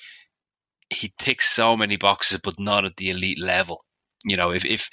he 0.91 1.13
ticks 1.18 1.49
so 1.49 1.77
many 1.77 1.97
boxes, 1.97 2.39
but 2.43 2.59
not 2.59 2.85
at 2.85 2.97
the 2.97 3.09
elite 3.09 3.39
level. 3.39 3.84
You 4.26 4.38
know, 4.38 4.51
if 4.51 4.65
if 4.65 4.89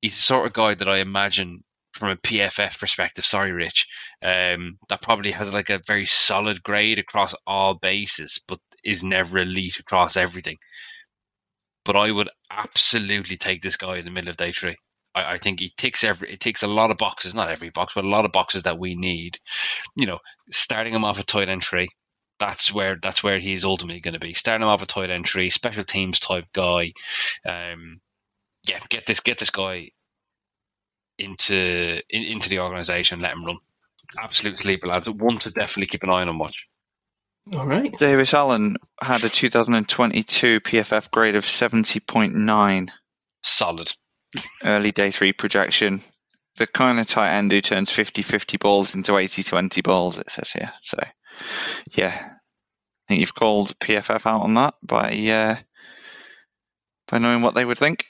he's 0.00 0.16
the 0.16 0.22
sort 0.22 0.46
of 0.46 0.52
guy 0.52 0.74
that 0.74 0.88
I 0.88 0.98
imagine 0.98 1.62
from 1.92 2.10
a 2.10 2.16
PFF 2.16 2.78
perspective, 2.78 3.24
sorry, 3.24 3.52
Rich, 3.52 3.86
um, 4.22 4.78
that 4.88 5.02
probably 5.02 5.32
has 5.32 5.52
like 5.52 5.70
a 5.70 5.80
very 5.86 6.06
solid 6.06 6.62
grade 6.62 6.98
across 6.98 7.34
all 7.46 7.74
bases, 7.74 8.40
but 8.46 8.58
is 8.84 9.04
never 9.04 9.38
elite 9.38 9.78
across 9.78 10.16
everything. 10.16 10.56
But 11.84 11.96
I 11.96 12.10
would 12.10 12.28
absolutely 12.50 13.36
take 13.36 13.62
this 13.62 13.76
guy 13.76 13.96
in 13.98 14.04
the 14.04 14.10
middle 14.10 14.30
of 14.30 14.36
day 14.36 14.52
three. 14.52 14.76
I, 15.14 15.34
I 15.34 15.38
think 15.38 15.60
he 15.60 15.72
ticks 15.76 16.04
every 16.04 16.32
it 16.32 16.40
ticks 16.40 16.62
a 16.62 16.68
lot 16.68 16.90
of 16.90 16.98
boxes, 16.98 17.34
not 17.34 17.50
every 17.50 17.70
box, 17.70 17.94
but 17.94 18.04
a 18.04 18.08
lot 18.08 18.24
of 18.24 18.32
boxes 18.32 18.62
that 18.64 18.78
we 18.78 18.94
need. 18.94 19.38
You 19.96 20.06
know, 20.06 20.18
starting 20.50 20.94
him 20.94 21.04
off 21.04 21.18
at 21.18 21.26
tight 21.26 21.48
end 21.48 21.64
three, 21.64 21.88
that's 22.38 22.72
where 22.72 22.96
that's 23.00 23.22
where 23.22 23.38
he's 23.38 23.64
ultimately 23.64 24.00
going 24.00 24.14
to 24.14 24.20
be. 24.20 24.34
Starting 24.34 24.62
him 24.62 24.68
off 24.68 24.82
at 24.82 24.88
tight 24.88 25.10
end 25.10 25.26
three, 25.26 25.50
special 25.50 25.84
teams 25.84 26.20
type 26.20 26.46
guy. 26.52 26.92
Um, 27.46 28.00
yeah, 28.66 28.78
get 28.88 29.06
this 29.06 29.20
get 29.20 29.38
this 29.38 29.50
guy 29.50 29.90
into 31.18 32.00
in, 32.08 32.24
into 32.24 32.48
the 32.48 32.60
organisation, 32.60 33.20
let 33.20 33.32
him 33.32 33.44
run. 33.44 33.58
Absolute 34.18 34.58
sleeper 34.58 34.86
lads. 34.86 35.08
One 35.08 35.38
to 35.38 35.50
definitely 35.50 35.88
keep 35.88 36.02
an 36.02 36.10
eye 36.10 36.22
on 36.22 36.28
and 36.28 36.40
watch. 36.40 36.66
All 37.54 37.66
right. 37.66 37.96
Davis 37.96 38.34
Allen 38.34 38.76
had 39.00 39.24
a 39.24 39.28
2022 39.28 40.60
PFF 40.60 41.10
grade 41.10 41.34
of 41.34 41.44
70.9. 41.44 42.88
Solid. 43.42 43.92
Early 44.62 44.92
day 44.92 45.10
three 45.10 45.32
projection. 45.32 46.02
The 46.56 46.66
kind 46.66 47.00
of 47.00 47.06
tight 47.06 47.36
end 47.36 47.52
who 47.52 47.60
turns 47.60 47.90
50 47.90 48.22
50 48.22 48.56
balls 48.58 48.94
into 48.94 49.16
80 49.16 49.42
20 49.44 49.80
balls, 49.82 50.18
it 50.18 50.30
says 50.30 50.50
here. 50.50 50.72
So, 50.82 50.98
yeah. 51.94 52.14
I 52.14 53.08
think 53.08 53.20
you've 53.20 53.34
called 53.34 53.78
PFF 53.78 54.26
out 54.26 54.42
on 54.42 54.54
that 54.54 54.74
by 54.82 55.12
uh, 55.28 55.56
by 57.08 57.18
knowing 57.18 57.42
what 57.42 57.54
they 57.54 57.64
would 57.64 57.78
think. 57.78 58.04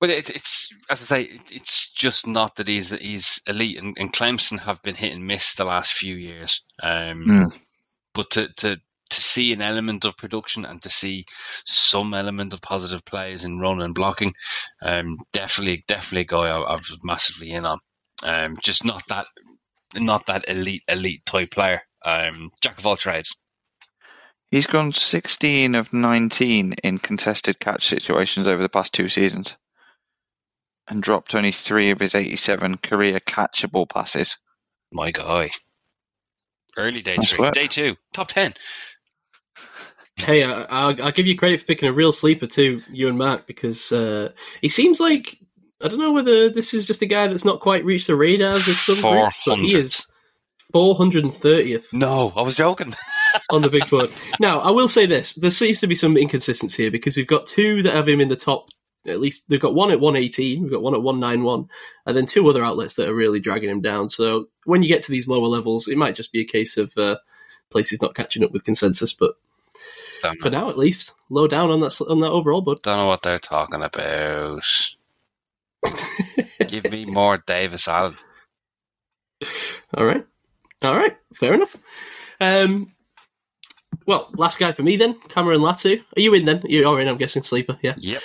Well, 0.00 0.10
it, 0.10 0.30
it's 0.30 0.68
as 0.90 1.02
I 1.02 1.04
say, 1.04 1.22
it, 1.24 1.40
it's 1.50 1.90
just 1.90 2.26
not 2.26 2.56
that 2.56 2.68
he's 2.68 2.90
he's 2.90 3.40
elite, 3.46 3.78
and, 3.78 3.96
and 3.98 4.12
Clemson 4.12 4.60
have 4.60 4.80
been 4.82 4.94
hit 4.94 5.12
and 5.12 5.26
miss 5.26 5.54
the 5.54 5.64
last 5.64 5.92
few 5.92 6.16
years. 6.16 6.62
Um, 6.82 7.24
Mm. 7.26 7.60
But 8.14 8.30
to, 8.30 8.48
to 8.56 8.76
to 9.10 9.20
see 9.20 9.52
an 9.52 9.62
element 9.62 10.04
of 10.04 10.16
production 10.16 10.64
and 10.64 10.82
to 10.82 10.90
see 10.90 11.24
some 11.64 12.14
element 12.14 12.52
of 12.52 12.60
positive 12.60 13.04
plays 13.04 13.44
in 13.44 13.58
run 13.58 13.80
and 13.80 13.94
blocking, 13.94 14.34
um, 14.82 15.18
definitely 15.32 15.84
definitely 15.86 16.22
a 16.22 16.24
guy 16.24 16.48
I, 16.48 16.58
I 16.58 16.74
was 16.76 17.00
massively 17.04 17.50
in 17.50 17.64
on. 17.66 17.78
Um, 18.24 18.54
just 18.62 18.84
not 18.84 19.02
that 19.08 19.26
not 19.94 20.26
that 20.26 20.48
elite 20.48 20.82
elite 20.88 21.24
type 21.26 21.50
player. 21.50 21.82
Um, 22.04 22.50
jack 22.60 22.78
of 22.78 22.86
all 22.86 22.96
trades. 22.96 23.36
He's 24.50 24.66
gone 24.66 24.92
16 24.92 25.74
of 25.74 25.92
19 25.92 26.72
in 26.72 26.98
contested 26.98 27.58
catch 27.58 27.86
situations 27.86 28.46
over 28.46 28.62
the 28.62 28.68
past 28.70 28.94
two 28.94 29.08
seasons 29.08 29.54
and 30.88 31.02
dropped 31.02 31.34
only 31.34 31.52
three 31.52 31.90
of 31.90 32.00
his 32.00 32.14
87 32.14 32.78
career 32.78 33.20
catchable 33.20 33.88
passes. 33.88 34.38
My 34.90 35.10
guy. 35.10 35.50
Early 36.76 37.02
day 37.02 37.16
Nice 37.16 37.32
three, 37.32 37.44
work. 37.44 37.54
day 37.54 37.66
two, 37.66 37.96
top 38.14 38.28
ten. 38.28 38.54
Hey, 40.16 40.42
I, 40.44 40.62
I'll, 40.64 41.02
I'll 41.02 41.12
give 41.12 41.26
you 41.26 41.36
credit 41.36 41.60
for 41.60 41.66
picking 41.66 41.88
a 41.88 41.92
real 41.92 42.12
sleeper 42.12 42.46
too, 42.46 42.82
you 42.90 43.08
and 43.08 43.18
Mark, 43.18 43.46
because 43.46 43.92
uh, 43.92 44.30
he 44.60 44.68
seems 44.68 44.98
like 45.00 45.38
I 45.82 45.88
don't 45.88 45.98
know 45.98 46.12
whether 46.12 46.50
this 46.50 46.74
is 46.74 46.86
just 46.86 47.02
a 47.02 47.06
guy 47.06 47.26
that's 47.26 47.44
not 47.44 47.60
quite 47.60 47.84
reached 47.84 48.06
the 48.06 48.16
radars 48.16 48.66
of 48.68 48.74
some 48.76 49.00
groups, 49.00 49.40
but 49.46 49.58
he 49.58 49.72
400. 49.72 49.84
is 49.84 50.06
430th 50.74 51.92
No, 51.92 52.32
I 52.36 52.42
was 52.42 52.56
joking. 52.56 52.94
on 53.50 53.62
the 53.62 53.68
big 53.68 53.88
board. 53.88 54.10
now, 54.40 54.58
I 54.60 54.70
will 54.70 54.88
say 54.88 55.06
this: 55.06 55.34
there 55.34 55.50
seems 55.50 55.80
to 55.80 55.86
be 55.86 55.94
some 55.94 56.16
inconsistency 56.16 56.84
here 56.84 56.90
because 56.90 57.16
we've 57.16 57.26
got 57.26 57.46
two 57.46 57.82
that 57.82 57.94
have 57.94 58.08
him 58.08 58.20
in 58.20 58.28
the 58.28 58.36
top. 58.36 58.68
At 59.06 59.20
least 59.20 59.44
they've 59.48 59.60
got 59.60 59.74
one 59.74 59.90
at 59.90 60.00
118, 60.00 60.62
we've 60.62 60.72
got 60.72 60.82
one 60.82 60.94
at 60.94 61.02
191, 61.02 61.68
and 62.04 62.16
then 62.16 62.26
two 62.26 62.46
other 62.48 62.64
outlets 62.64 62.94
that 62.94 63.08
are 63.08 63.14
really 63.14 63.40
dragging 63.40 63.70
him 63.70 63.80
down. 63.80 64.08
So 64.08 64.48
when 64.64 64.82
you 64.82 64.88
get 64.88 65.02
to 65.04 65.10
these 65.10 65.28
lower 65.28 65.46
levels, 65.46 65.88
it 65.88 65.96
might 65.96 66.14
just 66.14 66.32
be 66.32 66.40
a 66.40 66.44
case 66.44 66.76
of 66.76 66.92
uh, 66.98 67.16
places 67.70 68.02
not 68.02 68.14
catching 68.14 68.44
up 68.44 68.50
with 68.50 68.64
consensus. 68.64 69.14
But 69.14 69.34
for 70.42 70.50
now, 70.50 70.68
at 70.68 70.76
least, 70.76 71.14
low 71.30 71.46
down 71.46 71.70
on 71.70 71.80
that 71.80 71.92
sl- 71.92 72.10
on 72.10 72.20
that 72.20 72.30
overall, 72.30 72.60
bud. 72.60 72.82
don't 72.82 72.98
know 72.98 73.06
what 73.06 73.22
they're 73.22 73.38
talking 73.38 73.82
about. 73.82 74.62
Give 76.68 76.90
me 76.90 77.06
more 77.06 77.38
Davis 77.46 77.88
Allen. 77.88 78.16
All 79.94 80.04
right, 80.04 80.26
all 80.82 80.96
right, 80.96 81.16
fair 81.34 81.54
enough. 81.54 81.76
Um, 82.40 82.92
well, 84.06 84.30
last 84.34 84.58
guy 84.58 84.72
for 84.72 84.82
me 84.82 84.96
then, 84.96 85.18
Cameron 85.28 85.60
Latu. 85.60 86.02
Are 86.16 86.20
you 86.20 86.34
in 86.34 86.44
then? 86.44 86.62
You're 86.64 87.00
in, 87.00 87.08
I'm 87.08 87.18
guessing, 87.18 87.42
sleeper. 87.42 87.78
Yeah. 87.82 87.94
Yep. 87.98 88.22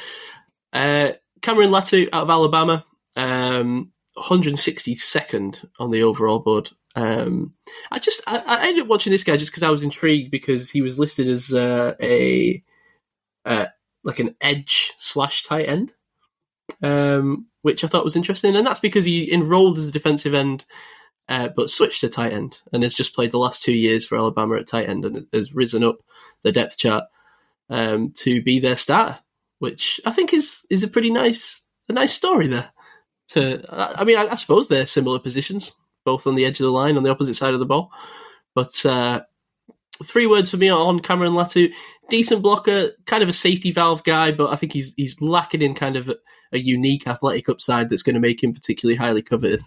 Uh, 0.72 1.12
Cameron 1.42 1.72
Latu 1.72 2.08
out 2.14 2.24
of 2.24 2.30
Alabama, 2.30 2.86
um, 3.18 3.92
162nd 4.18 5.66
on 5.80 5.92
the 5.92 6.04
overall 6.04 6.40
board. 6.40 6.70
Um, 6.96 7.54
I 7.92 8.00
just 8.00 8.22
I, 8.28 8.44
I 8.46 8.68
ended 8.68 8.84
up 8.84 8.90
watching 8.90 9.12
this 9.12 9.24
guy 9.24 9.38
just 9.38 9.52
because 9.52 9.64
I 9.64 9.70
was 9.70 9.84
intrigued 9.84 10.32
because 10.32 10.70
he 10.70 10.82
was 10.82 11.00
listed 11.00 11.28
as 11.28 11.52
uh, 11.52 11.96
a 12.02 12.64
uh, 13.46 13.66
like 14.04 14.20
an 14.20 14.36
edge 14.42 14.92
slash 14.98 15.44
tight 15.44 15.68
end, 15.68 15.94
um, 16.82 17.48
which 17.62 17.84
I 17.84 17.88
thought 17.88 18.04
was 18.04 18.16
interesting, 18.16 18.56
and 18.56 18.66
that's 18.66 18.80
because 18.80 19.06
he 19.06 19.32
enrolled 19.34 19.78
as 19.78 19.88
a 19.88 19.92
defensive 19.92 20.34
end. 20.34 20.66
Uh, 21.30 21.48
but 21.56 21.70
switched 21.70 22.02
to 22.02 22.10
tight 22.10 22.34
end 22.34 22.60
and 22.74 22.84
has 22.84 22.94
just 22.94 23.16
played 23.16 23.32
the 23.32 23.38
last 23.38 23.62
two 23.62 23.74
years 23.74 24.06
for 24.06 24.18
Alabama 24.18 24.58
at 24.58 24.68
tight 24.68 24.90
end 24.90 25.06
and 25.06 25.26
has 25.34 25.56
risen 25.56 25.84
up 25.84 26.00
the 26.44 26.52
depth 26.52 26.78
chart 26.78 27.06
um, 27.70 28.12
to 28.12 28.42
be 28.42 28.60
their 28.60 28.76
starter 28.76 29.20
which 29.64 30.02
I 30.06 30.12
think 30.12 30.34
is 30.34 30.66
is 30.70 30.84
a 30.84 30.90
pretty 30.90 31.10
nice 31.10 31.62
a 31.88 31.94
nice 31.94 32.14
story 32.14 32.48
there. 32.48 32.70
To 33.30 33.64
I 33.72 34.04
mean, 34.04 34.18
I, 34.18 34.28
I 34.28 34.36
suppose 34.36 34.68
they're 34.68 34.86
similar 34.86 35.20
positions, 35.20 35.74
both 36.04 36.28
on 36.28 36.36
the 36.36 36.44
edge 36.44 36.60
of 36.60 36.66
the 36.66 36.72
line 36.72 36.98
on 36.98 37.04
the 37.04 37.10
opposite 37.10 37.36
side 37.36 37.54
of 37.54 37.62
the 37.62 37.66
ball. 37.66 37.90
But 38.54 38.86
uh, 38.86 39.22
three 40.04 40.28
words 40.28 40.52
for 40.52 40.58
me 40.58 40.68
on 40.68 41.00
Cameron 41.00 41.32
Latu: 41.32 41.72
decent 42.10 42.42
blocker, 42.42 42.90
kind 43.06 43.24
of 43.24 43.30
a 43.30 43.34
safety 43.34 43.72
valve 43.72 44.04
guy, 44.04 44.34
but 44.34 44.52
I 44.52 44.58
think 44.58 44.74
he's 44.74 44.94
he's 44.98 45.22
lacking 45.22 45.62
in 45.62 45.76
kind 45.76 45.96
of 45.96 46.10
a, 46.10 46.18
a 46.52 46.60
unique 46.60 47.08
athletic 47.08 47.48
upside 47.48 47.90
that's 47.90 48.04
going 48.04 48.16
to 48.16 48.20
make 48.20 48.44
him 48.44 48.54
particularly 48.54 48.98
highly 48.98 49.22
coveted. 49.22 49.64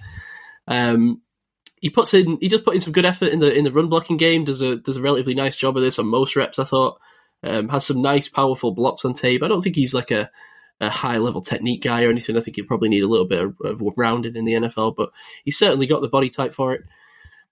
Um, 0.69 1.23
he 1.81 1.91
puts 1.91 2.15
in 2.15 2.39
he 2.41 2.49
does 2.49 2.63
put 2.63 2.75
in 2.75 2.81
some 2.81 2.93
good 2.93 3.05
effort 3.05 3.33
in 3.33 3.41
the 3.41 3.53
in 3.53 3.65
the 3.65 3.73
run 3.73 3.89
blocking 3.89 4.17
game. 4.17 4.45
Does 4.45 4.63
a 4.63 4.77
does 4.77 4.97
a 4.97 5.03
relatively 5.03 5.35
nice 5.35 5.57
job 5.57 5.77
of 5.77 5.83
this 5.83 5.99
on 5.99 6.07
most 6.07 6.37
reps. 6.37 6.59
I 6.59 6.65
thought 6.65 6.99
um, 7.43 7.69
has 7.69 7.87
some 7.87 8.03
nice 8.03 8.29
powerful 8.29 8.73
blocks 8.73 9.05
on 9.05 9.15
tape. 9.15 9.43
I 9.43 9.49
don't 9.49 9.61
think 9.61 9.77
he's 9.77 9.95
like 9.95 10.11
a, 10.11 10.31
a 10.81 10.89
high 10.89 11.19
level 11.19 11.41
technique 11.41 11.83
guy 11.83 12.05
or 12.05 12.11
anything. 12.11 12.37
I 12.37 12.41
think 12.41 12.57
he'd 12.57 12.67
probably 12.67 12.89
need 12.89 13.03
a 13.03 13.09
little 13.09 13.27
bit 13.27 13.43
of, 13.43 13.57
of 13.61 13.81
rounded 13.97 14.37
in 14.37 14.45
the 14.45 14.55
NFL, 14.55 14.97
but 14.97 15.11
he's 15.45 15.59
certainly 15.59 15.87
got 15.87 16.01
the 16.01 16.09
body 16.09 16.31
type 16.31 16.55
for 16.55 16.73
it. 16.73 16.85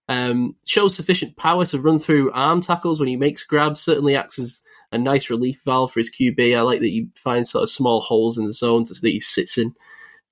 Um, 0.09 0.57
shows 0.67 0.95
sufficient 0.95 1.37
power 1.37 1.65
to 1.67 1.81
run 1.81 1.99
through 1.99 2.33
arm 2.33 2.61
tackles 2.61 2.99
when 2.99 3.09
he 3.09 3.17
makes 3.17 3.43
grabs. 3.43 3.81
Certainly 3.81 4.17
acts 4.17 4.39
as 4.39 4.61
a 4.93 4.99
nice 4.99 5.31
relief 5.31 5.61
valve 5.65 5.93
for 5.93 6.01
his 6.01 6.11
QB. 6.11 6.57
I 6.57 6.61
like 6.61 6.81
that 6.81 6.87
he 6.87 7.09
finds 7.17 7.51
sort 7.51 7.65
of 7.65 7.71
small 7.71 8.01
holes 8.01 8.39
in 8.39 8.47
the 8.47 8.53
zone 8.53 8.85
that 8.85 9.01
he 9.03 9.21
sits 9.21 9.59
in. 9.59 9.75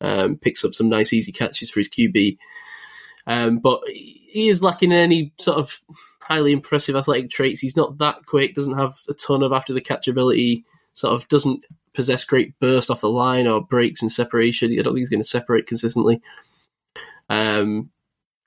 Um, 0.01 0.36
picks 0.36 0.64
up 0.64 0.74
some 0.74 0.89
nice 0.89 1.12
easy 1.12 1.31
catches 1.31 1.70
for 1.70 1.81
his 1.81 1.89
QB. 1.89 2.36
Um, 3.27 3.59
but 3.59 3.81
he 3.89 4.49
is 4.49 4.62
lacking 4.62 4.93
any 4.93 5.32
sort 5.39 5.59
of 5.59 5.78
highly 6.20 6.53
impressive 6.53 6.97
athletic 6.97 7.31
traits. 7.31 7.61
He's 7.61 7.77
not 7.77 7.99
that 7.99 8.27
quick, 8.27 8.55
doesn't 8.55 8.78
have 8.78 8.99
a 9.09 9.15
ton 9.15 9.43
of 9.43 9.53
after 9.53 9.73
the 9.73 9.81
catch 9.81 10.09
ability, 10.09 10.65
sort 10.93 11.15
of 11.15 11.28
doesn't 11.28 11.65
possess 11.94 12.24
great 12.24 12.59
burst 12.59 12.90
off 12.90 13.01
the 13.01 13.09
line 13.09 13.47
or 13.47 13.65
breaks 13.65 14.03
in 14.03 14.09
separation. 14.09 14.73
I 14.73 14.77
don't 14.77 14.94
think 14.94 14.99
he's 14.99 15.09
going 15.09 15.23
to 15.23 15.28
separate 15.28 15.66
consistently. 15.66 16.20
Um, 17.28 17.90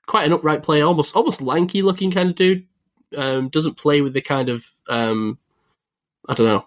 quite 0.06 0.26
an 0.26 0.32
upright 0.32 0.62
player, 0.62 0.84
almost 0.84 1.16
almost 1.16 1.42
lanky 1.42 1.82
looking 1.82 2.10
kind 2.10 2.30
of 2.30 2.36
dude. 2.36 2.66
Um, 3.16 3.48
doesn't 3.48 3.76
play 3.76 4.00
with 4.00 4.14
the 4.14 4.20
kind 4.20 4.48
of 4.48 4.64
um, 4.88 5.38
I 6.28 6.34
don't 6.34 6.46
know, 6.46 6.64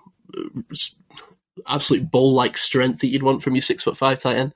absolute 1.67 2.09
bull 2.09 2.33
like 2.33 2.57
strength 2.57 3.01
that 3.01 3.07
you'd 3.07 3.23
want 3.23 3.43
from 3.43 3.55
your 3.55 3.61
six 3.61 3.83
foot 3.83 3.97
five 3.97 4.19
tight 4.19 4.37
end. 4.37 4.53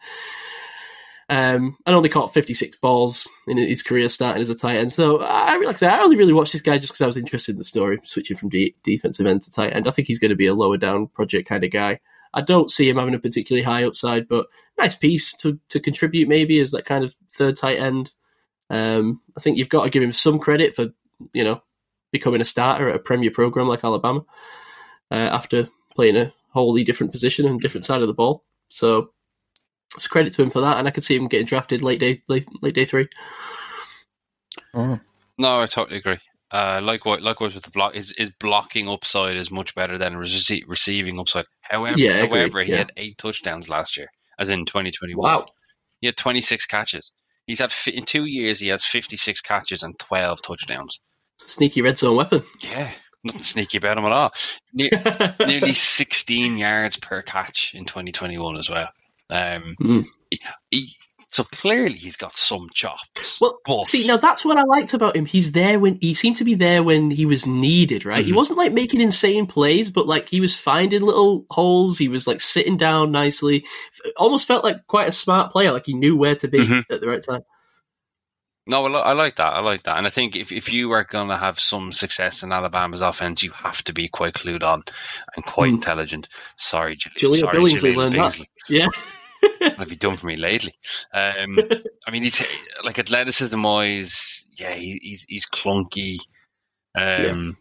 Um, 1.30 1.78
and 1.86 1.95
only 1.95 2.10
caught 2.10 2.34
56 2.34 2.78
balls 2.78 3.28
in 3.48 3.58
his 3.58 3.82
career 3.82 4.10
starting 4.10 4.41
as 4.41 4.50
a 4.50 4.56
tight 4.56 4.78
end. 4.78 4.91
So 4.91 5.20
I 5.22 5.58
like 5.58 5.76
I 5.76 5.80
said, 5.80 5.91
I 5.91 6.02
only 6.02 6.18
really 6.18 6.34
watched 6.34 6.52
this 6.52 6.62
guy 6.62 6.78
just 6.78 6.91
because 6.91 7.02
I 7.02 7.08
was 7.08 7.18
interested 7.18 7.54
in 7.54 7.60
the 7.60 7.64
story, 7.64 8.00
switching 8.04 8.36
from 8.36 8.50
de- 8.50 8.76
defensive 8.84 9.26
end 9.26 9.41
to 9.44 9.52
tight 9.52 9.74
end. 9.74 9.88
I 9.88 9.91
think 9.91 10.08
he's 10.08 10.20
going 10.20 10.30
to 10.30 10.36
be 10.36 10.48
a 10.48 10.54
lower 10.54 10.78
down 10.78 11.08
project 11.08 11.48
kind 11.48 11.64
of 11.64 11.72
guy. 11.72 12.00
I 12.34 12.41
don't 12.41 12.72
see 12.72 12.90
him 12.90 12.98
having 12.98 13.14
a 13.14 13.20
particularly 13.20 13.64
high 13.64 13.86
upside, 13.86 14.28
but 14.28 14.48
nice 14.78 14.95
piece 14.95 15.34
to, 15.38 15.60
to 15.70 15.80
contribute 15.80 16.28
maybe 16.28 16.60
as 16.60 16.72
that 16.72 16.86
kind 16.86 17.04
of 17.04 17.16
third 17.32 17.56
tight 17.56 17.80
end. 17.80 18.12
Um, 18.70 19.22
I 19.38 19.40
think 19.40 19.58
you've 19.58 19.70
got 19.70 19.84
to 19.84 19.90
give 19.90 20.04
him 20.04 20.12
some 20.12 20.40
credit 20.40 20.76
for, 20.76 20.88
you 21.32 21.44
know, 21.44 21.62
becoming 22.12 22.41
a 22.41 22.45
starter 22.45 22.90
at 22.90 22.95
a 22.95 23.00
premier 23.00 23.32
program 23.32 23.68
like 23.68 23.84
Alabama 23.84 24.26
uh, 25.12 25.16
after 25.16 25.70
playing 25.95 26.18
a 26.18 26.34
wholly 26.50 26.84
different 26.84 27.12
position 27.12 27.45
and 27.45 27.62
different 27.62 27.86
side 27.86 28.02
of 28.02 28.08
the 28.08 28.14
ball. 28.14 28.44
So 28.70 29.12
it's 29.95 30.07
credit 30.07 30.34
to 30.34 30.41
him 30.44 30.49
for 30.49 30.61
that, 30.61 30.78
and 30.78 30.88
I 30.88 30.91
could 30.91 31.03
see 31.03 31.15
him 31.15 31.28
getting 31.28 31.45
drafted 31.48 31.82
late 31.82 31.99
day 31.99 32.22
late, 32.28 32.45
late 32.61 32.76
day 32.76 32.86
three. 32.86 33.07
No, 34.74 34.99
I 35.40 35.65
totally 35.65 35.98
agree. 35.98 36.18
Uh, 36.52 36.80
likewise, 36.84 37.22
likewise 37.22 37.56
with 37.56 37.64
the 37.64 37.72
block, 37.72 37.95
his, 37.95 38.14
his 38.15 38.30
blocking 38.40 38.88
upside 38.88 39.36
is 39.36 39.49
much 39.49 39.74
better 39.74 39.98
than 39.98 40.14
rece- 40.14 40.64
receiving 40.68 41.20
upside. 41.20 41.45
However, 41.61 41.95
Yeah, 41.98 42.26
however, 42.28 42.61
he 42.64 42.72
yeah. 42.72 42.78
had 42.80 42.91
eight 42.98 43.18
touchdowns 43.18 43.70
last 43.70 43.98
year, 43.98 44.07
as 44.38 44.49
in 44.49 44.65
2021. 44.65 45.18
Wow. 45.24 45.48
He 46.02 46.07
had 46.07 46.18
26 46.18 46.65
catches. 46.68 47.11
He's 47.48 47.60
had 47.60 47.72
fi- 47.72 47.91
in 47.95 48.06
two 48.06 48.26
years 48.26 48.60
he 48.60 48.68
has 48.68 48.86
56 48.86 49.41
catches 49.41 49.82
and 49.82 49.98
12 49.98 50.41
touchdowns. 50.44 51.02
Sneaky 51.40 51.82
red 51.82 51.98
zone 51.98 52.18
weapon. 52.18 52.44
Yeah, 52.60 52.91
nothing 53.24 53.41
sneaky 53.41 53.78
about 53.80 53.98
him 53.98 54.06
at 54.06 54.11
all. 54.11 54.32
Ne- 54.74 54.91
nearly 55.48 55.74
16 55.74 56.57
yards 56.57 56.98
per 56.98 57.24
catch 57.24 57.74
in 57.74 57.86
2021 57.86 58.57
as 58.57 58.70
well. 58.70 58.90
Um, 59.34 59.76
Mm. 59.81 60.05
he, 60.31 60.39
he- 60.72 60.95
so 61.31 61.43
clearly 61.45 61.95
he's 61.95 62.15
got 62.15 62.35
some 62.38 62.69
chops. 62.76 63.41
Well, 63.41 63.57
but 63.65 63.88
see, 63.88 64.05
now 64.05 64.18
that's 64.18 64.45
what 64.45 64.55
I 64.60 64.64
liked 64.65 64.93
about 64.93 65.15
him. 65.15 65.26
He's 65.26 65.51
there 65.53 65.80
when 65.80 65.97
he 65.99 66.14
seemed 66.14 66.35
to 66.35 66.43
be 66.43 66.53
there 66.53 66.84
when 66.84 67.10
he 67.10 67.26
was 67.26 67.47
needed, 67.47 68.05
right? 68.05 68.23
He 68.23 68.31
Mhm. 68.31 68.35
wasn't 68.35 68.60
like 68.60 68.72
making 68.72 69.01
insane 69.01 69.47
plays, 69.47 69.89
but 69.89 70.05
like 70.05 70.30
he 70.30 70.39
was 70.41 70.55
finding 70.55 71.01
little 71.01 71.47
holes. 71.49 71.97
He 71.97 72.07
was 72.07 72.27
like 72.27 72.39
sitting 72.39 72.77
down 72.77 73.11
nicely. 73.11 73.65
Almost 74.15 74.47
felt 74.47 74.64
like 74.64 74.85
quite 74.85 75.10
a 75.10 75.11
smart 75.11 75.51
player. 75.51 75.72
Like 75.72 75.88
he 75.88 75.95
knew 75.95 76.15
where 76.15 76.35
to 76.35 76.47
be 76.47 76.60
Mhm. 76.60 76.85
at 76.91 77.01
the 77.01 77.07
right 77.07 77.23
time. 77.27 77.41
No, 78.68 78.85
I, 78.85 79.11
like 79.14 79.35
that. 79.38 79.53
I 79.53 79.60
like 79.60 79.84
that. 79.84 79.97
And 79.97 80.05
I 80.07 80.11
think 80.11 80.35
if, 80.35 80.51
if 80.51 80.72
you 80.72 80.91
are 80.91 81.03
going 81.03 81.30
to 81.30 81.35
have 81.35 81.60
some 81.60 81.91
success 81.91 82.43
in 82.43 82.51
Alabama's 82.53 83.01
offense, 83.01 83.41
you 83.43 83.49
have 83.51 83.84
to 83.85 83.91
be 83.93 84.07
quite 84.07 84.35
clued 84.35 84.64
on 84.64 84.84
and 85.35 85.43
quite 85.43 85.69
Hmm. 85.69 85.76
intelligent. 85.76 86.30
Sorry, 86.57 86.95
Julian. 86.95 87.18
Jahleel 87.34 87.39
Sorry, 87.41 87.57
Billingsley 87.57 87.95
learned 87.95 88.14
that. 88.14 88.39
Yeah. 88.69 88.88
What 89.60 89.74
have 89.78 89.90
you 89.91 89.98
done 89.98 90.18
for 90.18 90.28
me 90.28 90.36
lately? 90.36 90.74
Um, 91.14 91.57
I 92.07 92.11
mean, 92.11 92.24
he's 92.24 92.44
like 92.84 92.99
athleticism 92.99 93.61
wise, 93.61 94.44
yeah, 94.56 94.74
he, 94.74 94.99
he's 95.02 95.26
he's 95.28 95.48
clunky. 95.48 96.18
Um, 96.95 97.57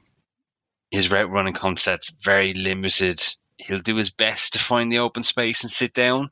His 0.91 1.11
route 1.11 1.31
running 1.31 1.55
concept's 1.55 2.11
very 2.23 2.53
limited. 2.55 3.23
He'll 3.59 3.79
do 3.79 3.97
his 3.97 4.11
best 4.11 4.53
to 4.53 4.59
find 4.59 4.91
the 4.93 4.99
open 4.99 5.23
space 5.23 5.63
and 5.63 5.71
sit 5.71 5.95
down. 5.95 6.31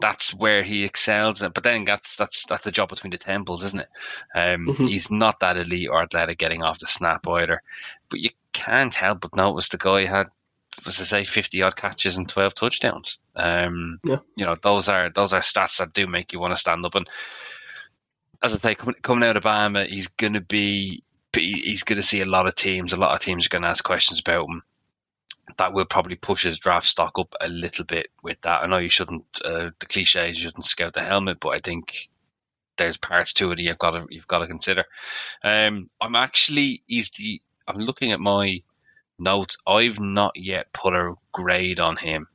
That's 0.00 0.32
where 0.34 0.62
he 0.62 0.84
excels. 0.84 1.40
But 1.40 1.62
then 1.62 1.84
that's 1.84 2.16
that's 2.16 2.44
that's 2.46 2.64
the 2.64 2.72
job 2.72 2.88
between 2.90 3.10
the 3.10 3.18
temples, 3.18 3.64
isn't 3.64 3.80
it? 3.80 3.88
Um, 4.34 4.66
Mhm. 4.66 4.88
He's 4.88 5.10
not 5.10 5.40
that 5.40 5.56
elite 5.56 5.88
or 5.90 6.02
athletic 6.02 6.38
getting 6.38 6.62
off 6.62 6.78
the 6.80 6.86
snap 6.86 7.26
either. 7.28 7.62
But 8.08 8.20
you 8.20 8.30
can't 8.52 8.94
help 8.94 9.20
but 9.20 9.36
notice 9.36 9.68
the 9.68 9.78
guy 9.78 10.04
had, 10.06 10.28
was 10.84 10.96
to 10.96 11.06
say, 11.06 11.24
fifty 11.24 11.62
odd 11.62 11.76
catches 11.76 12.16
and 12.16 12.28
twelve 12.28 12.54
touchdowns. 12.54 13.18
Um, 13.36 14.00
Yeah. 14.04 14.18
You 14.36 14.44
know, 14.46 14.56
those 14.60 14.88
are 14.88 15.10
those 15.10 15.32
are 15.32 15.40
stats 15.40 15.78
that 15.78 15.92
do 15.92 16.06
make 16.06 16.32
you 16.32 16.40
want 16.40 16.52
to 16.52 16.58
stand 16.58 16.84
up. 16.84 16.94
And 16.94 17.08
as 18.42 18.54
I 18.54 18.58
say, 18.58 18.74
coming, 18.74 18.96
coming 19.02 19.28
out 19.28 19.36
of 19.36 19.44
Bama, 19.44 19.86
he's 19.86 20.08
going 20.08 20.34
to 20.34 20.40
be 20.40 21.02
he's 21.32 21.82
going 21.82 21.96
to 21.96 22.02
see 22.02 22.20
a 22.20 22.26
lot 22.26 22.46
of 22.46 22.54
teams. 22.54 22.92
A 22.92 22.96
lot 22.96 23.14
of 23.14 23.20
teams 23.20 23.46
are 23.46 23.50
going 23.50 23.62
to 23.62 23.68
ask 23.68 23.84
questions 23.84 24.20
about 24.20 24.48
him. 24.48 24.62
That 25.58 25.72
will 25.72 25.84
probably 25.84 26.16
push 26.16 26.44
his 26.44 26.58
draft 26.58 26.86
stock 26.86 27.18
up 27.18 27.34
a 27.40 27.48
little 27.48 27.84
bit 27.84 28.08
with 28.22 28.40
that. 28.42 28.62
I 28.62 28.66
know 28.66 28.78
you 28.78 28.88
shouldn't. 28.88 29.26
Uh, 29.44 29.70
the 29.78 29.86
cliche 29.86 30.30
is 30.30 30.38
you 30.38 30.48
shouldn't 30.48 30.64
scout 30.64 30.94
the 30.94 31.02
helmet, 31.02 31.38
but 31.40 31.50
I 31.50 31.60
think 31.60 32.08
there's 32.76 32.96
parts 32.96 33.34
to 33.34 33.50
it 33.50 33.56
that 33.56 33.62
you've 33.62 33.78
got 33.78 33.90
to 33.92 34.06
you've 34.10 34.26
got 34.26 34.40
to 34.40 34.46
consider. 34.46 34.84
Um, 35.42 35.88
I'm 36.00 36.14
actually 36.14 36.82
he's 36.86 37.10
the. 37.10 37.40
I'm 37.66 37.78
looking 37.78 38.12
at 38.12 38.20
my 38.20 38.62
notes. 39.24 39.56
I've 39.66 39.98
not 40.00 40.36
yet 40.36 40.72
put 40.72 40.94
a 40.94 41.14
grade 41.32 41.80
on 41.80 41.96
him. 41.96 42.28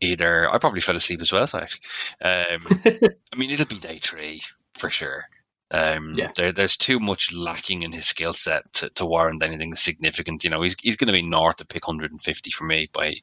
Either 0.00 0.48
I 0.48 0.58
probably 0.58 0.80
fell 0.80 0.94
asleep 0.96 1.20
as 1.20 1.32
well. 1.32 1.46
So 1.48 1.58
actually, 1.58 1.80
um, 2.22 2.60
I 3.32 3.36
mean, 3.36 3.50
it'll 3.50 3.66
be 3.66 3.78
day 3.80 3.98
three 4.00 4.42
for 4.74 4.88
sure. 4.90 5.24
Um, 5.70 6.14
Yeah. 6.16 6.30
there, 6.36 6.52
there's 6.52 6.76
too 6.76 7.00
much 7.00 7.32
lacking 7.34 7.82
in 7.82 7.92
his 7.92 8.06
skill 8.06 8.32
set 8.32 8.62
to, 8.74 8.90
to 8.90 9.04
warrant 9.04 9.42
anything 9.42 9.74
significant. 9.74 10.44
You 10.44 10.50
know, 10.50 10.62
he's 10.62 10.76
he's 10.80 10.96
going 10.96 11.08
to 11.08 11.12
be 11.12 11.22
north 11.22 11.60
of 11.60 11.68
pick 11.68 11.88
150 11.88 12.50
for 12.52 12.64
me 12.64 12.88
by 12.92 13.14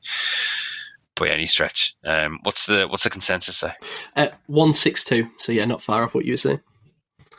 by 1.15 1.29
any 1.29 1.45
stretch. 1.45 1.95
Um, 2.03 2.39
what's 2.43 2.65
the 2.65 2.87
what's 2.89 3.03
the 3.05 3.09
consensus 3.09 3.57
say? 3.57 3.71
Uh, 4.15 4.27
one 4.47 4.73
six 4.73 5.03
two. 5.03 5.29
So 5.39 5.53
yeah, 5.53 5.65
not 5.65 5.81
far 5.81 6.03
off 6.03 6.13
what 6.13 6.25
you 6.25 6.33
were 6.33 6.37
saying. 6.37 6.59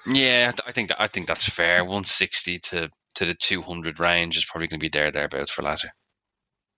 Yeah, 0.06 0.52
I 0.66 0.72
think 0.72 0.88
that, 0.88 1.00
I 1.02 1.08
think 1.08 1.26
that's 1.26 1.48
fair. 1.48 1.84
160 1.84 2.58
to 2.60 2.88
to 3.16 3.26
the 3.26 3.34
200 3.34 4.00
range 4.00 4.36
is 4.36 4.44
probably 4.44 4.68
going 4.68 4.78
to 4.78 4.84
be 4.84 4.88
there 4.88 5.10
thereabouts 5.10 5.50
for 5.50 5.62
Latu. 5.62 5.86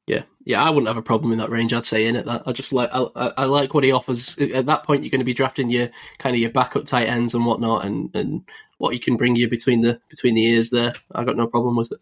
Yeah, 0.07 0.23
yeah, 0.47 0.63
I 0.63 0.71
wouldn't 0.71 0.89
have 0.89 0.97
a 0.97 1.03
problem 1.03 1.33
in 1.33 1.39
that 1.39 1.51
range. 1.51 1.75
I'd 1.75 1.85
say 1.85 2.07
in 2.07 2.17
at 2.17 2.25
that. 2.25 2.43
I 2.47 2.53
just 2.53 2.73
like 2.73 2.89
I, 2.95 3.05
I 3.15 3.45
like 3.45 3.75
what 3.75 3.85
he 3.85 3.93
offers. 3.93 4.39
At 4.39 4.65
that 4.65 4.85
point, 4.85 5.03
you're 5.05 5.11
going 5.11 5.21
to 5.21 5.25
be 5.25 5.35
drafting 5.35 5.69
your 5.69 5.91
kind 6.19 6.35
of 6.35 6.41
your 6.41 6.51
backup 6.51 6.87
tight 6.87 7.09
ends 7.09 7.35
and 7.35 7.45
whatnot, 7.45 7.85
and, 7.85 8.09
and 8.17 8.43
what 8.79 8.95
he 8.95 8.99
can 8.99 9.19
bring 9.19 9.37
you 9.37 9.49
between 9.49 9.83
the 9.83 10.01
between 10.09 10.35
the 10.35 10.47
ears 10.47 10.71
there. 10.71 10.95
I 11.15 11.25
got 11.25 11.37
no 11.37 11.47
problem 11.47 11.77
with 11.77 11.93
it. 11.93 12.01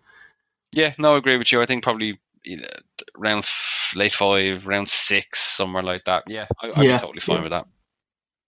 Yeah, 0.73 0.93
no, 0.99 1.15
I 1.15 1.19
agree 1.19 1.37
with 1.37 1.51
you. 1.51 1.61
I 1.61 1.67
think 1.67 1.83
probably 1.83 2.21
you 2.45 2.59
know, 2.59 2.69
round 3.17 3.41
f- 3.43 3.93
late 3.97 4.13
five, 4.13 4.69
round 4.69 4.89
six, 4.89 5.41
somewhere 5.41 5.83
like 5.83 6.05
that. 6.05 6.25
Yeah, 6.29 6.47
I, 6.63 6.69
I'd 6.69 6.85
Yeah, 6.85 6.93
be 6.95 6.99
totally 7.01 7.21
fine 7.21 7.39
yeah. 7.39 7.43
with 7.43 7.53
that. 7.53 7.67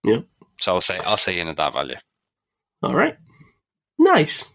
Yeah. 0.05 0.19
So 0.61 0.75
I'll 0.75 0.81
say 0.81 0.97
I'll 1.05 1.17
say 1.17 1.37
in 1.37 1.49
at 1.49 1.57
that 1.57 1.73
value. 1.73 1.97
All 2.81 2.95
right, 2.95 3.17
nice. 3.97 4.49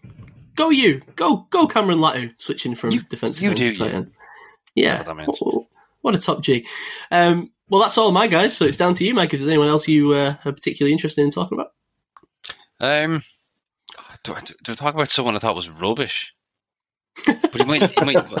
Go 0.55 0.69
you, 0.69 1.01
go 1.15 1.47
go 1.49 1.67
Cameron 1.67 1.99
Latu, 1.99 2.33
switching 2.41 2.75
from 2.75 2.91
You- 2.91 3.01
defensive 3.03 3.43
you 3.43 3.49
end 3.49 3.57
do 3.59 3.71
to 3.73 3.77
tight 3.79 3.93
end. 3.93 4.11
Yeah, 4.73 5.03
What 5.03 5.65
what, 6.01 6.15
a 6.15 6.17
top 6.17 6.41
G. 6.41 6.65
Um, 7.11 7.51
well, 7.69 7.81
that's 7.81 7.97
all 7.97 8.11
my 8.11 8.27
guys. 8.27 8.55
So 8.55 8.65
it's 8.65 8.77
down 8.77 8.93
to 8.95 9.05
you, 9.05 9.13
Mike. 9.13 9.33
If 9.33 9.39
there's 9.39 9.47
anyone 9.49 9.69
else 9.69 9.87
you 9.87 10.13
uh, 10.13 10.35
are 10.45 10.51
particularly 10.51 10.91
interested 10.93 11.23
in 11.23 11.31
talking 11.31 11.57
about. 11.59 11.71
Um, 12.79 13.21
do 14.23 14.33
I, 14.33 14.41
do 14.41 14.71
I 14.71 14.75
talk 14.75 14.93
about 14.93 15.09
someone 15.09 15.35
I 15.35 15.39
thought 15.39 15.55
was 15.55 15.69
rubbish? 15.69 16.33
But 17.25 17.55
he 17.55 17.63
might, 17.63 17.89
he 17.91 18.05
might. 18.05 18.17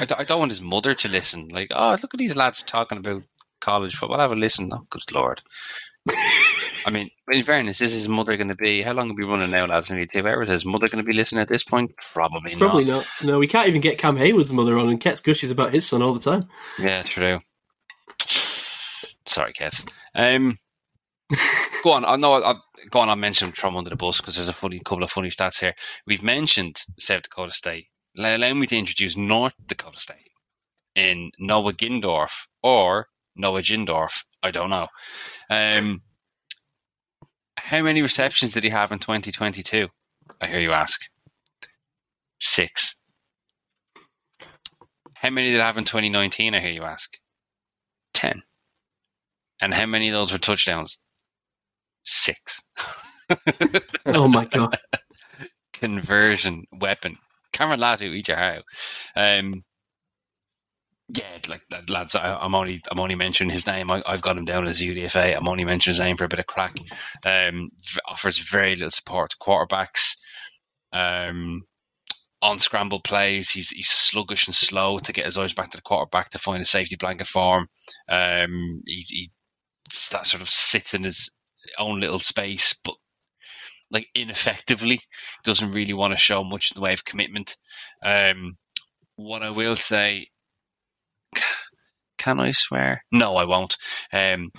I, 0.00 0.04
don't- 0.06 0.20
I 0.20 0.24
don't 0.24 0.38
want 0.38 0.50
his 0.50 0.62
mother 0.62 0.94
to 0.94 1.08
listen. 1.08 1.48
Like, 1.48 1.68
oh, 1.74 1.90
look 2.02 2.14
at 2.14 2.18
these 2.18 2.34
lads 2.36 2.62
talking 2.62 2.98
about 2.98 3.22
college 3.60 3.94
football. 3.94 4.18
Have 4.18 4.32
a 4.32 4.36
listen. 4.36 4.70
Oh, 4.72 4.86
good 4.90 5.02
lord. 5.12 5.42
I 6.86 6.90
mean, 6.90 7.10
in 7.30 7.42
fairness, 7.42 7.80
is 7.80 7.92
his 7.92 8.08
mother 8.08 8.36
going 8.36 8.48
to 8.48 8.54
be? 8.54 8.82
How 8.82 8.92
long 8.92 9.10
are 9.10 9.14
we 9.14 9.24
running 9.24 9.50
now, 9.50 9.66
lads? 9.66 9.90
Maybe 9.90 10.06
two 10.06 10.26
hours. 10.26 10.48
Is 10.48 10.52
his 10.52 10.66
mother 10.66 10.88
going 10.88 11.04
to 11.04 11.08
be 11.08 11.16
listening 11.16 11.42
at 11.42 11.48
this 11.48 11.64
point? 11.64 11.92
Probably, 12.12 12.54
not. 12.54 12.58
Probably 12.58 12.84
not. 12.84 13.06
not. 13.20 13.26
No, 13.26 13.38
we 13.38 13.46
can't 13.46 13.68
even 13.68 13.80
get 13.80 13.98
Cam 13.98 14.16
Heyward's 14.16 14.52
mother 14.52 14.78
on, 14.78 14.88
and 14.88 15.00
Ket's 15.00 15.20
gushes 15.20 15.50
about 15.50 15.72
his 15.72 15.86
son 15.86 16.02
all 16.02 16.14
the 16.14 16.30
time. 16.30 16.42
Yeah, 16.78 17.02
true. 17.02 17.40
Sorry, 19.26 19.52
Kets. 19.52 19.88
Um, 20.14 20.56
go 21.82 21.92
on. 21.92 22.04
I 22.04 22.16
know. 22.16 22.34
I'll, 22.34 22.62
go 22.90 23.00
on. 23.00 23.08
I'll 23.08 23.16
mention 23.16 23.52
throw 23.52 23.76
under 23.76 23.90
the 23.90 23.96
bus 23.96 24.20
because 24.20 24.36
there's 24.36 24.48
a 24.48 24.52
funny 24.52 24.78
couple 24.80 25.02
of 25.02 25.10
funny 25.10 25.30
stats 25.30 25.60
here. 25.60 25.74
We've 26.06 26.22
mentioned 26.22 26.82
South 26.98 27.22
Dakota 27.22 27.52
State. 27.52 27.86
Allow 28.16 28.36
allow 28.36 28.54
me 28.54 28.66
to 28.66 28.76
introduce 28.76 29.16
North 29.16 29.54
Dakota 29.66 29.98
State 29.98 30.30
in 30.94 31.30
Noah 31.38 31.72
Gindorf 31.72 32.46
or 32.62 33.08
Noah 33.36 33.62
Gindorf. 33.62 34.24
I 34.42 34.50
don't 34.50 34.70
know. 34.70 34.88
Um, 35.50 36.02
how 37.64 37.80
many 37.80 38.02
receptions 38.02 38.52
did 38.52 38.62
he 38.62 38.68
have 38.70 38.92
in 38.92 38.98
2022? 38.98 39.88
I 40.38 40.46
hear 40.46 40.60
you 40.60 40.72
ask. 40.72 41.00
Six. 42.38 42.96
How 45.16 45.30
many 45.30 45.48
did 45.48 45.54
he 45.54 45.60
have 45.60 45.78
in 45.78 45.84
2019? 45.84 46.54
I 46.54 46.60
hear 46.60 46.72
you 46.72 46.82
ask. 46.82 47.16
10. 48.12 48.42
And 49.62 49.72
how 49.72 49.86
many 49.86 50.08
of 50.08 50.12
those 50.12 50.30
were 50.30 50.38
touchdowns? 50.38 50.98
Six. 52.04 52.60
Oh 54.06 54.28
my 54.28 54.44
god! 54.44 54.78
Conversion 55.72 56.66
weapon. 56.70 57.16
Cameron 57.52 57.80
Latu, 57.80 58.14
eat 58.14 58.28
your 58.28 58.36
how. 58.36 58.60
Um, 59.16 59.64
yeah, 61.08 61.38
like 61.48 61.62
lads, 61.88 62.14
I, 62.14 62.34
I'm 62.34 62.54
only 62.54 62.80
I'm 62.90 63.00
only 63.00 63.14
mentioning 63.14 63.52
his 63.52 63.66
name. 63.66 63.90
I, 63.90 64.02
I've 64.06 64.22
got 64.22 64.38
him 64.38 64.46
down 64.46 64.66
as 64.66 64.80
UDFA. 64.80 65.36
I'm 65.36 65.48
only 65.48 65.64
mentioning 65.64 65.96
his 65.96 66.04
name 66.04 66.16
for 66.16 66.24
a 66.24 66.28
bit 66.28 66.38
of 66.38 66.46
crack. 66.46 66.76
Um, 67.24 67.70
offers 68.08 68.38
very 68.38 68.74
little 68.74 68.90
support 68.90 69.30
to 69.30 69.36
quarterbacks. 69.36 70.16
Um, 70.92 71.62
on 72.40 72.58
scramble 72.58 73.00
plays, 73.00 73.50
he's 73.50 73.70
he's 73.70 73.88
sluggish 73.88 74.48
and 74.48 74.54
slow 74.54 74.98
to 74.98 75.12
get 75.12 75.26
his 75.26 75.36
eyes 75.36 75.52
back 75.52 75.70
to 75.70 75.76
the 75.76 75.82
quarterback 75.82 76.30
to 76.30 76.38
find 76.38 76.62
a 76.62 76.66
safety 76.66 76.96
blanket 76.96 77.26
for 77.26 77.58
him. 77.58 77.68
Um, 78.08 78.82
he, 78.86 79.04
he 79.08 79.30
that 80.10 80.26
sort 80.26 80.42
of 80.42 80.48
sits 80.48 80.94
in 80.94 81.04
his 81.04 81.30
own 81.78 82.00
little 82.00 82.18
space, 82.18 82.74
but 82.84 82.94
like 83.90 84.08
ineffectively 84.14 85.00
doesn't 85.44 85.72
really 85.72 85.92
want 85.94 86.12
to 86.12 86.18
show 86.18 86.42
much 86.44 86.70
in 86.70 86.76
the 86.76 86.82
way 86.82 86.94
of 86.94 87.04
commitment. 87.04 87.56
Um, 88.02 88.56
what 89.16 89.42
I 89.42 89.50
will 89.50 89.76
say, 89.76 90.28
can 92.24 92.40
I 92.40 92.52
swear? 92.52 93.04
No, 93.12 93.36
I 93.36 93.44
won't. 93.44 93.76
Um, 94.10 94.50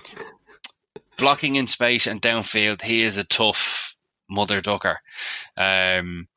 blocking 1.18 1.56
in 1.56 1.66
space 1.66 2.06
and 2.06 2.22
downfield, 2.22 2.84
he 2.84 3.02
is 3.02 3.18
a 3.18 3.24
tough 3.24 3.96
mother 4.30 4.62
ducker. 4.62 5.00
Um, 5.58 6.28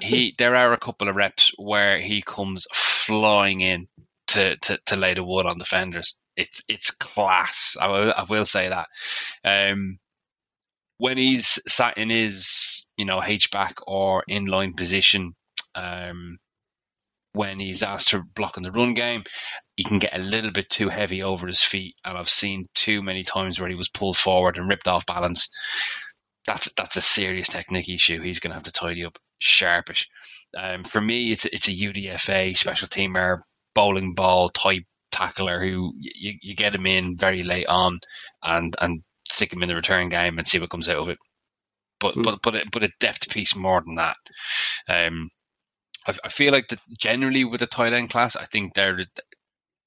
he 0.00 0.34
there 0.38 0.54
are 0.54 0.72
a 0.72 0.78
couple 0.78 1.08
of 1.08 1.16
reps 1.16 1.50
where 1.58 1.98
he 1.98 2.22
comes 2.22 2.68
flying 2.72 3.60
in 3.60 3.88
to, 4.28 4.56
to, 4.58 4.78
to 4.86 4.96
lay 4.96 5.14
the 5.14 5.24
wood 5.24 5.46
on 5.46 5.58
defenders. 5.58 6.16
It's 6.36 6.62
it's 6.68 6.92
class. 6.92 7.76
I 7.80 7.88
will, 7.88 8.14
I 8.16 8.24
will 8.30 8.46
say 8.46 8.68
that. 8.68 8.86
Um, 9.44 9.98
when 10.98 11.18
he's 11.18 11.58
sat 11.66 11.98
in 11.98 12.10
his 12.10 12.86
you 12.96 13.06
know 13.06 13.20
H 13.20 13.50
back 13.50 13.78
or 13.88 14.22
inline 14.30 14.76
position, 14.76 15.34
um, 15.74 16.38
when 17.32 17.58
he's 17.60 17.82
asked 17.82 18.08
to 18.08 18.22
block 18.34 18.56
in 18.56 18.62
the 18.62 18.72
run 18.72 18.94
game, 18.94 19.24
he 19.76 19.84
can 19.84 19.98
get 19.98 20.16
a 20.16 20.22
little 20.22 20.50
bit 20.50 20.68
too 20.70 20.88
heavy 20.88 21.22
over 21.22 21.46
his 21.46 21.62
feet, 21.62 21.94
and 22.04 22.18
I've 22.18 22.28
seen 22.28 22.66
too 22.74 23.02
many 23.02 23.22
times 23.22 23.60
where 23.60 23.68
he 23.68 23.74
was 23.76 23.88
pulled 23.88 24.16
forward 24.16 24.56
and 24.56 24.68
ripped 24.68 24.88
off 24.88 25.06
balance. 25.06 25.48
that's 26.46 26.72
that's 26.74 26.96
a 26.96 27.00
serious 27.02 27.48
technique 27.48 27.88
issue. 27.88 28.20
He's 28.20 28.40
going 28.40 28.50
to 28.50 28.54
have 28.54 28.64
to 28.64 28.72
tidy 28.72 29.04
up 29.04 29.18
sharpish. 29.40 30.08
Um, 30.56 30.84
for 30.84 31.00
me, 31.00 31.32
it's 31.32 31.44
it's 31.46 31.68
a 31.68 31.72
UDFA 31.72 32.56
special 32.56 32.88
teamer 32.88 33.38
bowling 33.74 34.14
ball 34.14 34.48
type 34.48 34.82
tackler 35.12 35.60
who 35.60 35.92
you, 35.98 36.34
you 36.42 36.54
get 36.54 36.74
him 36.74 36.86
in 36.86 37.16
very 37.16 37.42
late 37.42 37.66
on 37.66 37.98
and 38.42 38.74
and 38.80 39.02
stick 39.30 39.52
him 39.52 39.62
in 39.62 39.68
the 39.68 39.74
return 39.74 40.08
game 40.08 40.38
and 40.38 40.46
see 40.46 40.58
what 40.58 40.70
comes 40.70 40.88
out 40.88 40.96
of 40.98 41.08
it. 41.08 41.18
But 42.00 42.14
Mm. 42.16 42.22
but 42.24 42.42
but 42.42 42.54
a, 42.54 42.64
but 42.72 42.82
a 42.82 42.90
depth 43.00 43.28
piece 43.30 43.54
more 43.54 43.80
than 43.82 43.96
that. 43.96 44.16
Um, 44.88 45.30
I, 46.06 46.14
I 46.24 46.28
feel 46.28 46.52
like 46.52 46.68
that 46.68 46.80
generally 46.98 47.44
with 47.44 47.60
the 47.60 47.66
tight 47.66 47.92
end 47.92 48.10
class, 48.10 48.36
I 48.36 48.44
think 48.44 48.74
there 48.74 48.98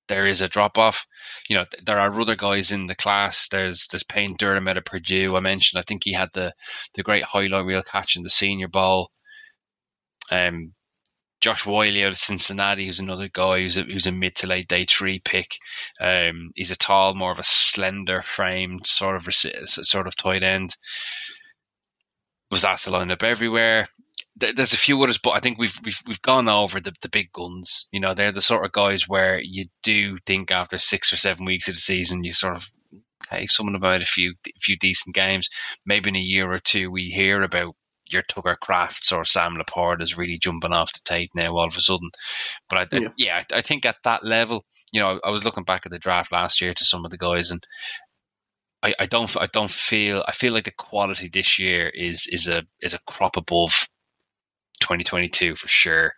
there 0.08 0.28
is 0.28 0.42
a 0.42 0.50
drop 0.50 0.78
off. 0.78 1.06
You 1.50 1.58
know, 1.58 1.66
there 1.86 2.00
are 2.00 2.20
other 2.20 2.36
guys 2.36 2.72
in 2.72 2.88
the 2.88 2.96
class. 2.96 3.48
There's 3.48 3.88
there's 3.88 4.04
Payne 4.04 4.36
Durham 4.38 4.68
out 4.68 4.78
of 4.78 4.86
Purdue. 4.86 5.36
I 5.36 5.40
mentioned. 5.40 5.80
I 5.80 5.84
think 5.84 6.04
he 6.04 6.14
had 6.14 6.30
the 6.34 6.54
the 6.96 7.04
great 7.04 7.24
highlight 7.24 7.66
reel 7.66 7.84
catch 7.84 8.16
in 8.16 8.24
the 8.24 8.30
Senior 8.30 8.68
Bowl. 8.68 9.12
Um, 10.32 10.74
Josh 11.42 11.66
Whyle 11.66 12.06
out 12.06 12.12
of 12.12 12.18
Cincinnati, 12.18 12.86
who's 12.86 13.02
another 13.02 13.28
guy 13.28 13.60
who's 13.60 13.76
a, 13.76 13.84
who's 13.84 14.08
a 14.08 14.14
mid 14.14 14.36
to 14.38 14.48
late 14.48 14.68
day 14.70 14.86
three 14.86 15.20
pick. 15.20 15.58
Um, 16.00 16.52
he's 16.56 16.72
a 16.72 16.78
tall, 16.78 17.16
more 17.16 17.34
of 17.34 17.40
a 17.40 17.44
slender 17.44 18.22
framed 18.22 18.88
sort 18.88 19.18
of 19.18 19.28
sort 19.34 20.08
of 20.08 20.16
tight 20.16 20.44
end. 20.44 20.76
Was 22.50 22.64
asked 22.64 22.86
to 22.86 22.92
line 22.92 23.12
up 23.12 23.24
everywhere. 23.24 23.88
Th- 24.40 24.56
There's 24.56 24.74
a 24.74 24.78
few 24.78 25.02
others, 25.02 25.18
but 25.18 25.32
I 25.32 25.40
think 25.40 25.58
we've 25.58 25.76
we've 25.84 26.00
we've 26.08 26.22
gone 26.22 26.50
over 26.50 26.80
the, 26.80 26.94
the 27.02 27.10
big 27.10 27.32
guns. 27.32 27.88
You 27.92 28.00
know, 28.00 28.14
they're 28.14 28.32
the 28.32 28.42
sort 28.42 28.66
of 28.66 28.72
guys 28.72 29.08
where 29.08 29.40
you 29.42 29.66
do 29.84 30.18
think 30.26 30.52
after 30.52 30.78
six 30.78 31.14
or 31.14 31.18
seven 31.18 31.46
weeks 31.46 31.68
of 31.68 31.76
the 31.76 31.82
season, 31.82 32.24
you 32.24 32.34
sort 32.34 32.56
of 32.56 32.68
hey, 33.30 33.48
someone 33.48 33.76
about 33.76 34.02
a 34.02 34.06
few 34.06 34.34
a 34.48 34.60
few 34.60 34.78
decent 34.78 35.16
games. 35.16 35.48
Maybe 35.86 36.10
in 36.10 36.16
a 36.16 36.20
year 36.20 36.52
or 36.52 36.60
two, 36.60 36.90
we 36.92 37.04
hear 37.10 37.42
about 37.44 37.76
your 38.10 38.24
Tucker 38.24 38.58
Krafts 38.62 39.12
or 39.12 39.24
Sam 39.24 39.56
LaPorta 39.56 40.02
is 40.02 40.18
really 40.18 40.38
jumping 40.38 40.74
off 40.74 40.94
the 40.94 41.00
tape 41.06 41.32
now 41.36 41.56
all 41.56 41.68
of 41.68 41.78
a 41.78 41.82
sudden. 41.82 42.10
But 42.70 42.94
I, 42.94 42.98
Yeah. 43.00 43.10
yeah, 43.18 43.44
I, 43.52 43.58
I 43.58 43.62
think 43.62 43.86
at 43.86 43.96
that 44.04 44.24
level, 44.26 44.66
you 44.92 45.00
know, 45.00 45.20
I 45.24 45.30
was 45.32 45.44
looking 45.44 45.64
back 45.64 45.86
at 45.86 45.92
the 45.92 46.00
draft 46.00 46.32
last 46.32 46.60
year 46.62 46.74
to 46.74 46.84
some 46.86 47.06
of 47.06 47.12
the 47.12 47.18
guys, 47.18 47.50
and 47.50 47.64
I, 48.84 48.94
I 49.00 49.06
don't, 49.06 49.36
I 49.38 49.46
don't 49.46 49.72
feel, 49.72 50.24
I 50.28 50.34
feel 50.34 50.54
like 50.54 50.66
the 50.66 50.72
quality 50.72 51.30
this 51.30 51.58
year 51.60 51.90
is 51.90 52.28
is 52.30 52.48
a 52.48 52.64
is 52.82 52.94
a 52.94 53.00
crop 53.08 53.38
above 53.38 53.88
2022 54.84 55.56
for 55.56 55.68
sure. 55.68 56.14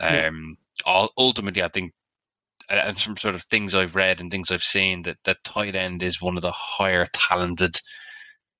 Yeah. 0.00 0.28
Um, 0.28 0.56
all, 0.84 1.10
ultimately, 1.18 1.62
I 1.62 1.68
think. 1.68 1.92
And 2.70 2.78
and 2.78 3.00
from 3.00 3.16
sort 3.16 3.34
of 3.34 3.44
things 3.44 3.74
I've 3.74 3.94
read 3.94 4.20
and 4.20 4.30
things 4.30 4.50
I've 4.50 4.62
seen, 4.62 5.02
that 5.02 5.16
that 5.24 5.42
tight 5.42 5.74
end 5.74 6.02
is 6.02 6.20
one 6.20 6.36
of 6.36 6.42
the 6.42 6.52
higher 6.52 7.06
talented 7.14 7.80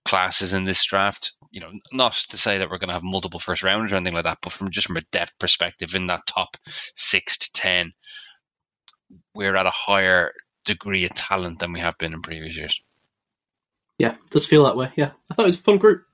classes 0.06 0.54
in 0.54 0.64
this 0.64 0.82
draft. 0.84 1.32
You 1.50 1.60
know, 1.60 1.70
not 1.92 2.14
to 2.30 2.38
say 2.38 2.56
that 2.56 2.70
we're 2.70 2.78
going 2.78 2.88
to 2.88 2.94
have 2.94 3.02
multiple 3.02 3.40
first 3.40 3.62
rounders 3.62 3.92
or 3.92 3.96
anything 3.96 4.14
like 4.14 4.24
that, 4.24 4.38
but 4.40 4.52
from 4.52 4.70
just 4.70 4.86
from 4.86 4.96
a 4.96 5.02
depth 5.12 5.32
perspective, 5.38 5.94
in 5.94 6.06
that 6.06 6.26
top 6.26 6.56
six 6.94 7.36
to 7.36 7.52
ten, 7.52 7.92
we're 9.34 9.56
at 9.56 9.66
a 9.66 9.70
higher 9.70 10.32
degree 10.64 11.04
of 11.04 11.14
talent 11.14 11.58
than 11.58 11.72
we 11.72 11.80
have 11.80 11.98
been 11.98 12.14
in 12.14 12.22
previous 12.22 12.56
years. 12.56 12.80
Yeah, 13.98 14.14
does 14.30 14.46
feel 14.46 14.64
that 14.64 14.76
way. 14.76 14.90
Yeah, 14.96 15.10
I 15.30 15.34
thought 15.34 15.42
it 15.42 15.46
was 15.46 15.58
a 15.58 15.62
fun 15.62 15.78
group. 15.78 16.04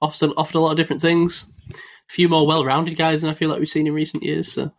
Offered, 0.00 0.30
offered 0.36 0.56
a 0.56 0.60
lot 0.60 0.72
of 0.72 0.76
different 0.76 1.02
things. 1.02 1.46
A 2.12 2.14
few 2.14 2.28
more 2.28 2.46
well-rounded 2.46 2.94
guys 2.94 3.22
than 3.22 3.30
I 3.30 3.34
feel 3.34 3.48
like 3.48 3.58
we've 3.58 3.66
seen 3.66 3.86
in 3.86 3.94
recent 3.94 4.22
years. 4.22 4.52
So, 4.52 4.70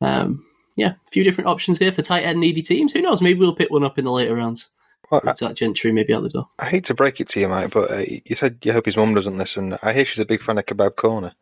um, 0.00 0.46
yeah, 0.76 0.90
a 0.90 1.10
few 1.10 1.24
different 1.24 1.48
options 1.48 1.80
here 1.80 1.90
for 1.90 2.02
tight 2.02 2.22
end 2.22 2.38
needy 2.38 2.62
teams. 2.62 2.92
Who 2.92 3.02
knows? 3.02 3.20
Maybe 3.20 3.40
we'll 3.40 3.56
pick 3.56 3.70
one 3.70 3.82
up 3.82 3.98
in 3.98 4.04
the 4.04 4.12
later 4.12 4.36
rounds. 4.36 4.68
Well, 5.10 5.22
I, 5.24 5.30
It's 5.30 5.40
that 5.40 5.56
gentry 5.56 5.90
maybe 5.90 6.14
out 6.14 6.22
the 6.22 6.28
door. 6.28 6.48
I 6.60 6.66
hate 6.68 6.84
to 6.84 6.94
break 6.94 7.20
it 7.20 7.28
to 7.30 7.40
you, 7.40 7.48
Mike, 7.48 7.72
but 7.72 7.90
uh, 7.90 8.04
you 8.24 8.36
said 8.36 8.58
you 8.62 8.72
hope 8.72 8.86
his 8.86 8.96
mum 8.96 9.12
doesn't 9.14 9.36
listen. 9.36 9.76
I 9.82 9.92
hear 9.92 10.04
she's 10.04 10.20
a 10.20 10.24
big 10.24 10.40
fan 10.40 10.56
of 10.56 10.66
Kebab 10.66 10.94
Corner. 10.94 11.32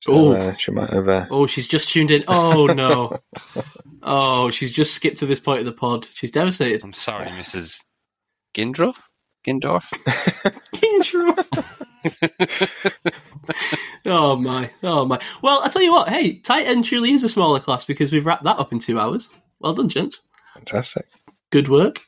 So 0.00 0.12
Ooh. 0.14 0.32
uh, 0.32 0.56
she 0.56 0.70
might 0.70 0.88
have. 0.88 1.06
Uh, 1.06 1.26
Oh, 1.30 1.46
she's 1.46 1.68
just 1.68 1.90
tuned 1.90 2.10
in. 2.10 2.24
Oh 2.26 2.64
no. 2.74 3.18
oh, 4.02 4.50
she's 4.50 4.72
just 4.72 4.94
skipped 4.94 5.18
to 5.18 5.26
this 5.26 5.40
point 5.40 5.60
of 5.60 5.66
the 5.66 5.72
pod. 5.72 6.06
She's 6.06 6.30
devastated. 6.30 6.82
I'm 6.82 6.94
sorry, 6.94 7.26
Mrs. 7.26 7.82
Gindorf. 8.54 8.96
Gindorf. 9.46 9.86
Oh 14.06 14.36
my, 14.36 14.70
oh 14.82 15.04
my. 15.04 15.20
Well, 15.42 15.60
I 15.62 15.68
tell 15.68 15.82
you 15.82 15.92
what. 15.92 16.08
Hey, 16.08 16.38
tight 16.38 16.66
end 16.66 16.84
truly 16.84 17.12
is 17.12 17.22
a 17.22 17.28
smaller 17.28 17.60
class 17.60 17.84
because 17.84 18.12
we've 18.12 18.24
wrapped 18.24 18.44
that 18.44 18.58
up 18.58 18.72
in 18.72 18.78
two 18.78 18.98
hours. 18.98 19.28
Well 19.58 19.74
done, 19.74 19.88
gents. 19.88 20.20
fantastic. 20.54 21.06
Good 21.50 21.68
work. 21.68 22.00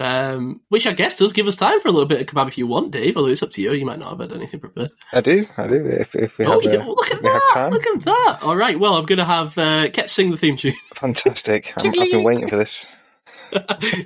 Um, 0.00 0.62
which 0.68 0.86
I 0.86 0.92
guess 0.92 1.16
does 1.16 1.32
give 1.32 1.46
us 1.46 1.56
time 1.56 1.80
for 1.80 1.88
a 1.88 1.92
little 1.92 2.08
bit 2.08 2.20
of 2.20 2.26
kebab 2.26 2.48
if 2.48 2.58
you 2.58 2.66
want, 2.66 2.92
Dave. 2.92 3.16
Although 3.16 3.30
it's 3.30 3.42
up 3.42 3.50
to 3.50 3.62
you. 3.62 3.72
You 3.72 3.84
might 3.84 3.98
not 3.98 4.10
have 4.10 4.20
had 4.20 4.32
anything 4.32 4.60
prepared. 4.60 4.90
I 5.12 5.20
do. 5.20 5.46
I 5.56 5.66
do. 5.66 5.84
If, 5.84 6.14
if 6.14 6.38
we 6.38 6.46
oh, 6.46 6.60
have, 6.60 6.70
do. 6.70 6.80
uh, 6.80 6.86
Look 6.86 7.10
at 7.10 7.22
that! 7.22 7.50
time. 7.52 7.72
Look 7.72 7.86
at 7.86 8.00
that! 8.04 8.38
All 8.42 8.56
right. 8.56 8.78
Well, 8.78 8.94
I'm 8.94 9.06
going 9.06 9.18
to 9.18 9.24
have 9.24 9.58
uh, 9.58 9.90
Ket 9.90 10.10
sing 10.10 10.30
the 10.30 10.36
theme 10.36 10.56
tune. 10.56 10.74
Fantastic. 10.94 11.72
I'm, 11.76 11.88
I've 11.88 12.10
been 12.10 12.24
waiting 12.24 12.48
for 12.48 12.56
this. 12.56 12.86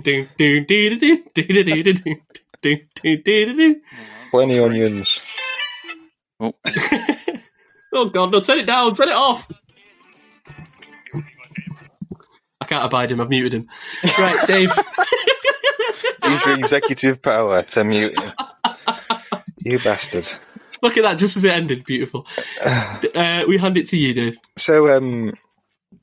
do 0.03 0.27
do 0.37 0.65
do 0.65 0.97
do 0.97 0.97
do 0.97 1.23
do 1.35 1.65
do 1.65 1.83
do 2.63 2.79
do 3.03 3.17
do 3.17 3.55
do. 3.55 3.81
Plenty 4.31 4.59
onions. 4.59 5.39
Oh, 6.41 6.55
Oh 7.95 8.11
god, 8.11 8.31
no! 8.31 8.41
Turn 8.41 8.59
it 8.59 8.67
down. 8.67 8.95
Turn 8.95 9.09
it 9.09 9.15
off. 9.15 9.51
I 12.61 12.65
can't 12.67 12.85
abide 12.85 13.11
him. 13.11 13.23
I've 13.23 13.31
muted 13.31 13.55
him. 13.55 13.69
Right, 14.19 14.47
Dave. 14.47 14.71
Use 16.25 16.47
your 16.47 16.59
executive 16.59 17.23
power 17.23 17.63
to 17.63 17.85
mute 17.85 18.19
him. 18.19 18.33
You 19.65 19.79
bastard. 19.79 20.29
Look 20.83 20.99
at 20.99 21.03
that. 21.03 21.19
Just 21.19 21.39
as 21.39 21.45
it 21.45 21.53
ended, 21.53 21.85
beautiful. 21.85 22.27
Uh, 23.15 23.45
we 23.49 23.57
hand 23.57 23.79
it 23.79 23.87
to 23.87 23.97
you, 23.97 24.13
Dave. 24.13 24.37
So, 24.59 24.95
um, 24.95 25.33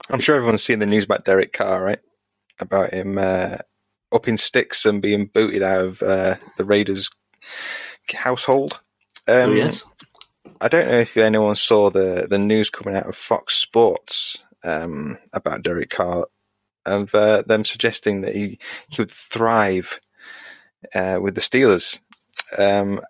I'm 0.09 0.19
sure 0.19 0.35
everyone's 0.35 0.63
seen 0.63 0.79
the 0.79 0.87
news 0.87 1.03
about 1.03 1.25
Derek 1.25 1.53
Carr, 1.53 1.83
right? 1.83 1.99
About 2.59 2.91
him 2.91 3.19
uh, 3.19 3.57
up 4.11 4.27
in 4.27 4.37
sticks 4.37 4.85
and 4.85 4.99
being 5.01 5.29
booted 5.31 5.61
out 5.61 5.81
of 5.81 6.01
uh, 6.01 6.37
the 6.57 6.65
Raiders' 6.65 7.09
household. 8.11 8.79
Um, 9.27 9.51
oh 9.51 9.51
yes. 9.51 9.85
I 10.59 10.67
don't 10.67 10.87
know 10.87 10.99
if 10.99 11.17
anyone 11.17 11.55
saw 11.55 11.89
the, 11.89 12.27
the 12.29 12.37
news 12.37 12.69
coming 12.69 12.95
out 12.95 13.07
of 13.07 13.15
Fox 13.15 13.55
Sports 13.55 14.37
um, 14.63 15.17
about 15.33 15.63
Derek 15.63 15.89
Carr 15.89 16.27
of 16.85 17.13
uh, 17.15 17.43
them 17.43 17.65
suggesting 17.65 18.21
that 18.21 18.35
he, 18.35 18.59
he 18.89 19.01
would 19.01 19.11
thrive 19.11 19.99
uh, 20.93 21.19
with 21.21 21.35
the 21.35 21.41
Steelers, 21.41 21.99
um, 22.57 23.01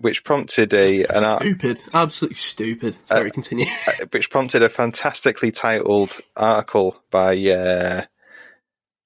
which 0.00 0.24
prompted 0.24 0.72
a 0.72 1.04
an 1.04 1.24
art, 1.24 1.42
Stupid. 1.42 1.80
Absolutely 1.92 2.36
stupid. 2.36 2.96
Sorry, 3.04 3.30
continue. 3.30 3.66
uh, 3.86 4.06
which 4.10 4.30
prompted 4.30 4.62
a 4.62 4.68
fantastically 4.68 5.52
titled 5.52 6.18
article 6.36 6.96
by 7.10 7.34
uh, 7.34 8.02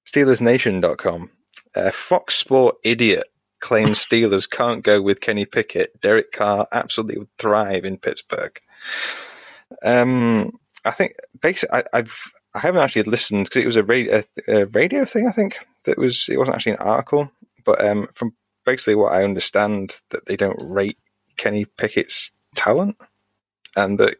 SteelersNation.com. 0.07 1.31
Uh, 1.75 1.91
Fox 1.91 2.35
Sport 2.35 2.77
idiot 2.83 3.27
claims 3.59 3.99
Steelers 3.99 4.49
can't 4.49 4.83
go 4.83 5.01
with 5.01 5.21
Kenny 5.21 5.45
Pickett. 5.45 5.99
Derek 6.01 6.31
Carr 6.31 6.67
absolutely 6.71 7.19
would 7.19 7.37
thrive 7.37 7.85
in 7.85 7.97
Pittsburgh. 7.97 8.59
Um, 9.83 10.59
I 10.85 10.91
think 10.91 11.15
basically 11.41 11.79
I, 11.79 11.99
I've 11.99 12.31
I 12.53 12.59
haven't 12.59 12.81
actually 12.81 13.03
listened 13.03 13.45
because 13.45 13.61
it 13.61 13.67
was 13.67 13.75
a 13.75 13.83
radio, 13.83 14.23
a, 14.47 14.65
radio 14.65 15.05
thing. 15.05 15.27
I 15.27 15.31
think 15.31 15.59
that 15.85 15.97
was 15.97 16.27
it 16.29 16.37
wasn't 16.37 16.55
actually 16.55 16.73
an 16.73 16.79
article, 16.79 17.29
but 17.65 17.83
um, 17.83 18.07
from 18.15 18.33
basically 18.65 18.95
what 18.95 19.13
I 19.13 19.23
understand 19.23 19.95
that 20.11 20.25
they 20.25 20.35
don't 20.35 20.61
rate 20.61 20.97
Kenny 21.37 21.65
Pickett's 21.65 22.31
talent 22.55 22.97
and 23.75 23.99
that 23.99 24.17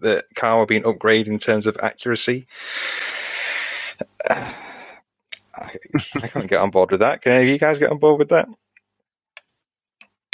that 0.00 0.24
Carr 0.34 0.58
were 0.58 0.66
being 0.66 0.84
upgraded 0.84 1.26
in 1.26 1.38
terms 1.38 1.66
of 1.66 1.76
accuracy. 1.82 2.46
I, 4.30 5.76
I 6.22 6.28
can't 6.28 6.46
get 6.46 6.60
on 6.60 6.70
board 6.70 6.90
with 6.90 7.00
that. 7.00 7.22
Can 7.22 7.32
any 7.32 7.42
of 7.42 7.48
you 7.50 7.58
guys 7.58 7.78
get 7.78 7.90
on 7.90 7.98
board 7.98 8.18
with 8.18 8.30
that? 8.30 8.48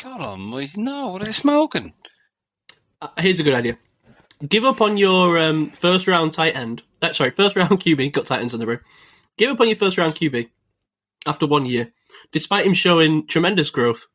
God 0.02 0.20
almighty, 0.20 0.81
no, 0.81 1.09
what 1.09 1.23
are 1.23 1.27
they 1.27 1.32
smoking? 1.32 1.93
Uh, 3.01 3.09
here's 3.18 3.40
a 3.40 3.43
good 3.43 3.55
idea. 3.55 3.78
Give 4.47 4.64
up 4.64 4.81
on 4.81 4.97
your 4.98 5.39
um, 5.39 5.70
first 5.70 6.06
round 6.06 6.32
tight 6.35 6.55
end. 6.56 6.82
Uh, 7.01 7.12
sorry, 7.12 7.31
first 7.31 7.56
round 7.56 7.70
QB. 7.81 8.12
Got 8.12 8.27
tight 8.27 8.40
ends 8.40 8.55
on 8.55 8.60
the 8.60 8.66
room. 8.66 8.81
Give 9.39 9.51
up 9.51 9.60
on 9.60 9.68
your 9.68 9.77
first 9.77 9.97
round 9.98 10.14
QB 10.14 10.51
after 11.27 11.47
one 11.47 11.66
year, 11.66 11.93
despite 12.32 12.66
him 12.66 12.74
showing 12.74 13.27
tremendous 13.27 13.70
growth 13.70 14.06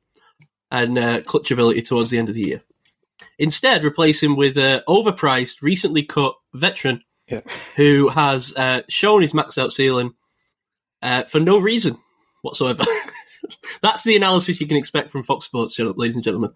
and 0.69 0.97
uh, 0.97 1.21
clutch 1.23 1.51
ability 1.51 1.81
towards 1.81 2.09
the 2.11 2.17
end 2.17 2.29
of 2.29 2.35
the 2.35 2.47
year. 2.47 2.61
Instead, 3.39 3.83
replace 3.83 4.21
him 4.21 4.35
with 4.35 4.57
an 4.57 4.81
overpriced, 4.87 5.61
recently 5.63 6.03
cut 6.03 6.35
veteran 6.53 7.01
Yeah. 7.27 7.41
who 7.75 8.09
has 8.09 8.55
uh, 8.55 8.81
shown 8.87 9.21
his 9.21 9.33
max 9.33 9.57
out 9.57 9.73
ceiling 9.73 10.13
uh, 11.01 11.23
for 11.23 11.39
no 11.39 11.59
reason 11.59 11.97
whatsoever. 12.43 12.83
That's 13.82 14.03
the 14.03 14.15
analysis 14.15 14.60
you 14.60 14.68
can 14.68 14.78
expect 14.78 15.11
from 15.11 15.23
Fox 15.23 15.45
Sports, 15.45 15.78
ladies 15.80 16.15
and 16.15 16.23
gentlemen. 16.23 16.52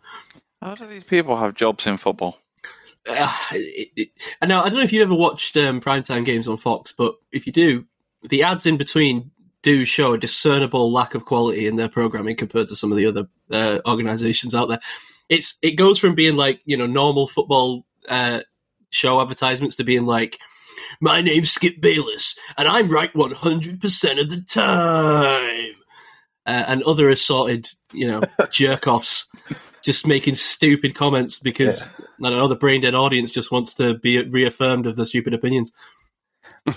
how 0.62 0.76
do 0.76 0.86
these 0.88 1.04
people 1.04 1.36
have 1.38 1.56
jobs 1.56 1.88
in 1.88 1.98
football? 1.98 2.38
uh, 3.08 3.38
it, 3.52 3.90
it, 3.96 4.10
now 4.44 4.62
I 4.62 4.70
don't 4.70 4.80
know 4.80 4.84
if 4.84 4.94
you've 4.94 5.08
ever 5.08 5.16
watched 5.16 5.56
um, 5.58 5.82
primetime 5.82 6.26
games 6.26 6.48
on 6.48 6.58
Fox, 6.58 6.92
but 6.92 7.16
if 7.32 7.46
you 7.46 7.54
do, 7.54 7.86
the 8.24 8.44
ads 8.44 8.66
in 8.66 8.78
between 8.78 9.32
do 9.62 9.86
show 9.86 10.14
a 10.14 10.18
discernible 10.18 10.92
lack 10.92 11.16
of 11.16 11.26
quality 11.26 11.68
in 11.68 11.76
their 11.76 11.90
programming 11.90 12.36
compared 12.36 12.68
to 12.68 12.76
some 12.76 12.92
of 12.92 12.98
the 12.98 13.06
other 13.06 13.28
uh, 13.52 13.80
organizations 13.88 14.54
out 14.54 14.70
there. 14.70 14.80
It's 15.30 15.58
it 15.62 15.72
goes 15.72 16.00
from 16.00 16.16
being 16.16 16.36
like 16.36 16.62
you 16.66 16.78
know 16.78 16.86
normal 16.86 17.28
football 17.28 17.86
uh, 18.08 18.42
show 18.90 19.22
advertisements 19.22 19.76
to 19.76 19.84
being 19.84 20.06
like, 20.06 20.40
"My 21.02 21.22
name's 21.22 21.52
Skip 21.52 21.82
Bayless 21.82 22.38
and 22.58 22.68
I'm 22.68 22.90
right 22.90 23.16
100 23.16 23.82
percent 23.82 24.20
of 24.20 24.30
the 24.30 24.42
time," 24.42 25.76
uh, 26.46 26.64
and 26.68 26.84
other 26.84 27.10
assorted 27.10 27.68
you 27.94 28.08
know 28.08 28.22
jerk 28.52 28.88
offs 28.88 29.30
just 29.82 30.08
making 30.08 30.36
stupid 30.36 30.96
comments 30.96 31.38
because 31.38 31.90
I 32.24 32.30
don't 32.30 32.40
know 32.40 32.48
the 32.48 32.56
brain 32.56 32.82
dead 32.82 32.96
audience 32.96 33.32
just 33.32 33.52
wants 33.52 33.76
to 33.76 33.98
be 33.98 34.22
reaffirmed 34.24 34.88
of 34.88 34.96
their 34.96 35.06
stupid 35.06 35.34
opinions. 35.34 35.72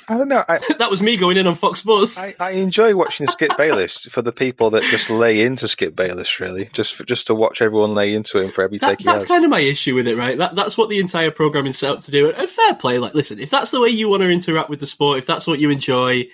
I 0.09 0.19
don't 0.19 0.28
know. 0.28 0.45
I, 0.47 0.59
That 0.78 0.90
was 0.90 1.01
me 1.01 1.16
going 1.16 1.39
in 1.39 1.47
on 1.47 1.55
Fox 1.55 1.81
Sports. 1.81 2.19
I, 2.19 2.35
I 2.39 2.51
enjoy 2.51 2.95
watching 2.95 3.27
Skip 3.27 3.57
Bayless 3.57 4.01
for 4.11 4.20
the 4.20 4.32
people 4.32 4.70
that 4.70 4.82
just 4.85 5.09
lay 5.09 5.40
into 5.40 5.66
Skip 5.66 5.97
Bayless, 5.97 6.40
really, 6.40 6.69
just 6.74 6.95
for, 6.95 7.05
just 7.05 7.27
to 7.28 7.35
watch 7.35 7.62
everyone 7.62 7.95
lay 7.95 8.15
into 8.15 8.39
him 8.39 8.51
for 8.51 8.62
every 8.62 8.78
That- 8.78 8.90
take 8.90 8.99
he 8.99 9.05
that's 9.05 9.24
kind 9.24 9.45
of 9.45 9.51
my 9.51 9.61
issue 9.61 9.95
with 9.95 10.07
it, 10.07 10.16
right? 10.16 10.36
That, 10.36 10.55
that's 10.55 10.77
what 10.77 10.90
the 10.90 10.99
entire 10.99 11.31
program 11.31 11.66
is 11.66 11.78
set 11.78 11.90
up 11.90 12.01
to 12.03 12.11
do. 12.11 12.31
And 12.31 12.49
fair 12.49 12.74
play, 12.74 12.99
like, 12.99 13.15
listen, 13.15 13.39
if 13.39 13.49
that's 13.49 13.70
the 13.70 13.81
way 13.81 13.89
you 13.89 14.11
want 14.11 14.23
to 14.23 14.28
interact 14.28 14.69
with 14.69 14.81
the 14.81 14.86
sport, 14.86 15.19
if 15.19 15.27
that's 15.27 15.47
what 15.47 15.59
you 15.59 15.70
enjoy, 15.70 16.27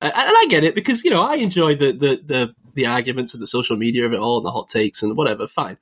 uh, 0.00 0.04
and 0.04 0.12
I 0.14 0.46
get 0.48 0.62
it 0.64 0.74
because 0.76 1.04
you 1.04 1.10
know 1.10 1.22
I 1.22 1.34
enjoy 1.34 1.74
the 1.74 1.92
the 1.92 2.20
the, 2.24 2.54
the 2.74 2.86
arguments 2.86 3.34
and 3.34 3.42
the 3.42 3.46
social 3.46 3.76
media 3.76 4.06
of 4.06 4.12
it 4.12 4.18
all 4.18 4.38
and 4.38 4.46
the 4.46 4.50
hot 4.50 4.68
takes 4.68 5.02
and 5.02 5.16
whatever, 5.16 5.46
fine. 5.46 5.78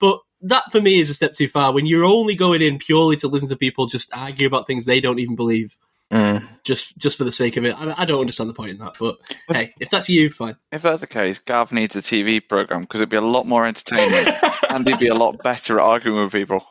But 0.00 0.20
that 0.42 0.70
for 0.72 0.80
me 0.80 1.00
is 1.00 1.10
a 1.10 1.14
step 1.14 1.34
too 1.34 1.48
far. 1.48 1.72
When 1.72 1.86
you're 1.86 2.04
only 2.04 2.34
going 2.34 2.62
in 2.62 2.78
purely 2.78 3.16
to 3.18 3.28
listen 3.28 3.48
to 3.48 3.56
people 3.56 3.86
just 3.86 4.10
argue 4.14 4.46
about 4.46 4.66
things 4.66 4.84
they 4.84 5.00
don't 5.00 5.18
even 5.18 5.36
believe, 5.36 5.76
Mm. 6.12 6.46
just 6.62 6.96
just 6.98 7.16
for 7.18 7.24
the 7.24 7.32
sake 7.32 7.56
of 7.56 7.64
it, 7.64 7.74
I, 7.76 8.02
I 8.02 8.04
don't 8.04 8.20
understand 8.20 8.48
the 8.50 8.54
point 8.54 8.72
in 8.72 8.78
that. 8.78 8.92
But 9.00 9.16
hey, 9.48 9.74
if 9.80 9.88
that's 9.88 10.08
you, 10.08 10.28
fine. 10.30 10.54
If 10.70 10.82
that's 10.82 11.00
the 11.00 11.06
case, 11.06 11.38
Gav 11.38 11.72
needs 11.72 11.96
a 11.96 12.02
TV 12.02 12.46
program 12.46 12.82
because 12.82 13.00
it'd 13.00 13.08
be 13.08 13.16
a 13.16 13.22
lot 13.22 13.46
more 13.46 13.66
entertaining 13.66 14.32
and 14.68 14.86
he'd 14.86 14.98
be 14.98 15.08
a 15.08 15.14
lot 15.14 15.42
better 15.42 15.80
at 15.80 15.84
arguing 15.84 16.22
with 16.22 16.32
people. 16.32 16.64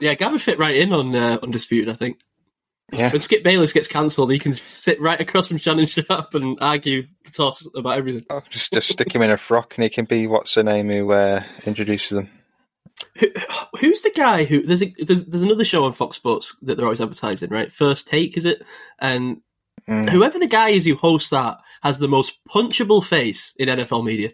Yeah, 0.00 0.14
Gavin 0.14 0.38
fit 0.38 0.60
right 0.60 0.76
in 0.76 0.92
on 0.92 1.14
uh, 1.14 1.38
Undisputed, 1.42 1.90
I 1.90 1.94
think. 1.96 2.20
Yeah. 2.92 3.10
When 3.12 3.20
Skip 3.20 3.42
Bayless 3.42 3.72
gets 3.74 3.86
cancelled, 3.88 4.32
he 4.32 4.38
can 4.38 4.54
sit 4.54 4.98
right 5.00 5.20
across 5.20 5.48
from 5.48 5.58
Shannon 5.58 5.86
Sharpe 5.86 6.34
and 6.34 6.56
argue 6.60 7.06
the 7.24 7.30
toss 7.30 7.68
about 7.76 7.98
everything. 7.98 8.24
Oh, 8.30 8.42
just 8.48 8.72
just 8.72 8.88
stick 8.88 9.14
him 9.14 9.20
in 9.22 9.30
a 9.30 9.36
frock, 9.36 9.74
and 9.76 9.84
he 9.84 9.90
can 9.90 10.06
be 10.06 10.26
what's 10.26 10.54
her 10.54 10.62
name 10.62 10.88
who 10.88 11.12
uh, 11.12 11.42
introduces 11.66 12.10
them. 12.10 12.30
Who, 13.18 13.26
who's 13.78 14.00
the 14.02 14.10
guy 14.10 14.44
who 14.44 14.62
there's 14.62 14.82
a 14.82 14.94
there's, 14.98 15.24
there's 15.26 15.42
another 15.42 15.64
show 15.66 15.84
on 15.84 15.92
Fox 15.92 16.16
Sports 16.16 16.56
that 16.62 16.76
they're 16.76 16.86
always 16.86 17.00
advertising, 17.02 17.50
right? 17.50 17.70
First 17.70 18.08
Take 18.08 18.36
is 18.36 18.44
it? 18.44 18.62
And 18.98 19.42
Mm. 19.88 20.10
whoever 20.10 20.38
the 20.38 20.46
guy 20.48 20.70
is 20.70 20.84
who 20.84 20.96
hosts 20.96 21.30
that 21.30 21.56
has 21.82 21.98
the 21.98 22.08
most 22.08 22.38
punchable 22.46 23.02
face 23.02 23.54
in 23.58 23.68
NFL 23.70 24.04
media. 24.04 24.28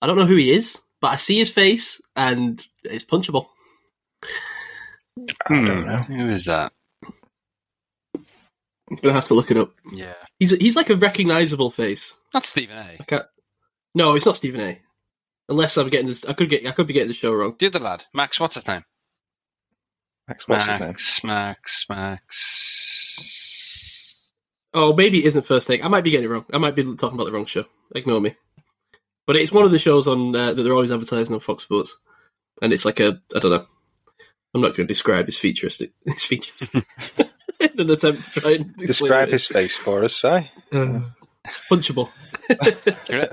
I 0.00 0.06
don't 0.06 0.16
know 0.16 0.26
who 0.26 0.36
he 0.36 0.52
is, 0.52 0.80
but 1.00 1.08
I 1.08 1.16
see 1.16 1.38
his 1.38 1.50
face 1.50 2.00
and 2.14 2.64
it's 2.84 3.04
punchable. 3.04 3.46
I 5.12 5.26
don't 5.48 5.86
know. 5.86 6.02
Who 6.02 6.28
is 6.28 6.44
that? 6.44 6.72
I'm 8.90 8.96
gonna 8.96 9.14
have 9.14 9.24
to 9.26 9.34
look 9.34 9.50
it 9.50 9.56
up. 9.56 9.72
Yeah. 9.92 10.14
He's 10.38 10.50
he's 10.52 10.76
like 10.76 10.90
a 10.90 10.96
recognizable 10.96 11.70
face. 11.70 12.14
Not 12.32 12.44
Stephen 12.44 12.76
A. 12.76 12.96
I 13.00 13.04
can't. 13.06 13.26
No, 13.94 14.14
it's 14.14 14.26
not 14.26 14.36
Stephen 14.36 14.60
A. 14.60 14.80
Unless 15.48 15.76
I'm 15.76 15.88
getting 15.88 16.06
this, 16.06 16.24
I 16.24 16.32
could 16.32 16.48
get 16.50 16.66
I 16.66 16.72
could 16.72 16.86
be 16.86 16.92
getting 16.92 17.08
the 17.08 17.14
show 17.14 17.32
wrong. 17.32 17.56
The 17.58 17.66
other 17.66 17.78
lad. 17.80 18.04
Max, 18.14 18.38
what's 18.38 18.54
his 18.56 18.66
name? 18.66 18.84
Max, 20.28 20.46
what's 20.48 20.64
his 20.64 20.78
name? 20.80 20.88
Max, 20.88 21.24
Max, 21.24 21.86
Max. 21.88 23.36
Oh, 24.74 24.92
maybe 24.92 25.20
it 25.20 25.26
isn't 25.26 25.46
First 25.46 25.66
Take. 25.68 25.84
I 25.84 25.88
might 25.88 26.04
be 26.04 26.10
getting 26.10 26.26
it 26.26 26.32
wrong. 26.32 26.44
I 26.52 26.58
might 26.58 26.74
be 26.74 26.82
talking 26.82 27.14
about 27.14 27.24
the 27.24 27.32
wrong 27.32 27.46
show. 27.46 27.64
Ignore 27.94 28.20
me. 28.20 28.34
But 29.26 29.36
it's 29.36 29.52
one 29.52 29.64
of 29.64 29.70
the 29.70 29.78
shows 29.78 30.06
on 30.06 30.36
uh, 30.36 30.52
that 30.54 30.62
they're 30.62 30.72
always 30.72 30.92
advertising 30.92 31.34
on 31.34 31.40
Fox 31.40 31.62
Sports, 31.64 31.96
and 32.62 32.72
it's 32.72 32.84
like 32.84 33.00
a 33.00 33.20
I 33.34 33.38
don't 33.38 33.50
know. 33.50 33.66
I'm 34.54 34.60
not 34.60 34.76
going 34.76 34.86
to 34.86 34.92
describe 34.92 35.26
his 35.26 35.38
features. 35.38 35.82
His 36.06 36.24
features. 36.24 36.70
In 37.60 37.80
an 37.80 37.90
attempt 37.90 38.32
to 38.34 38.40
try 38.40 38.52
and 38.52 38.76
Describe 38.76 39.28
his 39.28 39.46
face 39.46 39.76
for 39.76 40.04
us, 40.04 40.14
Si. 40.16 40.28
it 40.28 40.50
is. 40.72 40.72
Uh, 40.72 41.00
punchable. 41.70 42.10
You're. 43.08 43.28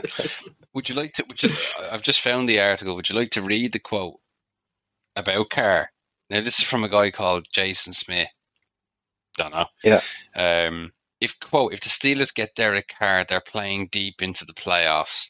Would 0.74 0.90
you 0.90 0.96
like 0.96 1.12
to? 1.14 1.26
Would 1.28 1.44
you, 1.44 1.50
I've 1.92 2.02
just 2.02 2.22
found 2.22 2.48
the 2.50 2.60
article. 2.60 2.96
Would 2.96 3.10
you 3.10 3.16
like 3.16 3.32
to 3.32 3.42
read 3.42 3.74
the 3.74 3.80
quote 3.80 4.20
about 5.16 5.50
Carr? 5.50 5.90
Now, 6.30 6.42
this 6.42 6.60
is 6.60 6.66
from 6.66 6.84
a 6.84 6.90
guy 6.90 7.12
called 7.12 7.46
Jason 7.54 7.94
Smith. 7.94 8.30
Don't 9.38 9.54
know. 9.54 9.66
Yeah. 9.84 10.02
Um, 10.36 10.92
if 11.22 11.40
quote, 11.40 11.74
if 11.74 11.82
the 11.82 11.90
Steelers 11.90 12.34
get 12.34 12.56
Derek 12.56 12.88
Carr, 12.98 13.26
they're 13.28 13.42
playing 13.42 13.90
deep 13.92 14.22
into 14.22 14.46
the 14.46 14.54
playoffs. 14.54 15.30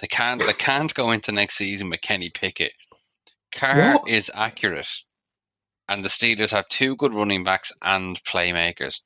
They 0.00 0.06
can't. 0.06 0.44
They 0.44 0.52
can't 0.52 0.92
go 0.94 1.10
into 1.12 1.32
next 1.32 1.54
season 1.56 1.88
with 1.90 2.00
Kenny 2.02 2.30
Pickett. 2.30 2.72
Carr 3.54 3.94
What? 3.98 4.08
is 4.08 4.30
accurate, 4.34 4.88
and 5.88 6.04
the 6.04 6.08
Steelers 6.08 6.50
have 6.52 6.68
two 6.68 6.96
good 6.96 7.14
running 7.14 7.44
backs 7.44 7.72
and 7.82 8.22
playmakers. 8.24 9.00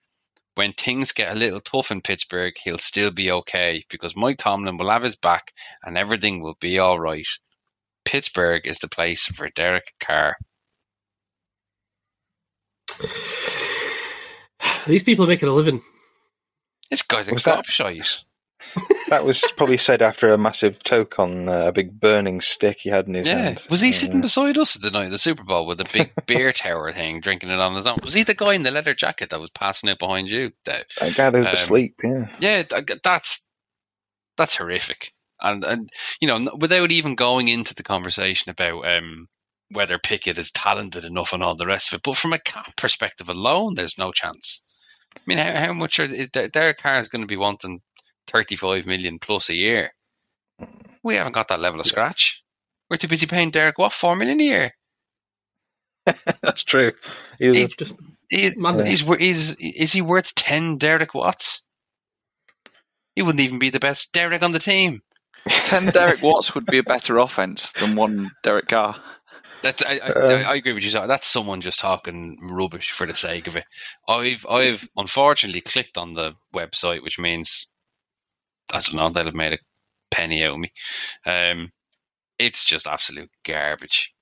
When 0.54 0.72
things 0.72 1.12
get 1.12 1.32
a 1.34 1.38
little 1.38 1.60
tough 1.60 1.90
in 1.90 2.00
Pittsburgh, 2.00 2.54
he'll 2.62 2.78
still 2.78 3.10
be 3.10 3.30
okay 3.30 3.84
because 3.90 4.16
Mike 4.16 4.38
Tomlin 4.38 4.76
will 4.76 4.90
have 4.90 5.02
his 5.02 5.16
back 5.16 5.52
and 5.84 5.96
everything 5.96 6.40
will 6.42 6.56
be 6.60 6.78
all 6.78 6.98
right. 6.98 7.26
Pittsburgh 8.04 8.66
is 8.66 8.78
the 8.78 8.88
place 8.88 9.24
for 9.26 9.48
Derek 9.50 9.84
Carr. 10.00 10.36
These 14.86 15.02
people 15.04 15.24
are 15.26 15.28
making 15.28 15.48
a 15.48 15.52
living. 15.52 15.82
This 16.90 17.02
guy's 17.02 17.28
a 17.28 17.34
Was 17.34 17.44
that- 17.44 17.64
gobshite. 17.64 18.22
That 19.10 19.24
was 19.24 19.42
probably 19.56 19.78
said 19.78 20.02
after 20.02 20.28
a 20.30 20.36
massive 20.38 20.82
toke 20.82 21.18
on 21.18 21.48
uh, 21.48 21.66
a 21.68 21.72
big 21.72 21.98
burning 21.98 22.40
stick 22.42 22.78
he 22.80 22.90
had 22.90 23.06
in 23.06 23.14
his 23.14 23.26
Yeah. 23.26 23.38
hand. 23.38 23.62
Was 23.70 23.80
he 23.80 23.88
Uh, 23.88 23.92
sitting 23.92 24.20
beside 24.20 24.58
us 24.58 24.74
the 24.74 24.90
night 24.90 25.06
of 25.06 25.12
the 25.12 25.18
Super 25.18 25.44
Bowl 25.44 25.66
with 25.66 25.80
a 25.80 25.86
big 25.90 26.12
beer 26.26 26.52
tower 26.52 26.92
thing, 26.92 27.20
drinking 27.20 27.48
it 27.50 27.58
on 27.58 27.74
his 27.74 27.86
own? 27.86 27.96
Was 28.04 28.12
he 28.14 28.22
the 28.22 28.34
guy 28.34 28.52
in 28.54 28.64
the 28.64 28.70
leather 28.70 28.94
jacket 28.94 29.30
that 29.30 29.40
was 29.40 29.50
passing 29.50 29.88
it 29.88 29.98
behind 29.98 30.30
you, 30.30 30.52
Dave? 30.64 30.84
That 31.00 31.14
guy 31.16 31.30
that 31.30 31.38
was 31.38 31.48
Um, 31.48 31.54
asleep, 31.54 31.94
yeah. 32.04 32.26
Yeah, 32.38 32.62
that's 33.02 33.46
that's 34.36 34.56
horrific. 34.56 35.12
And 35.40 35.64
and 35.64 35.88
you 36.20 36.28
know, 36.28 36.54
without 36.56 36.90
even 36.92 37.14
going 37.14 37.48
into 37.48 37.74
the 37.74 37.82
conversation 37.82 38.50
about 38.50 38.86
um, 38.86 39.26
whether 39.70 39.98
Pickett 39.98 40.38
is 40.38 40.50
talented 40.50 41.04
enough 41.04 41.32
and 41.32 41.42
all 41.42 41.56
the 41.56 41.66
rest 41.66 41.92
of 41.92 41.96
it, 41.96 42.02
but 42.02 42.16
from 42.16 42.32
a 42.32 42.38
cap 42.38 42.76
perspective 42.76 43.28
alone, 43.28 43.74
there's 43.74 43.98
no 43.98 44.12
chance. 44.12 44.62
I 45.16 45.20
mean, 45.26 45.38
how, 45.38 45.54
how 45.56 45.72
much 45.72 45.98
are 45.98 46.04
is 46.04 46.28
Der- 46.30 46.48
Derek 46.48 46.78
Carr 46.78 46.98
is 47.00 47.08
going 47.08 47.22
to 47.22 47.26
be 47.26 47.36
wanting 47.36 47.80
thirty-five 48.28 48.86
million 48.86 49.18
plus 49.18 49.48
a 49.48 49.54
year? 49.54 49.92
We 51.02 51.14
haven't 51.16 51.32
got 51.32 51.48
that 51.48 51.60
level 51.60 51.80
of 51.80 51.86
scratch. 51.86 52.42
We're 52.90 52.96
too 52.96 53.08
busy 53.08 53.26
paying 53.26 53.50
Derek 53.50 53.78
what 53.78 53.92
four 53.92 54.16
million 54.16 54.40
a 54.40 54.44
year. 54.44 54.72
That's 56.42 56.64
true. 56.64 56.92
He 57.38 57.48
was 57.48 57.56
He's, 57.56 57.76
Just 57.76 57.96
he's, 58.30 58.58
madness. 58.58 59.00
he's, 59.00 59.16
he's, 59.18 59.54
is 59.54 59.92
he 59.92 60.02
worth 60.02 60.34
ten 60.34 60.78
Derek 60.78 61.14
Watts? 61.14 61.62
He 63.14 63.22
wouldn't 63.22 63.40
even 63.40 63.58
be 63.58 63.70
the 63.70 63.80
best 63.80 64.12
Derek 64.12 64.42
on 64.42 64.52
the 64.52 64.58
team. 64.60 65.02
Ten 65.48 65.86
Derek 65.86 66.22
Watts 66.22 66.54
would 66.54 66.66
be 66.66 66.78
a 66.78 66.82
better 66.84 67.18
offense 67.18 67.72
than 67.72 67.96
one 67.96 68.30
Derek 68.42 68.68
Carr. 68.68 68.96
That's 69.62 69.82
I, 69.82 69.98
I, 69.98 70.08
Um, 70.10 70.46
I 70.46 70.54
agree 70.54 70.72
with 70.72 70.84
you. 70.84 70.90
That's 70.90 71.26
someone 71.26 71.60
just 71.60 71.80
talking 71.80 72.38
rubbish 72.40 72.90
for 72.92 73.06
the 73.06 73.14
sake 73.14 73.48
of 73.48 73.56
it. 73.56 73.64
I've 74.06 74.46
I've 74.48 74.88
unfortunately 74.96 75.62
clicked 75.62 75.98
on 75.98 76.14
the 76.14 76.34
website, 76.54 77.02
which 77.02 77.18
means 77.18 77.66
I 78.72 78.80
don't 78.80 78.94
know 78.94 79.10
they'll 79.10 79.24
have 79.24 79.34
made 79.34 79.54
a 79.54 79.58
penny 80.10 80.44
out 80.44 80.54
of 80.54 80.58
me. 80.58 80.72
Um, 81.26 81.72
it's 82.38 82.64
just 82.64 82.86
absolute 82.86 83.30
garbage. 83.44 84.12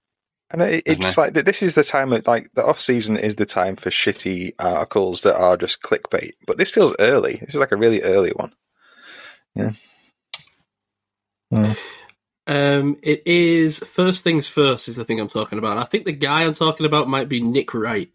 And 0.50 0.62
it, 0.62 0.84
Isn't 0.86 1.04
it's 1.04 1.18
it? 1.18 1.20
like 1.20 1.34
this 1.34 1.62
is 1.62 1.74
the 1.74 1.84
time, 1.84 2.12
of, 2.12 2.26
like 2.26 2.50
the 2.54 2.64
off 2.64 2.80
season 2.80 3.16
is 3.16 3.34
the 3.34 3.46
time 3.46 3.76
for 3.76 3.90
shitty 3.90 4.52
articles 4.58 5.22
that 5.22 5.36
are 5.36 5.56
just 5.56 5.82
clickbait. 5.82 6.32
But 6.46 6.56
this 6.56 6.70
feels 6.70 6.94
early. 7.00 7.38
This 7.40 7.50
is 7.50 7.54
like 7.56 7.72
a 7.72 7.76
really 7.76 8.02
early 8.02 8.30
one. 8.30 8.52
Um, 12.46 12.96
it 13.02 13.26
is 13.26 13.80
first 13.80 14.22
things 14.22 14.46
first 14.46 14.86
is 14.88 14.94
the 14.96 15.04
thing 15.04 15.18
I'm 15.18 15.28
talking 15.28 15.58
about. 15.58 15.78
I 15.78 15.84
think 15.84 16.04
the 16.04 16.12
guy 16.12 16.44
I'm 16.44 16.52
talking 16.52 16.86
about 16.86 17.08
might 17.08 17.28
be 17.28 17.40
Nick 17.40 17.74
Wright. 17.74 18.10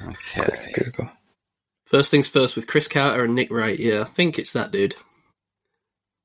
Okay. 0.00 0.72
Google. 0.74 1.10
First 1.90 2.10
things 2.10 2.28
first 2.28 2.54
with 2.54 2.66
Cris 2.66 2.86
Carter 2.88 3.24
and 3.24 3.34
Nick 3.34 3.50
Wright. 3.50 3.78
Yeah, 3.78 4.02
I 4.02 4.04
think 4.04 4.38
it's 4.38 4.52
that 4.52 4.70
dude. 4.72 4.94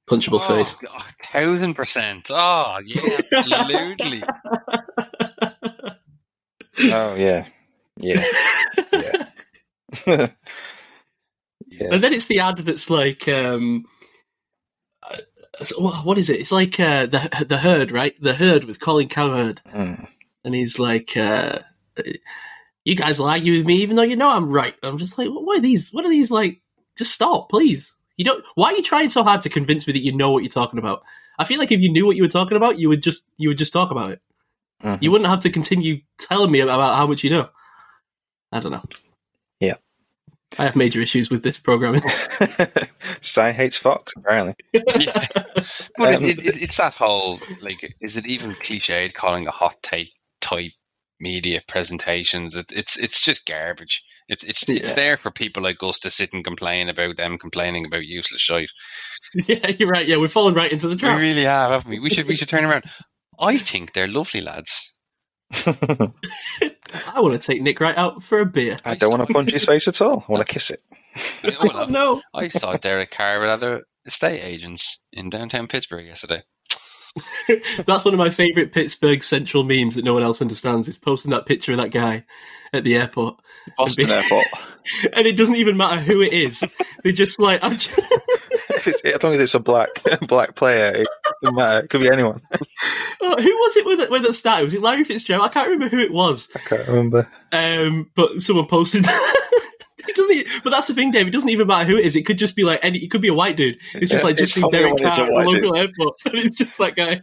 Punchable 0.10 0.46
face. 0.46 0.76
Oh, 0.76 0.88
God, 0.88 1.02
thousand 1.32 1.76
percent. 1.76 2.28
Oh 2.30 2.80
yeah, 2.86 3.20
absolutely. 3.34 4.24
Oh 6.86 7.14
yeah, 7.16 7.46
yeah, 7.98 8.26
yeah, 8.92 9.26
yeah. 10.08 10.28
And 11.92 12.04
then 12.04 12.14
it's 12.14 12.26
the 12.26 12.40
ad 12.40 12.58
that's 12.58 12.90
like, 12.90 13.28
um, 13.28 13.86
uh, 15.08 15.18
so 15.62 15.80
what 15.80 16.04
what 16.04 16.18
is 16.18 16.30
it? 16.32 16.40
It's 16.40 16.52
like 16.52 16.80
uh, 16.80 17.06
the 17.06 17.46
the 17.48 17.58
herd, 17.58 17.92
right? 17.92 18.20
The 18.20 18.34
herd 18.34 18.66
with 18.66 18.80
Colin 18.80 19.08
Cowherd, 19.08 19.62
Mm. 19.72 20.08
and 20.44 20.56
he's 20.56 20.80
like, 20.80 21.16
uh, 21.16 21.60
"You 22.86 22.96
guys 22.96 23.20
will 23.20 23.28
argue 23.30 23.58
with 23.58 23.66
me, 23.66 23.76
even 23.82 23.96
though 23.96 24.04
you 24.04 24.16
know 24.16 24.30
I'm 24.30 24.50
right." 24.50 24.76
I'm 24.84 24.98
just 24.98 25.18
like, 25.18 25.28
"What 25.30 25.58
are 25.58 25.62
these? 25.62 25.92
What 25.94 26.06
are 26.06 26.10
these 26.10 26.32
like 26.32 26.62
Just 26.98 27.12
stop, 27.14 27.50
please. 27.50 27.92
You 28.18 28.26
don't. 28.26 28.44
Why 28.56 28.72
are 28.72 28.76
you 28.76 28.84
trying 28.84 29.10
so 29.10 29.24
hard 29.24 29.42
to 29.42 29.50
convince 29.50 29.88
me 29.88 29.94
that 29.94 30.04
you 30.04 30.12
know 30.12 30.32
what 30.32 30.44
you're 30.44 30.50
talking 30.52 30.80
about? 30.80 31.04
I 31.40 31.46
feel 31.46 31.58
like 31.60 31.72
if 31.72 31.80
you 31.80 31.92
knew 31.92 32.06
what 32.06 32.16
you 32.16 32.24
were 32.24 32.30
talking 32.30 32.58
about, 32.58 32.78
you 32.78 32.90
would 32.90 33.02
just 33.02 33.28
you 33.38 33.50
would 33.50 33.58
just 33.58 33.74
talk 33.74 33.90
about 33.92 34.12
it. 34.12 34.22
Mhm. 34.84 35.00
You 35.02 35.12
wouldn't 35.12 35.30
have 35.30 35.40
to 35.42 35.50
continue 35.50 36.02
telling 36.20 36.52
me 36.52 36.60
about 36.60 36.96
how 36.96 37.08
much 37.08 37.24
you 37.24 37.30
know. 37.32 37.50
I 38.52 38.60
don't 38.60 38.72
know. 38.72 38.84
Yeah. 39.60 39.76
I 40.60 40.66
have 40.66 40.76
major 40.76 41.02
issues 41.02 41.32
with 41.32 41.42
this 41.42 41.58
programming. 41.58 42.04
Sai 43.22 43.52
hates 43.52 43.78
Fox, 43.78 44.14
apparently. 44.16 44.54
yeah. 44.74 45.26
Well, 45.98 46.18
Um, 46.18 46.24
it, 46.26 46.38
it, 46.40 46.62
it's 46.62 46.78
that 46.78 46.94
whole 46.94 47.40
like, 47.62 47.96
is 48.02 48.18
it 48.18 48.28
even 48.28 48.52
cliched 48.56 49.14
calling 49.16 49.48
a 49.48 49.52
hot 49.52 49.82
take 49.82 50.12
type 50.42 50.72
media 51.20 51.62
presentations? 51.68 52.56
It, 52.56 52.72
it's 52.72 52.98
it's 52.98 53.22
just 53.24 53.46
garbage. 53.46 54.04
It's 54.28 54.44
it's 54.44 54.68
it's 54.70 54.94
there 54.94 55.18
for 55.18 55.32
people 55.32 55.62
like 55.64 55.78
us 55.84 56.00
to 56.00 56.10
sit 56.10 56.32
and 56.34 56.44
complain 56.44 56.90
about 56.90 57.18
them 57.18 57.38
complaining 57.38 57.86
about 57.86 58.06
useless 58.06 58.42
shit. 58.42 58.70
yeah, 59.48 59.70
you're 59.70 59.90
right. 59.90 60.08
Yeah, 60.08 60.18
we're 60.18 60.28
falling 60.28 60.56
right 60.56 60.72
into 60.72 60.88
the 60.88 60.96
trap. 60.96 61.18
We 61.18 61.24
really 61.28 61.44
have, 61.44 61.72
haven't 61.72 61.90
we? 61.92 62.00
We 62.00 62.10
should 62.10 62.28
we 62.28 62.36
should 62.36 62.50
turn 62.50 62.64
around. 62.66 62.86
I 63.40 63.58
think 63.58 63.94
they're 63.94 64.08
lovely 64.08 64.42
lads. 64.42 64.94
I 65.54 67.20
want 67.20 67.40
to 67.40 67.40
take 67.40 67.62
Nick 67.62 67.80
Wright 67.80 67.98
out 67.98 68.24
for 68.24 68.40
a 68.40 68.46
beer. 68.46 68.78
I 68.86 68.96
don't 68.96 69.12
want 69.12 69.28
to 69.28 69.34
punch 69.34 69.52
his 69.52 69.66
face 69.66 69.88
at 69.88 70.02
all. 70.02 70.24
I 70.28 70.32
want 70.32 70.46
to 70.48 70.52
kiss 70.54 70.70
it. 70.70 70.82
Well, 71.44 71.72
Oh, 71.76 71.86
no. 71.86 72.22
I 72.34 72.48
saw 72.48 72.76
Derek 72.76 73.12
Carver 73.12 73.46
at 73.46 73.52
other 73.52 73.84
estate 74.08 74.40
agents 74.42 75.00
in 75.12 75.30
downtown 75.30 75.68
Pittsburgh 75.68 76.08
yesterday. 76.08 76.42
That's 77.86 78.06
one 78.06 78.14
of 78.14 78.18
my 78.18 78.30
favourite 78.30 78.72
Pittsburgh 78.72 79.24
Central 79.24 79.64
memes 79.64 79.96
that 79.96 80.06
no 80.06 80.14
one 80.14 80.24
else 80.24 80.42
understands. 80.42 80.88
Is 80.88 80.98
posting 80.98 81.32
that 81.32 81.46
picture 81.46 81.72
of 81.72 81.78
that 81.78 81.92
guy 81.92 82.24
at 82.74 82.84
the 82.84 82.96
airport, 82.96 83.40
Boston 83.78 84.10
Airport. 84.10 84.46
and 85.14 85.28
it 85.28 85.38
doesn't 85.38 85.56
even 85.56 85.78
matter 85.78 86.02
who 86.02 86.22
it 86.22 86.34
is. 86.34 86.64
They 87.04 87.12
just 87.12 87.40
like, 87.40 87.64
I'm 87.64 87.78
just, 87.78 88.00
as 89.06 89.24
long 89.24 89.34
as 89.36 89.40
it's 89.40 89.54
a 89.54 89.60
black 89.60 89.90
black 90.28 90.56
player, 90.56 90.92
it 90.96 91.08
doesn't 91.42 91.56
matter. 91.56 91.80
It 91.80 91.90
could 91.90 92.02
be 92.02 92.10
anyone. 92.12 92.42
Oh, 93.22 93.42
who 93.42 93.50
was 93.50 93.78
it 93.78 93.86
when 93.86 93.98
that, 94.00 94.10
when 94.10 94.26
it 94.26 94.34
started? 94.34 94.64
Was 94.64 94.74
it 94.74 94.82
Larry 94.82 95.04
Fitzgerald? 95.04 95.46
I 95.46 95.50
can't 95.50 95.70
remember 95.70 95.96
who 95.96 96.02
it 96.02 96.12
was. 96.12 96.50
I 96.56 96.60
can't 96.60 96.88
remember. 96.88 97.28
Um, 97.52 98.10
but 98.16 98.42
someone 98.42 98.66
posted. 98.66 99.06
It 100.08 100.16
doesn't. 100.16 100.64
But 100.64 100.70
that's 100.72 100.88
the 100.88 100.94
thing, 100.94 101.12
Dave. 101.12 101.28
It 101.28 101.32
doesn't 101.32 101.50
even 101.50 101.68
matter 101.68 101.86
who 101.90 101.98
it 101.98 102.06
is. 102.06 102.16
It 102.16 102.26
could 102.26 102.38
just 102.38 102.56
be 102.56 102.64
like 102.64 102.80
any. 102.84 103.00
It 103.00 103.10
could 103.12 103.22
be 103.22 103.28
a 103.30 103.34
white 103.34 103.58
dude. 103.58 103.78
It's 103.94 104.12
just 104.12 104.24
Yeah, 104.24 104.28
like 104.30 104.38
just 104.38 104.58
it's 104.58 104.68
Derek 104.72 104.94
when 104.96 105.06
it's 105.06 105.18
a 105.18 105.20
Carr 105.22 105.26
at 105.26 105.46
the 105.46 105.52
local 105.52 105.72
dude. 105.72 105.76
airport, 105.78 106.16
and 106.26 106.36
it's 106.36 106.56
just 106.56 106.78
that 106.80 106.96
guy. 106.96 107.22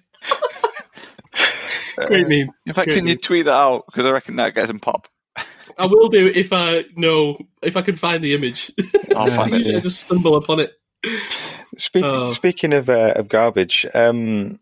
Great 2.06 2.28
meme. 2.28 2.50
In 2.66 2.72
fact, 2.72 2.86
Great 2.88 2.98
can 2.98 3.06
you 3.06 3.16
tweet 3.16 3.44
that 3.46 3.52
out? 3.54 3.84
Because 3.86 4.06
I 4.06 4.10
reckon 4.10 4.36
that 4.36 4.54
gets 4.54 4.70
him 4.70 4.80
pop. 4.80 5.08
I 5.78 5.86
will 5.86 6.08
do 6.08 6.26
if 6.26 6.52
I 6.52 6.84
know 6.96 7.38
if 7.62 7.76
I 7.76 7.82
can 7.82 7.96
find 7.96 8.22
the 8.22 8.34
image. 8.34 8.70
I'll 9.16 9.26
find 9.28 9.52
it. 9.52 9.58
Usually 9.58 9.76
I 9.76 9.80
just 9.80 10.00
stumble 10.00 10.34
upon 10.36 10.60
it. 10.60 10.72
Speaking 11.78 12.10
Oh. 12.10 12.30
speaking 12.30 12.72
of 12.72 12.88
uh, 12.88 13.14
of 13.16 13.28
garbage, 13.28 13.86
um, 13.94 14.58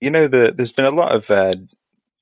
you 0.00 0.10
know 0.10 0.28
the 0.28 0.52
there's 0.56 0.72
been 0.72 0.84
a 0.84 0.90
lot 0.90 1.12
of 1.12 1.30
uh, 1.30 1.52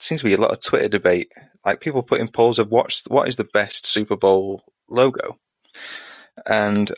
seems 0.00 0.20
to 0.22 0.26
be 0.26 0.34
a 0.34 0.38
lot 0.40 0.52
of 0.52 0.62
Twitter 0.62 0.88
debate, 0.88 1.30
like 1.66 1.80
people 1.80 2.02
putting 2.02 2.28
polls 2.28 2.58
of 2.58 2.70
what's 2.70 3.04
what 3.08 3.28
is 3.28 3.36
the 3.36 3.48
best 3.54 3.86
Super 3.86 4.16
Bowl 4.16 4.62
logo, 4.90 5.38
and 6.46 6.92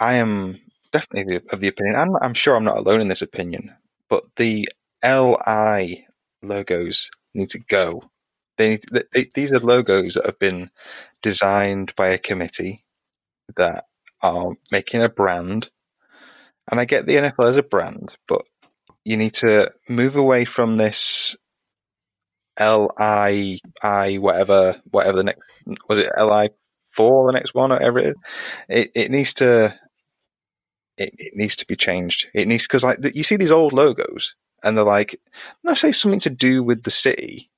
I 0.00 0.14
am 0.14 0.60
definitely 0.92 1.36
of 1.36 1.44
the- 1.44 1.52
of 1.54 1.60
the 1.60 1.68
opinion. 1.68 1.96
I'm, 1.96 2.16
I'm 2.22 2.34
sure 2.34 2.56
I'm 2.56 2.64
not 2.64 2.78
alone 2.78 3.00
in 3.00 3.08
this 3.08 3.22
opinion, 3.22 3.74
but 4.08 4.24
the 4.36 4.68
LI 5.04 6.06
logos 6.42 7.10
need 7.34 7.50
to 7.50 7.58
go. 7.60 8.10
They, 8.58 8.80
they 9.12 9.28
these 9.34 9.52
are 9.52 9.60
logos 9.60 10.14
that 10.14 10.26
have 10.26 10.38
been 10.38 10.70
designed 11.22 11.94
by 11.96 12.08
a 12.08 12.18
committee 12.18 12.84
that 13.56 13.84
are 14.22 14.52
making 14.72 15.02
a 15.02 15.08
brand. 15.08 15.70
And 16.70 16.80
I 16.80 16.84
get 16.86 17.06
the 17.06 17.16
NFL 17.16 17.50
as 17.50 17.56
a 17.58 17.62
brand, 17.62 18.10
but 18.28 18.42
you 19.04 19.16
need 19.16 19.34
to 19.36 19.72
move 19.88 20.16
away 20.16 20.44
from 20.46 20.76
this 20.78 21.36
L 22.58 22.90
I 22.98 23.58
I 23.82 24.16
whatever 24.16 24.80
whatever 24.90 25.16
the 25.18 25.24
next 25.24 25.40
was 25.88 25.98
it 25.98 26.10
L 26.16 26.32
I 26.32 26.50
four 26.94 27.26
the 27.26 27.38
next 27.38 27.54
one 27.54 27.72
or 27.72 27.76
whatever 27.76 27.98
it 27.98 28.08
is. 28.08 28.14
It 28.68 28.90
it 28.94 29.10
needs 29.10 29.34
to 29.34 29.74
it, 30.96 31.14
it 31.18 31.32
needs 31.34 31.56
to 31.56 31.66
be 31.66 31.76
changed. 31.76 32.26
It 32.34 32.48
needs 32.48 32.64
because 32.64 32.84
like 32.84 32.98
you 33.14 33.22
see 33.22 33.36
these 33.36 33.52
old 33.52 33.72
logos 33.72 34.34
and 34.62 34.76
they're 34.76 34.84
like 34.84 35.20
not 35.64 35.78
say 35.78 35.92
something 35.92 36.20
to 36.20 36.30
do 36.30 36.62
with 36.62 36.82
the 36.82 36.90
city, 36.90 37.50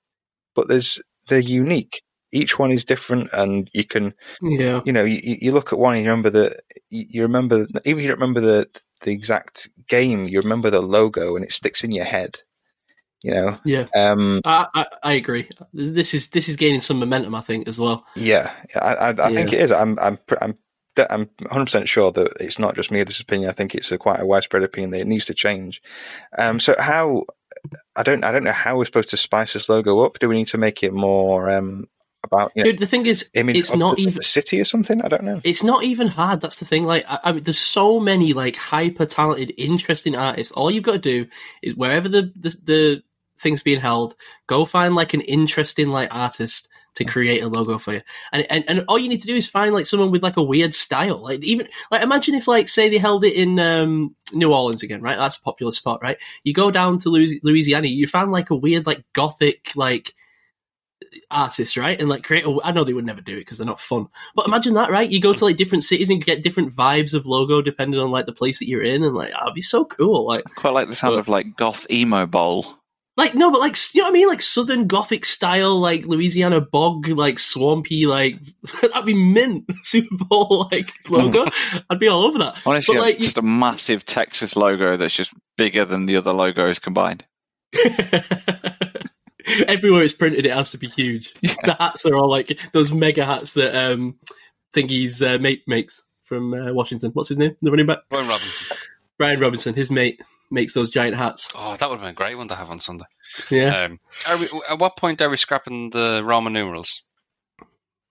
but 0.55 0.68
there's 0.68 1.01
they're 1.28 1.39
unique. 1.39 2.02
Each 2.32 2.59
one 2.60 2.70
is 2.70 2.85
different, 2.85 3.28
and 3.32 3.68
you 3.72 3.85
can 3.85 4.14
Yeah. 4.40 4.82
you 4.85 4.93
know, 4.93 5.05
you, 5.05 5.39
you 5.40 5.52
look 5.52 5.72
at 5.72 5.78
one 5.81 5.97
and 5.97 6.05
you 6.05 6.10
remember 6.10 6.31
the, 6.31 6.56
you 6.90 7.06
you 7.09 7.22
remember, 7.22 7.66
even 7.85 7.98
if 7.98 8.02
you 8.02 8.09
don't 8.09 8.20
remember 8.20 8.40
the, 8.40 8.68
the 9.02 9.10
exact 9.10 9.68
game, 9.89 10.28
you 10.28 10.39
remember 10.40 10.70
the 10.70 10.81
logo 10.81 11.35
and 11.35 11.44
it 11.44 11.52
sticks 11.52 11.82
in 11.82 11.90
your 11.90 12.05
head, 12.05 12.39
you 13.22 13.32
know? 13.32 13.59
Yeah. 13.64 13.86
Um, 13.94 14.40
I, 14.44 14.66
I 14.74 14.86
I 15.02 15.12
agree. 15.12 15.48
This 15.72 16.14
is 16.14 16.28
this 16.28 16.48
is 16.48 16.56
gaining 16.56 16.80
some 16.80 16.98
momentum, 16.98 17.34
I 17.34 17.42
think, 17.42 17.68
as 17.68 17.78
well. 17.78 18.05
yeah, 18.14 18.52
I, 18.74 18.94
I, 18.94 19.26
I 19.28 19.32
think 19.34 19.52
it 19.52 19.60
is. 19.60 19.70
I'm, 19.70 19.98
I'm, 19.98 20.18
I'm, 20.40 20.56
I'm 20.97 21.26
100% 21.42 21.86
sure 21.86 22.12
that 22.12 22.32
it's 22.40 22.59
not 22.59 22.74
just 22.74 22.90
me, 22.90 23.02
this 23.05 23.20
opinion. 23.20 23.51
I 23.51 23.55
think 23.55 23.74
it's 23.74 23.92
a 23.92 23.98
quite 23.98 24.20
a 24.20 24.26
widespread 24.26 24.62
opinion 24.62 24.90
that 24.90 25.01
it 25.01 25.06
needs 25.06 25.26
to 25.26 25.34
change. 25.34 25.80
Um, 26.36 26.60
so 26.60 26.74
how, 26.78 27.24
I 27.97 28.02
don't, 28.02 28.24
I 28.24 28.32
don't 28.32 28.44
know 28.44 28.52
how 28.52 28.76
we're 28.76 28.84
supposed 28.86 29.10
to 29.10 29.16
spice 29.16 29.52
this 29.52 29.68
logo 29.68 30.01
up. 30.01 30.18
Do 30.18 30.28
we 30.28 30.36
need 30.36 30.48
to 30.48 30.59
make 30.59 30.82
it 30.82 30.92
more, 30.92 31.51
um, 31.51 31.86
about, 32.22 32.52
you 32.55 32.62
know, 32.62 32.70
Dude, 32.70 32.80
the 32.80 32.86
thing 32.86 33.06
is, 33.06 33.30
it's 33.32 33.74
not 33.74 33.97
the, 33.97 34.02
even 34.02 34.14
the 34.16 34.22
city 34.22 34.60
or 34.60 34.66
something? 34.66 35.01
I 35.01 35.09
don't 35.09 35.24
know. 35.24 35.40
it's 35.42 35.62
not 35.62 35.84
even 35.84 36.06
hard. 36.06 36.42
That's 36.42 36.59
the 36.59 36.66
thing. 36.66 36.84
Like, 36.84 37.06
I, 37.09 37.18
I 37.24 37.32
mean, 37.32 37.44
there's 37.44 37.59
so 37.59 37.98
many 37.98 38.34
like 38.34 38.56
hyper 38.56 39.06
talented, 39.06 39.55
interesting 39.56 40.14
artists. 40.16 40.52
All 40.52 40.70
you've 40.70 40.84
got 40.84 40.92
to 40.92 40.98
do 40.98 41.26
is 41.62 41.74
wherever 41.76 42.09
the, 42.10 42.30
the 42.36 42.56
the 42.64 43.02
thing's 43.40 43.62
being 43.62 43.80
held, 43.80 44.14
go 44.46 44.64
find 44.64 44.94
like 44.94 45.14
an 45.14 45.20
interesting 45.22 45.88
like 45.88 46.08
artist 46.12 46.68
to 46.96 47.04
create 47.04 47.40
a 47.42 47.48
logo 47.48 47.78
for 47.78 47.94
you. 47.94 48.00
And, 48.32 48.46
and 48.50 48.64
and 48.68 48.84
all 48.88 48.98
you 48.98 49.08
need 49.08 49.20
to 49.20 49.26
do 49.26 49.36
is 49.36 49.46
find 49.48 49.72
like 49.72 49.86
someone 49.86 50.10
with 50.10 50.22
like 50.22 50.36
a 50.36 50.42
weird 50.42 50.74
style. 50.74 51.18
Like 51.18 51.42
even 51.44 51.68
like 51.90 52.02
imagine 52.02 52.34
if 52.34 52.48
like 52.48 52.68
say 52.68 52.88
they 52.88 52.98
held 52.98 53.24
it 53.24 53.34
in 53.34 53.58
um, 53.60 54.14
New 54.32 54.52
Orleans 54.52 54.82
again, 54.82 55.00
right? 55.00 55.16
That's 55.16 55.36
a 55.36 55.42
popular 55.42 55.72
spot, 55.72 56.00
right? 56.02 56.18
You 56.42 56.52
go 56.52 56.70
down 56.70 56.98
to 57.00 57.08
Louisiana, 57.08 57.86
you 57.86 58.06
find 58.06 58.32
like 58.32 58.50
a 58.50 58.56
weird 58.56 58.86
like 58.86 59.04
gothic 59.12 59.70
like 59.76 60.14
artist, 61.30 61.76
right? 61.76 61.98
And 61.98 62.08
like 62.08 62.24
create 62.24 62.44
a, 62.44 62.58
I 62.62 62.72
know 62.72 62.84
they 62.84 62.92
would 62.92 63.06
never 63.06 63.20
do 63.20 63.36
it 63.36 63.40
because 63.40 63.58
they're 63.58 63.66
not 63.66 63.80
fun. 63.80 64.08
But 64.34 64.46
imagine 64.46 64.74
that, 64.74 64.90
right? 64.90 65.08
You 65.10 65.20
go 65.20 65.32
to 65.32 65.44
like 65.44 65.56
different 65.56 65.84
cities 65.84 66.10
and 66.10 66.24
get 66.24 66.42
different 66.42 66.74
vibes 66.74 67.14
of 67.14 67.26
logo 67.26 67.62
depending 67.62 68.00
on 68.00 68.10
like 68.10 68.26
the 68.26 68.32
place 68.32 68.58
that 68.58 68.68
you're 68.68 68.82
in, 68.82 69.02
and 69.04 69.14
like, 69.14 69.32
oh, 69.34 69.44
it'd 69.46 69.54
be 69.54 69.60
so 69.60 69.84
cool. 69.84 70.26
Like, 70.26 70.44
I 70.46 70.50
quite 70.60 70.74
like 70.74 70.88
the 70.88 70.94
sound 70.94 71.14
But- 71.14 71.20
of 71.20 71.28
like 71.28 71.56
goth 71.56 71.86
emo 71.90 72.26
bowl. 72.26 72.80
Like 73.20 73.34
no, 73.34 73.51
but 73.51 73.60
like 73.60 73.76
you 73.94 74.01
know 74.01 74.06
what 74.06 74.10
I 74.10 74.14
mean? 74.14 74.28
Like 74.28 74.42
Southern 74.42 74.86
Gothic 74.86 75.24
style, 75.24 75.78
like 75.78 76.05
Louisiana 76.06 76.60
bog, 76.60 77.09
like 77.09 77.38
swampy, 77.38 78.06
like 78.06 78.38
that'd 78.82 79.05
be 79.06 79.14
mint 79.14 79.64
Super 79.82 80.16
Bowl 80.24 80.68
like 80.72 80.92
logo. 81.09 81.44
I'd 81.88 81.98
be 81.98 82.09
all 82.09 82.24
over 82.24 82.38
that. 82.38 82.60
Honestly, 82.66 82.97
But, 82.97 83.02
like, 83.02 83.18
you- 83.18 83.24
just 83.24 83.38
a 83.38 83.42
massive 83.42 84.05
Texas 84.05 84.56
logo 84.56 84.97
that's 84.97 85.14
just 85.14 85.32
bigger 85.56 85.84
than 85.84 86.06
the 86.06 86.16
other 86.16 86.32
logos 86.32 86.78
combined. 86.78 87.26
Everywhere 89.66 90.02
it's 90.02 90.12
printed, 90.12 90.47
it 90.47 90.52
has 90.52 90.70
to 90.72 90.78
be 90.78 90.86
huge. 90.86 91.32
The 91.40 91.76
hats 91.78 92.05
are 92.06 92.14
all 92.14 92.30
like 92.30 92.59
those 92.72 92.92
mega 92.92 93.24
hats 93.24 93.55
that 93.55 93.74
um 93.74 94.16
thingy's 94.74 95.20
uh, 95.22 95.38
mate 95.40 95.62
makes 95.66 96.01
from 96.24 96.55
uh, 96.55 96.72
Washington. 96.72 97.10
What's 97.14 97.30
his 97.30 97.38
name? 97.38 97.56
The 97.60 97.70
running 97.70 97.86
back, 97.86 97.98
Brian 98.09 98.28
Robinson. 98.28 98.76
Brian 99.18 99.40
Robinson. 99.40 99.74
His 99.74 99.90
mate 99.90 100.20
makes 100.51 100.72
those 100.74 100.90
giant 100.90 101.16
hats. 101.16 101.48
Oh, 101.55 101.77
that 101.77 101.89
would 101.89 101.97
have 101.97 102.02
been 102.02 102.10
a 102.10 102.14
great 102.14 102.36
one 102.36 102.48
to 102.48 102.55
have 102.55 102.70
on 102.70 102.81
Sunday. 102.81 103.05
Yeah. 103.51 103.85
Um, 103.85 104.01
are 104.28 104.36
we, 104.36 104.48
at 104.68 104.78
what 104.78 104.97
point 104.97 105.20
are 105.22 105.31
we 105.31 105.36
scrapping 105.36 105.90
the 105.90 106.22
Roman 106.24 106.52
numerals? 106.52 107.02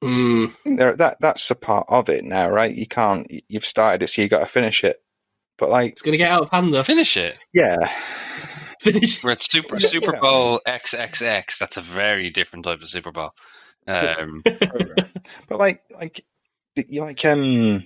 Mm. 0.03 0.56
there 0.78 0.95
that 0.95 1.18
that's 1.20 1.52
a 1.52 1.56
part 1.56 1.86
of 1.90 2.07
it 2.07 2.24
now, 2.24 2.49
right? 2.49 2.74
You 2.74 2.88
can't. 2.88 3.28
You've 3.49 3.66
started 3.66 4.02
it, 4.03 4.07
so 4.10 4.22
you 4.22 4.30
got 4.30 4.40
to 4.40 4.45
finish 4.45 4.84
it. 4.86 4.98
But 5.57 5.70
like, 5.70 5.91
It's 5.91 6.02
gonna 6.02 6.16
get 6.16 6.32
out 6.32 6.44
of 6.44 6.49
hand 6.52 6.74
though. 6.74 6.84
Finish 6.84 7.18
it. 7.18 7.38
yeah, 7.53 7.76
Finish. 8.80 9.22
We're 9.22 9.32
at 9.32 9.41
Super 9.41 9.76
Yeah, 9.76 9.88
Super 9.90 10.14
yeah. 10.14 10.22
Bowl 10.22 10.61
XXX. 10.66 11.57
That's 11.57 11.76
a 11.76 11.82
very 11.82 12.30
different 12.30 12.64
type 12.64 12.82
of 12.82 12.88
Super 12.88 13.11
Bowl. 13.11 13.32
Um, 13.88 14.41
but 14.45 15.60
like, 15.60 15.82
like 15.91 16.24
you 16.76 17.02
like 17.02 17.26
um 17.26 17.84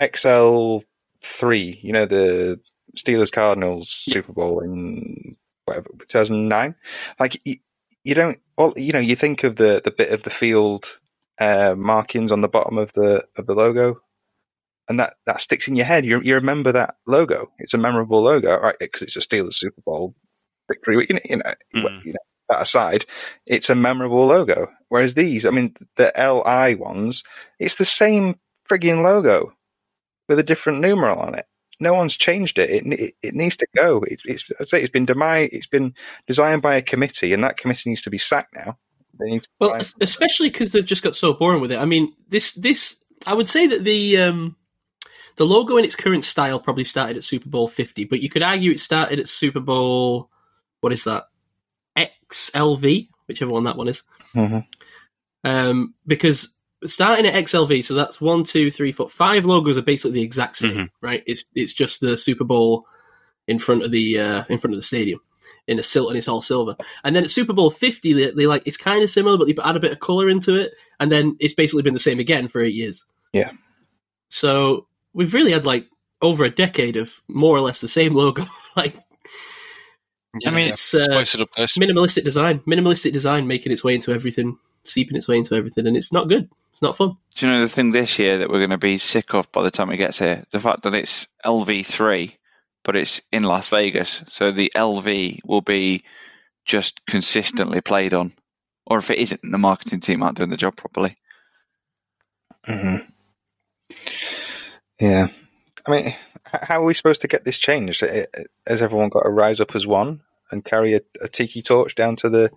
XL 0.00 0.78
three. 1.24 1.80
You 1.82 1.92
know 1.94 2.06
the 2.06 2.60
Steelers 2.98 3.32
Cardinals 3.32 3.88
Super 3.90 4.32
Bowl 4.32 4.60
in 4.60 5.36
whatever 5.64 5.88
2009. 6.08 6.74
Like 7.20 7.40
you, 7.44 7.56
you 8.04 8.14
don't. 8.14 8.38
All 8.56 8.72
you 8.76 8.92
know, 8.92 8.98
you 8.98 9.16
think 9.16 9.44
of 9.44 9.56
the 9.56 9.80
the 9.84 9.90
bit 9.90 10.12
of 10.12 10.22
the 10.22 10.30
field 10.30 10.98
uh, 11.38 11.74
markings 11.76 12.32
on 12.32 12.40
the 12.40 12.48
bottom 12.48 12.78
of 12.78 12.92
the 12.94 13.24
of 13.36 13.46
the 13.46 13.54
logo. 13.54 14.00
And 14.88 14.98
that, 15.00 15.16
that 15.26 15.42
sticks 15.42 15.68
in 15.68 15.76
your 15.76 15.84
head. 15.84 16.06
You, 16.06 16.22
you 16.22 16.34
remember 16.34 16.72
that 16.72 16.94
logo. 17.06 17.50
It's 17.58 17.74
a 17.74 17.78
memorable 17.78 18.22
logo, 18.22 18.58
right? 18.58 18.74
Because 18.80 19.02
it's 19.02 19.16
a 19.16 19.20
Steelers 19.20 19.56
Super 19.56 19.82
Bowl 19.82 20.14
victory. 20.66 21.06
You 21.10 21.16
know, 21.16 21.20
you 21.28 21.36
know, 21.36 21.88
Mm. 21.90 22.04
you 22.06 22.12
know 22.14 22.18
that 22.48 22.62
aside, 22.62 23.04
it's 23.46 23.68
a 23.68 23.74
memorable 23.74 24.26
logo. 24.26 24.68
Whereas 24.88 25.12
these, 25.12 25.44
I 25.44 25.50
mean, 25.50 25.74
the 25.96 26.10
LI 26.16 26.74
ones, 26.76 27.22
it's 27.58 27.74
the 27.74 27.84
same 27.84 28.38
frigging 28.66 29.02
logo 29.04 29.52
with 30.26 30.38
a 30.38 30.42
different 30.42 30.80
numeral 30.80 31.18
on 31.18 31.34
it. 31.34 31.44
No 31.80 31.94
one's 31.94 32.16
changed 32.16 32.58
it. 32.58 32.70
It 32.70 32.86
it, 33.00 33.14
it 33.22 33.34
needs 33.34 33.56
to 33.58 33.66
go. 33.76 34.02
It, 34.02 34.20
it's 34.24 34.44
I 34.60 34.64
say 34.64 34.82
it's 34.82 34.90
been 34.92 35.06
demi- 35.06 35.48
It's 35.52 35.66
been 35.66 35.94
designed 36.26 36.62
by 36.62 36.74
a 36.76 36.82
committee, 36.82 37.32
and 37.32 37.44
that 37.44 37.56
committee 37.56 37.90
needs 37.90 38.02
to 38.02 38.10
be 38.10 38.18
sacked 38.18 38.54
now. 38.54 38.76
They 39.18 39.26
need 39.30 39.42
to 39.44 39.48
Well, 39.60 39.78
especially 40.00 40.50
because 40.50 40.70
they've 40.70 40.84
just 40.84 41.02
got 41.02 41.16
so 41.16 41.32
boring 41.34 41.60
with 41.60 41.72
it. 41.72 41.78
I 41.78 41.84
mean, 41.84 42.14
this 42.28 42.52
this 42.52 42.96
I 43.26 43.34
would 43.34 43.48
say 43.48 43.66
that 43.68 43.84
the 43.84 44.18
um, 44.18 44.56
the 45.36 45.44
logo 45.46 45.76
in 45.76 45.84
its 45.84 45.96
current 45.96 46.24
style 46.24 46.58
probably 46.60 46.84
started 46.84 47.16
at 47.16 47.24
Super 47.24 47.48
Bowl 47.48 47.68
fifty, 47.68 48.04
but 48.04 48.22
you 48.22 48.28
could 48.28 48.42
argue 48.42 48.70
it 48.72 48.80
started 48.80 49.18
at 49.20 49.28
Super 49.28 49.60
Bowl 49.60 50.30
what 50.80 50.92
is 50.92 51.04
that 51.04 51.24
XLV, 51.96 53.08
whichever 53.26 53.50
one 53.50 53.64
that 53.64 53.76
one 53.76 53.88
is, 53.88 54.02
Mhm. 54.34 54.64
um, 55.44 55.94
because 56.06 56.52
starting 56.86 57.26
at 57.26 57.34
XLV, 57.44 57.84
so 57.84 57.94
that's 57.94 58.20
one, 58.20 58.44
two, 58.44 58.70
three, 58.70 58.92
four, 58.92 59.08
five 59.08 59.44
logos 59.44 59.76
are 59.76 59.82
basically 59.82 60.12
the 60.12 60.22
exact 60.22 60.56
same, 60.56 60.72
Mhm. 60.76 60.90
right? 61.00 61.22
It's 61.26 61.44
it's 61.54 61.72
just 61.72 62.00
the 62.00 62.16
Super 62.16 62.44
Bowl 62.44 62.86
in 63.46 63.58
front 63.58 63.82
of 63.82 63.90
the 63.90 64.18
uh, 64.18 64.44
in 64.48 64.58
front 64.58 64.74
of 64.74 64.78
the 64.78 64.82
stadium 64.82 65.20
in 65.66 65.78
a 65.78 65.82
sil 65.82 66.08
and 66.08 66.16
it's 66.16 66.28
all 66.28 66.40
silver. 66.40 66.76
And 67.04 67.14
then 67.14 67.24
at 67.24 67.30
Super 67.30 67.52
Bowl 67.52 67.70
fifty, 67.70 68.12
they, 68.12 68.30
they 68.30 68.46
like 68.46 68.62
it's 68.66 68.76
kind 68.76 69.02
of 69.02 69.10
similar, 69.10 69.36
but 69.36 69.46
they 69.46 69.54
add 69.62 69.76
a 69.76 69.80
bit 69.80 69.92
of 69.92 70.00
color 70.00 70.28
into 70.28 70.54
it, 70.56 70.72
and 71.00 71.10
then 71.10 71.36
it's 71.40 71.54
basically 71.54 71.82
been 71.82 71.94
the 71.94 72.00
same 72.00 72.18
again 72.18 72.48
for 72.48 72.60
eight 72.60 72.74
years. 72.74 73.02
Yeah. 73.32 73.50
So 74.30 74.86
we've 75.14 75.34
really 75.34 75.52
had 75.52 75.64
like 75.66 75.86
over 76.20 76.44
a 76.44 76.50
decade 76.50 76.96
of 76.96 77.22
more 77.28 77.56
or 77.56 77.60
less 77.60 77.80
the 77.80 77.88
same 77.88 78.14
logo, 78.14 78.44
like 78.76 78.94
I 80.46 80.50
mean, 80.50 80.66
yeah, 80.66 80.72
it's, 80.72 80.94
uh, 80.94 81.06
it 81.10 81.40
up, 81.40 81.50
minimalistic 81.56 82.24
design, 82.24 82.60
minimalistic 82.60 83.12
design 83.12 83.46
making 83.46 83.72
its 83.72 83.82
way 83.82 83.94
into 83.94 84.12
everything, 84.12 84.58
seeping 84.84 85.16
its 85.16 85.28
way 85.28 85.38
into 85.38 85.54
everything, 85.54 85.86
and 85.86 85.96
it's 85.96 86.12
not 86.12 86.28
good. 86.28 86.48
It's 86.72 86.82
not 86.82 86.96
fun. 86.96 87.16
Do 87.34 87.46
you 87.46 87.52
know 87.52 87.60
the 87.60 87.68
thing 87.68 87.90
this 87.90 88.18
year 88.18 88.38
that 88.38 88.48
we're 88.48 88.58
going 88.58 88.70
to 88.70 88.78
be 88.78 88.98
sick 88.98 89.34
of 89.34 89.50
by 89.52 89.62
the 89.62 89.70
time 89.70 89.90
it 89.90 89.96
gets 89.96 90.18
here? 90.18 90.44
The 90.50 90.60
fact 90.60 90.82
that 90.82 90.94
it's 90.94 91.26
LV3, 91.44 92.34
but 92.84 92.96
it's 92.96 93.20
in 93.32 93.42
Las 93.42 93.68
Vegas. 93.70 94.22
So 94.30 94.52
the 94.52 94.70
LV 94.74 95.40
will 95.44 95.60
be 95.60 96.04
just 96.64 97.04
consistently 97.06 97.80
played 97.80 98.14
on. 98.14 98.32
Or 98.86 98.98
if 98.98 99.10
it 99.10 99.18
isn't, 99.18 99.40
the 99.42 99.58
marketing 99.58 100.00
team 100.00 100.22
aren't 100.22 100.36
doing 100.36 100.50
the 100.50 100.56
job 100.56 100.76
properly. 100.76 101.16
Mhm. 102.66 103.06
Yeah. 105.00 105.28
I 105.86 105.90
mean, 105.90 106.14
how 106.44 106.82
are 106.82 106.84
we 106.84 106.94
supposed 106.94 107.22
to 107.22 107.28
get 107.28 107.44
this 107.44 107.58
changed? 107.58 108.00
Has 108.00 108.82
everyone 108.82 109.08
got 109.08 109.22
to 109.22 109.30
rise 109.30 109.60
up 109.60 109.74
as 109.74 109.86
one 109.86 110.20
and 110.50 110.64
carry 110.64 110.94
a, 110.94 111.00
a 111.20 111.28
tiki 111.28 111.62
torch 111.62 111.94
down 111.94 112.16
to 112.16 112.28
the 112.28 112.50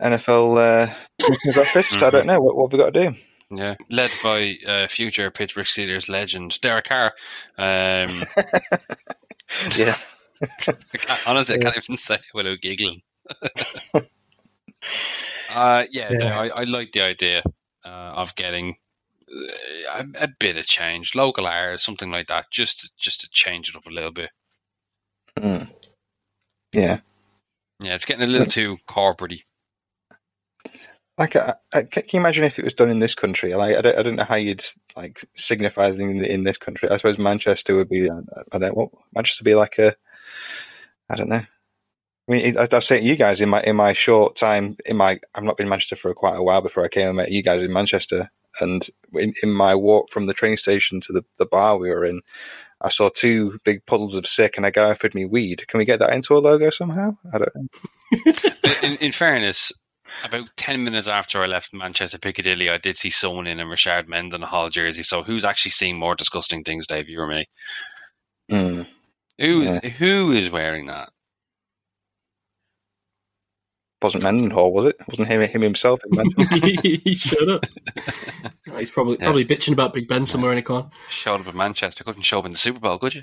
NFL 0.00 0.88
uh, 0.88 0.94
commissioner's 1.20 1.68
office? 1.68 2.02
I 2.02 2.10
don't 2.10 2.26
know. 2.26 2.40
What, 2.40 2.56
what 2.56 2.70
have 2.70 2.78
we 2.78 2.84
got 2.84 2.94
to 2.94 3.10
do? 3.10 3.16
Yeah, 3.48 3.76
led 3.90 4.10
by 4.22 4.56
uh, 4.66 4.88
future 4.88 5.30
Pittsburgh 5.30 5.66
Steelers 5.66 6.08
legend 6.08 6.60
Derek 6.60 6.86
Carr. 6.86 7.12
Um, 7.56 8.24
Yeah. 9.76 9.96
I 11.08 11.18
honestly, 11.26 11.56
I 11.56 11.58
can't 11.58 11.76
even 11.76 11.96
say 11.96 12.16
it 12.16 12.20
without 12.34 12.60
giggling. 12.60 13.02
uh, 15.50 15.84
yeah, 15.90 16.12
Yeah. 16.12 16.38
I, 16.38 16.48
I 16.48 16.64
like 16.64 16.92
the 16.92 17.02
idea 17.02 17.42
uh, 17.84 17.88
of 17.88 18.34
getting 18.34 18.76
uh, 19.30 20.02
a, 20.18 20.24
a 20.24 20.28
bit 20.38 20.56
of 20.56 20.66
change, 20.66 21.14
local 21.14 21.46
art, 21.46 21.80
something 21.80 22.10
like 22.10 22.26
that, 22.28 22.50
just 22.50 22.80
to, 22.80 22.90
just 22.98 23.22
to 23.22 23.28
change 23.30 23.70
it 23.70 23.76
up 23.76 23.86
a 23.86 23.90
little 23.90 24.12
bit. 24.12 24.30
Mm. 25.38 25.68
Yeah. 26.72 27.00
Yeah, 27.80 27.94
it's 27.94 28.04
getting 28.04 28.24
a 28.24 28.30
little 28.30 28.46
too 28.46 28.78
corporate 28.86 29.42
Like, 31.18 31.34
uh, 31.34 31.54
uh, 31.72 31.82
can 31.90 32.04
you 32.12 32.20
imagine 32.20 32.44
if 32.44 32.58
it 32.58 32.64
was 32.64 32.74
done 32.74 32.90
in 32.90 32.98
this 32.98 33.14
country? 33.14 33.54
Like, 33.54 33.76
I 33.76 33.80
don't, 33.80 33.98
I 33.98 34.02
don't 34.02 34.16
know 34.16 34.24
how 34.24 34.34
you'd 34.34 34.64
like 34.96 35.24
signify 35.34 35.88
in, 35.88 36.22
in 36.22 36.44
this 36.44 36.58
country. 36.58 36.90
I 36.90 36.98
suppose 36.98 37.18
Manchester 37.18 37.74
would 37.74 37.88
be. 37.88 38.10
uh, 38.10 38.20
I 38.52 38.58
don't. 38.58 38.92
Manchester 39.14 39.42
would 39.42 39.50
be 39.50 39.54
like 39.54 39.78
a. 39.78 39.96
I 41.08 41.16
don't 41.16 41.30
know. 41.30 41.42
I 42.28 42.32
mean, 42.32 42.58
I, 42.58 42.68
I've 42.70 42.84
seen 42.84 43.04
you 43.04 43.16
guys 43.16 43.40
in 43.40 43.48
my 43.48 43.62
in 43.62 43.76
my 43.76 43.94
short 43.94 44.36
time 44.36 44.76
in 44.84 44.96
my. 44.98 45.18
I've 45.34 45.44
not 45.44 45.56
been 45.56 45.66
in 45.66 45.70
Manchester 45.70 45.96
for 45.96 46.12
quite 46.12 46.36
a 46.36 46.42
while 46.42 46.60
before 46.60 46.84
I 46.84 46.88
came 46.88 47.08
and 47.08 47.16
met 47.16 47.30
you 47.30 47.42
guys 47.42 47.62
in 47.62 47.72
Manchester. 47.72 48.30
And 48.60 48.88
in, 49.14 49.32
in 49.42 49.52
my 49.52 49.74
walk 49.74 50.10
from 50.10 50.26
the 50.26 50.34
train 50.34 50.56
station 50.56 51.00
to 51.02 51.12
the, 51.12 51.22
the 51.38 51.44
bar 51.44 51.76
we 51.76 51.90
were 51.90 52.06
in, 52.06 52.22
I 52.80 52.88
saw 52.88 53.08
two 53.08 53.58
big 53.64 53.84
puddles 53.86 54.14
of 54.14 54.26
sick, 54.26 54.56
and 54.56 54.66
a 54.66 54.70
guy 54.70 54.90
offered 54.90 55.14
me 55.14 55.24
weed. 55.24 55.66
Can 55.68 55.78
we 55.78 55.84
get 55.84 55.98
that 56.00 56.12
into 56.12 56.36
a 56.36 56.38
logo 56.38 56.70
somehow? 56.70 57.16
I 57.32 57.38
don't 57.38 57.54
know. 57.54 58.32
in, 58.82 58.96
in 58.96 59.12
fairness, 59.12 59.72
about 60.24 60.48
10 60.56 60.82
minutes 60.84 61.08
after 61.08 61.42
I 61.42 61.46
left 61.46 61.72
Manchester 61.74 62.18
Piccadilly, 62.18 62.68
I 62.70 62.78
did 62.78 62.98
see 62.98 63.10
someone 63.10 63.46
in 63.46 63.60
a 63.60 63.64
Rashard 63.64 64.08
Mendenhall 64.08 64.68
jersey. 64.70 65.02
So 65.02 65.22
who's 65.22 65.44
actually 65.44 65.70
seeing 65.72 65.98
more 65.98 66.14
disgusting 66.14 66.64
things, 66.64 66.86
Dave, 66.86 67.08
you 67.08 67.20
or 67.20 67.26
me? 67.26 67.46
Mm. 68.50 68.86
Who's, 69.38 69.68
Yeah. 69.70 69.88
Who 69.90 70.32
is 70.32 70.50
wearing 70.50 70.86
that? 70.86 71.10
Wasn't 74.02 74.22
Mendenhall, 74.22 74.72
was 74.72 74.86
it? 74.86 74.96
Wasn't 75.08 75.26
him 75.26 75.40
him 75.40 75.62
himself 75.62 76.00
in 76.04 76.16
Manchester? 76.16 76.66
he 77.04 77.14
showed 77.14 77.48
up. 77.48 77.64
He's 78.78 78.90
probably 78.90 79.16
Yeah. 79.18 79.24
probably 79.24 79.44
bitching 79.44 79.72
about 79.72 79.94
Big 79.94 80.06
Ben 80.06 80.26
somewhere 80.26 80.52
in 80.52 80.58
a 80.58 80.62
corner. 80.62 80.90
Showed 81.08 81.40
up 81.40 81.46
in 81.48 81.56
Manchester. 81.56 82.04
Couldn't 82.04 82.22
show 82.22 82.38
up 82.40 82.44
in 82.44 82.52
the 82.52 82.58
Super 82.58 82.78
Bowl, 82.78 82.98
could 82.98 83.14
you? 83.14 83.22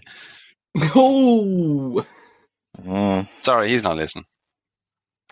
Oh, 0.95 2.05
Mm. 2.83 3.29
Sorry, 3.43 3.69
he's 3.69 3.83
not 3.83 3.97
listening. 3.97 4.25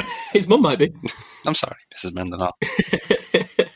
his 0.34 0.48
mum 0.48 0.62
might 0.62 0.80
be. 0.80 0.92
I'm 1.46 1.56
sorry, 1.56 1.78
Mrs. 1.96 2.14
Mendenhall. 2.14 2.56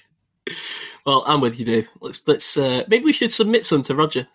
well, 1.05 1.23
I'm 1.27 1.41
with 1.41 1.59
you, 1.59 1.65
Dave. 1.65 1.89
Let's 2.01 2.27
let's 2.27 2.57
uh, 2.57 2.83
maybe 2.87 3.05
we 3.05 3.13
should 3.13 3.31
submit 3.31 3.65
some 3.65 3.83
to 3.83 3.95
Roger. 3.95 4.27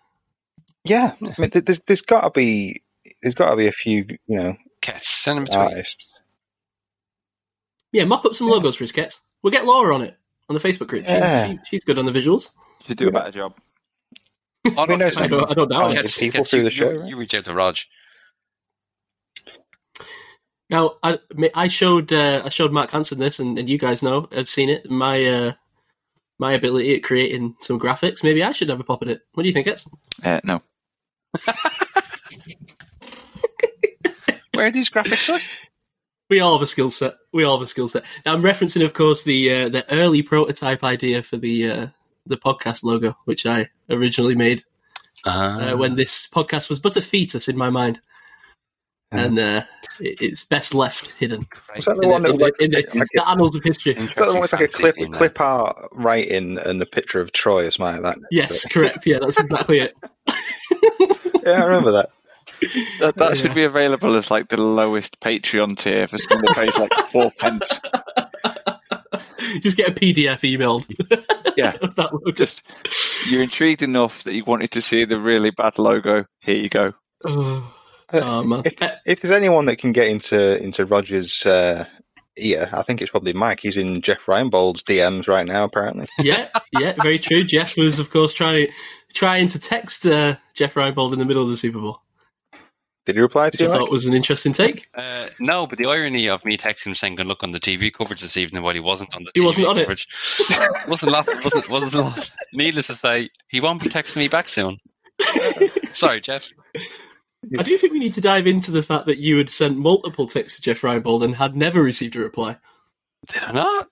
Yeah, 0.83 1.13
I 1.21 1.33
mean, 1.41 1.51
there's 1.53 1.79
there's 1.87 2.01
got 2.01 2.21
to 2.21 2.29
be 2.31 2.81
there's 3.21 3.35
got 3.35 3.51
to 3.51 3.55
be 3.55 3.67
a 3.67 3.71
few 3.71 4.05
you 4.27 4.37
know 4.39 4.55
Kets, 4.81 5.01
send 5.01 5.37
him 5.37 5.43
a 5.43 5.47
tweet. 5.47 5.57
artists. 5.57 6.07
Yeah, 7.91 8.05
mock 8.05 8.25
up 8.25 8.35
some 8.35 8.47
logos 8.47 8.75
for 8.77 8.83
his 8.83 8.91
cats. 8.91 9.19
We'll 9.41 9.51
get 9.51 9.65
Laura 9.65 9.93
on 9.93 10.01
it 10.01 10.17
on 10.49 10.53
the 10.55 10.61
Facebook 10.61 10.87
group. 10.87 11.03
She's, 11.03 11.11
Yeah. 11.13 11.47
she, 11.51 11.59
she's 11.65 11.83
good 11.83 11.97
on 11.99 12.05
the 12.05 12.11
visuals. 12.11 12.49
Should 12.87 12.97
do 12.97 13.09
a 13.09 13.11
better 13.11 13.31
job. 13.31 13.53
Oh, 14.65 14.69
We 14.69 14.73
no, 14.87 14.95
know 14.95 15.09
Kets, 15.09 15.17
I 15.21 15.27
don't, 15.27 15.51
I 15.51 15.53
don't 15.53 15.69
doubt 15.69 15.93
it. 15.97 16.11
people 16.17 16.41
Kets, 16.41 16.49
through 16.49 16.59
you, 16.59 16.65
the 16.65 16.71
show, 16.71 16.89
you, 16.89 16.99
right? 17.01 17.09
you 17.09 17.17
reach 17.17 17.33
out 17.33 17.43
to 17.45 17.53
Rog. 17.53 17.77
Now, 20.71 20.95
I, 21.03 21.19
I 21.53 21.67
showed 21.67 22.11
uh, 22.13 22.41
I 22.45 22.49
showed 22.49 22.71
Mark 22.71 22.91
Hansen 22.91 23.19
this, 23.19 23.39
and, 23.39 23.59
and 23.59 23.69
you 23.69 23.77
guys 23.77 24.01
know 24.01 24.29
I've 24.31 24.49
seen 24.49 24.69
it. 24.69 24.89
My 24.89 25.23
uh, 25.25 25.53
my 26.39 26.53
ability 26.53 26.95
at 26.95 27.03
creating 27.03 27.55
some 27.59 27.77
graphics. 27.77 28.23
Maybe 28.23 28.41
I 28.41 28.53
should 28.53 28.69
have 28.69 28.79
a 28.79 28.83
pop 28.83 29.01
at 29.01 29.09
it. 29.09 29.21
What 29.33 29.43
do 29.43 29.49
you 29.49 29.53
think, 29.53 29.67
Ets? 29.67 29.87
Uh, 30.23 30.39
no. 30.45 30.61
Where 34.53 34.65
are 34.65 34.71
these 34.71 34.89
graphics, 34.89 35.21
sir? 35.21 35.39
We 36.29 36.39
all 36.39 36.53
have 36.53 36.61
a 36.61 36.67
skill 36.67 36.89
set. 36.89 37.15
We 37.33 37.43
all 37.43 37.57
have 37.57 37.63
a 37.63 37.67
skill 37.67 37.89
set. 37.89 38.05
Now, 38.25 38.33
I'm 38.33 38.41
referencing, 38.41 38.85
of 38.85 38.93
course, 38.93 39.23
the 39.23 39.51
uh, 39.51 39.69
the 39.69 39.85
early 39.93 40.23
prototype 40.23 40.83
idea 40.83 41.21
for 41.21 41.35
the 41.37 41.69
uh, 41.69 41.87
the 42.25 42.37
podcast 42.37 42.83
logo, 42.83 43.17
which 43.25 43.45
I 43.45 43.69
originally 43.89 44.35
made 44.35 44.63
uh, 45.25 45.75
when 45.75 45.95
this 45.95 46.27
podcast 46.27 46.69
was 46.69 46.79
but 46.79 46.95
a 46.95 47.01
fetus 47.01 47.47
in 47.49 47.57
my 47.57 47.69
mind, 47.69 47.97
Yeah. 47.97 48.10
And 49.11 49.39
uh, 49.39 49.63
it, 49.99 50.21
it's 50.21 50.43
best 50.43 50.73
left 50.73 51.11
hidden 51.11 51.47
Was 51.75 51.85
that 51.85 51.95
the 51.97 52.01
in, 52.03 52.09
one 52.09 52.21
the, 52.21 52.29
that 52.29 52.33
in, 52.33 52.39
was 52.39 52.39
like, 52.39 52.57
the, 52.57 52.63
in, 52.65 52.71
the, 52.71 52.99
like 52.99 53.07
the 53.13 53.29
annals 53.29 53.55
of 53.55 53.63
history. 53.63 53.93
a, 53.93 53.95
that 53.95 54.17
one 54.17 54.39
was 54.39 54.53
like 54.53 54.61
a 54.61 54.67
Fantastic 54.67 54.71
clip 54.71 54.95
fancy 54.95 55.11
clip 55.11 55.41
art 55.41 55.89
writing 55.91 56.57
and 56.57 56.81
a 56.81 56.85
picture 56.85 57.19
of 57.21 57.31
Troy 57.31 57.67
or 57.67 57.71
something 57.71 58.01
like 58.01 58.15
that? 58.15 58.27
Yes, 58.31 58.65
correct. 58.65 59.05
Yeah, 59.05 59.19
that's 59.19 59.39
exactly 59.39 59.79
it. 59.79 59.95
Yeah, 61.43 61.63
I 61.63 61.65
remember 61.65 61.91
that. 61.93 62.11
That, 62.99 63.15
that 63.15 63.37
should 63.37 63.55
be 63.55 63.63
available 63.63 64.15
as 64.15 64.29
like 64.29 64.47
the 64.49 64.61
lowest 64.61 65.19
Patreon 65.19 65.77
tier 65.77 66.07
for 66.07 66.17
someone 66.17 66.45
that 66.45 66.55
pays 66.55 66.77
like 66.77 66.93
four 67.09 67.31
pence. 67.39 67.79
Just 69.61 69.77
get 69.77 69.89
a 69.89 69.91
PDF 69.91 70.41
emailed. 70.41 70.85
Yeah. 71.57 71.73
of 71.81 71.95
that 71.95 72.13
logo. 72.13 72.31
Just 72.31 72.63
you're 73.27 73.41
intrigued 73.41 73.81
enough 73.81 74.23
that 74.23 74.33
you 74.33 74.43
wanted 74.45 74.71
to 74.71 74.81
see 74.81 75.05
the 75.05 75.19
really 75.19 75.51
bad 75.51 75.79
logo. 75.79 76.25
Here 76.39 76.55
you 76.55 76.69
go. 76.69 76.93
oh, 77.25 77.73
oh, 78.13 78.43
man. 78.45 78.61
If, 78.65 78.81
Uh, 78.81 78.91
if 79.05 79.21
there's 79.21 79.31
anyone 79.31 79.65
that 79.65 79.77
can 79.77 79.91
get 79.91 80.07
into 80.07 80.61
into 80.61 80.85
Roger's 80.85 81.45
uh, 81.45 81.85
ear, 82.37 82.69
I 82.73 82.83
think 82.83 83.01
it's 83.01 83.11
probably 83.11 83.33
Mike. 83.33 83.59
He's 83.61 83.77
in 83.77 84.01
Jeff 84.01 84.25
Reinebold's 84.25 84.83
DMs 84.83 85.27
right 85.27 85.45
now, 85.45 85.63
apparently. 85.65 86.05
yeah, 86.19 86.47
yeah, 86.79 86.93
very 87.01 87.19
true. 87.19 87.43
Jeff 87.43 87.77
was, 87.77 87.99
of 87.99 88.09
course, 88.11 88.33
trying 88.33 88.67
trying 89.13 89.47
to 89.49 89.59
text 89.59 90.05
uh, 90.05 90.35
Jeff 90.53 90.73
Reinebold 90.75 91.13
in 91.13 91.19
the 91.19 91.25
middle 91.25 91.43
of 91.43 91.49
the 91.49 91.57
Super 91.57 91.79
Bowl, 91.79 92.01
Did 93.05 93.15
he 93.15 93.21
reply 93.21 93.45
which 93.47 93.57
to 93.57 93.63
I 93.63 93.67
you? 93.67 93.71
thought 93.73 93.81
Mike? 93.81 93.91
was 93.91 94.05
an 94.05 94.13
interesting 94.13 94.53
take. 94.53 94.87
Uh, 94.95 95.27
no, 95.39 95.67
but 95.67 95.77
the 95.77 95.85
irony 95.87 96.29
of 96.29 96.45
me 96.45 96.57
texting 96.57 96.87
him 96.87 96.95
saying 96.95 97.15
good 97.15 97.27
luck 97.27 97.43
on 97.43 97.51
the 97.51 97.59
TV 97.59 97.91
coverage 97.93 98.21
this 98.21 98.37
evening 98.37 98.63
while 98.63 98.73
he 98.73 98.79
wasn't 98.79 99.13
on 99.13 99.23
the 99.25 99.31
He 99.35 99.41
TV 99.41 99.45
wasn't 99.45 99.67
on 99.67 99.77
it. 99.77 99.81
coverage 99.81 100.07
wasn't 100.87 101.11
lost. 101.11 101.29
Wasn't 101.43 101.69
wasn't 101.69 101.93
lost. 102.05 102.31
Needless 102.53 102.87
to 102.87 102.95
say, 102.95 103.29
he 103.49 103.59
won't 103.59 103.81
be 103.83 103.89
texting 103.89 104.17
me 104.17 104.27
back 104.29 104.47
soon. 104.47 104.77
Sorry, 105.91 106.21
Jeff. 106.21 106.49
I 107.57 107.63
do 107.63 107.77
think 107.77 107.93
we 107.93 107.99
need 107.99 108.13
to 108.13 108.21
dive 108.21 108.45
into 108.45 108.71
the 108.71 108.83
fact 108.83 109.07
that 109.07 109.17
you 109.17 109.37
had 109.37 109.49
sent 109.49 109.77
multiple 109.77 110.27
texts 110.27 110.59
to 110.59 110.63
Jeff 110.63 110.81
Reinebold 110.81 111.23
and 111.23 111.35
had 111.35 111.55
never 111.55 111.81
received 111.81 112.15
a 112.15 112.19
reply. 112.19 112.57
Did 113.27 113.43
I 113.43 113.51
not? 113.51 113.89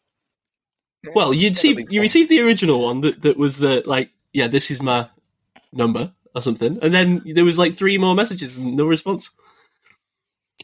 Well, 1.16 1.34
you'd 1.34 1.58
see 1.58 1.86
you 1.90 2.02
received 2.02 2.30
the 2.30 2.42
original 2.42 2.82
one 2.82 3.02
that, 3.02 3.22
that 3.22 3.38
was 3.38 3.58
the 3.58 3.84
like 3.86 4.12
"Yeah, 4.34 4.48
this 4.48 4.70
is 4.70 4.82
my 4.82 5.08
number" 5.72 6.14
or 6.36 6.42
something, 6.42 6.78
and 6.82 6.94
then 6.94 7.22
there 7.26 7.46
was 7.46 7.58
like 7.58 7.76
three 7.76 7.98
more 7.98 8.16
messages 8.16 8.58
and 8.58 8.76
no 8.76 8.86
response. 8.86 9.30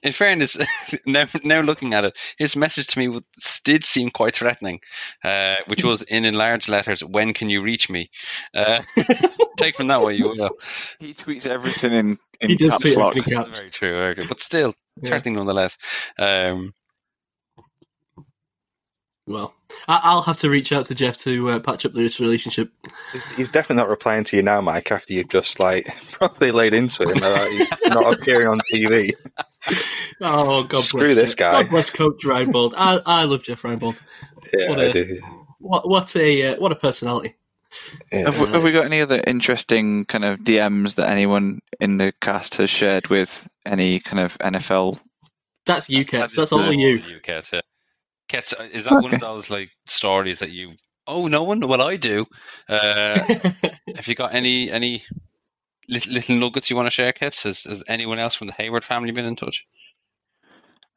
In 0.06 0.12
fairness, 0.14 0.56
now, 1.08 1.26
now 1.44 1.62
looking 1.62 1.96
at 1.96 2.06
it, 2.06 2.16
his 2.38 2.56
message 2.56 2.86
to 2.88 3.00
me 3.00 3.20
did 3.64 3.84
seem 3.84 4.12
quite 4.12 4.36
threatening, 4.36 4.80
uh, 5.24 5.56
which 5.66 5.84
was 5.84 6.04
in 6.04 6.26
enlarged 6.26 6.70
letters, 6.70 7.04
"When 7.04 7.34
can 7.34 7.50
you 7.50 7.62
reach 7.64 7.90
me?" 7.90 8.12
Uh, 8.54 8.84
take 9.58 9.76
from 9.76 9.88
that 9.88 10.02
what 10.02 10.16
you 10.16 10.30
will. 10.30 10.52
He 11.00 11.16
tweets 11.16 11.48
everything 11.48 11.92
in, 11.92 12.18
in 12.40 12.50
He 12.52 12.56
does 12.56 12.70
caps 12.70 12.82
tweet 12.84 12.98
lock. 12.98 13.18
everything 13.18 13.34
in 13.34 13.44
caps. 13.46 13.60
Very 13.60 13.72
true, 13.72 13.94
very 13.94 14.16
true. 14.16 14.28
But 14.28 14.40
still, 14.40 14.76
Yeah. 15.02 15.10
threatening 15.10 15.36
nonetheless. 15.36 15.78
Um, 16.20 16.74
Well, 19.28 19.56
I- 19.88 20.02
I'll 20.04 20.22
have 20.22 20.38
to 20.38 20.50
reach 20.50 20.72
out 20.72 20.86
to 20.86 20.96
Jeff 20.96 21.18
to 21.18 21.50
uh, 21.52 21.60
patch 21.60 21.86
up 21.86 21.94
this 21.94 22.20
relationship. 22.20 22.72
He's- 23.12 23.24
He's 23.36 23.50
definitely 23.50 23.78
not 23.78 23.90
replying 23.90 24.24
to 24.26 24.36
you 24.36 24.42
now, 24.44 24.62
Mike. 24.62 24.92
After 24.92 25.14
you've 25.14 25.30
just 25.30 25.60
like 25.60 25.94
probably 26.12 26.52
laid 26.52 26.74
into 26.74 27.04
him 27.04 27.18
that 27.18 27.52
he's 27.52 27.72
not 27.94 28.14
appearing 28.20 28.48
on 28.48 28.60
TV. 28.72 29.14
Oh, 30.22 30.64
God 30.64 30.84
Screw 30.84 31.02
bless 31.02 31.16
this 31.16 31.32
Jeff. 31.32 31.38
guy. 31.38 31.62
God 31.64 31.70
bless 31.72 31.90
Coach 31.90 32.22
Reinebold. 32.24 32.74
I, 32.78 33.00
I 33.06 33.24
love 33.24 33.44
Jeff 33.44 33.62
Reinebold. 33.64 33.96
Yeah, 34.54 34.70
What 34.70 34.80
I 34.80 34.84
a- 34.86 34.94
do. 34.94 35.22
What 35.60 35.90
what 35.90 36.16
a 36.16 36.54
uh, 36.54 36.60
what 36.60 36.72
a 36.72 36.76
personality. 36.76 37.36
Yeah. 38.12 38.26
Have 38.32 38.40
we, 38.40 38.48
have 38.50 38.64
we 38.64 38.72
got 38.72 38.86
any 38.86 39.02
other 39.02 39.20
interesting 39.26 40.06
kind 40.06 40.24
of 40.24 40.40
DMs 40.42 40.96
that 40.96 41.10
anyone 41.10 41.60
in 41.80 41.98
the 41.98 42.14
cast 42.22 42.56
has 42.56 42.70
shared 42.70 43.08
with 43.08 43.48
any 43.66 44.00
kind 44.00 44.20
of 44.20 44.38
NFL? 44.38 45.00
That's 45.66 45.90
you, 45.90 46.04
that 46.06 46.12
Kets. 46.30 46.36
That's 46.36 46.50
the- 46.52 46.58
all 46.58 46.72
you. 46.72 46.90
You, 46.98 47.20
Kets. 47.20 47.52
Yeah. 47.54 47.62
Kets, 48.30 48.60
uh, 48.60 48.64
is 48.64 48.86
that 48.86 49.02
one 49.02 49.14
of 49.14 49.22
those 49.22 49.50
like 49.50 49.72
stories 49.88 50.40
that 50.40 50.52
you? 50.52 50.74
Oh, 51.08 51.28
no 51.28 51.44
one. 51.44 51.60
Well, 51.60 51.82
I 51.82 51.98
do. 51.98 52.26
Uh, 52.68 53.20
have 53.96 54.08
you 54.08 54.16
got 54.16 54.34
any 54.34 54.72
any 54.72 55.04
little, 55.88 56.14
little 56.14 56.36
nuggets 56.38 56.70
you 56.70 56.76
want 56.76 56.88
to 56.88 56.92
share, 56.92 57.14
Kets? 57.14 57.44
Has, 57.44 57.64
has 57.64 57.84
anyone 57.88 58.20
else 58.20 58.36
from 58.36 58.48
the 58.48 58.54
Heyward 58.54 58.84
family 58.84 59.12
been 59.12 59.26
in 59.26 59.36
touch? 59.36 59.68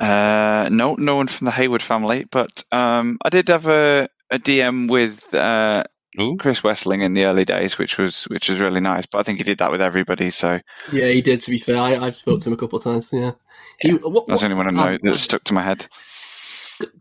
Uh, 0.01 0.69
no, 0.71 0.95
no 0.95 1.17
one 1.17 1.27
from 1.27 1.47
the 1.47 1.51
Heyward 1.51 1.83
family, 1.83 2.25
but 2.25 2.63
um, 2.71 3.19
I 3.23 3.31
did 3.31 3.49
have 3.49 3.67
a, 3.67 4.09
a 4.31 4.39
DM 4.39 4.89
with 4.89 5.35
uh, 5.35 5.85
Ooh. 6.21 6.37
Chris 6.37 6.61
Wesseling 6.61 7.03
in 7.03 7.15
the 7.15 7.25
early 7.25 7.45
days, 7.45 7.79
which 7.79 7.99
was 7.99 8.25
which 8.25 8.49
was 8.49 8.61
really 8.61 8.81
nice. 8.81 9.07
But 9.07 9.19
I 9.19 9.23
think 9.25 9.39
he 9.39 9.45
did 9.45 9.59
that 9.59 9.73
with 9.73 9.81
everybody, 9.83 10.31
so 10.31 10.61
yeah, 10.93 11.09
he 11.09 11.21
did. 11.21 11.41
To 11.43 11.51
be 11.51 11.59
fair, 11.59 11.79
I, 11.79 11.97
I've 11.97 12.17
spoken 12.17 12.41
to 12.41 12.49
him 12.49 12.53
a 12.53 12.57
couple 12.57 12.79
of 12.79 12.85
times. 12.85 13.09
Yeah, 13.11 13.33
He, 13.81 13.93
what, 13.93 14.27
that's 14.27 14.43
the 14.43 14.47
only 14.47 14.57
one 14.57 14.69
I 14.69 14.71
know 14.71 14.95
um, 14.95 14.99
that 15.03 15.19
stuck 15.19 15.45
to 15.45 15.55
my 15.55 15.63
head. 15.63 15.87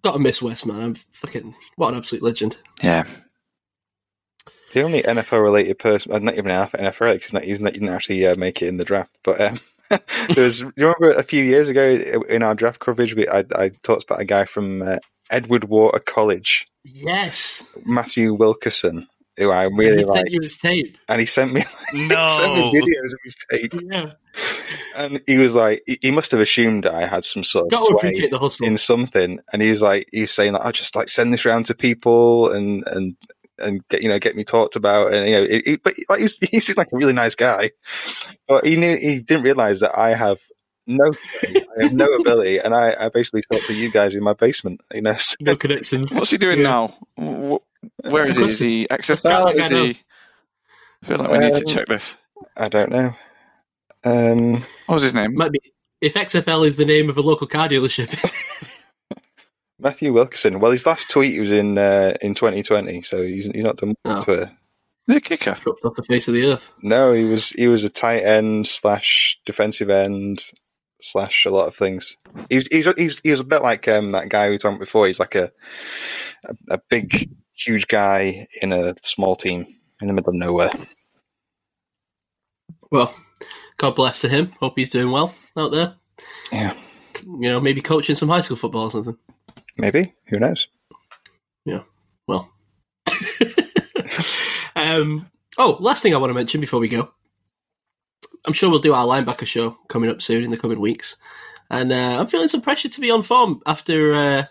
Gotta 0.01 0.19
miss 0.19 0.41
West, 0.41 0.65
man. 0.65 0.81
I'm 0.81 0.95
fucking 1.14 1.56
what 1.75 1.89
an 1.89 1.97
absolute 1.97 2.23
legend. 2.23 2.57
Yeah, 2.81 3.03
The 4.73 4.81
only 4.81 5.03
NFL 5.03 5.41
related 5.41 5.80
person, 5.80 6.11
uh, 6.11 6.19
not 6.19 6.38
even 6.38 6.51
half 6.51 6.72
NFL, 6.73 7.14
because 7.14 7.25
he's 7.25 7.33
not, 7.33 7.43
he's 7.43 7.59
not, 7.59 7.73
he 7.73 7.80
didn't 7.80 7.93
actually 7.95 8.25
uh, 8.27 8.35
make 8.35 8.61
it 8.61 8.67
in 8.67 8.77
the 8.77 8.85
draft. 8.85 9.17
But 9.23 9.41
um, 9.41 9.59
there 9.89 10.43
was, 10.43 10.59
you 10.59 10.72
remember 10.77 11.14
a 11.14 11.23
few 11.23 11.43
years 11.43 11.69
ago 11.69 12.22
in 12.30 12.43
our 12.43 12.56
draft 12.56 12.80
coverage, 12.80 13.15
we, 13.15 13.27
I, 13.27 13.45
I 13.56 13.69
talked 13.83 14.03
about 14.03 14.22
a 14.22 14.25
guy 14.25 14.45
from 14.45 14.81
uh, 14.81 14.97
Edward 15.30 15.65
Water 15.65 15.99
College, 15.99 16.67
Yes, 16.83 17.65
Matthew 17.85 18.33
Wilkerson, 18.33 19.07
who 19.38 19.51
I 19.51 19.66
and 19.66 19.77
really 19.77 19.98
he 19.99 20.06
like, 20.06 20.16
sent 20.17 20.32
you 20.32 20.40
his 20.41 20.57
tape. 20.57 20.98
and 21.07 21.19
he 21.19 21.25
sent 21.25 21.53
me 21.53 21.64
No. 21.93 22.30
sent 22.30 22.56
me 22.56 22.72
videos 22.82 23.14
of 23.14 23.19
his 23.24 23.35
tape, 23.51 23.74
Yeah, 23.90 24.11
and 24.95 25.22
he 25.27 25.38
was 25.38 25.56
like, 25.56 25.83
he, 25.85 25.98
he 26.01 26.11
must 26.11 26.32
have 26.32 26.40
assumed 26.41 26.85
I 26.85 27.06
had 27.07 27.24
some 27.24 27.43
sort 27.43 27.66
of 27.66 27.72
got 27.72 27.80
to 27.80 27.85
sway 27.85 27.95
appreciate 28.09 28.32
the 28.32 28.40
hustle. 28.40 28.66
in 28.66 28.77
something, 28.77 29.40
and 29.53 29.61
he 29.61 29.69
was 29.72 29.82
like, 29.82 30.07
he 30.11 30.22
was 30.22 30.32
saying, 30.32 30.53
like, 30.53 30.66
"I 30.66 30.72
just 30.72 30.95
like 30.95 31.09
send 31.09 31.33
this 31.33 31.45
around 31.45 31.67
to 31.67 31.75
people 31.75 32.51
and 32.51 32.83
and 32.88 33.16
and 33.59 33.88
get 33.90 34.01
you 34.03 34.09
know 34.09 34.19
get 34.19 34.35
me 34.35 34.43
talked 34.43 34.75
about." 34.75 35.14
And 35.14 35.27
you 35.27 35.35
know, 35.35 35.43
it, 35.43 35.67
it- 35.67 35.83
but 35.83 35.93
like 36.09 36.19
he's 36.22 36.38
he 36.38 36.59
seemed 36.59 36.77
like 36.77 36.91
a 36.91 36.98
really 36.98 37.14
nice 37.14 37.35
guy, 37.35 37.72
but 38.48 38.66
he 38.66 38.75
knew 38.75 38.98
he 38.98 39.19
didn't 39.19 39.43
realize 39.43 39.80
that 39.82 39.98
I 39.98 40.14
have 40.16 40.40
no, 40.90 41.11
I 41.43 41.83
have 41.83 41.93
no 41.93 42.06
ability, 42.19 42.59
and 42.59 42.74
I, 42.74 42.95
I 42.98 43.09
basically 43.09 43.43
talk 43.51 43.61
to 43.66 43.74
you 43.74 43.91
guys 43.91 44.16
in 44.16 44.24
my 44.24 44.33
basement. 44.33 44.80
You 44.93 45.01
know, 45.01 45.16
so- 45.17 45.35
No 45.41 45.56
connections. 45.57 46.11
what's 46.11 46.32
he 46.32 46.38
doing 46.38 46.59
Yeah. 46.59 46.64
now? 46.64 46.88
Wh- 47.19 47.61
Where 48.09 48.25
is 48.27 48.38
he? 48.38 48.43
Is 48.45 48.59
he 48.59 48.88
XFL? 48.90 49.53
Is 49.56 49.69
he? 49.69 49.99
I 51.03 51.06
feel 51.06 51.17
like 51.17 51.32
we 51.32 51.38
need 51.40 51.49
to 51.53 51.57
Um, 51.57 51.64
check 51.66 51.88
this. 51.88 52.16
I 52.56 52.69
don't 52.69 52.91
know. 52.91 53.14
Um, 54.03 54.53
What 54.85 54.95
was 54.95 55.03
his 55.03 55.14
name? 55.14 55.35
Might 55.35 55.51
be 55.51 55.59
if 56.01 56.14
XFL 56.14 56.66
is 56.67 56.75
the 56.75 56.85
name 56.85 57.09
of 57.09 57.17
a 57.17 57.22
local 57.22 57.48
car 57.48 57.67
dealership. 57.67 58.09
Matthew 59.80 60.11
Wilkerson. 60.11 60.59
Well, 60.59 60.72
his 60.72 60.85
last 60.85 61.09
tweet 61.09 61.40
was 61.40 61.51
in 61.51 61.77
uh, 61.77 62.14
in 62.22 62.33
2020, 62.33 63.01
so 63.03 63.22
he's 63.22 63.45
he's 63.45 63.64
not 63.64 63.77
done 63.77 63.90
much 64.03 64.17
Oh. 64.22 64.24
Twitter. 64.24 64.51
The 65.06 65.22
kicker. 65.22 65.56
dropped 65.61 65.85
off 65.85 65.95
the 65.95 66.03
face 66.03 66.27
of 66.27 66.33
the 66.33 66.45
earth. 66.48 66.74
No, 66.82 67.14
he 67.14 67.24
was 67.24 67.49
he 67.51 67.67
was 67.67 67.83
a 67.83 67.90
tight 67.90 68.24
end 68.24 68.67
slash 68.67 69.40
defensive 69.45 69.90
end 69.90 70.43
slash 70.99 71.45
a 71.45 71.49
lot 71.49 71.67
of 71.67 71.75
things. 71.75 72.17
He 72.49 72.56
was, 72.57 72.67
he 72.72 72.77
was, 72.80 72.88
he's, 72.98 73.19
he 73.24 73.32
was 73.32 73.40
a 73.40 73.43
bit 73.45 73.61
like 73.61 73.88
um, 73.88 74.11
that 74.14 74.30
guy 74.30 74.49
we 74.49 74.57
talked 74.57 74.74
about 74.75 74.80
before. 74.85 75.06
He's 75.07 75.19
like 75.19 75.35
a, 75.35 75.51
a 76.45 76.56
a 76.75 76.80
big, 76.90 77.30
huge 77.58 77.88
guy 77.88 78.48
in 78.61 78.72
a 78.72 78.94
small 79.02 79.36
team 79.36 79.66
in 80.02 80.08
the 80.08 80.14
middle 80.14 80.30
of 80.30 80.36
nowhere. 80.36 80.69
Well, 82.92 83.14
God 83.77 83.95
bless 83.95 84.22
to 84.22 84.30
him. 84.30 84.53
Hope 84.60 84.74
he's 84.77 84.90
doing 84.90 85.11
well 85.11 85.34
out 85.58 85.72
there. 85.72 85.95
Yeah, 86.52 86.76
You 87.24 87.50
know, 87.50 87.60
maybe 87.60 87.82
coaching 87.82 88.16
some 88.16 88.30
high 88.30 88.40
school 88.42 88.58
football 88.58 88.84
or 88.84 88.92
something. 88.92 89.18
maybe. 89.77 90.14
Who 90.27 90.40
knows? 90.40 90.68
Yeah. 91.66 91.82
Well. 92.27 92.50
um, 94.76 95.30
oh, 95.58 95.77
last 95.80 96.02
thing 96.03 96.14
I 96.14 96.18
want 96.18 96.30
to 96.30 96.36
mention 96.36 96.61
before 96.61 96.80
we 96.80 96.88
go. 96.88 97.10
I'm 98.45 98.53
sure 98.53 98.69
we'll 98.69 98.80
do 98.80 98.94
our 98.94 99.06
linebacker 99.06 99.45
show 99.45 99.77
coming 99.90 100.10
up 100.10 100.22
soon 100.22 100.44
in 100.44 100.52
the 100.52 100.58
coming 100.58 100.80
weeks, 100.80 101.18
and 101.69 101.92
uh, 101.92 102.18
I'm 102.19 102.27
feeling 102.27 102.48
some 102.48 102.61
pressure 102.61 102.88
to 102.88 103.02
be 103.02 103.11
on 103.11 103.22
form 103.24 103.61
after, 103.66 104.14
uh, 104.14 104.45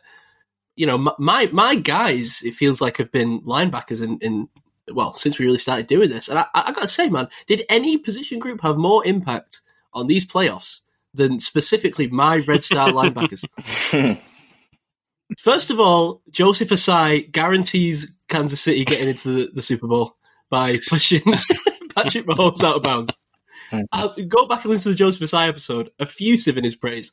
you 0.77 0.87
know, 0.87 0.99
my, 1.19 1.49
my 1.53 1.75
guys. 1.75 2.43
It 2.45 2.55
feels 2.55 2.81
like 2.81 2.99
have 2.99 3.11
been 3.11 3.41
linebackers 3.43 4.03
in, 4.03 4.19
in 4.19 4.49
well 4.93 5.15
since 5.15 5.39
we 5.39 5.47
really 5.47 5.59
started 5.59 5.87
doing 5.87 6.11
this, 6.11 6.29
and 6.29 6.39
I, 6.39 6.47
I 6.55 6.73
got 6.73 6.83
to 6.83 6.89
say, 6.89 7.09
man, 7.09 7.29
did 7.47 7.65
any 7.69 7.99
position 7.99 8.39
group 8.39 8.61
have 8.61 8.77
more 8.77 9.05
impact 9.07 9.61
on 9.93 10.07
these 10.07 10.27
playoffs 10.27 10.83
than 11.15 11.41
specifically 11.41 12.07
my 12.09 12.37
Red 12.39 12.63
Star 12.63 12.91
linebackers? 12.91 13.45
First 15.39 15.71
of 15.71 15.81
all, 15.81 16.23
Joseph 16.31 16.69
Ossai 16.69 17.31
guarantees 17.33 18.13
Kansas 18.29 18.61
City 18.61 18.85
getting 18.85 19.09
into 19.09 19.33
the, 19.47 19.51
the 19.53 19.63
Super 19.63 19.89
Bowl 19.89 20.17
by 20.51 20.79
pushing 20.89 21.23
Patrick 21.95 22.27
Mahomes 22.27 22.63
out 22.63 22.77
of 22.77 22.83
bounds. 22.83 23.17
I'll 23.93 24.15
go 24.15 24.47
back 24.47 24.65
and 24.65 24.71
listen 24.71 24.85
to 24.85 24.89
the 24.91 24.95
Joseph 24.95 25.29
Ossai 25.29 25.49
episode, 25.49 25.91
effusive 25.99 26.57
in 26.57 26.63
his 26.65 26.77
praise. 26.77 27.13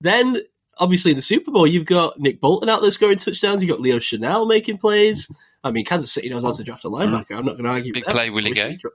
Then, 0.00 0.42
obviously, 0.80 1.12
in 1.12 1.16
the 1.16 1.22
Super 1.22 1.50
Bowl, 1.52 1.66
you've 1.66 1.86
got 1.86 2.18
Nick 2.18 2.40
Bolton 2.40 2.68
out 2.68 2.80
there 2.82 2.90
scoring 2.90 3.18
touchdowns. 3.18 3.62
You've 3.62 3.70
got 3.70 3.80
Leo 3.80 3.98
Chenal 3.98 4.48
making 4.48 4.78
plays. 4.78 5.30
I 5.62 5.70
mean, 5.70 5.84
Kansas 5.84 6.10
City 6.10 6.28
knows 6.28 6.42
how 6.42 6.52
to 6.52 6.64
draft 6.64 6.84
a 6.84 6.88
linebacker. 6.88 7.36
I'm 7.36 7.44
not 7.44 7.52
going 7.58 7.64
to 7.64 7.70
argue. 7.70 7.92
Big 7.92 8.04
with 8.04 8.06
them. 8.06 8.14
play, 8.14 8.30
Willie 8.30 8.52
Gay. 8.52 8.70
they 8.70 8.76
dra- 8.76 8.90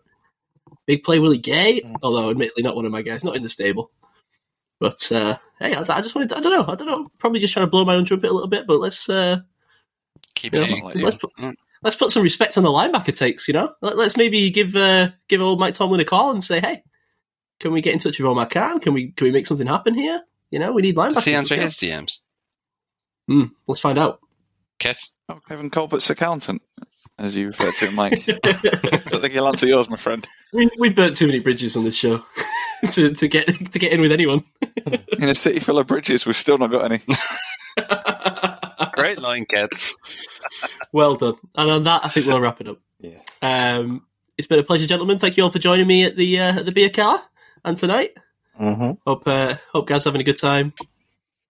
Big 0.88 1.03
play, 1.03 1.19
Willie 1.19 1.38
Gay. 1.38 1.81
Although, 2.03 2.31
admittedly, 2.31 2.64
not 2.64 2.75
one 2.75 2.85
of 2.85 2.91
my 2.91 3.01
guys, 3.01 3.23
not 3.23 3.35
in 3.35 3.43
the 3.43 3.49
stable. 3.49 3.91
But 4.80 5.09
uh, 5.11 5.38
hey, 5.59 5.73
I, 5.73 5.81
I 5.81 6.01
just 6.01 6.15
wanted. 6.15 6.30
To, 6.30 6.38
I 6.38 6.41
don't 6.41 6.51
know. 6.51 6.72
I 6.72 6.75
don't 6.75 6.88
know. 6.88 7.07
Probably 7.17 7.39
just 7.39 7.53
trying 7.53 7.65
to 7.65 7.69
blow 7.69 7.85
my 7.85 7.95
own 7.95 8.03
trumpet 8.05 8.30
a 8.30 8.33
little 8.33 8.49
bit. 8.49 8.67
But 8.67 8.80
let's 8.80 9.07
uh, 9.09 9.39
Keep 10.35 10.55
Yeah. 10.55 10.61
saying. 10.61 10.83
Like 10.83 10.95
you. 10.95 11.05
let's 11.05 11.17
put, 11.17 11.31
let's 11.81 11.95
put 11.95 12.11
some 12.11 12.23
respect 12.23 12.57
on 12.57 12.64
the 12.64 12.69
linebacker 12.69 13.15
takes. 13.15 13.47
You 13.47 13.53
know, 13.53 13.73
Let, 13.81 13.97
us 13.99 14.17
maybe 14.17 14.49
give 14.49 14.75
uh, 14.75 15.11
give 15.27 15.41
old 15.41 15.59
Mike 15.59 15.75
Tomlin 15.75 16.01
a 16.01 16.05
call 16.05 16.31
and 16.31 16.43
say, 16.43 16.59
hey, 16.59 16.83
can 17.59 17.72
we 17.72 17.81
get 17.81 17.93
in 17.93 17.99
touch 17.99 18.19
with 18.19 18.27
Omar 18.27 18.47
Khan? 18.47 18.80
Can 18.80 18.93
we 18.93 19.11
can 19.11 19.25
we 19.25 19.31
make 19.31 19.47
something 19.47 19.67
happen 19.67 19.93
here? 19.93 20.22
You 20.51 20.59
know, 20.59 20.72
we 20.72 20.82
need 20.82 20.95
linebackers. 20.95 21.14
Does 21.15 21.25
he 21.25 21.33
Let's 21.33 21.51
answer 21.51 21.61
his 21.61 21.77
DMs? 21.77 22.19
Hmm, 23.27 23.45
let's 23.67 23.80
find 23.80 23.98
out. 23.98 24.19
Kets? 24.80 25.09
Oh, 25.30 25.40
Kevin 25.48 25.69
Colbert's 25.69 26.09
accountant, 26.09 26.61
as 27.17 27.35
you 27.35 27.48
refer 27.48 27.72
to 27.72 27.88
him, 27.88 27.95
Mike. 27.95 28.24
I 28.27 28.33
don't 29.07 29.22
think 29.22 29.33
he'll 29.33 29.48
answer 29.48 29.65
yours, 29.67 29.90
my 29.90 29.98
friend. 29.98 30.27
we, 30.53 30.69
we've 30.77 30.95
burnt 30.95 31.15
too 31.15 31.25
many 31.27 31.40
bridges 31.40 31.75
on 31.75 31.83
this 31.83 31.95
show 31.95 32.24
to, 32.91 33.14
to 33.14 33.27
get 33.27 33.48
to 33.48 33.80
get 33.80 33.91
in 33.93 34.01
with 34.01 34.11
anyone. 34.11 34.43
In 35.17 35.30
a 35.30 35.35
city 35.35 35.59
full 35.59 35.80
of 35.80 35.88
bridges, 35.88 36.25
we've 36.25 36.35
still 36.35 36.57
not 36.57 36.69
got 36.72 36.91
any. 36.91 37.01
Great 38.93 39.19
line, 39.19 39.45
Kets. 39.45 39.93
well 40.91 41.15
done. 41.15 41.35
And 41.56 41.72
on 41.72 41.83
that, 41.85 42.06
I 42.06 42.09
think 42.09 42.27
we'll 42.27 42.40
wrap 42.40 42.61
it 42.61 42.67
up. 42.67 42.80
Yeah. 42.99 43.19
Um, 43.41 44.06
it's 44.38 44.48
been 44.48 44.59
a 44.59 44.64
pleasure, 44.64 44.85
gentlemen. 44.85 45.17
Thank 45.19 45.38
you 45.38 45.43
all 45.43 45.51
for 45.51 45.59
joining 45.59 45.88
me 45.88 46.03
at 46.03 46.15
the 46.15 46.40
uh, 46.40 46.59
at 46.59 46.65
the 46.65 46.72
beer 46.72 46.90
car 46.90 47.19
and 47.64 47.77
tonight. 47.77 48.11
Hmm 48.58 48.92
Hope 49.06 49.27
uh, 49.27 49.56
hope 49.72 49.88
Gav's 49.88 50.06
having 50.06 50.22
a 50.22 50.25
good 50.25 50.40
time. 50.40 50.74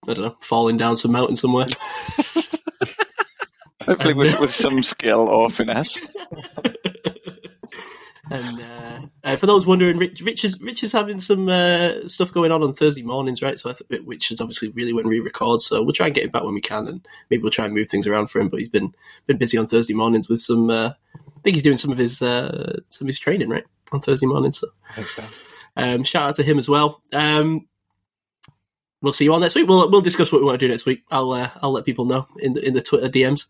I 0.08 0.14
don't 0.14 0.25
know, 0.25 0.38
falling 0.42 0.77
down 0.77 0.95
some 0.95 1.11
mountain 1.11 1.35
somewhere. 1.35 1.67
Hopefully, 3.85 4.14
with, 4.14 4.40
with 4.40 4.53
some 4.53 4.82
skill 4.82 5.27
or 5.30 5.50
finesse. 5.50 6.00
and 8.32 8.59
uh, 8.59 9.00
uh, 9.24 9.35
for 9.35 9.45
those 9.45 9.67
wondering, 9.67 9.98
Rich, 9.98 10.22
Richard's 10.22 10.59
Richard's 10.59 10.93
having 10.93 11.19
some 11.22 11.50
uh, 11.50 12.08
stuff 12.08 12.32
going 12.32 12.51
on 12.51 12.64
on 12.64 12.74
Thursday 12.74 13.03
mornings, 13.03 13.43
right? 13.43 13.59
So 13.59 13.69
I 13.69 13.74
th- 13.74 14.01
which 14.01 14.32
is 14.32 14.42
obviously 14.42 14.69
really 14.69 14.93
when 14.93 15.08
we 15.08 15.19
record. 15.19 15.61
So 15.61 15.84
we'll 15.84 15.93
try 15.93 16.08
and 16.08 16.16
get 16.16 16.24
him 16.24 16.32
back 16.32 16.43
when 16.43 16.56
we 16.56 16.61
can, 16.61 16.88
and 16.88 17.08
maybe 17.30 17.43
we'll 17.43 17.51
try 17.51 17.66
and 17.66 17.75
move 17.75 17.90
things 17.90 18.08
around 18.08 18.27
for 18.27 18.40
him. 18.40 18.50
But 18.50 18.59
he's 18.59 18.69
been 18.69 18.95
been 19.27 19.38
busy 19.38 19.58
on 19.58 19.67
Thursday 19.67 19.93
mornings 19.93 20.27
with 20.30 20.42
some 20.42 20.72
uh, 20.72 20.93
think 21.45 21.56
he's 21.56 21.64
doing 21.64 21.77
some 21.77 21.92
of 21.92 21.98
his 21.98 22.22
uh, 22.22 22.80
some 22.90 23.06
of 23.06 23.08
his 23.08 23.19
training 23.19 23.50
right 23.50 23.64
on 23.92 24.01
Thursday 24.01 24.25
mornings. 24.25 24.58
So 24.59 24.67
I 24.90 24.93
think 24.95 25.08
so. 25.08 25.24
Um, 25.75 26.03
shout 26.03 26.29
out 26.29 26.35
to 26.35 26.43
him 26.43 26.57
as 26.57 26.69
well. 26.69 27.01
Um, 27.13 27.67
we'll 29.01 29.13
see 29.13 29.25
you 29.25 29.33
all 29.33 29.39
next 29.39 29.55
week. 29.55 29.67
We'll 29.67 29.89
we'll 29.89 30.01
discuss 30.01 30.31
what 30.31 30.41
we 30.41 30.45
want 30.45 30.59
to 30.59 30.65
do 30.65 30.71
next 30.71 30.85
week. 30.85 31.03
I'll 31.11 31.31
uh, 31.31 31.49
I'll 31.61 31.71
let 31.71 31.85
people 31.85 32.05
know 32.05 32.27
in 32.39 32.53
the 32.53 32.65
in 32.65 32.73
the 32.73 32.81
Twitter 32.81 33.09
DMs. 33.09 33.47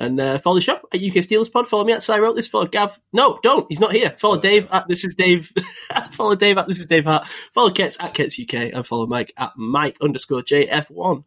And 0.00 0.18
uh, 0.18 0.38
follow 0.38 0.56
the 0.56 0.62
show 0.62 0.76
at 0.76 1.02
UK 1.02 1.22
Steelers 1.22 1.52
Pod. 1.52 1.68
Follow 1.68 1.84
me 1.84 1.92
at 1.92 2.08
I 2.08 2.18
wrote 2.20 2.34
this. 2.34 2.48
Follow 2.48 2.64
Gav. 2.64 2.98
No, 3.12 3.38
don't. 3.42 3.66
He's 3.68 3.80
not 3.80 3.92
here. 3.92 4.16
Follow 4.18 4.40
Dave 4.40 4.66
at 4.72 4.88
this 4.88 5.04
is 5.04 5.14
Dave. 5.14 5.52
follow 6.12 6.34
Dave 6.34 6.56
at 6.56 6.66
this 6.66 6.78
is 6.78 6.86
Dave 6.86 7.04
Hart. 7.04 7.28
Follow 7.52 7.68
Kets 7.68 8.02
at 8.02 8.14
Kets 8.14 8.42
UK. 8.42 8.72
And 8.72 8.86
follow 8.86 9.06
Mike 9.06 9.34
at 9.36 9.52
Mike 9.58 9.98
underscore 10.00 10.40
JF1. 10.40 11.22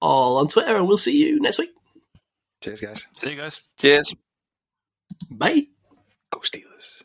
All 0.00 0.38
on 0.38 0.48
Twitter. 0.48 0.76
And 0.76 0.88
we'll 0.88 0.98
see 0.98 1.16
you 1.16 1.38
next 1.38 1.58
week. 1.58 1.70
Cheers, 2.60 2.80
guys. 2.80 3.04
See 3.16 3.30
you 3.30 3.36
guys. 3.36 3.60
Cheers. 3.78 4.16
Bye. 5.30 5.68
Go 6.30 6.40
Steelers. 6.40 7.04